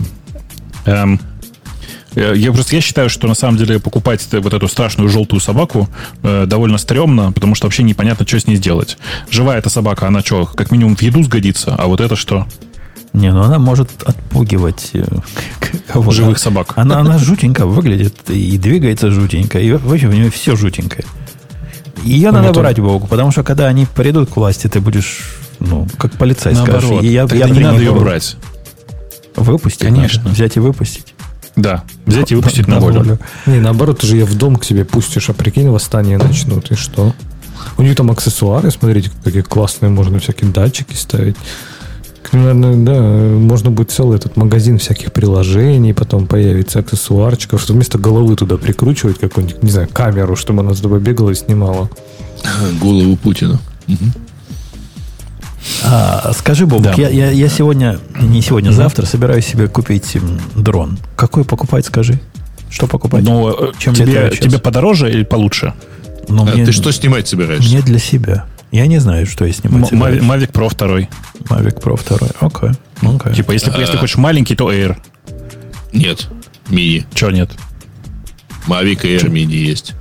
Эм, 0.84 1.20
э, 2.14 2.34
я 2.36 2.52
просто 2.52 2.76
я 2.76 2.80
считаю, 2.80 3.10
что 3.10 3.26
на 3.26 3.34
самом 3.34 3.56
деле 3.56 3.80
покупать 3.80 4.26
вот 4.30 4.54
эту 4.54 4.68
страшную 4.68 5.08
желтую 5.08 5.40
собаку 5.40 5.88
э, 6.22 6.46
довольно 6.46 6.78
стрёмно, 6.78 7.32
потому 7.32 7.56
что 7.56 7.66
вообще 7.66 7.82
непонятно, 7.82 8.26
что 8.26 8.38
с 8.38 8.46
ней 8.46 8.56
сделать. 8.56 8.96
Живая 9.28 9.58
эта 9.58 9.70
собака, 9.70 10.06
она 10.06 10.20
что, 10.20 10.46
как 10.46 10.70
минимум 10.70 10.94
в 10.94 11.02
еду 11.02 11.22
сгодится, 11.24 11.74
а 11.76 11.86
вот 11.88 12.00
это 12.00 12.14
что? 12.14 12.46
Не, 13.18 13.32
ну 13.32 13.42
она 13.42 13.58
может 13.58 13.90
отпугивать 14.04 14.90
э. 14.94 15.04
Живых 16.10 16.38
собак. 16.38 16.74
Она, 16.76 17.00
она 17.00 17.18
жутенько 17.18 17.66
выглядит 17.66 18.30
и 18.30 18.56
двигается 18.58 19.10
жутенько. 19.10 19.58
И 19.58 19.72
вообще 19.72 20.06
у 20.06 20.12
нее 20.12 20.30
все 20.30 20.54
жутенькое. 20.54 21.04
Ее 22.04 22.30
надо 22.30 22.50
это- 22.50 22.60
брать 22.60 22.78
Богу, 22.78 23.08
потому 23.08 23.32
что 23.32 23.42
когда 23.42 23.66
они 23.66 23.86
придут 23.86 24.30
к 24.30 24.36
власти, 24.36 24.68
ты 24.68 24.80
будешь, 24.80 25.34
ну, 25.58 25.88
как 25.98 26.12
полицай 26.12 26.54
скажешь. 26.54 26.74
Наоборот, 26.74 27.02
«И 27.02 27.08
я, 27.08 27.26
тогда 27.26 27.46
я 27.46 27.52
не 27.52 27.60
надо 27.60 27.78
ее 27.78 27.92
брать. 27.92 28.36
Выпустить 29.34 29.80
Конечно. 29.80 30.22
надо. 30.22 30.34
Взять 30.34 30.56
и 30.56 30.60
выпустить. 30.60 31.14
Да, 31.56 31.82
взять 32.06 32.30
и 32.30 32.36
выпустить 32.36 32.68
на 32.68 32.78
волю. 32.78 33.18
Не, 33.46 33.58
наоборот, 33.58 33.98
ты 33.98 34.06
же 34.06 34.16
ее 34.16 34.26
в 34.26 34.36
дом 34.38 34.54
к 34.56 34.64
себе 34.64 34.84
пустишь, 34.84 35.28
а 35.28 35.32
прикинь, 35.32 35.68
восстание 35.68 36.18
начнут, 36.18 36.70
и 36.70 36.76
что? 36.76 37.12
У 37.76 37.82
них 37.82 37.96
там 37.96 38.12
аксессуары, 38.12 38.70
смотрите, 38.70 39.10
какие 39.24 39.42
классные, 39.42 39.90
можно 39.90 40.20
всякие 40.20 40.50
датчики 40.52 40.94
ставить. 40.94 41.36
Наверное, 42.32 42.76
да, 42.76 43.00
можно 43.00 43.70
будет 43.70 43.90
целый 43.90 44.16
этот 44.18 44.36
магазин 44.36 44.78
всяких 44.78 45.12
приложений, 45.12 45.94
потом 45.94 46.26
появится 46.26 46.80
аксессуарчиков, 46.80 47.60
что 47.62 47.72
вместо 47.72 47.98
головы 47.98 48.36
туда 48.36 48.56
прикручивать 48.58 49.18
какую-нибудь, 49.18 49.62
не 49.62 49.70
знаю, 49.70 49.88
камеру, 49.92 50.36
чтобы 50.36 50.60
она 50.60 50.74
с 50.74 50.80
тобой 50.80 51.00
бегала 51.00 51.30
и 51.30 51.34
снимала. 51.34 51.88
Голову 52.80 53.16
Путина. 53.16 53.58
А, 55.84 56.32
скажи, 56.36 56.66
Боб, 56.66 56.82
Да. 56.82 56.94
я, 56.96 57.08
я, 57.08 57.30
я 57.30 57.48
сегодня, 57.48 57.98
не 58.20 58.42
сегодня, 58.42 58.70
завтра 58.72 59.06
собираюсь 59.06 59.46
себе 59.46 59.68
купить 59.68 60.16
дрон. 60.54 60.98
Какой 61.16 61.44
покупать, 61.44 61.86
скажи? 61.86 62.20
Что 62.70 62.86
покупать? 62.86 63.24
Но 63.24 63.50
э, 63.50 63.72
Чем 63.78 63.94
тебе, 63.94 64.30
тебе 64.30 64.58
подороже 64.58 65.10
или 65.10 65.24
получше? 65.24 65.74
Ну, 66.28 66.42
А 66.42 66.54
мне- 66.54 66.64
ты 66.66 66.72
что 66.72 66.90
снимать 66.92 67.26
собираешься? 67.28 67.70
Мне 67.70 67.80
для 67.82 67.98
себя. 67.98 68.46
Я 68.70 68.86
не 68.86 68.98
знаю, 68.98 69.26
что 69.26 69.44
я 69.44 69.52
снимать. 69.52 69.92
Mavic 69.92 70.52
Pro 70.52 70.74
2. 70.74 71.08
Mavic 71.48 71.80
Pro 71.82 71.98
2. 72.18 72.28
Окей. 72.40 72.70
окей. 73.02 73.34
Типа, 73.34 73.52
если, 73.52 73.72
если 73.78 73.96
хочешь 73.96 74.16
маленький, 74.16 74.54
то 74.54 74.72
Air. 74.72 74.96
Нет. 75.92 76.28
Мини. 76.68 77.06
Чего 77.14 77.30
нет? 77.30 77.50
Mavic 78.66 79.02
Air 79.02 79.28
мини 79.30 79.54
есть. 79.54 79.94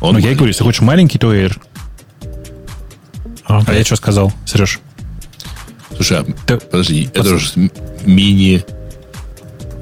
Он 0.00 0.14
ну, 0.14 0.18
я 0.18 0.32
и 0.32 0.34
говорю, 0.34 0.48
если 0.48 0.64
хочешь 0.64 0.80
маленький, 0.80 1.18
то 1.18 1.34
Air. 1.34 1.56
А 3.44 3.58
Окей. 3.58 3.78
я 3.78 3.84
что 3.84 3.96
сказал, 3.96 4.32
Сереж? 4.46 4.80
Слушай, 5.94 6.18
а, 6.20 6.24
Ты- 6.46 6.58
подожди, 6.58 7.10
это 7.12 7.38
же 7.38 7.70
мини... 8.04 8.64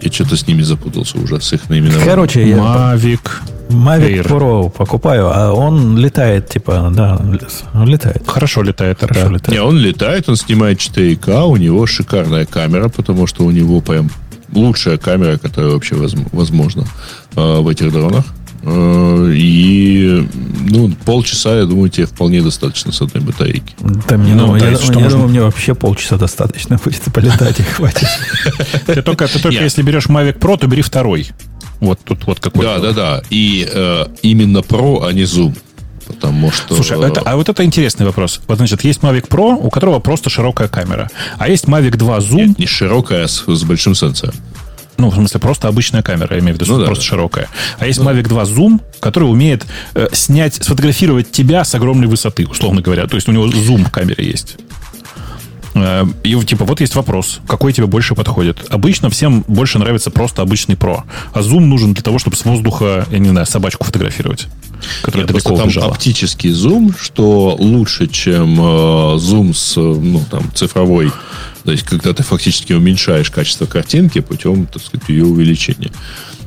Я 0.02 0.10
что-то 0.10 0.36
с 0.36 0.46
ними 0.46 0.62
запутался 0.62 1.18
уже, 1.18 1.40
с 1.40 1.52
их 1.52 1.68
наименованием. 1.68 2.08
Короче, 2.08 2.48
я 2.48 2.56
Mavic. 2.56 3.20
Mavic 3.68 4.22
Air. 4.22 4.26
Pro 4.26 4.70
покупаю, 4.70 5.30
а 5.32 5.52
он 5.52 5.96
летает, 5.96 6.48
типа, 6.48 6.92
да, 6.94 7.20
он 7.72 7.88
летает. 7.88 8.22
Хорошо 8.26 8.62
летает. 8.62 8.98
Хорошо 9.00 9.28
да. 9.28 9.34
летает. 9.34 9.48
Не, 9.48 9.62
он 9.62 9.78
летает, 9.78 10.28
он 10.28 10.36
снимает 10.36 10.78
4К, 10.78 11.44
у 11.44 11.56
него 11.56 11.86
шикарная 11.86 12.44
камера, 12.44 12.88
потому 12.88 13.26
что 13.26 13.44
у 13.44 13.50
него 13.50 13.80
прям 13.80 14.10
лучшая 14.52 14.98
камера, 14.98 15.38
которая 15.38 15.72
вообще 15.72 15.94
возм- 15.94 16.28
возможна 16.32 16.84
э, 17.36 17.60
в 17.60 17.68
этих 17.68 17.92
дронах. 17.92 18.24
Э, 18.62 19.32
И 19.34 20.26
ну, 20.70 20.90
полчаса, 21.04 21.56
я 21.56 21.64
думаю, 21.64 21.90
тебе 21.90 22.06
вполне 22.06 22.40
достаточно 22.42 22.92
с 22.92 23.02
одной 23.02 23.22
батарейки. 23.24 23.74
Да, 24.08 24.16
мне, 24.16 24.34
Ну, 24.34 24.46
думаю, 24.46 24.60
да, 24.60 24.66
я, 24.66 24.72
если 24.72 24.84
что, 24.84 24.94
я 24.94 25.00
можно- 25.00 25.10
думаю, 25.18 25.30
мне 25.30 25.42
вообще 25.42 25.74
полчаса 25.74 26.16
достаточно 26.16 26.78
будет 26.84 27.02
полетать 27.12 27.60
и 27.60 27.62
хватит. 27.62 28.08
Ты 28.86 29.02
только, 29.02 29.26
ты 29.26 29.38
только 29.40 29.62
если 29.62 29.82
берешь 29.82 30.06
Mavic 30.06 30.38
Pro, 30.38 30.58
то 30.58 30.66
бери 30.66 30.82
второй. 30.82 31.30
Вот 31.80 31.98
тут 32.04 32.26
вот 32.26 32.38
какой 32.40 32.64
Да, 32.64 32.78
да, 32.78 32.92
да. 32.92 33.22
И 33.30 33.68
э, 33.68 34.06
именно 34.22 34.58
Pro, 34.58 35.06
а 35.06 35.12
не 35.12 35.22
Zoom. 35.22 35.56
Потому 36.06 36.50
что... 36.52 36.74
Слушай, 36.74 36.98
это, 37.04 37.20
а 37.20 37.36
вот 37.36 37.48
это 37.48 37.64
интересный 37.64 38.06
вопрос. 38.06 38.40
Вот, 38.46 38.58
значит, 38.58 38.84
есть 38.84 39.00
Mavic 39.00 39.28
Pro, 39.28 39.54
у 39.56 39.70
которого 39.70 39.98
просто 39.98 40.30
широкая 40.30 40.68
камера. 40.68 41.10
А 41.38 41.48
есть 41.48 41.64
Mavic 41.64 41.96
2 41.96 42.18
Zoom, 42.18 42.34
Нет, 42.34 42.58
не 42.58 42.66
широкая, 42.66 43.24
а 43.24 43.28
с, 43.28 43.44
с 43.46 43.62
большим 43.64 43.94
сенсором. 43.94 44.34
Ну, 44.98 45.10
в 45.10 45.14
смысле, 45.14 45.40
просто 45.40 45.68
обычная 45.68 46.02
камера, 46.02 46.34
я 46.34 46.40
имею 46.40 46.56
в 46.56 46.60
виду, 46.60 46.70
Ну 46.70 46.74
что 46.76 46.80
да. 46.80 46.86
просто 46.86 47.04
широкая. 47.04 47.48
А 47.78 47.86
есть 47.86 47.98
Mavic 47.98 48.24
2 48.28 48.42
Zoom, 48.44 48.80
который 49.00 49.24
умеет 49.24 49.66
э, 49.94 50.08
снять, 50.12 50.54
сфотографировать 50.54 51.32
тебя 51.32 51.64
с 51.64 51.74
огромной 51.74 52.06
высоты, 52.06 52.46
условно 52.46 52.82
говоря. 52.82 53.06
То 53.06 53.16
есть 53.16 53.28
у 53.28 53.32
него 53.32 53.48
зум 53.48 53.84
в 53.84 53.90
камере 53.90 54.24
есть. 54.24 54.56
Э, 55.74 56.04
И 56.22 56.34
типа 56.44 56.64
вот 56.64 56.80
есть 56.80 56.94
вопрос, 56.94 57.40
какой 57.48 57.72
тебе 57.72 57.86
больше 57.86 58.14
подходит. 58.14 58.58
Обычно 58.68 59.10
всем 59.10 59.44
больше 59.48 59.78
нравится 59.78 60.10
просто 60.10 60.42
обычный 60.42 60.74
Pro, 60.74 61.02
а 61.32 61.42
зум 61.42 61.68
нужен 61.68 61.94
для 61.94 62.02
того, 62.02 62.18
чтобы 62.18 62.36
с 62.36 62.44
воздуха, 62.44 63.06
я 63.10 63.18
не 63.18 63.28
знаю, 63.30 63.46
собачку 63.46 63.84
фотографировать, 63.84 64.46
которая 65.02 65.26
Нет, 65.26 65.32
далеко 65.32 65.48
просто 65.48 65.62
там 65.62 65.68
убежала. 65.68 65.92
оптический 65.92 66.50
зум, 66.50 66.94
что 66.98 67.56
лучше, 67.58 68.06
чем 68.06 68.58
э, 68.60 69.18
зум 69.18 69.54
с, 69.54 69.76
ну, 69.76 70.22
там, 70.30 70.50
цифровой. 70.54 71.10
То 71.64 71.72
есть, 71.72 71.84
когда 71.84 72.12
ты 72.12 72.22
фактически 72.22 72.72
уменьшаешь 72.72 73.30
качество 73.30 73.66
картинки 73.66 74.20
путем, 74.20 74.66
так 74.66 74.82
сказать, 74.82 75.08
ее 75.08 75.24
увеличения. 75.24 75.92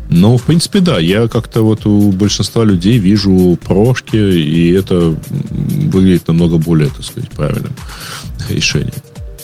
Но, 0.10 0.38
в 0.38 0.44
принципе, 0.44 0.82
да, 0.82 1.00
я 1.00 1.28
как-то 1.28 1.62
вот 1.64 1.86
у 1.86 2.12
большинства 2.12 2.64
людей 2.64 3.00
вижу 3.00 3.58
прошки, 3.64 4.16
и 4.18 4.72
это 4.72 5.16
выглядит 5.30 6.28
намного 6.28 6.58
более, 6.58 6.90
так 6.90 7.04
сказать, 7.04 7.30
правильным 7.32 7.74
решением. 8.50 8.94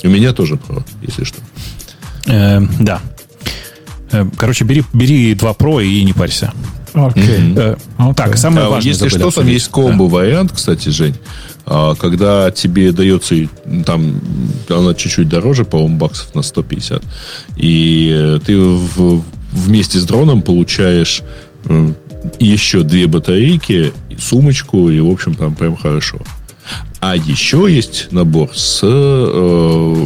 У 0.04 0.10
меня 0.10 0.34
тоже 0.34 0.58
про, 0.58 0.84
если 1.02 1.24
что. 1.24 1.40
Э, 2.28 2.62
да. 2.80 3.02
Э, 4.12 4.26
Короче, 4.38 4.66
бери, 4.66 4.84
бери 4.94 5.34
2 5.34 5.52
Pro 5.52 5.84
и 5.84 6.04
не 6.04 6.14
парься. 6.14 6.54
Окей. 6.94 7.54
Э, 7.56 7.76
Окей. 7.98 8.14
Так, 8.16 8.38
самое 8.38 8.68
А, 8.68 8.70
важное. 8.70 8.92
Если 8.92 9.08
что, 9.10 9.20
там 9.20 9.28
обсудить. 9.30 9.54
есть 9.54 9.68
комбо-вариант, 9.70 10.52
кстати, 10.54 10.90
Жень. 10.90 11.16
А, 11.66 11.96
Когда 11.96 12.52
тебе 12.52 12.92
дается, 12.92 13.36
там, 13.86 14.20
она 14.70 14.94
чуть-чуть 14.94 15.30
дороже, 15.30 15.64
по-моему, 15.64 15.98
баксов 15.98 16.34
на 16.36 16.42
150. 16.42 17.02
И 17.56 18.10
э, 18.14 18.40
ты 18.46 18.58
в- 18.60 19.24
вместе 19.52 20.00
с 20.00 20.04
дроном 20.06 20.42
получаешь 20.42 21.22
еще 22.40 22.84
две 22.84 23.08
батарейки, 23.08 23.94
сумочку, 24.20 24.90
и, 24.90 25.00
в 25.00 25.10
общем, 25.10 25.34
там 25.36 25.56
прям 25.56 25.76
хорошо. 25.76 26.20
А 27.00 27.16
еще 27.16 27.68
есть 27.70 28.08
набор 28.12 28.50
с 28.56 28.80
э, 28.84 30.06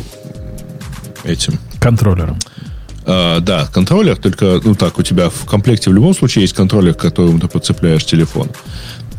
этим, 1.23 1.59
Контроллером. 1.79 2.37
А, 3.05 3.39
да, 3.39 3.67
контроллер, 3.71 4.17
только, 4.17 4.59
ну 4.63 4.75
так, 4.75 4.97
у 4.97 5.03
тебя 5.03 5.29
в 5.29 5.45
комплекте 5.45 5.89
в 5.89 5.93
любом 5.93 6.15
случае 6.15 6.43
есть 6.43 6.53
контроллер, 6.53 6.93
к 6.93 6.99
которому 6.99 7.39
ты 7.39 7.47
подцепляешь 7.47 8.05
телефон. 8.05 8.49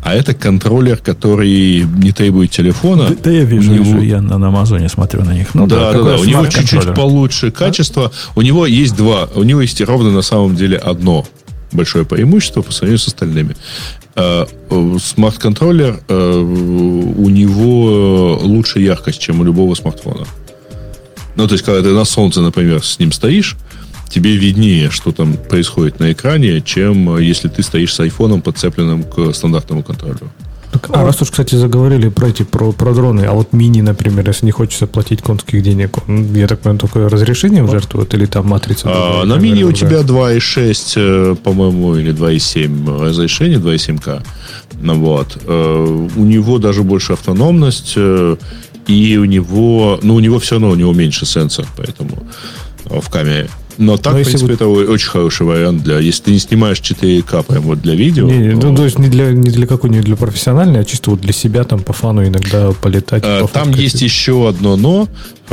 А 0.03 0.13
это 0.13 0.33
контроллер, 0.33 0.97
который 0.97 1.83
не 1.83 2.11
требует 2.11 2.51
телефона. 2.51 3.09
Да, 3.09 3.15
да 3.23 3.31
я 3.31 3.43
вижу, 3.43 3.73
него- 3.73 3.83
вижу, 3.83 4.01
я 4.01 4.21
на, 4.21 4.37
на 4.37 4.47
Амазоне 4.47 4.89
смотрю 4.89 5.23
на 5.23 5.33
них. 5.33 5.53
Ну, 5.53 5.67
да, 5.67 5.91
да, 5.91 6.01
да. 6.01 6.17
У 6.17 6.23
него 6.23 6.45
чуть-чуть 6.47 6.93
получше 6.93 7.51
качество. 7.51 8.11
У 8.35 8.41
него 8.41 8.65
есть 8.65 8.95
два. 8.95 9.27
У 9.35 9.43
него 9.43 9.61
есть 9.61 9.81
ровно 9.81 10.11
на 10.11 10.21
самом 10.21 10.55
деле 10.55 10.77
одно 10.77 11.25
большое 11.71 12.05
преимущество 12.05 12.61
по 12.61 12.71
сравнению 12.71 12.99
с 12.99 13.07
остальными. 13.07 13.55
Э, 14.15 14.45
э, 14.69 14.97
Смарт-контроллер, 15.01 15.99
э, 16.07 16.37
у 16.39 17.29
него 17.29 18.39
лучше 18.41 18.79
яркость, 18.79 19.19
чем 19.19 19.41
у 19.41 19.43
любого 19.43 19.75
смартфона. 19.75 20.25
Ну, 21.35 21.47
то 21.47 21.53
есть, 21.53 21.63
когда 21.63 21.81
ты 21.81 21.93
на 21.93 22.05
солнце, 22.05 22.41
например, 22.41 22.83
с 22.83 22.97
ним 22.97 23.11
стоишь, 23.11 23.57
тебе 24.09 24.35
виднее, 24.35 24.89
что 24.89 25.11
там 25.11 25.33
происходит 25.33 25.99
на 25.99 26.11
экране, 26.11 26.61
чем 26.61 27.17
э, 27.17 27.23
если 27.23 27.47
ты 27.47 27.63
стоишь 27.63 27.93
с 27.93 27.99
айфоном, 27.99 28.41
подцепленным 28.41 29.03
к 29.03 29.33
стандартному 29.33 29.83
контроллеру. 29.83 30.29
Так, 30.71 30.89
а 30.93 31.05
раз 31.05 31.21
уж, 31.21 31.31
кстати, 31.31 31.55
заговорили 31.55 32.09
про 32.09 32.27
эти 32.27 32.43
про, 32.43 32.71
про 32.73 32.93
дроны, 32.93 33.21
а 33.21 33.31
вот 33.31 33.53
мини, 33.53 33.81
например, 33.81 34.27
если 34.27 34.45
не 34.45 34.51
хочется 34.51 34.85
платить 34.85 35.21
конских 35.21 35.63
денег, 35.63 35.97
он, 36.07 36.33
я 36.35 36.47
так 36.47 36.59
понимаю, 36.59 36.79
только 36.79 37.09
разрешением 37.09 37.69
жертвует 37.69 38.13
или 38.13 38.25
там 38.25 38.47
матрица? 38.47 38.89
А, 38.89 39.25
на 39.25 39.37
мини 39.37 39.63
у 39.63 39.71
тебя 39.71 40.01
2.6, 40.01 40.93
э, 40.97 41.35
по-моему, 41.41 41.95
или 41.95 42.13
2.7 42.13 43.01
разрешение, 43.01 43.59
2.7К. 43.59 44.23
Ну, 44.81 44.95
вот. 44.95 45.37
Э, 45.45 46.07
У 46.15 46.23
него 46.23 46.59
даже 46.59 46.83
больше 46.83 47.13
автономность, 47.13 47.93
э, 47.95 48.35
и 48.87 49.17
у 49.17 49.25
него, 49.25 49.99
ну, 50.01 50.15
у 50.15 50.19
него 50.19 50.37
все 50.39 50.55
равно, 50.55 50.69
у 50.69 50.75
него 50.75 50.93
меньше 50.93 51.25
сенсор, 51.25 51.65
поэтому 51.77 52.23
э, 52.85 52.99
в 52.99 53.09
камере. 53.09 53.49
Но 53.77 53.97
так, 53.97 54.13
Но 54.13 54.19
в 54.19 54.23
принципе, 54.23 54.45
вы- 54.47 54.53
это 54.53 54.67
очень 54.67 55.09
хороший 55.09 55.45
вариант 55.45 55.83
для, 55.83 55.99
если 55.99 56.23
ты 56.23 56.31
не 56.31 56.39
снимаешь 56.39 56.79
4К 56.79 57.43
прям 57.43 57.63
вот 57.63 57.81
для 57.81 57.93
видео. 57.93 58.27
Не, 58.27 58.51
то- 58.59 58.69
ну, 58.69 58.75
то 58.75 58.85
есть 58.85 58.97
не 58.97 59.07
для, 59.07 59.31
не 59.31 59.51
для 59.51 59.67
какой, 59.67 59.89
не 59.89 59.99
для 60.01 60.15
профессиональной, 60.15 60.79
а 60.79 60.83
чисто 60.85 61.11
вот 61.11 61.21
для 61.21 61.33
себя 61.33 61.63
там 61.63 61.79
по 61.81 61.93
фану 61.93 62.25
иногда 62.25 62.71
полетать. 62.71 63.23
Э, 63.25 63.45
Там 63.51 63.71
есть 63.71 64.01
еще 64.01 64.47
одно 64.49 64.77
но, 64.77 65.07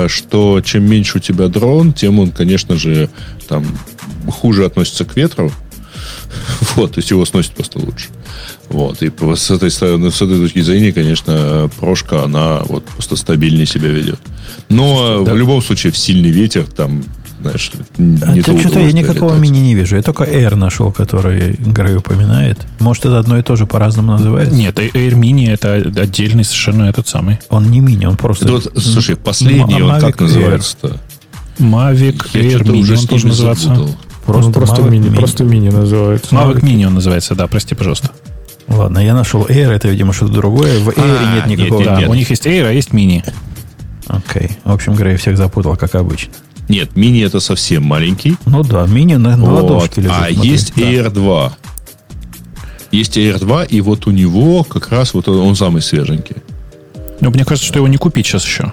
что 0.08 0.60
чем 0.64 0.88
меньше 0.88 1.18
у 1.18 1.20
тебя 1.20 1.48
дрон, 1.48 1.92
тем 1.92 2.18
он, 2.18 2.30
конечно 2.30 2.76
же, 2.76 3.08
там 3.48 3.64
хуже 4.28 4.64
относится 4.64 5.04
к 5.04 5.16
ветру. 5.16 5.50
Вот, 6.76 6.92
то 6.92 6.98
есть 6.98 7.10
его 7.10 7.24
сносит 7.24 7.52
просто 7.52 7.78
лучше. 7.78 8.08
Вот, 8.68 9.02
и 9.02 9.12
с 9.36 9.50
этой 9.50 9.70
стороны, 9.70 10.10
с 10.10 10.20
этой 10.20 10.38
точки 10.38 10.60
зрения, 10.60 10.92
конечно, 10.92 11.70
прошка, 11.78 12.24
она 12.24 12.62
вот 12.66 12.84
просто 12.84 13.16
стабильнее 13.16 13.66
себя 13.66 13.88
ведет. 13.88 14.18
Но 14.68 15.24
э, 15.26 15.30
в 15.32 15.36
любом 15.36 15.62
случае 15.62 15.92
в 15.92 15.96
сильный 15.98 16.30
ветер 16.30 16.64
там, 16.64 17.04
знаешь, 17.44 17.70
А 17.98 18.32
не 18.32 18.42
ты 18.42 18.52
то 18.52 18.58
что-то 18.58 18.80
я 18.80 18.92
никакого 18.92 19.34
мини 19.36 19.58
не 19.58 19.74
вижу. 19.74 19.96
Я 19.96 20.02
только 20.02 20.24
Air 20.24 20.54
нашел, 20.56 20.90
который 20.92 21.52
Грей 21.52 21.96
упоминает. 21.96 22.58
Может, 22.80 23.06
это 23.06 23.18
одно 23.18 23.38
и 23.38 23.42
то 23.42 23.56
же 23.56 23.66
по-разному 23.66 24.12
называется? 24.12 24.54
Нет, 24.54 24.78
Air 24.78 25.14
Mini 25.14 25.50
это 25.52 25.74
отдельный 26.00 26.44
совершенно 26.44 26.84
этот 26.84 27.06
самый. 27.08 27.38
Он 27.50 27.70
не 27.70 27.80
мини, 27.80 28.06
он 28.06 28.16
просто... 28.16 28.50
Вот, 28.50 28.72
слушай, 28.76 29.16
последний, 29.16 29.82
он 29.82 30.00
как 30.00 30.16
Mavic 30.16 30.22
называется-то? 30.22 31.00
Mavic 31.58 32.26
Я 32.32 32.40
Air 32.42 32.50
что-то 32.56 32.72
Mini 32.72 32.80
уже 32.80 32.98
он 32.98 33.06
тоже 33.06 33.26
называется. 33.28 33.88
Просто, 34.26 34.50
просто, 34.52 34.80
Mavic 34.82 34.90
мини, 34.90 35.08
Mini. 35.10 35.16
просто 35.16 35.44
мини 35.44 35.68
называется. 35.68 36.34
Mavic 36.34 36.60
Mini 36.62 36.86
он 36.86 36.94
называется, 36.94 37.34
да, 37.34 37.46
прости, 37.46 37.74
пожалуйста. 37.74 38.10
Ладно, 38.66 38.98
я 38.98 39.14
нашел 39.14 39.44
Air, 39.44 39.70
это, 39.70 39.88
видимо, 39.88 40.12
что-то 40.14 40.32
другое. 40.32 40.78
В 40.80 40.88
Air 40.88 40.94
А, 40.96 41.34
нет 41.36 41.46
нет, 41.46 41.58
никакого... 41.58 41.80
нет, 41.80 41.88
Да, 41.88 42.00
нет. 42.00 42.08
у 42.08 42.14
них 42.14 42.30
есть 42.30 42.46
Air, 42.46 42.66
а 42.66 42.72
есть 42.72 42.90
Mini. 42.90 43.22
Окей. 44.06 44.50
В 44.64 44.72
общем, 44.72 44.94
Грей 44.94 45.16
всех 45.16 45.36
запутал, 45.36 45.76
как 45.76 45.94
обычно. 45.94 46.32
Нет, 46.68 46.96
мини 46.96 47.22
это 47.22 47.40
совсем 47.40 47.84
маленький. 47.84 48.36
Ну 48.46 48.62
да, 48.62 48.86
мини 48.86 49.14
на, 49.14 49.36
на 49.36 49.44
Вот. 49.44 49.62
ладошке 49.62 50.00
лежит. 50.00 50.16
А 50.16 50.32
смотри. 50.32 50.50
есть 50.50 50.72
Да. 50.76 50.82
Air 50.82 51.10
2. 51.10 51.52
Есть 52.92 53.16
Air 53.18 53.38
2, 53.38 53.64
и 53.64 53.80
вот 53.80 54.06
у 54.06 54.10
него 54.10 54.64
как 54.64 54.90
раз 54.90 55.14
вот 55.14 55.28
он, 55.28 55.38
он 55.38 55.56
самый 55.56 55.82
свеженький. 55.82 56.36
Но 57.20 57.30
мне 57.30 57.44
кажется, 57.44 57.66
что 57.66 57.78
его 57.78 57.88
не 57.88 57.96
купить 57.96 58.26
сейчас 58.26 58.44
еще. 58.44 58.72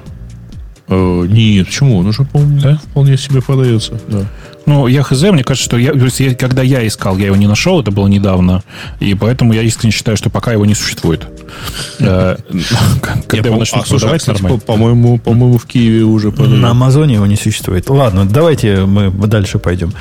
Э, 0.87 1.25
нет, 1.27 1.67
почему? 1.67 1.97
Он 1.97 2.07
уже, 2.07 2.23
по-моему, 2.23 2.59
Да? 2.61 2.77
вполне 2.91 3.17
себе 3.17 3.41
продается. 3.41 3.99
Да. 4.07 4.25
Ну, 4.65 4.87
я 4.87 5.01
хз, 5.03 5.21
мне 5.23 5.43
кажется, 5.43 5.65
что 5.67 5.77
я, 5.77 5.93
когда 6.35 6.61
я 6.61 6.85
искал, 6.87 7.17
я 7.17 7.25
его 7.27 7.35
не 7.35 7.47
нашел, 7.47 7.81
это 7.81 7.89
было 7.91 8.07
недавно, 8.07 8.63
и 8.99 9.15
поэтому 9.15 9.53
я 9.53 9.63
искренне 9.63 9.91
считаю, 9.91 10.15
что 10.17 10.29
пока 10.29 10.51
его 10.53 10.65
не 10.65 10.75
существует. 10.75 11.25
Э, 11.99 12.37
Когда 13.27 13.37
Не, 13.43 13.47
его 13.49 13.57
начнут 13.59 13.85
а, 13.85 13.89
продавать 13.89 14.27
нормально. 14.27 14.59
по- 14.59 14.65
по-моему, 14.65 15.17
по-моему, 15.17 15.57
в 15.57 15.65
Киеве 15.65 16.03
уже 16.03 16.31
На. 16.31 16.71
Амазоне 16.71 17.15
его 17.15 17.25
не 17.25 17.35
существует. 17.37 17.89
Ладно, 17.89 18.25
давайте 18.25 18.85
мы 18.85 19.09
дальше 19.27 19.57
пойдем. 19.59 19.93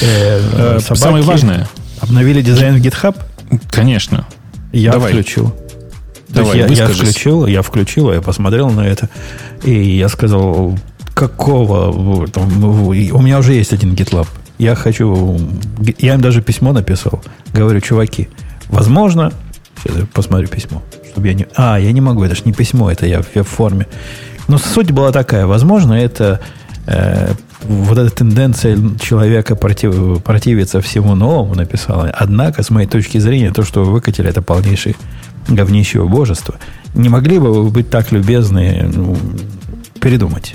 Э, 0.00 0.76
Э, 0.78 0.94
Самое 0.94 1.22
важное. 1.22 1.68
Обновили 2.00 2.40
дизайн 2.42 2.76
в 2.80 2.84
GitHub? 2.84 3.16
Конечно. 3.70 4.26
Я 4.72 4.92
включил. 4.98 5.54
Давай, 6.28 6.58
я, 6.58 6.66
я 6.66 6.86
включил, 6.88 7.46
я 7.46 7.62
включил, 7.62 8.12
я 8.12 8.20
посмотрел 8.20 8.68
на 8.70 8.80
это, 8.80 9.08
и 9.62 9.96
я 9.96 10.08
сказал, 10.08 10.76
какого 11.16 12.28
там, 12.28 12.62
у 12.62 12.92
меня 12.92 13.38
уже 13.38 13.54
есть 13.54 13.72
один 13.72 13.94
GitLab. 13.94 14.28
Я 14.58 14.74
хочу, 14.74 15.40
я 15.98 16.14
им 16.14 16.20
даже 16.20 16.42
письмо 16.42 16.72
написал. 16.72 17.22
Говорю, 17.54 17.80
чуваки, 17.80 18.28
возможно, 18.68 19.32
сейчас 19.82 19.96
я 19.96 20.06
посмотрю 20.12 20.48
письмо, 20.48 20.82
чтобы 21.10 21.28
я 21.28 21.34
не, 21.34 21.46
а, 21.56 21.78
я 21.80 21.92
не 21.92 22.02
могу, 22.02 22.22
это 22.22 22.34
же 22.34 22.42
не 22.44 22.52
письмо, 22.52 22.90
это 22.90 23.06
я, 23.06 23.22
в- 23.22 23.42
форме. 23.44 23.86
Но 24.46 24.58
суть 24.58 24.90
была 24.90 25.10
такая, 25.10 25.46
возможно, 25.46 25.94
это 25.94 26.40
э, 26.86 27.32
вот 27.62 27.96
эта 27.96 28.10
тенденция 28.14 28.78
человека 29.00 29.56
против- 29.56 30.22
противиться 30.22 30.82
всему 30.82 31.14
новому 31.14 31.54
написала. 31.54 32.12
Однако, 32.14 32.62
с 32.62 32.68
моей 32.68 32.86
точки 32.86 33.16
зрения, 33.16 33.52
то, 33.52 33.62
что 33.62 33.84
вы 33.84 33.92
выкатили, 33.92 34.28
это 34.28 34.42
полнейший 34.42 34.96
говнище 35.48 36.04
божество. 36.04 36.56
Не 36.94 37.08
могли 37.08 37.38
бы 37.38 37.52
вы 37.54 37.70
быть 37.70 37.88
так 37.88 38.12
любезны 38.12 38.90
ну, 38.94 39.16
передумать? 39.98 40.54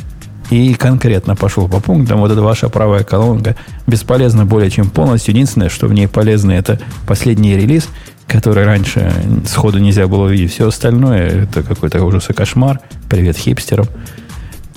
И 0.52 0.74
конкретно 0.74 1.38
пошел 1.38 1.70
по 1.70 1.80
пунктам. 1.80 2.20
Вот 2.20 2.30
эта 2.30 2.42
ваша 2.42 2.68
правая 2.68 3.04
колонка 3.06 3.56
бесполезна 3.88 4.46
более 4.46 4.70
чем 4.70 4.90
полностью. 4.90 5.34
Единственное, 5.34 5.70
что 5.70 5.88
в 5.88 5.94
ней 5.94 6.08
полезно, 6.10 6.52
это 6.52 6.78
последний 7.08 7.56
релиз, 7.56 7.88
который 8.28 8.66
раньше 8.66 9.14
сходу 9.48 9.80
нельзя 9.80 10.08
было 10.08 10.26
увидеть. 10.26 10.52
Все 10.52 10.68
остальное 10.68 11.44
это 11.44 11.64
какой-то 11.64 12.04
ужас 12.04 12.30
и 12.30 12.34
кошмар. 12.34 12.82
Привет 13.10 13.38
хипстерам. 13.38 13.86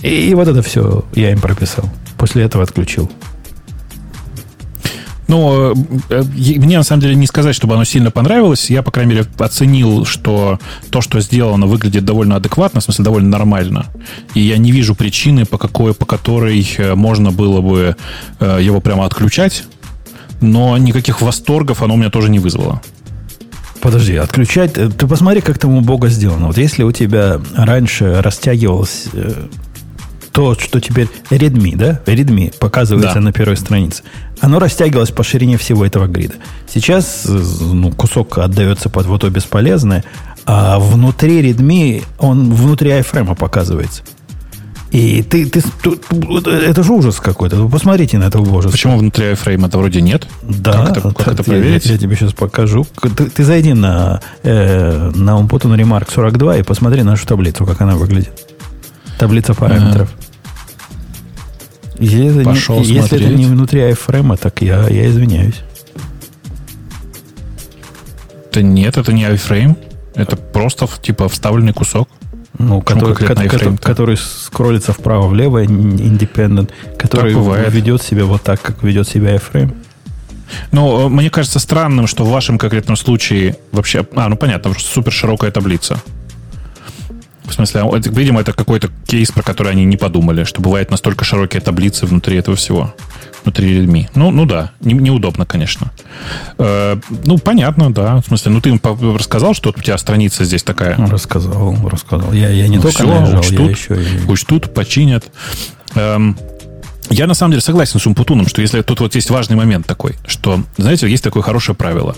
И, 0.00 0.32
вот 0.34 0.46
это 0.46 0.62
все 0.62 1.04
я 1.12 1.32
им 1.32 1.40
прописал. 1.40 1.88
После 2.18 2.44
этого 2.44 2.62
отключил. 2.62 3.10
Ну, 5.26 5.74
э, 6.10 6.22
мне 6.36 6.76
на 6.76 6.84
самом 6.84 7.02
деле 7.02 7.14
не 7.14 7.26
сказать, 7.26 7.54
чтобы 7.54 7.74
оно 7.74 7.84
сильно 7.84 8.10
понравилось. 8.10 8.70
Я, 8.70 8.82
по 8.82 8.90
крайней 8.90 9.14
мере, 9.14 9.26
оценил, 9.38 10.04
что 10.04 10.58
то, 10.90 11.00
что 11.00 11.20
сделано, 11.20 11.66
выглядит 11.66 12.04
довольно 12.04 12.36
адекватно, 12.36 12.80
в 12.80 12.84
смысле, 12.84 13.04
довольно 13.04 13.30
нормально. 13.30 13.86
И 14.34 14.40
я 14.40 14.58
не 14.58 14.72
вижу 14.72 14.94
причины, 14.94 15.46
по, 15.46 15.58
какой, 15.58 15.94
по 15.94 16.04
которой 16.04 16.66
э, 16.76 16.94
можно 16.94 17.30
было 17.30 17.60
бы 17.60 17.96
э, 18.40 18.58
его 18.60 18.80
прямо 18.80 19.06
отключать. 19.06 19.64
Но 20.40 20.76
никаких 20.76 21.22
восторгов 21.22 21.82
оно 21.82 21.94
у 21.94 21.96
меня 21.96 22.10
тоже 22.10 22.28
не 22.28 22.38
вызвало. 22.38 22.82
Подожди, 23.80 24.16
отключать... 24.16 24.72
Ты 24.72 25.06
посмотри, 25.06 25.40
как 25.40 25.58
там 25.58 25.74
у 25.74 25.80
Бога 25.80 26.08
сделано. 26.08 26.46
Вот 26.48 26.58
если 26.58 26.82
у 26.82 26.92
тебя 26.92 27.40
раньше 27.54 28.20
растягивалось 28.22 29.08
то, 30.34 30.58
что 30.58 30.80
теперь 30.80 31.08
Redmi, 31.30 31.76
да? 31.76 32.00
Redmi 32.06 32.52
показывается 32.58 33.14
Да. 33.14 33.20
на 33.20 33.32
первой 33.32 33.56
странице. 33.56 34.02
Оно 34.44 34.58
растягивалось 34.58 35.10
по 35.10 35.24
ширине 35.24 35.56
всего 35.56 35.86
этого 35.86 36.06
грида. 36.06 36.34
Сейчас 36.72 37.24
э, 37.26 37.42
ну, 37.62 37.90
кусок 37.90 38.36
отдается 38.36 38.90
под 38.90 39.06
вот 39.06 39.22
то 39.22 39.30
бесполезное, 39.30 40.04
а 40.44 40.78
внутри 40.78 41.40
Redmi 41.50 42.04
он 42.18 42.52
внутри 42.52 42.90
iFrame 42.90 43.34
показывается. 43.36 44.02
И 44.90 45.22
ты, 45.22 45.46
ты, 45.46 45.62
тут- 45.82 46.46
это 46.46 46.82
же 46.82 46.92
ужас 46.92 47.16
какой-то. 47.20 47.56
Вы 47.56 47.70
посмотрите 47.70 48.18
на 48.18 48.24
это 48.24 48.38
убожество. 48.38 48.70
Почему 48.70 48.98
внутри 48.98 49.28
iFrame 49.32 49.66
это 49.66 49.78
вроде 49.78 50.02
нет? 50.02 50.28
Да, 50.42 50.72
Как 50.86 50.98
это, 50.98 51.14
как 51.14 51.28
это 51.28 51.42
проверить? 51.42 51.86
Я, 51.86 51.92
я 51.92 51.98
тебе 51.98 52.14
сейчас 52.14 52.34
покажу. 52.34 52.86
Ты, 53.00 53.24
ты 53.30 53.44
зайди 53.44 53.72
на, 53.72 54.20
э, 54.42 55.10
на 55.14 55.38
Umputon 55.38 55.74
Remark 55.74 56.12
42 56.14 56.58
и 56.58 56.62
посмотри 56.62 57.02
нашу 57.02 57.26
таблицу, 57.26 57.64
как 57.64 57.80
она 57.80 57.96
выглядит. 57.96 58.30
Таблица 59.18 59.54
параметров. 59.54 60.12
Если, 61.98 62.40
это, 62.40 62.50
Пошел 62.50 62.80
не, 62.80 62.86
если 62.86 63.20
это 63.20 63.34
не 63.34 63.46
внутри 63.46 63.80
iFrame, 63.80 64.36
так 64.36 64.62
я, 64.62 64.88
я 64.88 65.06
извиняюсь. 65.08 65.62
Это 68.50 68.62
нет, 68.62 68.96
это 68.96 69.12
не 69.12 69.24
iFrame. 69.24 69.76
Это 70.14 70.36
просто 70.36 70.88
типа 71.02 71.28
вставленный 71.28 71.72
кусок. 71.72 72.08
Ну, 72.58 72.80
который, 72.82 73.16
конкретно 73.16 73.48
ко- 73.48 73.56
iFrame-то? 73.56 73.82
который 73.82 74.16
скроллится 74.16 74.92
вправо-влево, 74.92 75.64
independent, 75.64 76.70
который 76.96 77.34
ведет 77.70 78.00
себя 78.02 78.24
вот 78.24 78.42
так, 78.42 78.62
как 78.62 78.82
ведет 78.84 79.08
себя 79.08 79.34
iFrame. 79.34 79.74
Ну, 80.70 81.06
э, 81.06 81.08
мне 81.08 81.30
кажется 81.30 81.58
странным, 81.58 82.06
что 82.06 82.24
в 82.24 82.30
вашем 82.30 82.58
конкретном 82.58 82.96
случае 82.96 83.56
вообще... 83.72 84.06
А, 84.14 84.28
ну 84.28 84.36
понятно, 84.36 84.72
супер 84.78 85.12
широкая 85.12 85.50
таблица. 85.50 86.00
В 87.44 87.52
смысле, 87.52 87.82
а, 87.82 87.96
это, 87.96 88.08
видимо, 88.10 88.40
это 88.40 88.52
какой-то 88.52 88.88
кейс, 89.06 89.30
про 89.30 89.42
который 89.42 89.72
они 89.72 89.84
не 89.84 89.96
подумали, 89.96 90.44
что 90.44 90.60
бывает 90.62 90.90
настолько 90.90 91.24
широкие 91.24 91.60
таблицы 91.60 92.06
внутри 92.06 92.36
этого 92.38 92.56
всего. 92.56 92.94
Внутри 93.44 93.78
Redmi. 93.84 94.08
Ну, 94.14 94.30
ну 94.30 94.46
да, 94.46 94.70
не- 94.80 94.94
неудобно, 94.94 95.44
конечно. 95.44 95.90
Э, 96.56 96.96
ну, 97.24 97.36
понятно, 97.38 97.92
да. 97.92 98.16
В 98.22 98.26
смысле, 98.26 98.52
ну 98.52 98.60
ты 98.62 98.70
им 98.70 98.80
рассказал, 99.14 99.52
что 99.52 99.68
вот 99.68 99.78
у 99.78 99.82
тебя 99.82 99.98
страница 99.98 100.44
здесь 100.44 100.62
такая. 100.62 100.96
Рассказал, 100.96 101.76
рассказал. 101.86 102.32
Я, 102.32 102.48
я 102.48 102.66
не 102.68 102.76
Ну, 102.76 102.82
только 102.82 102.98
всё, 103.02 103.06
наезжал, 103.06 103.40
учтут. 103.40 103.58
я 103.60 103.66
еще 103.70 104.02
и... 104.02 104.26
Учтут, 104.30 104.72
починят. 104.72 105.24
Эм, 105.94 106.38
я 107.10 107.26
на 107.26 107.34
самом 107.34 107.52
деле 107.52 107.60
согласен 107.60 108.00
с 108.00 108.06
Умпутуном, 108.06 108.48
что 108.48 108.62
если 108.62 108.80
тут 108.80 109.00
вот 109.00 109.14
есть 109.14 109.28
важный 109.28 109.56
момент 109.56 109.86
такой, 109.86 110.14
что, 110.26 110.62
знаете, 110.78 111.06
есть 111.06 111.22
такое 111.22 111.42
хорошее 111.42 111.76
правило. 111.76 112.16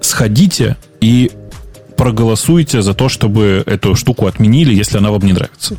Сходите 0.00 0.76
и 1.00 1.30
проголосуйте 1.96 2.82
за 2.82 2.94
то, 2.94 3.08
чтобы 3.08 3.62
эту 3.66 3.94
штуку 3.94 4.26
отменили, 4.26 4.74
если 4.74 4.98
она 4.98 5.10
вам 5.10 5.22
не 5.22 5.32
нравится. 5.32 5.76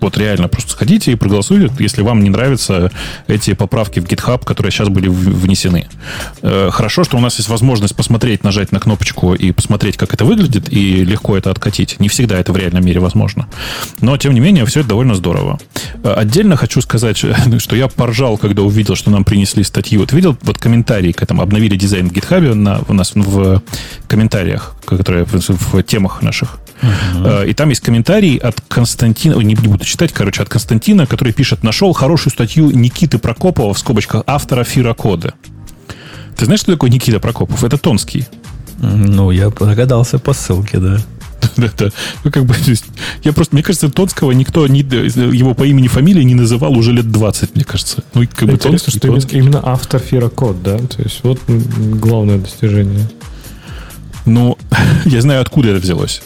Вот 0.00 0.16
реально, 0.16 0.48
просто 0.48 0.72
сходите 0.72 1.12
и 1.12 1.14
проголосуйте, 1.16 1.72
если 1.78 2.02
вам 2.02 2.22
не 2.22 2.30
нравятся 2.30 2.90
эти 3.26 3.52
поправки 3.54 4.00
в 4.00 4.04
GitHub, 4.04 4.44
которые 4.44 4.70
сейчас 4.72 4.88
были 4.88 5.08
внесены. 5.08 5.88
Э, 6.42 6.70
Хорошо, 6.72 7.04
что 7.04 7.16
у 7.16 7.20
нас 7.20 7.36
есть 7.38 7.48
возможность 7.48 7.96
посмотреть, 7.96 8.44
нажать 8.44 8.70
на 8.72 8.78
кнопочку 8.80 9.34
и 9.34 9.50
посмотреть, 9.52 9.96
как 9.96 10.14
это 10.14 10.24
выглядит, 10.24 10.72
и 10.72 11.04
легко 11.04 11.36
это 11.36 11.50
откатить. 11.50 11.98
Не 12.00 12.08
всегда 12.08 12.38
это 12.38 12.52
в 12.52 12.56
реальном 12.56 12.84
мире 12.84 13.00
возможно. 13.00 13.48
Но, 14.00 14.16
тем 14.16 14.34
не 14.34 14.40
менее, 14.40 14.64
все 14.66 14.80
это 14.80 14.90
довольно 14.90 15.14
здорово. 15.14 15.58
Э, 16.04 16.12
Отдельно 16.16 16.56
хочу 16.56 16.80
сказать, 16.80 17.16
что 17.58 17.76
я 17.76 17.88
поржал, 17.88 18.38
когда 18.38 18.62
увидел, 18.62 18.94
что 18.94 19.10
нам 19.10 19.24
принесли 19.24 19.64
статью. 19.64 20.00
Вот 20.00 20.12
видел 20.12 20.36
вот 20.42 20.58
комментарии 20.58 21.12
к 21.12 21.22
этому, 21.22 21.42
обновили 21.42 21.76
дизайн 21.76 22.08
в 22.08 22.12
GitHub 22.12 22.54
на, 22.54 22.80
у 22.88 22.92
нас 22.92 23.12
в 23.14 23.62
комментариях, 24.06 24.74
которые 24.86 25.24
в, 25.24 25.32
в 25.34 25.82
темах 25.82 26.22
наших. 26.22 26.58
Э, 27.14 27.44
И 27.48 27.54
там 27.54 27.68
есть 27.70 27.80
комментарий 27.80 28.36
от 28.36 28.60
Константина, 28.68 29.36
ой, 29.36 29.44
не 29.44 29.54
буду 29.54 29.84
читать, 29.88 30.12
короче, 30.12 30.42
от 30.42 30.48
Константина, 30.48 31.06
который 31.06 31.32
пишет, 31.32 31.62
нашел 31.62 31.92
хорошую 31.92 32.32
статью 32.32 32.70
Никиты 32.70 33.18
Прокопова, 33.18 33.74
в 33.74 33.78
скобочках, 33.78 34.22
автора 34.26 34.64
Фирокода. 34.64 35.34
Ты 36.36 36.44
знаешь, 36.44 36.60
что 36.60 36.72
такое 36.72 36.90
Никита 36.90 37.18
Прокопов? 37.18 37.64
Это 37.64 37.78
Тонский. 37.78 38.26
Ну, 38.80 39.30
я 39.30 39.50
догадался 39.50 40.18
по 40.18 40.32
ссылке, 40.32 40.78
да. 40.78 41.00
Это, 41.56 41.92
ну, 42.24 42.30
как 42.30 42.44
бы, 42.44 42.54
я 43.24 43.32
просто, 43.32 43.54
мне 43.54 43.62
кажется, 43.62 43.88
Тонского 43.88 44.32
никто 44.32 44.66
не, 44.66 44.80
его 44.80 45.54
по 45.54 45.64
имени, 45.64 45.88
фамилии 45.88 46.22
не 46.22 46.34
называл 46.34 46.76
уже 46.76 46.92
лет 46.92 47.10
20, 47.10 47.54
мне 47.54 47.64
кажется. 47.64 48.04
Ну, 48.14 48.26
как 48.32 48.48
бы 48.48 48.54
Интересно, 48.54 48.70
Тонский, 48.70 48.98
что 48.98 49.08
именно, 49.08 49.20
Тонский. 49.20 49.38
именно 49.38 49.62
автор 49.64 50.00
Fira 50.00 50.28
Code, 50.28 50.62
да? 50.62 50.78
То 50.78 51.02
есть 51.02 51.20
вот 51.22 51.40
главное 51.46 52.38
достижение. 52.38 53.08
Ну, 54.26 54.58
я 55.06 55.20
знаю, 55.22 55.40
откуда 55.40 55.70
это 55.70 55.80
взялось. 55.80 56.22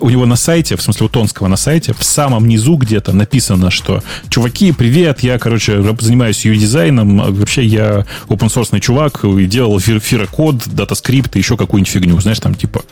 У 0.00 0.10
него 0.10 0.26
на 0.26 0.36
сайте, 0.36 0.76
в 0.76 0.82
смысле 0.82 1.06
у 1.06 1.08
Тонского 1.08 1.48
на 1.48 1.56
сайте, 1.56 1.92
в 1.92 2.04
самом 2.04 2.46
низу 2.46 2.76
где-то 2.76 3.12
написано, 3.12 3.70
что 3.70 4.02
«Чуваки, 4.28 4.72
привет, 4.72 5.20
я, 5.20 5.38
короче, 5.38 5.82
занимаюсь 6.00 6.44
UI-дизайном, 6.44 7.20
а 7.20 7.30
вообще 7.30 7.64
я 7.64 8.06
open 8.28 8.48
source 8.48 8.78
чувак 8.80 9.24
и 9.24 9.46
делал 9.46 9.78
Fira- 9.78 10.00
Fira 10.00 10.28
Code, 10.28 10.62
DataScript 10.66 11.36
и 11.36 11.38
еще 11.38 11.56
какую-нибудь 11.56 11.92
фигню». 11.92 12.20
Знаешь, 12.20 12.40
там 12.40 12.54
типа 12.54 12.82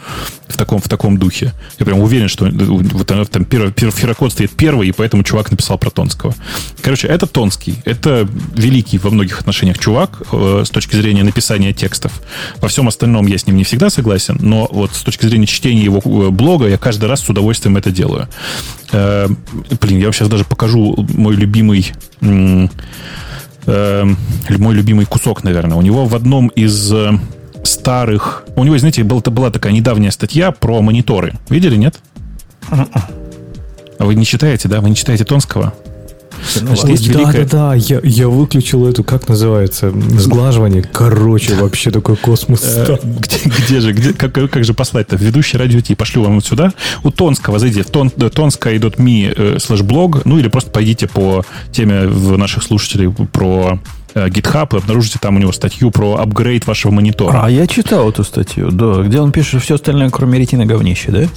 в 0.48 0.56
таком, 0.56 0.80
в 0.80 0.88
таком 0.88 1.18
духе. 1.18 1.52
Я 1.78 1.86
прям 1.86 2.00
уверен, 2.00 2.28
что 2.28 2.46
вот 2.46 3.10
оно 3.10 3.24
там 3.24 3.44
первый, 3.44 3.72
первый 3.72 3.92
фирокод 3.92 4.32
стоит 4.32 4.50
первый, 4.52 4.88
и 4.88 4.92
поэтому 4.92 5.22
чувак 5.22 5.50
написал 5.50 5.78
про 5.78 5.90
Тонского. 5.90 6.34
Короче, 6.82 7.08
это 7.08 7.26
Тонский. 7.26 7.76
Это 7.84 8.28
великий 8.54 8.98
во 8.98 9.10
многих 9.10 9.40
отношениях 9.40 9.78
чувак 9.78 10.22
э, 10.32 10.62
с 10.64 10.70
точки 10.70 10.96
зрения 10.96 11.24
написания 11.24 11.72
текстов. 11.72 12.12
Во 12.60 12.68
всем 12.68 12.88
остальном 12.88 13.26
я 13.26 13.38
с 13.38 13.46
ним 13.46 13.56
не 13.56 13.64
всегда 13.64 13.90
согласен, 13.90 14.38
но 14.40 14.68
вот 14.70 14.94
с 14.94 15.02
точки 15.02 15.26
зрения 15.26 15.46
чтения 15.46 15.82
его 15.82 16.00
э, 16.04 16.30
блога 16.64 16.70
я 16.70 16.78
каждый 16.78 17.08
раз 17.08 17.20
с 17.20 17.28
удовольствием 17.28 17.76
это 17.76 17.90
делаю. 17.90 18.28
Э, 18.92 19.28
блин, 19.80 19.98
я 19.98 20.04
вам 20.04 20.12
сейчас 20.12 20.28
даже 20.28 20.44
покажу 20.44 21.06
мой 21.14 21.36
любимый... 21.36 21.92
э, 22.20 22.68
мой 24.58 24.74
любимый 24.74 25.06
кусок, 25.06 25.44
наверное. 25.44 25.76
У 25.76 25.82
него 25.82 26.06
в 26.06 26.14
одном 26.14 26.48
из 26.48 26.92
э, 26.92 27.12
старых... 27.64 28.44
У 28.56 28.64
него, 28.64 28.78
знаете, 28.78 29.04
был, 29.04 29.20
была 29.20 29.50
такая 29.50 29.72
недавняя 29.72 30.10
статья 30.10 30.50
про 30.50 30.80
мониторы. 30.80 31.34
Видели, 31.50 31.76
нет? 31.76 32.00
А 32.70 34.04
вы 34.04 34.14
не 34.14 34.24
читаете, 34.24 34.68
да? 34.68 34.80
Вы 34.80 34.90
не 34.90 34.96
читаете 34.96 35.24
Тонского? 35.24 35.72
Значит, 36.54 36.88
есть 36.88 37.12
да, 37.12 37.18
великая- 37.20 37.44
да, 37.44 37.68
да, 37.70 37.74
я, 37.74 38.00
я 38.02 38.28
выключил 38.28 38.86
эту, 38.86 39.04
как 39.04 39.28
называется, 39.28 39.92
сглаживание. 40.18 40.82
Короче, 40.82 41.54
вообще 41.54 41.90
такой 41.90 42.16
космос. 42.16 42.62
Э. 42.64 42.96
Где, 43.02 43.36
где 43.44 43.80
же, 43.80 43.92
где, 43.92 44.12
как, 44.12 44.32
как 44.32 44.64
же 44.64 44.74
послать-то? 44.74 45.16
Ведущий 45.16 45.58
радио 45.58 45.80
Ти. 45.80 45.94
Пошлю 45.94 46.22
вам 46.22 46.36
вот 46.36 46.44
сюда. 46.44 46.72
У 47.02 47.10
Тонского 47.10 47.58
зайди 47.58 47.82
в 47.82 47.90
тон, 47.90 48.08
tonska.me 48.08 49.34
э, 49.36 49.58
слэш 49.58 49.82
блог, 49.82 50.24
ну 50.24 50.38
или 50.38 50.48
просто 50.48 50.70
пойдите 50.70 51.06
по 51.06 51.44
теме 51.72 52.06
в 52.06 52.36
наших 52.38 52.62
слушателей 52.62 53.10
про 53.10 53.78
э, 54.14 54.28
GitHub 54.28 54.74
и 54.74 54.78
обнаружите 54.78 55.18
там 55.20 55.36
у 55.36 55.38
него 55.38 55.52
статью 55.52 55.90
про 55.90 56.16
апгрейд 56.16 56.66
вашего 56.66 56.92
монитора. 56.92 57.42
А 57.42 57.50
я 57.50 57.66
читал 57.66 58.08
эту 58.08 58.24
статью, 58.24 58.70
да, 58.70 59.02
где 59.02 59.20
он 59.20 59.32
пишет 59.32 59.62
все 59.62 59.76
остальное, 59.76 60.10
кроме 60.10 60.38
ретина 60.38 60.66
говнище, 60.66 61.10
да? 61.10 61.28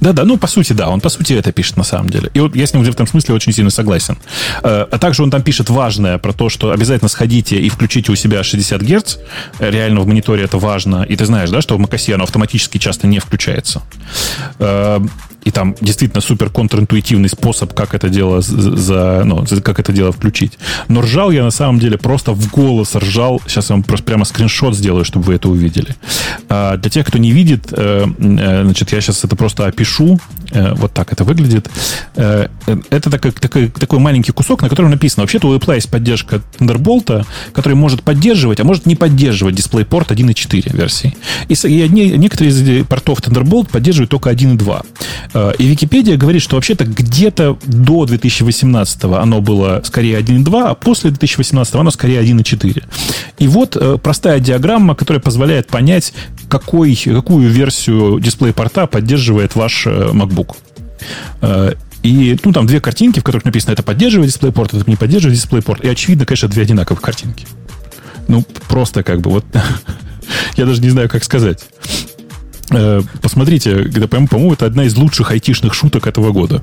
Да-да, 0.00 0.24
ну, 0.24 0.36
по 0.36 0.46
сути, 0.46 0.72
да, 0.72 0.88
он 0.88 1.00
по 1.00 1.08
сути 1.08 1.32
это 1.32 1.52
пишет 1.52 1.76
на 1.76 1.84
самом 1.84 2.10
деле. 2.10 2.30
И 2.34 2.40
вот 2.40 2.54
я 2.54 2.66
с 2.66 2.74
ним 2.74 2.84
в 2.84 2.88
этом 2.88 3.06
смысле 3.06 3.34
очень 3.34 3.52
сильно 3.52 3.70
согласен. 3.70 4.18
Э, 4.62 4.86
а 4.90 4.98
также 4.98 5.22
он 5.22 5.30
там 5.30 5.42
пишет 5.42 5.70
важное 5.70 6.18
про 6.18 6.32
то, 6.32 6.48
что 6.48 6.70
обязательно 6.70 7.08
сходите 7.08 7.56
и 7.56 7.68
включите 7.68 8.12
у 8.12 8.14
себя 8.14 8.42
60 8.42 8.82
Гц. 8.82 9.16
Реально 9.58 10.00
в 10.00 10.06
мониторе 10.06 10.44
это 10.44 10.58
важно. 10.58 11.02
И 11.02 11.16
ты 11.16 11.26
знаешь, 11.26 11.50
да, 11.50 11.60
что 11.60 11.76
в 11.76 11.80
macOS 11.80 12.14
оно 12.14 12.24
автоматически 12.24 12.78
часто 12.78 13.06
не 13.06 13.18
включается. 13.18 13.82
И 15.44 15.50
там 15.50 15.74
действительно 15.80 16.20
супер 16.20 16.50
контринтуитивный 16.50 17.28
способ, 17.28 17.72
как 17.72 17.94
это 17.94 18.08
дело 18.08 18.40
за, 18.40 19.22
ну, 19.24 19.44
как 19.62 19.78
это 19.78 19.92
дело 19.92 20.12
включить. 20.12 20.58
Но 20.88 21.00
ржал 21.00 21.30
я 21.30 21.44
на 21.44 21.50
самом 21.50 21.78
деле 21.78 21.96
просто 21.96 22.32
в 22.32 22.50
голос 22.50 22.94
ржал. 22.96 23.40
Сейчас 23.46 23.70
я 23.70 23.76
вам 23.76 23.82
просто 23.82 24.04
прямо 24.04 24.24
скриншот 24.24 24.76
сделаю, 24.76 25.04
чтобы 25.04 25.26
вы 25.26 25.34
это 25.34 25.48
увидели. 25.48 25.94
А 26.48 26.76
для 26.76 26.90
тех, 26.90 27.06
кто 27.06 27.18
не 27.18 27.30
видит, 27.30 27.72
э, 27.72 28.06
э, 28.18 28.62
значит, 28.64 28.92
я 28.92 29.00
сейчас 29.00 29.24
это 29.24 29.36
просто 29.36 29.66
опишу. 29.66 30.18
Э, 30.50 30.74
вот 30.74 30.92
так 30.92 31.12
это 31.12 31.24
выглядит. 31.24 31.68
Это 32.14 33.10
такой, 33.10 33.32
такой, 33.32 33.98
маленький 33.98 34.32
кусок, 34.32 34.62
на 34.62 34.68
котором 34.68 34.90
написано, 34.90 35.22
вообще-то 35.22 35.48
у 35.48 35.56
Apple 35.56 35.74
есть 35.74 35.90
поддержка 35.90 36.42
Thunderbolt, 36.58 37.24
который 37.52 37.74
может 37.74 38.02
поддерживать, 38.02 38.60
а 38.60 38.64
может 38.64 38.86
не 38.86 38.96
поддерживать 38.96 39.54
DisplayPort 39.54 40.08
1.4 40.08 40.76
версии. 40.76 41.16
И, 41.48 41.54
некоторые 42.18 42.50
из 42.50 42.86
портов 42.86 43.20
Thunderbolt 43.20 43.70
поддерживают 43.70 44.10
только 44.10 44.30
1.2. 44.30 44.84
Э, 45.34 45.52
и 45.58 45.66
Википедия 45.66 46.16
говорит, 46.16 46.42
что 46.42 46.56
вообще-то 46.56 46.84
где-то 46.84 47.58
до 47.66 48.04
2018 48.06 49.04
оно 49.04 49.40
было 49.40 49.82
скорее 49.84 50.18
1.2, 50.18 50.70
а 50.70 50.74
после 50.74 51.10
2018 51.10 51.74
оно 51.74 51.90
скорее 51.90 52.22
1.4. 52.22 52.84
И 53.38 53.48
вот 53.48 53.76
э, 53.76 53.98
простая 54.02 54.40
диаграмма, 54.40 54.94
которая 54.94 55.20
позволяет 55.20 55.68
понять, 55.68 56.12
какой, 56.48 56.96
какую 56.96 57.48
версию 57.48 58.20
дисплей-порта 58.20 58.86
поддерживает 58.86 59.54
ваш 59.54 59.86
э, 59.86 60.10
MacBook. 60.12 60.56
И 62.04 62.38
ну, 62.44 62.52
там 62.52 62.66
две 62.66 62.80
картинки, 62.80 63.18
в 63.18 63.24
которых 63.24 63.44
написано, 63.44 63.72
это 63.72 63.82
поддерживает 63.82 64.30
DisplayPort, 64.30 64.80
это 64.80 64.88
не 64.88 64.96
поддерживает 64.96 65.38
DisplayPort. 65.38 65.84
И 65.84 65.88
очевидно, 65.88 66.26
конечно, 66.26 66.48
две 66.48 66.62
одинаковых 66.62 67.02
картинки. 67.02 67.46
Ну, 68.28 68.44
просто 68.68 69.02
как 69.02 69.20
бы 69.20 69.30
вот... 69.30 69.44
Я 70.56 70.64
даже 70.64 70.80
не 70.80 70.90
знаю, 70.90 71.08
как 71.08 71.24
сказать. 71.24 71.66
Э, 72.70 73.02
посмотрите, 73.22 73.72
GDPM, 73.72 74.28
по-моему, 74.28 74.52
это 74.52 74.66
одна 74.66 74.84
из 74.84 74.96
лучших 74.96 75.30
айтишных 75.30 75.74
шуток 75.74 76.06
этого 76.06 76.32
года. 76.32 76.62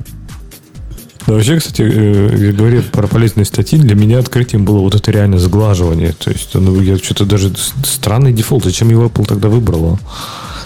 Да, 1.27 1.33
вообще, 1.33 1.57
кстати, 1.57 1.81
э, 1.81 2.51
говоря 2.51 2.81
про 2.81 3.07
полезные 3.07 3.45
статьи, 3.45 3.79
для 3.79 3.95
меня 3.95 4.19
открытием 4.19 4.63
было 4.63 4.79
вот 4.79 4.93
это 4.93 5.11
реальное 5.11 5.39
сглаживание. 5.39 6.13
То 6.13 6.31
есть, 6.31 6.53
ну, 6.53 6.79
я 6.81 6.97
что-то 6.97 7.25
даже 7.25 7.51
странный 7.83 8.31
дефолт. 8.33 8.63
Зачем 8.63 8.89
его 8.89 9.05
Apple 9.05 9.25
тогда 9.25 9.49
выбрала? 9.49 9.99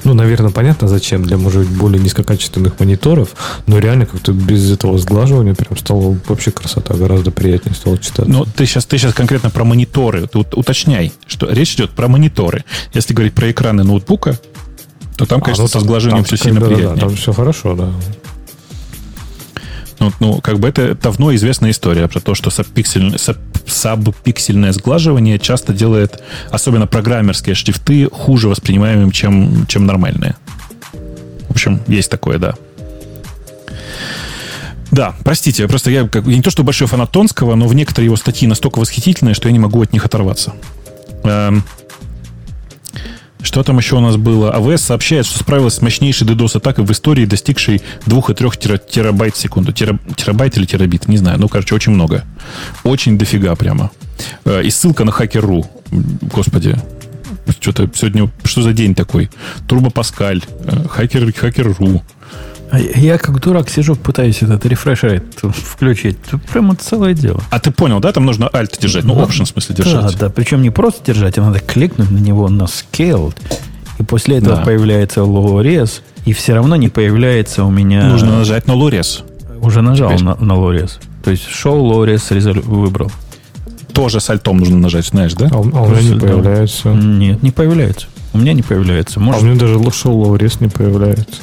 Ну, 0.03 0.13
наверное, 0.13 0.51
понятно, 0.51 0.87
зачем 0.87 1.23
для, 1.23 1.37
может 1.37 1.67
быть, 1.67 1.77
более 1.77 2.01
низкокачественных 2.01 2.79
мониторов, 2.79 3.29
но 3.67 3.79
реально 3.79 4.05
как-то 4.05 4.31
без 4.31 4.71
этого 4.71 4.97
сглаживания 4.97 5.53
прям 5.53 5.77
стало 5.77 6.17
вообще 6.27 6.51
красота, 6.51 6.93
гораздо 6.93 7.31
приятнее 7.31 7.75
стало 7.75 7.97
читать. 7.97 8.27
Но 8.27 8.45
ты 8.45 8.65
сейчас, 8.65 8.85
ты 8.85 8.97
сейчас 8.97 9.13
конкретно 9.13 9.49
про 9.49 9.63
мониторы. 9.63 10.27
Ты 10.27 10.39
уточняй, 10.39 11.11
что 11.27 11.49
речь 11.49 11.75
идет 11.75 11.91
про 11.91 12.07
мониторы. 12.07 12.63
Если 12.93 13.13
говорить 13.13 13.33
про 13.33 13.51
экраны 13.51 13.83
ноутбука, 13.83 14.39
то 15.19 15.25
там, 15.25 15.41
конечно, 15.41 15.63
а, 15.63 15.65
ну, 15.65 15.67
со 15.67 15.81
сглаживанием 15.81 16.23
все 16.23 16.37
сильно 16.37 16.61
да, 16.61 16.67
приятнее. 16.67 16.95
Да, 16.95 17.01
там 17.01 17.15
все 17.17 17.33
хорошо, 17.33 17.75
да. 17.75 17.91
Ну, 19.99 20.13
ну, 20.21 20.39
как 20.39 20.59
бы 20.59 20.69
это 20.69 20.95
давно 20.95 21.35
известная 21.35 21.71
история 21.71 22.07
про 22.07 22.21
то, 22.21 22.35
что 22.35 22.49
сабпиксельное, 22.49 23.19
сабпиксельное 23.67 24.71
сглаживание 24.71 25.37
часто 25.37 25.73
делает, 25.73 26.23
особенно 26.51 26.87
программерские 26.87 27.53
шрифты, 27.53 28.07
хуже 28.09 28.47
воспринимаемым, 28.47 29.11
чем, 29.11 29.65
чем 29.67 29.85
нормальные. 29.85 30.37
В 31.49 31.51
общем, 31.51 31.81
есть 31.87 32.09
такое, 32.09 32.37
да. 32.37 32.55
Да, 34.89 35.15
простите, 35.25 35.67
просто 35.67 35.91
я, 35.91 36.07
как, 36.07 36.25
я 36.27 36.35
не 36.37 36.41
то 36.41 36.49
что 36.49 36.63
большой 36.63 36.87
фанат 36.87 37.11
Тонского, 37.11 37.55
но 37.55 37.67
в 37.67 37.75
некоторые 37.75 38.05
его 38.05 38.15
статьи 38.15 38.47
настолько 38.47 38.79
восхитительные, 38.79 39.35
что 39.35 39.49
я 39.49 39.51
не 39.51 39.59
могу 39.59 39.81
от 39.81 39.91
них 39.91 40.05
оторваться. 40.05 40.53
Эм, 41.25 41.65
что 43.41 43.63
там 43.63 43.77
еще 43.77 43.95
у 43.95 43.99
нас 44.01 44.17
было? 44.17 44.51
АВС 44.51 44.81
сообщает, 44.81 45.25
что 45.25 45.39
справилась 45.39 45.75
с 45.75 45.81
мощнейшей 45.81 46.27
DDoS-атакой 46.27 46.83
в 46.85 46.91
истории, 46.91 47.25
достигшей 47.25 47.81
2,3 48.05 48.81
терабайт 48.89 49.35
в 49.35 49.39
секунду. 49.39 49.71
терабайт 49.71 50.57
или 50.57 50.65
терабит, 50.65 51.07
не 51.07 51.17
знаю. 51.17 51.39
Ну, 51.39 51.47
короче, 51.47 51.73
очень 51.73 51.93
много. 51.93 52.25
Очень 52.83 53.17
дофига 53.17 53.55
прямо. 53.55 53.91
Э, 54.43 54.61
и 54.61 54.69
ссылка 54.69 55.05
на 55.05 55.11
хакер.ру. 55.11 55.65
Господи, 55.89 56.75
что-то 57.59 57.89
сегодня... 57.93 58.29
Что 58.43 58.61
за 58.61 58.73
день 58.73 58.93
такой? 58.93 59.29
Турбо 59.67 59.89
Паскаль, 59.89 60.43
э, 60.65 60.87
хакер, 60.89 61.31
хакер.ру. 61.33 62.03
А 62.71 62.79
я 62.79 63.17
как 63.17 63.39
дурак 63.41 63.69
сижу, 63.69 63.95
пытаюсь 63.95 64.41
этот 64.41 64.65
рефреш 64.65 64.99
включить. 65.41 66.17
Тут 66.29 66.41
прямо 66.43 66.75
целое 66.75 67.13
дело. 67.13 67.41
А 67.49 67.59
ты 67.59 67.71
понял, 67.71 67.99
да? 67.99 68.11
Там 68.11 68.25
нужно 68.25 68.49
Alt 68.51 68.79
держать. 68.79 69.03
Ну, 69.05 69.15
Option, 69.15 69.45
в 69.45 69.47
смысле, 69.47 69.75
держать. 69.75 70.13
Да, 70.13 70.27
да. 70.27 70.29
Причем 70.29 70.61
не 70.61 70.69
просто 70.69 71.03
держать, 71.05 71.37
а 71.37 71.41
надо 71.41 71.59
кликнуть 71.59 72.11
на 72.11 72.17
него 72.17 72.47
на 72.49 72.63
Scaled. 72.63 73.35
И 73.97 74.03
после 74.03 74.37
этого 74.37 74.57
да. 74.57 74.63
появляется 74.63 75.21
res. 75.21 76.01
И 76.25 76.33
все 76.33 76.53
равно 76.53 76.75
не 76.75 76.89
появляется 76.89 77.63
у 77.63 77.71
меня... 77.71 78.05
Нужно 78.07 78.37
нажать 78.37 78.67
на 78.67 78.73
res. 78.73 79.23
Уже 79.61 79.81
нажал 79.81 80.11
на, 80.11 80.35
на 80.35 80.53
res. 80.53 80.91
То 81.23 81.31
есть 81.31 81.47
шел 81.47 81.91
low 81.91 82.07
res, 82.07 82.33
резолю... 82.33 82.61
выбрал. 82.61 83.11
Тоже 83.93 84.19
с 84.19 84.29
альтом 84.29 84.57
нужно 84.57 84.77
нажать, 84.77 85.07
знаешь, 85.07 85.33
да? 85.33 85.49
А, 85.51 85.55
а 85.55 85.59
у 85.59 85.89
меня 85.89 86.01
не 86.01 86.19
появляется. 86.19 86.89
Нет, 86.89 87.43
не 87.43 87.51
появляется. 87.51 88.07
У 88.33 88.37
меня 88.37 88.53
не 88.53 88.61
появляется. 88.61 89.19
Может... 89.19 89.41
А 89.41 89.45
у 89.45 89.47
меня 89.47 89.59
даже 89.59 89.75
low 89.75 90.37
res 90.37 90.57
не 90.59 90.69
появляется 90.69 91.41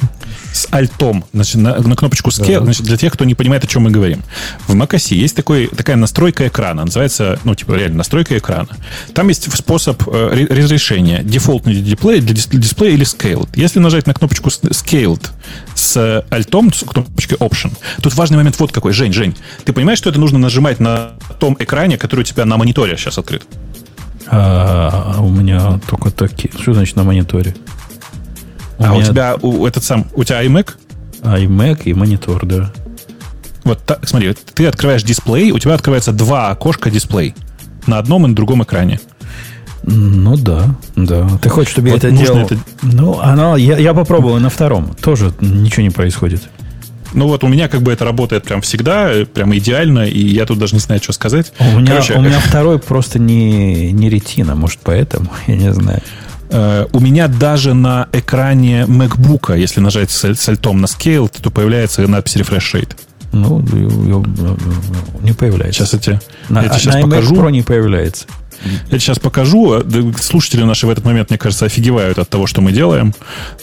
с 0.57 0.67
альтом, 0.71 1.23
значит, 1.33 1.55
на, 1.55 1.75
на 1.75 1.95
кнопочку 1.95 2.29
Scale, 2.29 2.59
да. 2.59 2.63
значит, 2.65 2.83
для 2.83 2.97
тех, 2.97 3.13
кто 3.13 3.25
не 3.25 3.35
понимает, 3.35 3.63
о 3.63 3.67
чем 3.67 3.83
мы 3.83 3.91
говорим. 3.91 4.23
В 4.67 4.75
macOS 4.75 5.13
есть 5.13 5.35
такой, 5.35 5.67
такая 5.67 5.95
настройка 5.95 6.47
экрана, 6.47 6.85
называется, 6.85 7.39
ну, 7.43 7.53
типа, 7.53 7.73
реально, 7.73 7.97
настройка 7.97 8.37
экрана. 8.37 8.69
Там 9.13 9.27
есть 9.27 9.53
способ 9.55 10.01
э, 10.07 10.47
разрешения, 10.49 11.21
дефолтный 11.23 11.75
дисплей, 11.75 12.21
для 12.21 12.33
дисплея 12.33 12.93
или 12.93 13.05
Scaled. 13.05 13.49
Если 13.55 13.79
нажать 13.79 14.07
на 14.07 14.13
кнопочку 14.13 14.49
Scaled 14.49 15.27
с 15.75 16.25
альтом, 16.29 16.73
с 16.73 16.83
кнопочкой 16.83 17.37
Option, 17.37 17.71
тут 18.01 18.15
важный 18.15 18.37
момент 18.37 18.59
вот 18.59 18.71
какой. 18.71 18.93
Жень, 18.93 19.13
Жень, 19.13 19.35
ты 19.63 19.73
понимаешь, 19.73 19.99
что 19.99 20.09
это 20.09 20.19
нужно 20.19 20.39
нажимать 20.39 20.79
на 20.79 21.11
том 21.39 21.55
экране, 21.59 21.97
который 21.97 22.21
у 22.21 22.23
тебя 22.23 22.45
на 22.45 22.57
мониторе 22.57 22.97
сейчас 22.97 23.17
открыт? 23.17 23.45
А, 24.29 25.17
у 25.19 25.29
меня 25.29 25.79
только 25.89 26.11
такие. 26.11 26.51
Что 26.59 26.73
значит 26.73 26.95
на 26.95 27.03
мониторе? 27.03 27.55
У 28.77 28.83
а 28.83 28.89
меня... 28.89 28.97
у 28.97 29.03
тебя 29.03 29.35
у, 29.41 29.65
этот 29.65 29.83
сам, 29.83 30.07
у 30.13 30.23
тебя 30.23 30.43
iMac? 30.43 30.75
iMac 31.21 31.83
и 31.83 31.93
монитор, 31.93 32.45
да. 32.45 32.71
Вот 33.63 33.79
так, 33.85 34.07
смотри, 34.07 34.33
ты 34.53 34.67
открываешь 34.67 35.03
дисплей, 35.03 35.51
у 35.51 35.59
тебя 35.59 35.73
открывается 35.73 36.11
два 36.11 36.49
окошка 36.49 36.89
дисплей 36.89 37.35
на 37.85 37.97
одном 37.97 38.25
и 38.25 38.29
на 38.29 38.35
другом 38.35 38.63
экране. 38.63 38.99
Ну 39.83 40.35
да, 40.35 40.75
да. 40.95 41.29
Ты 41.41 41.49
хочешь, 41.49 41.71
чтобы 41.71 41.89
вот 41.89 42.03
я 42.03 42.09
это 42.09 42.17
делал? 42.17 42.39
Это... 42.39 42.57
Ну, 42.81 43.19
оно, 43.19 43.55
я, 43.55 43.77
я 43.77 43.93
попробовал 43.93 44.37
на 44.39 44.49
втором. 44.49 44.93
Тоже 45.01 45.33
ничего 45.39 45.83
не 45.83 45.89
происходит. 45.89 46.49
Ну 47.13 47.27
вот 47.27 47.43
у 47.43 47.47
меня 47.47 47.67
как 47.67 47.81
бы 47.81 47.91
это 47.91 48.05
работает 48.05 48.43
прям 48.43 48.61
всегда, 48.61 49.11
прям 49.33 49.55
идеально, 49.55 50.07
и 50.07 50.19
я 50.19 50.45
тут 50.45 50.59
даже 50.59 50.73
не 50.73 50.79
знаю, 50.79 51.01
что 51.01 51.13
сказать. 51.13 51.53
У 51.59 51.79
меня, 51.79 51.93
Короче, 51.93 52.13
у 52.13 52.21
меня 52.21 52.39
второй 52.45 52.79
просто 52.79 53.19
не, 53.19 53.91
не 53.91 54.09
ретина, 54.09 54.55
может, 54.55 54.79
поэтому, 54.83 55.29
я 55.47 55.55
не 55.55 55.73
знаю. 55.73 56.01
Э, 56.49 56.85
у 56.91 56.99
меня 56.99 57.27
даже 57.27 57.73
на 57.73 58.07
экране 58.11 58.83
MacBook, 58.83 59.57
если 59.57 59.79
нажать 59.79 60.11
с, 60.11 60.23
с 60.23 60.49
альтом 60.49 60.81
на 60.81 60.85
Scale, 60.85 61.31
то 61.41 61.51
появляется 61.51 62.05
надпись 62.07 62.37
Refresh 62.37 62.73
Rate. 62.73 62.95
Ну, 63.33 63.59
не 65.21 65.33
появляется. 65.33 65.85
Сейчас 65.85 65.93
я 65.93 65.99
тебе, 65.99 66.21
на, 66.49 66.61
я 66.61 66.69
тебе 66.69 66.79
сейчас 66.79 66.95
на 66.95 67.01
покажу. 67.01 67.35
Pro 67.35 67.51
не 67.51 67.61
появляется. 67.61 68.25
Я 68.89 68.99
сейчас 68.99 69.19
покажу. 69.19 69.81
Э, 69.81 70.11
слушатели 70.19 70.63
наши 70.63 70.87
в 70.87 70.89
этот 70.89 71.05
момент, 71.05 71.29
мне 71.29 71.37
кажется, 71.37 71.65
офигевают 71.65 72.17
от 72.19 72.29
того, 72.29 72.47
что 72.47 72.61
мы 72.61 72.71
делаем. 72.71 73.13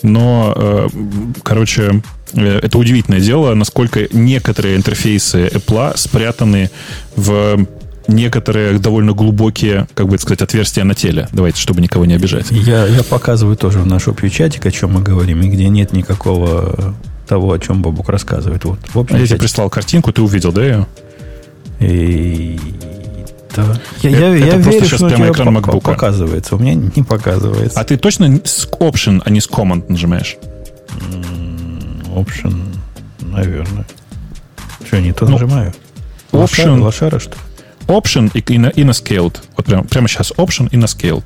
Но, 0.03 0.53
э, 0.55 0.89
короче, 1.43 2.03
это 2.35 2.79
удивительное 2.79 3.21
дело, 3.21 3.55
насколько 3.55 4.09
некоторые 4.13 4.77
интерфейсы 4.77 5.47
Apple 5.47 5.97
спрятаны 5.97 6.71
в 7.17 7.67
некоторые 8.07 8.79
довольно 8.79 9.13
глубокие, 9.13 9.87
как 9.95 10.09
бы 10.09 10.19
сказать, 10.19 10.43
отверстия 10.43 10.85
на 10.85 10.95
теле. 10.95 11.29
Давайте, 11.33 11.61
чтобы 11.61 11.81
никого 11.81 12.05
не 12.05 12.15
обижать. 12.15 12.47
Я, 12.51 12.87
я 12.87 13.03
показываю 13.03 13.57
тоже 13.57 13.79
в 13.79 13.87
наш 13.87 14.09
общий 14.09 14.31
чатик, 14.31 14.67
о 14.67 14.71
чем 14.71 14.93
мы 14.93 15.03
говорим, 15.03 15.43
и 15.43 15.49
где 15.49 15.69
нет 15.69 15.93
никакого 15.93 16.95
того, 17.27 17.53
о 17.53 17.59
чем 17.59 17.83
Бабук 17.83 18.09
рассказывает. 18.09 18.65
Вот, 18.65 18.79
в 18.93 18.99
общем, 18.99 19.17
а 19.17 19.19
я 19.19 19.27
тебе 19.27 19.39
прислал 19.39 19.71
картинку, 19.71 20.13
ты 20.13 20.23
увидел, 20.23 20.53
да, 20.53 20.63
ее? 20.63 20.87
И... 21.81 22.59
Да. 23.57 23.81
Я, 24.03 24.11
это, 24.11 24.21
я, 24.21 24.37
это 24.37 24.57
я 24.57 24.57
верю, 24.57 24.85
сейчас 24.85 24.99
что 24.99 25.09
прямо 25.09 25.31
экран 25.31 25.57
MacBook. 25.57 25.81
показывается. 25.81 26.57
У 26.57 26.59
меня 26.59 26.75
не 26.75 27.03
показывается. 27.03 27.79
А 27.79 27.85
ты 27.85 27.97
точно 27.97 28.41
с 28.45 28.69
Option, 28.81 29.23
а 29.25 29.31
не 29.31 29.41
с 29.41 29.49
Command 29.49 29.85
нажимаешь? 29.89 30.37
Option, 32.15 32.77
наверное. 33.21 33.85
Что, 34.87 35.01
не 35.01 35.13
то 35.13 35.25
ну, 35.27 35.33
нажимаю? 35.33 35.73
Option. 36.33 36.39
Лошара, 36.39 36.81
лошара, 36.81 37.19
что? 37.19 37.37
Option 37.87 38.31
и 38.35 38.55
и 38.55 38.59
на- 38.59 38.69
и 38.69 38.85
на 38.85 38.93
scaled. 38.93 39.39
Вот 39.57 39.67
прямо, 39.67 39.85
прямо 39.85 40.09
сейчас 40.09 40.33
Option 40.37 40.69
и 40.71 40.77
на 40.77 40.85
scaled. 40.87 41.25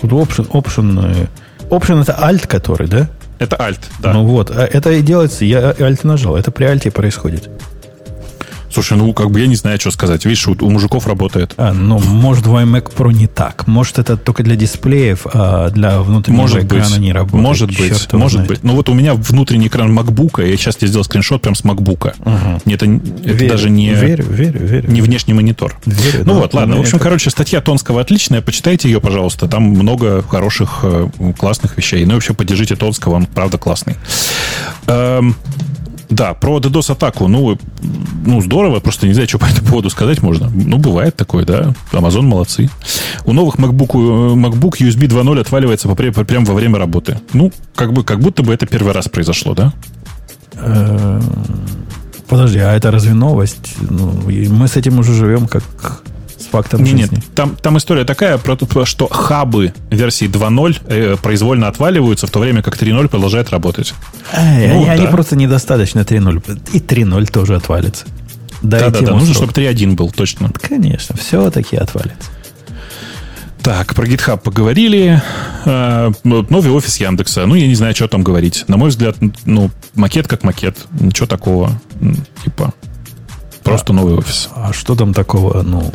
Тут 0.00 0.10
option, 0.12 0.48
option, 0.50 0.98
э, 1.14 1.26
option 1.70 2.02
это 2.02 2.18
alt, 2.20 2.46
который, 2.48 2.88
да? 2.88 3.08
Это 3.38 3.56
Alt, 3.56 3.80
да. 4.00 4.12
Ну 4.12 4.24
вот, 4.24 4.50
а 4.50 4.64
это 4.64 4.90
и 4.90 5.02
делается, 5.02 5.44
я 5.44 5.70
alt 5.72 6.00
нажал, 6.02 6.36
это 6.36 6.50
при 6.50 6.64
альте 6.64 6.90
происходит. 6.90 7.48
Слушай, 8.72 8.96
ну 8.96 9.12
как 9.12 9.30
бы 9.30 9.40
я 9.40 9.46
не 9.46 9.56
знаю, 9.56 9.78
что 9.80 9.90
сказать. 9.90 10.24
Видишь, 10.24 10.46
у, 10.48 10.56
у 10.60 10.70
мужиков 10.70 11.06
работает. 11.06 11.54
А, 11.56 11.72
ну, 11.72 11.98
может, 11.98 12.46
в 12.46 12.54
iMac 12.54 12.94
Pro 12.96 13.12
не 13.12 13.26
так. 13.26 13.66
Может, 13.66 13.98
это 13.98 14.16
только 14.16 14.42
для 14.42 14.56
дисплеев, 14.56 15.26
а 15.32 15.68
для 15.70 16.00
внутреннего 16.00 16.42
Может 16.42 16.64
экрана 16.64 16.88
быть, 16.90 16.98
не 16.98 17.12
работает. 17.12 17.42
может 17.42 17.68
быть, 17.68 17.78
Черт 17.90 18.12
его 18.12 18.18
может 18.22 18.34
знает. 18.36 18.48
быть. 18.48 18.64
Ну 18.64 18.74
вот 18.74 18.88
у 18.88 18.94
меня 18.94 19.14
внутренний 19.14 19.66
экран 19.66 19.96
MacBook, 19.96 20.46
я 20.48 20.56
сейчас 20.56 20.76
тебе 20.76 20.88
сделал 20.88 21.04
скриншот 21.04 21.42
прям 21.42 21.54
с 21.54 21.62
MacBook. 21.64 22.14
Это, 22.64 22.84
это 22.86 22.86
Верю, 22.86 23.48
даже 23.48 23.68
не, 23.70 23.90
Верю, 23.94 24.24
верю, 24.26 24.60
верю. 24.66 24.90
не 24.90 25.00
внешний 25.02 25.34
монитор. 25.34 25.76
Верю, 25.84 26.24
Ну 26.24 26.34
да. 26.34 26.40
вот, 26.40 26.54
ладно. 26.54 26.76
В 26.76 26.80
общем, 26.80 26.96
это- 26.96 27.04
короче, 27.04 27.30
статья 27.30 27.60
Тонского 27.60 28.00
отличная. 28.00 28.40
Почитайте 28.40 28.88
ее, 28.88 29.00
пожалуйста. 29.00 29.48
Там 29.48 29.64
много 29.64 30.22
хороших, 30.22 30.80
э, 30.82 31.08
классных 31.38 31.76
вещей. 31.76 32.04
Ну 32.04 32.12
и 32.12 32.14
вообще 32.14 32.34
поддержите 32.34 32.76
Тонского, 32.76 33.14
он 33.14 33.26
правда 33.26 33.58
классный. 33.58 33.96
Да, 36.12 36.34
про 36.34 36.58
DDoS-атаку. 36.58 37.26
Ну, 37.26 37.58
ну, 38.26 38.40
здорово, 38.42 38.80
просто 38.80 39.06
не 39.06 39.14
знаю, 39.14 39.28
что 39.28 39.38
по 39.38 39.46
этому 39.46 39.68
поводу 39.68 39.88
сказать 39.90 40.22
можно. 40.22 40.50
Ну, 40.54 40.76
бывает 40.76 41.16
такое, 41.16 41.44
да. 41.46 41.74
Amazon 41.92 42.22
молодцы. 42.22 42.68
У 43.24 43.32
новых 43.32 43.56
MacBook, 43.56 43.92
э, 43.94 44.34
MacBook 44.34 44.76
USB 44.80 45.06
2.0 45.08 45.40
отваливается 45.40 45.88
попре- 45.88 46.12
прямо 46.24 46.44
во 46.44 46.54
время 46.54 46.78
работы. 46.78 47.18
Ну, 47.32 47.50
как, 47.74 47.92
бы, 47.94 48.04
как 48.04 48.20
будто 48.20 48.42
бы 48.42 48.52
это 48.52 48.66
первый 48.66 48.92
раз 48.92 49.08
произошло, 49.08 49.54
да? 49.54 49.72
Э, 50.54 51.20
Подожди, 52.28 52.58
а 52.60 52.72
это 52.74 52.90
разве 52.90 53.12
новость? 53.14 53.74
Ну, 53.80 54.12
мы 54.26 54.66
с 54.68 54.76
этим 54.76 54.98
уже 54.98 55.12
живем 55.14 55.46
как 55.48 55.62
с 56.42 56.46
фактом 56.46 56.82
Не, 56.82 56.92
нет, 56.92 57.10
жизни. 57.10 57.22
там, 57.34 57.56
там 57.56 57.78
история 57.78 58.04
такая, 58.04 58.38
про 58.38 58.56
то, 58.56 58.84
что 58.84 59.06
хабы 59.08 59.72
версии 59.90 60.28
2.0 60.28 60.80
э, 60.86 61.16
произвольно 61.22 61.68
отваливаются, 61.68 62.26
в 62.26 62.30
то 62.30 62.38
время 62.40 62.62
как 62.62 62.76
3.0 62.80 63.08
продолжает 63.08 63.50
работать. 63.50 63.94
Эй, 64.32 64.68
Ну, 64.68 64.74
они, 64.82 64.88
они 64.88 65.04
да. 65.06 65.10
просто 65.10 65.36
недостаточно 65.36 66.00
3.0. 66.00 66.60
И 66.72 66.78
3.0 66.78 67.26
тоже 67.30 67.56
отвалится. 67.56 68.04
Дайте 68.62 68.86
Да-да-да, 68.86 69.06
ему 69.10 69.18
нужно, 69.20 69.34
срок. 69.34 69.50
чтобы 69.50 69.66
3.1 69.68 69.94
был, 69.94 70.10
точно. 70.10 70.50
Конечно, 70.60 71.16
все-таки 71.16 71.76
отвалится. 71.76 72.30
Так, 73.62 73.94
про 73.94 74.06
GitHub 74.06 74.38
поговорили. 74.38 75.22
Э, 75.64 76.10
новый 76.24 76.70
офис 76.72 76.96
Яндекса. 76.96 77.46
Ну, 77.46 77.54
я 77.54 77.68
не 77.68 77.76
знаю, 77.76 77.94
что 77.94 78.08
там 78.08 78.22
говорить. 78.24 78.64
На 78.66 78.76
мой 78.76 78.88
взгляд, 78.90 79.16
ну, 79.44 79.70
макет 79.94 80.26
как 80.26 80.42
макет. 80.42 80.78
Ничего 80.98 81.26
такого. 81.28 81.70
Типа, 82.42 82.74
просто 83.62 83.92
новый 83.92 84.14
офис. 84.14 84.48
А 84.56 84.72
что 84.72 84.96
там 84.96 85.14
такого, 85.14 85.62
ну... 85.62 85.92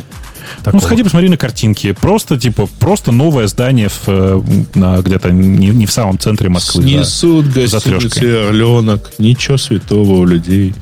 Ну, 0.58 0.64
такого? 0.64 0.80
сходи, 0.82 1.02
посмотри 1.02 1.28
на 1.28 1.36
картинки. 1.36 1.92
Просто, 1.92 2.38
типа, 2.38 2.68
просто 2.78 3.12
новое 3.12 3.46
здание 3.46 3.88
в, 3.88 4.02
э, 4.08 4.42
на, 4.74 4.98
где-то 4.98 5.30
не, 5.30 5.68
не 5.68 5.86
в 5.86 5.92
самом 5.92 6.18
центре 6.18 6.48
Москвы. 6.48 6.82
да. 6.82 6.88
Снесут 6.88 7.46
За 7.46 7.78
гостиницы. 7.78 8.48
Орленок. 8.48 9.10
Ничего 9.18 9.56
святого 9.58 10.14
у 10.18 10.24
людей. 10.24 10.74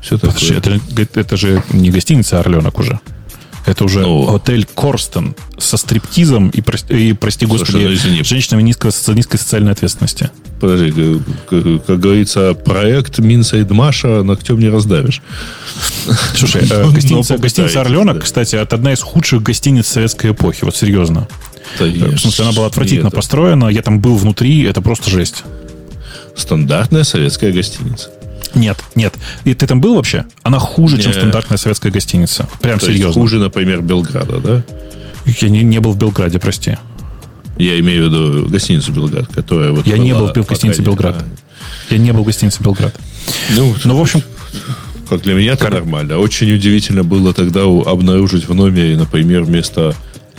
Все 0.00 0.18
Подожди, 0.18 0.54
такое. 0.54 0.80
это, 0.96 1.20
это 1.20 1.36
же 1.36 1.62
не 1.72 1.90
гостиница 1.90 2.40
«Орленок» 2.40 2.78
уже. 2.78 3.00
Это 3.64 3.84
уже 3.84 4.00
Ну. 4.00 4.34
отель 4.34 4.66
Корстен 4.74 5.36
со 5.56 5.76
стриптизом 5.76 6.48
и, 6.48 6.60
прос- 6.60 6.92
и 6.94 7.12
прости 7.12 7.46
Слушай, 7.46 7.60
господи, 7.60 7.84
ну, 7.84 7.92
извини. 7.94 8.22
женщинами 8.24 8.62
низкой, 8.62 8.90
с 8.90 9.06
низкой 9.08 9.38
социальной 9.38 9.70
ответственности. 9.72 10.30
Подожди, 10.60 11.20
как, 11.48 11.86
как- 11.86 12.00
говорится, 12.00 12.54
проект 12.54 13.18
Минсайд 13.20 13.70
Маша 13.70 14.22
ногтем 14.24 14.58
не 14.58 14.68
раздавишь. 14.68 15.22
Слушай, 16.34 16.62
э, 16.68 16.84
гостиница, 16.92 17.34
ну, 17.34 17.40
гостиница 17.40 17.68
попытайтесь, 17.68 17.76
«Орленок», 17.76 18.16
да. 18.16 18.20
кстати, 18.22 18.56
это 18.56 18.74
одна 18.76 18.92
из 18.92 19.00
худших 19.00 19.42
гостиниц 19.42 19.86
советской 19.86 20.32
эпохи. 20.32 20.64
Вот 20.64 20.74
серьезно. 20.76 21.28
Да, 21.78 21.84
В 21.86 22.18
смысле, 22.18 22.44
она 22.46 22.52
была 22.54 22.66
отвратительно 22.66 23.06
нет, 23.06 23.14
построена. 23.14 23.68
Я 23.68 23.82
там 23.82 24.00
был 24.00 24.16
внутри, 24.16 24.62
это 24.64 24.82
просто 24.82 25.08
жесть. 25.10 25.44
Стандартная 26.36 27.04
советская 27.04 27.52
гостиница. 27.52 28.10
Нет, 28.54 28.78
нет. 28.94 29.14
И 29.44 29.54
ты 29.54 29.66
там 29.66 29.80
был 29.80 29.94
вообще? 29.94 30.24
Она 30.42 30.58
хуже, 30.58 30.98
чем 31.00 31.12
Не. 31.12 31.18
стандартная 31.18 31.58
советская 31.58 31.90
гостиница. 31.92 32.48
Прям 32.60 32.78
То 32.78 32.86
есть 32.86 32.98
серьезно. 32.98 33.20
хуже, 33.20 33.38
например, 33.38 33.80
Белграда, 33.82 34.38
да? 34.38 34.62
Я 35.24 35.48
не, 35.48 35.62
не 35.62 35.78
был 35.80 35.92
в 35.92 35.98
Белграде, 35.98 36.38
прости. 36.38 36.76
Я 37.58 37.78
имею 37.80 38.08
в 38.08 38.12
виду 38.12 38.48
гостиницу 38.48 38.92
Белград, 38.92 39.28
которая 39.28 39.72
вот 39.72 39.86
Я 39.86 39.98
не 39.98 40.14
был 40.14 40.28
в 40.28 40.46
гостинице 40.46 40.82
Белград. 40.82 41.16
А, 41.18 41.94
Я 41.94 41.98
не 41.98 42.12
был 42.12 42.22
в 42.22 42.26
гостинице 42.26 42.62
Белград. 42.62 42.94
Ну, 43.56 43.74
Ну, 43.84 43.96
в 43.96 44.00
общем, 44.00 44.22
как 45.08 45.22
для 45.22 45.34
меня 45.34 45.52
это 45.52 45.68
нормально. 45.68 46.18
Очень 46.18 46.52
удивительно 46.52 47.04
было 47.04 47.34
тогда 47.34 47.62
обнаружить 47.64 48.48
в 48.48 48.54
номере, 48.54 48.96
например, 48.96 49.42
вместо 49.42 49.94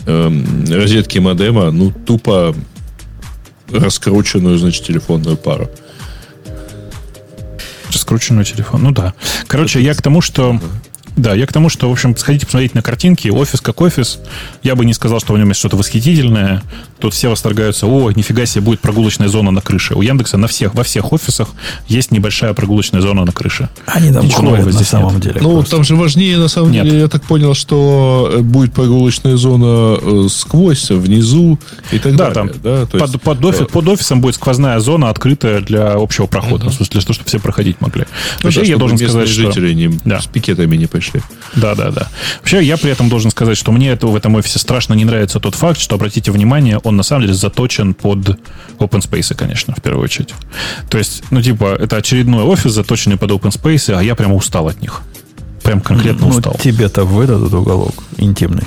эм, 0.06 0.64
розетки 0.68 1.18
модема, 1.18 1.70
ну, 1.70 1.92
тупо 1.92 2.54
раскрученную, 3.70 4.58
значит, 4.58 4.84
телефонную 4.84 5.36
пару. 5.36 5.70
Раскрученный 8.14 8.44
телефон. 8.44 8.84
Ну 8.84 8.92
да. 8.92 9.12
Короче, 9.48 9.80
я 9.80 9.92
к 9.92 10.00
тому, 10.00 10.20
что... 10.20 10.60
Да, 11.16 11.34
я 11.34 11.46
к 11.46 11.52
тому, 11.52 11.68
что, 11.68 11.88
в 11.88 11.92
общем, 11.92 12.16
сходите 12.16 12.46
посмотреть 12.46 12.74
на 12.74 12.82
картинки. 12.82 13.28
Офис 13.28 13.60
как 13.60 13.80
офис. 13.80 14.20
Я 14.62 14.76
бы 14.76 14.84
не 14.84 14.94
сказал, 14.94 15.18
что 15.18 15.32
в 15.32 15.38
нем 15.38 15.48
есть 15.48 15.58
что-то 15.58 15.76
восхитительное. 15.76 16.62
Тут 17.04 17.12
все 17.12 17.28
восторгаются. 17.28 17.86
О, 17.86 18.10
нифига 18.12 18.46
себе, 18.46 18.62
будет 18.64 18.80
прогулочная 18.80 19.28
зона 19.28 19.50
на 19.50 19.60
крыше. 19.60 19.94
У 19.94 20.00
Яндекса 20.00 20.38
на 20.38 20.46
всех, 20.48 20.74
во 20.74 20.84
всех 20.84 21.12
офисах 21.12 21.50
есть 21.86 22.12
небольшая 22.12 22.54
прогулочная 22.54 23.02
зона 23.02 23.26
на 23.26 23.32
крыше. 23.32 23.68
Они 23.84 24.10
там 24.10 24.24
Ничего 24.24 24.38
ходят 24.38 24.52
нового 24.52 24.64
на 24.68 24.72
здесь 24.72 24.88
самом 24.88 25.12
нет. 25.12 25.20
деле. 25.22 25.40
Ну, 25.42 25.52
просто. 25.56 25.76
там 25.76 25.84
же 25.84 25.96
важнее, 25.96 26.38
на 26.38 26.48
самом 26.48 26.72
Нет. 26.72 26.84
деле, 26.86 27.00
я 27.00 27.08
так 27.08 27.22
понял, 27.24 27.52
что 27.52 28.30
э, 28.32 28.38
будет 28.38 28.72
прогулочная 28.72 29.36
зона 29.36 29.98
э, 30.00 30.28
сквозь, 30.30 30.88
внизу 30.90 31.58
и 31.92 31.98
так 31.98 32.16
Да, 32.16 32.30
далее. 32.30 32.52
там 32.54 32.62
да, 32.62 32.86
то 32.86 32.98
под, 32.98 33.20
под 33.20 33.40
офи- 33.44 33.64
э, 33.64 33.66
под 33.66 33.86
офисом 33.88 34.22
будет 34.22 34.36
сквозная 34.36 34.80
зона, 34.80 35.10
открытая 35.10 35.60
для 35.60 35.92
общего 35.92 36.24
прохода. 36.24 36.70
В 36.70 36.72
смысле, 36.72 36.86
для 36.92 37.00
того, 37.02 37.12
чтобы 37.12 37.28
все 37.28 37.38
проходить 37.38 37.82
могли. 37.82 38.04
ну, 38.38 38.44
Вообще, 38.44 38.60
да, 38.62 38.66
я 38.66 38.76
должен 38.78 38.96
сказать, 38.96 39.28
что... 39.28 39.42
жители 39.42 39.74
не, 39.74 39.88
Да. 40.06 40.22
с 40.22 40.26
пикетами 40.26 40.74
не 40.76 40.86
пришли. 40.86 41.20
Да, 41.54 41.74
да, 41.74 41.90
да. 41.90 42.08
Вообще, 42.40 42.62
я 42.64 42.78
при 42.78 42.90
этом 42.90 43.10
должен 43.10 43.30
сказать, 43.30 43.58
что 43.58 43.72
мне 43.72 43.90
это 43.90 44.06
в 44.06 44.16
этом 44.16 44.34
офисе 44.36 44.58
страшно 44.58 44.94
не 44.94 45.04
нравится 45.04 45.38
тот 45.38 45.54
факт, 45.54 45.78
что, 45.78 45.96
обратите 45.96 46.32
внимание, 46.32 46.78
он 46.78 46.93
на 46.96 47.02
самом 47.02 47.22
деле 47.22 47.34
заточен 47.34 47.94
под 47.94 48.38
open 48.78 49.00
space, 49.08 49.34
конечно, 49.34 49.74
в 49.76 49.82
первую 49.82 50.04
очередь. 50.04 50.34
То 50.88 50.98
есть, 50.98 51.22
ну, 51.30 51.42
типа, 51.42 51.76
это 51.78 51.96
очередной 51.96 52.42
офис, 52.44 52.72
заточенный 52.72 53.16
под 53.16 53.30
open 53.30 53.50
space, 53.50 53.92
а 53.96 54.02
я 54.02 54.14
прямо 54.14 54.34
устал 54.34 54.68
от 54.68 54.80
них. 54.80 55.02
Прям 55.62 55.80
конкретно 55.80 56.26
Ну, 56.26 56.36
устал. 56.36 56.56
тебе-то 56.62 57.04
выдадут 57.04 57.52
уголок 57.54 57.94
интимный. 58.18 58.64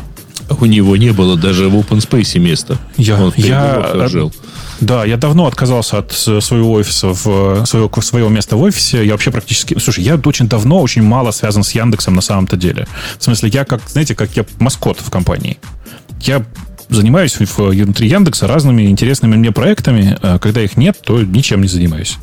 У 0.49 0.65
него 0.65 0.95
не 0.95 1.11
было 1.11 1.35
даже 1.37 1.67
в 1.67 1.75
open 1.75 1.97
space 1.99 2.39
места. 2.39 2.77
Я, 2.95 3.21
Он 3.21 3.31
в 3.31 3.37
я, 3.37 4.07
жил. 4.07 4.31
да, 4.79 5.03
я 5.03 5.17
давно 5.17 5.45
отказался 5.45 5.97
от 5.97 6.13
своего 6.13 6.71
офиса, 6.71 7.09
в, 7.09 7.65
своего, 7.65 7.91
своего 8.01 8.29
места 8.29 8.55
в 8.55 8.61
офисе. 8.61 9.05
Я 9.05 9.11
вообще 9.11 9.29
практически... 9.31 9.77
Слушай, 9.77 10.05
я 10.05 10.15
очень 10.15 10.47
давно, 10.47 10.79
очень 10.81 11.03
мало 11.03 11.31
связан 11.31 11.63
с 11.63 11.71
Яндексом 11.71 12.15
на 12.15 12.21
самом-то 12.21 12.55
деле. 12.55 12.87
В 13.19 13.23
смысле, 13.25 13.49
я 13.53 13.65
как, 13.65 13.81
знаете, 13.89 14.15
как 14.15 14.37
я 14.37 14.45
маскот 14.59 15.01
в 15.01 15.09
компании. 15.09 15.57
Я 16.21 16.45
занимаюсь 16.89 17.33
в- 17.39 17.57
внутри 17.57 18.07
Яндекса 18.09 18.47
разными 18.47 18.83
интересными 18.83 19.35
мне 19.35 19.51
проектами. 19.51 20.17
Э, 20.21 20.39
Когда 20.39 20.61
их 20.61 20.77
нет, 20.77 20.97
то 21.03 21.21
ничем 21.21 21.61
не 21.61 21.67
занимаюсь. 21.67 22.17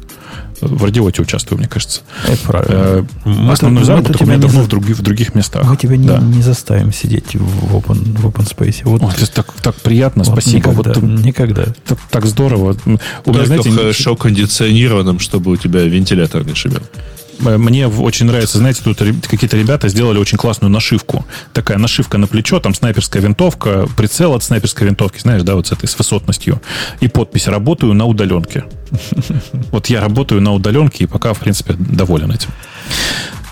В 0.60 0.84
радиоте 0.84 1.20
участвую, 1.20 1.58
мне 1.58 1.68
кажется. 1.68 2.00
Это 2.26 2.38
правильно. 2.46 2.72
Э, 2.74 3.04
Мы 3.24 3.52
Основной 3.52 3.82
тут- 3.82 3.88
мы 3.90 3.96
заработок 3.96 4.22
у 4.22 4.24
меня 4.26 4.38
давно 4.38 4.60
за- 4.60 4.66
в, 4.66 4.68
других, 4.68 4.96
в 4.96 5.02
других 5.02 5.34
местах. 5.34 5.64
Мы 5.68 5.76
тебя 5.76 5.96
не, 5.96 6.06
Да. 6.08 6.18
не 6.18 6.40
заставим 6.42 6.92
сидеть 6.92 7.34
в 7.34 7.74
open, 7.76 8.16
в 8.18 8.26
open 8.26 8.48
space. 8.48 8.80
Вот, 8.84 9.02
Ой, 9.02 9.10
это 9.14 9.30
так, 9.30 9.52
так 9.62 9.74
приятно, 9.74 10.22
вот 10.24 10.32
спасибо. 10.32 10.70
Никогда, 10.70 10.92
Вот, 10.94 11.02
никогда. 11.02 11.64
так, 11.86 11.98
так 12.10 12.24
здорово. 12.26 12.76
У 12.86 12.90
меня, 12.90 12.98
Только 13.24 13.46
знаете, 13.46 13.70
в 13.70 13.76
хорошо 13.76 14.16
кондиционированном, 14.16 15.18
чтобы 15.18 15.50
у 15.50 15.56
тебя 15.56 15.82
вентилятор 15.82 16.46
не 16.46 16.54
шумел. 16.54 16.80
Мне 17.40 17.88
очень 17.88 18.26
нравится, 18.26 18.58
знаете, 18.58 18.80
тут 18.82 18.98
какие-то 18.98 19.56
ребята 19.56 19.88
сделали 19.88 20.18
очень 20.18 20.38
классную 20.38 20.70
нашивку. 20.70 21.24
Такая 21.52 21.78
нашивка 21.78 22.18
на 22.18 22.26
плечо, 22.26 22.60
там 22.60 22.74
снайперская 22.74 23.22
винтовка, 23.22 23.86
прицел 23.96 24.34
от 24.34 24.42
снайперской 24.42 24.86
винтовки, 24.86 25.18
знаешь, 25.20 25.42
да, 25.42 25.54
вот 25.54 25.66
с 25.66 25.72
этой, 25.72 25.88
с 25.88 25.98
высотностью. 25.98 26.60
И 27.00 27.08
подпись 27.08 27.48
«Работаю 27.48 27.94
на 27.94 28.06
удаленке». 28.06 28.64
Вот 29.70 29.86
я 29.86 30.00
работаю 30.00 30.40
на 30.40 30.52
удаленке 30.52 31.04
и 31.04 31.06
пока, 31.06 31.32
в 31.34 31.40
принципе, 31.40 31.74
доволен 31.78 32.30
этим. 32.30 32.50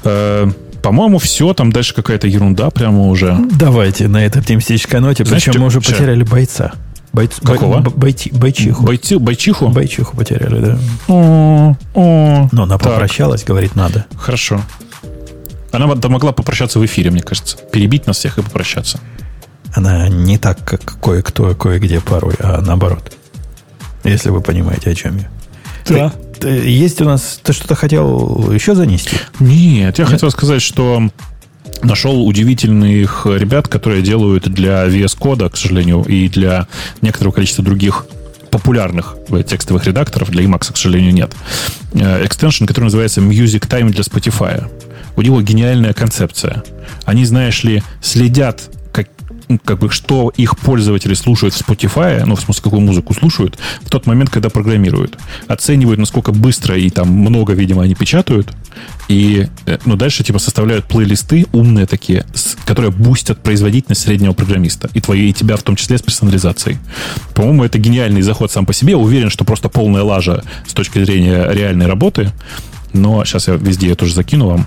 Э, 0.05 0.51
По-моему, 0.83 1.19
все, 1.19 1.53
там 1.55 1.73
дальше 1.73 1.95
какая-то 1.95 2.27
ерунда 2.27 2.71
прямо 2.71 3.09
уже. 3.09 3.37
Давайте 3.53 4.09
на 4.09 4.25
этой 4.25 4.41
оптимистической 4.41 5.01
ноте. 5.01 5.25
Знаешь, 5.25 5.45
Причем 5.45 5.61
мы 5.61 5.67
уже 5.67 5.81
потеряли 5.81 6.23
бойца. 6.23 6.73
Бой- 7.13 7.29
Какого? 7.29 7.81
б- 7.81 7.91
бойти- 7.91 8.35
бойчиху. 8.35 8.83
Бойти, 8.83 9.17
бойчиху? 9.17 9.69
Бойчиху 9.69 10.17
потеряли, 10.17 10.61
да. 10.65 10.79
О, 11.09 11.77
о. 11.95 12.49
Но 12.53 12.63
она 12.63 12.79
Так. 12.79 12.91
попрощалась, 12.93 13.45
говорит, 13.45 13.77
надо. 13.77 14.07
Хорошо. 14.17 14.63
Она 15.73 15.87
могла 15.87 16.33
попрощаться 16.33 16.79
в 16.79 16.85
эфире, 16.87 17.11
мне 17.11 17.23
кажется. 17.23 17.57
Перебить 17.71 18.07
нас 18.07 18.17
всех 18.19 18.39
и 18.39 18.43
попрощаться. 18.43 18.99
Она 19.75 20.09
не 20.09 20.39
так, 20.39 20.65
как 20.65 20.99
кое-кто, 21.03 21.55
кое-где 21.55 22.01
порой, 22.01 22.35
а 22.41 22.61
наоборот. 22.61 23.13
Если 24.05 24.31
вы 24.31 24.41
понимаете, 24.41 24.91
о 24.91 24.95
чем 24.95 25.19
я. 25.19 25.29
Да. 25.89 26.13
Ты- 26.41 26.49
Есть 26.69 27.01
у 27.01 27.05
нас... 27.05 27.41
Ты 27.43 27.53
что-то 27.53 27.75
хотел 27.75 28.51
еще 28.53 28.75
занести? 28.75 29.17
Нет, 29.39 29.99
я 29.99 30.07
хотел 30.07 30.31
сказать, 30.31 30.61
что 30.63 31.09
нашел 31.83 32.27
удивительных 32.27 33.27
ребят, 33.27 33.69
которые 33.69 34.03
делают 34.03 34.45
для 34.45 34.87
VS 34.87 35.19
Code, 35.19 35.51
к 35.51 35.57
сожалению, 35.57 36.03
и 36.03 36.29
для 36.29 36.67
некоторого 37.01 37.33
количества 37.33 37.65
других 37.65 38.07
популярных 38.51 39.17
э, 39.31 39.43
текстовых 39.43 39.87
редакторов, 39.87 40.31
для 40.31 40.45
Emacs, 40.45 40.73
к 40.73 40.77
сожалению, 40.77 41.13
нет. 41.13 41.33
Э, 41.95 42.25
Экстеншн, 42.25 42.67
который 42.67 42.85
называется 42.85 43.21
Music 43.21 43.67
Time 43.69 43.91
для 43.91 44.03
Spotify. 44.03 44.71
У 45.17 45.23
него 45.23 45.41
гениальная 45.41 45.95
концепция. 45.95 46.63
Они, 47.05 47.25
знаешь 47.25 47.65
ли, 47.65 47.83
следят 48.03 48.71
как, 49.59 49.79
бы, 49.79 49.91
что 49.91 50.33
их 50.37 50.59
пользователи 50.59 51.15
слушают 51.15 51.55
в 51.55 51.61
Spotify, 51.61 52.25
ну, 52.25 52.37
в 52.37 52.41
смысле, 52.41 52.63
какую 52.63 52.81
музыку 52.83 53.15
слушают, 53.15 53.59
в 53.83 53.91
тот 53.91 54.07
момент, 54.07 54.31
когда 54.31 54.51
программируют. 54.51 55.19
Оценивают, 55.49 55.99
насколько 55.99 56.33
быстро 56.33 56.77
и 56.77 56.91
там 56.91 57.09
много, 57.09 57.53
видимо, 57.53 57.83
они 57.83 57.95
печатают. 57.95 58.53
И, 59.09 59.49
э, 59.67 59.79
ну, 59.85 59.97
дальше, 59.97 60.25
типа, 60.25 60.39
составляют 60.39 60.87
плейлисты 60.87 61.47
умные 61.53 61.87
такие, 61.87 62.25
которые 62.65 62.91
бустят 62.91 63.43
производительность 63.43 64.03
среднего 64.03 64.33
программиста. 64.33 64.89
И 64.95 65.01
твои, 65.01 65.31
и 65.31 65.33
тебя 65.33 65.57
в 65.57 65.63
том 65.63 65.77
числе 65.77 65.99
с 65.99 66.03
персонализацией. 66.03 66.79
По-моему, 67.35 67.65
это 67.65 67.79
гениальный 67.79 68.23
заход 68.23 68.51
сам 68.51 68.67
по 68.67 68.73
себе. 68.73 68.97
Уверен, 68.97 69.31
что 69.31 69.45
просто 69.45 69.69
полная 69.69 70.03
лажа 70.03 70.43
с 70.67 70.73
точки 70.73 71.05
зрения 71.05 71.49
реальной 71.51 71.87
работы. 71.87 72.31
Но 72.93 73.25
сейчас 73.25 73.49
я 73.49 73.55
везде 73.55 73.89
я 73.89 73.95
тоже 73.95 74.15
закину 74.15 74.49
вам. 74.49 74.67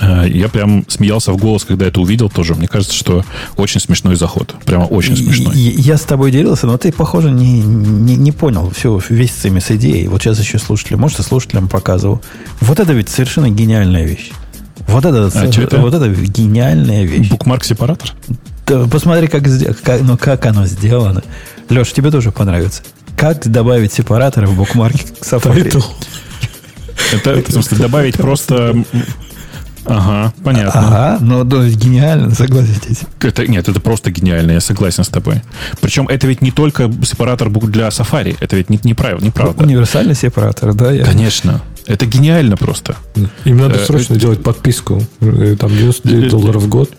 Э, 0.00 0.26
Я 0.28 0.48
прям 0.48 0.84
смеялся 0.88 1.32
в 1.32 1.36
голос, 1.36 1.64
когда 1.64 1.86
это 1.86 2.00
увидел 2.00 2.28
тоже. 2.28 2.54
Мне 2.54 2.68
кажется, 2.68 2.94
что 2.94 3.24
очень 3.56 3.80
смешной 3.80 4.16
заход. 4.16 4.54
Прямо 4.64 4.84
очень 4.84 5.16
смешной. 5.16 5.54
Я 5.56 5.96
с 5.96 6.02
тобой 6.02 6.30
делился, 6.30 6.66
но 6.66 6.76
ты, 6.78 6.92
похоже, 6.92 7.30
не, 7.30 7.60
не, 7.60 8.16
не 8.16 8.32
понял 8.32 8.70
всю 8.70 9.00
весь 9.08 9.30
цимис 9.32 9.70
идеи. 9.70 10.06
Вот 10.06 10.22
сейчас 10.22 10.38
еще 10.38 10.58
слушатели, 10.58 10.96
может, 10.96 11.20
и 11.20 11.22
слушателям 11.22 11.68
показывал. 11.68 12.20
Вот 12.60 12.78
это 12.80 12.92
ведь 12.92 13.08
совершенно 13.08 13.48
гениальная 13.50 14.04
вещь. 14.04 14.30
Вот 14.88 15.04
это, 15.04 15.30
А 15.34 15.50
чё 15.50 15.62
это? 15.62 15.78
вот 15.78 15.94
это 15.94 16.08
гениальная 16.08 17.04
вещь. 17.04 17.28
Букмарк-сепаратор? 17.30 18.12
Да, 18.66 18.84
посмотри, 18.86 19.26
как, 19.28 19.44
как, 19.82 20.02
ну, 20.02 20.16
как 20.18 20.44
оно 20.46 20.66
сделано. 20.66 21.22
Леш, 21.70 21.92
тебе 21.92 22.10
тоже 22.10 22.30
понравится. 22.32 22.82
Как 23.16 23.48
добавить 23.50 23.92
сепараторы 23.92 24.46
в 24.46 24.56
букмарке 24.56 25.04
к 25.18 25.24
Safari? 25.24 25.82
Это, 27.12 27.42
в 27.48 27.52
смысле, 27.52 27.78
добавить 27.78 28.16
просто... 28.16 28.84
Ага, 29.86 30.32
понятно. 30.44 30.80
Ага, 30.80 31.18
ну 31.20 31.44
да, 31.44 31.66
гениально, 31.68 32.34
согласитесь. 32.34 33.02
Это, 33.20 33.46
нет, 33.46 33.68
это 33.68 33.80
просто 33.80 34.10
гениально, 34.10 34.52
я 34.52 34.60
согласен 34.60 35.04
с 35.04 35.08
тобой. 35.08 35.42
Причем 35.80 36.08
это 36.08 36.26
ведь 36.26 36.42
не 36.42 36.50
только 36.50 36.90
сепаратор 37.04 37.50
для 37.50 37.88
Safari, 37.88 38.36
это 38.40 38.56
ведь 38.56 38.68
не, 38.70 38.80
неправильно, 38.82 39.24
неправда. 39.24 39.62
Универсальный 39.62 40.14
сепаратор, 40.14 40.74
да? 40.74 40.90
Я... 40.92 41.04
Конечно. 41.04 41.62
Это 41.86 42.04
гениально 42.04 42.56
просто. 42.56 42.96
Им 43.44 43.58
надо 43.58 43.76
Э, 43.76 43.84
срочно 43.86 44.16
делать 44.16 44.42
подписку. 44.42 45.02
Э, 45.20 45.54
Там 45.58 45.70
99 45.70 46.30
долларов 46.30 46.62
в 46.64 46.68
год. 46.68 46.90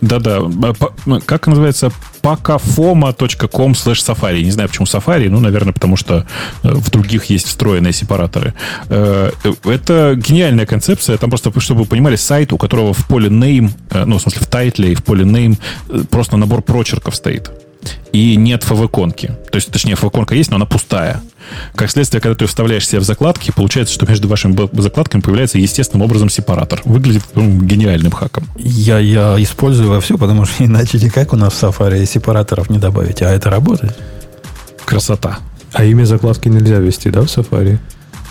Да-да. 0.00 0.38
А, 0.38 0.72
по- 0.74 1.20
Как 1.20 1.46
называется? 1.46 1.90
pakafoma.com 2.22 3.72
slash 3.72 4.02
safari. 4.04 4.42
Не 4.42 4.50
знаю, 4.50 4.68
почему 4.68 4.86
Safari. 4.86 5.28
Ну, 5.28 5.40
наверное, 5.40 5.72
потому 5.72 5.96
что 5.96 6.26
э, 6.62 6.72
в 6.72 6.90
других 6.90 7.26
есть 7.26 7.46
встроенные 7.46 7.92
сепараторы. 7.92 8.54
Э, 8.88 9.30
Это 9.64 10.14
гениальная 10.16 10.66
концепция. 10.66 11.16
Там 11.18 11.30
просто, 11.30 11.52
чтобы 11.60 11.80
вы 11.82 11.86
понимали, 11.86 12.16
сайт, 12.16 12.52
у 12.52 12.58
которого 12.58 12.92
в 12.92 13.06
поле 13.06 13.28
name, 13.28 13.70
э, 13.90 14.04
ну, 14.04 14.18
в 14.18 14.22
смысле, 14.22 14.40
в 14.42 14.46
тайтле 14.46 14.92
и 14.92 14.94
в 14.94 15.02
поле 15.04 15.24
name 15.24 15.56
э, 15.88 16.02
просто 16.10 16.36
набор 16.36 16.62
прочерков 16.62 17.14
стоит. 17.16 17.50
И 18.12 18.36
нет 18.36 18.62
favicon-ки. 18.62 19.28
То 19.50 19.56
есть, 19.56 19.70
точнее, 19.70 19.94
favicon 19.94 20.34
есть, 20.34 20.50
но 20.50 20.56
она 20.56 20.66
пустая. 20.66 21.22
Как 21.74 21.90
следствие, 21.90 22.20
когда 22.20 22.34
ты 22.34 22.44
ее 22.44 22.48
вставляешь 22.48 22.86
себе 22.86 23.00
в 23.00 23.04
закладки, 23.04 23.50
получается, 23.50 23.94
что 23.94 24.06
между 24.06 24.28
вашими 24.28 24.68
закладками 24.80 25.20
появляется 25.20 25.58
естественным 25.58 26.04
образом 26.04 26.28
сепаратор. 26.28 26.82
Выглядит 26.84 27.22
ну, 27.34 27.60
гениальным 27.60 28.12
хаком. 28.12 28.44
Я, 28.56 28.98
я 28.98 29.36
использую 29.38 29.90
во 29.90 30.00
все, 30.00 30.18
потому 30.18 30.44
что 30.44 30.64
иначе 30.64 30.98
никак 30.98 31.32
у 31.32 31.36
нас 31.36 31.54
в 31.54 31.62
Safari 31.62 32.04
сепараторов 32.06 32.70
не 32.70 32.78
добавить. 32.78 33.22
А 33.22 33.30
это 33.30 33.50
работает. 33.50 33.96
Красота. 34.84 35.38
А 35.72 35.84
имя 35.84 36.04
закладки 36.04 36.48
нельзя 36.48 36.78
ввести, 36.78 37.10
да, 37.10 37.22
в 37.22 37.26
Safari? 37.26 37.78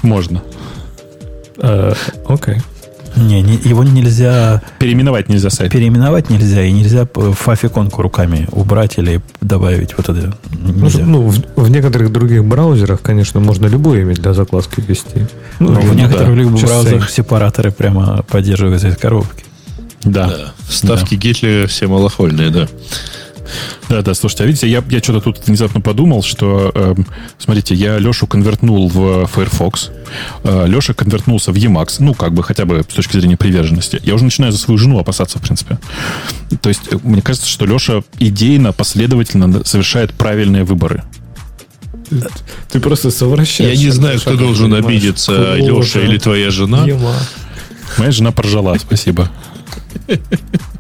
Можно. 0.02 0.44
Э, 1.58 1.94
Окей. 2.28 2.58
Не, 3.18 3.42
не- 3.42 3.60
его 3.64 3.84
нельзя 3.84 4.62
Переименовать 4.80 5.28
нельзя 5.30 5.50
сайт. 5.50 5.72
переименовать 5.72 6.30
нельзя, 6.30 6.62
и 6.64 6.72
нельзя 6.72 7.08
фафиконку 7.34 8.02
руками 8.02 8.48
убрать 8.52 8.98
или 8.98 9.22
добавить 9.42 9.96
вот 9.98 10.10
это. 10.10 10.38
Ну, 10.52 10.84
Нельзя. 10.86 11.04
ну, 11.06 11.28
в, 11.28 11.36
в 11.56 11.70
некоторых 11.70 12.12
других 12.12 12.46
браузерах, 12.46 13.02
конечно, 13.02 13.40
можно 13.40 13.66
любое 13.68 14.02
имя 14.02 14.14
для 14.14 14.34
закладки 14.34 14.82
ввести. 14.82 15.26
Но 15.60 15.72
Ну, 15.72 15.80
в 15.82 15.96
некоторых 15.96 16.30
да, 16.30 16.34
любых 16.42 16.62
just 16.64 16.68
браузерах 16.68 17.10
сепараторы 17.10 17.72
прямо 17.72 18.24
поддерживаются 18.30 18.90
из 18.90 18.98
коробки. 18.98 19.44
Да. 20.04 20.28
Да. 20.28 20.54
Ставки 20.70 21.16
Гитлера 21.16 21.68
все 21.68 21.88
малохольные, 21.88 22.50
да. 22.52 22.68
Да, 23.90 24.02
да, 24.02 24.14
слушайте, 24.14 24.44
а 24.44 24.48
видите, 24.48 24.68
я, 24.68 24.84
я 24.90 25.00
что-то 25.00 25.22
тут 25.22 25.46
внезапно 25.48 25.82
подумал, 25.82 26.24
что, 26.24 26.72
эм, 26.74 27.06
смотрите, 27.38 27.76
я 27.76 27.98
Лешу 28.00 28.28
конвертнул 28.28 28.88
в 28.90 29.28
Firefox, 29.28 29.92
э, 30.44 30.66
Леша 30.68 30.94
конвертнулся 30.94 31.52
в 31.52 31.56
Emacs, 31.56 31.96
ну, 32.00 32.14
как 32.14 32.34
бы 32.34 32.44
хотя 32.44 32.66
бы 32.66 32.84
с 32.88 32.94
точки 32.94 33.18
зрения 33.18 33.38
приверженности. 33.38 34.00
Я 34.04 34.16
уже 34.16 34.24
начинаю 34.24 34.52
за 34.52 34.58
свою 34.58 34.78
жену 34.78 35.00
опасаться, 35.00 35.40
в 35.40 35.42
принципе. 35.42 35.80
То 36.62 36.70
есть, 36.70 36.82
э, 36.92 36.98
мне 37.04 37.22
кажется, 37.22 37.48
что 37.48 37.66
Леша 37.66 38.04
идейно, 38.20 38.74
последовательно 38.74 39.64
совершает 39.66 40.14
правильные 40.14 40.64
выборы. 40.64 41.04
Ты 42.72 42.80
просто 42.80 43.12
совращаешь. 43.12 43.78
Я 43.78 43.86
не 43.86 43.92
знаю, 43.92 44.20
кто 44.20 44.36
должен 44.36 44.74
обидеться. 44.74 45.56
Леша 45.56 46.02
или 46.02 46.18
твоя 46.18 46.52
жена. 46.52 46.86
Ема. 46.86 47.16
Моя 47.98 48.12
жена 48.12 48.32
поржала, 48.32 48.78
спасибо. 48.78 49.30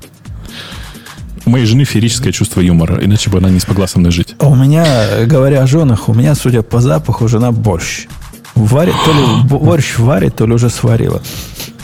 У 1.47 1.49
моей 1.49 1.65
жены 1.65 1.85
феерическое 1.85 2.33
чувство 2.33 2.59
юмора, 2.59 2.99
иначе 3.01 3.29
бы 3.29 3.37
она 3.37 3.49
не 3.49 3.61
смогла 3.61 3.87
со 3.87 3.99
мной 3.99 4.11
жить. 4.11 4.35
А 4.37 4.49
У 4.49 4.55
меня, 4.55 4.83
говоря 5.25 5.63
о 5.63 5.67
женах, 5.67 6.09
у 6.09 6.13
меня, 6.13 6.35
судя 6.35 6.61
по 6.61 6.81
запаху, 6.81 7.29
жена 7.29 7.53
борщ. 7.53 8.07
Варит, 8.53 8.95
то 9.05 9.13
ли 9.13 9.43
бо- 9.45 9.59
борщ 9.65 9.97
варит, 9.97 10.35
то 10.35 10.45
ли 10.45 10.53
уже 10.53 10.69
сварила. 10.69 11.21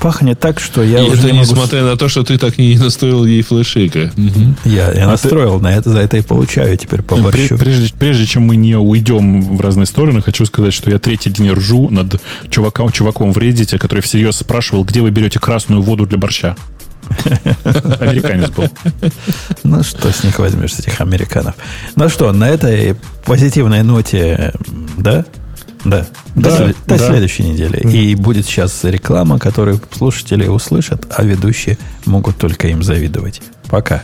Пахнет 0.02 0.38
так, 0.38 0.60
что 0.60 0.84
я 0.84 1.00
И 1.00 1.04
уже 1.08 1.20
это 1.20 1.28
не 1.28 1.40
могу... 1.40 1.54
несмотря 1.54 1.84
на 1.84 1.96
то, 1.96 2.10
что 2.10 2.26
ты 2.26 2.38
так 2.38 2.58
не 2.58 2.78
настроил 2.78 3.24
ей 3.24 3.42
флешика. 3.42 4.12
Я, 4.66 4.92
я 4.92 5.08
настроил 5.08 5.62
на 5.62 5.74
это, 5.74 5.92
за 5.92 6.00
это 6.00 6.18
и 6.18 6.22
получаю 6.22 6.76
теперь 6.78 7.02
по 7.02 7.16
борщу. 7.16 7.58
Прежде, 7.58 7.94
прежде 7.98 8.26
чем 8.26 8.44
мы 8.44 8.58
не 8.58 8.76
уйдем 8.76 9.56
в 9.56 9.62
разные 9.62 9.86
стороны, 9.86 10.22
хочу 10.22 10.46
сказать, 10.46 10.74
что 10.74 10.92
я 10.92 11.00
третий 11.00 11.30
день 11.30 11.50
ржу 11.52 11.90
над 11.90 12.22
чуваком, 12.50 12.92
чуваком 12.92 13.32
в 13.32 13.38
Reddit, 13.38 13.78
который 13.78 14.02
всерьез 14.02 14.36
спрашивал, 14.36 14.84
где 14.84 15.00
вы 15.00 15.10
берете 15.12 15.40
красную 15.40 15.82
воду 15.82 16.06
для 16.06 16.18
борща. 16.18 16.58
Американец 18.00 18.50
был. 18.52 18.70
Ну, 19.64 19.84
что 19.84 20.12
с 20.12 20.24
них 20.24 20.40
возьмешь, 20.40 20.74
с 20.74 20.80
этих 20.80 21.00
американцев? 21.02 21.56
Ну 21.96 22.10
что, 22.10 22.32
на 22.32 22.50
этой 22.50 22.96
позитивной 23.26 23.84
ноте, 23.84 24.54
да? 24.98 25.26
Да. 25.86 26.06
До, 26.36 26.50
Да, 26.50 26.68
до 26.68 26.74
да. 26.98 26.98
следующей 26.98 27.44
недели. 27.44 27.78
И 27.88 28.16
будет 28.16 28.46
сейчас 28.46 28.84
реклама, 28.84 29.38
которую 29.38 29.82
слушатели 29.92 30.48
услышат, 30.48 31.06
а 31.10 31.24
ведущие 31.24 31.78
могут 32.06 32.38
только 32.38 32.68
им 32.70 32.84
завидовать. 32.84 33.42
Пока. 33.68 34.04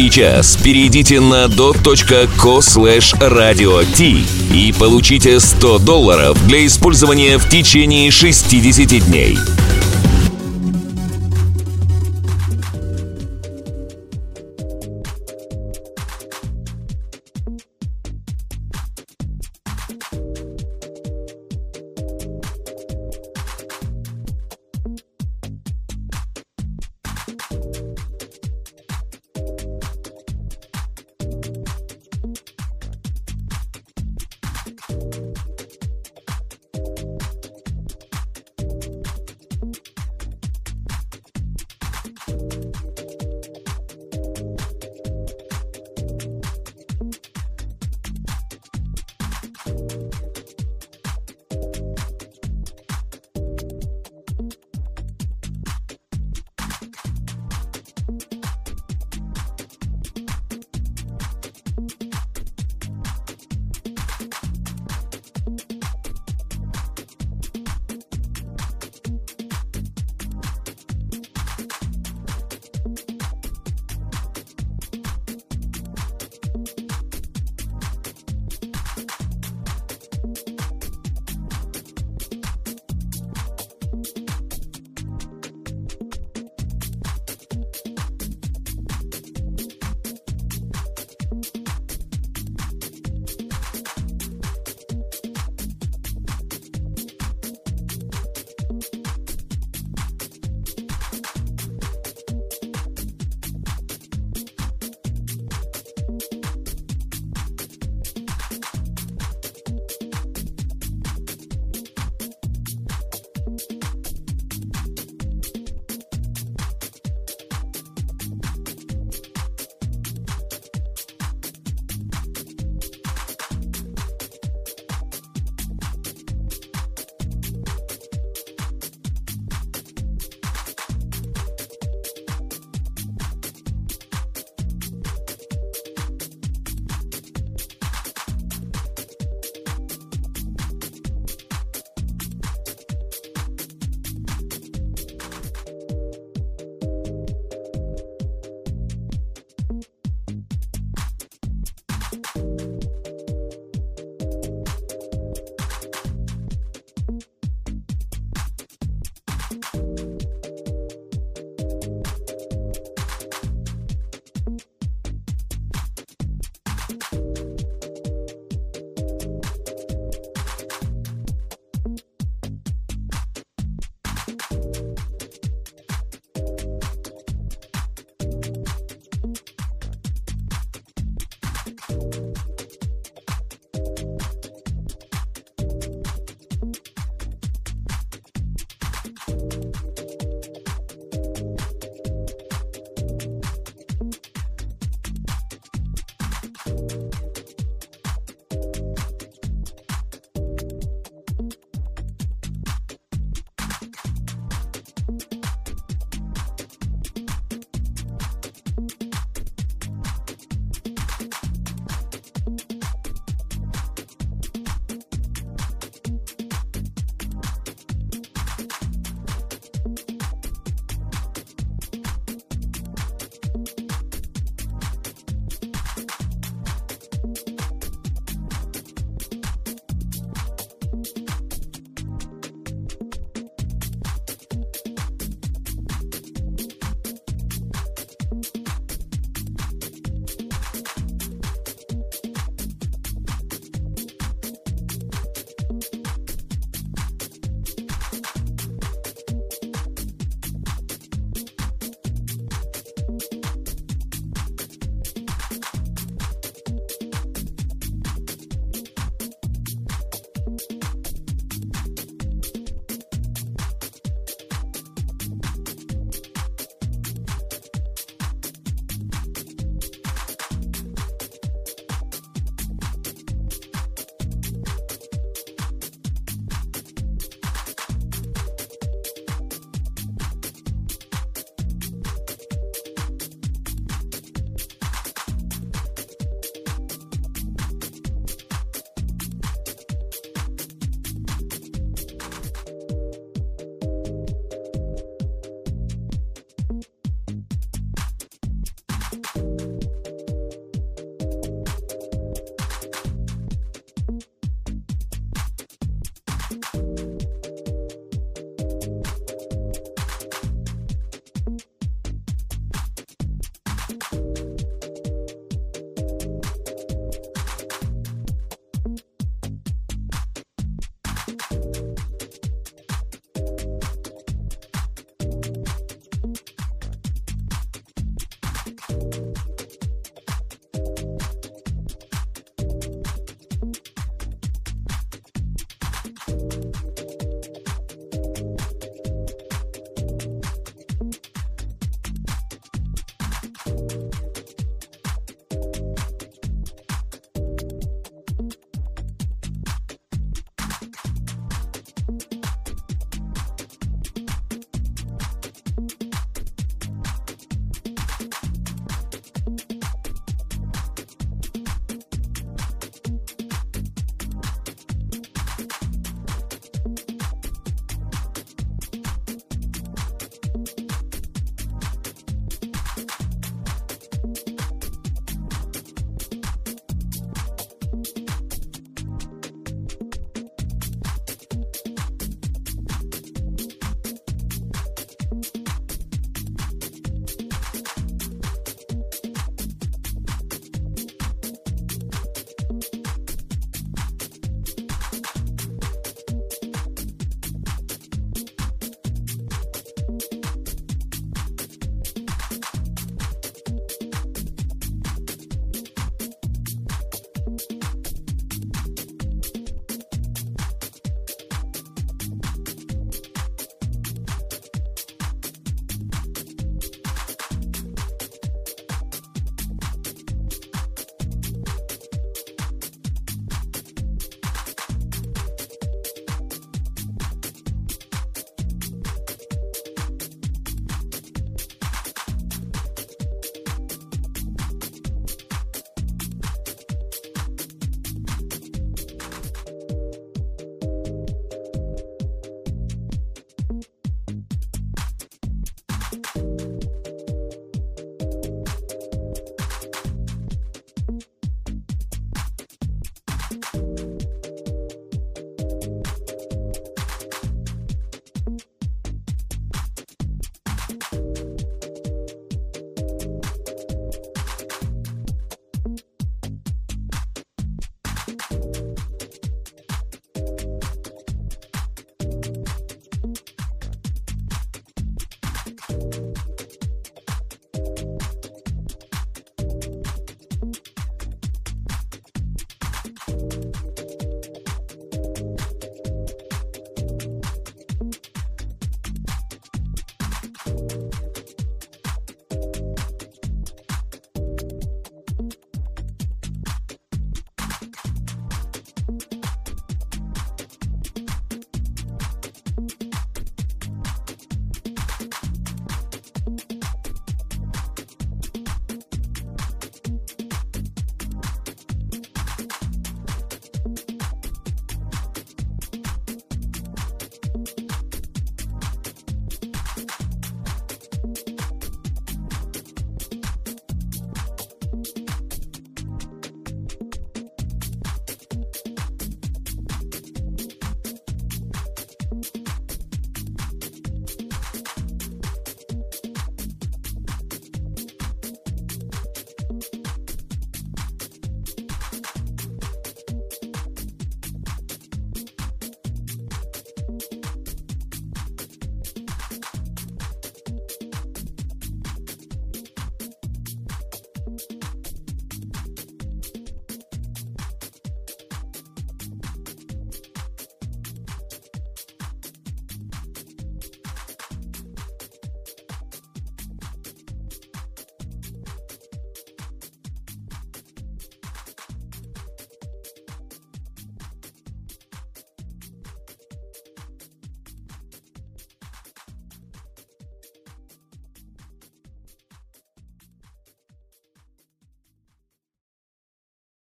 сейчас. 0.01 0.57
Перейдите 0.57 1.19
на 1.19 1.45
dot.co 1.45 2.59
slash 2.59 3.13
radio 3.19 3.85
T 3.95 4.25
и 4.51 4.73
получите 4.73 5.39
100 5.39 5.79
долларов 5.79 6.47
для 6.47 6.65
использования 6.65 7.37
в 7.37 7.47
течение 7.47 8.09
60 8.09 9.05
дней. 9.05 9.37